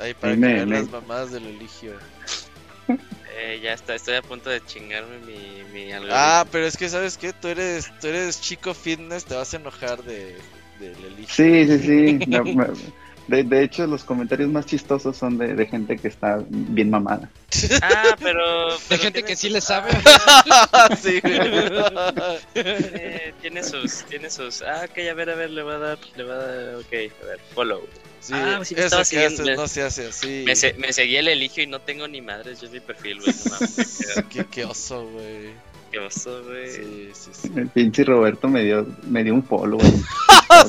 Ahí 0.00 0.14
para 0.14 0.34
que 0.34 0.40
vean 0.40 0.70
las 0.70 0.90
mamás 0.90 1.32
del 1.32 1.46
eligio. 1.46 1.94
Eh, 3.38 3.60
ya 3.62 3.74
está, 3.74 3.94
estoy 3.94 4.14
a 4.14 4.22
punto 4.22 4.48
de 4.48 4.64
chingarme 4.64 5.18
mi, 5.18 5.62
mi 5.72 5.92
algoritmo. 5.92 6.16
Ah, 6.18 6.46
pero 6.50 6.66
es 6.66 6.76
que 6.76 6.88
sabes 6.88 7.18
qué, 7.18 7.32
tú 7.34 7.48
eres, 7.48 7.90
tú 8.00 8.06
eres 8.06 8.40
chico 8.40 8.72
fitness, 8.72 9.24
te 9.26 9.34
vas 9.34 9.52
a 9.52 9.56
enojar 9.58 10.02
de 10.02 10.36
eligio. 10.80 11.26
Sí, 11.28 11.66
sí, 11.66 11.78
sí. 11.78 12.30
Me- 12.54 12.66
De, 13.28 13.42
de 13.42 13.62
hecho, 13.64 13.86
los 13.88 14.04
comentarios 14.04 14.48
más 14.50 14.66
chistosos 14.66 15.16
son 15.16 15.36
de, 15.36 15.54
de 15.54 15.66
gente 15.66 15.96
que 15.98 16.06
está 16.08 16.42
bien 16.48 16.90
mamada. 16.90 17.28
Ah, 17.82 18.16
pero. 18.22 18.70
De 18.78 18.78
pero 18.88 19.02
gente 19.02 19.18
tiene 19.22 19.28
que 19.28 19.36
sí 19.36 19.48
le 19.50 19.60
sabe. 19.60 19.90
sí, 21.02 21.20
güey. 21.20 21.40
eh, 22.54 23.34
tiene 23.42 23.62
sus, 23.64 24.04
tiene 24.04 24.30
sus. 24.30 24.62
Ah, 24.62 24.86
ok, 24.88 24.98
a 25.10 25.14
ver, 25.14 25.30
a 25.30 25.34
ver, 25.34 25.50
le 25.50 25.62
va 25.62 25.74
a 25.74 25.78
dar, 25.78 25.98
le 26.16 26.24
va 26.24 26.34
a 26.34 26.38
dar, 26.38 26.74
ok, 26.76 26.92
a 27.22 27.26
ver, 27.26 27.40
follow. 27.54 27.82
Sí, 28.20 28.32
Ah, 28.34 28.60
sí 28.64 28.74
me 28.74 28.80
eso 28.84 28.96
que 28.96 29.24
haces 29.26 29.56
no 29.56 29.68
se 29.68 29.82
hace 29.82 30.06
así. 30.08 30.42
Me, 30.46 30.56
se- 30.56 30.72
me 30.74 30.92
seguí 30.92 31.16
el 31.16 31.28
eligio 31.28 31.62
y 31.62 31.66
no 31.66 31.80
tengo 31.80 32.08
ni 32.08 32.20
madres, 32.20 32.60
yo 32.60 32.66
en 32.66 32.72
mi 32.72 32.80
perfil, 32.80 33.20
güey, 33.20 33.34
no 33.44 33.50
mames. 33.50 34.06
Qué, 34.30 34.44
qué 34.50 34.64
oso, 34.64 35.06
güey. 35.08 35.50
Qué 35.92 35.98
oso, 36.00 36.42
güey. 36.44 36.70
Sí, 36.72 37.10
sí, 37.14 37.30
sí. 37.32 37.50
El 37.56 37.68
pinche 37.68 38.02
Roberto 38.04 38.48
me 38.48 38.64
dio, 38.64 38.86
me 39.04 39.22
dio 39.22 39.34
un 39.34 39.44
follow. 39.44 39.78
güey. 39.78 39.92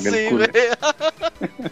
Sí, 0.02 0.28
güey. 0.32 0.49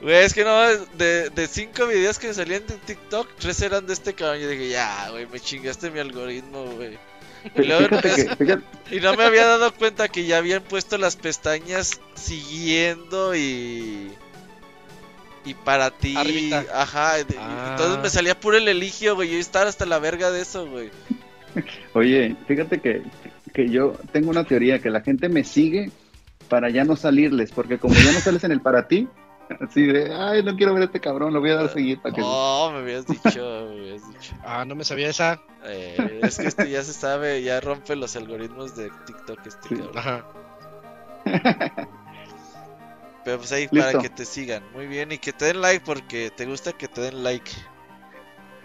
Güey, 0.00 0.24
es 0.24 0.32
que 0.32 0.44
no, 0.44 0.56
de, 0.96 1.28
de 1.30 1.48
cinco 1.48 1.86
videos 1.88 2.20
que 2.20 2.28
me 2.28 2.34
salían 2.34 2.64
de 2.68 2.74
TikTok, 2.76 3.28
tres 3.38 3.60
eran 3.62 3.84
de 3.86 3.94
este 3.94 4.14
cabrón. 4.14 4.40
Yo 4.40 4.48
dije, 4.48 4.68
ya, 4.68 5.08
güey, 5.10 5.26
me 5.26 5.40
chingaste 5.40 5.90
mi 5.90 5.98
algoritmo, 5.98 6.66
güey. 6.76 6.96
Y, 7.56 7.62
luego- 7.64 7.88
Fíjate 8.00 8.14
que, 8.14 8.36
fíjate, 8.36 8.62
y 8.96 9.00
no 9.00 9.14
me 9.14 9.24
había 9.24 9.46
dado 9.46 9.72
cuenta 9.74 10.08
que 10.08 10.24
ya 10.26 10.38
habían 10.38 10.62
puesto 10.62 10.98
las 10.98 11.16
pestañas 11.16 12.00
siguiendo 12.14 13.34
y. 13.34 14.10
Y 15.44 15.54
para 15.54 15.90
ti. 15.90 16.14
Arribita. 16.16 16.64
Ajá. 16.74 17.16
de- 17.24 17.36
Ah. 17.38 17.68
Entonces 17.70 18.02
me 18.02 18.10
salía 18.10 18.38
puro 18.38 18.56
el 18.58 18.68
eligio, 18.68 19.14
güey. 19.14 19.30
Yo 19.30 19.38
estaba 19.38 19.68
hasta 19.68 19.86
la 19.86 19.98
verga 19.98 20.30
de 20.30 20.42
eso, 20.42 20.66
güey. 20.68 20.90
Oye, 21.94 22.36
fíjate 22.46 22.80
que, 22.80 23.02
que 23.54 23.68
yo 23.70 23.94
tengo 24.12 24.30
una 24.30 24.44
teoría 24.44 24.78
que 24.80 24.90
la 24.90 25.00
gente 25.00 25.28
me 25.28 25.44
sigue 25.44 25.90
para 26.48 26.68
ya 26.70 26.84
no 26.84 26.96
salirles, 26.96 27.50
porque 27.52 27.78
como 27.78 27.94
ya 27.94 28.12
no 28.12 28.20
sales 28.20 28.44
en 28.44 28.52
el 28.52 28.60
para 28.60 28.88
ti, 28.88 29.08
así 29.60 29.86
de, 29.86 30.14
ay, 30.14 30.42
no 30.42 30.56
quiero 30.56 30.74
ver 30.74 30.82
a 30.82 30.86
este 30.86 31.00
cabrón, 31.00 31.32
lo 31.32 31.40
voy 31.40 31.50
a 31.50 31.56
dar 31.56 31.72
seguir 31.72 32.00
para 32.00 32.14
que... 32.14 32.20
Oh, 32.24 32.70
me 32.72 32.78
habías 32.78 33.06
dicho, 33.06 33.20
me 33.70 33.80
habías 33.80 34.08
dicho. 34.08 34.34
Ah, 34.44 34.64
no 34.64 34.74
me 34.74 34.84
sabía 34.84 35.08
esa. 35.08 35.40
Eh, 35.64 36.20
es 36.22 36.38
que 36.38 36.46
este 36.48 36.68
ya 36.70 36.82
se 36.82 36.92
sabe, 36.92 37.42
ya 37.42 37.60
rompe 37.60 37.96
los 37.96 38.14
algoritmos 38.16 38.76
de 38.76 38.90
TikTok 39.06 39.46
este 39.46 39.68
Sí. 39.68 39.74
cabrón. 39.76 39.98
Ajá. 39.98 40.24
Pero 43.24 43.38
pues 43.38 43.52
ahí 43.52 43.68
Listo. 43.70 43.86
para 43.90 44.00
que 44.02 44.08
te 44.08 44.24
sigan. 44.24 44.62
Muy 44.72 44.86
bien, 44.86 45.12
y 45.12 45.18
que 45.18 45.32
te 45.34 45.44
den 45.46 45.60
like 45.60 45.84
porque 45.84 46.30
te 46.34 46.46
gusta 46.46 46.72
que 46.72 46.88
te 46.88 47.02
den 47.02 47.22
like. 47.22 47.50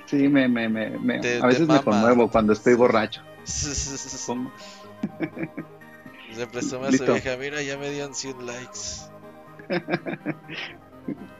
Sí, 0.05 0.29
me, 0.29 0.47
me, 0.47 0.69
me, 0.69 0.91
me- 0.91 1.19
Te- 1.19 1.41
a 1.41 1.47
veces 1.47 1.67
me 1.67 1.81
conmuevo 1.81 2.29
cuando 2.29 2.53
estoy 2.53 2.75
borracho. 2.75 3.21
Se 3.45 3.69
presume 6.47 6.87
a 6.87 6.91
su 6.91 7.05
vieja, 7.05 7.35
mira, 7.37 7.61
ya 7.61 7.77
me 7.77 7.89
dieron 7.89 8.13
100 8.15 8.45
likes. 8.45 8.79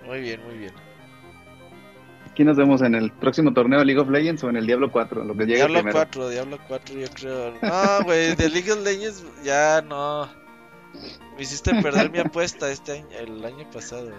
Muy 0.06 0.22
bien, 0.22 0.44
muy 0.46 0.58
bien. 0.58 0.74
Aquí 2.30 2.44
nos 2.44 2.58
vemos 2.58 2.82
en 2.82 2.96
el 2.96 3.12
próximo 3.12 3.54
torneo 3.54 3.80
de 3.80 3.86
League 3.86 4.02
of 4.02 4.10
Legends 4.10 4.44
o 4.44 4.50
en 4.50 4.58
el 4.58 4.66
Diablo 4.66 4.92
4, 4.92 5.24
lo 5.24 5.34
que 5.36 5.46
llegue 5.46 5.58
Diablo 5.58 5.80
primero. 5.80 5.98
4, 5.98 6.30
Diablo 6.30 6.58
4 6.68 6.96
yo 7.00 7.08
creo. 7.14 7.54
No, 7.62 8.04
güey, 8.06 8.36
de 8.36 8.50
League 8.50 8.72
of 8.72 8.84
Legends 8.84 9.24
ya 9.44 9.82
no. 9.82 10.28
Me 11.36 11.44
hiciste 11.44 11.74
perder 11.82 12.10
mi 12.10 12.20
apuesta 12.20 12.72
este 12.72 12.94
año, 12.94 13.08
el 13.20 13.46
año 13.46 13.70
pasado. 13.72 14.12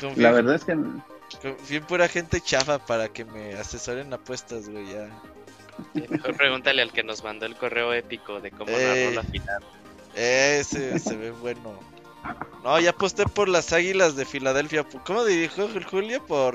Confío, 0.00 0.22
La 0.22 0.32
verdad 0.32 0.54
es 0.54 0.64
que 0.64 0.76
confío 1.42 1.78
en 1.78 1.84
pura 1.84 2.08
gente 2.08 2.40
chafa 2.40 2.78
para 2.78 3.08
que 3.08 3.24
me 3.24 3.54
asesoren 3.54 4.12
apuestas, 4.12 4.68
güey, 4.68 4.86
ya. 4.86 5.08
Sí, 5.94 6.04
mejor 6.08 6.36
pregúntale 6.36 6.82
al 6.82 6.92
que 6.92 7.02
nos 7.02 7.24
mandó 7.24 7.46
el 7.46 7.56
correo 7.56 7.92
épico 7.92 8.40
de 8.40 8.52
cómo 8.52 8.70
narró 8.70 9.10
la 9.16 9.22
final. 9.24 9.62
Ese 10.14 10.98
se 11.00 11.16
ve 11.16 11.32
bueno. 11.32 11.78
No, 12.62 12.80
ya 12.80 12.90
aposté 12.90 13.26
por 13.26 13.48
las 13.48 13.74
águilas 13.74 14.16
de 14.16 14.24
Filadelfia. 14.24 14.86
¿Cómo 15.04 15.22
dijo 15.24 15.64
el 15.64 15.84
Julio? 15.84 16.24
Por 16.24 16.54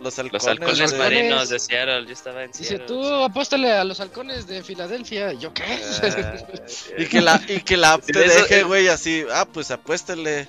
los 0.00 0.18
halcones. 0.18 0.32
Los 0.32 0.46
halcones 0.46 0.90
de- 0.92 0.98
marinos 0.98 1.48
de 1.50 1.58
Seattle, 1.58 2.06
yo 2.06 2.12
estaba 2.14 2.44
en 2.44 2.50
Dice, 2.50 2.64
Seattle. 2.64 2.86
tú 2.86 3.04
apóstale 3.04 3.70
a 3.72 3.84
los 3.84 4.00
halcones 4.00 4.46
de 4.46 4.62
Filadelfia. 4.62 5.34
¿Yo 5.34 5.52
qué? 5.52 5.64
Ah, 6.02 6.36
y 6.98 7.04
que 7.06 7.20
la, 7.20 7.42
y 7.46 7.60
que 7.60 7.76
la 7.76 8.00
Sí, 8.02 8.12
te 8.12 8.24
eso- 8.24 8.34
deje, 8.42 8.62
güey, 8.62 8.88
así. 8.88 9.24
Ah, 9.34 9.46
pues 9.52 9.70
apuéstele. 9.70 10.48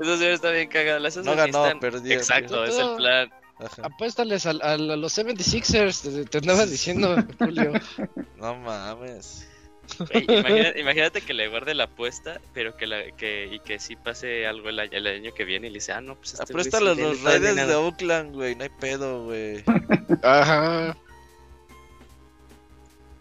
Eso 0.00 0.16
sí 0.16 0.24
está 0.24 0.50
bien 0.50 0.68
cagado. 0.68 1.06
No 1.22 1.36
ganó. 1.36 1.66
Exacto, 2.06 2.64
es 2.64 2.78
el 2.78 2.96
plan. 2.96 3.30
Ajá. 3.58 3.82
Apuéstales 3.84 4.46
al- 4.46 4.60
al- 4.62 4.90
a, 4.90 4.96
los 4.96 5.16
76ers. 5.18 6.00
Te, 6.02 6.24
te 6.24 6.38
andaba 6.38 6.64
diciendo, 6.64 7.16
Julio. 7.38 7.72
No 8.36 8.54
mames. 8.56 9.46
Imagínate 10.76 11.20
que 11.22 11.34
le 11.34 11.48
guarde 11.48 11.74
la 11.74 11.84
apuesta, 11.84 12.40
pero 12.54 12.76
que, 12.76 12.86
la, 12.86 13.10
que 13.12 13.46
y 13.52 13.60
que 13.60 13.78
sí 13.78 13.96
pase 13.96 14.46
algo 14.46 14.68
el 14.68 14.78
año, 14.78 14.90
el 14.92 15.06
año 15.06 15.34
que 15.34 15.44
viene 15.44 15.66
y 15.66 15.70
le 15.70 15.76
dice, 15.78 15.92
ah, 15.92 16.00
no, 16.00 16.16
pues 16.16 16.34
este 16.34 16.52
güey 16.52 16.66
Apuéstale 16.66 16.90
a 16.90 16.94
sí 16.94 17.00
los 17.02 17.18
el 17.18 17.24
Raiders 17.24 17.42
de 17.42 17.62
dinero". 17.62 17.86
Oakland, 17.86 18.34
güey. 18.34 18.54
No 18.54 18.62
hay 18.64 18.70
pedo, 18.80 19.24
güey. 19.24 19.64
Ajá. 20.22 20.96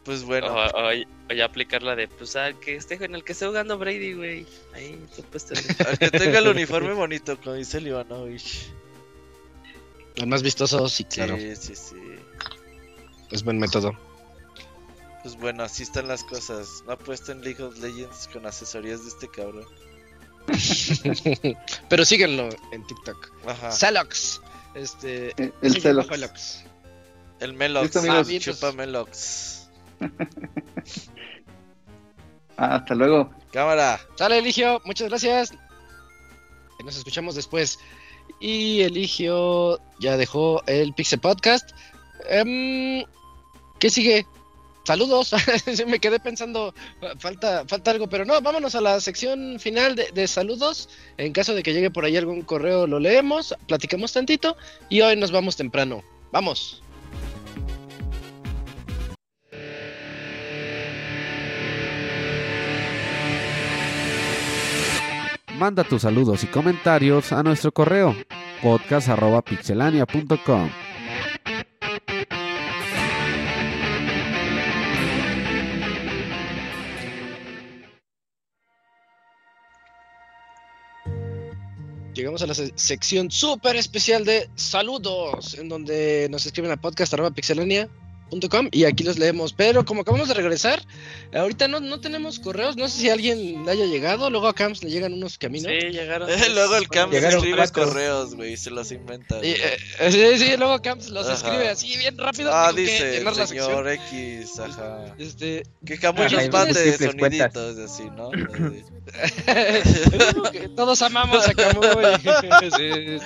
Pues 0.03 0.23
bueno. 0.23 0.47
O, 0.53 0.65
o- 0.67 0.91
o 1.29 1.33
ya 1.33 1.45
aplicar 1.45 1.81
la 1.81 1.95
de, 1.95 2.07
pues 2.07 2.35
al 2.35 2.59
que 2.59 2.75
esté 2.75 3.03
en 3.03 3.15
el 3.15 3.23
que 3.23 3.31
esté 3.31 3.47
jugando 3.47 3.77
Brady, 3.79 4.13
güey. 4.13 4.45
Ahí, 4.75 5.03
apuéstale. 5.17 5.61
Al 5.89 5.97
que 5.97 6.11
tenga 6.11 6.37
el 6.37 6.47
uniforme 6.49 6.93
bonito, 6.93 7.35
como 7.41 7.55
dice 7.55 7.79
el 7.79 7.87
Ivanovich. 7.87 8.67
El 10.15 10.27
más 10.27 10.43
vistoso, 10.43 10.87
sí, 10.87 11.03
claro. 11.05 11.35
Sí, 11.35 11.55
sí, 11.55 11.75
sí. 11.75 11.95
Es 13.31 13.43
buen 13.43 13.57
método. 13.57 13.97
Pues 15.25 15.37
bueno, 15.37 15.63
así 15.63 15.81
están 15.81 16.07
las 16.07 16.23
cosas. 16.23 16.83
No 16.85 16.93
apuesten 16.93 17.41
League 17.41 17.63
of 17.63 17.79
Legends 17.79 18.29
con 18.31 18.45
asesorías 18.45 19.01
de 19.01 19.09
este 19.09 19.27
cabrón. 19.27 19.65
Pero 21.89 22.05
síguenlo 22.05 22.47
en 22.71 22.85
TikTok. 22.85 23.31
Ajá. 23.47 23.71
Celox. 23.71 24.39
Este. 24.75 25.33
el 25.63 25.81
Celox. 25.81 26.09
Celox. 26.09 26.63
El 27.39 27.53
Melox. 27.53 27.95
Ah, 27.95 28.23
Chupa. 28.39 28.71
Melox. 28.73 29.67
Ah, 32.57 32.75
hasta 32.75 32.93
luego. 32.93 33.33
Cámara. 33.51 33.99
Sale, 34.15 34.37
Eligio. 34.37 34.79
Muchas 34.85 35.09
gracias. 35.09 35.53
Nos 36.83 36.95
escuchamos 36.97 37.33
después. 37.33 37.79
Y 38.39 38.81
Eligio 38.81 39.79
ya 39.99 40.17
dejó 40.17 40.63
el 40.67 40.93
Pixel 40.93 41.19
Podcast. 41.19 41.71
Em, 42.29 43.03
¿Qué 43.79 43.89
sigue? 43.89 44.25
Saludos. 44.85 45.33
Me 45.87 45.99
quedé 45.99 46.19
pensando, 46.19 46.73
falta, 47.19 47.65
falta 47.67 47.91
algo, 47.91 48.07
pero 48.07 48.23
no, 48.23 48.39
vámonos 48.39 48.75
a 48.75 48.81
la 48.81 49.01
sección 49.01 49.59
final 49.59 49.95
de, 49.95 50.11
de 50.13 50.27
saludos. 50.27 50.87
En 51.17 51.33
caso 51.33 51.55
de 51.55 51.63
que 51.63 51.73
llegue 51.73 51.89
por 51.89 52.05
ahí 52.05 52.15
algún 52.15 52.43
correo, 52.43 52.87
lo 52.87 52.99
leemos, 52.99 53.55
platicamos 53.67 54.13
tantito 54.13 54.55
y 54.89 55.01
hoy 55.01 55.15
nos 55.15 55.31
vamos 55.31 55.55
temprano. 55.55 56.03
Vamos. 56.31 56.83
Manda 65.57 65.83
tus 65.83 66.03
saludos 66.03 66.43
y 66.43 66.47
comentarios 66.47 67.31
a 67.31 67.41
nuestro 67.41 67.71
correo 67.71 68.15
podcast.pixelania.com. 68.61 70.69
Llegamos 82.25 82.41
a 82.41 82.47
la 82.47 82.55
se- 82.55 82.73
sección 82.75 83.29
súper 83.29 83.75
especial 83.75 84.25
de 84.25 84.49
saludos, 84.55 85.53
en 85.59 85.69
donde 85.69 86.27
nos 86.31 86.43
escriben 86.43 86.71
a 86.71 86.75
y 88.71 88.85
aquí 88.85 89.03
los 89.03 89.17
leemos. 89.17 89.53
Pero 89.53 89.85
como 89.85 90.01
acabamos 90.01 90.27
de 90.27 90.33
regresar, 90.33 90.81
ahorita 91.33 91.67
no, 91.67 91.79
no 91.79 91.99
tenemos 92.01 92.39
correos, 92.39 92.75
no 92.75 92.87
sé 92.87 93.01
si 93.01 93.09
alguien 93.09 93.65
le 93.65 93.71
haya 93.71 93.85
llegado, 93.85 94.29
luego 94.29 94.47
a 94.47 94.53
Camps 94.53 94.83
le 94.83 94.89
llegan 94.89 95.13
unos 95.13 95.37
caminos. 95.37 95.71
Sí, 95.71 95.87
llegaron. 95.89 96.29
Luego 96.53 96.75
el 96.75 96.87
Cam 96.89 97.11
Llegaron 97.11 97.37
escribe 97.37 97.57
cuatro. 97.57 97.85
correos, 97.85 98.35
güey, 98.35 98.53
y 98.53 98.57
se 98.57 98.71
los 98.71 98.91
inventa. 98.91 99.37
Y, 99.37 99.39
güey. 99.39 99.55
eh, 99.99 100.11
sí, 100.11 100.37
sí, 100.45 100.57
luego 100.57 100.81
Camps 100.81 101.09
los 101.09 101.27
Ajá. 101.27 101.35
escribe 101.35 101.69
así 101.69 101.95
bien 101.97 102.17
rápido. 102.17 102.51
ah, 102.53 102.73
dice 102.73 103.19
el 103.19 103.47
señor. 103.47 103.87
X, 103.87 104.59
ajá. 104.59 105.15
Este, 105.17 105.63
Que 105.85 105.95
muchos 106.11 106.33
Ajá, 106.33 106.43
y 106.43 106.49
mande 106.49 106.97
soniditos 106.97 107.77
así, 107.77 108.03
¿no? 108.15 108.31
Todos 110.75 111.01
amamos 111.01 111.47
a 111.47 111.53
Camuy. 111.53 111.85
Sí, 112.75 113.17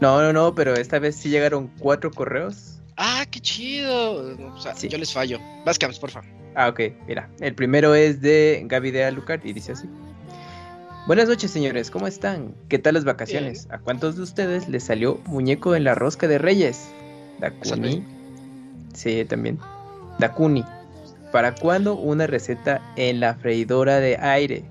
No, 0.00 0.20
no, 0.20 0.32
no, 0.32 0.54
pero 0.54 0.74
esta 0.74 0.98
vez 0.98 1.16
sí 1.16 1.30
llegaron 1.30 1.68
cuatro 1.78 2.10
correos 2.10 2.71
Ah, 2.96 3.24
qué 3.30 3.40
chido. 3.40 4.36
O 4.54 4.60
sea, 4.60 4.74
Sí. 4.74 4.88
yo 4.88 4.98
les 4.98 5.12
fallo. 5.12 5.38
Vascams, 5.64 5.98
por 5.98 6.10
favor. 6.10 6.28
Ah, 6.54 6.68
ok, 6.68 6.80
mira. 7.06 7.30
El 7.40 7.54
primero 7.54 7.94
es 7.94 8.20
de 8.20 8.62
Gaby 8.66 8.90
de 8.90 9.04
Alucard 9.04 9.44
y 9.44 9.52
dice 9.52 9.72
así. 9.72 9.88
Buenas 11.06 11.28
noches, 11.28 11.50
señores. 11.50 11.90
¿Cómo 11.90 12.06
están? 12.06 12.54
¿Qué 12.68 12.78
tal 12.78 12.94
las 12.94 13.04
vacaciones? 13.04 13.66
¿A 13.70 13.78
cuántos 13.78 14.16
de 14.16 14.22
ustedes 14.22 14.68
les 14.68 14.84
salió 14.84 15.20
muñeco 15.26 15.74
en 15.74 15.84
la 15.84 15.94
rosca 15.94 16.28
de 16.28 16.38
Reyes? 16.38 16.88
Dakuni. 17.40 18.04
Sí, 18.94 19.24
también. 19.24 19.58
Dakuni. 20.18 20.64
¿Para 21.32 21.54
cuándo 21.54 21.94
una 21.94 22.26
receta 22.26 22.82
en 22.96 23.18
la 23.20 23.34
freidora 23.34 23.98
de 23.98 24.16
aire? 24.18 24.64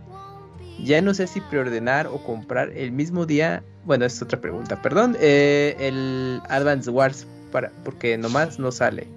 Ya 0.83 1.01
no 1.01 1.13
sé 1.13 1.27
si 1.27 1.41
preordenar 1.41 2.07
o 2.07 2.23
comprar 2.23 2.69
el 2.77 2.91
mismo 2.91 3.25
día. 3.25 3.63
Bueno, 3.83 4.05
es 4.05 4.21
otra 4.21 4.39
pregunta. 4.39 4.81
Perdón. 4.81 5.17
eh, 5.19 5.75
el 5.79 6.41
Advance 6.47 6.89
Wars. 6.91 7.25
Para, 7.51 7.71
porque 7.83 8.17
nomás 8.17 8.59
no 8.59 8.71
sale. 8.71 9.07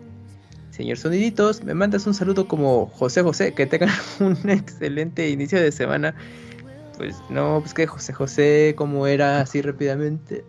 Señor 0.71 0.97
Soniditos, 0.99 1.63
me 1.63 1.73
mandas 1.75 2.07
un 2.07 2.15
saludo 2.15 2.49
como 2.49 2.87
José 2.87 3.23
José. 3.23 3.55
Que 3.55 3.67
tengan 3.67 3.91
un 4.21 4.37
excelente 4.51 5.29
inicio 5.31 5.61
de 5.61 5.71
semana. 5.73 6.15
Pues 6.97 7.17
no, 7.29 7.59
pues 7.61 7.75
que 7.75 7.87
José 7.87 8.13
José, 8.13 8.75
como 8.77 9.07
era 9.07 9.41
así 9.41 9.63
rápidamente. 9.63 10.45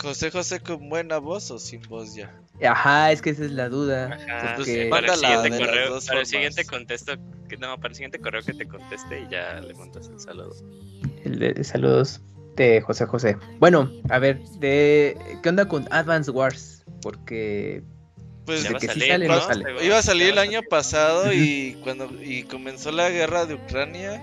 José 0.00 0.30
José 0.30 0.60
con 0.60 0.88
buena 0.88 1.18
voz 1.18 1.50
o 1.50 1.58
sin 1.58 1.80
voz 1.82 2.14
ya. 2.14 2.34
Ajá, 2.64 3.10
es 3.12 3.20
que 3.22 3.30
esa 3.30 3.44
es 3.44 3.52
la 3.52 3.68
duda. 3.68 4.06
Ajá, 4.14 4.54
porque- 4.56 4.86
para 4.90 5.12
el 5.12 5.18
siguiente 5.18 5.50
correo, 5.58 5.98
para 6.06 6.20
el 6.20 6.26
siguiente 6.26 6.64
contesto, 6.64 7.12
que, 7.48 7.56
no, 7.56 7.76
para 7.76 7.88
el 7.88 7.94
siguiente 7.94 8.18
correo 8.20 8.42
que 8.42 8.54
te 8.54 8.66
conteste 8.66 9.22
y 9.22 9.28
ya 9.28 9.60
le 9.60 9.74
mandas 9.74 10.08
el 10.08 10.20
saludo. 10.20 10.54
El 11.24 11.38
de- 11.38 11.64
saludos 11.64 12.20
de 12.56 12.80
José 12.80 13.06
José. 13.06 13.36
Bueno, 13.58 13.90
a 14.08 14.18
ver, 14.18 14.40
de 14.60 15.16
¿qué 15.42 15.48
onda 15.48 15.66
con 15.66 15.86
Advance 15.92 16.30
Wars? 16.30 16.73
Porque 17.04 17.82
Pues 18.46 18.62
de 18.64 18.80
sí 18.80 18.86
salir, 18.86 19.08
sale, 19.08 19.28
¿no? 19.28 19.34
no 19.34 19.40
sale. 19.42 19.86
Iba 19.86 19.98
a 19.98 20.02
salir 20.02 20.28
el 20.30 20.38
año 20.38 20.62
pasado 20.68 21.32
y 21.32 21.76
cuando 21.84 22.10
y 22.22 22.44
comenzó 22.44 22.90
la 22.90 23.10
guerra 23.10 23.44
de 23.44 23.54
Ucrania, 23.54 24.22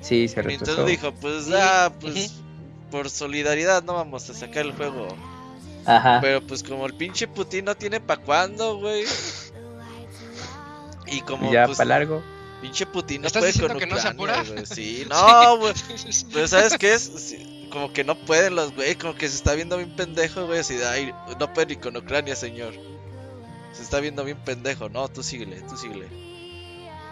Sí, 0.00 0.28
se 0.28 0.40
retrasó. 0.40 0.64
Nintendo 0.64 0.84
dijo, 0.86 1.12
pues 1.20 1.48
ah, 1.52 1.92
pues 2.00 2.32
por 2.90 3.10
solidaridad 3.10 3.82
no 3.82 3.94
vamos 3.94 4.30
a 4.30 4.34
sacar 4.34 4.64
el 4.64 4.72
juego. 4.72 5.08
Ajá. 5.84 6.20
Pero 6.20 6.40
pues 6.46 6.62
como 6.62 6.86
el 6.86 6.94
pinche 6.94 7.26
Putin 7.26 7.64
no 7.64 7.74
tiene 7.74 8.00
pa' 8.00 8.16
cuándo, 8.16 8.78
güey. 8.78 9.04
Y 11.06 11.20
como 11.22 11.52
ya 11.52 11.66
pues, 11.66 11.78
para 11.78 11.88
largo. 11.88 12.22
pinche 12.62 12.86
Putin 12.86 13.22
no 13.22 13.26
¿Estás 13.26 13.42
puede 13.42 13.68
con 13.68 13.78
que 13.78 13.86
no 13.86 13.98
se 13.98 14.08
Ucrania, 14.08 14.40
apura? 14.42 14.66
Sí, 14.66 15.04
no, 15.10 15.58
güey. 15.58 15.74
Pero 16.32 16.46
¿sabes 16.48 16.78
qué 16.78 16.94
es? 16.94 17.02
Sí, 17.02 17.59
Como 17.70 17.92
que 17.92 18.02
no 18.04 18.16
pueden 18.16 18.56
los 18.56 18.74
güey, 18.74 18.94
como 18.96 19.14
que 19.14 19.28
se 19.28 19.36
está 19.36 19.54
viendo 19.54 19.76
bien 19.76 19.94
pendejo, 19.94 20.46
güey, 20.46 20.58
así 20.60 20.74
de, 20.74 20.86
ay, 20.86 21.14
no 21.38 21.52
puede 21.52 21.68
ni 21.68 21.76
con 21.76 21.96
Ucrania, 21.96 22.34
señor. 22.34 22.74
Se 23.72 23.82
está 23.82 24.00
viendo 24.00 24.24
bien 24.24 24.38
pendejo, 24.44 24.88
no, 24.88 25.08
tú 25.08 25.22
síguele, 25.22 25.60
tú 25.62 25.76
síguele. 25.76 26.08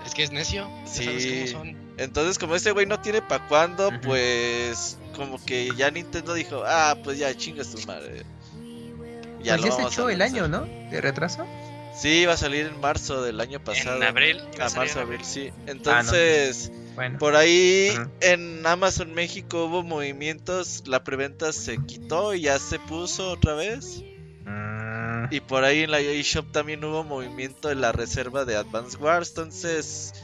Es 0.05 0.14
que 0.14 0.22
es 0.24 0.32
necio. 0.32 0.68
ya 0.85 0.86
sabes 1.05 1.22
Sí. 1.22 1.52
cómo 1.52 1.64
son. 1.64 1.76
Entonces, 1.98 2.39
como 2.39 2.55
ese 2.56 2.72
güey 2.72 2.86
no 2.86 3.01
tiene 3.01 3.22
pa' 3.22 3.47
cuándo, 3.48 3.90
pues 4.02 4.98
como 5.14 5.44
que 5.44 5.70
ya 5.76 5.90
Nintendo 5.90 6.35
dijo, 6.35 6.62
ah, 6.66 6.97
pues 7.05 7.18
ya 7.18 7.35
chingas 7.36 7.70
tu 7.74 7.86
madre. 7.86 8.24
pues 8.55 9.44
ya 9.44 9.59
se 9.59 9.82
echó 9.82 10.09
el 10.09 10.18
lanzar". 10.18 10.39
año, 10.40 10.48
¿no? 10.48 10.90
De 10.90 11.01
retraso. 11.01 11.44
Sí, 12.01 12.25
va 12.27 12.35
a 12.35 12.37
salir 12.37 12.66
en 12.66 12.81
marzo 12.81 13.23
del 13.23 13.41
año 13.41 13.59
pasado. 13.62 13.97
En 13.97 14.03
abril. 14.05 14.41
iba 14.55 14.66
A 14.66 14.70
marzo, 14.70 15.01
en 15.01 15.05
abril, 15.07 15.25
sí. 15.25 15.51
Entonces, 15.66 16.70
Bueno. 16.95 17.19
por 17.19 17.35
ahí 17.37 17.91
en 18.20 18.65
Amazon 18.66 19.12
México 19.15 19.65
hubo 19.66 19.83
movimientos, 19.83 20.85
la 20.87 21.03
preventa 21.05 21.53
se 21.53 21.79
quitó 21.85 22.35
y 22.35 22.43
ya 22.43 22.59
se 22.59 22.79
puso 22.79 23.31
otra 23.31 23.55
vez. 23.55 24.03
Mm, 24.45 25.27
Y 25.33 25.41
por 25.41 25.65
ahí 25.65 25.83
en 25.83 25.91
la 25.91 26.01
eShop 26.01 26.53
también 26.53 26.83
hubo 26.85 27.03
movimiento 27.05 27.70
en 27.70 27.81
la 27.81 27.93
reserva 27.93 28.45
de 28.45 28.57
Advance 28.57 28.97
Wars. 28.97 29.31
Entonces, 29.31 30.15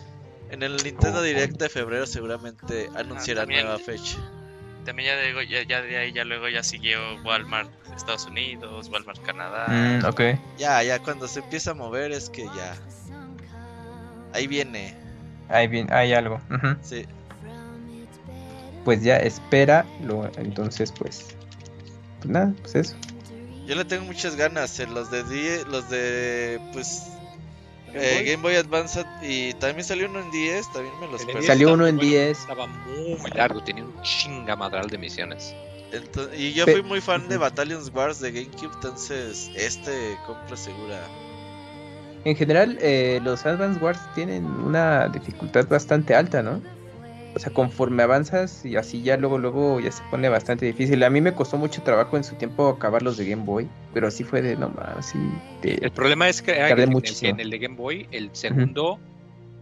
en 0.51 0.63
el 0.63 0.77
Nintendo 0.83 1.19
Oh, 1.19 1.23
Direct 1.23 1.57
de 1.59 1.69
febrero 1.69 2.07
seguramente 2.07 2.89
anunciarán 2.95 3.47
también. 3.47 3.65
nueva 3.67 3.79
fecha. 3.81 4.17
También 4.85 5.09
ya, 5.17 5.21
digo, 5.23 5.43
ya, 5.43 5.63
ya 5.63 5.81
de 5.83 5.97
ahí 5.97 6.13
ya 6.13 6.25
luego 6.25 6.49
ya 6.49 6.63
siguió 6.63 6.99
Walmart 7.25 7.71
Estados 7.97 8.27
Unidos, 8.27 8.89
Walmart 8.91 9.21
Canadá. 9.23 9.67
mm, 9.69 10.05
ok. 10.05 10.21
Ya, 10.59 10.83
ya 10.83 10.99
cuando 10.99 11.27
se 11.29 11.41
empieza 11.41 11.71
a 11.71 11.75
mover 11.75 12.13
es 12.13 12.29
que 12.31 12.45
ya. 12.45 12.77
Ahí 14.33 14.47
viene. 14.47 14.95
Ahí 15.49 15.69
bien, 15.69 15.93
hay 15.93 16.13
algo. 16.13 16.41
Ujú. 16.51 16.77
Sí. 16.83 17.07
Pues 18.85 19.03
ya 19.03 19.17
espera. 19.17 19.87
Lo, 20.03 20.31
entonces, 20.37 20.93
pues. 20.93 21.37
Pues 22.19 22.31
nada, 22.31 22.53
pues 22.63 22.75
eso. 22.75 22.97
Yo 23.67 23.75
le 23.77 23.85
tengo 23.85 24.05
muchas 24.05 24.37
ganas. 24.37 24.79
En 24.81 24.93
los 24.93 25.11
de 25.11 25.23
die- 25.25 25.65
los 25.71 25.89
de 25.89 26.61
pues 26.73 27.05
eh, 27.95 28.23
Game 28.25 28.43
Boy 28.43 28.57
Advance 28.57 29.05
y 29.23 29.53
también 29.55 29.85
salió 29.85 30.09
uno 30.09 30.21
en 30.21 30.31
10, 30.31 30.73
también 30.73 30.99
me 31.01 31.07
los 31.09 31.21
perdí. 31.25 31.33
10 31.41 31.47
Salió 31.47 31.69
estaba 31.69 31.75
uno 31.75 31.83
muy 31.85 31.91
en 31.91 31.97
bueno, 31.97 32.11
10. 32.11 32.39
Estaba 32.39 32.67
muy 32.67 33.31
largo, 33.35 33.63
tenía 33.63 33.85
un 33.85 34.03
chingamadral 34.03 34.89
de 34.89 34.99
misiones. 34.99 35.55
Y 36.37 36.53
yo 36.53 36.65
Pe- 36.67 36.73
fui 36.73 36.83
muy 36.83 37.01
fan 37.01 37.29
de. 37.29 37.37
Battalions 37.37 37.91
Wars 37.95 38.19
de 38.21 38.33
GameCube, 38.33 38.73
entonces 38.75 39.51
este 39.55 40.17
compra 40.27 40.57
segura. 40.57 41.01
En 42.25 42.35
general, 42.37 42.79
eh, 42.81 43.21
los 43.23 43.45
Advance 43.47 43.79
Wars 43.81 44.01
tienen 44.15 44.45
una 44.47 45.09
dificultad 45.09 45.69
bastante 45.69 46.15
alta, 46.15 46.43
¿no? 46.43 46.63
O 47.35 47.39
sea, 47.41 47.53
conforme 47.53 48.03
avanzas 48.05 48.65
y 48.65 48.77
así 48.77 49.03
ya 49.03 49.17
luego, 49.17 49.39
luego 49.39 49.81
ya 49.81 49.91
se 49.91 50.03
pone 50.11 50.29
bastante 50.29 50.67
difícil. 50.67 51.03
A 51.03 51.11
mí 51.11 51.21
me 51.21 51.35
costó 51.35 51.57
mucho 51.59 51.83
trabajo 51.83 52.17
en 52.17 52.23
su 52.23 52.37
tiempo 52.37 52.69
acabar 52.69 53.03
los 53.03 53.17
de 53.17 53.29
Game 53.29 53.43
Boy, 53.45 53.69
pero 53.93 54.07
así 54.07 54.23
fue 54.23 54.41
de 54.41 54.55
no 54.57 54.69
más, 54.69 55.07
sí. 55.07 55.19
El 55.65 55.91
problema 55.91 56.29
es 56.29 56.43
que, 56.43 56.53
Tardé 56.55 56.85
en, 56.85 56.89
el- 56.91 56.91
muchísimo. 56.91 57.31
en 57.33 57.41
el 57.41 57.51
de 57.51 57.59
Game 57.59 57.75
Boy, 57.77 58.07
el 58.13 58.31
segundo 58.35 59.01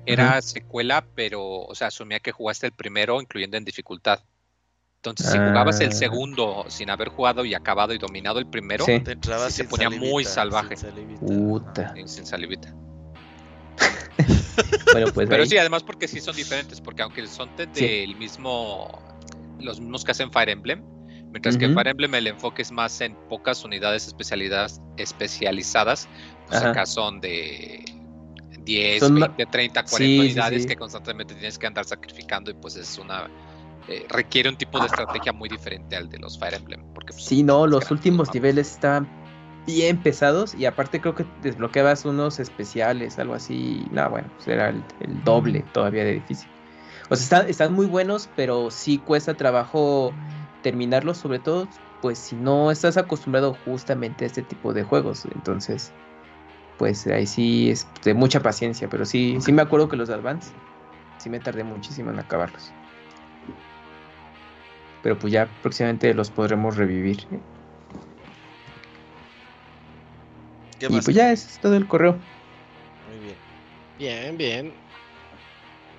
era 0.04 0.42
secuela, 0.42 1.04
pero, 1.14 1.42
o 1.62 1.74
sea, 1.74 1.86
asumía 1.86 2.20
que 2.20 2.30
jugaste 2.32 2.66
el 2.66 2.72
primero, 2.72 3.20
incluyendo 3.22 3.56
en 3.56 3.64
dificultad. 3.64 4.20
Entonces, 4.96 5.32
si 5.32 5.38
jugabas 5.38 5.80
el 5.80 5.88
Ah. 5.88 5.92
segundo 5.92 6.64
sin 6.68 6.90
haber 6.90 7.08
jugado 7.08 7.44
y 7.44 7.54
acabado 7.54 7.94
y 7.94 7.98
dominado 7.98 8.38
el 8.38 8.46
primero, 8.46 8.84
Sí. 8.84 9.00
Te 9.00 9.12
entraba 9.12 9.48
Sí, 9.50 9.62
se 9.62 9.64
ponía 9.64 9.88
muy 9.90 10.24
salvaje. 10.24 10.76
sin 10.76 10.90
salivita. 10.90 11.20
Puta. 11.26 11.94
sin 12.06 12.26
salivita. 12.26 12.74
Bueno, 14.92 15.06
pues 15.12 15.28
Pero 15.28 15.42
ahí- 15.42 15.48
sí, 15.48 15.56
además 15.58 15.82
porque 15.82 16.06
sí 16.08 16.20
son 16.20 16.36
diferentes, 16.36 16.80
porque 16.80 17.02
aunque 17.02 17.26
son 17.26 17.54
de- 17.56 17.68
Sí. 17.72 17.86
del 17.86 18.16
mismo, 18.16 18.88
los 19.60 19.80
mismos 19.80 20.04
que 20.04 20.12
hacen 20.12 20.30
Fire 20.32 20.48
Emblem, 20.50 20.82
mientras 21.30 21.56
que 21.56 21.66
Ujú. 21.66 21.74
Fire 21.74 21.88
Emblem 21.88 22.14
el 22.14 22.26
enfoque 22.26 22.62
es 22.62 22.70
más 22.72 23.00
en 23.00 23.16
pocas 23.28 23.64
unidades 23.64 24.06
especialidades, 24.06 24.80
especializadas, 24.98 26.08
pues 26.46 26.60
Ajá. 26.60 26.70
acá 26.70 26.86
son 26.86 27.20
de 27.20 27.84
10, 28.64 29.00
Son 29.00 29.14
ma- 29.18 29.26
20, 29.28 29.46
30, 29.46 29.82
40 29.84 29.96
Sí, 29.96 30.18
unidades 30.20 30.62
sí. 30.62 30.68
que 30.68 30.76
constantemente 30.76 31.34
tienes 31.34 31.58
que 31.58 31.66
andar 31.66 31.84
sacrificando 31.84 32.50
y 32.50 32.54
pues 32.54 32.76
es 32.76 32.98
una... 32.98 33.28
eh, 33.88 34.06
requiere 34.10 34.48
un 34.48 34.56
tipo 34.56 34.78
de 34.78 34.86
estrategia 34.86 35.32
muy 35.32 35.48
diferente 35.48 35.96
al 35.96 36.08
de 36.08 36.16
los 36.18 36.38
Fire 36.38 36.54
Emblem. 36.54 36.84
Porque, 36.94 37.12
pues, 37.12 37.24
Sí, 37.24 37.42
no, 37.42 37.66
los 37.66 37.90
últimos 37.90 38.32
niveles 38.32 38.70
estaban 38.70 39.08
bien 39.66 40.02
pesados 40.02 40.54
y 40.54 40.66
aparte 40.66 41.00
creo 41.00 41.14
que 41.14 41.24
desbloqueabas 41.40 42.04
unos 42.04 42.40
especiales, 42.40 43.18
algo 43.18 43.34
así. 43.34 43.86
No, 43.90 44.08
bueno, 44.10 44.28
pues 44.36 44.48
era 44.48 44.68
el, 44.68 44.84
el 45.00 45.22
doble 45.24 45.64
todavía 45.72 46.04
de 46.04 46.14
difícil. 46.14 46.48
O 47.10 47.16
sea, 47.16 47.24
están, 47.24 47.48
están 47.48 47.72
muy 47.72 47.86
buenos, 47.86 48.28
pero 48.36 48.70
sí 48.70 48.98
cuesta 48.98 49.34
trabajo 49.34 50.14
terminarlos, 50.62 51.18
sobre 51.18 51.38
todo 51.38 51.68
pues 52.00 52.18
si 52.18 52.34
no 52.36 52.70
estás 52.70 52.96
acostumbrado 52.96 53.54
justamente 53.64 54.24
a 54.24 54.26
este 54.26 54.42
tipo 54.42 54.72
de 54.72 54.82
juegos. 54.82 55.26
Entonces, 55.34 55.92
pues 56.76 57.06
ahí 57.06 57.26
sí 57.26 57.70
es 57.70 57.86
de 58.04 58.14
mucha 58.14 58.40
paciencia, 58.40 58.88
pero 58.88 59.04
sí, 59.04 59.38
sí 59.40 59.52
me 59.52 59.62
acuerdo 59.62 59.88
que 59.88 59.96
los 59.96 60.10
Advance, 60.10 60.50
sí 61.18 61.30
me 61.30 61.38
tardé 61.38 61.62
muchísimo 61.62 62.10
en 62.10 62.18
acabarlos. 62.18 62.72
Pero 65.02 65.18
pues 65.18 65.32
ya 65.32 65.48
próximamente 65.62 66.12
los 66.14 66.30
podremos 66.30 66.76
revivir. 66.76 67.26
¿Eh? 70.82 70.88
¿Qué 70.88 70.96
Y 70.96 71.00
pues 71.00 71.16
ya 71.16 71.32
es 71.32 71.58
todo 71.60 71.76
el 71.76 71.86
correo. 71.86 72.18
Muy 73.08 73.18
bien. 73.18 73.36
Bien, 73.98 74.36
bien. 74.36 74.74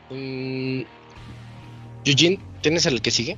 Mm, 0.10 0.81
Eugene, 2.05 2.39
¿tienes 2.61 2.85
el 2.85 3.01
que 3.01 3.11
sigue? 3.11 3.38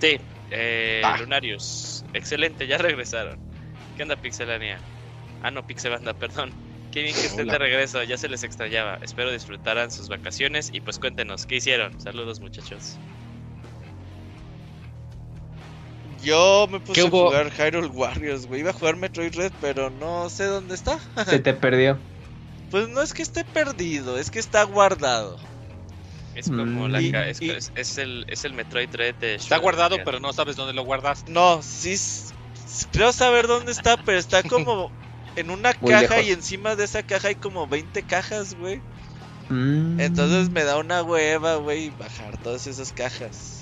Sí, 0.00 0.18
eh, 0.50 1.00
Va. 1.04 1.16
Lunarius. 1.18 2.04
Excelente, 2.12 2.66
ya 2.66 2.78
regresaron. 2.78 3.38
¿Qué 3.96 4.02
onda, 4.02 4.16
Pixelania? 4.16 4.78
Ah, 5.42 5.50
no, 5.50 5.66
Pixelbanda, 5.66 6.12
perdón. 6.18 6.50
Qué 6.90 7.02
bien 7.02 7.14
que 7.14 7.26
estén 7.26 7.42
Hola. 7.42 7.52
de 7.52 7.58
regreso, 7.58 8.02
ya 8.02 8.18
se 8.18 8.28
les 8.28 8.42
extrañaba. 8.42 8.98
Espero 9.02 9.30
disfrutaran 9.30 9.90
sus 9.90 10.08
vacaciones 10.08 10.70
y 10.72 10.80
pues 10.80 10.98
cuéntenos, 10.98 11.46
¿qué 11.46 11.56
hicieron? 11.56 11.98
Saludos, 12.00 12.40
muchachos. 12.40 12.98
Yo 16.22 16.66
me 16.70 16.80
puse 16.80 17.00
¿Qué 17.00 17.06
a 17.06 17.10
jugar 17.10 17.50
Hyrule 17.52 17.88
Warriors, 17.88 18.46
güey. 18.46 18.60
Iba 18.60 18.70
a 18.70 18.72
jugar 18.74 18.96
Metroid 18.96 19.34
Red, 19.34 19.52
pero 19.60 19.90
no 19.90 20.28
sé 20.30 20.44
dónde 20.44 20.74
está. 20.74 20.98
Se 21.26 21.38
te 21.38 21.54
perdió. 21.54 21.98
Pues 22.70 22.88
no 22.88 23.02
es 23.02 23.12
que 23.14 23.22
esté 23.22 23.44
perdido, 23.44 24.18
es 24.18 24.30
que 24.30 24.38
está 24.38 24.62
guardado. 24.64 25.38
Es 26.36 26.46
como 26.46 26.86
Mm. 26.88 26.90
la 26.92 27.00
Y- 27.02 27.10
ca- 27.10 27.28
es, 27.28 27.42
y- 27.42 27.50
es- 27.50 27.72
es 27.74 27.98
el, 27.98 28.24
es 28.28 28.44
el 28.44 28.52
Metroid 28.52 28.94
Red 28.94 29.16
de 29.16 29.34
Está 29.34 29.56
guardado, 29.58 29.96
pero 30.04 30.20
no 30.20 30.32
sabes 30.32 30.56
dónde 30.56 30.72
lo 30.74 30.84
guardaste. 30.84 31.30
No, 31.32 31.60
sí. 31.62 31.96
Creo 32.92 33.12
saber 33.12 33.46
dónde 33.48 33.72
está, 33.72 33.96
pero 33.96 34.18
está 34.18 34.42
como 34.44 34.90
en 35.36 35.50
una 35.50 35.74
Muy 35.80 35.90
caja 35.90 36.16
lejos. 36.16 36.26
y 36.26 36.30
encima 36.32 36.76
de 36.76 36.84
esa 36.84 37.02
caja 37.02 37.28
hay 37.28 37.34
como 37.34 37.66
20 37.66 38.02
cajas, 38.02 38.54
güey. 38.54 38.80
Mm. 39.48 39.98
Entonces 40.00 40.50
me 40.50 40.62
da 40.62 40.78
una 40.78 41.02
hueva, 41.02 41.56
güey, 41.56 41.90
bajar 41.90 42.36
todas 42.38 42.68
esas 42.68 42.92
cajas. 42.92 43.59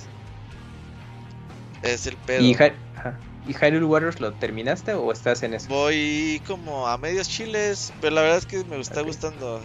Es 1.82 2.06
el 2.06 2.16
pedo. 2.16 2.42
¿Y, 2.42 2.54
ajá. 2.54 3.18
¿Y 3.46 3.54
Hyrule 3.54 3.84
Warriors 3.84 4.20
lo 4.20 4.32
terminaste 4.34 4.94
o 4.94 5.10
estás 5.12 5.42
en 5.42 5.54
eso? 5.54 5.68
Voy 5.68 6.42
como 6.46 6.86
a 6.88 6.98
medios 6.98 7.28
chiles, 7.28 7.92
pero 8.00 8.14
la 8.16 8.22
verdad 8.22 8.38
es 8.38 8.46
que 8.46 8.62
me 8.64 8.78
está 8.80 9.00
gustando. 9.00 9.62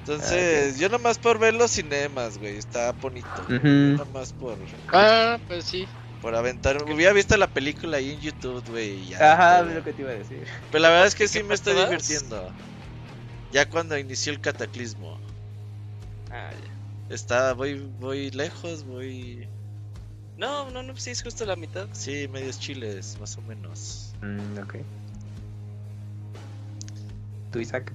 Entonces, 0.00 0.78
yo 0.78 0.88
nomás 0.90 1.18
por 1.18 1.38
ver 1.38 1.54
los 1.54 1.70
cinemas, 1.70 2.38
güey, 2.38 2.58
está 2.58 2.92
bonito. 2.92 3.28
Nomás 3.48 4.32
por, 4.34 4.56
Ah, 4.92 5.38
pues 5.48 5.64
sí. 5.64 5.88
por 6.20 6.34
aventar. 6.34 6.82
Hubiera 6.84 7.12
visto 7.14 7.36
la 7.38 7.46
película 7.46 7.96
ahí 7.96 8.12
en 8.12 8.20
YouTube, 8.20 8.62
güey. 8.68 9.06
ya, 9.08 9.32
Ajá, 9.32 9.58
pero- 9.60 9.70
es 9.70 9.76
lo 9.76 9.84
que 9.84 9.92
te 9.94 10.02
iba 10.02 10.10
a 10.10 10.14
decir. 10.14 10.44
Pero 10.70 10.82
la 10.82 10.88
verdad 10.90 11.06
es 11.06 11.14
que 11.14 11.26
sí 11.26 11.38
¿Qué 11.38 11.44
me 11.44 11.54
estoy 11.54 11.74
divirtiendo. 11.74 12.52
Ya 13.50 13.68
cuando 13.68 13.96
inició 13.98 14.32
el 14.32 14.40
cataclismo. 14.40 15.18
Ah, 16.30 16.50
ya. 16.52 17.14
Está, 17.14 17.54
voy, 17.54 17.80
voy 17.98 18.30
lejos, 18.30 18.84
voy. 18.84 19.48
No, 20.36 20.70
no, 20.70 20.82
no, 20.82 20.96
sí, 20.96 21.10
es 21.10 21.22
justo 21.22 21.44
la 21.46 21.56
mitad. 21.56 21.88
Sí, 21.92 22.26
medios 22.28 22.58
chiles, 22.58 23.18
más 23.20 23.36
o 23.38 23.42
menos. 23.42 24.12
Mm, 24.20 24.58
ok. 24.58 24.76
¿Tú, 27.52 27.60
Isaac? 27.60 27.92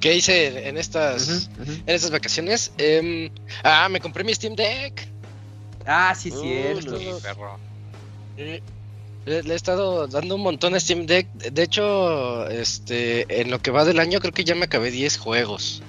¿Qué 0.00 0.16
hice 0.16 0.68
en 0.68 0.76
estas, 0.76 1.48
en 1.58 1.82
estas 1.86 2.10
vacaciones? 2.10 2.72
Em, 2.76 3.30
ah, 3.62 3.88
me 3.88 4.00
compré 4.00 4.24
mi 4.24 4.34
Steam 4.34 4.54
Deck. 4.56 5.08
Ah, 5.86 6.14
sí, 6.14 6.30
Uh, 6.30 6.40
cierto. 6.40 6.90
lo- 6.98 7.20
Perro. 7.20 7.58
Eh, 8.36 8.60
Le, 9.24 9.42
le 9.44 9.52
he 9.52 9.56
estado 9.56 10.08
dando 10.08 10.34
un 10.34 10.40
montón 10.42 10.74
a 10.74 10.80
Steam 10.80 11.06
Deck. 11.06 11.28
De 11.32 11.62
hecho, 11.62 12.48
este, 12.48 13.40
en 13.40 13.52
lo 13.52 13.60
que 13.60 13.70
va 13.70 13.84
del 13.84 14.00
año 14.00 14.18
creo 14.18 14.32
que 14.32 14.42
ya 14.44 14.56
me 14.56 14.64
acabé 14.64 14.90
10 14.90 15.16
juegos. 15.16 15.80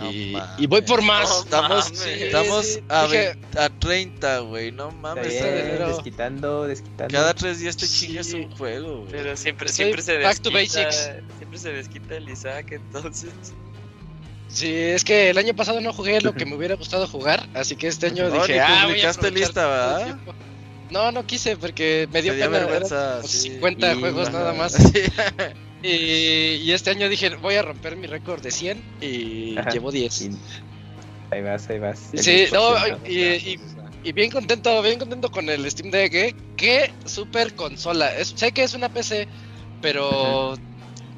No 0.00 0.10
y, 0.58 0.66
voy 0.66 0.82
por 0.82 1.02
más. 1.02 1.28
No 1.28 1.40
Estamos, 1.44 1.84
mames. 1.92 2.06
estamos 2.06 2.78
a, 2.88 3.04
dije- 3.06 3.34
20 3.34 3.58
a 3.60 3.68
30, 3.68 4.38
güey. 4.40 4.72
No 4.72 4.90
mames. 4.90 5.28
Bien, 5.28 5.78
desquitando, 5.86 6.66
desquitando. 6.66 7.12
Cada 7.12 7.34
tres 7.34 7.60
días 7.60 7.76
te 7.76 7.86
Sí. 7.86 8.06
chingas 8.06 8.32
un 8.32 8.50
juego, 8.56 8.98
güey. 9.00 9.10
Pero 9.12 9.36
siempre, 9.36 9.68
siempre 9.68 10.02
se 10.02 10.18
back 10.18 10.38
to 10.40 10.50
desquita. 10.50 10.84
basics. 10.84 11.10
Siempre 11.38 11.58
se 11.58 11.72
desquita 11.72 12.16
el 12.16 12.28
Isaac, 12.28 12.72
entonces. 12.72 13.30
Sí, 14.48 14.74
es 14.74 15.04
que 15.04 15.30
el 15.30 15.38
año 15.38 15.54
pasado 15.54 15.80
no 15.80 15.92
jugué 15.92 16.20
lo 16.20 16.34
que 16.34 16.44
me 16.44 16.56
hubiera 16.56 16.74
gustado 16.74 17.06
jugar, 17.06 17.48
así 17.54 17.76
que 17.76 17.86
este 17.86 18.06
año 18.06 18.28
No, 18.28 18.34
dije, 18.40 18.54
ni 18.54 18.58
ah, 18.58 18.66
voy 18.68 18.76
a 18.78 18.86
publicaste 18.88 19.30
lista, 19.30 19.66
¿verdad? 19.66 20.04
tiempo". 20.06 20.34
No, 20.90 21.12
no 21.12 21.24
quise 21.24 21.56
porque 21.56 22.08
me 22.12 22.20
dio 22.20 22.32
pena. 22.32 22.48
vergüenza, 22.48 23.16
como 23.18 23.28
sí. 23.28 23.38
50 23.42 23.92
Y- 23.94 24.00
juegos 24.00 24.28
ajá. 24.28 24.38
nada 24.38 24.52
más. 24.54 24.72
Sí. 24.92 25.02
Y, 25.82 26.56
y 26.62 26.72
este 26.72 26.90
año 26.90 27.08
dije, 27.08 27.30
voy 27.36 27.54
a 27.54 27.62
romper 27.62 27.96
mi 27.96 28.06
récord 28.06 28.42
de 28.42 28.50
100 28.50 28.82
y 29.00 29.56
Ajá. 29.58 29.70
llevo 29.70 29.90
10. 29.90 30.20
Y- 30.22 30.30
Ahí 31.30 31.42
vas, 31.42 31.70
ahí 31.70 31.78
vas. 31.78 32.10
El 32.12 32.18
Sí, 32.22 32.44
no, 32.52 32.74
10%. 32.76 33.58
y, 34.04 34.12
bien 34.12 34.30
contento, 34.30 34.82
bien 34.82 34.98
contento 34.98 35.30
con 35.30 35.48
el 35.48 35.70
Steam 35.70 35.90
Deck, 35.90 36.12
¿eh? 36.14 36.34
Qué 36.56 36.90
super 37.04 37.54
consola. 37.54 38.14
Es- 38.16 38.32
sé 38.34 38.50
que 38.52 38.62
es 38.64 38.74
una 38.74 38.88
PC, 38.88 39.28
pero 39.80 40.54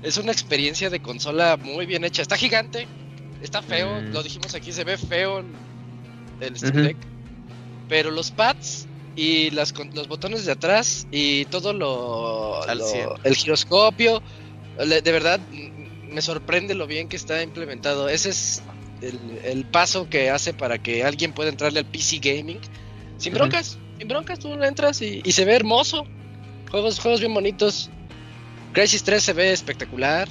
es 0.03 0.17
una 0.19 0.33
experiencia 0.33 0.91
de 0.91 1.01
consola 1.01 1.57
muy 1.57 1.87
bien 1.87 2.05
hecha. 2.05 2.21
Está 2.23 2.37
gigante, 2.37 2.87
está 3.43 3.63
feo, 3.63 4.01
Mm. 4.01 4.13
lo 4.13 4.23
dijimos 4.23 4.55
aquí, 4.55 4.71
se 4.73 4.85
ve 4.85 4.99
feo 4.99 5.43
el- 6.41 6.57
Steam. 6.57 6.83
Deck. 6.83 6.97
Pero 7.89 8.11
los 8.11 8.31
pads 8.31 8.87
y 9.17 9.51
las, 9.51 9.73
los 9.95 10.09
botones 10.09 10.45
de 10.45 10.53
atrás 10.53 11.07
y 11.11 11.45
todo 11.47 11.73
lo, 11.73 12.63
Al 12.65 12.79
lo- 12.79 12.87
100. 12.87 13.09
el 13.25 13.35
giroscopio, 13.37 14.23
de 14.79 15.13
verdad 15.13 15.41
me 16.09 16.23
sorprende 16.23 16.75
lo 16.75 16.87
bien 16.87 17.09
que 17.09 17.17
está 17.17 17.43
implementado. 17.43 18.09
Ese 18.09 18.31
es 18.31 18.63
el, 19.01 19.19
el 19.45 19.65
paso 19.65 20.09
que 20.09 20.31
hace 20.31 20.53
para 20.55 20.79
que 20.79 21.05
alguien 21.05 21.33
pueda 21.33 21.49
entrarle 21.51 21.81
al 21.81 21.87
PC 21.87 22.19
gaming 22.19 22.61
sin 23.19 23.35
broncas, 23.35 23.79
sin 23.99 24.09
broncas 24.09 24.39
tú 24.39 24.57
le 24.57 24.67
entras 24.67 25.01
y, 25.03 25.21
y 25.25 25.33
se 25.33 25.45
ve 25.45 25.55
hermoso. 25.55 26.05
Juegos, 26.71 26.99
juegos 27.01 27.21
bien 27.21 27.35
bonitos. 27.35 27.91
Crisis 28.73 29.03
3 29.03 29.23
se 29.23 29.33
ve 29.35 29.53
espectacular. 29.53 30.29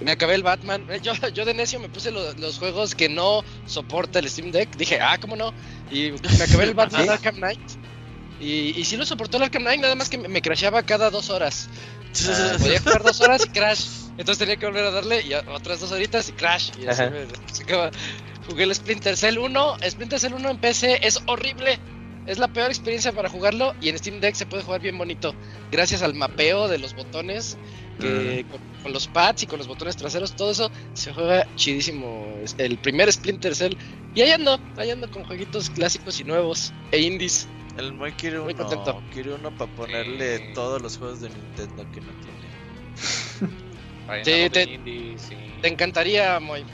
Me 0.00 0.10
acabé 0.10 0.34
el 0.34 0.42
Batman. 0.42 0.84
Eh, 0.90 1.00
Yo, 1.02 1.12
yo 1.34 1.44
de 1.44 1.54
necio 1.54 1.80
me 1.80 1.88
puse 1.88 2.10
lo- 2.10 2.34
los 2.34 2.58
juegos 2.58 2.94
que 2.94 3.08
no 3.08 3.42
soporta 3.66 4.18
el 4.18 4.28
Steam 4.28 4.50
Deck. 4.52 4.76
Dije, 4.76 5.00
ah, 5.00 5.16
¿cómo 5.18 5.36
no? 5.36 5.52
Y 5.90 6.10
me 6.12 6.44
acabé 6.44 6.64
el 6.64 6.74
Batman 6.74 7.04
¿Sí? 7.04 7.08
Arkham 7.08 7.36
Knight. 7.36 7.60
Y, 8.38 8.78
y 8.78 8.84
sí 8.84 8.98
lo 8.98 9.06
soportó 9.06 9.38
el 9.38 9.44
Arkham 9.44 9.62
Knight, 9.62 9.80
nada 9.80 9.94
más 9.94 10.10
que 10.10 10.18
me, 10.18 10.28
me 10.28 10.42
crasheaba 10.42 10.82
cada 10.82 11.10
dos 11.10 11.30
horas. 11.30 11.70
Ah, 12.28 12.56
podía 12.60 12.80
jugar 12.80 13.02
dos 13.02 13.20
horas 13.20 13.44
y 13.44 13.48
crash. 13.48 13.86
Entonces 14.18 14.38
tenía 14.38 14.56
que 14.56 14.66
volver 14.66 14.84
a 14.84 14.90
darle 14.90 15.22
y 15.22 15.34
otras 15.34 15.80
dos 15.80 15.92
horitas 15.92 16.28
y 16.28 16.32
crash. 16.32 16.70
Y 16.80 16.86
así 16.86 17.02
me, 17.02 17.26
se 17.52 17.62
acaba. 17.64 17.90
Jugué 18.48 18.64
el 18.64 18.74
Splinter 18.74 19.16
Cell 19.16 19.38
1. 19.38 19.76
Splinter 19.90 20.18
Cell 20.20 20.34
1 20.34 20.50
en 20.50 20.58
PC 20.58 21.00
es 21.02 21.20
horrible. 21.26 21.78
Es 22.26 22.38
la 22.38 22.48
peor 22.48 22.70
experiencia 22.70 23.12
para 23.12 23.28
jugarlo 23.28 23.74
y 23.80 23.88
en 23.88 23.98
Steam 23.98 24.20
Deck 24.20 24.34
se 24.34 24.46
puede 24.46 24.62
jugar 24.62 24.80
bien 24.80 24.98
bonito. 24.98 25.34
Gracias 25.70 26.02
al 26.02 26.14
mapeo 26.14 26.66
de 26.66 26.78
los 26.78 26.94
botones, 26.94 27.56
que 28.00 28.44
con, 28.50 28.60
con 28.82 28.92
los 28.92 29.06
pads 29.06 29.44
y 29.44 29.46
con 29.46 29.58
los 29.58 29.68
botones 29.68 29.96
traseros, 29.96 30.34
todo 30.34 30.50
eso 30.50 30.70
se 30.94 31.12
juega 31.12 31.46
chidísimo. 31.54 32.26
Es 32.42 32.56
el 32.58 32.78
primer 32.78 33.12
Splinter 33.12 33.54
Cell. 33.54 33.74
Y 34.14 34.22
ahí 34.22 34.30
ando, 34.32 34.58
ahí 34.76 34.90
ando 34.90 35.08
con 35.10 35.24
jueguitos 35.24 35.70
clásicos 35.70 36.18
y 36.18 36.24
nuevos 36.24 36.72
e 36.90 37.00
indies. 37.00 37.46
El 37.76 37.92
Moy 37.92 38.12
quiere 38.12 38.38
Muy 38.40 38.54
uno. 38.54 38.64
contento. 38.66 39.02
Quiere 39.12 39.34
uno 39.34 39.50
para 39.50 39.70
ponerle 39.70 40.38
Sí. 40.38 40.44
todos 40.54 40.80
los 40.80 40.96
juegos 40.96 41.20
de 41.20 41.28
Nintendo 41.30 41.86
que 41.90 42.00
no 42.00 42.12
tiene. 42.20 42.38
Sí, 44.24 44.48
te- 44.50 44.62
indies, 44.62 45.22
sí. 45.22 45.36
Te 45.60 45.66
encantaría, 45.68 46.38
Moy. 46.38 46.64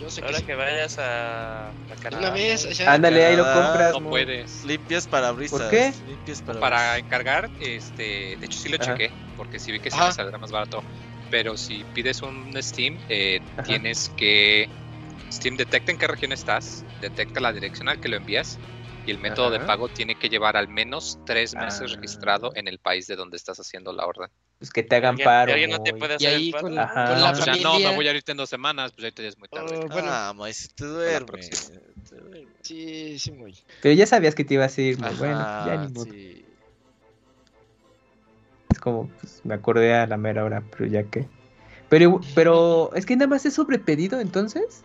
Yo 0.00 0.10
sé 0.10 0.22
que 0.22 0.26
Ahora 0.28 0.38
sí. 0.38 0.44
que 0.46 0.54
vayas 0.54 0.98
a, 0.98 1.68
a 1.68 1.72
Canadá. 2.00 2.28
una 2.28 2.30
vez, 2.30 2.76
ya. 2.76 2.94
Ándale, 2.94 3.22
ahí 3.26 3.36
lo 3.36 3.44
Ah, 3.44 3.52
compras. 3.52 3.92
No 4.00 4.08
puedes. 4.08 4.64
Limpias 4.64 5.06
parabrisas. 5.06 5.60
¿Por 5.60 5.68
qué? 5.70 5.92
Limpias 6.06 6.40
parabrisas. 6.40 6.60
Para 6.60 6.98
encargar, 6.98 7.50
este, 7.60 8.38
de 8.38 8.46
hecho 8.46 8.58
sí 8.58 8.70
lo 8.70 8.76
Ajá. 8.76 8.96
chequé, 8.96 9.12
porque 9.36 9.58
sí 9.58 9.72
vi 9.72 9.78
que 9.78 9.90
sí 9.90 9.98
me 9.98 10.10
saldrá 10.10 10.38
más 10.38 10.50
barato. 10.50 10.82
Pero 11.30 11.54
si 11.58 11.84
pides 11.92 12.22
un 12.22 12.50
Steam, 12.62 12.98
eh, 13.10 13.40
tienes 13.66 14.08
que 14.16 14.70
Steam 15.30 15.56
detecta 15.58 15.92
en 15.92 15.98
qué 15.98 16.06
región 16.06 16.32
estás, 16.32 16.86
detecta 17.02 17.40
la 17.40 17.52
dirección 17.52 17.90
al 17.90 18.00
que 18.00 18.08
lo 18.08 18.16
envías 18.16 18.58
y 19.06 19.10
el 19.10 19.18
método 19.18 19.50
de 19.50 19.60
pago 19.60 19.88
tiene 19.88 20.14
que 20.14 20.28
llevar 20.28 20.56
al 20.56 20.68
menos 20.68 21.18
tres 21.26 21.54
meses 21.54 21.92
Ah. 21.92 21.94
registrado 21.96 22.52
en 22.54 22.68
el 22.68 22.78
país 22.78 23.06
de 23.06 23.16
donde 23.16 23.36
estás 23.36 23.58
haciendo 23.58 23.92
la 23.92 24.06
orden. 24.06 24.28
Pues 24.58 24.70
que 24.70 24.82
te 24.82 24.96
hagan 24.96 25.10
¿Alguien- 25.12 25.24
paro. 25.24 25.52
¿Alguien 25.52 25.70
no 25.70 25.82
te 25.82 25.94
puede 25.94 26.12
Y 26.14 26.16
hacer 26.16 26.34
ahí 26.34 26.52
con, 26.52 26.60
con 26.62 26.74
la 26.74 26.84
o 26.84 27.34
sea, 27.34 27.44
familia. 27.46 27.62
no, 27.62 27.78
me 27.78 27.94
voy 27.96 28.08
a 28.08 28.12
irte 28.14 28.32
en 28.32 28.36
dos 28.38 28.48
semanas, 28.50 28.92
pues 28.92 29.06
ahí 29.06 29.12
te 29.12 29.26
es 29.26 29.38
muy 29.38 29.48
tarde. 29.48 29.76
Oh, 29.82 29.88
bueno, 29.88 30.08
Ah, 30.10 30.32
Moy, 30.36 30.52
si 30.52 30.68
te 30.68 30.84
la 30.84 30.90
duerme. 30.90 31.26
próxima. 31.26 31.80
te 32.08 32.16
duerme. 32.16 32.46
sí, 32.62 33.18
sí, 33.18 33.32
muy. 33.32 33.56
Pero 33.82 33.94
ya 33.94 34.06
sabías 34.06 34.34
que 34.34 34.44
te 34.44 34.54
ibas 34.54 34.76
a 34.76 34.80
ir. 34.82 34.98
Moy. 34.98 35.14
Bueno, 35.18 35.38
ya 35.66 35.76
ni 35.76 35.92
modo. 35.92 36.04
sí. 36.04 36.44
Es 38.70 38.78
como, 38.78 39.08
pues, 39.20 39.40
me 39.44 39.54
acordé 39.54 39.94
a 39.94 40.06
la 40.06 40.16
mera 40.16 40.44
hora, 40.44 40.62
pero 40.70 40.86
ya 40.86 41.02
que. 41.04 41.26
Pero, 41.88 42.20
pero, 42.34 42.92
es 42.94 43.04
que 43.04 43.16
nada 43.16 43.26
más 43.26 43.44
es 43.46 43.54
sobre 43.54 43.78
pedido 43.78 44.20
entonces. 44.20 44.84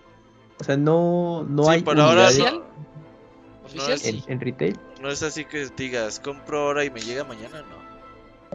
O 0.59 0.63
sea, 0.63 0.77
no, 0.77 1.43
no 1.43 1.65
Sí, 1.65 1.69
hay 1.69 1.81
por 1.83 1.99
ahora 1.99 2.29
no, 2.31 2.63
Oficial. 3.77 4.15
es- 4.15 4.27
en, 4.27 4.31
en 4.33 4.39
retail. 4.39 4.79
no 5.01 5.09
es 5.11 5.21
así 5.23 5.45
que 5.45 5.67
digas, 5.75 6.19
compro 6.19 6.59
ahora 6.59 6.83
y 6.85 6.89
me 6.89 7.01
llega 7.01 7.23
mañana, 7.23 7.63
no. 7.63 7.85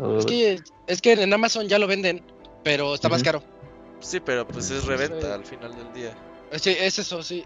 O- 0.03 0.19
Es 0.19 0.27
que, 0.27 0.61
es 0.87 1.01
que 1.03 1.13
en 1.13 1.33
Amazon 1.33 1.69
ya 1.69 1.79
lo 1.79 1.87
venden, 1.87 2.23
pero 2.65 2.95
está 2.95 3.09
más 3.09 3.23
caro. 3.23 3.43
Sí, 4.01 4.21
pero 4.21 4.47
pues 4.47 4.71
es 4.71 4.83
Sí. 4.83 4.89
reventa 4.89 5.35
al 5.35 5.45
final 5.45 5.75
del 5.77 5.93
día. 5.93 6.15
Sí, 6.59 6.75
es 6.79 6.99
eso, 6.99 7.23
sí. 7.23 7.45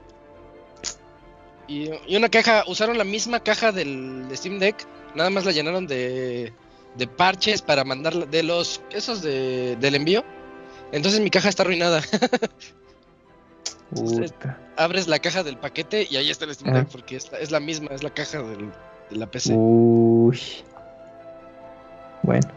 Y, 1.66 1.88
y 2.06 2.16
una 2.16 2.28
caja, 2.28 2.64
usaron 2.66 2.98
la 2.98 3.04
misma 3.04 3.40
caja 3.40 3.72
del 3.72 4.26
Steam 4.34 4.58
Deck, 4.58 4.86
nada 5.14 5.30
más 5.30 5.44
la 5.46 5.52
llenaron 5.52 5.86
de, 5.86 6.52
de 6.96 7.06
parches 7.08 7.62
para 7.62 7.84
mandarla, 7.84 8.26
de 8.26 8.42
los, 8.42 8.82
esos 8.90 9.22
de, 9.22 9.76
del 9.76 9.94
envío. 9.94 10.22
Entonces 10.92 11.20
mi 11.20 11.30
caja 11.30 11.48
está 11.48 11.62
arruinada. 11.62 12.02
Puta. 13.90 14.58
Abres 14.76 15.06
la 15.08 15.18
caja 15.18 15.42
del 15.42 15.56
paquete 15.56 16.06
y 16.10 16.16
ahí 16.16 16.30
está 16.30 16.44
el 16.46 16.54
Steam. 16.54 16.74
Deck, 16.74 16.88
porque 16.90 17.16
es 17.16 17.30
la, 17.30 17.38
es 17.38 17.50
la 17.50 17.60
misma, 17.60 17.88
es 17.92 18.02
la 18.02 18.10
caja 18.10 18.38
del- 18.42 18.72
de 19.10 19.16
la 19.16 19.26
PC. 19.26 19.54
Uy. 19.54 20.40
Bueno. 22.22 22.48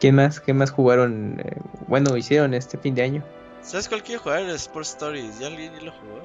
¿Quién 0.00 0.14
más? 0.14 0.40
¿Qué 0.40 0.52
más 0.54 0.70
jugaron? 0.70 1.40
eh, 1.44 1.56
bueno, 1.86 2.16
hicieron 2.16 2.54
este 2.54 2.78
fin 2.78 2.94
de 2.94 3.02
año. 3.02 3.24
¿Sabes 3.62 3.88
cuál 3.88 4.02
quiero 4.02 4.22
jugar? 4.22 4.40
El 4.40 4.50
Sports 4.50 4.90
Stories. 4.90 5.38
¿Ya 5.38 5.46
alguien 5.48 5.72
ya 5.74 5.80
lo 5.82 5.92
jugó? 5.92 6.20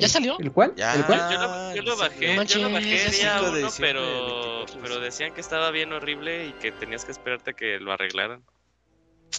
¿Ya 0.00 0.08
salió? 0.08 0.36
¿El 0.38 0.50
cuál? 0.50 0.74
Ya. 0.76 0.94
¿El 0.94 1.00
Yo, 1.02 1.06
cuál? 1.06 1.18
yo 1.30 1.38
lo, 1.38 1.74
yo 1.74 1.82
lo 1.82 1.92
Ah, 1.92 1.96
bajé, 2.08 2.34
no 2.36 2.42
yo 2.42 2.58
lo 2.60 2.70
bajé 2.72 2.86
día 2.86 2.98
5 3.10 3.44
de 3.44 3.50
uno, 3.50 3.56
diciembre 3.66 3.92
pero, 3.92 4.00
del 4.02 4.24
24 4.66 4.80
pero 4.82 5.00
decían 5.00 5.34
que 5.34 5.40
estaba 5.40 5.70
bien 5.70 5.92
horrible 5.92 6.46
y 6.46 6.52
que 6.54 6.72
tenías 6.72 7.04
que 7.04 7.12
esperarte 7.12 7.50
a 7.50 7.52
que 7.54 7.78
lo 7.78 7.92
arreglaran. 7.92 8.42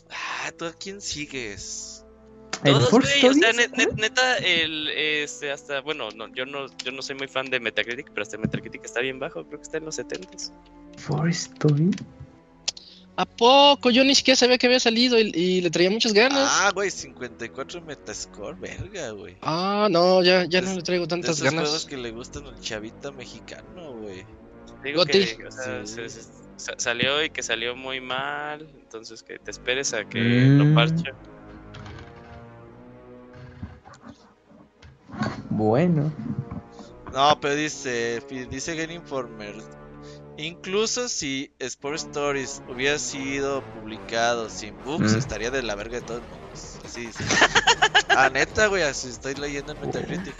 Ah, 0.09 0.51
¿tú 0.57 0.65
a 0.65 0.73
quién 0.73 1.01
sigues? 1.01 2.05
¿El 2.63 2.73
Todos, 2.73 2.89
Force 2.89 3.19
güey, 3.21 3.31
o 3.31 3.33
sea, 3.33 3.49
Stories? 3.49 3.71
net- 3.71 3.77
net- 3.77 3.93
neta, 3.99 4.37
el, 4.37 4.87
este, 4.89 5.51
hasta, 5.51 5.81
bueno, 5.81 6.09
no, 6.11 6.27
yo 6.35 6.45
no, 6.45 6.67
yo 6.83 6.91
no 6.91 7.01
soy 7.01 7.15
muy 7.15 7.27
fan 7.27 7.49
de 7.49 7.59
Metacritic, 7.59 8.09
pero 8.11 8.21
hasta 8.23 8.37
Metacritic 8.37 8.83
está 8.85 8.99
bien 8.99 9.19
bajo, 9.19 9.43
creo 9.45 9.57
que 9.59 9.63
está 9.63 9.77
en 9.77 9.85
los 9.85 9.97
70s. 9.97 10.51
For 10.97 11.27
Story. 11.29 11.89
¿A 13.17 13.25
poco? 13.25 13.89
Yo 13.91 14.03
ni 14.03 14.15
siquiera 14.15 14.35
sabía 14.37 14.57
que 14.57 14.67
había 14.67 14.79
salido 14.79 15.19
y, 15.19 15.31
y 15.35 15.61
le 15.61 15.69
traía 15.69 15.89
muchas 15.91 16.13
ganas. 16.13 16.49
Ah, 16.61 16.71
güey, 16.73 16.89
54 16.89 17.81
Metascore, 17.81 18.55
verga, 18.59 19.11
güey. 19.11 19.37
Ah, 19.41 19.87
no, 19.91 20.23
ya, 20.23 20.45
ya 20.45 20.61
no 20.61 20.73
le 20.75 20.81
traigo 20.81 21.05
De 21.05 21.09
tantas 21.09 21.31
esos 21.37 21.49
juegos 21.49 21.69
ganas. 21.69 21.85
que 21.85 21.97
le 21.97 22.11
gustan 22.11 22.45
al 22.47 22.59
chavita 22.59 23.11
mexicano, 23.11 23.93
güey. 23.97 24.25
Digo 24.83 24.99
Goti. 24.99 25.25
que 25.35 25.45
o 25.45 25.51
sea, 25.51 25.85
Sí. 25.85 25.93
se- 25.95 26.09
se- 26.09 26.29
sa- 26.61 26.75
salió 26.77 27.23
y 27.23 27.29
que 27.29 27.43
salió 27.43 27.75
muy 27.75 27.99
mal, 27.99 28.69
entonces 28.79 29.23
que 29.23 29.37
te 29.39 29.51
esperes 29.51 29.93
a 29.93 30.05
que 30.05 30.19
Mm. 30.21 30.57
lo 30.59 30.75
parche. 30.75 31.11
Bueno. 35.49 36.11
No, 37.13 37.39
pero 37.41 37.55
dice, 37.55 38.21
dice 38.49 38.75
Game 38.75 38.93
Informer. 38.93 39.55
Incluso 40.37 41.09
si 41.09 41.51
Sport 41.59 41.95
Stories 41.97 42.63
hubiera 42.69 42.97
sido 42.97 43.61
publicado 43.61 44.49
sin 44.49 44.81
bugs, 44.83 45.13
Mm. 45.13 45.17
estaría 45.17 45.51
de 45.51 45.61
la 45.61 45.75
verga 45.75 45.97
de 45.99 46.05
todos 46.05 46.23
modos. 46.29 46.79
Así 46.85 47.07
dice. 47.07 47.23
ah, 48.09 48.29
neta, 48.29 48.67
güey, 48.67 48.83
así 48.83 49.09
estoy 49.09 49.35
leyendo 49.35 49.73
en 49.73 49.81
Metacritic. 49.81 50.35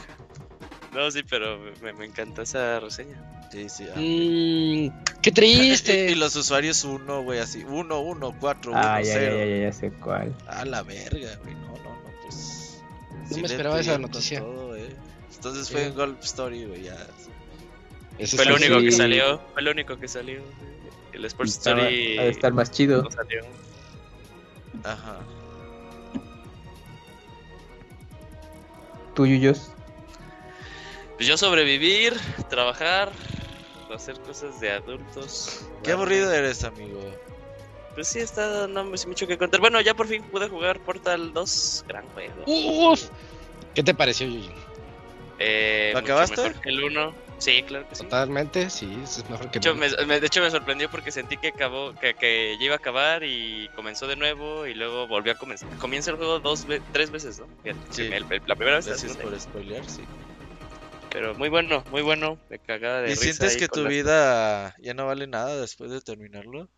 No, 0.93 1.11
sí, 1.11 1.23
pero 1.29 1.59
me, 1.81 1.93
me 1.93 2.05
encantó 2.05 2.41
esa 2.41 2.79
reseña. 2.79 3.40
Sí, 3.51 3.67
sí. 3.69 3.85
ah. 3.89 3.95
Mm, 3.97 5.03
qué 5.21 5.29
Y, 5.29 5.33
triste. 5.33 6.11
y 6.11 6.15
los 6.15 6.35
usuarios 6.35 6.83
1, 6.83 7.23
güey, 7.23 7.39
así. 7.39 7.63
1, 7.67 7.99
1, 7.99 8.35
4, 8.39 8.71
1, 8.71 8.79
Ah, 8.81 9.01
ya, 9.01 9.07
ya, 9.13 9.19
0. 9.19 9.37
ya, 9.37 9.45
ya, 9.45 9.57
ya 9.63 9.73
sé 9.73 9.91
cuál. 9.91 10.33
A 10.47 10.63
la 10.65 10.83
verga, 10.83 11.35
güey. 11.43 11.53
No, 11.55 11.67
no, 11.67 11.83
no, 11.83 12.11
pues. 12.23 12.81
No 13.29 13.37
me 13.37 13.45
esperaba 13.47 13.79
esa 13.79 13.97
noticia. 13.97 14.39
todo, 14.39 14.75
eh. 14.77 14.95
Entonces 15.35 15.69
fue 15.69 15.85
en 15.87 15.95
Golf 15.95 16.23
Story, 16.23 16.65
güey, 16.65 16.83
ya. 16.83 16.95
Ese 18.17 18.37
Fue 18.37 18.45
lo 18.45 18.55
único 18.55 18.79
que 18.79 18.91
sí. 18.91 18.97
salió, 18.97 19.41
fue 19.53 19.61
lo 19.63 19.71
único 19.71 19.97
que 19.97 20.07
salió. 20.07 20.41
El 21.13 21.25
Sports 21.25 21.53
Estaba- 21.57 21.79
Story 21.81 22.17
ha 22.19 22.23
de 22.23 22.29
estar 22.29 22.53
más 22.53 22.69
chido. 22.71 23.01
no 23.03 23.11
salió. 23.11 23.41
Ajá. 24.83 25.19
¿Tú, 29.15 29.25
Yuyos? 29.25 29.71
Pues 31.15 31.27
yo 31.27 31.37
sobrevivir, 31.37 32.13
trabajar, 32.49 33.11
hacer 33.93 34.19
cosas 34.19 34.59
de 34.59 34.71
adultos. 34.71 35.59
Qué 35.83 35.91
aburrido 35.91 36.31
eres, 36.33 36.63
amigo. 36.63 36.99
Pues 37.93 38.07
sí, 38.07 38.19
está, 38.19 38.67
no 38.67 38.85
me 38.85 38.97
sé 38.97 39.07
mucho 39.07 39.27
que 39.27 39.37
contar. 39.37 39.59
Bueno, 39.59 39.81
ya 39.81 39.93
por 39.93 40.07
fin 40.07 40.23
pude 40.23 40.47
jugar 40.47 40.79
Portal 40.79 41.33
2, 41.33 41.83
gran 41.87 42.07
juego. 42.09 42.43
Uf. 42.45 43.03
¿Qué 43.73 43.83
te 43.83 43.93
pareció, 43.93 44.27
Yuyi? 44.27 44.51
Eh, 45.39 45.91
¿Lo 45.93 46.01
mucho 46.01 46.13
acabaste? 46.13 46.41
mejor 46.41 46.61
que 46.61 46.69
el 46.69 46.83
1. 46.83 47.15
Sí, 47.39 47.63
claro 47.63 47.89
que 47.89 47.95
sí. 47.95 48.03
Totalmente, 48.03 48.69
sí, 48.69 48.99
es 49.03 49.27
mejor 49.27 49.49
que 49.49 49.59
De 49.59 49.69
hecho, 49.69 49.75
me, 50.05 50.19
de 50.19 50.27
hecho, 50.27 50.41
me 50.41 50.51
sorprendió 50.51 50.87
porque 50.91 51.11
sentí 51.11 51.37
que 51.37 51.47
acabó, 51.47 51.91
que, 51.99 52.13
que 52.13 52.55
ya 52.59 52.65
iba 52.65 52.75
a 52.75 52.77
acabar 52.77 53.23
y 53.23 53.67
comenzó 53.75 54.05
de 54.05 54.15
nuevo 54.15 54.67
y 54.67 54.75
luego 54.75 55.07
volvió 55.07 55.33
a 55.33 55.35
comenzar. 55.35 55.67
Comienza 55.79 56.11
el 56.11 56.17
juego 56.17 56.39
dos, 56.39 56.67
tres 56.91 57.09
veces, 57.09 57.39
¿no? 57.39 57.47
Fíjate, 57.63 57.81
Sí. 57.89 58.01
el- 58.03 58.25
el- 58.29 58.41
la 58.45 58.55
primera 58.55 58.77
vez, 58.77 58.85
Gracias 58.85 59.17
por 59.17 59.37
spoilear, 59.39 59.89
sí. 59.89 60.03
Pero 61.11 61.35
muy 61.35 61.49
bueno, 61.49 61.83
muy 61.91 62.01
bueno, 62.01 62.39
de 62.49 62.59
cagada 62.59 63.01
de 63.01 63.07
¿Y 63.07 63.15
risa 63.15 63.23
sientes 63.23 63.57
que 63.57 63.67
tu 63.67 63.85
vida 63.87 64.75
ya 64.79 64.93
no 64.93 65.05
vale 65.05 65.27
nada 65.27 65.59
después 65.59 65.91
de 65.91 66.01
terminarlo? 66.01 66.69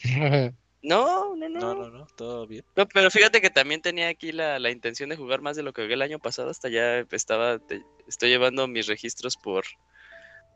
No, 0.82 1.36
no, 1.36 1.46
no, 1.50 1.60
No, 1.60 1.74
no, 1.74 1.90
no, 1.90 2.06
todo 2.16 2.46
bien. 2.46 2.64
No, 2.74 2.88
pero 2.88 3.10
fíjate 3.10 3.42
que 3.42 3.50
también 3.50 3.82
tenía 3.82 4.08
aquí 4.08 4.32
la, 4.32 4.58
la 4.58 4.70
intención 4.70 5.10
de 5.10 5.16
jugar 5.16 5.42
más 5.42 5.54
de 5.54 5.62
lo 5.62 5.74
que 5.74 5.82
jugué 5.82 5.92
el 5.92 6.00
año 6.00 6.18
pasado. 6.18 6.48
Hasta 6.48 6.70
ya 6.70 7.00
estaba, 7.10 7.58
te- 7.58 7.82
estoy 8.08 8.30
llevando 8.30 8.66
mis 8.66 8.86
registros 8.86 9.36
por. 9.36 9.64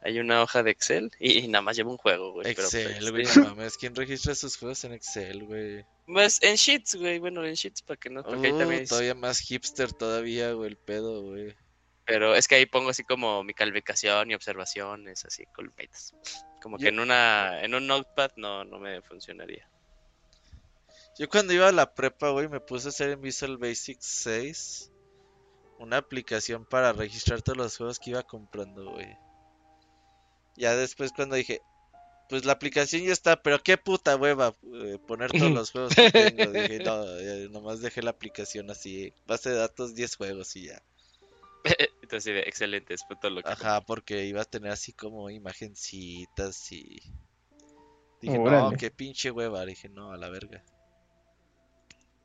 Hay 0.03 0.19
una 0.21 0.43
hoja 0.43 0.63
de 0.63 0.71
Excel 0.71 1.11
y, 1.21 1.41
y 1.41 1.49
nada 1.49 1.61
más 1.61 1.77
llevo 1.77 1.91
un 1.91 1.99
juego, 1.99 2.33
güey. 2.33 2.55
pero, 2.55 2.67
Excel, 2.69 2.97
pues, 3.01 3.11
güey, 3.11 3.27
no 3.37 3.55
mames. 3.55 3.77
¿Quién 3.77 3.95
registra 3.95 4.35
sus 4.35 4.57
juegos 4.57 4.83
en 4.85 4.95
Excel, 4.95 5.45
güey? 5.45 5.85
Pues 6.07 6.43
en 6.43 6.57
Sheets, 6.57 6.95
güey. 6.95 7.19
Bueno, 7.19 7.45
en 7.45 7.53
Sheets 7.53 7.83
para 7.83 7.99
que 8.01 8.09
no. 8.09 8.23
Porque 8.23 8.47
ahí 8.47 8.53
Uh, 8.55 8.59
también. 8.59 8.83
es- 8.85 8.89
todavía 8.89 9.15
más 9.15 9.41
hipster 9.41 9.93
todavía, 9.93 10.53
güey, 10.53 10.71
el 10.71 10.77
pedo, 10.79 11.21
güey. 11.23 11.55
Pero 12.07 12.35
es 12.35 12.47
que 12.49 12.57
ahí 12.57 12.67
pongo 12.67 12.91
así 12.91 13.03
como 13.05 13.43
mi 13.45 13.55
calificación 13.55 14.31
y 14.31 14.35
observaciones, 14.35 15.25
así 15.25 15.47
columpitas. 15.47 16.15
Como 16.63 16.77
que 16.77 16.85
Yo- 16.85 16.89
en 16.91 17.01
una 17.01 17.63
en 17.63 17.75
un 17.75 17.87
notepad 17.87 18.31
no, 18.37 18.65
no 18.65 18.79
me 18.79 19.01
funcionaría. 19.03 19.69
Yo 21.19 21.29
cuando 21.29 21.53
iba 21.53 21.69
a 21.69 21.73
la 21.73 21.95
prepa, 21.95 22.31
güey, 22.31 22.49
me 22.49 22.61
puse 22.61 22.89
a 22.89 22.91
hacer 22.91 23.11
en 23.11 23.21
Visual 23.21 23.57
Basic 23.57 23.99
6 24.01 24.91
una 25.79 25.97
aplicación 25.99 26.65
para 26.67 26.93
registrar 26.93 27.41
todos 27.43 27.57
los 27.57 27.77
juegos 27.77 27.99
que 27.99 28.11
iba 28.11 28.23
comprando, 28.23 28.91
güey. 28.91 29.17
Ya 30.57 30.75
después 30.77 31.13
cuando 31.13 31.37
dije, 31.37 31.61
pues 32.29 32.45
la 32.45 32.53
aplicación 32.53 33.03
ya 33.03 33.13
está, 33.13 33.43
pero 33.43 33.61
qué 33.63 33.77
puta 33.77 34.17
hueva 34.17 34.55
eh, 34.75 34.99
poner 35.07 35.31
todos 35.33 35.51
los 35.53 35.71
juegos 35.71 35.95
que 35.95 36.11
tengo. 36.11 36.51
Dije, 36.51 36.81
no, 36.81 37.05
nomás 37.51 37.81
dejé 37.81 38.03
la 38.03 38.11
aplicación 38.11 38.71
así, 38.71 39.13
base 39.27 39.51
de 39.51 39.57
datos 39.57 39.95
10 39.95 40.17
juegos 40.17 40.55
y 40.57 40.67
ya. 40.67 40.83
Entonces, 42.03 42.25
sí, 42.25 42.33
de- 42.33 42.41
excelente, 42.41 42.95
es 42.95 43.03
todo 43.21 43.31
lo 43.31 43.43
que 43.43 43.49
Ajá, 43.49 43.81
porque 43.81 44.25
iba 44.27 44.43
a 44.43 44.45
tener 44.45 44.71
así 44.71 44.93
como 44.93 45.31
imagencitas 45.31 46.71
y... 46.73 47.01
Dije, 48.21 48.39
no, 48.39 48.73
qué 48.73 48.91
pinche 48.91 49.31
hueva. 49.31 49.67
Dije, 49.67 49.89
no, 49.89 50.13
a 50.13 50.17
la 50.17 50.31
verga. 50.31 50.63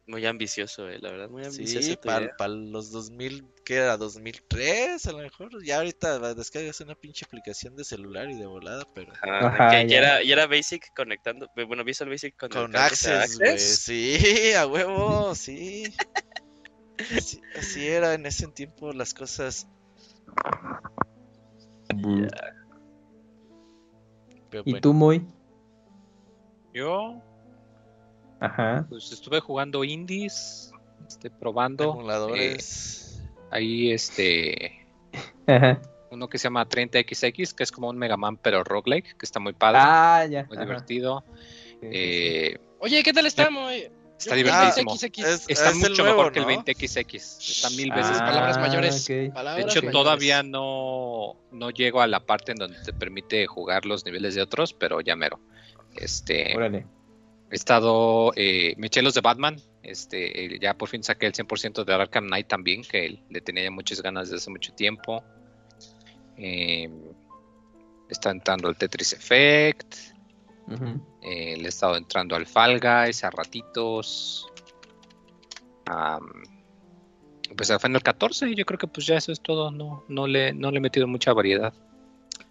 Muy 0.08 0.26
ambicioso, 0.26 0.90
eh, 0.90 0.98
la 1.00 1.12
verdad, 1.12 1.30
muy 1.30 1.46
ambicioso. 1.46 1.88
Sí, 1.88 1.98
para 1.98 2.22
idea. 2.26 2.48
los 2.48 2.92
2000, 2.92 3.46
¿qué 3.64 3.76
era? 3.76 3.96
2003 3.96 5.06
a 5.06 5.12
lo 5.12 5.20
mejor. 5.20 5.64
Ya 5.64 5.78
ahorita 5.78 6.34
descargas 6.34 6.80
una 6.82 6.96
pinche 6.96 7.26
aplicación 7.26 7.76
de 7.76 7.84
celular 7.84 8.30
y 8.32 8.36
de 8.36 8.48
volada, 8.48 8.88
pero... 8.96 9.14
Ajá, 9.14 9.46
Ajá, 9.46 9.70
que 9.70 9.88
ya. 9.88 9.98
era, 9.98 10.24
ya 10.24 10.34
era 10.34 10.48
Basic 10.48 10.92
conectando, 10.96 11.48
bueno, 11.68 11.84
Visual 11.84 12.10
Basic 12.10 12.36
Con 12.38 12.50
conectándose 12.50 13.12
a 13.12 13.22
Access, 13.22 13.40
güey. 13.40 13.60
Sí, 13.60 14.54
a 14.58 14.66
huevo, 14.66 15.36
sí. 15.36 15.94
Así, 17.18 17.42
así 17.58 17.88
era 17.88 18.14
en 18.14 18.26
ese 18.26 18.48
tiempo 18.48 18.92
las 18.94 19.14
cosas. 19.14 19.68
Pero 24.50 24.64
¿Y 24.66 24.72
bueno. 24.72 24.82
tú, 24.82 24.94
Moy? 24.94 25.26
Yo, 26.74 27.22
Ajá. 28.40 28.86
pues 28.90 29.12
estuve 29.12 29.40
jugando 29.40 29.84
indies, 29.84 30.72
este, 31.08 31.30
probando. 31.30 31.94
Emuladores. 31.94 33.24
Ahí, 33.52 33.92
este, 33.92 34.86
Ajá. 35.48 35.82
uno 36.12 36.28
que 36.28 36.38
se 36.38 36.44
llama 36.46 36.68
30XX, 36.68 37.54
que 37.54 37.64
es 37.64 37.72
como 37.72 37.90
un 37.90 37.98
Mega 37.98 38.18
Man, 38.18 38.38
pero 38.38 38.64
roguelike, 38.64 39.18
que 39.18 39.26
está 39.26 39.40
muy 39.40 39.54
padre, 39.54 39.80
Ah, 39.82 40.26
ya. 40.30 40.44
muy 40.46 40.58
ajá. 40.58 40.66
divertido. 40.66 41.24
Sí, 41.28 41.36
sí, 41.36 41.78
sí. 41.82 41.88
Eh, 41.92 42.60
Oye, 42.80 43.04
¿qué 43.04 43.12
tal 43.14 43.26
está, 43.26 43.50
Moy? 43.50 43.90
Está 44.20 44.36
divertidísimo. 44.36 44.94
Es- 44.94 45.04
está 45.48 45.70
es 45.70 45.76
mucho 45.78 46.04
nuevo, 46.04 46.18
mejor 46.18 46.34
que 46.34 46.40
el 46.40 46.46
¿no? 46.46 46.52
20XX. 46.52 47.16
Está 47.16 47.70
mil 47.72 47.92
veces 47.92 48.18
Ah, 48.20 48.26
palabras 48.26 48.58
mayores. 48.60 49.08
De 49.08 49.26
hecho, 49.28 49.34
mayores. 49.44 49.92
todavía 49.92 50.44
no, 50.44 51.38
no 51.52 51.70
llego 51.72 52.02
a 52.02 52.08
la 52.08 52.20
parte 52.20 52.52
en 52.52 52.58
donde 52.58 52.78
te 52.84 52.92
permite 52.94 53.48
jugar 53.48 53.86
los 53.86 54.06
niveles 54.06 54.36
de 54.36 54.42
otros, 54.42 54.74
pero 54.74 55.00
ya 55.02 55.16
mero. 55.16 55.40
Este, 55.96 56.54
Órale. 56.56 56.86
he 57.50 57.56
estado, 57.56 58.32
eh, 58.36 58.74
me 58.78 58.88
eché 58.88 59.02
los 59.02 59.14
de 59.14 59.22
Batman, 59.22 59.56
este, 59.84 60.60
ya 60.60 60.74
por 60.76 60.90
fin 60.90 61.02
saqué 61.02 61.26
el 61.26 61.34
100% 61.34 61.84
de 61.86 61.94
Arkham 61.94 62.28
Knight 62.28 62.48
también, 62.48 62.84
que 62.84 63.22
le 63.30 63.42
tenía 63.42 63.64
ya 63.64 63.72
muchas 63.72 64.02
ganas 64.02 64.28
desde 64.30 64.38
hace 64.42 64.52
mucho 64.52 64.74
tiempo. 64.74 65.24
Eh, 66.38 66.90
está 68.10 68.32
entrando 68.32 68.70
el 68.70 68.76
Tetris 68.76 69.14
Effect, 69.14 69.96
Eh, 71.22 71.58
le 71.58 71.66
he 71.66 71.68
estado 71.68 71.96
entrando 71.96 72.36
al 72.36 72.46
Fall 72.46 72.80
Guys 72.80 73.24
a 73.24 73.30
ratitos. 73.30 74.48
Pues 77.56 77.72
al 77.72 77.80
Final 77.80 78.04
14, 78.04 78.54
yo 78.54 78.66
creo 78.66 78.78
que 78.78 78.88
pues 78.88 79.08
ya 79.08 79.16
eso 79.16 79.32
es 79.32 79.42
todo, 79.42 79.72
no, 79.72 80.04
no, 80.08 80.28
le, 80.28 80.54
no 80.54 80.70
le 80.72 80.78
he 80.78 80.82
metido 80.82 81.08
mucha 81.08 81.34
variedad. 81.34 81.74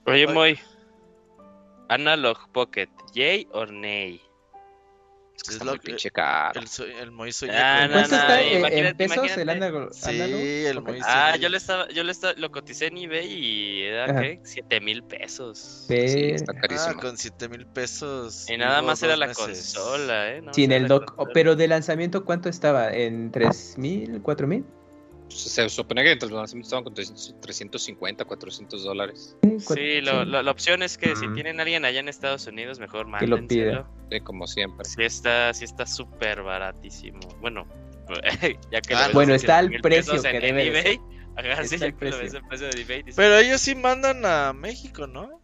Oye, 0.07 0.27
Oye. 0.27 0.35
Moy. 0.35 0.59
Analog 1.89 2.51
Pocket, 2.53 2.90
¿yay 3.15 3.49
o 3.53 3.65
nay? 3.65 4.20
Es 5.39 5.43
que 5.44 5.48
Es 5.51 5.52
está 5.55 5.65
lo 5.66 5.70
muy 5.73 5.78
que- 5.78 5.86
pinche 5.86 6.10
caro. 6.10 6.60
El, 6.60 6.90
el 7.01 7.10
Moy 7.12 7.31
sueña 7.32 7.55
Ah, 7.56 7.78
con- 7.82 7.89
no, 7.89 7.93
¿Cuánto 7.94 8.10
no, 8.16 8.20
está 8.23 8.43
en- 8.43 8.48
en 8.52 8.59
imagínate, 8.59 8.94
pesos 8.97 9.16
el 9.16 9.23
imagínate. 9.24 9.51
análogo? 9.52 9.89
Sí, 9.93 10.09
análogo? 10.20 10.43
el 10.43 10.82
Moy 10.82 11.01
Ah, 11.05 11.36
yo 11.36 11.48
le 11.48 11.56
estaba, 11.56 11.89
yo 11.90 12.02
le 12.02 12.12
estaba, 12.12 12.35
lo 12.36 12.51
coticé 12.51 12.86
en 12.86 12.98
eBay 12.98 13.32
y 13.32 13.82
era 13.82 14.05
Ajá. 14.06 14.20
¿qué? 14.20 14.40
7 14.43 14.81
mil 14.81 15.02
pesos. 15.05 15.85
Sí, 15.86 15.94
Ve- 15.94 16.35
está 16.35 16.52
Ah, 16.56 16.60
carísimo. 16.60 17.01
con 17.01 17.16
7 17.16 17.48
mil 17.48 17.66
pesos. 17.66 18.51
Y 18.51 18.56
nada 18.56 18.82
más 18.82 19.01
era 19.02 19.16
la 19.16 19.28
meses. 19.28 19.44
consola, 19.74 20.32
¿eh? 20.35 20.40
Nada 20.40 20.55
Sin 20.55 20.73
el 20.73 20.89
dock. 20.89 21.15
Pero 21.32 21.55
de 21.55 21.69
lanzamiento, 21.69 22.24
¿cuánto 22.24 22.48
estaba? 22.48 22.93
¿En 22.93 23.31
3000? 23.31 24.20
¿4000? 24.23 24.65
Pues, 24.65 24.77
se 25.28 25.68
supone 25.68 26.02
que 26.02 26.12
entre 26.12 26.28
los 26.28 26.38
lanzamientos 26.38 26.68
estaban 26.68 26.84
con 26.84 26.94
300 26.94 27.34
350, 27.40 28.24
400 28.24 28.82
dólares. 28.84 29.36
Sí, 29.59 30.00
lo- 30.00 30.24
lo- 30.24 30.42
la 30.42 30.50
opción 30.50 30.82
es 30.82 30.96
que 30.98 31.14
si 31.16 31.28
tienen 31.34 31.60
alguien 31.60 31.84
allá 31.84 32.00
en 32.00 32.09
Estados 32.09 32.46
Unidos, 32.46 32.78
mejor 32.78 33.06
Que 33.18 33.26
lo 33.26 33.36
mándenselo. 33.36 33.86
Sí, 34.10 34.20
como 34.20 34.46
siempre. 34.46 34.84
Sí 34.84 35.02
está, 35.02 35.52
sí 35.55 35.64
está 35.64 35.86
súper 35.86 36.42
baratísimo. 36.42 37.20
Bueno, 37.40 37.66
ya 38.72 38.80
que 38.80 38.94
Ah, 38.94 39.09
lo 39.09 39.14
bueno, 39.14 39.32
en 39.32 39.36
está 39.36 39.59
al 39.59 39.68
7,000 39.68 39.80
peso 39.82 40.12
pesos 40.12 40.26
que 40.26 40.40
debe 40.40 40.66
eBay. 40.68 41.00
Ajá, 41.36 41.62
sí, 41.64 41.74
Está 41.74 41.76
ya 41.76 41.86
el 41.86 41.94
que 41.94 42.05
lo 42.10 42.18
precio. 42.18 42.40
precio 42.48 42.68
de 42.68 42.80
eBay. 42.80 43.02
dices, 43.02 43.16
Pero 43.16 43.36
ellos 43.38 43.60
sí 43.60 43.74
mandan 43.74 44.24
a 44.26 44.52
México, 44.52 45.06
¿no? 45.06 45.40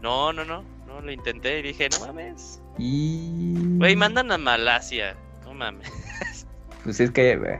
No, 0.00 0.32
no, 0.32 0.44
no. 0.44 0.62
No, 0.86 1.00
lo 1.02 1.12
intenté 1.12 1.58
y 1.58 1.62
dije, 1.62 1.88
no 1.90 2.06
mames. 2.06 2.62
Y. 2.78 3.54
Güey, 3.76 3.96
mandan 3.96 4.30
a 4.32 4.38
Malasia. 4.38 5.16
No 5.44 5.52
mames. 5.52 5.90
Pues 6.84 7.00
es 7.00 7.10
que. 7.10 7.58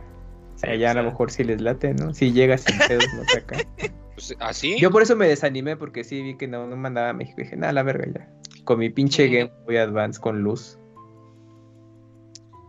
Sí, 0.66 0.72
allá 0.72 0.88
o 0.88 0.90
a 0.90 0.94
lo 0.94 1.02
mejor 1.04 1.30
si 1.30 1.44
les 1.44 1.60
late, 1.60 1.94
¿no? 1.94 2.12
Si 2.14 2.32
llegas 2.32 2.62
sin 2.62 2.78
pedos, 2.86 3.06
no 3.14 3.22
acá. 3.38 3.56
Pues, 4.16 4.34
¿Así? 4.40 4.78
Yo 4.80 4.90
por 4.90 5.02
eso 5.02 5.14
me 5.14 5.28
desanimé, 5.28 5.76
porque 5.76 6.02
sí 6.02 6.22
vi 6.22 6.38
que 6.38 6.48
no, 6.48 6.66
no 6.66 6.74
mandaba 6.74 7.10
a 7.10 7.12
México. 7.12 7.36
Dije, 7.42 7.54
nada, 7.54 7.74
la 7.74 7.82
verga 7.82 8.06
ya. 8.14 8.62
Con 8.64 8.78
mi 8.78 8.88
pinche 8.88 9.28
Game 9.28 9.52
Boy 9.66 9.76
Advance 9.76 10.18
con 10.18 10.40
luz. 10.42 10.78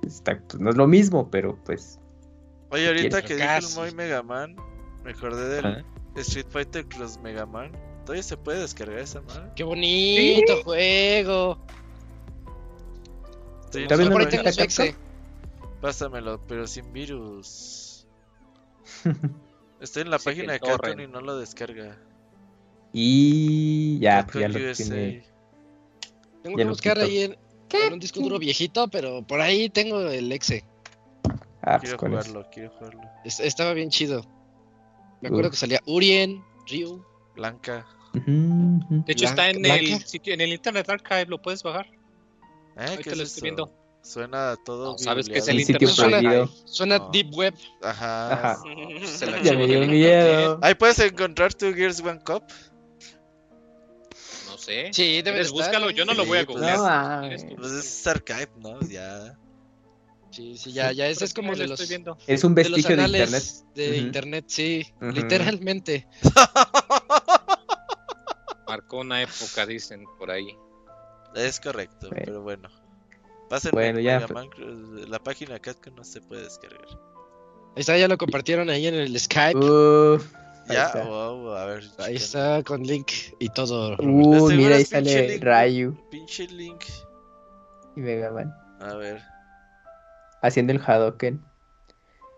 Está, 0.05 0.37
pues, 0.45 0.59
no 0.61 0.69
es 0.69 0.75
lo 0.75 0.87
mismo, 0.87 1.29
pero 1.31 1.57
pues. 1.63 1.99
Oye, 2.69 2.87
ahorita 2.87 3.21
que 3.21 3.35
dijo 3.37 3.47
el. 3.47 3.75
Moy 3.75 3.91
Mega 3.95 4.23
Man, 4.23 4.57
me 5.05 5.11
acordé 5.11 5.47
del. 5.61 5.85
Street 6.17 6.47
Fighter 6.49 6.85
Cross 6.85 7.17
Mega 7.23 7.45
Man. 7.45 7.71
¿Todavía 8.03 8.23
se 8.23 8.35
puede 8.35 8.59
descargar 8.59 8.99
esa 8.99 9.21
madre? 9.21 9.49
¡Qué 9.55 9.63
bonito 9.63 10.63
juego! 10.65 11.57
Estoy 13.65 13.83
en 13.83 13.87
¿También 13.87 14.07
su 14.07 14.09
no 14.09 14.19
Por 14.19 14.21
ahí 14.21 14.25
lo 14.25 14.43
página- 14.43 14.51
tengo 14.51 14.51
su 14.51 14.57
Capcom? 14.59 14.85
exe. 14.85 14.95
Pásamelo, 15.79 16.41
pero 16.47 16.67
sin 16.67 16.91
virus. 16.91 17.85
Estoy 19.81 20.01
en 20.03 20.09
la 20.09 20.19
Sí, 20.19 20.25
página 20.25 20.53
de. 20.53 20.59
Cartoon 20.59 20.99
y 21.01 21.07
no 21.07 21.21
lo 21.21 21.37
descarga. 21.37 21.97
Y 22.93 23.99
ya, 23.99 24.25
pues 24.25 24.41
ya 24.41 24.47
lo 24.49 24.59
USA. 24.71 24.83
tiene. 24.83 25.23
Tengo 26.43 26.57
Ya 26.57 26.63
que 26.63 26.69
buscar 26.69 26.93
quito. 26.95 27.05
ahí 27.05 27.21
en, 27.23 27.37
en 27.87 27.93
un 27.93 27.99
disco 27.99 28.19
duro 28.21 28.39
viejito, 28.39 28.87
pero 28.87 29.21
por 29.21 29.41
ahí 29.41 29.69
tengo 29.69 30.01
el 30.09 30.31
exe. 30.31 30.63
Ah, 31.61 31.77
pues 31.79 31.93
Quiero 31.93 31.97
jugarlo, 31.99 32.47
quiero 32.51 32.69
jugarlo. 32.71 33.01
Es- 33.25 33.39
estaba 33.41 33.73
bien 33.73 33.89
chido. 33.89 34.25
Me 35.21 35.27
acuerdo 35.27 35.47
Uf. 35.49 35.51
que 35.53 35.57
salía 35.57 35.81
Urien, 35.85 36.41
Ryu. 36.69 37.03
Blanca. 37.35 37.85
De 38.13 39.11
hecho, 39.11 39.25
está 39.25 39.49
en 39.49 39.61
Blanca. 39.61 39.79
el 39.79 40.05
sitio, 40.05 40.33
en 40.33 40.41
el 40.41 40.53
Internet 40.53 40.89
Archive, 40.89 41.25
lo 41.25 41.41
puedes 41.41 41.61
bajar. 41.61 41.85
¿Eh? 41.87 41.91
Ahí 42.77 42.97
¿Qué 42.97 43.03
te 43.03 43.09
es 43.11 43.17
lo 43.17 43.23
estoy 43.23 43.37
eso? 43.37 43.43
viendo. 43.43 43.73
Suena 44.07 44.55
todo. 44.63 44.93
No, 44.93 44.97
¿sabes 44.97 45.27
qué 45.27 45.39
es 45.39 45.47
el 45.49 45.57
sitio 45.59 45.89
Internet 45.89 45.95
Suena- 45.95 46.19
prohibido. 46.19 46.49
Suena 46.65 46.97
No. 46.99 47.09
Deep 47.11 47.33
Web. 47.35 47.53
Ajá. 47.81 48.51
Ajá. 48.53 48.63
Se 49.05 49.25
la 49.25 49.41
Ya 49.43 49.53
me 49.53 49.67
dio 49.67 49.79
llevo. 49.81 49.91
miedo. 49.91 50.59
Ahí 50.61 50.75
puedes 50.75 50.97
encontrar 50.99 51.53
tu 51.53 51.73
Gears 51.73 51.99
One 51.99 52.19
Cup. 52.25 52.43
No 54.47 54.57
sé. 54.57 54.89
Sí, 54.93 55.03
debe 55.03 55.21
de 55.21 55.23
¿Quieres? 55.23 55.47
estar, 55.47 55.57
búscalo, 55.65 55.89
yo 55.91 56.05
no 56.05 56.13
lo 56.13 56.25
voy 56.25 56.37
a 56.39 56.45
pues, 56.45 56.57
googlear. 56.57 56.77
No. 57.21 57.55
Pues 57.57 57.71
es 57.73 58.07
archive, 58.07 58.49
¿no? 58.59 58.79
Ya. 58.87 59.37
Sí, 60.31 60.57
sí, 60.57 60.71
ya, 60.71 60.91
ya. 60.93 61.07
Ese 61.07 61.25
es 61.25 61.33
como 61.33 61.53
de 61.55 61.67
los, 61.67 61.71
estoy 61.79 61.87
de 61.87 61.89
viendo. 61.97 62.17
Es 62.27 62.43
un 62.45 62.55
vestigio 62.55 62.95
de 62.95 63.03
internet. 63.03 63.27
anales 63.27 63.65
de 63.75 63.89
Ujú. 63.89 63.97
internet, 63.99 64.45
sí. 64.47 64.85
Literalmente. 65.01 66.07
Marcó 68.67 68.99
una 68.99 69.21
época, 69.21 69.65
dicen 69.65 70.05
por 70.17 70.31
ahí. 70.31 70.55
Es 71.35 71.59
correcto, 71.59 72.07
pero 72.09 72.41
bueno. 72.41 72.69
Pásenme 73.49 73.73
Bueno, 73.73 73.99
ya. 73.99 74.25
Man, 74.33 74.49
la 75.07 75.19
página 75.19 75.53
de 75.55 75.61
Capcom 75.61 75.95
no 75.95 76.03
se 76.03 76.21
puede 76.21 76.43
descargar. 76.43 76.85
Ahí 77.75 77.81
está, 77.81 77.97
ya 77.97 78.07
lo 78.07 78.17
compartieron 78.17 78.69
ahí 78.69 78.87
en 78.87 78.95
el 78.95 79.17
Skype. 79.19 79.57
Uf, 79.57 80.33
ahí 80.67 80.75
Ya, 80.75 80.85
está. 80.87 81.03
wow, 81.05 81.51
a 81.51 81.65
ver. 81.65 81.83
Ahí 81.99 82.15
está 82.15 82.61
con 82.63 82.83
link 82.83 83.07
y 83.39 83.49
todo. 83.49 83.95
Uy, 83.99 84.23
seguro 84.23 84.55
mira, 84.55 84.75
ahí 84.77 84.85
sale 84.85 85.27
link. 85.29 85.43
Ryu 85.43 85.95
Pinche 86.09 86.47
link. 86.47 86.83
y 87.95 87.99
Mega 88.01 88.31
Man 88.31 88.53
A 88.81 88.95
ver. 88.95 89.21
haciendo 90.41 90.73
el 90.73 90.81
Hadoken. 90.85 91.41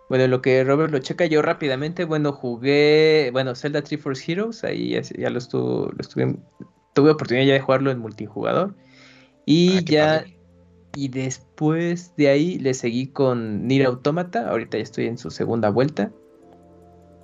Bueno, 0.10 0.28
lo 0.28 0.42
que 0.42 0.64
Robert 0.64 0.92
lo 0.92 1.00
checa 1.00 1.26
yo 1.28 1.42
rápidamente. 1.42 2.04
Bueno, 2.04 2.34
jugué, 2.34 3.30
bueno, 3.32 3.54
Zelda 3.56 3.84
3 3.84 4.02
Force 4.02 4.32
Heroes, 4.32 4.64
ahí 4.64 4.90
ya, 4.92 5.02
ya 5.02 5.30
lo 5.30 5.38
estuve, 5.38 5.92
lo 5.94 6.00
estuve, 6.00 6.36
tuve 6.96 7.12
oportunidad 7.12 7.46
ya 7.46 7.54
de 7.54 7.60
jugarlo 7.62 7.92
en 7.92 8.00
multijugador. 8.00 8.76
Y 9.46 9.78
Ah, 9.78 9.82
ya, 9.86 10.06
padre. 10.20 10.39
Y 11.00 11.08
después 11.08 12.14
de 12.18 12.28
ahí 12.28 12.60
le 12.60 12.74
seguí 12.74 13.08
con 13.08 13.66
Nier 13.68 13.86
Automata. 13.86 14.50
Ahorita 14.50 14.78
ya 14.78 14.84
estoy 14.84 15.06
en 15.08 15.18
su 15.18 15.32
segunda 15.32 15.70
vuelta. 15.70 16.12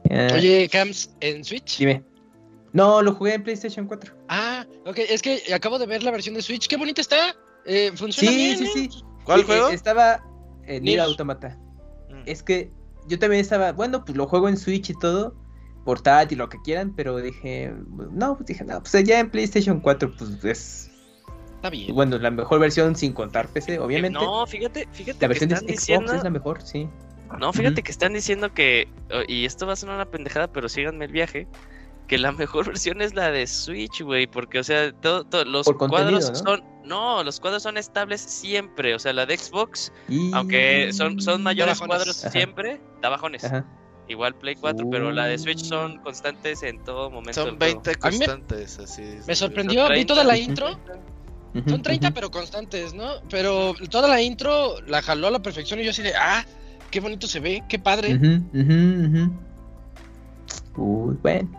Ah, 0.09 0.29
Oye, 0.33 0.69
Cams, 0.71 1.09
¿en 1.19 1.43
Switch? 1.43 1.79
dime. 1.79 2.01
No, 2.71 3.01
lo 3.01 3.13
jugué 3.13 3.33
en 3.33 3.43
PlayStation 3.43 3.85
4. 3.85 4.13
Ah, 4.29 4.65
ok, 4.85 4.99
es 5.09 5.21
que 5.21 5.41
acabo 5.53 5.77
de 5.77 5.87
ver 5.87 6.03
la 6.03 6.11
versión 6.11 6.35
de 6.35 6.41
Switch. 6.41 6.67
¡Qué 6.67 6.77
bonita 6.77 7.01
está! 7.01 7.35
Eh, 7.65 7.91
funciona 7.95 8.31
Sí, 8.31 8.37
bien, 8.37 8.57
sí, 8.59 8.63
¿eh? 8.65 8.69
sí. 8.73 8.89
¿Cuál 9.25 9.43
juego? 9.43 9.69
Estaba 9.69 10.23
en 10.65 10.83
Nier. 10.83 11.01
Automata. 11.01 11.57
Mm. 12.09 12.23
Es 12.27 12.43
que 12.43 12.71
yo 13.07 13.19
también 13.19 13.41
estaba, 13.41 13.73
bueno, 13.73 14.05
pues 14.05 14.17
lo 14.17 14.25
juego 14.27 14.47
en 14.47 14.55
Switch 14.57 14.89
y 14.89 14.93
todo, 14.99 15.35
portátil, 15.83 16.37
lo 16.37 16.47
que 16.47 16.57
quieran, 16.63 16.95
pero 16.95 17.17
dije, 17.17 17.73
no, 18.11 18.35
pues 18.37 18.47
dije, 18.47 18.63
no, 18.63 18.81
pues 18.81 19.03
ya 19.03 19.19
en 19.19 19.29
PlayStation 19.29 19.81
4, 19.81 20.13
pues 20.17 20.43
es, 20.45 20.91
Está 21.65 21.69
bien. 21.71 21.93
bueno, 21.95 22.17
la 22.17 22.31
mejor 22.31 22.59
versión 22.59 22.95
sin 22.95 23.13
contar 23.13 23.47
PC, 23.49 23.79
obviamente. 23.79 24.19
No, 24.19 24.45
fíjate, 24.45 24.87
fíjate 24.91 25.13
la 25.13 25.19
que 25.19 25.27
versión 25.27 25.49
de 25.49 25.55
Xbox 25.57 25.71
diciendo. 25.71 26.13
es 26.13 26.23
la 26.23 26.29
mejor, 26.29 26.61
sí. 26.61 26.87
No, 27.39 27.51
fíjate 27.51 27.75
Ujú. 27.81 27.83
que 27.83 27.91
están 27.91 28.13
diciendo 28.13 28.53
que. 28.53 28.87
oh, 29.11 29.21
Y 29.27 29.45
esto 29.45 29.65
va 29.65 29.73
a 29.73 29.75
sonar 29.75 29.95
una 29.95 30.05
pendejada, 30.05 30.47
pero 30.47 30.69
síganme 30.69 31.05
el 31.05 31.11
viaje. 31.11 31.47
Que 32.07 32.19
la 32.19 32.31
mejor 32.31 32.67
versión 32.67 33.01
es 33.01 33.15
la 33.15 33.31
de 33.31 33.47
Switch, 33.47 34.01
güey. 34.03 34.27
Porque, 34.27 34.59
o 34.59 34.63
sea, 34.63 34.91
todo, 34.93 35.23
todo- 35.23 35.43
los 35.45 35.65
Por 35.65 35.77
cuadros 35.77 36.29
¿no? 36.29 36.35
son. 36.35 36.63
No, 36.83 37.23
los 37.23 37.39
cuadros 37.39 37.63
son 37.63 37.77
estables 37.77 38.21
siempre. 38.21 38.93
O 38.93 38.99
sea, 38.99 39.11
la 39.11 39.25
de 39.25 39.35
Xbox, 39.37 39.91
Y... 40.07 40.31
aunque 40.35 40.91
son, 40.93 41.19
son 41.19 41.41
mayores 41.41 41.79
cuadros 41.79 42.19
Ajá. 42.23 42.31
siempre, 42.31 42.79
da 43.01 43.09
bajones. 43.09 43.43
Aja. 43.43 43.65
Igual 44.07 44.35
Play 44.35 44.53
4, 44.53 44.87
pero 44.91 45.11
la 45.11 45.25
de 45.25 45.39
Switch 45.39 45.63
Uh. 45.63 45.65
son 45.65 45.97
constantes 46.03 46.61
en 46.61 46.77
todo 46.83 47.09
momento. 47.09 47.41
Son 47.43 47.57
del 47.57 47.71
juego. 47.73 47.81
20 47.83 47.91
A 48.07 48.11
mí 48.11 48.19
me- 48.19 48.25
constantes, 48.27 48.77
así. 48.77 49.01
Me 49.25 49.33
sorprendió, 49.33 49.81
vi 49.85 50.05
30. 50.05 50.13
toda 50.13 50.23
la 50.23 50.35
Ujú. 50.35 50.41
Son 51.67 51.81
30, 51.81 52.07
ujú. 52.07 52.13
pero 52.13 52.31
constantes, 52.31 52.93
¿no? 52.93 53.21
Pero 53.29 53.73
toda 53.89 54.09
la 54.09 54.21
intro 54.21 54.81
la 54.81 55.01
jaló 55.01 55.27
a 55.27 55.31
la 55.31 55.41
perfección 55.41 55.79
y 55.79 55.85
yo 55.85 55.91
así 55.91 56.01
de, 56.01 56.13
ah, 56.13 56.45
qué 56.91 56.99
bonito 56.99 57.27
se 57.27 57.39
ve, 57.39 57.63
qué 57.69 57.79
padre. 57.79 58.19
Uy, 60.75 61.17
bueno. 61.21 61.49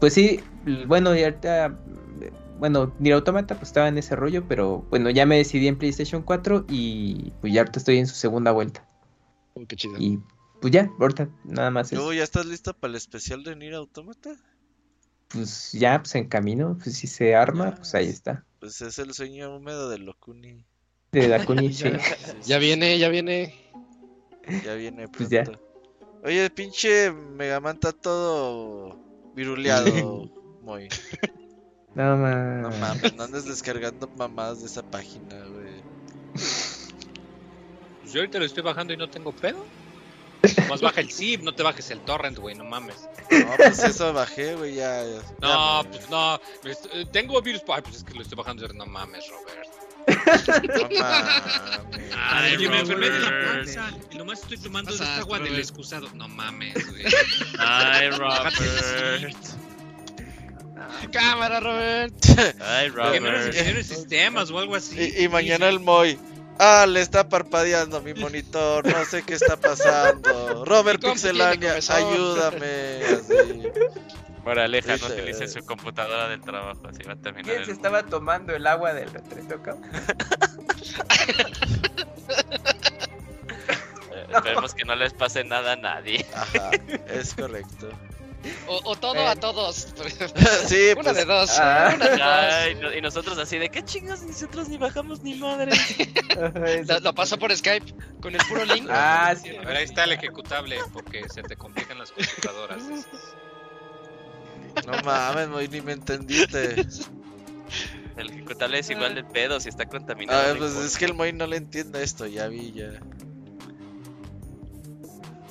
Pues 0.00 0.14
sí, 0.14 0.40
bueno, 0.86 1.14
y 1.14 1.22
ahorita, 1.24 1.78
bueno, 2.58 2.94
Nier 2.98 3.16
Automata 3.16 3.54
pues 3.54 3.68
estaba 3.68 3.88
en 3.88 3.98
ese 3.98 4.16
rollo, 4.16 4.44
pero 4.48 4.86
bueno, 4.88 5.10
ya 5.10 5.26
me 5.26 5.36
decidí 5.36 5.68
en 5.68 5.76
PlayStation 5.76 6.22
4 6.22 6.64
y 6.70 7.32
pues 7.42 7.52
ya 7.52 7.60
ahorita 7.60 7.80
estoy 7.80 7.98
en 7.98 8.06
su 8.06 8.14
segunda 8.14 8.50
vuelta. 8.50 8.82
Uy, 9.54 9.66
qué 9.66 9.76
chido. 9.76 9.98
Y 9.98 10.20
pues 10.62 10.72
ya, 10.72 10.90
ahorita 10.98 11.28
nada 11.44 11.70
más 11.70 11.92
es, 11.92 11.98
¿ya 11.98 12.24
estás 12.24 12.46
listo 12.46 12.72
para 12.72 12.92
el 12.92 12.96
especial 12.96 13.44
de 13.44 13.56
Nier 13.56 13.74
Automata? 13.74 14.30
Pues 15.32 15.72
ya, 15.72 15.98
pues 15.98 16.14
en 16.16 16.28
camino, 16.28 16.76
pues 16.82 16.96
si 16.98 17.06
se 17.06 17.34
arma, 17.34 17.70
Ya, 17.70 17.76
pues 17.76 17.94
ahí 17.94 18.06
es- 18.06 18.14
está. 18.14 18.44
Pues 18.58 18.80
es 18.82 18.98
el 18.98 19.14
sueño 19.14 19.56
húmedo 19.56 19.88
de 19.88 19.98
Locuni. 19.98 20.64
De 21.12 21.28
Dakuni, 21.28 21.72
sí. 21.72 21.90
Ya 22.44 22.58
viene, 22.58 22.98
ya 22.98 23.08
viene. 23.08 23.54
Ya 24.64 24.74
viene 24.74 25.08
pronto. 25.08 25.16
Pues 25.16 25.30
ya. 25.30 25.44
Oye, 26.22 26.50
pinche 26.50 27.10
Megaman 27.10 27.76
está 27.76 27.92
todo 27.92 28.98
viruleado, 29.34 30.28
muy. 30.60 30.88
No, 31.94 32.16
ma- 32.16 32.34
No 32.62 32.70
mames, 32.70 33.14
no 33.14 33.22
andes 33.24 33.44
descargando 33.46 34.08
mamadas 34.16 34.60
de 34.60 34.66
esa 34.66 34.82
página, 34.82 35.34
güey. 35.46 35.82
Pues 38.00 38.12
yo 38.12 38.20
ahorita 38.20 38.38
lo 38.38 38.44
estoy 38.44 38.62
bajando 38.62 38.92
y 38.92 38.96
no 38.96 39.08
tengo 39.08 39.32
pedo. 39.32 39.64
Más 40.68 40.80
baja 40.80 41.00
el 41.00 41.10
zip, 41.12 41.42
no 41.42 41.54
te 41.54 41.62
bajes 41.62 41.90
el 41.90 42.00
torrent, 42.00 42.38
güey, 42.38 42.54
no 42.54 42.64
mames. 42.64 42.96
No, 43.30 43.52
pues 43.56 43.78
eso 43.84 44.12
bajé, 44.12 44.54
güey, 44.54 44.74
ya. 44.74 45.04
ya- 45.04 45.22
No, 45.40 45.82
ya, 45.84 45.90
pues 45.90 46.08
no. 46.10 46.40
eh, 46.94 47.06
Tengo 47.12 47.40
virus. 47.42 47.62
Ay, 47.68 47.82
pues 47.82 47.96
es 47.96 48.04
que 48.04 48.14
lo 48.14 48.22
estoy 48.22 48.36
bajando. 48.36 48.66
No 48.68 48.86
mames, 48.86 49.24
Robert. 49.28 49.68
No 50.78 50.88
mames. 50.98 52.10
Ay, 52.16 52.56
Oye, 52.56 52.68
me 52.68 52.80
enfermé 52.80 53.10
de 53.10 53.18
la 53.20 53.30
Robert. 53.30 53.54
panza 53.56 53.90
y 54.10 54.16
nomás 54.18 54.40
estoy 54.42 54.58
tomando 54.58 54.90
Pasa, 54.92 55.04
esta 55.04 55.16
agua 55.18 55.38
del 55.40 55.58
excusado. 55.58 56.08
No 56.14 56.26
mames, 56.28 56.74
güey. 56.90 57.04
Ay, 57.58 58.10
Robert. 58.10 58.54
Cámara, 61.12 61.60
Robert. 61.60 62.14
Ay, 62.60 62.90
Que 62.90 63.20
menos 63.20 63.46
Robert. 63.46 63.54
de 63.54 63.84
sistemas 63.84 64.50
o 64.50 64.58
algo 64.58 64.74
así. 64.76 65.12
Y, 65.18 65.24
y 65.24 65.28
mañana 65.28 65.68
el 65.68 65.80
Moy. 65.80 66.18
Ah, 66.62 66.84
le 66.86 67.00
está 67.00 67.26
parpadeando 67.26 68.02
mi 68.02 68.12
monitor, 68.12 68.86
no 68.86 69.04
sé 69.06 69.22
qué 69.22 69.32
está 69.32 69.56
pasando. 69.56 70.66
Robert 70.66 71.00
Pixelania, 71.00 71.76
ayúdame. 71.88 73.00
Así. 73.04 73.62
Aleja, 74.44 74.96
no 74.98 75.06
utilice 75.06 75.48
su 75.48 75.64
computadora 75.64 76.28
del 76.28 76.42
trabajo, 76.42 76.80
así 76.86 77.02
va 77.04 77.14
a 77.14 77.16
terminar. 77.16 77.54
¿Quién 77.54 77.64
se 77.64 77.72
estaba 77.72 78.02
tomando 78.02 78.54
el 78.54 78.66
agua 78.66 78.92
del 78.92 79.10
retretoca? 79.10 79.76
Eh, 84.12 84.26
Esperemos 84.28 84.74
que 84.74 84.84
no 84.84 84.94
les 84.96 85.12
pase 85.12 85.44
nada 85.44 85.72
a 85.72 85.76
nadie. 85.76 86.26
Ajá, 86.34 86.70
es 87.08 87.34
correcto. 87.34 87.90
O, 88.68 88.80
o 88.84 88.96
todo 88.96 89.16
Eh. 89.16 89.26
a 89.28 89.36
todos. 89.36 89.88
Sí, 90.66 90.92
Una 90.94 91.02
pues, 91.02 91.16
de 91.16 91.24
dos. 91.26 91.50
ah. 91.58 91.92
Una 91.94 92.04
de 92.06 92.10
dos. 92.12 92.20
Ay, 92.22 92.74
no- 92.76 92.94
y 92.94 93.00
nosotros 93.02 93.36
así 93.38 93.58
de 93.58 93.68
qué 93.68 93.84
chingas 93.84 94.22
nosotros 94.22 94.68
ni 94.68 94.78
bajamos 94.78 95.22
ni 95.22 95.34
madre. 95.34 95.72
Lo, 96.88 97.00
lo 97.00 97.14
pasó 97.14 97.38
por 97.38 97.54
Skype 97.54 97.92
con 98.22 98.34
el 98.34 98.40
puro 98.48 98.64
link. 98.64 98.88
Ah, 98.90 99.34
sí. 99.40 99.54
A 99.56 99.60
ver, 99.62 99.76
ahí 99.76 99.84
está 99.84 100.04
el 100.04 100.12
ejecutable 100.12 100.78
porque 100.92 101.28
se 101.28 101.42
te 101.42 101.56
complican 101.56 101.98
las 101.98 102.12
computadoras. 102.12 102.82
no 104.86 104.92
mames, 105.04 105.48
Moy, 105.48 105.68
ni 105.68 105.80
me 105.82 105.92
entendiste. 105.92 106.86
El 108.16 108.30
ejecutable 108.30 108.78
es 108.78 108.88
igual 108.90 109.14
del 109.14 109.26
pedo 109.26 109.60
si 109.60 109.68
está 109.68 109.86
contaminado. 109.86 110.40
Ah, 110.40 110.52
no 110.54 110.58
pues 110.60 110.72
es 110.76 110.96
que 110.96 111.04
el 111.04 111.14
Moy 111.14 111.32
no 111.32 111.46
le 111.46 111.56
entiende 111.56 112.02
esto, 112.02 112.26
ya 112.26 112.48
vi, 112.48 112.72
ya. 112.72 112.90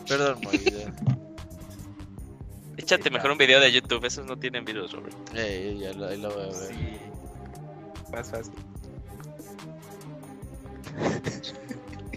Perdón, 0.08 0.40
Moy, 0.44 0.58
ya. 0.58 0.94
Échate 2.80 3.10
mejor 3.10 3.32
un 3.32 3.38
video 3.38 3.60
de 3.60 3.72
YouTube, 3.72 4.06
esos 4.06 4.26
no 4.26 4.38
tienen 4.38 4.64
virus, 4.64 4.94
Robert. 4.94 5.16
Eh, 5.36 5.78
ya 5.80 5.92
lo, 5.94 6.08
ahí 6.08 6.18
lo 6.18 6.30
voy 6.34 6.44
a 6.44 6.48
ver. 6.48 6.72
Más 8.14 8.30
fácil. 8.32 8.54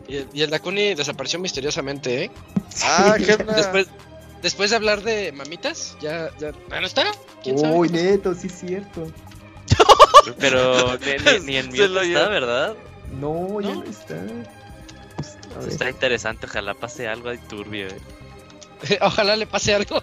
Y 0.06 0.16
el, 0.16 0.28
y 0.32 0.42
el 0.42 0.50
Dakuni 0.50 0.94
desapareció 0.94 1.38
misteriosamente, 1.40 2.24
¿eh? 2.24 2.30
Ah, 2.84 3.16
¿qué? 3.18 3.36
Después, 3.36 3.88
después 4.42 4.70
de 4.70 4.76
hablar 4.76 5.02
de 5.02 5.32
mamitas, 5.32 5.96
ya, 6.00 6.30
ya, 6.38 6.52
¿ya 6.70 6.80
no 6.80 6.86
está. 6.86 7.04
¿Quién 7.42 7.58
sabe? 7.58 7.74
Uy, 7.74 7.88
neto, 7.88 8.32
sí 8.34 8.46
es 8.46 8.58
cierto. 8.60 9.10
Pero 10.38 10.96
ni, 10.98 11.12
ni- 11.40 11.44
ni 11.46 11.56
en 11.56 11.66
mute 11.66 11.84
está. 11.84 12.28
¿verdad? 12.28 12.74
No, 13.20 13.60
ya 13.60 13.70
¿No? 13.74 13.82
no 13.82 13.90
está. 13.90 14.16
Pues, 15.16 15.36
ver. 15.64 15.68
Está 15.68 15.90
interesante, 15.90 16.46
ojalá 16.46 16.74
pase 16.74 17.08
algo 17.08 17.28
ahí 17.30 17.38
turbio. 17.48 17.88
eh. 17.88 17.98
Ojalá 19.00 19.36
le 19.36 19.46
pase 19.46 19.74
algo. 19.74 20.00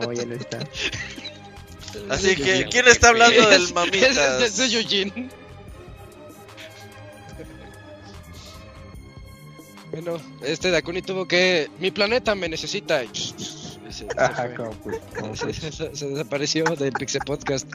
No, 0.00 0.12
ya 0.12 0.24
no 0.24 0.34
está. 0.34 0.58
Así 2.08 2.36
que, 2.36 2.66
¿quién 2.70 2.86
está 2.88 3.08
hablando 3.08 3.48
del 3.48 3.62
Es- 3.62 3.68
Es, 3.68 3.74
mamitas? 3.74 4.16
es 4.42 4.56
de 4.56 4.66
Eugene. 4.78 5.28
Bueno, 9.90 10.20
este 10.42 10.70
Dakuni 10.70 11.02
tuvo 11.02 11.26
que. 11.26 11.68
Mi 11.80 11.90
planeta 11.90 12.34
me 12.36 12.48
necesita. 12.48 13.02
Se, 13.12 13.92
se 13.92 14.06
Ajá, 14.16 14.44
fue. 14.44 14.54
como 14.54 14.70
como 15.18 15.36
Se, 15.36 15.52
se- 15.52 15.96
se 15.96 16.06
desapareció 16.08 16.62
del 16.64 16.92
Pixel 16.92 17.22
Podcast. 17.26 17.66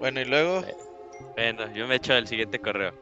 bueno, 0.00 0.20
y 0.20 0.24
luego. 0.24 0.64
Bueno, 1.34 1.70
yo 1.72 1.86
me 1.86 1.96
echo 1.96 2.14
el 2.14 2.26
siguiente 2.26 2.58
correo. 2.58 2.92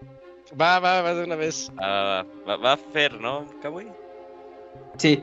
Va, 0.59 0.78
va, 0.80 1.02
va 1.02 1.14
de 1.14 1.24
una 1.24 1.36
vez. 1.36 1.70
Ah, 1.78 2.24
va, 2.47 2.56
va 2.56 2.76
Fer, 2.76 3.20
¿no, 3.20 3.47
Kawaii? 3.60 3.89
Sí, 4.98 5.22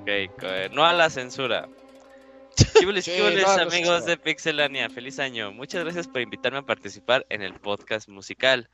Ok, 0.00 0.08
eh, 0.08 0.70
no 0.72 0.84
a 0.84 0.92
la 0.92 1.10
censura. 1.10 1.68
Chibulis, 2.78 3.04
Sí, 3.04 3.12
chibulis, 3.16 3.42
no 3.42 3.50
amigos 3.50 3.70
censura. 3.70 4.00
de 4.00 4.16
Pixelania, 4.16 4.90
feliz 4.90 5.18
año. 5.18 5.52
Muchas 5.52 5.84
gracias 5.84 6.08
por 6.08 6.20
invitarme 6.20 6.58
a 6.58 6.62
participar 6.62 7.26
en 7.28 7.42
el 7.42 7.54
podcast 7.54 8.08
musical. 8.08 8.68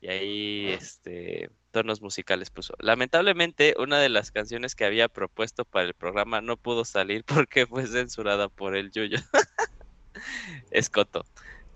Y 0.00 0.08
ahí, 0.08 0.68
este, 0.68 1.50
tonos 1.70 2.02
musicales 2.02 2.50
puso. 2.50 2.74
Lamentablemente, 2.78 3.74
una 3.78 3.98
de 3.98 4.10
las 4.10 4.30
canciones 4.30 4.74
que 4.74 4.84
había 4.84 5.08
propuesto 5.08 5.64
para 5.64 5.86
el 5.86 5.94
programa 5.94 6.40
no 6.42 6.56
pudo 6.58 6.84
salir 6.84 7.24
porque 7.50 7.66
fue 7.66 7.86
censurada 7.86 8.48
por 8.48 8.76
el 8.76 8.90
Yuyo. 8.92 9.18
Escoto. 10.70 11.24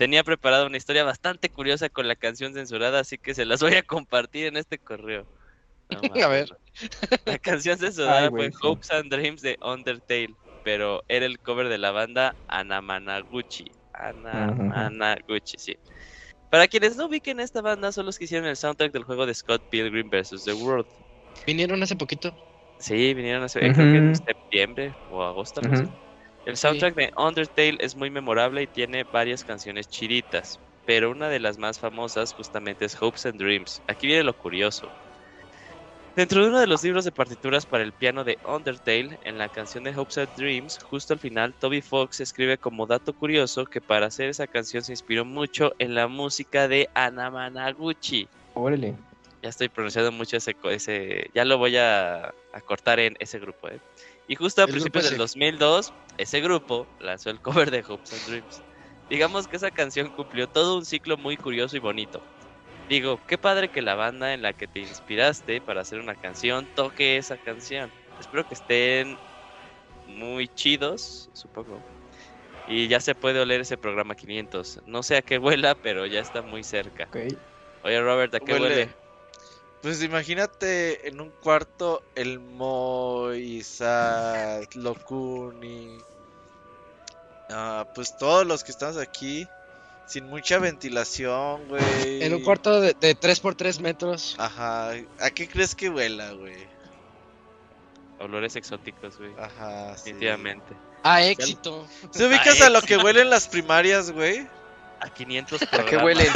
Tenía 0.01 0.25
preparada 0.25 0.65
una 0.65 0.79
historia 0.79 1.05
bastante 1.05 1.51
curiosa 1.51 1.91
con 1.91 2.09
la 2.09 2.17
canción 2.17 2.55
censurada, 2.55 3.01
así 3.01 3.19
que 3.19 3.35
se 3.35 3.45
las 3.45 3.61
voy 3.61 3.75
a 3.75 3.83
compartir 3.83 4.47
en 4.47 4.57
este 4.57 4.79
correo. 4.79 5.27
No 5.91 6.01
A 6.25 6.29
ver. 6.29 6.49
La 7.27 7.39
canción 7.39 7.77
censurada 7.79 8.23
Ay, 8.23 8.31
fue 8.31 8.51
sí. 8.51 8.57
Hopes 8.63 8.91
and 8.93 9.13
Dreams 9.13 9.43
de 9.43 9.59
Undertale, 9.61 10.35
pero 10.63 11.03
era 11.07 11.27
el 11.27 11.39
cover 11.39 11.69
de 11.69 11.77
la 11.77 11.91
banda 11.91 12.35
Anamanaguchi. 12.49 13.67
Anamanaguchi, 13.93 15.59
sí. 15.59 15.77
Para 16.49 16.67
quienes 16.67 16.97
no 16.97 17.05
ubiquen 17.05 17.39
esta 17.39 17.61
banda, 17.61 17.93
son 17.93 18.07
los 18.07 18.17
que 18.17 18.25
hicieron 18.25 18.49
el 18.49 18.57
soundtrack 18.57 18.93
del 18.93 19.05
juego 19.05 19.27
de 19.27 19.35
Scott 19.35 19.63
Pilgrim 19.69 20.09
vs. 20.09 20.45
The 20.47 20.55
World. 20.55 20.87
Vinieron 21.47 21.83
hace 21.83 21.95
poquito. 21.95 22.35
Sí, 22.79 23.13
vinieron 23.13 23.43
hace, 23.43 23.59
eh, 23.59 23.71
creo 23.75 23.93
que 23.93 23.99
en 23.99 24.17
septiembre 24.17 24.95
o 25.11 25.23
agosto. 25.23 25.61
no 25.61 25.77
sé. 25.77 25.85
El 26.45 26.59
soundtrack 26.59 26.95
de 26.97 27.11
Undertale 27.17 27.79
es 27.81 27.97
muy 27.97 28.11
memorable 28.11 28.63
y 28.63 28.67
tiene 28.67 29.05
varias 29.05 29.43
canciones 29.43 29.89
chiditas, 29.89 30.61
pero 30.85 31.11
una 31.11 31.31
de 31.31 31.41
las 31.41 31.57
más 31.57 31.79
famosas 31.79 32.35
justamente 32.35 32.85
es 32.85 33.01
Hopes 33.01 33.25
and 33.25 33.41
Dreams. 33.41 33.83
Aquí 33.87 34.07
viene 34.07 34.23
lo 34.25 34.35
curioso. 34.35 34.95
Dentro 36.15 36.41
de 36.45 36.51
uno 36.51 36.61
de 36.61 36.69
los 36.69 36.85
libros 36.85 37.05
de 37.05 37.11
partituras 37.11 37.67
para 37.67 37.83
el 37.83 37.93
piano 37.95 38.23
de 38.23 38.39
Undertale, 38.45 39.19
en 39.23 39.39
la 39.39 39.49
canción 39.49 39.83
de 39.83 39.97
Hopes 39.97 40.19
and 40.19 40.33
Dreams, 40.37 40.79
justo 40.81 41.15
al 41.15 41.19
final, 41.19 41.57
Toby 41.57 41.83
Fox 41.83 42.21
escribe 42.21 42.59
como 42.59 42.87
dato 42.87 43.13
curioso 43.13 43.65
que 43.65 43.81
para 43.81 44.07
hacer 44.07 44.29
esa 44.29 44.47
canción 44.47 44.85
se 44.85 44.93
inspiró 44.93 45.25
mucho 45.25 45.73
en 45.79 45.97
la 45.97 46.07
música 46.07 46.69
de 46.69 46.89
Anamanaguchi. 46.95 48.31
órale. 48.55 48.99
Ya 49.43 49.49
estoy 49.49 49.69
pronunciando 49.71 50.13
mucho 50.13 50.37
ese, 50.37 50.55
co- 50.55 50.71
ese 50.71 51.31
ya 51.35 51.45
lo 51.45 51.57
voy 51.59 51.77
a, 51.77 52.27
a 52.53 52.63
cortar 52.65 53.01
en 53.01 53.15
ese 53.21 53.39
grupo, 53.39 53.69
¿eh? 53.69 53.81
Y 54.31 54.37
justo 54.37 54.63
a 54.63 54.67
El 54.67 54.71
principios 54.71 55.11
del 55.11 55.19
2002, 55.19 55.93
ese 56.17 56.41
grupo 56.41 56.87
lanzó 57.01 57.31
el 57.31 57.41
cover 57.41 57.73
de 57.73 57.81
Hopes 57.81 58.13
and 58.13 58.27
Dreams. 58.29 58.63
Digamos 59.11 59.49
que 59.49 59.57
esa 59.57 59.73
canción 59.73 60.09
cumplió 60.11 60.47
todo 60.47 60.79
un 60.79 60.85
ciclo 60.85 61.17
muy 61.17 61.37
curioso 61.37 61.77
y 61.77 61.81
bonito. 61.81 62.23
Digo, 62.89 63.19
qué 63.27 63.39
padre 63.39 63.71
que 63.71 63.83
la 63.83 63.97
banda 63.97 64.33
en 64.33 64.43
la 64.43 64.53
que 64.53 64.69
te 64.69 64.79
inspiraste 64.79 65.61
para 65.61 65.81
hacer 65.81 65.99
una 65.99 66.15
canción 66.15 66.65
toque 66.77 67.17
esa 67.17 67.39
canción. 67.39 67.91
Espero 68.21 68.47
que 68.47 68.55
estén 68.55 69.19
muy 70.07 70.47
chidos, 70.47 71.29
supongo. 71.33 71.83
Y 72.69 72.87
ya 72.87 73.01
se 73.01 73.17
puede 73.17 73.41
oler 73.41 73.63
ese 73.63 73.79
programa 73.79 74.15
500. 74.15 74.83
No 74.87 75.03
sé 75.03 75.17
a 75.17 75.23
qué 75.23 75.39
huela, 75.39 75.75
pero 75.75 76.07
ya 76.07 76.21
está 76.21 76.41
muy 76.41 76.63
cerca. 76.63 77.09
Oye, 77.83 78.01
Robert, 78.01 78.33
¿a 78.33 78.39
qué 78.39 78.53
Huele. 78.53 78.69
huele? 78.69 79.00
Pues 79.83 80.03
imagínate 80.03 81.09
en 81.09 81.21
un 81.21 81.31
cuarto 81.31 82.03
el 82.15 82.39
Moy, 82.39 83.39
Isaac, 83.39 84.75
Locuni. 84.75 85.97
Ah, 87.49 87.87
pues 87.95 88.17
todos 88.17 88.47
los 88.47 88.63
que 88.63 88.73
estamos 88.73 88.99
aquí. 88.99 89.49
Sin 90.07 90.27
mucha 90.27 90.59
ventilación, 90.59 91.69
güey. 91.69 92.25
En 92.25 92.35
un 92.35 92.43
cuarto 92.43 92.81
de, 92.81 92.95
de 92.95 93.17
3x3 93.17 93.81
metros. 93.81 94.35
Ajá. 94.39 94.91
¿A 95.21 95.31
qué 95.31 95.49
crees 95.49 95.77
que 95.77 95.89
huela, 95.89 96.33
güey? 96.33 96.57
Olores 98.19 98.57
exóticos, 98.57 99.17
güey. 99.19 99.33
Ajá, 99.39 99.97
sí. 99.97 100.07
Definitivamente. 100.07 100.75
A 101.05 101.23
éxito. 101.23 101.87
¿Se 102.11 102.27
ubicas 102.27 102.61
a 102.61 102.71
lo 102.71 102.83
que 102.83 102.99
huelen 102.99 103.31
las 103.31 103.49
primarias, 103.49 104.11
güey? 104.11 104.47
A 105.01 105.11
500 105.11 105.63
¿A 105.73 105.85
qué? 105.87 105.97
Huele. 105.97 106.29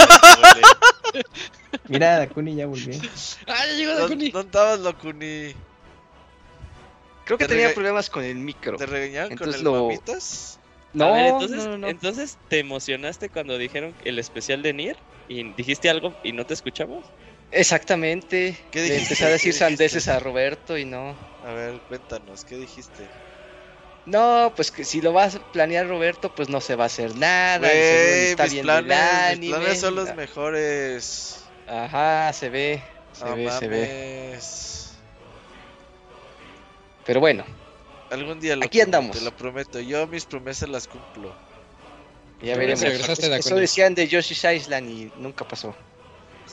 Mira, 1.88 2.18
Dakuni 2.18 2.54
ya 2.56 2.66
volvió. 2.66 2.98
Ah, 3.46 3.64
ya 3.66 3.72
llegó 3.74 3.92
¿Dó- 3.92 4.02
Dakuni. 4.02 4.30
¿Dónde 4.30 4.46
estabas, 4.48 4.80
Locuni? 4.80 5.54
Creo 7.24 7.38
que 7.38 7.44
Te 7.46 7.54
tenía 7.54 7.72
problemas 7.72 8.10
con 8.10 8.24
el 8.24 8.36
micro. 8.36 8.76
¿Te 8.76 8.86
regañaron 8.86 9.36
con 9.36 9.52
el 9.54 9.62
lo- 9.62 9.84
mamitas? 9.86 10.58
No, 10.92 11.06
a 11.06 11.12
ver, 11.12 11.26
entonces, 11.26 11.56
no, 11.66 11.78
no, 11.78 11.88
entonces 11.88 12.38
te 12.48 12.60
emocionaste 12.60 13.28
cuando 13.28 13.58
dijeron 13.58 13.94
el 14.04 14.18
especial 14.18 14.62
de 14.62 14.72
Nier 14.72 14.96
y 15.28 15.52
dijiste 15.54 15.90
algo 15.90 16.14
y 16.22 16.32
no 16.32 16.44
te 16.44 16.54
escuchamos. 16.54 17.04
Exactamente. 17.50 18.56
¿Qué 18.70 18.78
Le 18.80 18.84
dijiste? 18.84 19.02
empecé 19.02 19.24
a 19.24 19.28
decir 19.28 19.52
¿Qué 19.52 19.58
sandeces 19.58 20.08
a 20.08 20.20
Roberto 20.20 20.78
y 20.78 20.84
no. 20.84 21.16
A 21.42 21.52
ver, 21.52 21.80
cuéntanos, 21.88 22.44
¿qué 22.44 22.56
dijiste? 22.56 23.10
No, 24.06 24.52
pues 24.54 24.70
que 24.70 24.84
si 24.84 25.00
lo 25.00 25.12
vas 25.12 25.36
a 25.36 25.52
planear 25.52 25.88
Roberto, 25.88 26.34
pues 26.34 26.48
no 26.48 26.60
se 26.60 26.76
va 26.76 26.84
a 26.84 26.86
hacer 26.86 27.16
nada. 27.16 27.66
y 27.66 27.70
seguro 27.70 28.02
ni 28.04 28.10
Güey, 28.10 28.30
está 28.30 28.42
mis 28.44 28.52
viendo 28.52 28.78
el 28.78 28.84
planes, 28.84 29.38
mis 29.38 29.50
planes 29.50 29.80
son 29.80 29.94
los 29.94 30.14
mejores. 30.14 31.44
Ajá, 31.66 32.32
se 32.32 32.50
ve, 32.50 32.82
se 33.12 33.24
No 33.24 33.36
ve, 33.36 33.50
se 33.50 33.68
ve. 33.68 34.38
Pero 37.06 37.20
bueno, 37.20 37.44
Algún 38.10 38.38
día 38.38 38.54
lo 38.56 38.64
Aquí 38.64 38.78
prometo, 38.78 38.96
andamos. 38.98 39.18
Te 39.18 39.24
lo 39.24 39.36
prometo. 39.36 39.80
Yo 39.80 40.06
mis 40.06 40.24
promesas 40.24 40.68
las 40.68 40.86
cumplo. 40.86 41.34
ya 42.40 42.56
veremos. 42.56 42.82
Eso 42.82 43.56
decían 43.56 43.94
de 43.94 44.06
Yoshi's 44.06 44.44
Island 44.44 44.90
y 44.90 45.12
nunca 45.16 45.46
pasó. 45.46 45.74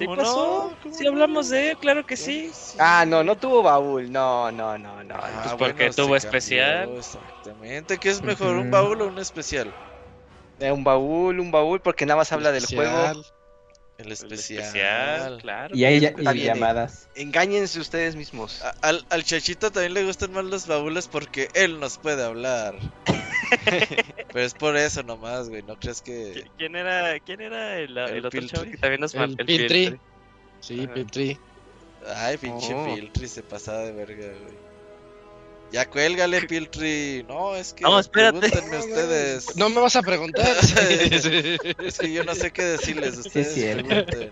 Sí 0.01 0.05
¿Cómo 0.07 0.17
pasó. 0.17 0.69
no? 0.71 0.77
¿Cómo 0.81 0.95
Sí 0.95 1.05
hablamos 1.07 1.49
de 1.49 1.69
él, 1.71 1.77
claro 1.77 2.03
que 2.03 2.17
sí. 2.17 2.51
Ah, 2.79 3.05
no, 3.07 3.23
no 3.23 3.35
tuvo 3.37 3.61
baúl. 3.61 4.11
No, 4.11 4.51
no, 4.51 4.75
no, 4.77 5.03
no. 5.03 5.15
Ah, 5.15 5.41
Pues 5.43 5.53
porque 5.57 5.89
tuvo 5.91 6.05
cambió, 6.05 6.15
especial. 6.17 6.97
Exactamente. 6.97 7.99
¿Qué 7.99 8.09
es 8.09 8.23
mejor, 8.23 8.55
un 8.57 8.71
baúl 8.71 8.99
o 9.01 9.07
un 9.07 9.19
especial? 9.19 9.71
Eh, 10.59 10.71
un 10.71 10.83
baúl, 10.83 11.39
un 11.39 11.51
baúl, 11.51 11.81
porque 11.81 12.07
nada 12.07 12.17
más 12.17 12.31
habla 12.31 12.51
del 12.51 12.65
juego. 12.65 12.97
Especial. 12.97 13.25
El 13.99 14.05
El 14.07 14.11
especial. 14.13 15.37
claro. 15.39 15.75
Y 15.75 15.85
hay 15.85 15.99
ya- 15.99 16.13
y 16.17 16.33
bien, 16.33 16.47
llamadas. 16.55 17.07
Engáñense 17.13 17.79
ustedes 17.79 18.15
mismos. 18.15 18.59
A- 18.63 18.73
Al, 18.81 19.05
al 19.11 19.23
Chachito 19.23 19.69
también 19.71 19.93
le 19.93 20.03
gustan 20.03 20.31
más 20.33 20.45
los 20.45 20.65
baúles 20.65 21.07
porque 21.07 21.47
él 21.53 21.79
nos 21.79 21.99
puede 21.99 22.23
hablar. 22.23 22.73
Pero 24.33 24.45
es 24.45 24.53
por 24.53 24.77
eso 24.77 25.03
nomás, 25.03 25.49
güey. 25.49 25.61
No 25.63 25.75
crees 25.79 26.01
que. 26.01 26.33
¿Qui- 26.33 26.51
¿Quién 26.57 26.75
era, 26.75 27.19
quién 27.19 27.41
era 27.41 27.79
el, 27.79 27.97
el 27.97 28.17
El 28.17 28.25
otro 28.25 28.41
chavo 28.47 28.63
que 28.65 28.77
también 28.77 29.01
nos 29.01 29.13
El 29.13 29.19
mandó 29.21 29.45
Piltri. 29.45 29.99
Sí, 30.59 30.81
Ajá. 30.83 30.93
Piltri. 30.93 31.37
Ay, 32.15 32.37
pinche 32.37 32.73
Oh. 32.73 32.85
Piltri 32.95 33.27
se 33.27 33.43
pasaba 33.43 33.79
de 33.79 33.91
verga, 33.91 34.27
güey. 34.27 34.55
Ya 35.71 35.89
cuélgale, 35.89 36.41
Piltri. 36.47 37.25
No, 37.27 37.55
es 37.55 37.73
que. 37.73 37.83
No, 37.83 37.99
espérate. 37.99 38.39
Pregúntenme 38.39 38.77
ustedes. 38.89 39.55
No 39.55 39.69
me 39.69 39.79
vas 39.81 39.95
a 39.95 40.01
preguntar. 40.01 40.45
Es 41.79 41.97
que 41.99 42.11
yo 42.13 42.23
no 42.23 42.35
sé 42.35 42.51
qué 42.51 42.63
decirles. 42.63 43.17
Ustedes 43.17 43.53
pregunten. 43.75 44.31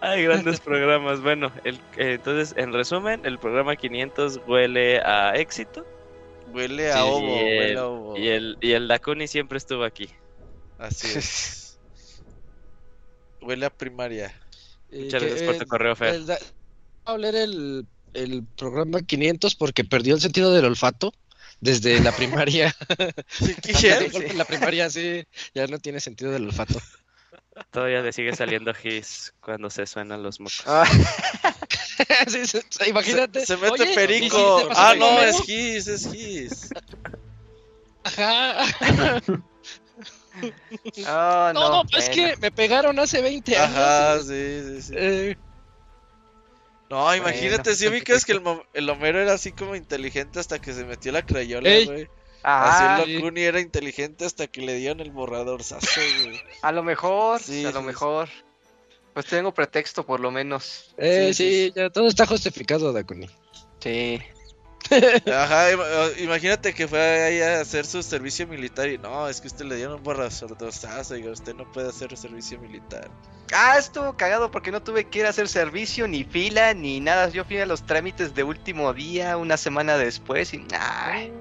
Hay 0.00 0.24
grandes 0.24 0.60
programas. 0.60 1.20
Bueno, 1.22 1.50
el, 1.64 1.76
eh, 1.96 2.14
entonces, 2.14 2.54
en 2.56 2.72
resumen, 2.72 3.24
el 3.24 3.38
programa 3.38 3.76
500 3.76 4.40
huele 4.46 5.00
a 5.00 5.34
éxito. 5.36 5.86
Huele 6.52 6.90
a 6.92 6.94
Sí, 6.96 7.00
ovo, 7.02 7.20
y 7.20 7.42
huele 7.42 7.72
el- 7.72 7.78
a 7.78 7.86
ovo. 7.88 8.18
Y 8.18 8.28
el, 8.28 8.58
y 8.60 8.72
el 8.72 8.88
Dakuni 8.88 9.28
siempre 9.28 9.58
estuvo 9.58 9.84
aquí. 9.84 10.08
Así 10.78 11.06
es. 11.08 11.78
Huele 13.40 13.66
a 13.66 13.70
primaria. 13.70 14.34
Eh, 14.90 15.02
Muchas 15.04 15.22
gracias 15.22 15.42
por 15.42 15.54
eh, 15.54 15.58
tu 15.58 15.66
correo, 15.66 15.94
Fer. 15.96 16.14
el 16.14 16.26
da- 16.26 16.38
a 17.04 17.12
oler 17.12 17.34
el, 17.36 17.86
el 18.14 18.46
programa 18.56 19.00
500 19.02 19.54
porque 19.54 19.84
perdió 19.84 20.14
el 20.14 20.20
sentido 20.20 20.52
del 20.52 20.64
olfato 20.64 21.12
desde 21.60 22.00
la 22.00 22.12
primaria. 22.16 22.74
Sí, 23.28 23.54
la 24.36 24.44
primaria 24.44 24.90
sí, 24.90 25.24
ya 25.54 25.66
no 25.66 25.78
tiene 25.78 26.00
sentido 26.00 26.30
del 26.32 26.44
olfato. 26.46 26.80
Todavía 27.70 28.00
le 28.02 28.12
sigue 28.12 28.34
saliendo 28.34 28.72
gis 28.74 29.34
cuando 29.40 29.70
se 29.70 29.86
suenan 29.86 30.22
los 30.22 30.40
mocos. 30.40 30.62
Ah, 30.66 30.84
Sí, 32.28 32.60
imagínate. 32.88 33.44
Se 33.44 33.56
mete 33.56 33.72
Oye, 33.72 33.84
¿y 33.84 33.88
si 33.88 33.94
perico. 33.94 34.68
ah, 34.76 34.94
no, 34.96 35.20
es 35.20 35.40
Gis, 35.42 35.86
es 35.88 36.10
Gis. 36.12 36.70
Ajá. 38.04 38.64
oh, 41.06 41.52
No, 41.52 41.70
no, 41.70 41.82
es 41.96 42.08
que 42.08 42.36
me 42.36 42.50
pegaron 42.50 42.98
hace 42.98 43.20
20 43.20 43.56
años. 43.56 43.76
Ajá, 43.76 44.20
sí, 44.20 44.62
sí, 44.64 44.82
sí. 44.82 44.92
Eh, 44.96 45.36
No, 46.88 47.14
imagínate, 47.14 47.62
Bueno, 47.62 47.76
si 47.76 47.88
ubicas 47.88 48.24
que 48.24 48.32
el, 48.32 48.42
el 48.74 48.90
Homero 48.90 49.20
era 49.20 49.34
así 49.34 49.52
como 49.52 49.74
inteligente 49.74 50.38
hasta 50.38 50.60
que 50.60 50.72
se 50.72 50.84
metió 50.84 51.12
la 51.12 51.26
crayola, 51.26 51.68
Ey. 51.68 51.84
güey. 51.86 52.08
Ah, 52.42 52.68
así 52.68 52.84
el 52.84 53.06
sí. 53.06 53.14
Locuni 53.14 53.42
era 53.42 53.60
inteligente 53.60 54.24
hasta 54.24 54.46
que 54.46 54.62
le 54.62 54.74
dieron 54.76 55.00
el 55.00 55.10
borrador 55.10 55.62
sazo, 55.64 56.00
güey. 56.24 56.40
a 56.62 56.72
lo 56.72 56.82
mejor, 56.82 57.40
Sí, 57.40 57.64
a 57.64 57.70
lo 57.72 57.80
sí, 57.80 57.86
mejor. 57.86 58.28
Pues 59.14 59.26
tengo 59.26 59.52
pretexto 59.52 60.06
por 60.06 60.20
lo 60.20 60.30
menos. 60.30 60.94
eh, 60.96 61.32
Sí, 61.34 61.44
sí, 61.50 61.66
sí, 61.66 61.72
ya 61.74 61.90
todo 61.90 62.06
está 62.06 62.26
justificado, 62.26 62.92
Dakuni. 62.92 63.28
Sí. 63.80 64.20
Ajá, 65.26 65.72
im- 65.72 66.18
imagínate 66.22 66.72
que 66.72 66.86
fue 66.86 67.00
ahí 67.00 67.40
a 67.42 67.60
hacer 67.60 67.84
su 67.84 68.02
servicio 68.02 68.46
militar 68.46 68.88
y 68.88 68.96
no, 68.96 69.28
es 69.28 69.40
que 69.40 69.48
usted 69.48 69.64
le 69.66 69.74
dieron 69.76 69.96
un 69.96 70.02
borrador 70.04 70.32
sazo, 70.72 71.14
diga, 71.14 71.32
usted 71.32 71.54
no 71.56 71.70
puede 71.72 71.88
hacer 71.88 72.16
servicio 72.16 72.58
militar. 72.60 73.10
Ah, 73.52 73.76
estuvo 73.76 74.16
cagado 74.16 74.50
porque 74.50 74.70
no 74.70 74.82
tuve 74.82 75.04
que 75.04 75.18
ir 75.18 75.26
a 75.26 75.30
hacer 75.30 75.48
servicio, 75.48 76.06
ni 76.06 76.22
fila, 76.24 76.72
ni 76.74 77.00
nada. 77.00 77.28
Yo 77.28 77.44
fui 77.44 77.58
a 77.58 77.66
los 77.66 77.84
trámites 77.84 78.34
de 78.34 78.44
último 78.44 78.94
día, 78.94 79.36
una 79.36 79.56
semana 79.56 79.98
después, 79.98 80.54
y 80.54 80.64
ay, 80.78 81.32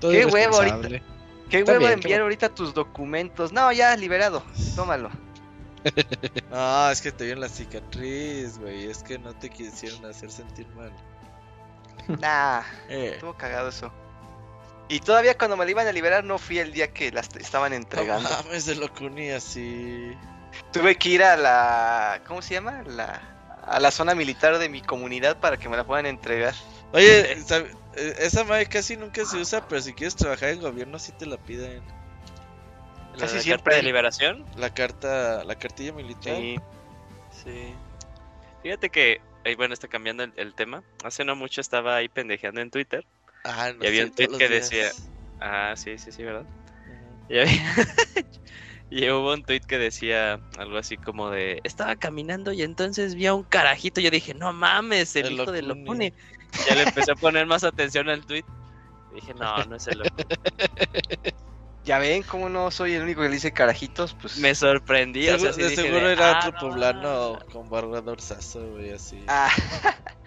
Todo 0.00 0.10
Qué 0.12 0.24
huevo 0.26 0.62
irresponsable. 0.62 1.02
qué 1.50 1.58
Está 1.60 1.72
huevo 1.72 1.88
enviar 1.88 2.20
ahorita 2.22 2.48
tus 2.54 2.74
documentos. 2.74 3.52
No, 3.52 3.72
ya, 3.72 3.96
liberado, 3.96 4.42
tómalo. 4.74 5.10
No, 6.50 6.90
es 6.90 7.00
que 7.00 7.12
te 7.12 7.24
vieron 7.24 7.40
la 7.40 7.48
cicatriz, 7.48 8.58
güey, 8.58 8.90
es 8.90 9.02
que 9.04 9.18
no 9.18 9.32
te 9.34 9.48
quisieron 9.50 10.04
hacer 10.06 10.30
sentir 10.32 10.66
mal. 10.74 10.90
Nah, 12.20 12.62
Eh. 12.88 13.12
estuvo 13.14 13.34
cagado 13.34 13.68
eso. 13.68 13.92
Y 14.88 15.00
todavía 15.00 15.36
cuando 15.36 15.56
me 15.56 15.64
la 15.64 15.70
iban 15.72 15.86
a 15.86 15.92
liberar 15.92 16.22
no 16.24 16.38
fui 16.38 16.58
el 16.58 16.72
día 16.72 16.92
que 16.92 17.10
las 17.10 17.28
estaban 17.36 17.70
No 17.70 17.76
entregando. 17.76 18.28
mames, 18.28 18.66
de 18.66 18.76
Locuni 18.76 19.30
así. 19.30 20.12
Tuve 20.72 20.96
que 20.96 21.08
ir 21.10 21.22
a 21.24 21.36
la. 21.36 22.20
¿Cómo 22.26 22.40
se 22.42 22.54
llama? 22.54 22.82
La, 22.86 23.20
a 23.66 23.80
la 23.80 23.90
zona 23.90 24.14
militar 24.14 24.58
de 24.58 24.68
mi 24.68 24.80
comunidad 24.82 25.38
para 25.38 25.56
que 25.56 25.68
me 25.68 25.76
la 25.76 25.84
puedan 25.84 26.06
entregar. 26.06 26.54
Oye, 26.92 27.36
¿sab- 27.46 27.66
eh, 27.66 27.74
esa 27.96 28.44
madre 28.44 28.66
casi 28.66 28.96
nunca 28.96 29.24
se 29.24 29.38
usa, 29.38 29.66
pero 29.68 29.80
si 29.80 29.92
quieres 29.94 30.14
trabajar 30.16 30.50
en 30.50 30.60
gobierno 30.60 30.98
sí 30.98 31.12
te 31.12 31.26
la 31.26 31.36
piden. 31.38 31.82
La 33.14 33.20
Casi 33.22 33.32
carta 33.34 33.42
siempre. 33.42 33.76
de 33.76 33.82
liberación. 33.82 34.44
La 34.56 34.70
carta, 34.74 35.42
la 35.44 35.54
cartilla 35.54 35.92
militar. 35.92 36.36
Sí. 36.36 36.56
Sí. 37.44 37.74
Fíjate 38.62 38.90
que, 38.90 39.20
eh, 39.44 39.56
bueno, 39.56 39.72
está 39.74 39.88
cambiando 39.88 40.22
el, 40.24 40.32
el 40.36 40.54
tema. 40.54 40.82
Hace 41.04 41.24
no 41.24 41.34
mucho 41.36 41.60
estaba 41.60 41.96
ahí 41.96 42.08
pendejeando 42.08 42.60
en 42.60 42.70
Twitter. 42.70 43.06
Ah, 43.44 43.72
no 43.76 43.84
Y 43.84 43.86
había 43.86 44.04
un 44.04 44.10
tweet 44.12 44.28
que 44.36 44.48
días. 44.48 44.70
decía- 44.70 44.90
Ah, 45.40 45.74
sí, 45.76 45.96
sí, 45.98 46.12
sí, 46.12 46.24
¿verdad? 46.24 46.44
Y, 47.28 47.38
había- 47.38 47.74
y 48.90 49.08
hubo 49.10 49.32
un 49.32 49.42
tweet 49.44 49.60
que 49.60 49.78
decía 49.78 50.40
algo 50.58 50.76
así 50.78 50.96
como 50.96 51.30
de 51.30 51.60
estaba 51.64 51.96
caminando 51.96 52.52
y 52.52 52.62
entonces 52.62 53.14
vi 53.14 53.26
a 53.26 53.34
un 53.34 53.44
carajito. 53.44 54.00
Yo 54.00 54.10
dije, 54.10 54.34
no 54.34 54.52
mames, 54.52 55.14
el, 55.16 55.26
El 55.26 55.32
hijo 55.34 55.52
de 55.52 55.62
Locuni. 55.62 56.12
Ya 56.68 56.74
le 56.74 56.82
empecé 56.84 57.12
a 57.12 57.14
poner 57.14 57.46
más 57.46 57.64
atención 57.64 58.08
al 58.08 58.24
tweet. 58.24 58.44
Dije, 59.14 59.34
no, 59.34 59.64
no 59.64 59.76
es 59.76 59.86
el 59.86 59.98
Locuni. 59.98 60.24
Ya 61.84 61.98
ven 61.98 62.22
cómo 62.24 62.48
no 62.48 62.70
soy 62.72 62.94
el 62.94 63.02
único 63.02 63.22
que 63.22 63.28
le 63.28 63.34
dice 63.34 63.52
carajitos, 63.52 64.14
pues. 64.20 64.38
Me 64.38 64.54
sorprendí. 64.54 65.28
o 65.28 65.38
sea, 65.38 65.38
Seguro- 65.38 65.52
sí 65.54 65.62
de 65.62 65.68
dije 65.70 65.82
seguro 65.82 66.06
de, 66.08 66.12
era 66.14 66.32
"Ah, 66.32 66.38
otro 66.48 66.52
no 66.52 66.58
poblano 66.74 67.32
mames". 67.34 67.44
con 67.52 67.68
borrador 67.68 68.20
sazo, 68.20 68.60
güey, 68.72 68.92
así. 68.92 69.24
Ah. 69.28 69.48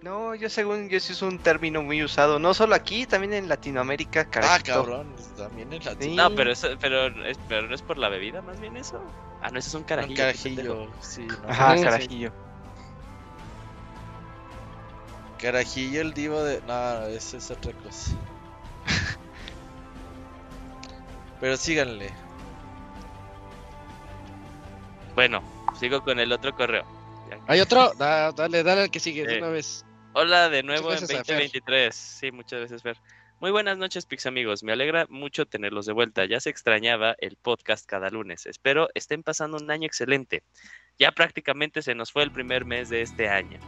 No, 0.00 0.34
yo 0.36 0.48
según 0.48 0.88
yo 0.88 1.00
sí 1.00 1.12
es 1.12 1.22
un 1.22 1.40
término 1.40 1.82
muy 1.82 2.04
usado, 2.04 2.38
no 2.38 2.54
solo 2.54 2.76
aquí, 2.76 3.04
también 3.04 3.32
en 3.34 3.48
Latinoamérica, 3.48 4.20
Ah, 4.20 4.30
carajito. 4.30 4.72
cabrón, 4.74 5.12
también 5.36 5.72
en 5.72 5.84
la 5.84 5.96
Sí. 6.00 6.14
No, 6.14 6.32
pero 6.36 6.52
eso, 6.52 6.68
pero, 6.80 7.06
es, 7.26 7.36
pero 7.48 7.66
no 7.66 7.74
es 7.74 7.82
por 7.82 7.98
la 7.98 8.08
bebida, 8.08 8.40
más 8.40 8.60
bien 8.60 8.76
eso. 8.76 9.02
Ah, 9.42 9.50
no, 9.50 9.58
ese 9.58 9.68
es 9.70 9.74
un 9.74 9.80
Un 9.80 9.86
carajillo. 9.88 10.14
pendejo. 10.16 10.74
carajillo, 10.76 10.90
sí, 11.00 11.26
no. 11.26 11.48
Ajá, 11.48 11.76
Sí. 11.76 12.28
Carajillo. 15.38 16.00
El 16.02 16.12
divo 16.12 16.42
de. 16.42 16.60
No, 16.62 17.06
eso 17.06 17.36
es 17.38 17.50
otra 17.50 17.72
cosa. 17.72 18.12
Pero 21.40 21.56
síganle. 21.56 22.10
Bueno, 25.14 25.42
sigo 25.78 26.02
con 26.02 26.18
el 26.20 26.32
otro 26.32 26.54
correo. 26.54 26.84
¿Hay 27.46 27.60
otro? 27.60 27.92
Da- 27.94 28.32
dale, 28.32 28.62
dale 28.62 28.82
al 28.82 28.90
que 28.90 29.00
sigue 29.00 29.24
de 29.26 29.34
Eh, 29.34 29.38
una 29.38 29.48
vez. 29.48 29.84
Hola 30.14 30.48
de 30.48 30.62
nuevo 30.62 30.88
en 30.88 30.94
Muchas 30.94 31.08
gracias 31.08 31.20
a 31.20 31.24
Fer. 31.24 31.36
2023. 31.36 31.94
Sí, 31.94 32.32
muchas 32.32 32.58
gracias, 32.60 32.82
Fer. 32.82 32.96
Muy 33.40 33.50
buenas 33.52 33.78
noches, 33.78 34.04
Pix 34.06 34.26
amigos. 34.26 34.62
Me 34.64 34.72
alegra 34.72 35.06
mucho 35.08 35.46
tenerlos 35.46 35.86
de 35.86 35.92
vuelta. 35.92 36.24
Ya 36.24 36.40
se 36.40 36.50
extrañaba 36.50 37.14
el 37.20 37.36
podcast 37.36 37.86
cada 37.86 38.10
lunes. 38.10 38.46
Espero 38.46 38.88
estén 38.94 39.22
pasando 39.22 39.58
un 39.58 39.70
año 39.70 39.86
excelente. 39.86 40.42
Ya 40.98 41.12
prácticamente 41.12 41.82
se 41.82 41.94
nos 41.94 42.10
fue 42.10 42.24
el 42.24 42.32
primer 42.32 42.64
mes 42.64 42.88
de 42.88 43.02
este 43.02 43.28
año. 43.28 43.60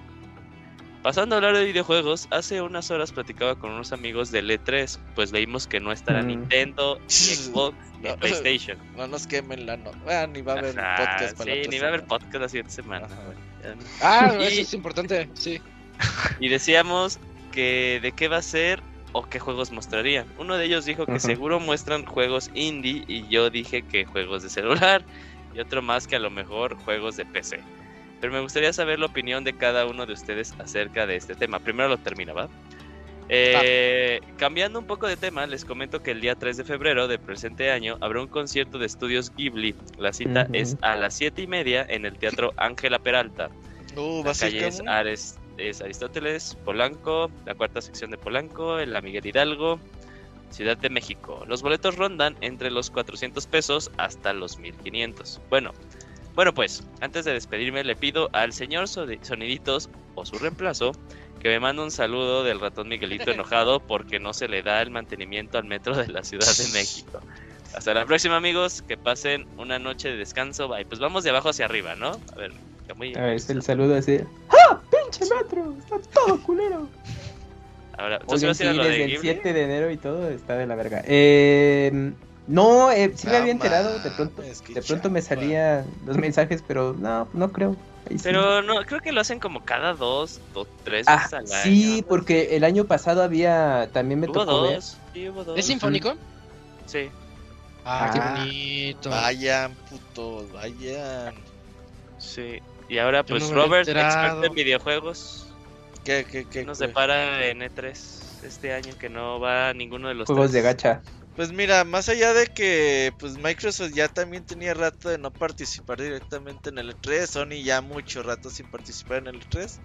Pasando 1.02 1.34
a 1.34 1.38
hablar 1.38 1.56
de 1.56 1.64
videojuegos, 1.64 2.28
hace 2.30 2.60
unas 2.60 2.90
horas 2.90 3.10
platicaba 3.12 3.54
con 3.54 3.70
unos 3.70 3.90
amigos 3.92 4.30
del 4.30 4.50
E3, 4.50 4.98
pues 5.14 5.32
leímos 5.32 5.66
que 5.66 5.80
no 5.80 5.92
estará 5.92 6.22
Mm. 6.22 6.26
Nintendo, 6.26 6.98
ni 7.00 7.08
Xbox, 7.08 7.74
ni 8.02 8.08
No. 8.10 8.16
PlayStation. 8.18 8.76
No 8.96 9.06
nos 9.06 9.26
quemen 9.26 9.64
la 9.64 9.78
no. 9.78 9.92
Ah, 10.06 10.26
ni 10.30 10.42
va 10.42 10.54
a 10.54 10.58
haber 10.58 10.78
Ajá, 10.78 10.96
podcast 11.16 11.38
para 11.38 11.54
sí, 11.54 11.62
ni 11.70 11.78
va 11.78 11.86
a 11.86 11.88
haber 11.88 12.00
semana. 12.00 12.06
podcast 12.08 12.42
la 12.42 12.48
siguiente 12.50 12.72
semana. 12.72 13.08
Ah, 14.02 14.34
Y- 14.40 14.42
eso 14.44 14.60
es 14.60 14.74
importante, 14.74 15.28
sí. 15.34 15.58
Y 16.40 16.48
decíamos 16.48 17.18
que 17.52 17.98
de 18.02 18.12
qué 18.12 18.28
va 18.28 18.36
a 18.36 18.42
ser 18.42 18.82
o 19.12 19.22
qué 19.24 19.38
juegos 19.40 19.70
mostrarían. 19.72 20.26
Uno 20.38 20.56
de 20.58 20.66
ellos 20.66 20.84
dijo 20.84 21.06
que 21.06 21.18
seguro 21.18 21.60
muestran 21.60 22.04
juegos 22.04 22.50
indie 22.54 23.04
y 23.08 23.26
yo 23.28 23.48
dije 23.48 23.82
que 23.82 24.04
juegos 24.04 24.42
de 24.42 24.50
celular 24.50 25.02
y 25.54 25.60
otro 25.60 25.80
más 25.82 26.06
que 26.06 26.16
a 26.16 26.20
lo 26.20 26.30
mejor 26.30 26.76
juegos 26.76 27.16
de 27.16 27.24
PC. 27.24 27.60
Pero 28.20 28.32
me 28.32 28.40
gustaría 28.40 28.72
saber 28.72 28.98
la 28.98 29.06
opinión 29.06 29.44
de 29.44 29.54
cada 29.54 29.86
uno 29.86 30.04
de 30.06 30.12
ustedes 30.12 30.54
acerca 30.58 31.06
de 31.06 31.16
este 31.16 31.34
tema. 31.34 31.58
Primero 31.58 31.88
lo 31.88 31.98
termino, 31.98 32.34
¿va? 32.34 32.48
Eh, 33.28 34.20
Cambiando 34.36 34.78
un 34.78 34.86
poco 34.86 35.06
de 35.06 35.16
tema, 35.16 35.46
les 35.46 35.64
comento 35.64 36.02
que 36.02 36.10
el 36.10 36.20
día 36.20 36.34
3 36.34 36.56
de 36.56 36.64
febrero 36.64 37.06
del 37.08 37.20
presente 37.20 37.70
año 37.70 37.96
habrá 38.00 38.20
un 38.20 38.26
concierto 38.28 38.78
de 38.78 38.86
estudios 38.86 39.32
Ghibli. 39.36 39.74
La 39.98 40.12
cita 40.12 40.42
Ujú. 40.44 40.54
es 40.54 40.76
a 40.82 40.96
las 40.96 41.14
7 41.14 41.42
y 41.42 41.46
media 41.46 41.86
en 41.88 42.04
el 42.06 42.18
Teatro 42.18 42.52
Ángela 42.56 42.98
Peralta. 42.98 43.48
Uh, 43.96 44.20
va 44.20 44.24
La 44.26 44.30
a 44.30 44.34
ser 44.34 44.52
calle 44.52 44.66
es, 44.68 44.78
como- 44.78 44.90
Ares- 44.90 45.38
es 45.58 45.80
Aristóteles, 45.80 46.56
Polanco, 46.64 47.30
la 47.46 47.54
cuarta 47.54 47.80
sección 47.80 48.10
de 48.10 48.18
Polanco, 48.18 48.80
en 48.80 48.92
la 48.92 49.00
Miguel 49.00 49.24
Hidalgo, 49.26 49.78
Ciudad 50.50 50.76
de 50.76 50.90
México. 50.90 51.44
Los 51.46 51.62
boletos 51.62 51.94
rondan 51.96 52.36
entre 52.40 52.70
los 52.72 52.90
400 52.90 53.46
pesos 53.46 53.90
hasta 53.96 54.32
los 54.32 54.58
1500. 54.58 55.40
Bueno, 55.48 55.72
bueno 56.34 56.54
pues, 56.54 56.82
antes 57.00 57.24
de 57.24 57.32
despedirme 57.32 57.84
le 57.84 57.96
pido 57.96 58.30
al 58.32 58.52
señor 58.52 58.84
Soni- 58.84 59.22
Soniditos 59.22 59.90
o 60.14 60.24
su 60.24 60.38
reemplazo 60.38 60.92
que 61.40 61.48
me 61.48 61.58
mande 61.60 61.82
un 61.82 61.90
saludo 61.90 62.44
del 62.44 62.60
ratón 62.60 62.88
Miguelito 62.88 63.30
enojado 63.30 63.80
porque 63.86 64.18
no 64.20 64.32
se 64.34 64.48
le 64.48 64.62
da 64.62 64.82
el 64.82 64.90
mantenimiento 64.90 65.58
al 65.58 65.64
metro 65.64 65.96
de 65.96 66.08
la 66.08 66.22
Ciudad 66.22 66.46
de 66.56 66.68
México. 66.72 67.20
Hasta 67.74 67.94
la 67.94 68.04
próxima 68.06 68.36
amigos, 68.36 68.82
que 68.82 68.96
pasen 68.98 69.46
una 69.56 69.78
noche 69.78 70.08
de 70.10 70.16
descanso. 70.16 70.68
Bye. 70.68 70.84
Pues 70.84 71.00
vamos 71.00 71.24
de 71.24 71.30
abajo 71.30 71.48
hacia 71.48 71.64
arriba, 71.64 71.94
¿no? 71.96 72.08
A 72.34 72.36
ver, 72.38 72.52
que 72.86 72.92
muy- 72.94 73.14
A 73.16 73.22
ver, 73.22 73.34
es 73.36 73.48
el 73.48 73.62
saludo 73.62 73.94
así. 73.94 74.20
¡Ah! 74.50 74.78
¡Pinche 74.90 75.24
metro! 75.34 75.74
¡Está 75.78 75.98
todo 76.12 76.42
culero! 76.42 76.88
Ahora, 77.96 78.16
entonces 78.20 78.42
Oigan, 78.42 78.48
vas 78.50 78.60
a 78.60 78.70
sí, 78.72 78.76
lo 78.76 78.82
de 78.84 78.88
desde 78.90 79.04
el 79.04 79.10
Ghibli? 79.12 79.20
7 79.22 79.52
de 79.54 79.62
enero 79.62 79.90
y 79.90 79.96
todo 79.96 80.28
está 80.30 80.56
de 80.58 80.66
la 80.66 80.74
verga. 80.74 81.02
Eh, 81.06 82.12
no, 82.50 82.90
eh, 82.90 83.12
sí 83.14 83.28
me 83.28 83.36
había 83.36 83.52
enterado. 83.52 83.98
De 84.00 84.10
pronto, 84.10 84.42
mames, 84.42 84.60
qué 84.60 84.74
de 84.74 84.82
pronto 84.82 85.08
me 85.10 85.22
salían 85.22 85.86
los 86.04 86.16
mensajes, 86.16 86.62
pero 86.66 86.94
no, 86.98 87.28
no 87.32 87.52
creo. 87.52 87.76
Ahí 88.10 88.18
sí. 88.18 88.24
Pero 88.24 88.60
no, 88.62 88.84
creo 88.84 89.00
que 89.00 89.12
lo 89.12 89.20
hacen 89.20 89.38
como 89.38 89.64
cada 89.64 89.94
dos 89.94 90.40
o 90.54 90.66
tres 90.84 91.06
Ah, 91.08 91.16
veces 91.18 91.32
al 91.34 91.44
año. 91.52 91.62
sí, 91.62 92.04
porque 92.08 92.56
el 92.56 92.64
año 92.64 92.84
pasado 92.86 93.22
había. 93.22 93.88
También 93.92 94.20
me 94.20 94.26
Hubo 94.26 94.40
tocó 94.40 94.62
ver. 94.62 94.74
dos. 94.76 94.96
Sí, 95.12 95.28
hubo 95.28 95.44
dos. 95.44 95.58
¿Es 95.58 95.66
sinfónico? 95.66 96.14
Sí. 96.86 97.08
Ah, 97.84 98.10
qué 98.12 98.18
Ah. 98.18 98.34
bonito. 98.34 99.10
Vayan, 99.10 99.74
putos, 99.88 100.52
vayan. 100.52 101.34
Sí. 102.18 102.60
Y 102.88 102.98
ahora, 102.98 103.20
Yo 103.20 103.26
pues, 103.36 103.48
no 103.48 103.54
Robert, 103.54 103.88
experto 103.88 104.44
en 104.44 104.54
videojuegos, 104.54 105.46
¿Qué, 106.04 106.24
qué, 106.24 106.44
qué? 106.44 106.50
¿qué 106.50 106.64
nos 106.64 106.78
depara 106.78 107.46
en 107.46 107.60
E3 107.62 107.94
este 108.44 108.72
año 108.72 108.92
que 108.98 109.08
no 109.08 109.38
va 109.38 109.68
a 109.68 109.74
ninguno 109.74 110.08
de 110.08 110.14
los 110.14 110.26
Juegos 110.26 110.50
de 110.52 110.60
tres? 110.62 110.74
gacha. 110.74 111.02
Pues 111.36 111.52
mira, 111.52 111.84
más 111.84 112.08
allá 112.08 112.34
de 112.34 112.48
que 112.48 113.12
pues 113.18 113.38
Microsoft 113.38 113.92
ya 113.92 114.08
también 114.08 114.44
tenía 114.44 114.74
rato 114.74 115.08
de 115.08 115.18
no 115.18 115.30
participar 115.30 116.00
directamente 116.00 116.70
en 116.70 116.78
el 116.78 116.94
E3, 116.94 117.26
Sony 117.26 117.62
ya 117.62 117.80
mucho 117.80 118.22
rato 118.22 118.50
sin 118.50 118.66
participar 118.66 119.18
en 119.18 119.28
el 119.28 119.40
E3. 119.40 119.78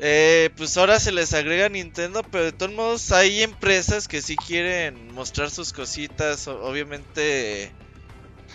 Eh, 0.00 0.50
pues 0.56 0.76
ahora 0.76 1.00
se 1.00 1.12
les 1.12 1.32
agrega 1.32 1.68
Nintendo, 1.68 2.22
pero 2.30 2.44
de 2.44 2.52
todos 2.52 2.72
modos 2.72 3.12
hay 3.12 3.42
empresas 3.42 4.08
que 4.08 4.22
sí 4.22 4.36
quieren 4.36 5.12
mostrar 5.14 5.50
sus 5.50 5.72
cositas, 5.72 6.48
obviamente 6.48 7.72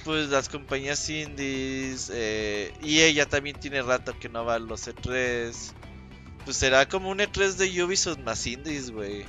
pues 0.04 0.30
las 0.30 0.50
compañías 0.50 1.10
indies, 1.10 2.12
eh, 2.14 2.74
EA 2.82 3.12
ya 3.12 3.26
también 3.26 3.60
tiene 3.60 3.82
rato 3.82 4.18
que 4.20 4.30
no 4.30 4.46
va 4.46 4.56
a 4.56 4.60
los 4.60 4.88
E3. 4.88 5.74
Pues 6.46 6.58
será 6.58 6.88
como 6.88 7.10
un 7.10 7.20
E3 7.20 7.56
de 7.58 7.84
Ubisoft 7.84 8.20
más 8.20 8.46
indies, 8.48 8.92
güey. 8.92 9.26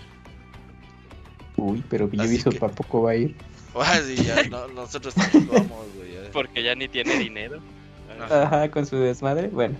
Uy, 1.60 1.84
pero 1.88 2.06
Ubisoft 2.06 2.54
que- 2.54 2.58
tampoco 2.60 3.02
va 3.02 3.10
a 3.12 3.16
ir. 3.16 3.34
Ah, 3.74 4.00
sí, 4.04 4.16
ya, 4.16 4.42
no- 4.48 4.66
nosotros 4.68 5.14
tampoco 5.14 5.52
vamos, 5.52 5.86
güey. 5.96 6.10
Porque 6.32 6.62
ya 6.62 6.74
ni 6.74 6.88
tiene 6.88 7.16
dinero. 7.18 7.60
Ajá. 8.20 8.42
Ajá, 8.42 8.70
con 8.70 8.84
su 8.86 8.96
desmadre. 8.96 9.46
Bueno, 9.48 9.76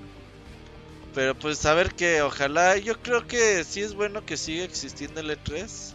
Pero 1.13 1.35
pues 1.35 1.67
a 1.67 1.75
ver 1.75 1.93
que 1.95 2.23
ojalá, 2.23 2.77
yo 2.77 3.01
creo 3.03 3.27
que 3.27 3.65
sí 3.65 3.81
es 3.81 3.95
bueno 3.95 4.25
que 4.25 4.37
siga 4.37 4.63
existiendo 4.65 5.21
el 5.21 5.31
E3. 5.31 5.95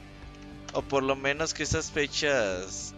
O 0.74 0.82
por 0.82 1.04
lo 1.04 1.16
menos 1.16 1.54
que 1.54 1.64
esas 1.64 1.90
fechas 1.90 2.94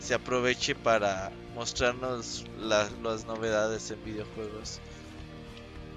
se 0.00 0.14
aproveche 0.14 0.74
para 0.74 1.30
mostrarnos 1.54 2.44
la- 2.58 2.90
las 3.04 3.24
novedades 3.26 3.88
en 3.92 4.02
videojuegos. 4.04 4.80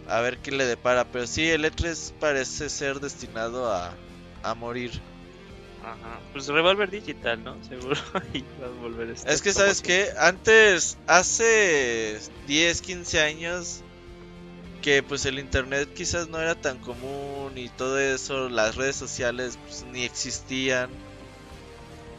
A 0.08 0.22
ver 0.22 0.38
qué 0.38 0.52
le 0.52 0.66
depara. 0.66 1.06
Pero 1.06 1.26
sí, 1.26 1.50
el 1.50 1.66
E3 1.66 2.14
parece 2.20 2.70
ser 2.70 3.00
destinado 3.00 3.72
a, 3.74 3.96
a 4.44 4.54
morir. 4.54 4.92
Ajá. 5.92 6.20
Pues 6.34 6.48
Revolver 6.48 6.90
Digital, 6.90 7.44
¿no? 7.44 7.64
Seguro 7.64 7.96
ahí 8.34 8.46
va 8.62 8.68
a 8.68 8.70
volver 8.70 9.10
a 9.10 9.14
estar 9.14 9.32
Es 9.32 9.42
que 9.42 9.54
sabes 9.54 9.82
que 9.82 10.10
antes, 10.18 10.98
hace 11.08 12.20
10, 12.46 12.82
15 12.82 13.22
años, 13.22 13.84
que 14.82 15.02
pues 15.04 15.26
el 15.26 15.40
internet 15.40 15.90
quizás 15.96 16.28
no 16.28 16.40
era 16.42 16.56
tan 16.56 16.80
común 16.80 17.58
y 17.58 17.70
todo 17.70 18.00
eso, 18.00 18.50
las 18.50 18.76
redes 18.76 18.96
sociales 18.98 19.58
pues, 19.66 19.86
ni 19.92 20.04
existían. 20.04 20.90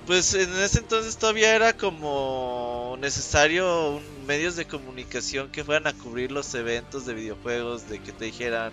Pues 0.07 0.33
en 0.33 0.51
ese 0.61 0.79
entonces 0.79 1.19
todavía 1.19 1.55
era 1.55 1.75
como 1.75 2.97
necesario 2.99 3.91
un- 3.97 4.25
medios 4.27 4.57
de 4.57 4.67
comunicación 4.67 5.51
que 5.51 5.65
fueran 5.65 5.87
a 5.87 5.93
cubrir 5.93 6.33
los 6.33 6.55
eventos 6.55 7.05
de 7.05 7.13
videojuegos, 7.15 7.89
de 7.89 7.99
que 8.01 8.13
te 8.13 8.27
dijeran, 8.27 8.73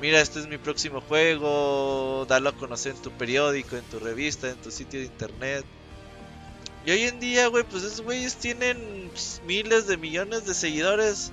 mira, 0.00 0.20
este 0.20 0.40
es 0.40 0.48
mi 0.48 0.58
próximo 0.58 1.00
juego, 1.00 2.26
darlo 2.28 2.50
a 2.50 2.52
conocer 2.52 2.94
en 2.94 3.02
tu 3.02 3.10
periódico, 3.10 3.76
en 3.76 3.84
tu 3.84 3.98
revista, 3.98 4.48
en 4.48 4.56
tu 4.56 4.70
sitio 4.70 5.00
de 5.00 5.06
internet. 5.06 5.64
Y 6.86 6.90
hoy 6.90 7.02
en 7.02 7.20
día, 7.20 7.48
güey, 7.48 7.64
pues 7.64 7.82
esos 7.82 8.00
güeyes 8.00 8.36
tienen 8.36 9.10
pues, 9.10 9.42
miles 9.46 9.86
de 9.86 9.96
millones 9.96 10.46
de 10.46 10.54
seguidores. 10.54 11.32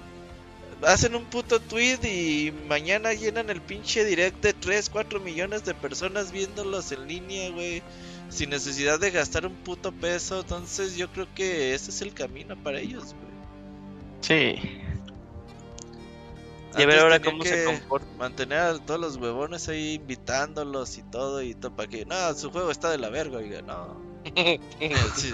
Hacen 0.82 1.16
un 1.16 1.26
puto 1.26 1.62
tweet 1.62 2.00
y 2.04 2.52
mañana 2.68 3.14
llenan 3.14 3.50
el 3.50 3.62
pinche 3.62 4.04
direct 4.04 4.44
de 4.44 4.54
3, 4.54 4.90
4 4.90 5.20
millones 5.22 5.64
de 5.64 5.74
personas 5.74 6.32
viéndolos 6.32 6.92
en 6.92 7.08
línea, 7.08 7.50
güey. 7.52 7.82
Sin 8.30 8.50
necesidad 8.50 9.00
de 9.00 9.12
gastar 9.12 9.46
un 9.46 9.56
puto 9.56 9.94
peso. 9.94 10.42
Entonces 10.42 10.98
yo 10.98 11.10
creo 11.10 11.28
que 11.34 11.74
ese 11.74 11.92
es 11.92 12.02
el 12.02 12.14
camino 12.14 12.62
para 12.62 12.80
ellos, 12.80 13.14
güey. 13.14 13.36
Sí. 14.22 14.85
Y 16.77 16.84
a 16.84 16.85
ver 16.85 16.99
ahora 16.99 17.22
cómo 17.22 17.43
se 17.43 17.64
comporta. 17.64 18.07
Mantener 18.18 18.60
a 18.60 18.80
todos 18.80 18.99
los 18.99 19.18
huevones 19.18 19.68
ahí 19.69 19.93
invitándolos 19.93 20.97
y 20.97 21.03
todo 21.03 21.41
y 21.41 21.53
todo 21.53 21.76
para 21.76 21.89
que... 21.89 22.06
No, 22.06 22.34
su 22.34 22.52
juego 22.52 22.72
está 22.72 22.89
de 22.89 22.97
la 22.97 23.10
verga, 23.10 23.38
oiga, 23.38 23.61
no. 23.61 23.95
Sí. 25.15 25.34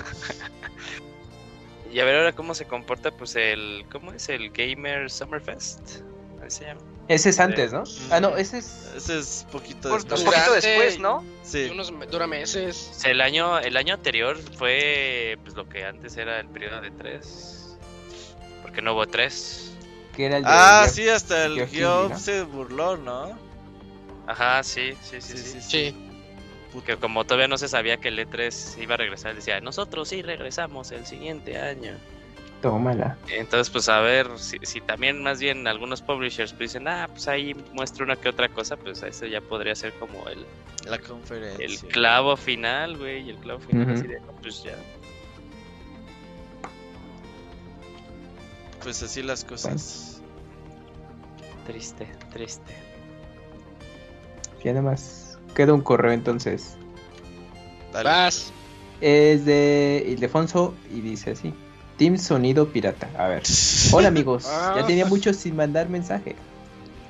Y 1.91 1.99
a 1.99 2.05
ver 2.05 2.15
ahora 2.15 2.31
cómo 2.33 2.55
se 2.55 2.65
comporta, 2.65 3.11
pues 3.11 3.35
el. 3.35 3.85
¿Cómo 3.91 4.13
es? 4.13 4.29
El 4.29 4.49
Gamer 4.51 5.09
Summerfest. 5.11 6.01
Así 6.45 6.59
se 6.59 6.65
llama. 6.65 6.81
ese 7.09 7.29
es 7.29 7.39
antes, 7.39 7.73
¿no? 7.73 7.83
Ah, 8.09 8.21
no, 8.21 8.37
ese 8.37 8.59
es. 8.59 8.93
Ese 8.95 9.19
es 9.19 9.45
poquito 9.51 9.89
después. 9.93 10.19
un 10.21 10.25
poquito 10.25 10.45
Durante- 10.45 10.67
después, 10.67 10.99
¿no? 10.99 11.23
Sí. 11.43 11.63
Y 11.67 11.69
unos 11.69 11.91
dura 12.09 12.27
meses. 12.27 13.01
El 13.03 13.19
año, 13.19 13.59
el 13.59 13.75
año 13.75 13.93
anterior 13.95 14.37
fue 14.57 15.37
pues 15.43 15.55
lo 15.55 15.67
que 15.67 15.83
antes 15.83 16.15
era 16.15 16.39
el 16.39 16.47
periodo 16.47 16.79
de 16.79 16.91
tres. 16.91 17.77
Porque 18.61 18.81
no 18.81 18.93
hubo 18.93 19.05
tres. 19.07 19.70
Que 20.21 20.27
era 20.27 20.37
el 20.37 20.43
de 20.43 20.49
Ah, 20.51 20.87
sí, 20.87 21.09
hasta 21.09 21.45
el 21.45 21.67
Geoff 21.67 22.11
¿no? 22.11 22.19
se 22.19 22.43
burló, 22.43 22.95
¿no? 22.95 23.31
Ajá, 24.27 24.61
sí, 24.61 24.93
sí, 25.01 25.19
sí, 25.19 25.35
sí. 25.35 25.61
Sí. 25.61 25.95
Que 26.85 26.95
como 26.97 27.23
todavía 27.25 27.47
no 27.47 27.57
se 27.57 27.67
sabía 27.67 27.97
que 27.97 28.09
el 28.09 28.19
E3 28.19 28.83
iba 28.83 28.93
a 28.93 28.97
regresar, 28.97 29.33
decía, 29.33 29.59
nosotros 29.61 30.09
sí 30.09 30.21
regresamos 30.21 30.91
el 30.91 31.07
siguiente 31.07 31.57
año. 31.59 31.93
Tómala. 32.61 33.17
Entonces, 33.29 33.71
pues 33.71 33.89
a 33.89 33.99
ver, 34.01 34.27
si, 34.37 34.59
si 34.61 34.79
también 34.79 35.23
más 35.23 35.39
bien 35.39 35.67
algunos 35.67 36.03
publishers 36.03 36.53
pues, 36.53 36.73
dicen, 36.73 36.87
ah, 36.87 37.07
pues 37.11 37.27
ahí 37.27 37.55
muestra 37.73 38.03
una 38.05 38.15
que 38.15 38.29
otra 38.29 38.47
cosa, 38.47 38.77
pues 38.77 39.01
ese 39.01 39.27
ya 39.27 39.41
podría 39.41 39.73
ser 39.73 39.91
como 39.93 40.29
el, 40.29 40.45
La 40.87 40.99
conferencia. 40.99 41.65
el 41.65 41.79
clavo 41.79 42.37
final, 42.37 42.95
güey, 42.95 43.23
y 43.25 43.31
el 43.31 43.37
clavo 43.37 43.59
final 43.61 43.89
así 43.89 44.05
de, 44.05 44.21
pues 44.43 44.61
ya. 44.63 44.75
Pues 48.83 49.01
así 49.03 49.21
las 49.21 49.43
cosas. 49.43 50.10
Triste, 51.65 52.07
triste. 52.33 52.73
Ya 54.63 54.71
nada 54.73 54.83
más. 54.91 55.37
Queda 55.55 55.73
un 55.73 55.81
correo 55.81 56.11
entonces. 56.11 56.75
Dale. 57.93 58.09
Vas. 58.09 58.51
Es 59.01 59.45
de 59.45 60.05
Ildefonso 60.07 60.73
y 60.93 61.01
dice 61.01 61.31
así. 61.31 61.53
Team 61.97 62.17
Sonido 62.17 62.67
Pirata. 62.69 63.09
A 63.17 63.27
ver. 63.27 63.43
Hola 63.93 64.07
amigos. 64.07 64.45
Ah. 64.47 64.75
Ya 64.77 64.85
tenía 64.85 65.05
mucho 65.05 65.33
sin 65.33 65.55
mandar 65.55 65.89
mensaje. 65.89 66.35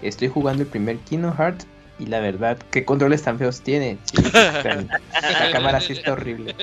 Estoy 0.02 0.28
jugando 0.30 0.64
el 0.64 0.70
primer 0.70 0.98
Kingdom 1.00 1.36
Hearts 1.36 1.68
y 2.00 2.08
la 2.08 2.20
verdad, 2.20 2.58
¿qué 2.72 2.84
controles 2.84 3.22
tan 3.22 3.38
feos 3.38 3.62
tiene? 3.62 4.00
Sí, 4.06 4.18
están- 4.26 4.88
la 4.88 5.52
cámara 5.52 5.80
sí 5.80 5.94
está 5.94 6.14
horrible. 6.14 6.56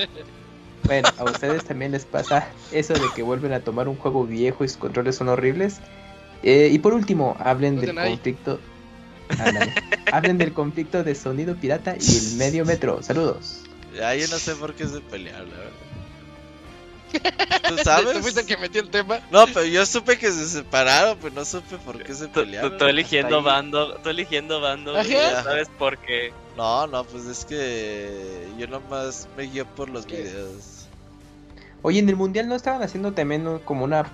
Bueno, 0.84 1.08
¿a 1.18 1.24
ustedes 1.24 1.64
también 1.64 1.92
les 1.92 2.04
pasa 2.04 2.48
eso 2.72 2.94
de 2.94 3.06
que 3.14 3.22
vuelven 3.22 3.52
a 3.52 3.60
tomar 3.60 3.88
un 3.88 3.96
juego 3.96 4.24
viejo 4.24 4.64
y 4.64 4.68
sus 4.68 4.78
controles 4.78 5.16
son 5.16 5.28
horribles? 5.28 5.80
Eh, 6.42 6.68
y 6.72 6.78
por 6.78 6.94
último, 6.94 7.36
hablen 7.38 7.76
No 7.76 7.80
del 7.82 7.94
conflicto. 7.96 8.60
Ándale. 9.30 9.72
hablen 10.10 10.38
del 10.38 10.52
conflicto 10.54 11.04
de 11.04 11.14
sonido 11.14 11.54
pirata 11.56 11.96
y 12.00 12.16
el 12.16 12.36
medio 12.36 12.64
metro. 12.64 13.02
Saludos. 13.02 13.62
Ya 13.94 14.14
yo 14.14 14.26
no 14.28 14.38
sé 14.38 14.54
por 14.54 14.74
qué 14.74 14.86
se 14.86 15.00
pelearon, 15.00 15.50
la 15.50 15.56
verdad. 15.56 15.72
¿Tú 17.68 17.76
¿Tú 17.76 17.82
sabes? 17.84 18.18
fuiste 18.18 18.40
el 18.40 18.46
que 18.46 18.56
metió 18.58 18.82
el 18.82 18.90
tema? 18.90 19.20
No, 19.30 19.46
pero 19.46 19.64
yo 19.64 19.84
supe 19.86 20.18
que 20.18 20.30
se 20.30 20.46
separaron, 20.48 21.18
pero 21.20 21.34
no 21.34 21.44
supe 21.44 21.76
por 21.78 22.02
qué 22.02 22.14
se 22.14 22.26
Tú, 22.26 22.40
pelearon. 22.40 22.72
tú- 22.72 22.78
tú 22.78 22.84
eligiendo 22.84 23.42
bando, 23.42 23.94
tú 23.96 24.10
eligiendo 24.10 24.60
bando, 24.60 24.94
¿sabes 25.02 25.68
por 25.78 25.98
qué? 25.98 26.32
No, 26.56 26.86
no, 26.86 27.04
pues 27.04 27.24
es 27.26 27.44
que 27.44 28.46
yo 28.58 28.66
nomás 28.66 29.26
me 29.36 29.44
guío 29.44 29.64
por 29.66 29.88
los 29.88 30.04
¿Qué? 30.06 30.18
videos. 30.22 30.86
Oye, 31.82 32.00
en 32.00 32.08
el 32.08 32.16
mundial 32.16 32.48
no 32.48 32.54
estaban 32.56 32.82
haciendo 32.82 33.12
también 33.12 33.58
como 33.64 33.84
una 33.84 34.10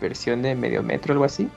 versión 0.00 0.42
de 0.42 0.54
medio 0.54 0.82
metro 0.82 1.12
algo 1.12 1.24
así. 1.24 1.48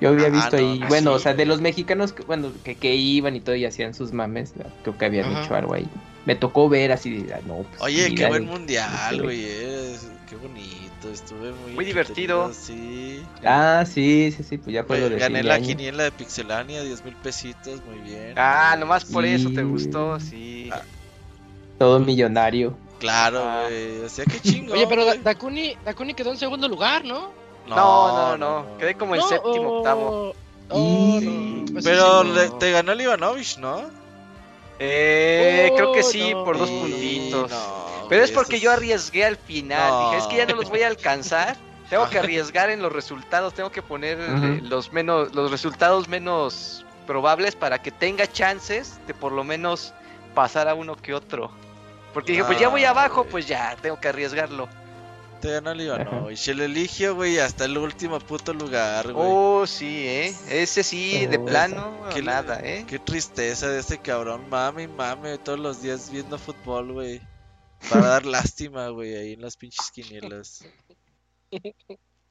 Yo 0.00 0.08
había 0.10 0.26
Ah, 0.26 0.30
visto 0.30 0.56
no, 0.56 0.70
ahí, 0.72 0.78
no, 0.80 0.88
bueno, 0.88 1.10
sí. 1.12 1.16
o 1.16 1.18
sea, 1.20 1.34
de 1.34 1.46
los 1.46 1.60
mexicanos, 1.60 2.12
que, 2.12 2.22
bueno, 2.24 2.52
que, 2.64 2.74
que 2.74 2.94
iban 2.96 3.36
y 3.36 3.40
todo 3.40 3.54
y 3.54 3.64
hacían 3.64 3.94
sus 3.94 4.12
mames, 4.12 4.54
¿no? 4.56 4.64
creo 4.82 4.98
que 4.98 5.04
habían 5.04 5.26
Ajá. 5.30 5.44
hecho 5.44 5.54
algo 5.54 5.74
ahí. 5.74 5.86
Me 6.26 6.34
tocó 6.34 6.68
ver 6.68 6.90
así, 6.92 7.22
de, 7.22 7.34
ah, 7.34 7.40
no, 7.46 7.58
pues, 7.62 7.80
Oye, 7.80 8.14
qué 8.14 8.26
buen 8.26 8.44
mundial, 8.46 8.90
sí, 9.10 9.18
güey. 9.20 9.40
eh, 9.44 9.96
Qué 10.28 10.36
bonito, 10.36 11.10
estuve 11.12 11.52
muy 11.52 11.72
Muy 11.74 11.84
divertido. 11.84 12.50
Sí. 12.52 13.22
Ah, 13.44 13.84
sí, 13.86 14.32
sí, 14.36 14.42
sí, 14.42 14.58
pues 14.58 14.74
ya 14.74 14.82
fue 14.84 14.96
lo 14.98 15.02
Güey, 15.04 15.14
de 15.14 15.20
gané 15.20 15.42
la 15.44 15.54
año. 15.54 15.66
quiniela 15.66 16.02
de 16.02 16.10
Pixelania, 16.10 16.82
10 16.82 17.04
mil 17.04 17.14
pesitos, 17.14 17.80
muy 17.86 17.98
bien. 18.00 18.32
Ah, 18.36 18.74
nomás 18.78 19.04
por 19.04 19.24
eso 19.24 19.50
te 19.50 19.60
Sí. 19.60 19.62
gustó, 19.62 20.18
sí. 20.18 20.70
Ah. 20.72 20.80
Todo 21.78 22.00
millonario. 22.00 22.76
Claro, 22.98 23.40
Ah. 23.44 23.64
güey. 23.68 24.00
O 24.00 24.08
sea, 24.08 24.24
qué 24.24 24.40
chingo. 24.66 24.72
Oye, 24.74 24.86
pero 24.88 25.04
Da- 25.04 25.16
Dakuni, 25.16 25.76
Dakuni 25.84 26.14
quedó 26.14 26.30
en 26.32 26.38
segundo 26.38 26.68
lugar, 26.68 27.04
¿no? 27.04 27.30
No, 27.66 27.76
no, 27.76 28.36
no, 28.36 28.62
no. 28.62 28.78
Quedé 28.78 28.94
como 28.96 29.14
en 29.14 29.22
séptimo, 29.22 29.68
o- 29.70 29.78
octavo. 29.78 30.34
Oh, 30.70 31.18
Y- 31.20 31.64
pues 31.72 31.84
Pero 31.84 32.22
sí, 32.22 32.28
le- 32.32 32.48
no. 32.48 32.54
te 32.54 32.70
ganó 32.72 32.92
el 32.92 33.00
Ivanovich, 33.00 33.58
¿no? 33.58 33.82
Eh, 34.78 35.70
creo 35.76 35.92
que 35.92 36.00
Oh, 36.00 36.02
sí, 36.02 36.32
no. 36.34 36.44
por 36.44 36.58
dos 36.58 36.68
puntitos. 36.70 37.50
no, 37.50 38.06
Pero 38.08 38.24
es 38.24 38.30
porque 38.32 38.60
yo 38.60 38.70
arriesgué 38.72 39.24
al 39.24 39.36
final. 39.36 39.90
No. 39.90 40.10
Dije, 40.10 40.22
es 40.22 40.26
que 40.28 40.36
ya 40.36 40.46
no 40.46 40.56
los 40.56 40.68
voy 40.68 40.82
a 40.82 40.88
alcanzar. 40.88 41.56
Tengo 41.88 42.08
que 42.08 42.18
arriesgar 42.18 42.70
en 42.70 42.82
los 42.82 42.92
resultados. 42.92 43.54
Tengo 43.54 43.70
que 43.70 43.82
poner 43.82 44.18
eh, 44.20 44.60
los 44.62 44.92
menos, 44.92 45.34
los 45.34 45.50
resultados 45.50 46.08
menos 46.08 46.84
probables 47.06 47.54
para 47.54 47.80
que 47.82 47.90
tenga 47.90 48.26
chances 48.26 48.98
de 49.06 49.14
por 49.14 49.32
lo 49.32 49.44
menos 49.44 49.92
pasar 50.34 50.68
a 50.68 50.74
uno 50.74 50.96
que 50.96 51.14
otro. 51.14 51.50
Porque 52.12 52.32
dije, 52.32 52.44
pues 52.44 52.58
ya 52.58 52.68
voy 52.68 52.84
Ah, 52.84 52.90
abajo, 52.90 53.24
pues 53.24 53.46
ya, 53.46 53.76
tengo 53.80 54.00
que 54.00 54.08
arriesgarlo. 54.08 54.68
Todavía 55.44 55.60
no 55.60 55.74
le 55.74 56.04
no. 56.04 56.30
Y 56.30 56.38
se 56.38 56.54
le 56.54 56.64
eligió, 56.64 57.14
güey, 57.14 57.38
hasta 57.38 57.66
el 57.66 57.76
último 57.76 58.18
puto 58.18 58.54
lugar, 58.54 59.12
güey. 59.12 59.26
Oh, 59.28 59.66
sí, 59.66 60.06
¿eh? 60.08 60.34
Ese 60.48 60.82
sí, 60.82 61.26
de 61.26 61.36
Oh, 61.36 61.44
plano, 61.44 62.00
Qué- 62.14 62.22
nada, 62.22 62.60
¿eh? 62.62 62.86
Qué 62.88 62.98
tristeza 62.98 63.68
de 63.68 63.80
este 63.80 63.98
cabrón. 63.98 64.48
Mame, 64.48 64.84
y 64.84 64.88
mame, 64.88 65.36
todos 65.36 65.58
los 65.58 65.82
días 65.82 66.10
viendo 66.10 66.38
fútbol, 66.38 66.92
güey. 66.92 67.20
Para 67.90 68.06
dar 68.06 68.24
lástima, 68.24 68.88
güey, 68.88 69.14
ahí 69.16 69.32
en 69.34 69.42
las 69.42 69.58
pinches 69.58 69.90
quinielas. 69.90 70.64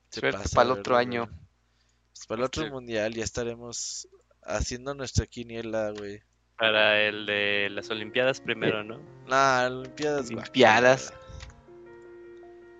Suerte 0.09 0.37
pasa, 0.39 0.55
para 0.55 0.65
el 0.65 0.79
otro 0.79 0.95
verdad, 0.95 1.07
año. 1.11 1.29
Pues 2.13 2.25
para 2.27 2.39
el 2.39 2.45
otro 2.45 2.63
Sí. 2.63 2.71
mundial 2.71 3.13
ya 3.13 3.23
estaremos 3.23 4.07
haciendo 4.41 4.95
nuestra 4.95 5.27
quiniela, 5.27 5.91
güey. 5.91 6.23
Para 6.57 6.99
el 7.01 7.27
de 7.27 7.67
las 7.69 7.91
Olimpiadas 7.91 8.41
primero, 8.41 8.83
¿no? 8.83 8.99
Nah, 9.27 9.67
Olimpiadas. 9.67 10.31
Olimpiadas. 10.31 11.13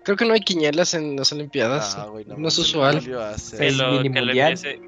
Creo 0.04 0.16
que 0.16 0.24
no 0.26 0.34
hay 0.34 0.40
quinielas 0.40 0.94
en 0.94 1.16
las 1.16 1.32
Olimpiadas. 1.32 1.96
Ah, 1.98 2.06
güey, 2.06 2.24
no 2.26 2.46
es 2.46 2.58
usual. 2.58 3.02
Que 3.02 3.72
lo, 3.72 4.02
que 4.02 4.08
empiece, 4.08 4.80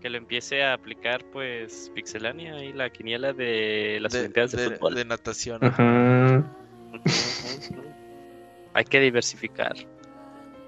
que 0.00 0.08
lo 0.08 0.16
empiece 0.18 0.62
a 0.62 0.74
aplicar, 0.74 1.24
pues, 1.32 1.90
Pixelania 1.94 2.64
y 2.64 2.72
la 2.72 2.90
quiniela 2.90 3.32
de 3.32 3.98
las 4.00 4.12
de, 4.12 4.20
Olimpiadas 4.20 4.52
de, 4.52 4.62
de- 4.62 4.76
fútbol. 4.76 4.94
de 4.94 5.04
natación. 5.04 5.64
Ajá. 5.64 6.44
Hay 8.74 8.84
que 8.84 9.00
diversificar. 9.00 9.74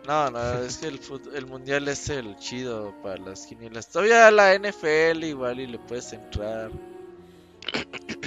No, 0.07 0.31
no, 0.31 0.59
es 0.59 0.79
que 0.79 0.89
el, 0.89 1.01
el 1.35 1.47
mundial 1.47 1.89
es 1.89 2.11
el 2.11 2.37
chido 2.37 2.95
para 3.03 3.17
las 3.17 3.47
quinielas. 3.47 3.89
Todavía 3.89 4.31
la 4.31 4.55
NFL 4.59 5.25
igual 5.25 5.61
y 5.61 5.67
le 5.67 5.79
puedes 5.79 6.13
entrar. 6.13 6.71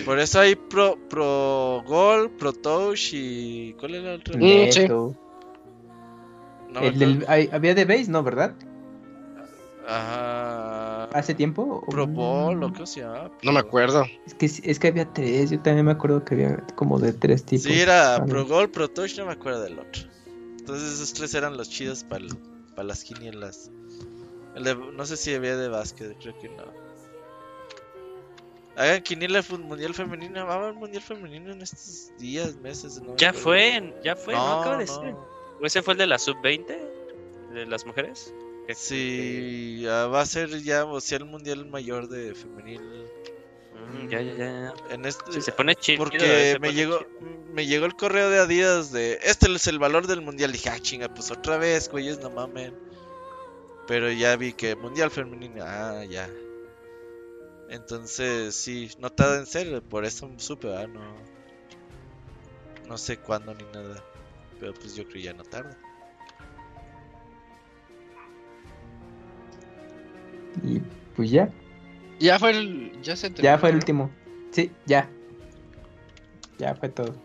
Por 0.03 0.17
eso 0.19 0.39
hay 0.39 0.55
pro, 0.55 0.97
pro 1.09 1.83
gol, 1.85 2.31
pro 2.31 2.53
touch 2.53 3.09
y 3.13 3.73
¿cuál 3.73 3.95
era 3.95 4.13
el 4.13 4.19
otro? 4.21 4.37
Mm. 4.37 4.41
Neto. 4.41 5.15
No 6.69 6.81
El 6.81 6.99
del- 6.99 7.25
hay- 7.27 7.49
había 7.51 7.73
de 7.75 7.85
base, 7.85 8.07
¿no? 8.09 8.23
¿Verdad? 8.23 8.53
Ajá. 9.87 11.05
¿Hace 11.13 11.33
tiempo? 11.33 11.61
o- 11.63 11.89
Pro 11.89 12.05
Bowl, 12.05 12.61
¿o 12.63 12.73
qué 12.73 12.85
se 12.85 12.99
llama? 13.01 13.31
No 13.43 13.51
me 13.53 13.59
acuerdo. 13.59 14.05
Es 14.25 14.33
que, 14.33 14.45
es 14.45 14.79
que 14.79 14.87
había 14.87 15.11
tres, 15.13 15.49
yo 15.49 15.59
también 15.61 15.85
me 15.85 15.93
acuerdo 15.93 16.23
que 16.25 16.33
había 16.35 16.57
como 16.75 16.99
de 16.99 17.13
tres 17.13 17.45
tipos. 17.45 17.63
Sí, 17.63 17.79
era. 17.79 18.23
Pro 18.25 18.45
Gol, 18.45 18.69
Pro 18.69 18.89
Touch, 18.89 19.17
no 19.17 19.25
me 19.25 19.31
acuerdo 19.31 19.61
del 19.61 19.79
otro. 19.79 20.03
Entonces 20.59 20.93
esos 20.93 21.13
tres 21.13 21.33
eran 21.33 21.55
los 21.55 21.69
chidos 21.69 22.03
para 22.03 22.25
las 22.83 23.03
quinielas. 23.03 23.71
El 24.55 24.63
de, 24.65 24.75
no 24.75 25.05
sé 25.05 25.15
si 25.15 25.33
había 25.33 25.55
de 25.55 25.69
básquet, 25.69 26.17
creo 26.19 26.37
que 26.39 26.49
no. 26.49 26.63
Hagan 28.75 29.01
quiniela 29.01 29.41
mundial 29.57 29.93
femenina, 29.93 30.43
va 30.43 30.53
a 30.55 30.57
haber 30.57 30.73
mundial 30.73 31.01
femenino 31.01 31.51
en 31.51 31.61
estos 31.61 32.11
días, 32.19 32.57
meses. 32.57 33.01
No 33.01 33.11
me 33.13 33.17
Ya 33.17 33.33
fue, 33.33 33.93
ya 34.03 34.15
fue, 34.15 34.33
no, 34.35 34.43
No, 34.55 34.59
acaba 34.61 34.77
de 34.77 34.85
no. 34.85 34.93
ser. 35.01 35.15
¿O 35.61 35.65
ese 35.65 35.81
fue 35.81 35.93
el 35.93 35.97
de 35.99 36.07
la 36.07 36.17
sub-20? 36.19 36.77
¿De 37.53 37.65
las 37.65 37.85
mujeres? 37.85 38.33
Que- 38.67 38.75
Sí, 38.75 39.79
ya 39.81 40.07
va 40.07 40.21
a 40.21 40.25
ser 40.25 40.61
ya, 40.61 40.85
o 40.85 40.99
sea, 40.99 41.17
el 41.19 41.25
mundial 41.25 41.65
mayor 41.67 42.07
de 42.09 42.35
femenil. 42.35 42.81
Mm, 43.73 44.07
ya, 44.09 44.21
ya, 44.21 44.33
ya. 44.33 44.73
En 44.89 45.05
este, 45.05 45.31
Sí, 45.31 45.41
se 45.41 45.51
pone 45.53 45.73
chido. 45.75 45.99
Porque 45.99 46.19
se 46.19 46.59
me 46.59 46.67
pone 46.67 46.73
llegó, 46.73 46.97
chido. 46.99 47.09
me 47.53 47.65
llegó 47.65 47.85
el 47.85 47.95
correo 47.95 48.29
de 48.29 48.39
Adidas 48.39 48.91
de 48.91 49.19
este 49.23 49.49
es 49.53 49.67
el 49.67 49.79
valor 49.79 50.07
del 50.07 50.21
mundial. 50.21 50.51
Dije, 50.51 50.69
ah, 50.69 50.79
chinga, 50.79 51.07
pues 51.13 51.31
otra 51.31 51.57
vez, 51.57 51.89
güeyes, 51.89 52.19
no 52.19 52.29
mamen. 52.29 52.73
Pero 53.87 54.11
ya 54.11 54.35
vi 54.35 54.51
que 54.51 54.75
mundial 54.75 55.09
femenino, 55.11 55.63
ah, 55.65 56.03
ya. 56.03 56.29
Entonces, 57.69 58.55
sí, 58.55 58.91
no 58.99 59.09
tarda 59.09 59.37
en 59.39 59.45
ser, 59.45 59.81
por 59.81 60.03
eso 60.05 60.29
supe, 60.37 60.75
ah, 60.75 60.87
no. 60.87 61.01
No 62.87 62.97
sé 62.97 63.17
cuándo 63.17 63.53
ni 63.53 63.63
nada. 63.73 64.03
Pero 64.59 64.73
pues 64.73 64.95
yo 64.95 65.07
creo 65.07 65.23
ya 65.23 65.33
no 65.33 65.43
tarda. 65.43 65.77
Y 70.63 70.79
pues 71.15 71.29
ya, 71.31 71.49
Ya 72.19 72.39
fue 72.39 72.51
el. 72.51 73.01
Ya 73.01 73.15
se 73.15 73.31
ya 73.31 73.57
fue 73.57 73.69
el 73.69 73.75
¿no? 73.75 73.79
último. 73.79 74.11
Sí, 74.51 74.71
ya. 74.85 75.09
Ya 76.57 76.73
fue 76.75 76.89
todo. 76.89 77.15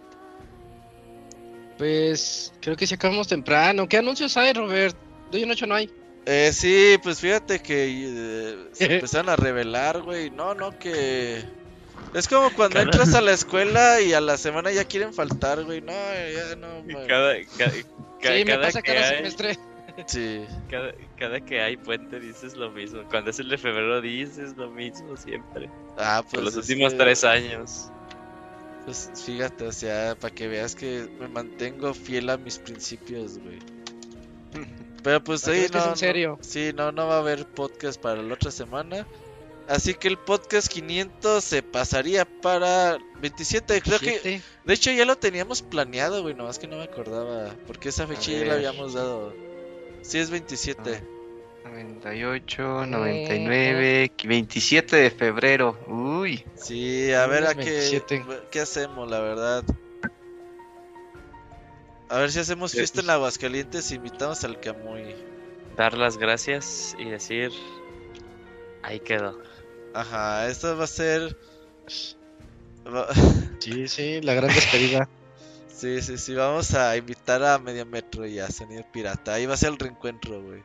Pues 1.78 2.52
creo 2.60 2.76
que 2.76 2.86
si 2.86 2.94
acabamos 2.94 3.28
temprano. 3.28 3.88
¿Qué 3.88 3.96
anuncios 3.96 4.36
hay, 4.36 4.52
Robert? 4.52 4.96
De 5.30 5.38
hoy 5.38 5.44
en 5.44 5.50
ocho 5.50 5.66
no 5.66 5.74
hay. 5.74 5.90
Eh, 6.26 6.50
sí, 6.52 6.96
pues 7.02 7.18
fíjate 7.20 7.60
que 7.60 7.86
eh, 7.88 8.68
se 8.72 8.84
empezaron 8.94 9.30
a 9.30 9.36
revelar, 9.36 10.02
güey. 10.02 10.30
No, 10.30 10.54
no, 10.54 10.78
que. 10.78 11.42
Es 12.14 12.28
como 12.28 12.50
cuando 12.52 12.74
Cada- 12.74 12.84
entras 12.84 13.14
a 13.14 13.20
la 13.20 13.32
escuela 13.32 14.00
y 14.00 14.12
a 14.12 14.20
la 14.20 14.36
semana 14.36 14.70
ya 14.72 14.84
quieren 14.84 15.12
faltar, 15.14 15.64
güey. 15.64 15.80
No, 15.80 15.92
ya 15.92 16.56
no. 16.56 16.82
man. 16.82 17.06
Cada, 17.06 17.34
cada, 17.58 17.70
ca- 18.20 18.32
Sí, 18.36 18.44
me 18.44 18.58
pasa 18.58 18.82
que 18.82 18.94
cada 18.94 19.08
hay, 19.08 19.16
semestre. 19.16 19.58
Sí. 20.06 20.42
cada, 20.70 20.94
cada 21.18 21.38
que 21.44 21.60
hay 21.60 21.76
puente 21.76 22.18
dices 22.18 22.56
lo 22.56 22.70
mismo. 22.70 23.02
Cuando 23.10 23.30
es 23.30 23.38
el 23.40 23.48
de 23.50 23.58
febrero 23.58 24.00
dices 24.00 24.56
lo 24.56 24.70
mismo 24.70 25.16
siempre. 25.18 25.68
Ah, 25.98 26.22
Por 26.22 26.40
pues. 26.40 26.44
los 26.44 26.64
es 26.64 26.70
últimos 26.70 26.92
que, 26.94 26.98
tres 26.98 27.24
años. 27.24 27.90
Pues 28.86 29.10
fíjate, 29.26 29.66
o 29.66 29.72
sea, 29.72 30.16
para 30.18 30.34
que 30.34 30.48
veas 30.48 30.74
que 30.74 31.08
me 31.20 31.28
mantengo 31.28 31.92
fiel 31.94 32.30
a 32.30 32.36
mis 32.38 32.58
principios, 32.58 33.38
güey. 33.38 33.58
Pero 35.02 35.22
pues 35.22 35.46
ahí 35.48 35.60
que 35.60 35.64
es 35.66 35.72
no, 35.74 35.90
en 35.90 35.96
serio. 35.96 36.38
no- 36.38 36.44
sí, 36.44 36.72
no, 36.74 36.90
no 36.92 37.06
va 37.06 37.16
a 37.16 37.18
haber 37.18 37.44
podcast 37.46 38.00
para 38.00 38.22
la 38.22 38.34
otra 38.34 38.50
semana. 38.50 39.06
Así 39.68 39.94
que 39.94 40.08
el 40.08 40.18
podcast 40.18 40.68
500 40.68 41.42
se 41.42 41.62
pasaría 41.62 42.24
para 42.24 42.98
27, 43.20 43.80
creo 43.80 43.98
que 43.98 44.18
Siete. 44.18 44.42
De 44.64 44.74
hecho 44.74 44.90
ya 44.90 45.04
lo 45.04 45.16
teníamos 45.16 45.62
planeado, 45.62 46.22
güey, 46.22 46.34
nomás 46.34 46.58
que 46.58 46.66
no 46.66 46.76
me 46.76 46.84
acordaba. 46.84 47.54
Porque 47.66 47.90
esa 47.90 48.06
fecha 48.06 48.32
ya 48.32 48.44
la 48.44 48.54
habíamos 48.54 48.94
dado. 48.94 49.34
Sí, 50.02 50.18
es 50.18 50.30
27. 50.30 51.02
98, 51.64 52.86
99, 52.86 54.12
27 54.24 54.96
de 54.96 55.10
febrero. 55.10 55.78
Uy. 55.86 56.44
Sí, 56.54 57.12
a 57.12 57.26
ver 57.26 57.46
a 57.46 57.54
qué, 57.54 57.70
27. 57.70 58.24
qué 58.50 58.60
hacemos, 58.60 59.08
la 59.08 59.20
verdad. 59.20 59.64
A 62.08 62.18
ver 62.18 62.30
si 62.30 62.40
hacemos 62.40 62.72
Sí, 62.72 62.78
fiesta 62.78 63.00
en 63.00 63.06
pues. 63.06 63.14
Aguascalientes 63.14 63.90
e 63.90 63.94
invitamos 63.94 64.44
al 64.44 64.60
Camuy. 64.60 65.14
Dar 65.76 65.96
las 65.96 66.18
gracias 66.18 66.94
y 66.98 67.08
decir. 67.08 67.50
Ahí 68.82 69.00
quedó. 69.00 69.40
Ajá, 69.94 70.48
esto 70.48 70.76
va 70.76 70.84
a 70.84 70.88
ser... 70.88 71.36
Sí, 73.60 73.86
sí, 73.86 74.20
la 74.20 74.34
gran 74.34 74.52
despedida. 74.52 75.08
Sí, 75.68 76.00
sí, 76.00 76.16
sí, 76.16 76.34
vamos 76.34 76.74
a 76.74 76.96
invitar 76.96 77.42
a 77.42 77.58
Medio 77.58 77.84
Metro 77.84 78.24
y 78.24 78.38
a 78.38 78.48
Sonido 78.48 78.84
Pirata. 78.92 79.34
Ahí 79.34 79.46
va 79.46 79.54
a 79.54 79.56
ser 79.56 79.70
el 79.70 79.78
reencuentro, 79.78 80.40
güey. 80.40 80.62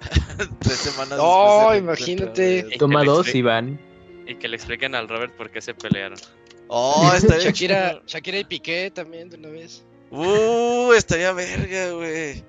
Tres 0.58 0.78
semanas 0.78 1.16
Oh, 1.22 1.72
imagínate. 1.76 2.64
Toma 2.76 3.04
dos, 3.04 3.32
Iván. 3.36 3.80
Y 4.26 4.34
que 4.34 4.48
le 4.48 4.56
expliquen 4.56 4.96
al 4.96 5.08
Robert 5.08 5.36
por 5.36 5.50
qué 5.50 5.60
se 5.60 5.74
pelearon. 5.74 6.18
Oh, 6.66 7.08
estaría 7.14 7.44
Shakira. 7.44 8.02
Shakira 8.04 8.38
y 8.38 8.44
Piqué 8.44 8.90
también 8.90 9.30
de 9.30 9.36
una 9.36 9.48
vez. 9.48 9.84
Uh, 10.10 10.92
estaría 10.92 11.32
verga, 11.32 11.92
güey. 11.92 12.44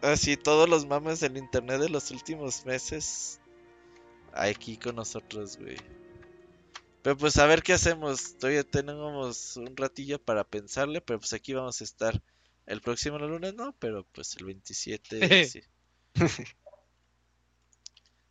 Así 0.00 0.38
todos 0.38 0.66
los 0.66 0.86
mames 0.86 1.20
del 1.20 1.36
internet 1.36 1.80
de 1.80 1.88
los 1.90 2.10
últimos 2.10 2.64
meses. 2.64 3.40
Aquí 4.36 4.76
con 4.76 4.96
nosotros, 4.96 5.56
güey. 5.58 5.76
Pero 7.02 7.16
pues 7.16 7.36
a 7.38 7.46
ver 7.46 7.62
qué 7.62 7.72
hacemos. 7.74 8.36
Todavía 8.38 8.64
tenemos 8.64 9.56
un 9.56 9.76
ratillo 9.76 10.18
para 10.20 10.42
pensarle, 10.44 11.00
pero 11.00 11.20
pues 11.20 11.32
aquí 11.34 11.52
vamos 11.52 11.80
a 11.80 11.84
estar 11.84 12.20
el 12.66 12.80
próximo 12.80 13.18
lunes, 13.18 13.54
no, 13.54 13.74
pero 13.78 14.04
pues 14.12 14.34
el 14.36 14.46
27, 14.46 15.44
sí. 15.48 15.60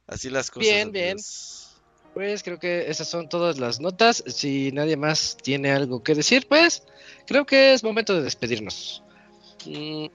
Así 0.08 0.30
las 0.30 0.50
cosas. 0.52 0.62
Bien, 0.68 0.92
bien. 0.92 1.18
Pues 2.14 2.44
creo 2.44 2.60
que 2.60 2.90
esas 2.92 3.08
son 3.08 3.28
todas 3.30 3.58
las 3.58 3.80
notas. 3.80 4.24
Si 4.28 4.72
nadie 4.72 4.98
más 4.98 5.38
tiene 5.42 5.72
algo 5.72 6.04
que 6.04 6.14
decir, 6.14 6.48
pues 6.48 6.84
creo 7.26 7.46
que 7.46 7.74
es 7.74 7.84
momento 7.84 8.14
de 8.14 8.22
despedirnos. 8.22 9.04
Mm, 9.66 10.08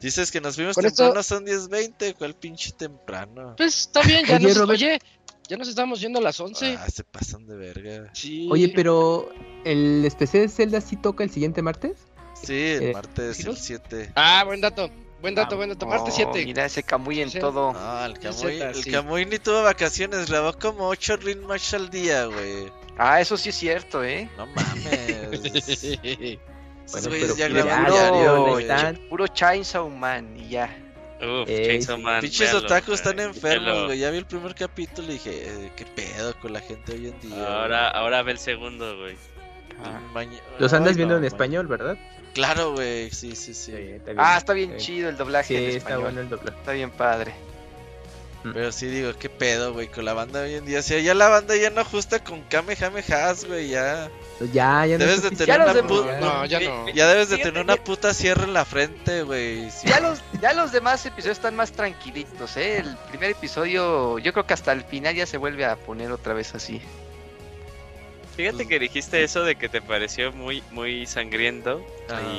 Dices 0.00 0.30
que 0.30 0.40
nos 0.40 0.54
fuimos 0.56 0.74
Con 0.76 0.86
esto- 0.86 1.02
temprano, 1.04 1.22
son 1.22 1.44
10.20, 1.44 2.14
¿cuál 2.14 2.34
pinche 2.34 2.72
temprano? 2.72 3.54
pues 3.56 3.80
está 3.80 4.00
bien, 4.02 4.24
ya 4.24 4.36
Oye, 4.36 4.48
nos, 4.48 4.56
Robert. 4.56 4.80
oye, 4.80 4.98
ya 5.50 5.56
nos 5.56 5.68
estamos 5.68 6.00
yendo 6.00 6.20
a 6.20 6.22
las 6.22 6.38
11. 6.40 6.76
Ah, 6.78 6.88
se 6.88 7.02
pasan 7.04 7.46
de 7.46 7.56
verga. 7.56 8.10
Sí. 8.14 8.48
Oye, 8.50 8.72
pero 8.74 9.28
¿el 9.64 10.04
especial 10.04 10.44
de 10.44 10.48
Zelda 10.48 10.80
sí 10.80 10.96
toca 10.96 11.24
el 11.24 11.30
siguiente 11.30 11.60
martes? 11.60 11.98
Sí, 12.40 12.54
el 12.54 12.82
Eh, 12.84 12.92
martes 12.94 13.18
el 13.30 13.34
¿giros? 13.34 13.58
7. 13.58 14.12
Ah, 14.14 14.44
buen 14.46 14.60
dato. 14.60 14.88
Buen 15.20 15.34
dato, 15.34 15.56
buen 15.56 15.68
dato. 15.68 15.86
Martes 15.86 16.14
Oh, 16.14 16.16
7. 16.16 16.44
Mira 16.46 16.64
ese 16.64 16.82
Camuy 16.82 17.20
en 17.20 17.30
Sí. 17.30 17.38
todo. 17.40 17.72
Ah, 17.76 18.06
el 18.08 18.14
Sí, 18.14 18.20
Camuy, 18.22 18.52
Zeta, 18.54 18.68
el 18.70 18.74
sí. 18.82 18.90
Camuy 18.90 19.26
ni 19.26 19.38
tuvo 19.38 19.62
vacaciones, 19.64 20.30
grabó 20.30 20.52
como 20.54 20.86
8 20.88 21.16
Ring 21.18 21.42
Match 21.42 21.74
al 21.74 21.90
día, 21.90 22.24
güey. 22.26 22.72
Ah, 22.96 23.20
eso 23.20 23.36
sí 23.36 23.48
es 23.50 23.56
cierto, 23.56 24.02
¿eh? 24.04 24.30
No 24.38 24.46
mames. 24.46 24.88
Bueno, 26.92 27.06
pero 27.10 27.36
ya 27.36 27.46
que 27.46 27.52
graban 27.54 27.86
ya, 27.86 28.10
diario, 28.10 28.32
¿dónde 28.34 28.50
güey. 28.50 28.62
están? 28.64 28.96
Puro 29.08 29.26
Chainsaw 29.28 29.88
Man 29.88 30.36
y 30.36 30.48
ya. 30.48 30.76
Uf, 31.22 31.48
Eh. 31.48 31.80
Man. 31.98 32.20
Pinches 32.20 32.54
otakus 32.54 32.94
están 32.94 33.20
enfermos, 33.20 33.86
güey. 33.86 33.98
Ya 33.98 34.10
vi 34.10 34.18
el 34.18 34.26
primer 34.26 34.54
capítulo 34.54 35.08
y 35.08 35.12
dije, 35.14 35.30
eh, 35.48 35.72
¿qué 35.76 35.84
pedo 35.84 36.34
con 36.40 36.52
la 36.52 36.60
gente 36.60 36.92
hoy 36.92 37.08
en 37.08 37.20
día? 37.20 37.60
Ahora, 37.60 37.90
ahora 37.90 38.22
ve 38.22 38.32
el 38.32 38.38
segundo, 38.38 38.96
güey. 38.98 39.16
Ajá. 39.80 40.00
Maña- 40.12 40.40
Los 40.58 40.72
andas 40.72 40.90
Ay, 40.92 40.96
viendo 40.96 41.14
no, 41.14 41.18
en 41.18 41.22
man. 41.22 41.26
español, 41.32 41.66
¿verdad? 41.66 41.98
Claro, 42.34 42.72
güey, 42.74 43.10
sí, 43.10 43.34
sí, 43.36 43.52
sí. 43.54 43.72
está 43.72 44.12
bien. 44.12 44.16
Ah, 44.18 44.36
está 44.38 44.52
bien 44.52 44.74
Sí. 44.78 44.86
chido 44.86 45.08
el 45.08 45.16
doblaje 45.16 45.56
Sí, 45.58 45.64
en 45.64 45.76
está 45.76 45.98
bueno 45.98 46.20
el 46.20 46.28
doblaje. 46.28 46.56
Está 46.58 46.72
bien 46.72 46.90
padre. 46.90 47.32
Pero 48.42 48.72
sí 48.72 48.86
digo, 48.86 49.12
qué 49.18 49.28
pedo, 49.28 49.74
güey, 49.74 49.88
con 49.88 50.06
la 50.06 50.14
banda 50.14 50.40
hoy 50.42 50.54
en 50.54 50.64
día. 50.64 50.78
O 50.78 50.82
sea, 50.82 50.98
ya 51.00 51.12
la 51.12 51.28
banda 51.28 51.56
ya 51.56 51.68
no 51.68 51.82
ajusta 51.82 52.24
con 52.24 52.40
Kamehamehas, 52.42 53.44
güey, 53.44 53.68
ya. 53.68 54.08
Pues 54.40 54.52
ya, 54.52 54.86
ya 54.86 54.96
no 54.96 55.04
Debes 55.04 55.16
es 55.16 55.22
de 55.22 55.28
oficial. 55.28 55.46
tener 55.46 55.66
Ya 55.66 55.72
una 55.72 55.82
los 55.82 55.92
pu- 55.92 56.06
de- 56.14 56.20
No, 56.20 56.44
ya 56.46 56.60
no. 56.60 56.88
Ya 56.88 57.06
debes 57.08 57.28
de 57.28 57.36
tener 57.38 57.62
una 57.62 57.76
puta 57.76 58.12
sierra 58.14 58.44
en 58.44 58.54
la 58.54 58.64
frente, 58.64 59.22
güey. 59.22 59.70
sí. 59.70 59.86
Ya 59.86 60.00
los, 60.00 60.20
ya 60.40 60.52
los 60.54 60.72
demás 60.72 61.04
episodios 61.06 61.36
están 61.36 61.54
más 61.56 61.72
tranquilitos, 61.72 62.56
¿eh? 62.56 62.78
El 62.78 62.96
primer 63.10 63.30
episodio, 63.32 64.18
yo 64.18 64.32
creo 64.32 64.46
que 64.46 64.54
hasta 64.54 64.72
el 64.72 64.82
final 64.82 65.14
ya 65.14 65.26
se 65.26 65.36
vuelve 65.36 65.66
a 65.66 65.76
poner 65.76 66.10
otra 66.10 66.32
vez 66.34 66.54
así. 66.54 66.80
Fíjate 68.36 68.66
que 68.66 68.78
dijiste 68.78 69.22
eso 69.22 69.44
de 69.44 69.56
que 69.56 69.68
te 69.68 69.82
pareció 69.82 70.32
muy 70.32 70.62
muy 70.70 71.04
sangriento. 71.04 71.84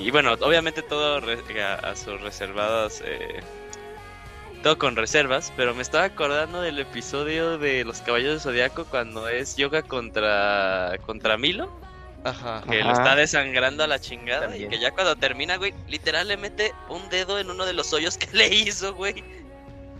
Y, 0.02 0.08
y 0.08 0.12
bueno, 0.12 0.34
obviamente 0.42 0.82
todo 0.82 1.20
re- 1.20 1.62
a, 1.64 1.76
a 1.76 1.96
sus 1.96 2.20
reservadas. 2.22 3.04
eh, 3.06 3.42
todo 4.64 4.80
con 4.80 4.96
reservas. 4.96 5.54
Pero 5.56 5.76
me 5.76 5.84
estaba 5.84 6.06
acordando 6.06 6.62
del 6.62 6.80
episodio 6.80 7.60
de 7.60 7.84
Los 7.84 8.02
Caballos 8.02 8.32
del 8.32 8.40
Zodiaco 8.42 8.86
cuando 8.86 9.28
es 9.30 9.56
yoga 9.58 9.84
contra, 9.84 10.94
contra 11.06 11.38
Milo. 11.38 11.70
Ajá. 12.24 12.64
Que 12.70 12.84
lo 12.84 12.92
está 12.92 13.16
desangrando 13.16 13.84
a 13.84 13.88
la 13.88 14.00
chingada. 14.00 14.42
También. 14.48 14.66
Y 14.66 14.70
que 14.76 14.80
ya 14.80 14.92
cuando 14.92 15.16
termina, 15.16 15.58
güey, 15.58 15.74
literal 15.88 16.28
le 16.28 16.38
mete 16.38 16.74
un 16.90 17.10
dedo 17.10 17.40
en 17.40 17.50
uno 17.50 17.66
de 17.66 17.74
los 17.74 17.92
hoyos 17.94 18.18
que 18.18 18.28
le 18.34 18.48
hizo, 18.54 18.94
güey. 18.94 19.24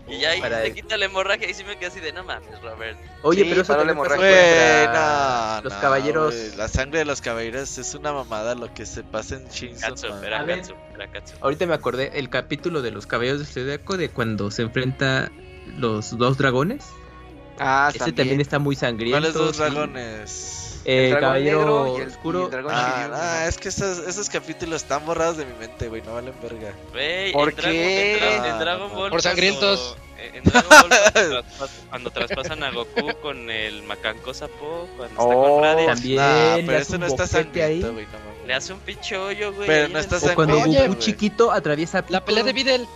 Y 0.08 0.18
ya 0.18 0.30
ahí 0.30 0.40
Para- 0.40 0.62
le 0.62 0.74
quita 0.74 0.96
la 0.96 1.04
hemorragia 1.04 1.48
y 1.48 1.54
sí 1.54 1.62
me 1.62 1.76
quedé 1.78 1.86
así 1.86 2.00
de 2.00 2.12
no 2.12 2.24
mames, 2.24 2.60
Robert. 2.60 2.98
Oye, 3.22 3.44
Sí, 3.44 3.48
pero 3.50 3.62
eso 3.62 3.72
la 3.76 3.92
Güey, 3.92 3.96
contra 3.96 5.56
no, 5.58 5.62
los 5.62 5.72
no, 5.72 5.80
caballeros. 5.80 6.34
güey, 6.34 6.56
La 6.56 6.66
sangre 6.68 6.98
de 6.98 7.04
los 7.04 7.20
caballeros 7.20 7.78
es 7.78 7.94
una 7.94 8.12
mamada 8.12 8.56
lo 8.56 8.74
que 8.74 8.84
se 8.84 9.04
pasa 9.04 9.36
en 9.36 9.48
Shinzo. 9.48 9.86
Era. 10.24 10.44
Katsu, 10.44 10.74
era 10.96 11.10
Katsu. 11.10 11.34
Ahorita 11.40 11.66
me 11.66 11.74
acordé 11.74 12.10
el 12.18 12.30
capítulo 12.30 12.82
de 12.82 12.90
los 12.90 13.06
caballos 13.06 13.38
de 13.38 13.44
Zodiaco 13.46 13.96
de 13.96 14.08
cuando 14.08 14.50
se 14.50 14.62
enfrenta 14.62 15.30
los 15.78 16.18
dos 16.18 16.36
dragones. 16.36 16.84
Ah, 17.60 17.92
Ese 17.94 18.10
también 18.12 18.40
está 18.40 18.58
muy 18.58 18.74
sangriento. 18.74 19.18
¿Cuáles 19.20 19.34
dos 19.34 19.56
sí. 19.56 19.62
El, 20.84 21.10
dragón 21.10 21.20
caballero 21.28 21.58
negro 21.58 21.98
y 21.98 22.00
el, 22.02 22.08
oscuro. 22.08 22.40
y 22.40 22.44
el 22.44 22.50
dragón 22.50 22.72
Ah, 22.74 22.98
Shiryu, 23.02 23.14
ah, 23.16 23.46
es 23.48 23.58
que 23.58 23.68
esos, 23.68 23.98
esos 24.06 24.28
capítulos 24.30 24.82
están 24.82 25.04
borrados 25.06 25.36
de 25.36 25.46
mi 25.46 25.52
mente, 25.54 25.88
güey, 25.88 26.02
no 26.02 26.14
valen 26.14 26.34
verga. 26.42 26.72
Güey, 26.92 27.32
¿Por 27.32 27.50
en 27.50 27.56
Dragon- 27.56 27.72
qué? 27.72 28.36
en 28.36 28.42
Ah, 28.44 28.58
Dragon 28.58 28.88
no, 28.88 28.94
Ball. 28.94 29.10
por 29.10 29.22
sangrientos. 29.22 29.78
cuando- 29.80 30.02
En 30.22 30.44
Dragon 30.44 30.68
Ball, 30.68 30.88
cuando, 30.88 31.42
traspas- 31.42 31.70
cuando 31.90 32.10
traspasan 32.10 32.62
a 32.62 32.70
Goku 32.70 33.10
con 33.20 33.50
el 33.50 33.82
Macanco 33.82 34.32
Sapo, 34.32 34.86
cuando 34.96 35.06
está 35.06 35.22
Oh, 35.22 35.54
con 35.56 35.64
Raditz, 35.64 35.86
También 35.86 36.16
Nah, 36.16 36.56
pero 36.66 36.78
eso 36.78 36.98
no 36.98 37.06
está 37.06 37.26
sangriento, 37.26 37.92
güey, 37.92 38.06
no 38.06 38.12
mames. 38.12 38.46
le 38.46 38.54
hace 38.54 38.72
un 38.72 38.78
pinche 38.80 39.16
hoyo, 39.16 39.52
güey. 39.52 39.66
Pero 39.66 39.88
no 39.88 39.98
está 39.98 40.18
O 40.18 40.34
cuando 40.34 40.54
sangriento, 40.56 40.80
Oye, 40.80 40.88
Goku 40.88 41.00
chiquito 41.00 41.50
atraviesa 41.50 42.04
La 42.08 42.24
pelea 42.24 42.44
de 42.44 42.52
Videl. 42.52 42.86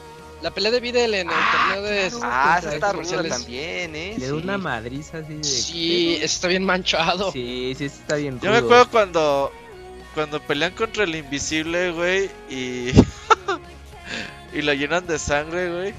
La 0.42 0.50
pelea 0.50 0.70
de 0.70 0.80
Videl 0.80 1.14
en 1.14 1.28
el 1.30 1.34
torneo 1.52 1.82
de. 1.82 2.10
Ah, 2.22 2.56
esa 2.60 2.68
de 2.70 2.74
está 2.76 2.92
ruda 2.92 3.22
también, 3.28 3.96
¿eh? 3.96 4.14
Le 4.18 4.26
da 4.26 4.32
Sí. 4.36 4.42
una 4.42 4.58
madriza 4.58 5.18
así 5.18 5.34
de. 5.34 5.44
Sí, 5.44 6.14
ese 6.16 6.24
está 6.26 6.48
bien 6.48 6.64
manchado. 6.64 7.32
Sí, 7.32 7.74
sí, 7.76 7.88
sí, 7.88 7.96
está 8.00 8.16
bien. 8.16 8.38
Yo 8.40 8.50
me 8.50 8.58
acuerdo 8.58 8.88
cuando 8.90 9.52
cuando 10.14 10.40
pelean 10.40 10.72
contra 10.72 11.04
el 11.04 11.14
invisible, 11.14 11.90
güey, 11.92 12.30
y 12.50 12.90
y 14.52 14.62
lo 14.62 14.72
llenan 14.74 15.06
de 15.06 15.18
sangre, 15.18 15.70
güey, 15.70 15.94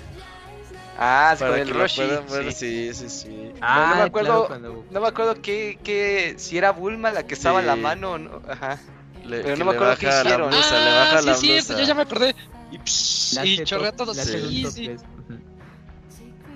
Ah, 1.00 1.34
sí, 1.38 1.40
con 1.44 1.50
para 1.50 1.62
el 1.62 1.68
que 1.72 1.74
Roshi. 1.78 2.02
ver. 2.02 2.54
sí. 2.54 2.92
Sí, 2.92 2.94
sí, 2.94 3.10
sí. 3.10 3.52
Ah, 3.62 3.80
no 3.80 3.88
me 3.88 3.94
claro, 3.94 4.06
acuerdo- 4.08 4.48
cuando- 4.48 4.86
No 4.90 5.02
me 5.02 5.08
acuerdo 5.08 5.36
qué, 5.42 5.78
qué, 5.84 6.36
si 6.38 6.58
era 6.58 6.72
Bulma 6.72 7.12
la 7.12 7.26
que 7.28 7.34
estaba 7.36 7.60
en 7.60 7.68
la 7.68 7.76
Sí. 7.76 7.82
mano 7.82 8.12
o 8.14 8.18
no. 8.18 8.42
Ajá. 8.50 8.80
Le, 9.24 9.42
Pero 9.42 9.54
que 9.56 9.60
no 9.60 9.66
me 9.66 9.72
le 9.72 9.78
acuerdo 9.78 9.98
qué 9.98 10.08
hicieron. 10.08 10.50
blusa, 10.50 10.80
le 10.80 10.90
Ah, 10.90 11.00
baja 11.00 11.20
sí, 11.20 11.26
la 11.26 11.54
blusa. 11.56 11.78
yo 11.80 11.84
ya 11.86 11.94
me 11.94 12.02
acordé. 12.04 12.36
Y, 12.72 13.50
y 13.50 13.64
chorrea 13.64 13.92
to- 13.92 14.06
todo. 14.06 14.14
Sí, 14.14 14.66
sí. 14.72 14.96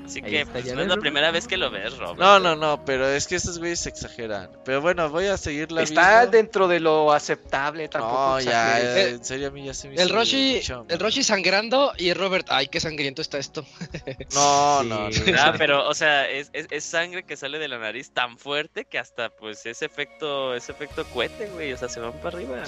Así 0.04 0.22
que 0.22 0.42
está, 0.42 0.52
pues, 0.52 0.74
no 0.76 0.82
es 0.82 0.88
la 0.90 0.98
primera 0.98 1.32
vez 1.32 1.48
que 1.48 1.56
lo 1.56 1.72
ves, 1.72 1.98
Robert. 1.98 2.20
No, 2.20 2.38
no, 2.38 2.58
no, 2.58 2.84
pero 2.84 3.08
es 3.08 3.28
que 3.28 3.36
estos 3.36 3.60
güeyes 3.60 3.80
se 3.80 3.88
exageran. 3.88 4.50
Pero 4.66 4.82
bueno, 4.82 5.10
voy 5.10 5.28
a 5.28 5.38
seguirla 5.38 5.84
Está 5.84 6.20
viendo. 6.24 6.32
dentro 6.38 6.68
de 6.68 6.82
lo 6.82 7.14
aceptable, 7.14 7.88
tampoco. 7.88 8.14
No, 8.14 8.40
ya, 8.42 8.78
exageres. 8.82 9.14
en 9.14 9.24
serio 9.24 9.48
a 9.48 9.52
mí 9.52 9.64
ya 9.64 9.74
se 9.74 9.88
me 9.88 9.94
hizo 9.94 10.04
El 10.04 10.10
Roshi, 10.10 10.56
mucho, 10.58 10.86
el. 10.90 11.00
Roshi 11.00 11.24
sangrando 11.24 11.94
y 11.98 12.12
Robert, 12.14 12.46
ay, 12.50 12.68
qué 12.68 12.82
sangriento 12.82 13.22
está 13.22 13.38
esto. 13.38 13.66
No, 14.34 14.82
Sí. 14.82 14.90
no, 14.90 15.10
no. 15.10 15.10
Ah, 15.40 15.54
pero, 15.58 15.88
o 15.88 15.94
sea, 15.94 16.30
es, 16.30 16.50
es, 16.52 16.68
es 16.72 16.84
sangre 16.84 17.24
que 17.24 17.38
sale 17.38 17.58
de 17.58 17.70
la 17.70 17.78
nariz 17.78 18.12
tan 18.12 18.38
fuerte 18.38 18.84
que 18.84 19.00
hasta, 19.00 19.30
pues, 19.30 19.66
ese 19.66 19.86
efecto, 19.86 20.54
ese 20.56 20.74
efecto 20.74 21.06
cohete, 21.06 21.46
güey, 21.54 21.72
o 21.72 21.78
sea, 21.78 21.88
se 21.88 22.02
van 22.02 22.12
para 22.22 22.38
arriba. 22.38 22.64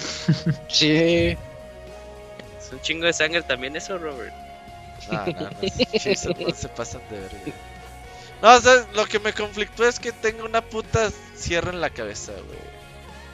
Sí. 0.69 1.35
Un 2.73 2.81
chingo 2.81 3.05
de 3.05 3.13
sangre 3.13 3.41
también 3.43 3.75
eso, 3.75 3.97
Robert. 3.97 4.33
No, 5.11 5.25
no, 5.25 5.33
no, 5.33 6.47
no 6.47 6.55
se 6.55 6.69
pasan 6.69 7.01
de 7.09 7.19
verga. 7.19 7.37
No, 8.41 8.55
o 8.55 8.59
sea, 8.59 8.85
lo 8.93 9.05
que 9.05 9.19
me 9.19 9.33
conflictó 9.33 9.85
es 9.87 9.99
que 9.99 10.11
tengo 10.11 10.45
una 10.45 10.61
puta 10.61 11.09
sierra 11.35 11.71
en 11.71 11.81
la 11.81 11.89
cabeza, 11.89 12.31
güey. 12.33 12.59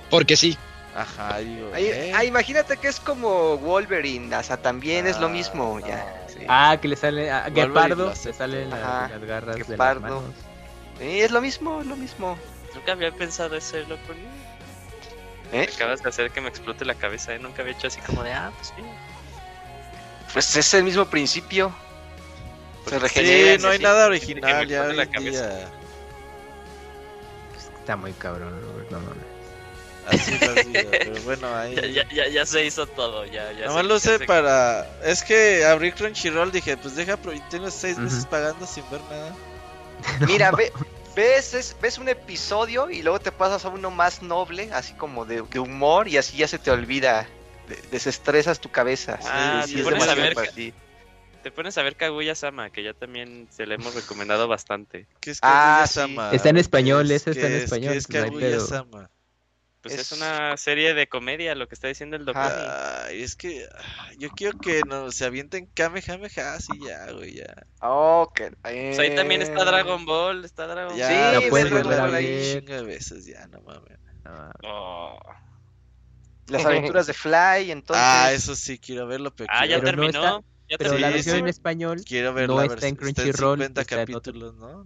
Porque 0.09 0.35
sí. 0.35 0.57
Ajá, 0.95 1.37
digo. 1.39 1.71
Ahí- 1.73 1.85
¿eh? 1.85 2.11
ah, 2.15 2.23
imagínate 2.25 2.77
que 2.77 2.87
es 2.87 2.99
como 2.99 3.57
Wolverine, 3.57 4.35
o 4.35 4.43
sea, 4.43 4.57
también 4.57 5.05
es 5.07 5.19
lo 5.19 5.27
Ah, 5.27 5.29
mismo, 5.29 5.79
no. 5.79 5.87
ya. 5.87 6.25
sí. 6.27 6.39
Ah, 6.47 6.77
que 6.81 6.87
le 6.87 6.95
sale 6.95 7.29
a 7.31 7.43
Wolverine 7.43 7.67
Guepardo, 7.67 7.95
lo 7.95 8.05
le 8.07 8.11
acepta. 8.11 8.37
salen 8.39 8.69
las, 8.69 9.21
garras 9.21 9.55
de 9.67 9.77
las 9.77 9.99
manos. 10.01 10.23
Sí, 10.99 11.21
es 11.21 11.31
lo 11.31 11.41
mismo, 11.41 11.81
es 11.81 11.87
lo 11.87 11.95
mismo. 11.95 12.37
Nunca 12.75 12.91
había 12.93 13.11
pensado 13.11 13.55
eso, 13.55 13.77
loco. 13.87 14.01
¿Eh? 15.51 15.67
Acabas 15.75 16.03
de 16.03 16.09
hacer 16.09 16.31
que 16.31 16.41
me 16.41 16.49
explote 16.49 16.85
la 16.85 16.93
cabeza, 16.95 17.33
¿eh? 17.33 17.39
Nunca 17.39 17.61
había 17.61 17.73
hecho 17.73 17.87
así 17.87 17.99
como 18.01 18.23
de, 18.23 18.33
ah, 18.33 18.51
pues 18.55 18.73
sí. 18.75 18.83
Pues 20.33 20.55
es 20.55 20.73
el 20.73 20.83
mismo 20.83 21.05
principio. 21.05 21.73
Se 22.85 22.91
Porque 22.91 22.99
regenera. 22.99 23.55
Sí, 23.57 23.61
no 23.63 23.69
hay 23.69 23.77
sí, 23.77 23.83
nada 23.83 24.05
original 24.07 24.67
ya 24.67 24.83
hoy 24.83 24.95
la 24.95 25.03
en 25.03 25.11
cabeza. 25.11 25.69
Está 27.79 27.95
muy 27.95 28.13
cabrón, 28.13 28.59
Robert, 28.61 28.91
no 28.91 28.99
mames. 28.99 29.23
Así 30.07 30.33
es 30.33 30.41
la 30.41 30.53
vida, 30.63 30.89
pero 30.91 31.21
bueno, 31.23 31.55
ahí. 31.55 31.75
Ya, 31.93 32.03
ya, 32.11 32.27
ya, 32.27 32.45
se 32.45 32.65
hizo 32.65 32.85
todo, 32.87 33.25
ya, 33.25 33.51
ya. 33.51 33.65
Nomás 33.67 33.81
se- 33.83 33.87
lo 33.87 33.99
sé 33.99 34.17
se- 34.19 34.25
para. 34.25 34.87
Es 35.03 35.23
que 35.23 35.65
abrí 35.65 35.91
Crunchyroll, 35.91 36.51
dije, 36.51 36.77
pues 36.77 36.95
deja, 36.95 37.17
pero 37.17 37.39
tengo 37.49 37.69
seis 37.71 37.97
meses 37.97 38.25
pagando 38.25 38.65
sin 38.65 38.83
ver 38.89 39.01
nada. 39.09 39.35
Mira, 40.27 40.51
ve, 40.51 40.71
ves, 41.15 41.53
es- 41.53 41.75
ves 41.81 41.97
un 41.97 42.09
episodio 42.09 42.89
y 42.89 43.01
luego 43.01 43.19
te 43.19 43.31
pasas 43.31 43.65
a 43.65 43.69
uno 43.69 43.91
más 43.91 44.21
noble, 44.21 44.69
así 44.73 44.93
como 44.93 45.25
de, 45.25 45.41
de 45.43 45.59
humor, 45.59 46.07
y 46.07 46.17
así 46.17 46.37
ya 46.37 46.47
se 46.47 46.57
te 46.59 46.71
olvida. 46.71 47.27
De- 47.69 47.81
desestresas 47.91 48.59
tu 48.59 48.69
cabeza. 48.69 49.19
Ah, 49.23 49.63
Sí, 49.65 49.75
te 49.75 49.79
es 49.81 49.85
pones 49.85 50.07
a 50.07 50.15
ver 50.15 50.33
para 50.33 50.47
que- 50.47 50.53
ti. 50.53 50.73
Te 51.43 51.51
pones 51.51 51.77
a 51.77 51.83
ver 51.83 51.95
Kaguya 51.95 52.35
Sama, 52.35 52.69
que 52.69 52.83
ya 52.83 52.93
también 52.93 53.47
se 53.49 53.65
le 53.65 53.75
hemos 53.75 53.95
recomendado 53.95 54.49
bastante. 54.49 55.07
¿Qué 55.21 55.31
es 55.31 55.39
Ah, 55.41 55.85
Kaguya-sama? 55.87 56.31
Está 56.33 56.49
en 56.49 56.57
español, 56.57 57.07
¿Qué 57.07 57.15
es- 57.15 57.21
ese 57.27 57.31
está 57.31 57.47
en 57.47 57.53
español, 57.53 57.91
¿Qué 57.93 57.97
es 57.99 58.09
no 58.09 58.15
hay 58.23 58.31
pedo. 58.31 58.39
Kaguya-sama? 58.39 59.09
Pues 59.81 59.93
es, 59.93 60.11
Es- 60.11 60.17
una 60.17 60.57
serie 60.57 60.93
de 60.93 61.07
comedia, 61.07 61.55
lo 61.55 61.69
que 61.69 61.75
está 61.75 61.87
diciendo 61.87 62.17
el 62.17 62.25
doctor. 62.25 62.51
Ay, 62.51 63.23
es 63.23 63.37
que 63.37 63.65
ah, 63.73 64.09
yo 64.17 64.29
quiero 64.31 64.59
que 64.59 64.81
no, 64.85 65.09
se 65.13 65.23
avienten 65.23 65.67
Kamehameha 65.73 66.55
así 66.55 66.73
ya, 66.85 67.09
güey, 67.13 67.35
ya. 67.35 67.55
Oh, 67.81 68.29
que- 68.35 68.51
Pues 68.61 68.99
ahí 68.99 69.15
también 69.15 69.41
está 69.41 69.61
eh, 69.61 69.65
Dragon 69.65 70.03
Ball, 70.05 70.43
está 70.43 70.67
Dragon 70.67 70.97
Ya, 70.97 71.07
Sí, 71.07 71.13
la 71.13 71.39
ves 71.39 71.49
puedes 71.49 71.71
Ball 71.71 72.13
ahí. 72.13 72.25
ver. 72.55 72.65
De 72.65 72.83
veces, 72.83 73.25
ya, 73.25 73.47
no 73.47 73.61
mames. 73.61 73.97
Ah, 74.25 74.51
Ball. 74.61 74.71
Oh. 74.73 75.19
Las 76.49 76.65
aventuras 76.65 77.07
de 77.07 77.13
Fly, 77.13 77.71
entonces. 77.71 78.03
Ah, 78.05 78.31
eso 78.33 78.55
sí, 78.55 78.77
quiero 78.79 79.07
verlo, 79.07 79.33
pero, 79.35 79.49
Ah, 79.53 79.65
ya 79.65 79.79
Pero 79.79 79.97
no 79.97 80.03
terminó. 80.11 80.25
está- 80.25 80.39
ya 80.69 80.77
Pero 80.77 80.89
terminó. 80.91 81.07
la 81.07 81.13
versión 81.13 81.37
en 81.37 81.43
sí. 81.45 81.49
español 81.49 82.01
quiero 82.05 82.33
ver 82.33 82.47
no 82.49 82.57
la 82.57 82.65
está 82.65 82.87
en 82.87 82.95
Crunchyroll, 82.95 83.59
50 83.59 83.81
está 83.81 83.95
en 83.95 84.01
otro- 84.01 84.15
capítulos, 84.21 84.55
¿no? 84.55 84.85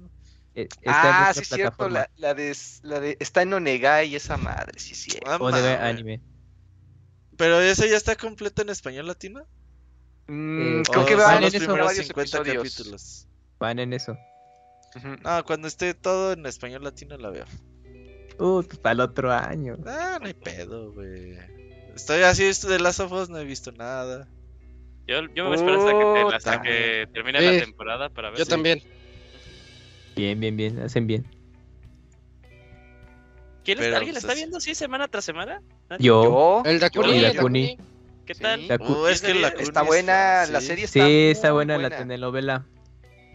eh, 0.55 0.67
está 0.81 0.81
en 0.83 0.93
ah, 1.15 1.27
otra 1.31 1.33
sí, 1.43 1.55
cierto. 1.55 1.89
La, 1.89 2.09
la 2.15 2.33
de, 2.33 2.55
la 2.83 2.99
de. 2.99 3.17
Está 3.19 3.41
en 3.41 3.53
Onegai 3.53 4.15
esa 4.15 4.37
madre, 4.37 4.79
sí, 4.79 4.93
sí. 4.95 5.17
Ah, 5.25 5.37
O 5.41 5.51
de 5.51 5.73
anime. 5.75 6.21
Pero 7.37 7.59
ese 7.59 7.89
ya 7.89 7.97
está 7.97 8.15
completo 8.15 8.61
en 8.61 8.69
español 8.69 9.07
latino. 9.07 9.45
Mm, 10.27 10.79
Eh, 10.79 10.83
creo 10.89 11.01
O 11.01 11.05
que 11.05 11.15
van 11.15 11.37
en 11.37 11.41
los 11.41 11.53
eso. 11.53 11.65
primeros 11.65 11.87
varios 11.87 12.05
50 12.07 12.37
episodios. 12.37 12.63
capítulos. 12.75 13.27
Van 13.59 13.79
en 13.79 13.93
eso. 13.93 14.15
Ujú. 14.95 15.15
No, 15.23 15.43
cuando 15.43 15.67
esté 15.67 15.95
todo 15.95 16.33
en 16.33 16.45
español 16.45 16.83
latino 16.83 17.17
la 17.17 17.29
veo. 17.31 17.45
Uh, 18.39 18.63
pues 18.63 18.77
para 18.79 18.93
el 18.93 18.99
otro 19.01 19.31
año. 19.31 19.77
Ah, 19.85 20.17
no 20.19 20.27
hay 20.27 20.33
pedo, 20.33 20.91
güey. 20.93 21.37
Estoy 21.95 22.21
así, 22.23 22.43
esto 22.45 22.67
de 22.67 22.79
Last 22.79 22.99
of 22.99 23.11
Us 23.11 23.29
no 23.29 23.37
he 23.37 23.45
visto 23.45 23.71
nada. 23.71 24.27
Yo, 25.07 25.21
yo 25.35 25.43
me 25.49 25.49
voy 25.49 25.51
a 25.53 25.55
esperar 25.55 25.79
hasta 25.79 25.91
que, 26.31 26.35
hasta 26.35 26.61
que 26.61 27.07
termine 27.13 27.39
Sí. 27.39 27.45
la 27.45 27.59
temporada 27.65 28.09
para 28.09 28.29
ver 28.29 28.39
Yo 28.39 28.45
si- 28.45 28.49
también. 28.51 28.81
Bien, 30.15 30.39
bien, 30.39 30.55
bien, 30.57 30.79
hacen 30.79 31.05
bien. 31.07 31.25
¿Quién 33.63 33.77
Pero, 33.79 33.95
¿Alguien 33.95 34.13
la 34.13 34.19
pues, 34.19 34.23
está 34.23 34.33
es- 34.33 34.39
viendo 34.39 34.57
así 34.57 34.75
semana 34.75 35.07
tras 35.07 35.23
semana? 35.25 35.61
¿Nadie? 35.89 36.05
Yo. 36.05 36.63
El 36.65 36.79
Dakuni. 36.79 37.17
El 37.23 37.33
Dakuni. 37.35 37.77
¿Qué 38.25 38.33
Sí. 38.35 38.41
tal? 38.41 38.67
Cu- 38.79 39.03
Uh, 39.03 39.07
es 39.07 39.21
que 39.21 39.33
la 39.33 39.49
Está 39.49 39.83
buena, 39.83 40.45
sí. 40.45 40.51
la 40.53 40.61
serie 40.61 40.85
está 40.85 40.93
sí, 40.93 40.99
muy 41.01 41.11
está 41.31 41.51
buena, 41.51 41.77
la 41.77 41.89
telenovela. 41.89 42.65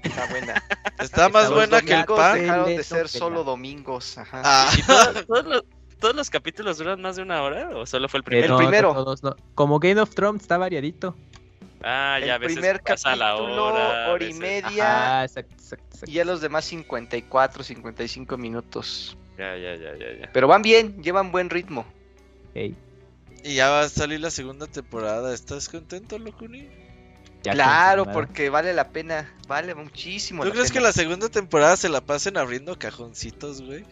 Está 0.03 0.27
buena. 0.27 0.63
Está 1.01 1.29
más 1.29 1.51
buena 1.51 1.81
que 1.83 1.95
el 1.95 2.05
pan. 2.05 2.41
dejaron 2.41 2.67
de 2.77 2.83
ser 2.85 3.09
solo 3.09 3.45
domingos. 3.45 4.19
Ajá. 4.19 4.43
Ah, 4.45 4.71
Y 4.77 4.83
todos, 4.83 5.27
todos 5.27 5.45
los, 5.47 5.65
¿Todos 5.99 6.15
los 6.15 6.31
capítulos 6.31 6.79
duran 6.79 7.01
más 7.03 7.17
de 7.17 7.23
una 7.23 7.43
hora 7.43 7.71
o 7.77 7.85
solo 7.85 8.09
fue 8.09 8.19
el 8.19 8.23
Eh, 8.23 8.25
primero? 8.27 8.55
El 8.61 8.67
primero. 8.67 8.95
todos 8.95 9.23
no. 9.25 9.35
Como 9.57 9.81
Game 9.81 10.01
of 10.01 10.15
Thrones 10.15 10.43
está 10.43 10.57
variadito. 10.57 11.17
Ah, 11.83 12.19
ya 12.25 12.35
el 12.37 12.41
veces 12.41 12.57
primer 12.57 12.81
pasa 12.83 13.17
la 13.17 13.31
capítulo, 13.33 13.65
hora. 13.65 14.09
hora 14.11 14.25
y 14.25 14.29
veces- 14.29 14.41
media. 14.41 15.19
Ah, 15.21 15.25
exacto, 15.25 15.55
exacto, 15.55 15.85
exacto. 15.95 16.11
Y 16.11 16.15
ya 16.15 16.25
los 16.25 16.41
demás 16.41 16.65
54, 16.67 17.65
55 17.65 18.37
minutos. 18.37 19.17
Ya, 19.37 19.57
ya, 19.57 19.75
ya, 19.75 19.97
ya, 19.97 20.21
ya. 20.21 20.31
Pero 20.33 20.47
van 20.47 20.63
bien, 20.63 21.03
llevan 21.03 21.33
buen 21.33 21.51
ritmo. 21.51 21.85
Y 22.55 22.75
ya 23.55 23.69
va 23.71 23.81
a 23.83 23.89
salir 23.89 24.21
la 24.21 24.31
segunda 24.31 24.67
temporada. 24.69 25.33
¿Estás 25.35 25.69
contento, 25.69 26.17
Locuni? 26.19 26.69
Ya 27.43 27.53
claro, 27.53 28.05
porque 28.13 28.51
vale 28.51 28.73
la 28.73 28.89
pena, 28.89 29.33
vale 29.47 29.75
muchísimo. 29.75 30.43
¿Tú 30.43 30.49
la 30.49 30.55
crees 30.55 30.73
que 30.73 30.81
la 30.81 30.93
segunda 30.93 31.29
temporada 31.29 31.77
se 31.77 31.89
la 31.89 32.01
pasen 32.01 32.37
abriendo 32.37 32.79
cajoncitos, 32.79 33.63
güey? 33.63 33.85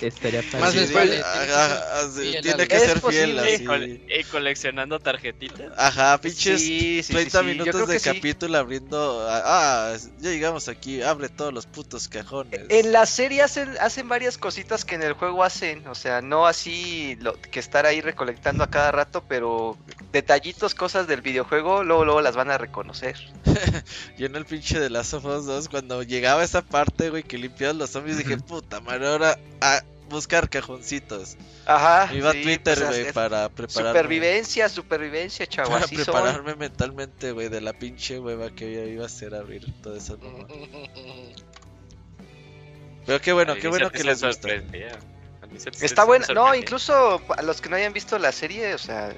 Estaría. 0.00 0.42
Más 0.58 0.72
sí, 0.72 0.92
vale, 0.92 1.20
ajá, 1.22 2.08
tiene 2.14 2.18
que 2.18 2.30
ser 2.30 2.40
fiel 2.40 2.42
tiene 2.42 2.62
al- 2.62 2.68
que 2.68 2.76
Es 2.76 2.82
ser 2.82 3.00
fiel 3.00 3.36
posible. 3.36 3.54
así. 3.84 4.02
Y, 4.08 4.20
y 4.20 4.24
coleccionando 4.24 4.98
tarjetitas. 4.98 5.72
Ajá, 5.76 6.20
pinches 6.20 6.60
Sí, 6.60 6.78
sí, 6.78 7.02
sí, 7.04 7.12
30 7.12 7.30
sí, 7.30 7.36
yo 7.36 7.44
minutos 7.44 7.88
de 7.88 8.00
capítulo 8.00 8.58
abriendo. 8.58 9.26
Ah, 9.30 9.96
ya 10.18 10.30
llegamos 10.30 10.68
aquí, 10.68 11.00
abre 11.02 11.28
todos 11.28 11.52
los 11.54 11.66
putos 11.66 12.08
cajones. 12.08 12.60
En 12.68 12.92
la 12.92 13.06
serie 13.06 13.42
hacen, 13.42 13.70
hacen 13.80 14.08
varias 14.08 14.36
cositas 14.36 14.84
que 14.84 14.96
en 14.96 15.02
el 15.02 15.12
juego 15.14 15.44
hacen, 15.44 15.86
o 15.86 15.94
sea, 15.94 16.20
no 16.20 16.46
así 16.46 17.16
lo, 17.20 17.40
que 17.40 17.60
estar 17.60 17.86
ahí 17.86 18.00
recolectando 18.00 18.64
a 18.64 18.70
cada 18.70 18.90
rato, 18.90 19.24
pero 19.28 19.78
detallitos, 20.12 20.74
cosas 20.74 21.06
del 21.06 21.20
videojuego, 21.22 21.84
luego, 21.84 22.04
luego 22.04 22.20
las 22.20 22.34
van 22.36 22.50
a 22.50 22.58
reconocer. 22.58 23.16
Yo 24.18 24.26
en 24.26 24.36
el 24.36 24.44
pinche 24.44 24.78
de 24.80 24.90
Last 24.90 25.14
of 25.14 25.24
Us 25.24 25.46
2, 25.46 25.68
cuando 25.68 26.02
llegaba 26.02 26.42
esa 26.44 26.62
parte, 26.62 27.10
güey, 27.10 27.22
que 27.22 27.38
limpiabas 27.38 27.76
los 27.76 27.90
zombies, 27.90 28.18
dije, 28.18 28.36
puta 28.38 28.80
madre, 28.80 29.06
ahora 29.08 29.38
a 29.60 29.82
buscar 30.14 30.48
cajoncitos. 30.48 31.36
Ajá. 31.66 32.08
Me 32.10 32.18
iba 32.18 32.32
sí, 32.32 32.38
a 32.38 32.42
Twitter, 32.42 32.78
pues, 32.78 33.00
güey, 33.00 33.12
para 33.12 33.48
prepararme. 33.50 33.98
Supervivencia, 33.98 34.68
supervivencia, 34.68 35.46
chavo, 35.46 35.70
Para 35.70 35.84
así 35.84 35.96
son. 35.96 36.04
prepararme 36.04 36.54
mentalmente, 36.54 37.32
güey, 37.32 37.48
de 37.48 37.60
la 37.60 37.74
pinche 37.74 38.18
hueva 38.18 38.50
que 38.50 38.88
iba 38.90 39.02
a 39.02 39.06
hacer 39.06 39.34
abrir 39.34 39.66
toda 39.82 39.98
esa 39.98 40.16
mamá. 40.16 40.46
Pero 43.06 43.20
qué 43.20 43.32
bueno, 43.32 43.54
qué 43.56 43.68
bueno 43.68 43.90
que 43.90 44.02
les 44.02 44.22
gusta. 44.22 44.48
Está 45.80 46.04
buena, 46.04 46.26
no, 46.34 46.54
incluso 46.54 47.20
a 47.36 47.42
los 47.42 47.60
que 47.60 47.68
no 47.68 47.76
hayan 47.76 47.92
visto 47.92 48.18
la 48.18 48.32
serie, 48.32 48.74
o 48.74 48.78
sea, 48.78 49.12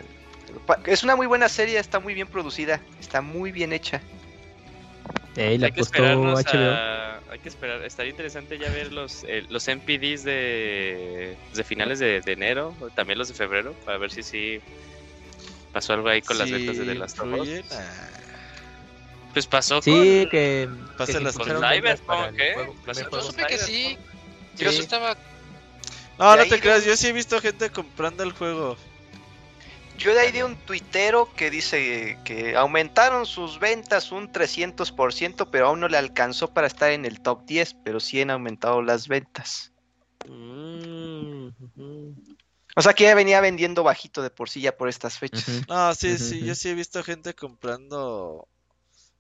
es 0.85 1.03
una 1.03 1.17
muy 1.17 1.27
buena 1.27 1.49
serie, 1.49 1.79
está 1.79 2.01
muy 2.01 2.15
bien 2.15 2.27
producida, 2.27 2.81
está 3.01 3.21
muy 3.21 3.53
bien 3.53 3.73
hecha. 3.73 4.01
Ey, 5.37 5.59
la 5.59 5.67
hay 5.67 5.73
que 5.73 5.81
apostó 5.81 5.97
esperarnos 5.97 6.45
HBO. 6.45 6.73
a... 6.73 7.16
Hay 7.37 7.43
que 7.43 7.51
esperar, 7.51 7.85
estaría 7.85 8.13
interesante 8.13 8.59
ya 8.59 8.71
ver 8.71 8.95
los, 8.95 9.23
eh, 9.29 9.45
los 9.51 9.69
MPDs 9.69 10.25
de, 10.25 11.37
de 11.53 11.65
finales 11.65 11.99
de, 11.99 12.23
de 12.23 12.33
enero, 12.33 12.75
o 12.81 12.89
también 12.89 13.19
los 13.19 13.29
de 13.29 13.35
febrero, 13.35 13.75
para 13.85 13.99
ver 13.99 14.11
si 14.11 14.23
sí 14.23 14.59
pasó 15.71 15.93
algo 15.93 16.09
ahí 16.09 16.23
con 16.23 16.39
las 16.39 16.49
Sí, 16.49 16.55
ventas 16.55 16.79
de 16.79 16.87
The 16.87 16.95
Last 16.95 17.21
of 17.21 17.35
Us. 17.35 17.49
Pues 19.35 19.47
pasó 19.47 19.83
Sí, 19.83 19.91
con... 19.91 20.31
que. 20.31 20.69
Pasa 20.97 21.13
que 21.13 21.21
las- 21.21 21.37
con 21.37 21.47
Cyberpunk, 21.47 22.07
para 22.07 22.29
el 22.31 22.41
¿eh? 22.41 22.55
Pasó 22.87 23.11
Yo 23.11 23.21
supe 23.21 23.47
que 23.47 23.59
sí. 23.59 23.99
Yo 24.55 24.73
Sí. 24.73 24.79
estaba. 24.79 25.15
No, 26.19 26.37
no 26.37 26.43
ahí 26.43 26.49
te 26.49 26.59
creas, 26.59 26.87
yo 26.87 26.97
sí 26.97 27.09
he 27.09 27.13
visto 27.13 27.39
gente 27.43 27.69
comprando 27.69 28.23
el 28.23 28.33
juego. 28.33 28.79
Yo 29.99 30.15
de 30.15 30.21
ahí 30.21 30.33
de 30.33 30.45
un 30.45 30.57
tuitero 30.57 31.33
que 31.35 31.51
dice 31.51 32.19
que 32.25 32.57
aumentaron 32.57 33.27
sus 33.27 33.59
ventas 33.59 34.13
un 34.13 34.31
300%, 34.31 35.49
pero 35.51 35.69
aún 35.69 35.81
no 35.81 35.89
le 35.89 35.97
alcanzó 35.97 36.53
para 36.53 36.67
estar 36.67 36.91
en 36.91 37.05
el 37.05 37.21
top 37.21 37.45
10, 37.47 37.77
pero 37.85 37.99
sí 38.01 38.21
han 38.21 38.31
aumentado 38.31 38.83
las 38.83 39.09
ventas. 39.09 39.73
Mm. 40.29 41.49
O 42.79 42.83
sea 42.83 42.93
que 42.93 43.05
ya 43.05 43.15
venía 43.15 43.41
vendiendo 43.41 43.83
bajito 43.83 44.23
de 44.23 44.29
por 44.29 44.51
sí 44.51 44.61
ya 44.61 44.77
por 44.77 44.89
estas 44.89 45.19
fechas. 45.19 45.67
No, 45.69 45.95
sí, 45.95 46.19
sí, 46.19 46.45
yo 46.45 46.55
sí 46.55 46.69
he 46.69 46.75
visto 46.75 47.03
gente 47.03 47.35
comprando. 47.35 48.49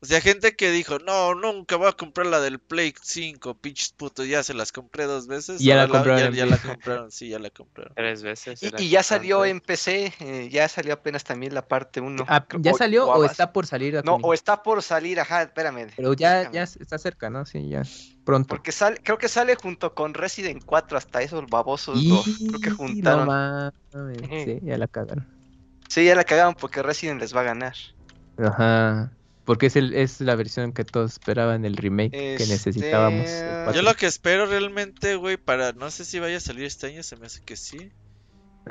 O 0.00 0.06
sea, 0.06 0.20
gente 0.20 0.54
que 0.56 0.70
dijo, 0.70 0.98
no, 0.98 1.34
nunca 1.34 1.76
voy 1.76 1.88
a 1.88 1.92
comprar 1.92 2.26
la 2.26 2.38
del 2.40 2.58
Play 2.58 2.94
5, 3.02 3.54
pinches 3.58 3.92
putos, 3.92 4.28
ya 4.28 4.42
se 4.42 4.52
las 4.52 4.70
compré 4.70 5.04
dos 5.04 5.26
veces. 5.26 5.60
Y 5.60 5.64
ya 5.64 5.76
la 5.76 5.88
compraron 5.88 6.34
ya, 6.34 6.44
la 6.46 6.58
compraron, 6.58 7.10
sí, 7.10 7.30
ya 7.30 7.38
la 7.38 7.48
compraron. 7.50 7.94
Tres 7.94 8.22
veces. 8.22 8.62
Y, 8.62 8.66
y 8.78 8.88
ya 8.90 9.02
salió 9.02 9.44
en 9.46 9.60
PC, 9.60 10.12
eh, 10.20 10.48
ya 10.50 10.68
salió 10.68 10.92
apenas 10.92 11.24
también 11.24 11.54
la 11.54 11.66
parte 11.66 12.02
1. 12.02 12.24
Ah, 12.28 12.46
¿Ya 12.60 12.74
salió 12.74 13.06
o 13.06 13.24
está 13.24 13.52
por 13.52 13.66
salir? 13.66 14.02
No, 14.04 14.16
o 14.22 14.34
está 14.34 14.62
por 14.62 14.82
salir, 14.82 15.18
ajá, 15.18 15.42
espérame. 15.42 15.88
Pero 15.96 16.12
ya, 16.12 16.50
ya 16.52 16.62
está 16.64 16.98
cerca, 16.98 17.30
¿no? 17.30 17.46
Sí, 17.46 17.66
ya. 17.68 17.82
Pronto. 18.24 18.48
Porque 18.48 18.72
sale, 18.72 18.98
creo 19.02 19.16
que 19.16 19.28
sale 19.28 19.54
junto 19.56 19.94
con 19.94 20.12
Resident 20.12 20.62
4, 20.64 20.98
hasta 20.98 21.22
esos 21.22 21.46
babosos 21.48 22.04
lo- 22.04 22.22
creo 22.22 22.60
que 22.60 22.68
Y 22.68 22.72
juntaron. 22.72 23.20
No 23.20 23.32
mames, 23.92 24.18
sí, 24.44 24.58
ya 24.62 24.76
la 24.76 24.88
cagaron. 24.88 25.26
Sí, 25.88 26.04
ya 26.04 26.14
la 26.14 26.24
cagaron 26.24 26.54
porque 26.54 26.82
Resident 26.82 27.20
les 27.20 27.34
va 27.34 27.40
a 27.40 27.44
ganar. 27.44 27.74
Ajá. 28.36 29.10
Porque 29.46 29.66
es, 29.66 29.76
el, 29.76 29.94
es 29.94 30.20
la 30.20 30.34
versión 30.34 30.72
que 30.72 30.84
todos 30.84 31.12
esperaban, 31.12 31.64
el 31.64 31.76
remake 31.76 32.10
que 32.10 32.34
Este, 32.34 32.48
necesitábamos. 32.48 33.26
el 33.30 33.72
Yo 33.74 33.80
lo 33.82 33.94
que 33.94 34.06
espero 34.06 34.44
realmente, 34.46 35.14
güey, 35.16 35.38
para. 35.38 35.72
No 35.72 35.90
sé 35.90 36.04
si 36.04 36.18
vaya 36.18 36.36
a 36.36 36.40
salir 36.40 36.64
este 36.64 36.88
año, 36.88 37.02
se 37.02 37.16
me 37.16 37.26
hace 37.26 37.42
que 37.42 37.56
sí. 37.56 37.90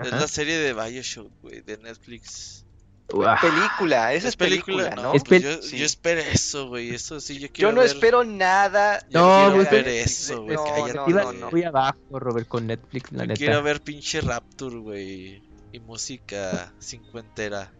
Es 0.01 0.07
Ajá. 0.11 0.19
la 0.19 0.27
serie 0.27 0.57
de 0.57 0.73
Bioshock, 0.73 1.31
güey, 1.41 1.61
de 1.61 1.77
Netflix. 1.77 2.65
Uah. 3.13 3.39
Película, 3.39 4.13
esa 4.13 4.27
es 4.27 4.35
película, 4.35 4.89
¿no? 4.95 5.13
Es 5.13 5.23
Pues 5.23 5.41
pel- 5.43 5.45
yo, 5.57 5.61
Sí. 5.61 5.77
yo 5.77 5.85
espero 5.85 6.19
eso, 6.21 6.67
güey. 6.67 6.93
Eso 6.93 7.19
sí, 7.21 7.39
yo 7.39 7.47
quiero 7.51 7.69
Yo 7.69 7.75
no 7.75 7.81
ver- 7.81 7.89
espero 7.91 8.23
nada. 8.25 8.99
Yo 9.09 9.21
No, 9.21 9.37
quiero 9.37 9.55
güey, 9.55 9.67
ver 9.71 9.83
pues, 9.83 10.05
eso, 10.29 10.41
güey. 10.43 10.55
no, 10.57 10.87
no, 10.87 11.07
no, 11.07 11.33
no. 11.33 11.51
muy 11.51 11.63
abajo, 11.63 11.99
Robert, 12.19 12.47
con 12.47 12.67
Netflix, 12.67 13.11
la 13.11 13.19
Yo 13.23 13.27
neta. 13.27 13.37
quiero 13.37 13.63
ver 13.63 13.81
pinche 13.81 14.19
Rapture, 14.21 14.77
güey. 14.79 15.41
Y 15.71 15.79
música 15.79 16.73
cincuentera. 16.81 17.71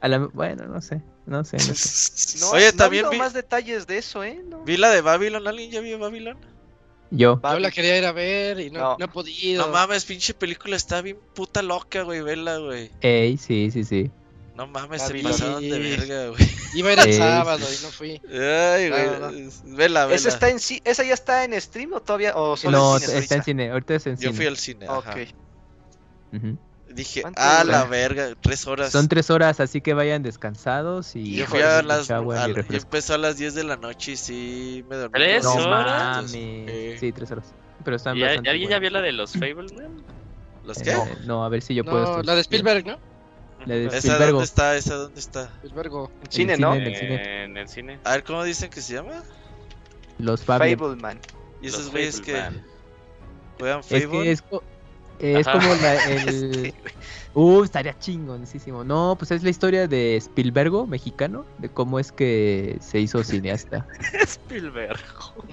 A 0.00 0.08
la- 0.08 0.18
bueno, 0.32 0.66
no 0.66 0.80
sé, 0.80 1.02
no 1.26 1.44
sé. 1.44 1.56
no 1.58 1.74
sé. 1.74 2.38
No, 2.40 2.50
Oye, 2.52 2.72
no 2.72 2.76
también 2.78 3.10
vi- 3.10 3.18
más 3.18 3.32
detalles 3.34 3.86
de 3.86 3.98
eso, 3.98 4.24
¿eh? 4.24 4.40
No. 4.48 4.64
Vi 4.64 4.76
la 4.76 4.90
de 4.90 5.00
Babylon. 5.02 5.46
¿Alguien 5.46 5.70
ya 5.70 5.80
vio 5.80 5.98
Babylon? 5.98 6.38
Yo. 7.10 7.40
Yo 7.42 7.58
la 7.58 7.70
quería 7.70 7.98
ir 7.98 8.06
a 8.06 8.12
ver 8.12 8.60
y 8.60 8.70
no, 8.70 8.80
No. 8.80 8.96
no 8.98 9.04
he 9.04 9.08
podido. 9.08 9.66
No 9.66 9.72
mames, 9.72 10.04
pinche 10.04 10.32
película 10.32 10.76
está 10.76 11.02
bien 11.02 11.18
puta 11.34 11.60
loca, 11.60 12.02
güey. 12.02 12.20
Vela, 12.22 12.58
güey. 12.58 12.90
Ey, 13.00 13.36
sí, 13.36 13.70
sí, 13.72 13.82
sí. 13.84 14.10
No 14.54 14.66
mames, 14.66 15.02
se 15.02 15.14
pasaron 15.22 15.60
de 15.62 15.78
verga, 15.78 16.28
güey. 16.28 16.48
Iba 16.74 16.90
a 16.90 16.92
ir 16.92 16.98
el 17.00 17.14
sábado 17.14 17.66
y 17.66 17.82
no 17.82 17.90
fui. 17.90 18.10
Ay, 18.30 18.88
güey. 18.90 19.02
Ah, 19.08 19.30
Vela, 19.64 20.06
vela. 20.06 20.14
¿Esa, 20.14 20.28
está 20.28 20.50
en, 20.50 20.58
ci- 20.58 20.82
¿Esa 20.84 21.02
ya 21.02 21.14
está 21.14 21.44
en 21.44 21.58
stream 21.60 21.92
o 21.94 22.00
todavía? 22.00 22.36
O 22.36 22.56
solo 22.56 22.78
No, 22.78 22.94
en 22.96 23.00
cines 23.00 23.16
está 23.22 23.34
en 23.34 23.40
ahorita? 23.40 23.44
cine, 23.44 23.70
ahorita 23.70 23.94
es 23.94 24.06
en 24.06 24.12
Yo 24.16 24.18
cine. 24.20 24.32
fui 24.34 24.46
al 24.46 24.56
cine. 24.56 24.86
ajá. 24.86 24.98
Ok. 24.98 25.16
Ujú. 26.32 26.58
Dije, 26.92 27.22
¿Cuánto 27.22 27.40
ah, 27.40 27.62
dura? 27.62 27.78
la 27.78 27.84
verga, 27.84 28.34
tres 28.40 28.66
horas. 28.66 28.90
Son 28.90 29.06
tres 29.06 29.30
horas, 29.30 29.60
así 29.60 29.80
que 29.80 29.94
vayan 29.94 30.22
descansados 30.24 31.14
y... 31.14 31.36
Yo 31.36 31.46
fui 31.46 31.60
a 31.60 31.82
las. 31.82 32.10
agua 32.10 32.42
a- 32.44 32.48
yo 32.48 32.54
empezó 32.68 33.14
a 33.14 33.18
las 33.18 33.36
10 33.36 33.54
de 33.54 33.62
la 33.64 33.76
noche 33.76 34.12
y 34.12 34.16
sí 34.16 34.84
me 34.88 34.96
dormí. 34.96 35.12
¿Tres 35.12 35.44
No 35.44 35.52
horas? 35.54 36.16
mames. 36.16 36.30
Sí. 36.32 36.66
Sí, 36.98 37.12
tres 37.12 37.30
horas. 37.30 37.44
Pero 37.84 37.96
están 37.96 38.16
¿Y 38.16 38.22
a- 38.22 38.26
bastante 38.26 38.50
¿Alguien 38.50 38.70
ya 38.70 38.78
vio 38.80 38.90
buenas. 38.90 39.02
la 39.02 39.06
de 39.06 39.12
los 39.12 39.32
Fableman? 39.32 40.02
¿Los 40.64 40.78
Eh, 40.78 40.82
qué? 40.84 40.92
no, 40.94 41.06
no, 41.26 41.44
a 41.44 41.48
ver 41.48 41.62
si 41.62 41.74
yo 41.76 41.84
puedo... 41.84 42.00
No, 42.02 42.10
estos- 42.10 42.26
la 42.26 42.34
de 42.34 42.40
Spielberg, 42.40 42.84
¿no? 42.86 42.98
La 43.66 43.74
de 43.74 43.86
¿Esa 43.86 43.98
Spielberg. 43.98 44.30
dónde 44.32 44.44
está? 44.44 44.76
¿Esa 44.76 44.94
dónde 44.96 45.20
está? 45.20 45.50
Spielberg. 45.62 45.92
En 45.94 46.32
cine, 46.32 46.54
cine, 46.56 46.58
¿no? 46.58 46.74
en 46.74 46.82
el 46.82 46.96
cine. 46.96 47.44
En 47.44 47.56
el 47.56 47.68
cine. 47.68 48.00
A 48.04 48.12
ver, 48.12 48.24
¿cómo 48.24 48.42
dicen 48.42 48.68
que 48.68 48.80
se 48.82 48.94
llama? 48.94 49.22
Los 50.18 50.42
Fable. 50.44 50.76
Fableman. 50.76 51.20
Y 51.62 51.68
esos 51.68 51.90
güeyes 51.90 52.20
que 52.20 52.32
Fableman. 52.32 52.64
juegan 53.58 53.80
Es 53.80 53.86
Fable. 53.86 54.08
que 54.10 54.30
es, 54.32 54.42
co- 55.20 55.26
es 55.38 55.46
como 55.46 55.74
la, 55.74 56.04
el... 56.10 56.74
Uh, 57.32 57.62
estaría 57.62 57.96
chingoncísimo. 57.96 58.82
No, 58.82 59.14
pues 59.16 59.30
es 59.30 59.44
la 59.44 59.50
historia 59.50 59.86
de 59.86 60.16
Spielbergo, 60.16 60.84
mexicano, 60.86 61.44
de 61.58 61.68
cómo 61.68 62.00
es 62.00 62.10
que 62.10 62.76
se 62.80 62.98
hizo 62.98 63.22
cineasta. 63.22 63.86
Spielberg. 64.26 64.98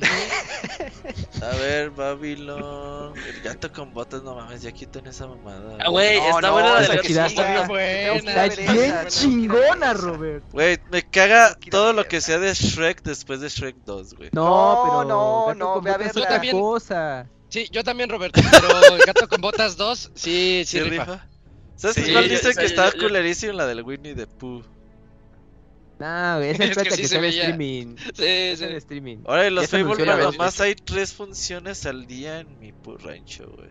A 1.42 1.56
ver, 1.58 1.92
Babylon. 1.92 3.14
El 3.16 3.42
gato 3.42 3.72
con 3.72 3.94
botas, 3.94 4.24
no 4.24 4.36
mames, 4.36 4.62
ya 4.64 4.72
quiten 4.72 5.06
esa 5.08 5.28
mamada. 5.28 5.78
Ah, 5.80 5.90
güey, 5.90 6.18
No, 6.20 6.26
está 6.30 6.42
no, 6.48 6.54
buena 6.54 6.82
la 6.82 7.02
chida. 7.02 7.26
Está 7.28 7.52
bien 7.52 7.68
buena. 7.68 8.12
buena. 8.14 8.46
Está 8.46 8.64
ver 8.64 8.74
bien 8.74 8.96
chingona, 9.08 9.94
ver. 9.94 9.98
Robert. 9.98 10.44
Güey, 10.52 10.78
me 10.92 11.04
caga 11.04 11.56
todo 11.70 11.94
lo 11.94 12.06
que 12.06 12.22
sea 12.22 12.40
de 12.40 12.54
Shrek 12.54 13.04
después 13.04 13.40
de 13.42 13.50
Shrek 13.50 13.76
2, 13.86 14.14
güey. 14.16 14.30
No, 14.34 14.44
No, 14.44 14.84
pero 14.84 15.04
no, 15.06 15.54
no, 15.54 15.82
ve 15.82 15.92
a 15.92 15.98
verla. 15.98 16.24
otra 16.24 16.42
cosa. 16.52 17.28
Sí, 17.50 17.68
yo 17.72 17.84
también, 17.84 18.10
Roberto. 18.10 18.42
Pero 18.52 18.96
el 18.96 19.02
gato 19.06 19.28
con 19.28 19.40
botas 19.42 19.78
2, 19.78 20.12
sí, 20.16 20.64
sí, 20.66 20.66
¿Sí 20.66 20.80
rifa. 20.82 21.04
rifa? 21.06 21.28
¿Sabes 21.76 21.96
Sí, 21.96 22.12
cuál 22.12 22.28
dice 22.30 22.54
que 22.56 22.62
yo- 22.96 23.02
culerísimo? 23.08 23.54
La 23.54 23.66
del 23.68 23.84
Winnie 23.84 24.16
the 24.16 24.28
Pooh. 24.28 24.64
No, 26.00 26.38
güey, 26.38 26.50
esa 26.52 26.64
Es 26.64 26.70
es 26.72 26.78
que 26.78 26.84
plata 26.84 26.96
sí 26.96 27.02
que 27.02 27.08
se 27.08 27.16
está 27.16 27.20
veía. 27.20 27.42
streaming. 27.44 27.96
Sí, 28.14 28.24
Esa 28.26 28.66
sí. 28.66 28.72
en 28.72 28.78
streaming. 28.78 29.18
Ahora, 29.26 29.48
en 29.48 29.56
los 29.56 29.72
la 29.74 30.18
nomás 30.18 30.62
hay 30.62 30.76
tres 30.76 31.14
funciones 31.14 31.86
al 31.86 32.06
día 32.06 32.40
en 32.42 32.60
mi 32.60 32.72
rancho, 33.00 33.50
güey. 33.56 33.70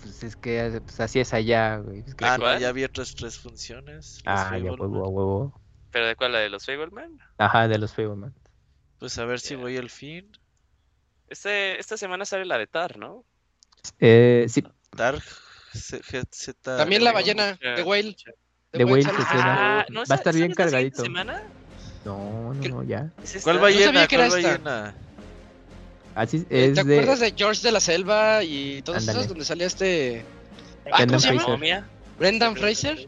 Pues 0.00 0.22
es 0.24 0.34
que 0.36 0.80
pues, 0.84 0.98
así 1.00 1.20
es 1.20 1.32
allá, 1.32 1.76
güey. 1.78 2.00
Es 2.06 2.14
que- 2.14 2.24
Ah, 2.24 2.38
no, 2.38 2.58
ya 2.58 2.68
había 2.68 2.86
otras 2.86 3.14
tres 3.14 3.38
funciones. 3.38 4.16
los 4.16 4.22
Ah, 4.26 4.56
ya 4.58 4.64
huevo, 4.72 5.04
a 5.04 5.08
huevo. 5.08 5.60
¿Pero 5.90 6.06
de 6.06 6.16
cuál? 6.16 6.32
¿La 6.32 6.38
de 6.38 6.48
los 6.50 6.64
Fableman? 6.64 7.18
Ajá, 7.38 7.68
de 7.68 7.78
los 7.78 7.92
Fableman. 7.92 8.34
Pues 8.98 9.18
a 9.18 9.24
ver 9.26 9.40
si 9.40 9.54
voy 9.56 9.76
al 9.76 9.90
fin. 9.90 10.30
Este, 11.36 11.80
esta 11.80 11.96
semana 11.96 12.26
sale 12.26 12.44
la 12.44 12.58
de 12.58 12.66
Tar, 12.66 12.98
¿no? 12.98 13.24
Eh, 13.98 14.44
sí. 14.50 14.62
Z- 15.72 15.96
También 16.60 17.02
la 17.02 17.12
ballena, 17.12 17.56
The 17.58 17.82
Whale. 17.82 18.14
The 18.70 18.84
Whale 18.84 19.02
Ah, 19.30 19.86
no, 19.88 20.00
Va 20.00 20.00
a 20.00 20.04
¿esa- 20.04 20.14
estar 20.16 20.34
bien 20.34 20.52
cargadito. 20.52 21.02
semana? 21.02 21.42
no, 22.04 22.52
no, 22.52 22.68
no, 22.68 22.82
ya. 22.82 23.10
¿Cuál 23.16 23.56
sabía 23.56 23.60
ballena? 23.60 24.06
que 24.06 24.14
era 24.14 24.28
¿Cuál 24.28 24.38
esta. 24.40 24.50
ballena? 24.58 24.94
Así 26.14 26.36
Eh, 26.50 26.66
es 26.66 26.74
¿Te 26.74 26.84
de. 26.84 26.96
acuerdas 26.98 27.20
de 27.20 27.32
George 27.34 27.62
de 27.62 27.72
la 27.72 27.80
Selva 27.80 28.44
y 28.44 28.82
todos 28.82 29.08
esos 29.08 29.26
donde 29.28 29.46
salía 29.46 29.66
este 29.66 30.22
Ah, 30.92 31.06
¿cómo 31.06 31.18
Brendan? 31.18 31.20
Fraser. 31.20 31.84
Brendan 32.18 32.56
Fraser? 32.56 33.06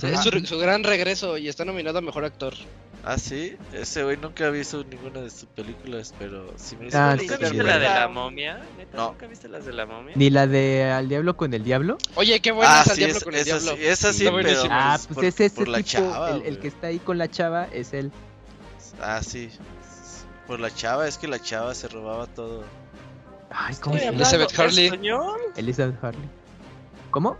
Es 0.00 0.20
su, 0.22 0.46
su 0.46 0.58
gran 0.58 0.84
regreso 0.84 1.38
y 1.38 1.48
está 1.48 1.64
nominado 1.64 1.98
a 1.98 2.02
mejor 2.02 2.24
actor. 2.24 2.54
Ah, 3.06 3.18
sí. 3.18 3.56
Ese 3.74 4.02
güey 4.02 4.16
nunca 4.16 4.46
ha 4.46 4.50
visto 4.50 4.82
ninguna 4.82 5.20
de 5.20 5.28
sus 5.28 5.44
películas, 5.44 6.14
pero 6.18 6.54
sí 6.56 6.74
me 6.76 6.86
hizo 6.86 6.96
Ah, 6.98 7.14
¿Nunca 7.16 7.36
viste 7.36 7.62
la 7.62 7.78
de 7.78 7.84
la 7.88 8.08
momia? 8.08 8.62
¿Neta? 8.78 8.96
No. 8.96 9.08
¿Nunca 9.08 9.26
viste 9.26 9.46
las 9.48 9.66
de 9.66 9.72
la 9.74 9.84
momia? 9.84 10.12
Ni 10.16 10.30
la 10.30 10.46
de 10.46 10.84
Al 10.90 11.08
Diablo 11.08 11.36
con 11.36 11.52
el 11.52 11.64
Diablo. 11.64 11.98
Oye, 12.14 12.40
qué 12.40 12.50
buena 12.52 12.78
Ah, 12.78 12.82
es 12.82 12.88
al 12.88 12.94
sí, 12.94 13.00
diablo 13.00 13.18
es- 13.18 13.24
con 13.24 13.34
el 13.34 13.40
esa 13.40 13.58
diablo. 13.58 13.76
sí, 13.76 13.86
esa 13.86 14.12
sí, 14.14 14.24
pero. 14.42 14.62
Ah, 14.70 14.94
pues, 15.06 15.14
por- 15.14 15.24
es 15.26 15.40
ese 15.40 15.54
por 15.54 15.68
la 15.68 15.78
tipo. 15.78 15.88
chava, 15.90 16.30
el, 16.30 16.42
el 16.46 16.58
que 16.58 16.68
está 16.68 16.86
ahí 16.86 16.98
con 16.98 17.18
la 17.18 17.30
chava 17.30 17.68
es 17.72 17.92
él. 17.92 18.10
Ah, 19.02 19.20
sí. 19.22 19.50
Por 20.46 20.60
la 20.60 20.74
chava, 20.74 21.06
es 21.06 21.18
que 21.18 21.28
la 21.28 21.38
chava 21.40 21.74
se 21.74 21.88
robaba 21.88 22.26
todo. 22.26 22.64
Ay, 23.50 23.74
¿cómo 23.82 23.98
se 23.98 24.04
llama? 24.06 24.16
Elizabeth 24.16 24.58
Hurley. 24.58 24.84
español. 24.86 25.40
Elizabeth 25.56 26.02
Harley. 26.02 26.28
¿Cómo? 27.10 27.36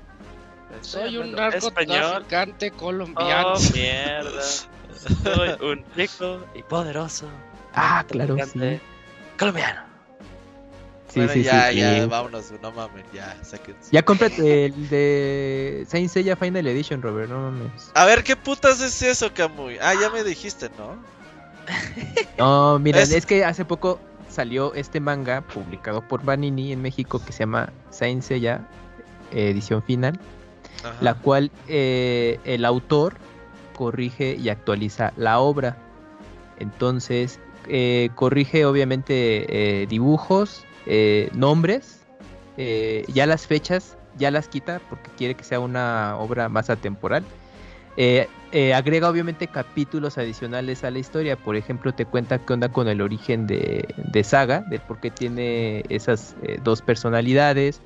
Soy 0.83 1.17
un 1.17 1.33
narcotraficante 1.33 2.71
colombiano. 2.73 3.55
Oh, 3.55 3.61
mierda. 3.73 4.31
Soy 5.23 5.51
un 5.61 5.85
rico 5.97 6.41
y 6.55 6.63
poderoso. 6.63 7.27
Ah, 7.75 8.05
claro, 8.09 8.37
sí. 8.53 8.81
colombiano. 9.39 9.83
Sí, 11.09 11.21
bueno, 11.21 11.33
sí, 11.33 11.43
ya, 11.45 11.71
sí. 11.71 11.77
ya, 11.77 12.03
sí. 12.03 12.07
vámonos, 12.09 12.53
no 12.61 12.73
mames, 12.73 13.05
ya, 13.13 13.37
sáquense. 13.45 13.89
Ya 13.93 14.03
cómprate 14.03 14.65
el 14.67 14.89
de 14.89 15.85
Saint 15.89 16.11
Seiya 16.11 16.35
Final 16.35 16.67
Edition, 16.67 17.03
Robert, 17.03 17.29
no 17.31 17.39
mames. 17.51 17.91
A 17.95 18.05
ver, 18.05 18.25
¿qué 18.25 18.35
putas 18.37 18.81
es 18.81 19.01
eso, 19.03 19.33
Camuy? 19.33 19.79
Ah, 19.81 19.95
ya 19.95 20.11
me 20.11 20.25
dijiste, 20.25 20.71
¿no? 20.77 20.97
No, 22.39 22.79
mira, 22.81 23.01
Es- 23.01 23.13
es... 23.13 23.27
que 23.27 23.45
hace 23.45 23.65
poco 23.65 24.01
salió 24.29 24.75
este 24.75 24.99
manga 25.01 25.41
publicado 25.43 26.01
por 26.03 26.21
Panini 26.23 26.73
en 26.73 26.83
México 26.83 27.23
que 27.25 27.33
se 27.33 27.41
llama 27.41 27.73
Saint 27.91 28.23
Seiya 28.23 28.67
eh, 29.31 29.51
edición 29.51 29.83
final, 29.85 30.19
Ajá. 30.83 30.97
la 31.01 31.15
cual 31.15 31.53
eh, 31.69 32.41
el 32.45 32.65
autor 32.65 33.15
corrige 33.75 34.37
y 34.41 34.49
actualiza 34.49 35.13
la 35.17 35.41
obra. 35.41 35.77
Entonces, 36.59 37.41
eh, 37.67 38.11
corrige 38.15 38.67
obviamente 38.67 39.83
eh, 39.83 39.87
dibujos, 39.87 40.65
eh, 40.87 41.31
nombres, 41.35 42.01
ya 43.09 43.27
las 43.27 43.47
fechas, 43.47 43.97
ya 44.17 44.31
las 44.31 44.47
quita 44.47 44.81
porque 44.89 45.11
quiere 45.17 45.35
que 45.35 45.43
sea 45.43 45.59
una 45.59 46.17
obra 46.19 46.49
más 46.49 46.71
atemporal. 46.71 47.25
Agrega 48.75 49.09
obviamente 49.09 49.49
capítulos 49.49 50.19
adicionales 50.19 50.85
a 50.85 50.93
la 50.93 51.01
historia. 51.01 51.37
Por 51.37 51.57
ejemplo, 51.57 51.93
te 51.93 52.07
cuenta 52.07 52.39
qué 52.39 52.53
onda 52.53 52.69
con 52.69 52.87
el 52.87 53.01
origen 53.01 53.49
de, 53.49 53.93
de 53.97 54.23
Saga, 54.23 54.61
de 54.71 54.79
por 54.79 55.01
qué 55.01 55.11
tiene 55.11 55.83
esas 55.89 56.37
dos 56.63 56.81
personalidades. 56.81 57.81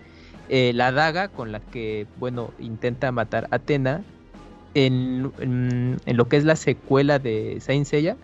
La 0.51 0.93
daga 0.93 1.29
con 1.29 1.51
la 1.51 1.61
que, 1.61 2.07
bueno, 2.17 2.53
intenta 2.59 3.11
matar 3.11 3.49
a 3.51 3.57
Atena. 3.57 4.05
En, 4.87 5.33
lo 6.07 6.29
que 6.29 6.37
es 6.37 6.45
la 6.45 6.57
secuela 6.57 7.19
de 7.19 7.59
Saint 7.61 7.87
Seiya, 7.87 8.17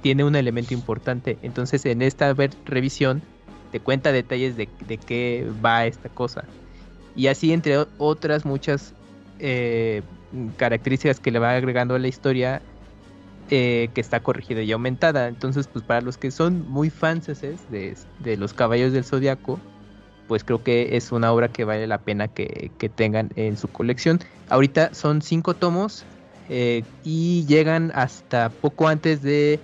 tiene 0.00 0.24
un 0.24 0.36
elemento 0.36 0.74
importante. 0.74 1.38
Entonces, 1.42 1.84
en 1.86 2.02
esta 2.02 2.34
revisión, 2.64 3.22
te 3.70 3.80
cuenta 3.80 4.12
detalles 4.12 4.56
de, 4.56 4.68
de 4.86 4.98
qué 4.98 5.46
va 5.64 5.86
esta 5.86 6.08
cosa. 6.08 6.44
Y 7.14 7.26
así, 7.26 7.52
entre 7.52 7.84
otras 7.98 8.44
muchas 8.44 8.94
eh, 9.38 10.02
características 10.56 11.20
que 11.20 11.30
le 11.30 11.38
va 11.38 11.52
agregando 11.52 11.94
a 11.94 11.98
la 11.98 12.08
historia 12.08 12.62
eh, 13.50 13.90
que 13.92 14.00
está 14.00 14.20
corregida 14.20 14.62
y 14.62 14.72
aumentada. 14.72 15.28
Entonces, 15.28 15.66
pues 15.66 15.84
para 15.84 16.00
los 16.00 16.16
que 16.16 16.30
son 16.30 16.68
muy 16.70 16.90
fans 16.90 17.26
de, 17.26 17.96
de 18.20 18.36
los 18.36 18.54
Caballos 18.54 18.92
del 18.92 19.04
Zodiaco, 19.04 19.60
pues 20.32 20.44
creo 20.44 20.62
que 20.62 20.96
es 20.96 21.12
una 21.12 21.30
obra 21.30 21.52
que 21.52 21.64
vale 21.64 21.86
la 21.86 22.04
pena 22.04 22.26
que, 22.26 22.72
que 22.78 22.88
tengan 22.88 23.28
en 23.36 23.58
su 23.58 23.68
colección. 23.70 24.18
Ahorita 24.48 24.94
son 24.94 25.20
cinco 25.20 25.56
tomos 25.56 26.06
eh, 26.48 26.86
y 27.02 27.44
llegan 27.44 27.92
hasta 27.94 28.48
poco 28.54 28.88
antes 28.88 29.20
de 29.20 29.62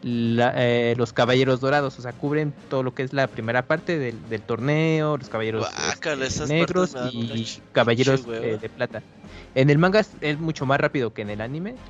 la- 0.00 0.54
eh, 0.56 0.94
los 0.96 1.12
Caballeros 1.12 1.60
Dorados, 1.60 1.98
o 1.98 2.02
sea, 2.02 2.14
cubren 2.14 2.54
todo 2.68 2.82
lo 2.82 2.94
que 2.94 3.02
es 3.02 3.12
la 3.12 3.30
primera 3.30 3.66
parte 3.66 3.98
del, 3.98 4.26
del 4.30 4.40
torneo, 4.44 5.18
los 5.18 5.28
Caballeros 5.28 5.68
Guácala, 5.74 6.24
este, 6.24 6.46
negros 6.46 6.94
y 7.12 7.44
Caballeros 7.72 8.24
eh, 8.42 8.56
de 8.58 8.70
plata. 8.70 9.04
En 9.52 9.68
el 9.68 9.76
manga 9.76 10.00
es, 10.00 10.16
es 10.22 10.38
mucho 10.38 10.64
más 10.64 10.80
rápido 10.80 11.12
que 11.12 11.20
en 11.20 11.28
el 11.28 11.42
anime 11.42 11.80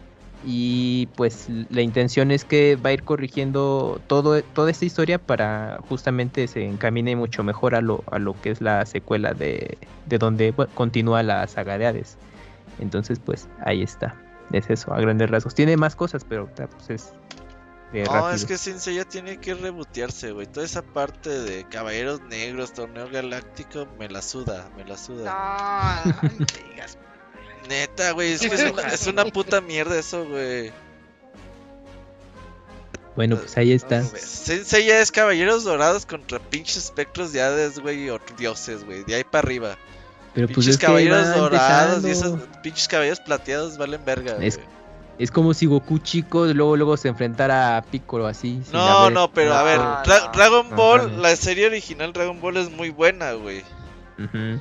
y 0.45 1.07
pues 1.17 1.47
la 1.49 1.83
intención 1.83 2.31
es 2.31 2.45
que 2.45 2.77
va 2.77 2.91
a 2.91 2.93
ir 2.93 3.03
corrigiendo 3.03 4.01
todo, 4.07 4.43
toda 4.43 4.71
esta 4.71 4.85
historia 4.85 5.19
para 5.19 5.79
justamente 5.89 6.47
se 6.47 6.65
encamine 6.65 7.17
mucho 7.17 7.43
mejor 7.43 7.75
a 7.75 7.81
lo, 7.81 8.05
a 8.11 8.19
lo 8.19 8.41
que 8.41 8.51
es 8.51 8.61
la 8.61 8.87
secuela 8.87 9.35
de, 9.35 9.79
de 10.07 10.19
donde 10.19 10.53
bueno, 10.53 10.71
continúa 10.75 11.23
la 11.23 11.47
saga 11.49 11.77
de 11.79 11.87
Hades. 11.87 12.17
Entonces 12.79 13.19
pues 13.19 13.49
ahí 13.65 13.83
está, 13.83 14.15
es 14.53 14.71
eso, 14.71 14.93
a 14.95 15.01
grandes 15.01 15.29
rasgos. 15.29 15.55
Tiene 15.55 15.77
más 15.77 15.97
cosas, 15.97 16.25
pero 16.25 16.47
ta, 16.55 16.69
pues 16.69 16.91
es 16.91 17.13
No, 17.93 18.05
rápido. 18.05 18.31
es 18.35 18.45
que 18.45 18.57
Sensei 18.59 18.95
ya 18.95 19.05
tiene 19.05 19.39
que 19.39 19.55
rebotearse, 19.55 20.31
güey. 20.31 20.47
Toda 20.47 20.67
esa 20.67 20.83
parte 20.83 21.31
de 21.31 21.65
Caballeros 21.65 22.21
Negros, 22.31 22.73
Torneo 22.75 23.09
Galáctico, 23.11 23.89
me 23.99 24.09
la 24.09 24.23
suda, 24.23 24.71
me 24.77 24.85
la 24.85 24.97
suda. 24.97 26.05
No, 26.05 26.13
no 26.23 26.47
digas. 26.71 26.97
Neta, 27.69 28.13
güey, 28.13 28.33
es 28.33 28.41
que 28.41 28.47
es 28.55 28.71
una, 28.73 28.83
es 28.83 29.07
una 29.07 29.25
puta 29.27 29.61
mierda 29.61 29.99
eso, 29.99 30.25
güey. 30.27 30.73
Bueno, 33.17 33.37
pues 33.37 33.57
ahí 33.57 33.73
está. 33.73 34.03
Sensei 34.05 34.87
ya 34.87 35.01
es 35.01 35.11
Caballeros 35.11 35.65
Dorados 35.65 36.07
contra 36.07 36.39
pinches 36.39 36.77
espectros 36.77 37.33
de 37.33 37.43
Hades, 37.43 37.81
güey, 37.81 38.09
o 38.11 38.21
dioses, 38.37 38.85
güey. 38.85 39.03
De 39.05 39.17
ahí 39.17 39.25
para 39.25 39.45
arriba. 39.47 39.77
Pero 40.35 40.47
pues 40.47 40.57
pinches 40.59 40.75
es 40.75 40.79
que 40.79 40.87
caballeros 40.87 41.35
dorados 41.35 42.05
y 42.05 42.11
esos 42.11 42.39
pinches 42.63 42.87
caballeros 42.87 43.19
plateados 43.21 43.77
valen 43.77 44.05
verga, 44.05 44.37
Es- 44.41 44.57
güey. 44.57 44.69
Es 45.19 45.33
como 45.33 45.53
si 45.53 45.67
Goku 45.67 45.99
chico 45.99 46.47
luego 46.47 46.77
luego 46.77 46.97
se 46.97 47.09
enfrentara 47.09 47.77
a 47.77 47.83
Piccolo 47.83 48.29
así. 48.29 48.63
No, 48.73 48.79
haber- 48.81 49.13
no, 49.13 49.33
pero 49.33 49.53
a 49.53 49.65
ver, 49.65 49.81
Dra-. 50.05 50.31
Dragon 50.33 50.71
No, 50.71 50.77
Ball, 50.77 51.17
no. 51.17 51.23
la 51.23 51.35
serie 51.35 51.67
original 51.67 52.13
Dragon 52.13 52.41
Ball 52.41 52.57
es 52.59 52.71
muy 52.71 52.91
buena, 52.91 53.33
güey. 53.33 53.65
Ujú. 54.17 54.61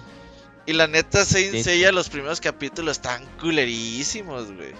Y 0.67 0.73
la 0.73 0.85
neta, 0.85 1.25
Saint 1.25 1.51
Sí. 1.53 1.63
Seiya, 1.63 1.91
los 1.91 2.09
primeros 2.09 2.39
capítulos 2.41 2.97
están 2.97 3.25
culerísimos, 3.39 4.51
güey. 4.51 4.73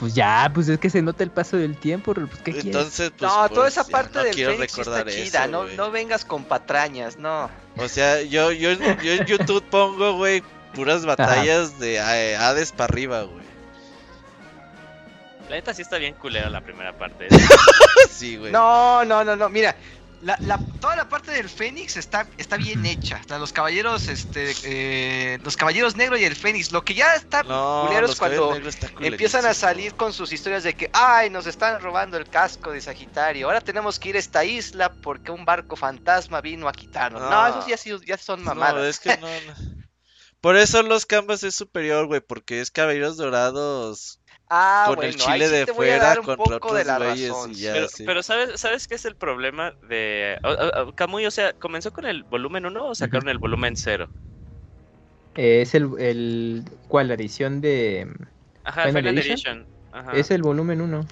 Pues 0.00 0.14
ya, 0.14 0.50
pues 0.52 0.68
es 0.68 0.78
que 0.78 0.88
se 0.90 1.02
nota 1.02 1.22
el 1.22 1.30
paso 1.30 1.56
del 1.56 1.76
tiempo, 1.76 2.14
pues 2.14 2.28
¿qué 2.44 2.52
quieres? 2.52 2.64
Entonces, 2.66 3.10
pues. 3.18 3.30
no, 3.30 3.48
toda 3.48 3.62
pues, 3.62 3.72
esa 3.72 3.84
parte 3.84 4.18
no 4.18 4.24
del 4.24 4.34
quiero 4.34 4.52
Fénix 4.52 4.72
sí 4.72 4.80
está 4.80 5.04
chida. 5.04 5.44
eso, 5.44 5.48
no, 5.52 5.64
no 5.64 5.90
vengas 5.90 6.24
con 6.24 6.44
patrañas, 6.44 7.16
no. 7.18 7.50
O 7.76 7.88
sea, 7.88 8.22
yo, 8.22 8.50
yo, 8.52 8.70
en- 8.70 9.00
yo 9.00 9.12
en 9.12 9.24
YouTube 9.26 9.62
pongo, 9.70 10.14
güey, 10.16 10.42
puras 10.74 11.04
batallas 11.04 11.78
de 11.78 11.96
eh, 11.96 12.36
Hades 12.36 12.72
para 12.72 12.84
arriba, 12.92 13.22
güey. 13.22 13.44
La 15.48 15.56
neta 15.56 15.74
sí 15.74 15.82
está 15.82 15.98
bien 15.98 16.14
culera 16.14 16.48
la 16.50 16.60
primera 16.60 16.96
parte. 16.96 17.28
Sí, 18.10 18.36
güey. 18.36 18.52
No, 18.52 19.04
no, 19.04 19.24
no, 19.24 19.34
no. 19.34 19.48
Mira, 19.48 19.74
la, 20.24 20.36
la- 20.40 20.58
toda 20.80 20.96
la 20.96 21.08
parte 21.08 21.30
del 21.32 21.48
Fénix 21.48 21.96
está, 21.96 22.26
está 22.38 22.56
bien 22.56 22.84
hecha. 22.86 23.20
O 23.24 23.28
sea, 23.28 23.38
los 23.38 23.52
caballeros, 23.52 24.08
este, 24.08 24.52
eh, 24.64 25.38
los 25.44 25.56
caballeros 25.56 25.96
negros 25.96 26.18
y 26.20 26.24
el 26.24 26.34
Fénix. 26.34 26.72
Lo 26.72 26.82
que 26.84 26.94
ya 26.94 27.14
está 27.14 27.42
No, 27.42 27.84
culero 27.86 28.06
es 28.06 28.18
cuando 28.18 28.54
está 28.56 28.90
empiezan 29.00 29.46
a 29.46 29.54
salir 29.54 29.94
con 29.94 30.12
sus 30.12 30.32
historias 30.32 30.62
de 30.64 30.74
que, 30.74 30.90
ay, 30.92 31.30
nos 31.30 31.46
están 31.46 31.80
robando 31.80 32.16
el 32.16 32.28
casco 32.28 32.70
de 32.72 32.80
Sagitario. 32.80 33.46
Ahora 33.46 33.60
tenemos 33.60 33.98
que 33.98 34.08
ir 34.10 34.16
a 34.16 34.18
esta 34.18 34.44
isla 34.44 34.92
porque 34.92 35.30
un 35.30 35.44
barco 35.44 35.76
fantasma 35.76 36.40
vino 36.40 36.68
a 36.68 36.72
quitarnos. 36.72 37.20
No, 37.20 37.30
No. 37.30 37.46
esos 37.60 37.66
ya, 37.84 38.06
ya 38.06 38.18
son 38.18 38.42
mamadas. 38.42 38.74
No, 38.74 38.84
es 38.84 38.98
que 38.98 39.16
no, 39.18 39.26
no. 39.28 39.84
Por 40.40 40.56
eso 40.56 40.82
los 40.82 41.06
Canvas 41.06 41.42
es 41.42 41.54
superior, 41.54 42.06
güey, 42.06 42.20
porque 42.20 42.60
es 42.60 42.70
Caballeros 42.70 43.16
Dorados 43.16 44.20
ah, 44.50 44.84
con 44.86 44.96
bueno, 44.96 45.10
el 45.10 45.20
ahí 45.20 45.20
chile 45.20 45.48
sí 45.48 45.54
de 45.54 45.66
fuera 45.66 46.16
contra 46.16 46.36
poco 46.36 46.74
de 46.74 46.82
otros 46.82 46.86
la 46.86 46.98
razón. 46.98 47.50
y 47.50 47.54
ya, 47.54 47.72
Pero, 47.72 47.88
sí. 47.88 48.04
pero 48.04 48.22
¿sabes, 48.22 48.60
¿sabes 48.60 48.86
qué 48.86 48.94
es 48.94 49.04
el 49.04 49.16
problema 49.16 49.72
de... 49.88 50.38
o- 50.42 50.90
o- 51.28 51.30
sea, 51.30 51.52
¿comenzó 51.54 51.92
con 51.92 52.06
el 52.06 52.22
volumen 52.24 52.66
1 52.66 52.86
o 52.86 52.94
sacaron 52.94 53.28
el 53.28 53.38
volumen 53.38 53.76
0? 53.76 54.08
Eh, 55.36 55.62
es 55.62 55.74
el, 55.74 55.90
el. 55.98 56.64
¿Cuál? 56.88 57.08
La 57.08 57.14
edición 57.14 57.60
de. 57.60 58.06
Ajá, 58.64 58.82
Final 58.82 59.02
Final, 59.02 59.18
Edition? 59.18 59.58
Edition. 59.58 59.66
Ajá. 59.92 60.12
Es 60.12 60.30
el 60.30 60.42
volumen 60.42 60.80
1. 60.80 61.06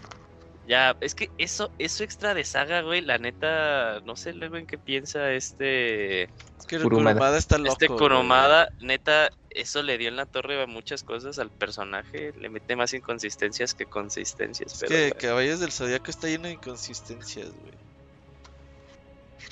Ya, 0.68 0.96
es 1.00 1.14
que 1.14 1.28
eso, 1.38 1.70
eso 1.78 2.04
extra 2.04 2.34
de 2.34 2.44
saga, 2.44 2.82
güey, 2.82 3.00
la 3.00 3.18
neta, 3.18 4.00
no 4.04 4.14
sé 4.14 4.32
luego 4.32 4.56
en 4.56 4.66
qué 4.66 4.78
piensa 4.78 5.32
este... 5.32 6.22
Es 6.22 6.66
que 6.68 6.76
el 6.76 6.82
Kurumada. 6.84 7.14
Kurumada 7.14 7.38
está 7.38 7.58
loco. 7.58 7.72
Este 7.72 7.88
güey. 7.88 7.98
Kurumada, 7.98 8.68
neta, 8.80 9.30
eso 9.54 9.82
le 9.82 9.98
dio 9.98 10.08
en 10.08 10.16
la 10.16 10.26
torre 10.26 10.62
a 10.62 10.66
muchas 10.66 11.02
cosas 11.02 11.38
al 11.38 11.50
personaje. 11.50 12.32
Le 12.38 12.48
mete 12.48 12.76
más 12.76 12.92
inconsistencias 12.94 13.74
que 13.74 13.86
consistencias. 13.86 14.72
Es 14.72 14.78
pero, 14.80 14.88
que 14.90 15.02
bueno. 15.08 15.16
Caballos 15.20 15.60
del 15.60 15.72
Zodiaco 15.72 16.10
está 16.10 16.28
lleno 16.28 16.44
de 16.48 16.54
inconsistencias, 16.54 17.46
güey. 17.48 17.72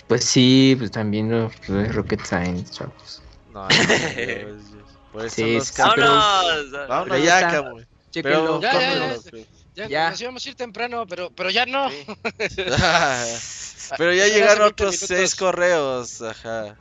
Pues 0.07 0.25
sí, 0.25 0.75
pues 0.79 0.91
también 0.91 1.29
no, 1.29 1.51
pues, 1.67 1.89
es 1.89 1.95
Rocket 1.95 2.25
Science, 2.25 2.73
chavos. 2.73 3.23
No, 3.53 3.67
Dios, 3.69 3.87
Dios. 4.17 4.85
Por 5.12 5.25
eso 5.27 5.35
Sí, 5.37 5.55
los 5.55 5.67
sí, 5.69 5.75
Camuy- 5.75 5.97
¡Vámonos! 6.01 6.73
Vámonos 6.89 7.09
Pero 7.09 7.25
ya. 7.25 7.62
Chéquenlo. 8.11 8.61
Pero, 8.61 8.61
Ya, 8.61 8.73
ya, 8.73 9.15
ya. 9.15 9.45
Ya, 9.77 9.87
Ya. 9.89 10.11
nos 10.11 10.20
íbamos 10.20 10.45
a 10.45 10.49
ir 10.49 10.55
temprano, 10.57 11.07
pero, 11.07 11.31
pero 11.31 11.49
ya 11.51 11.65
no. 11.67 11.89
Pero 13.99 14.12
ya 14.15 14.27
llegaron 14.29 14.59
20 14.59 14.62
otros 14.65 14.91
minutos. 14.93 15.09
seis 15.09 15.35
correos. 15.35 16.23
Ajá. 16.23 16.77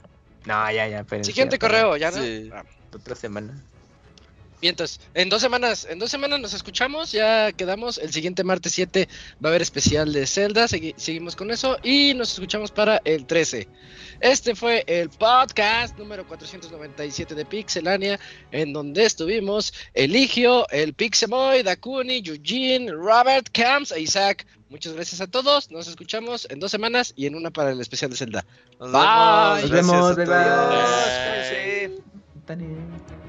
No, 0.46 0.72
ya, 0.72 0.88
ya. 0.88 1.00
espérense, 1.00 1.32
Siguiente 1.32 1.58
correo, 1.60 1.98
ya 1.98 2.12
no. 2.12 2.18
Sí. 2.24 2.50
Ah, 2.54 2.64
Otra 2.94 3.16
semana. 3.16 3.54
Bien, 4.62 4.72
entonces, 4.72 5.00
en 5.14 5.30
dos 5.30 5.42
semanas, 5.42 5.88
en 5.90 6.00
dos 6.00 6.12
semanas 6.12 6.38
nos 6.42 6.54
escuchamos, 6.54 7.14
ya 7.14 7.54
quedamos. 7.54 7.98
El 7.98 8.12
siguiente 8.12 8.44
martes 8.44 8.74
7 8.74 9.08
va 9.42 9.48
a 9.48 9.52
haber 9.52 9.62
especial 9.62 10.12
de 10.12 10.28
Zelda, 10.28 10.66
segui- 10.66 10.94
seguimos 10.98 11.38
con 11.38 11.50
eso 11.50 11.78
y 11.82 12.14
nos 12.14 12.34
escuchamos 12.34 12.70
para 12.70 13.00
el 13.06 13.26
13. 13.26 13.70
Este 14.20 14.56
fue 14.56 14.84
el 14.86 15.10
podcast 15.12 15.98
número 15.98 16.28
497 16.28 17.36
de 17.36 17.46
Pixelania, 17.46 18.20
en 18.52 18.74
donde 18.74 19.06
estuvimos 19.06 19.74
Eligio, 19.94 20.68
el 20.72 20.94
Pixemoy, 20.94 21.64
Dakuni, 21.64 22.22
Eugene, 22.26 22.92
Robert, 22.92 23.48
Camps 23.54 23.94
e 23.94 24.02
Isaac. 24.02 24.46
Muchas 24.70 24.92
gracias 24.92 25.22
a 25.22 25.28
todos, 25.28 25.72
nos 25.72 25.88
escuchamos 25.88 26.46
en 26.50 26.60
dos 26.60 26.70
semanas 26.70 27.14
y 27.16 27.28
en 27.28 27.36
una 27.36 27.50
para 27.50 27.72
el 27.72 27.80
especial 27.80 28.12
de 28.12 28.18
Zelda. 28.18 28.46
Nos 28.78 28.92
Bye. 28.92 29.72
vemos. 29.72 29.96
Nos 29.96 30.16
gracias 30.18 31.50
vemos, 31.88 32.19
a 32.50 33.29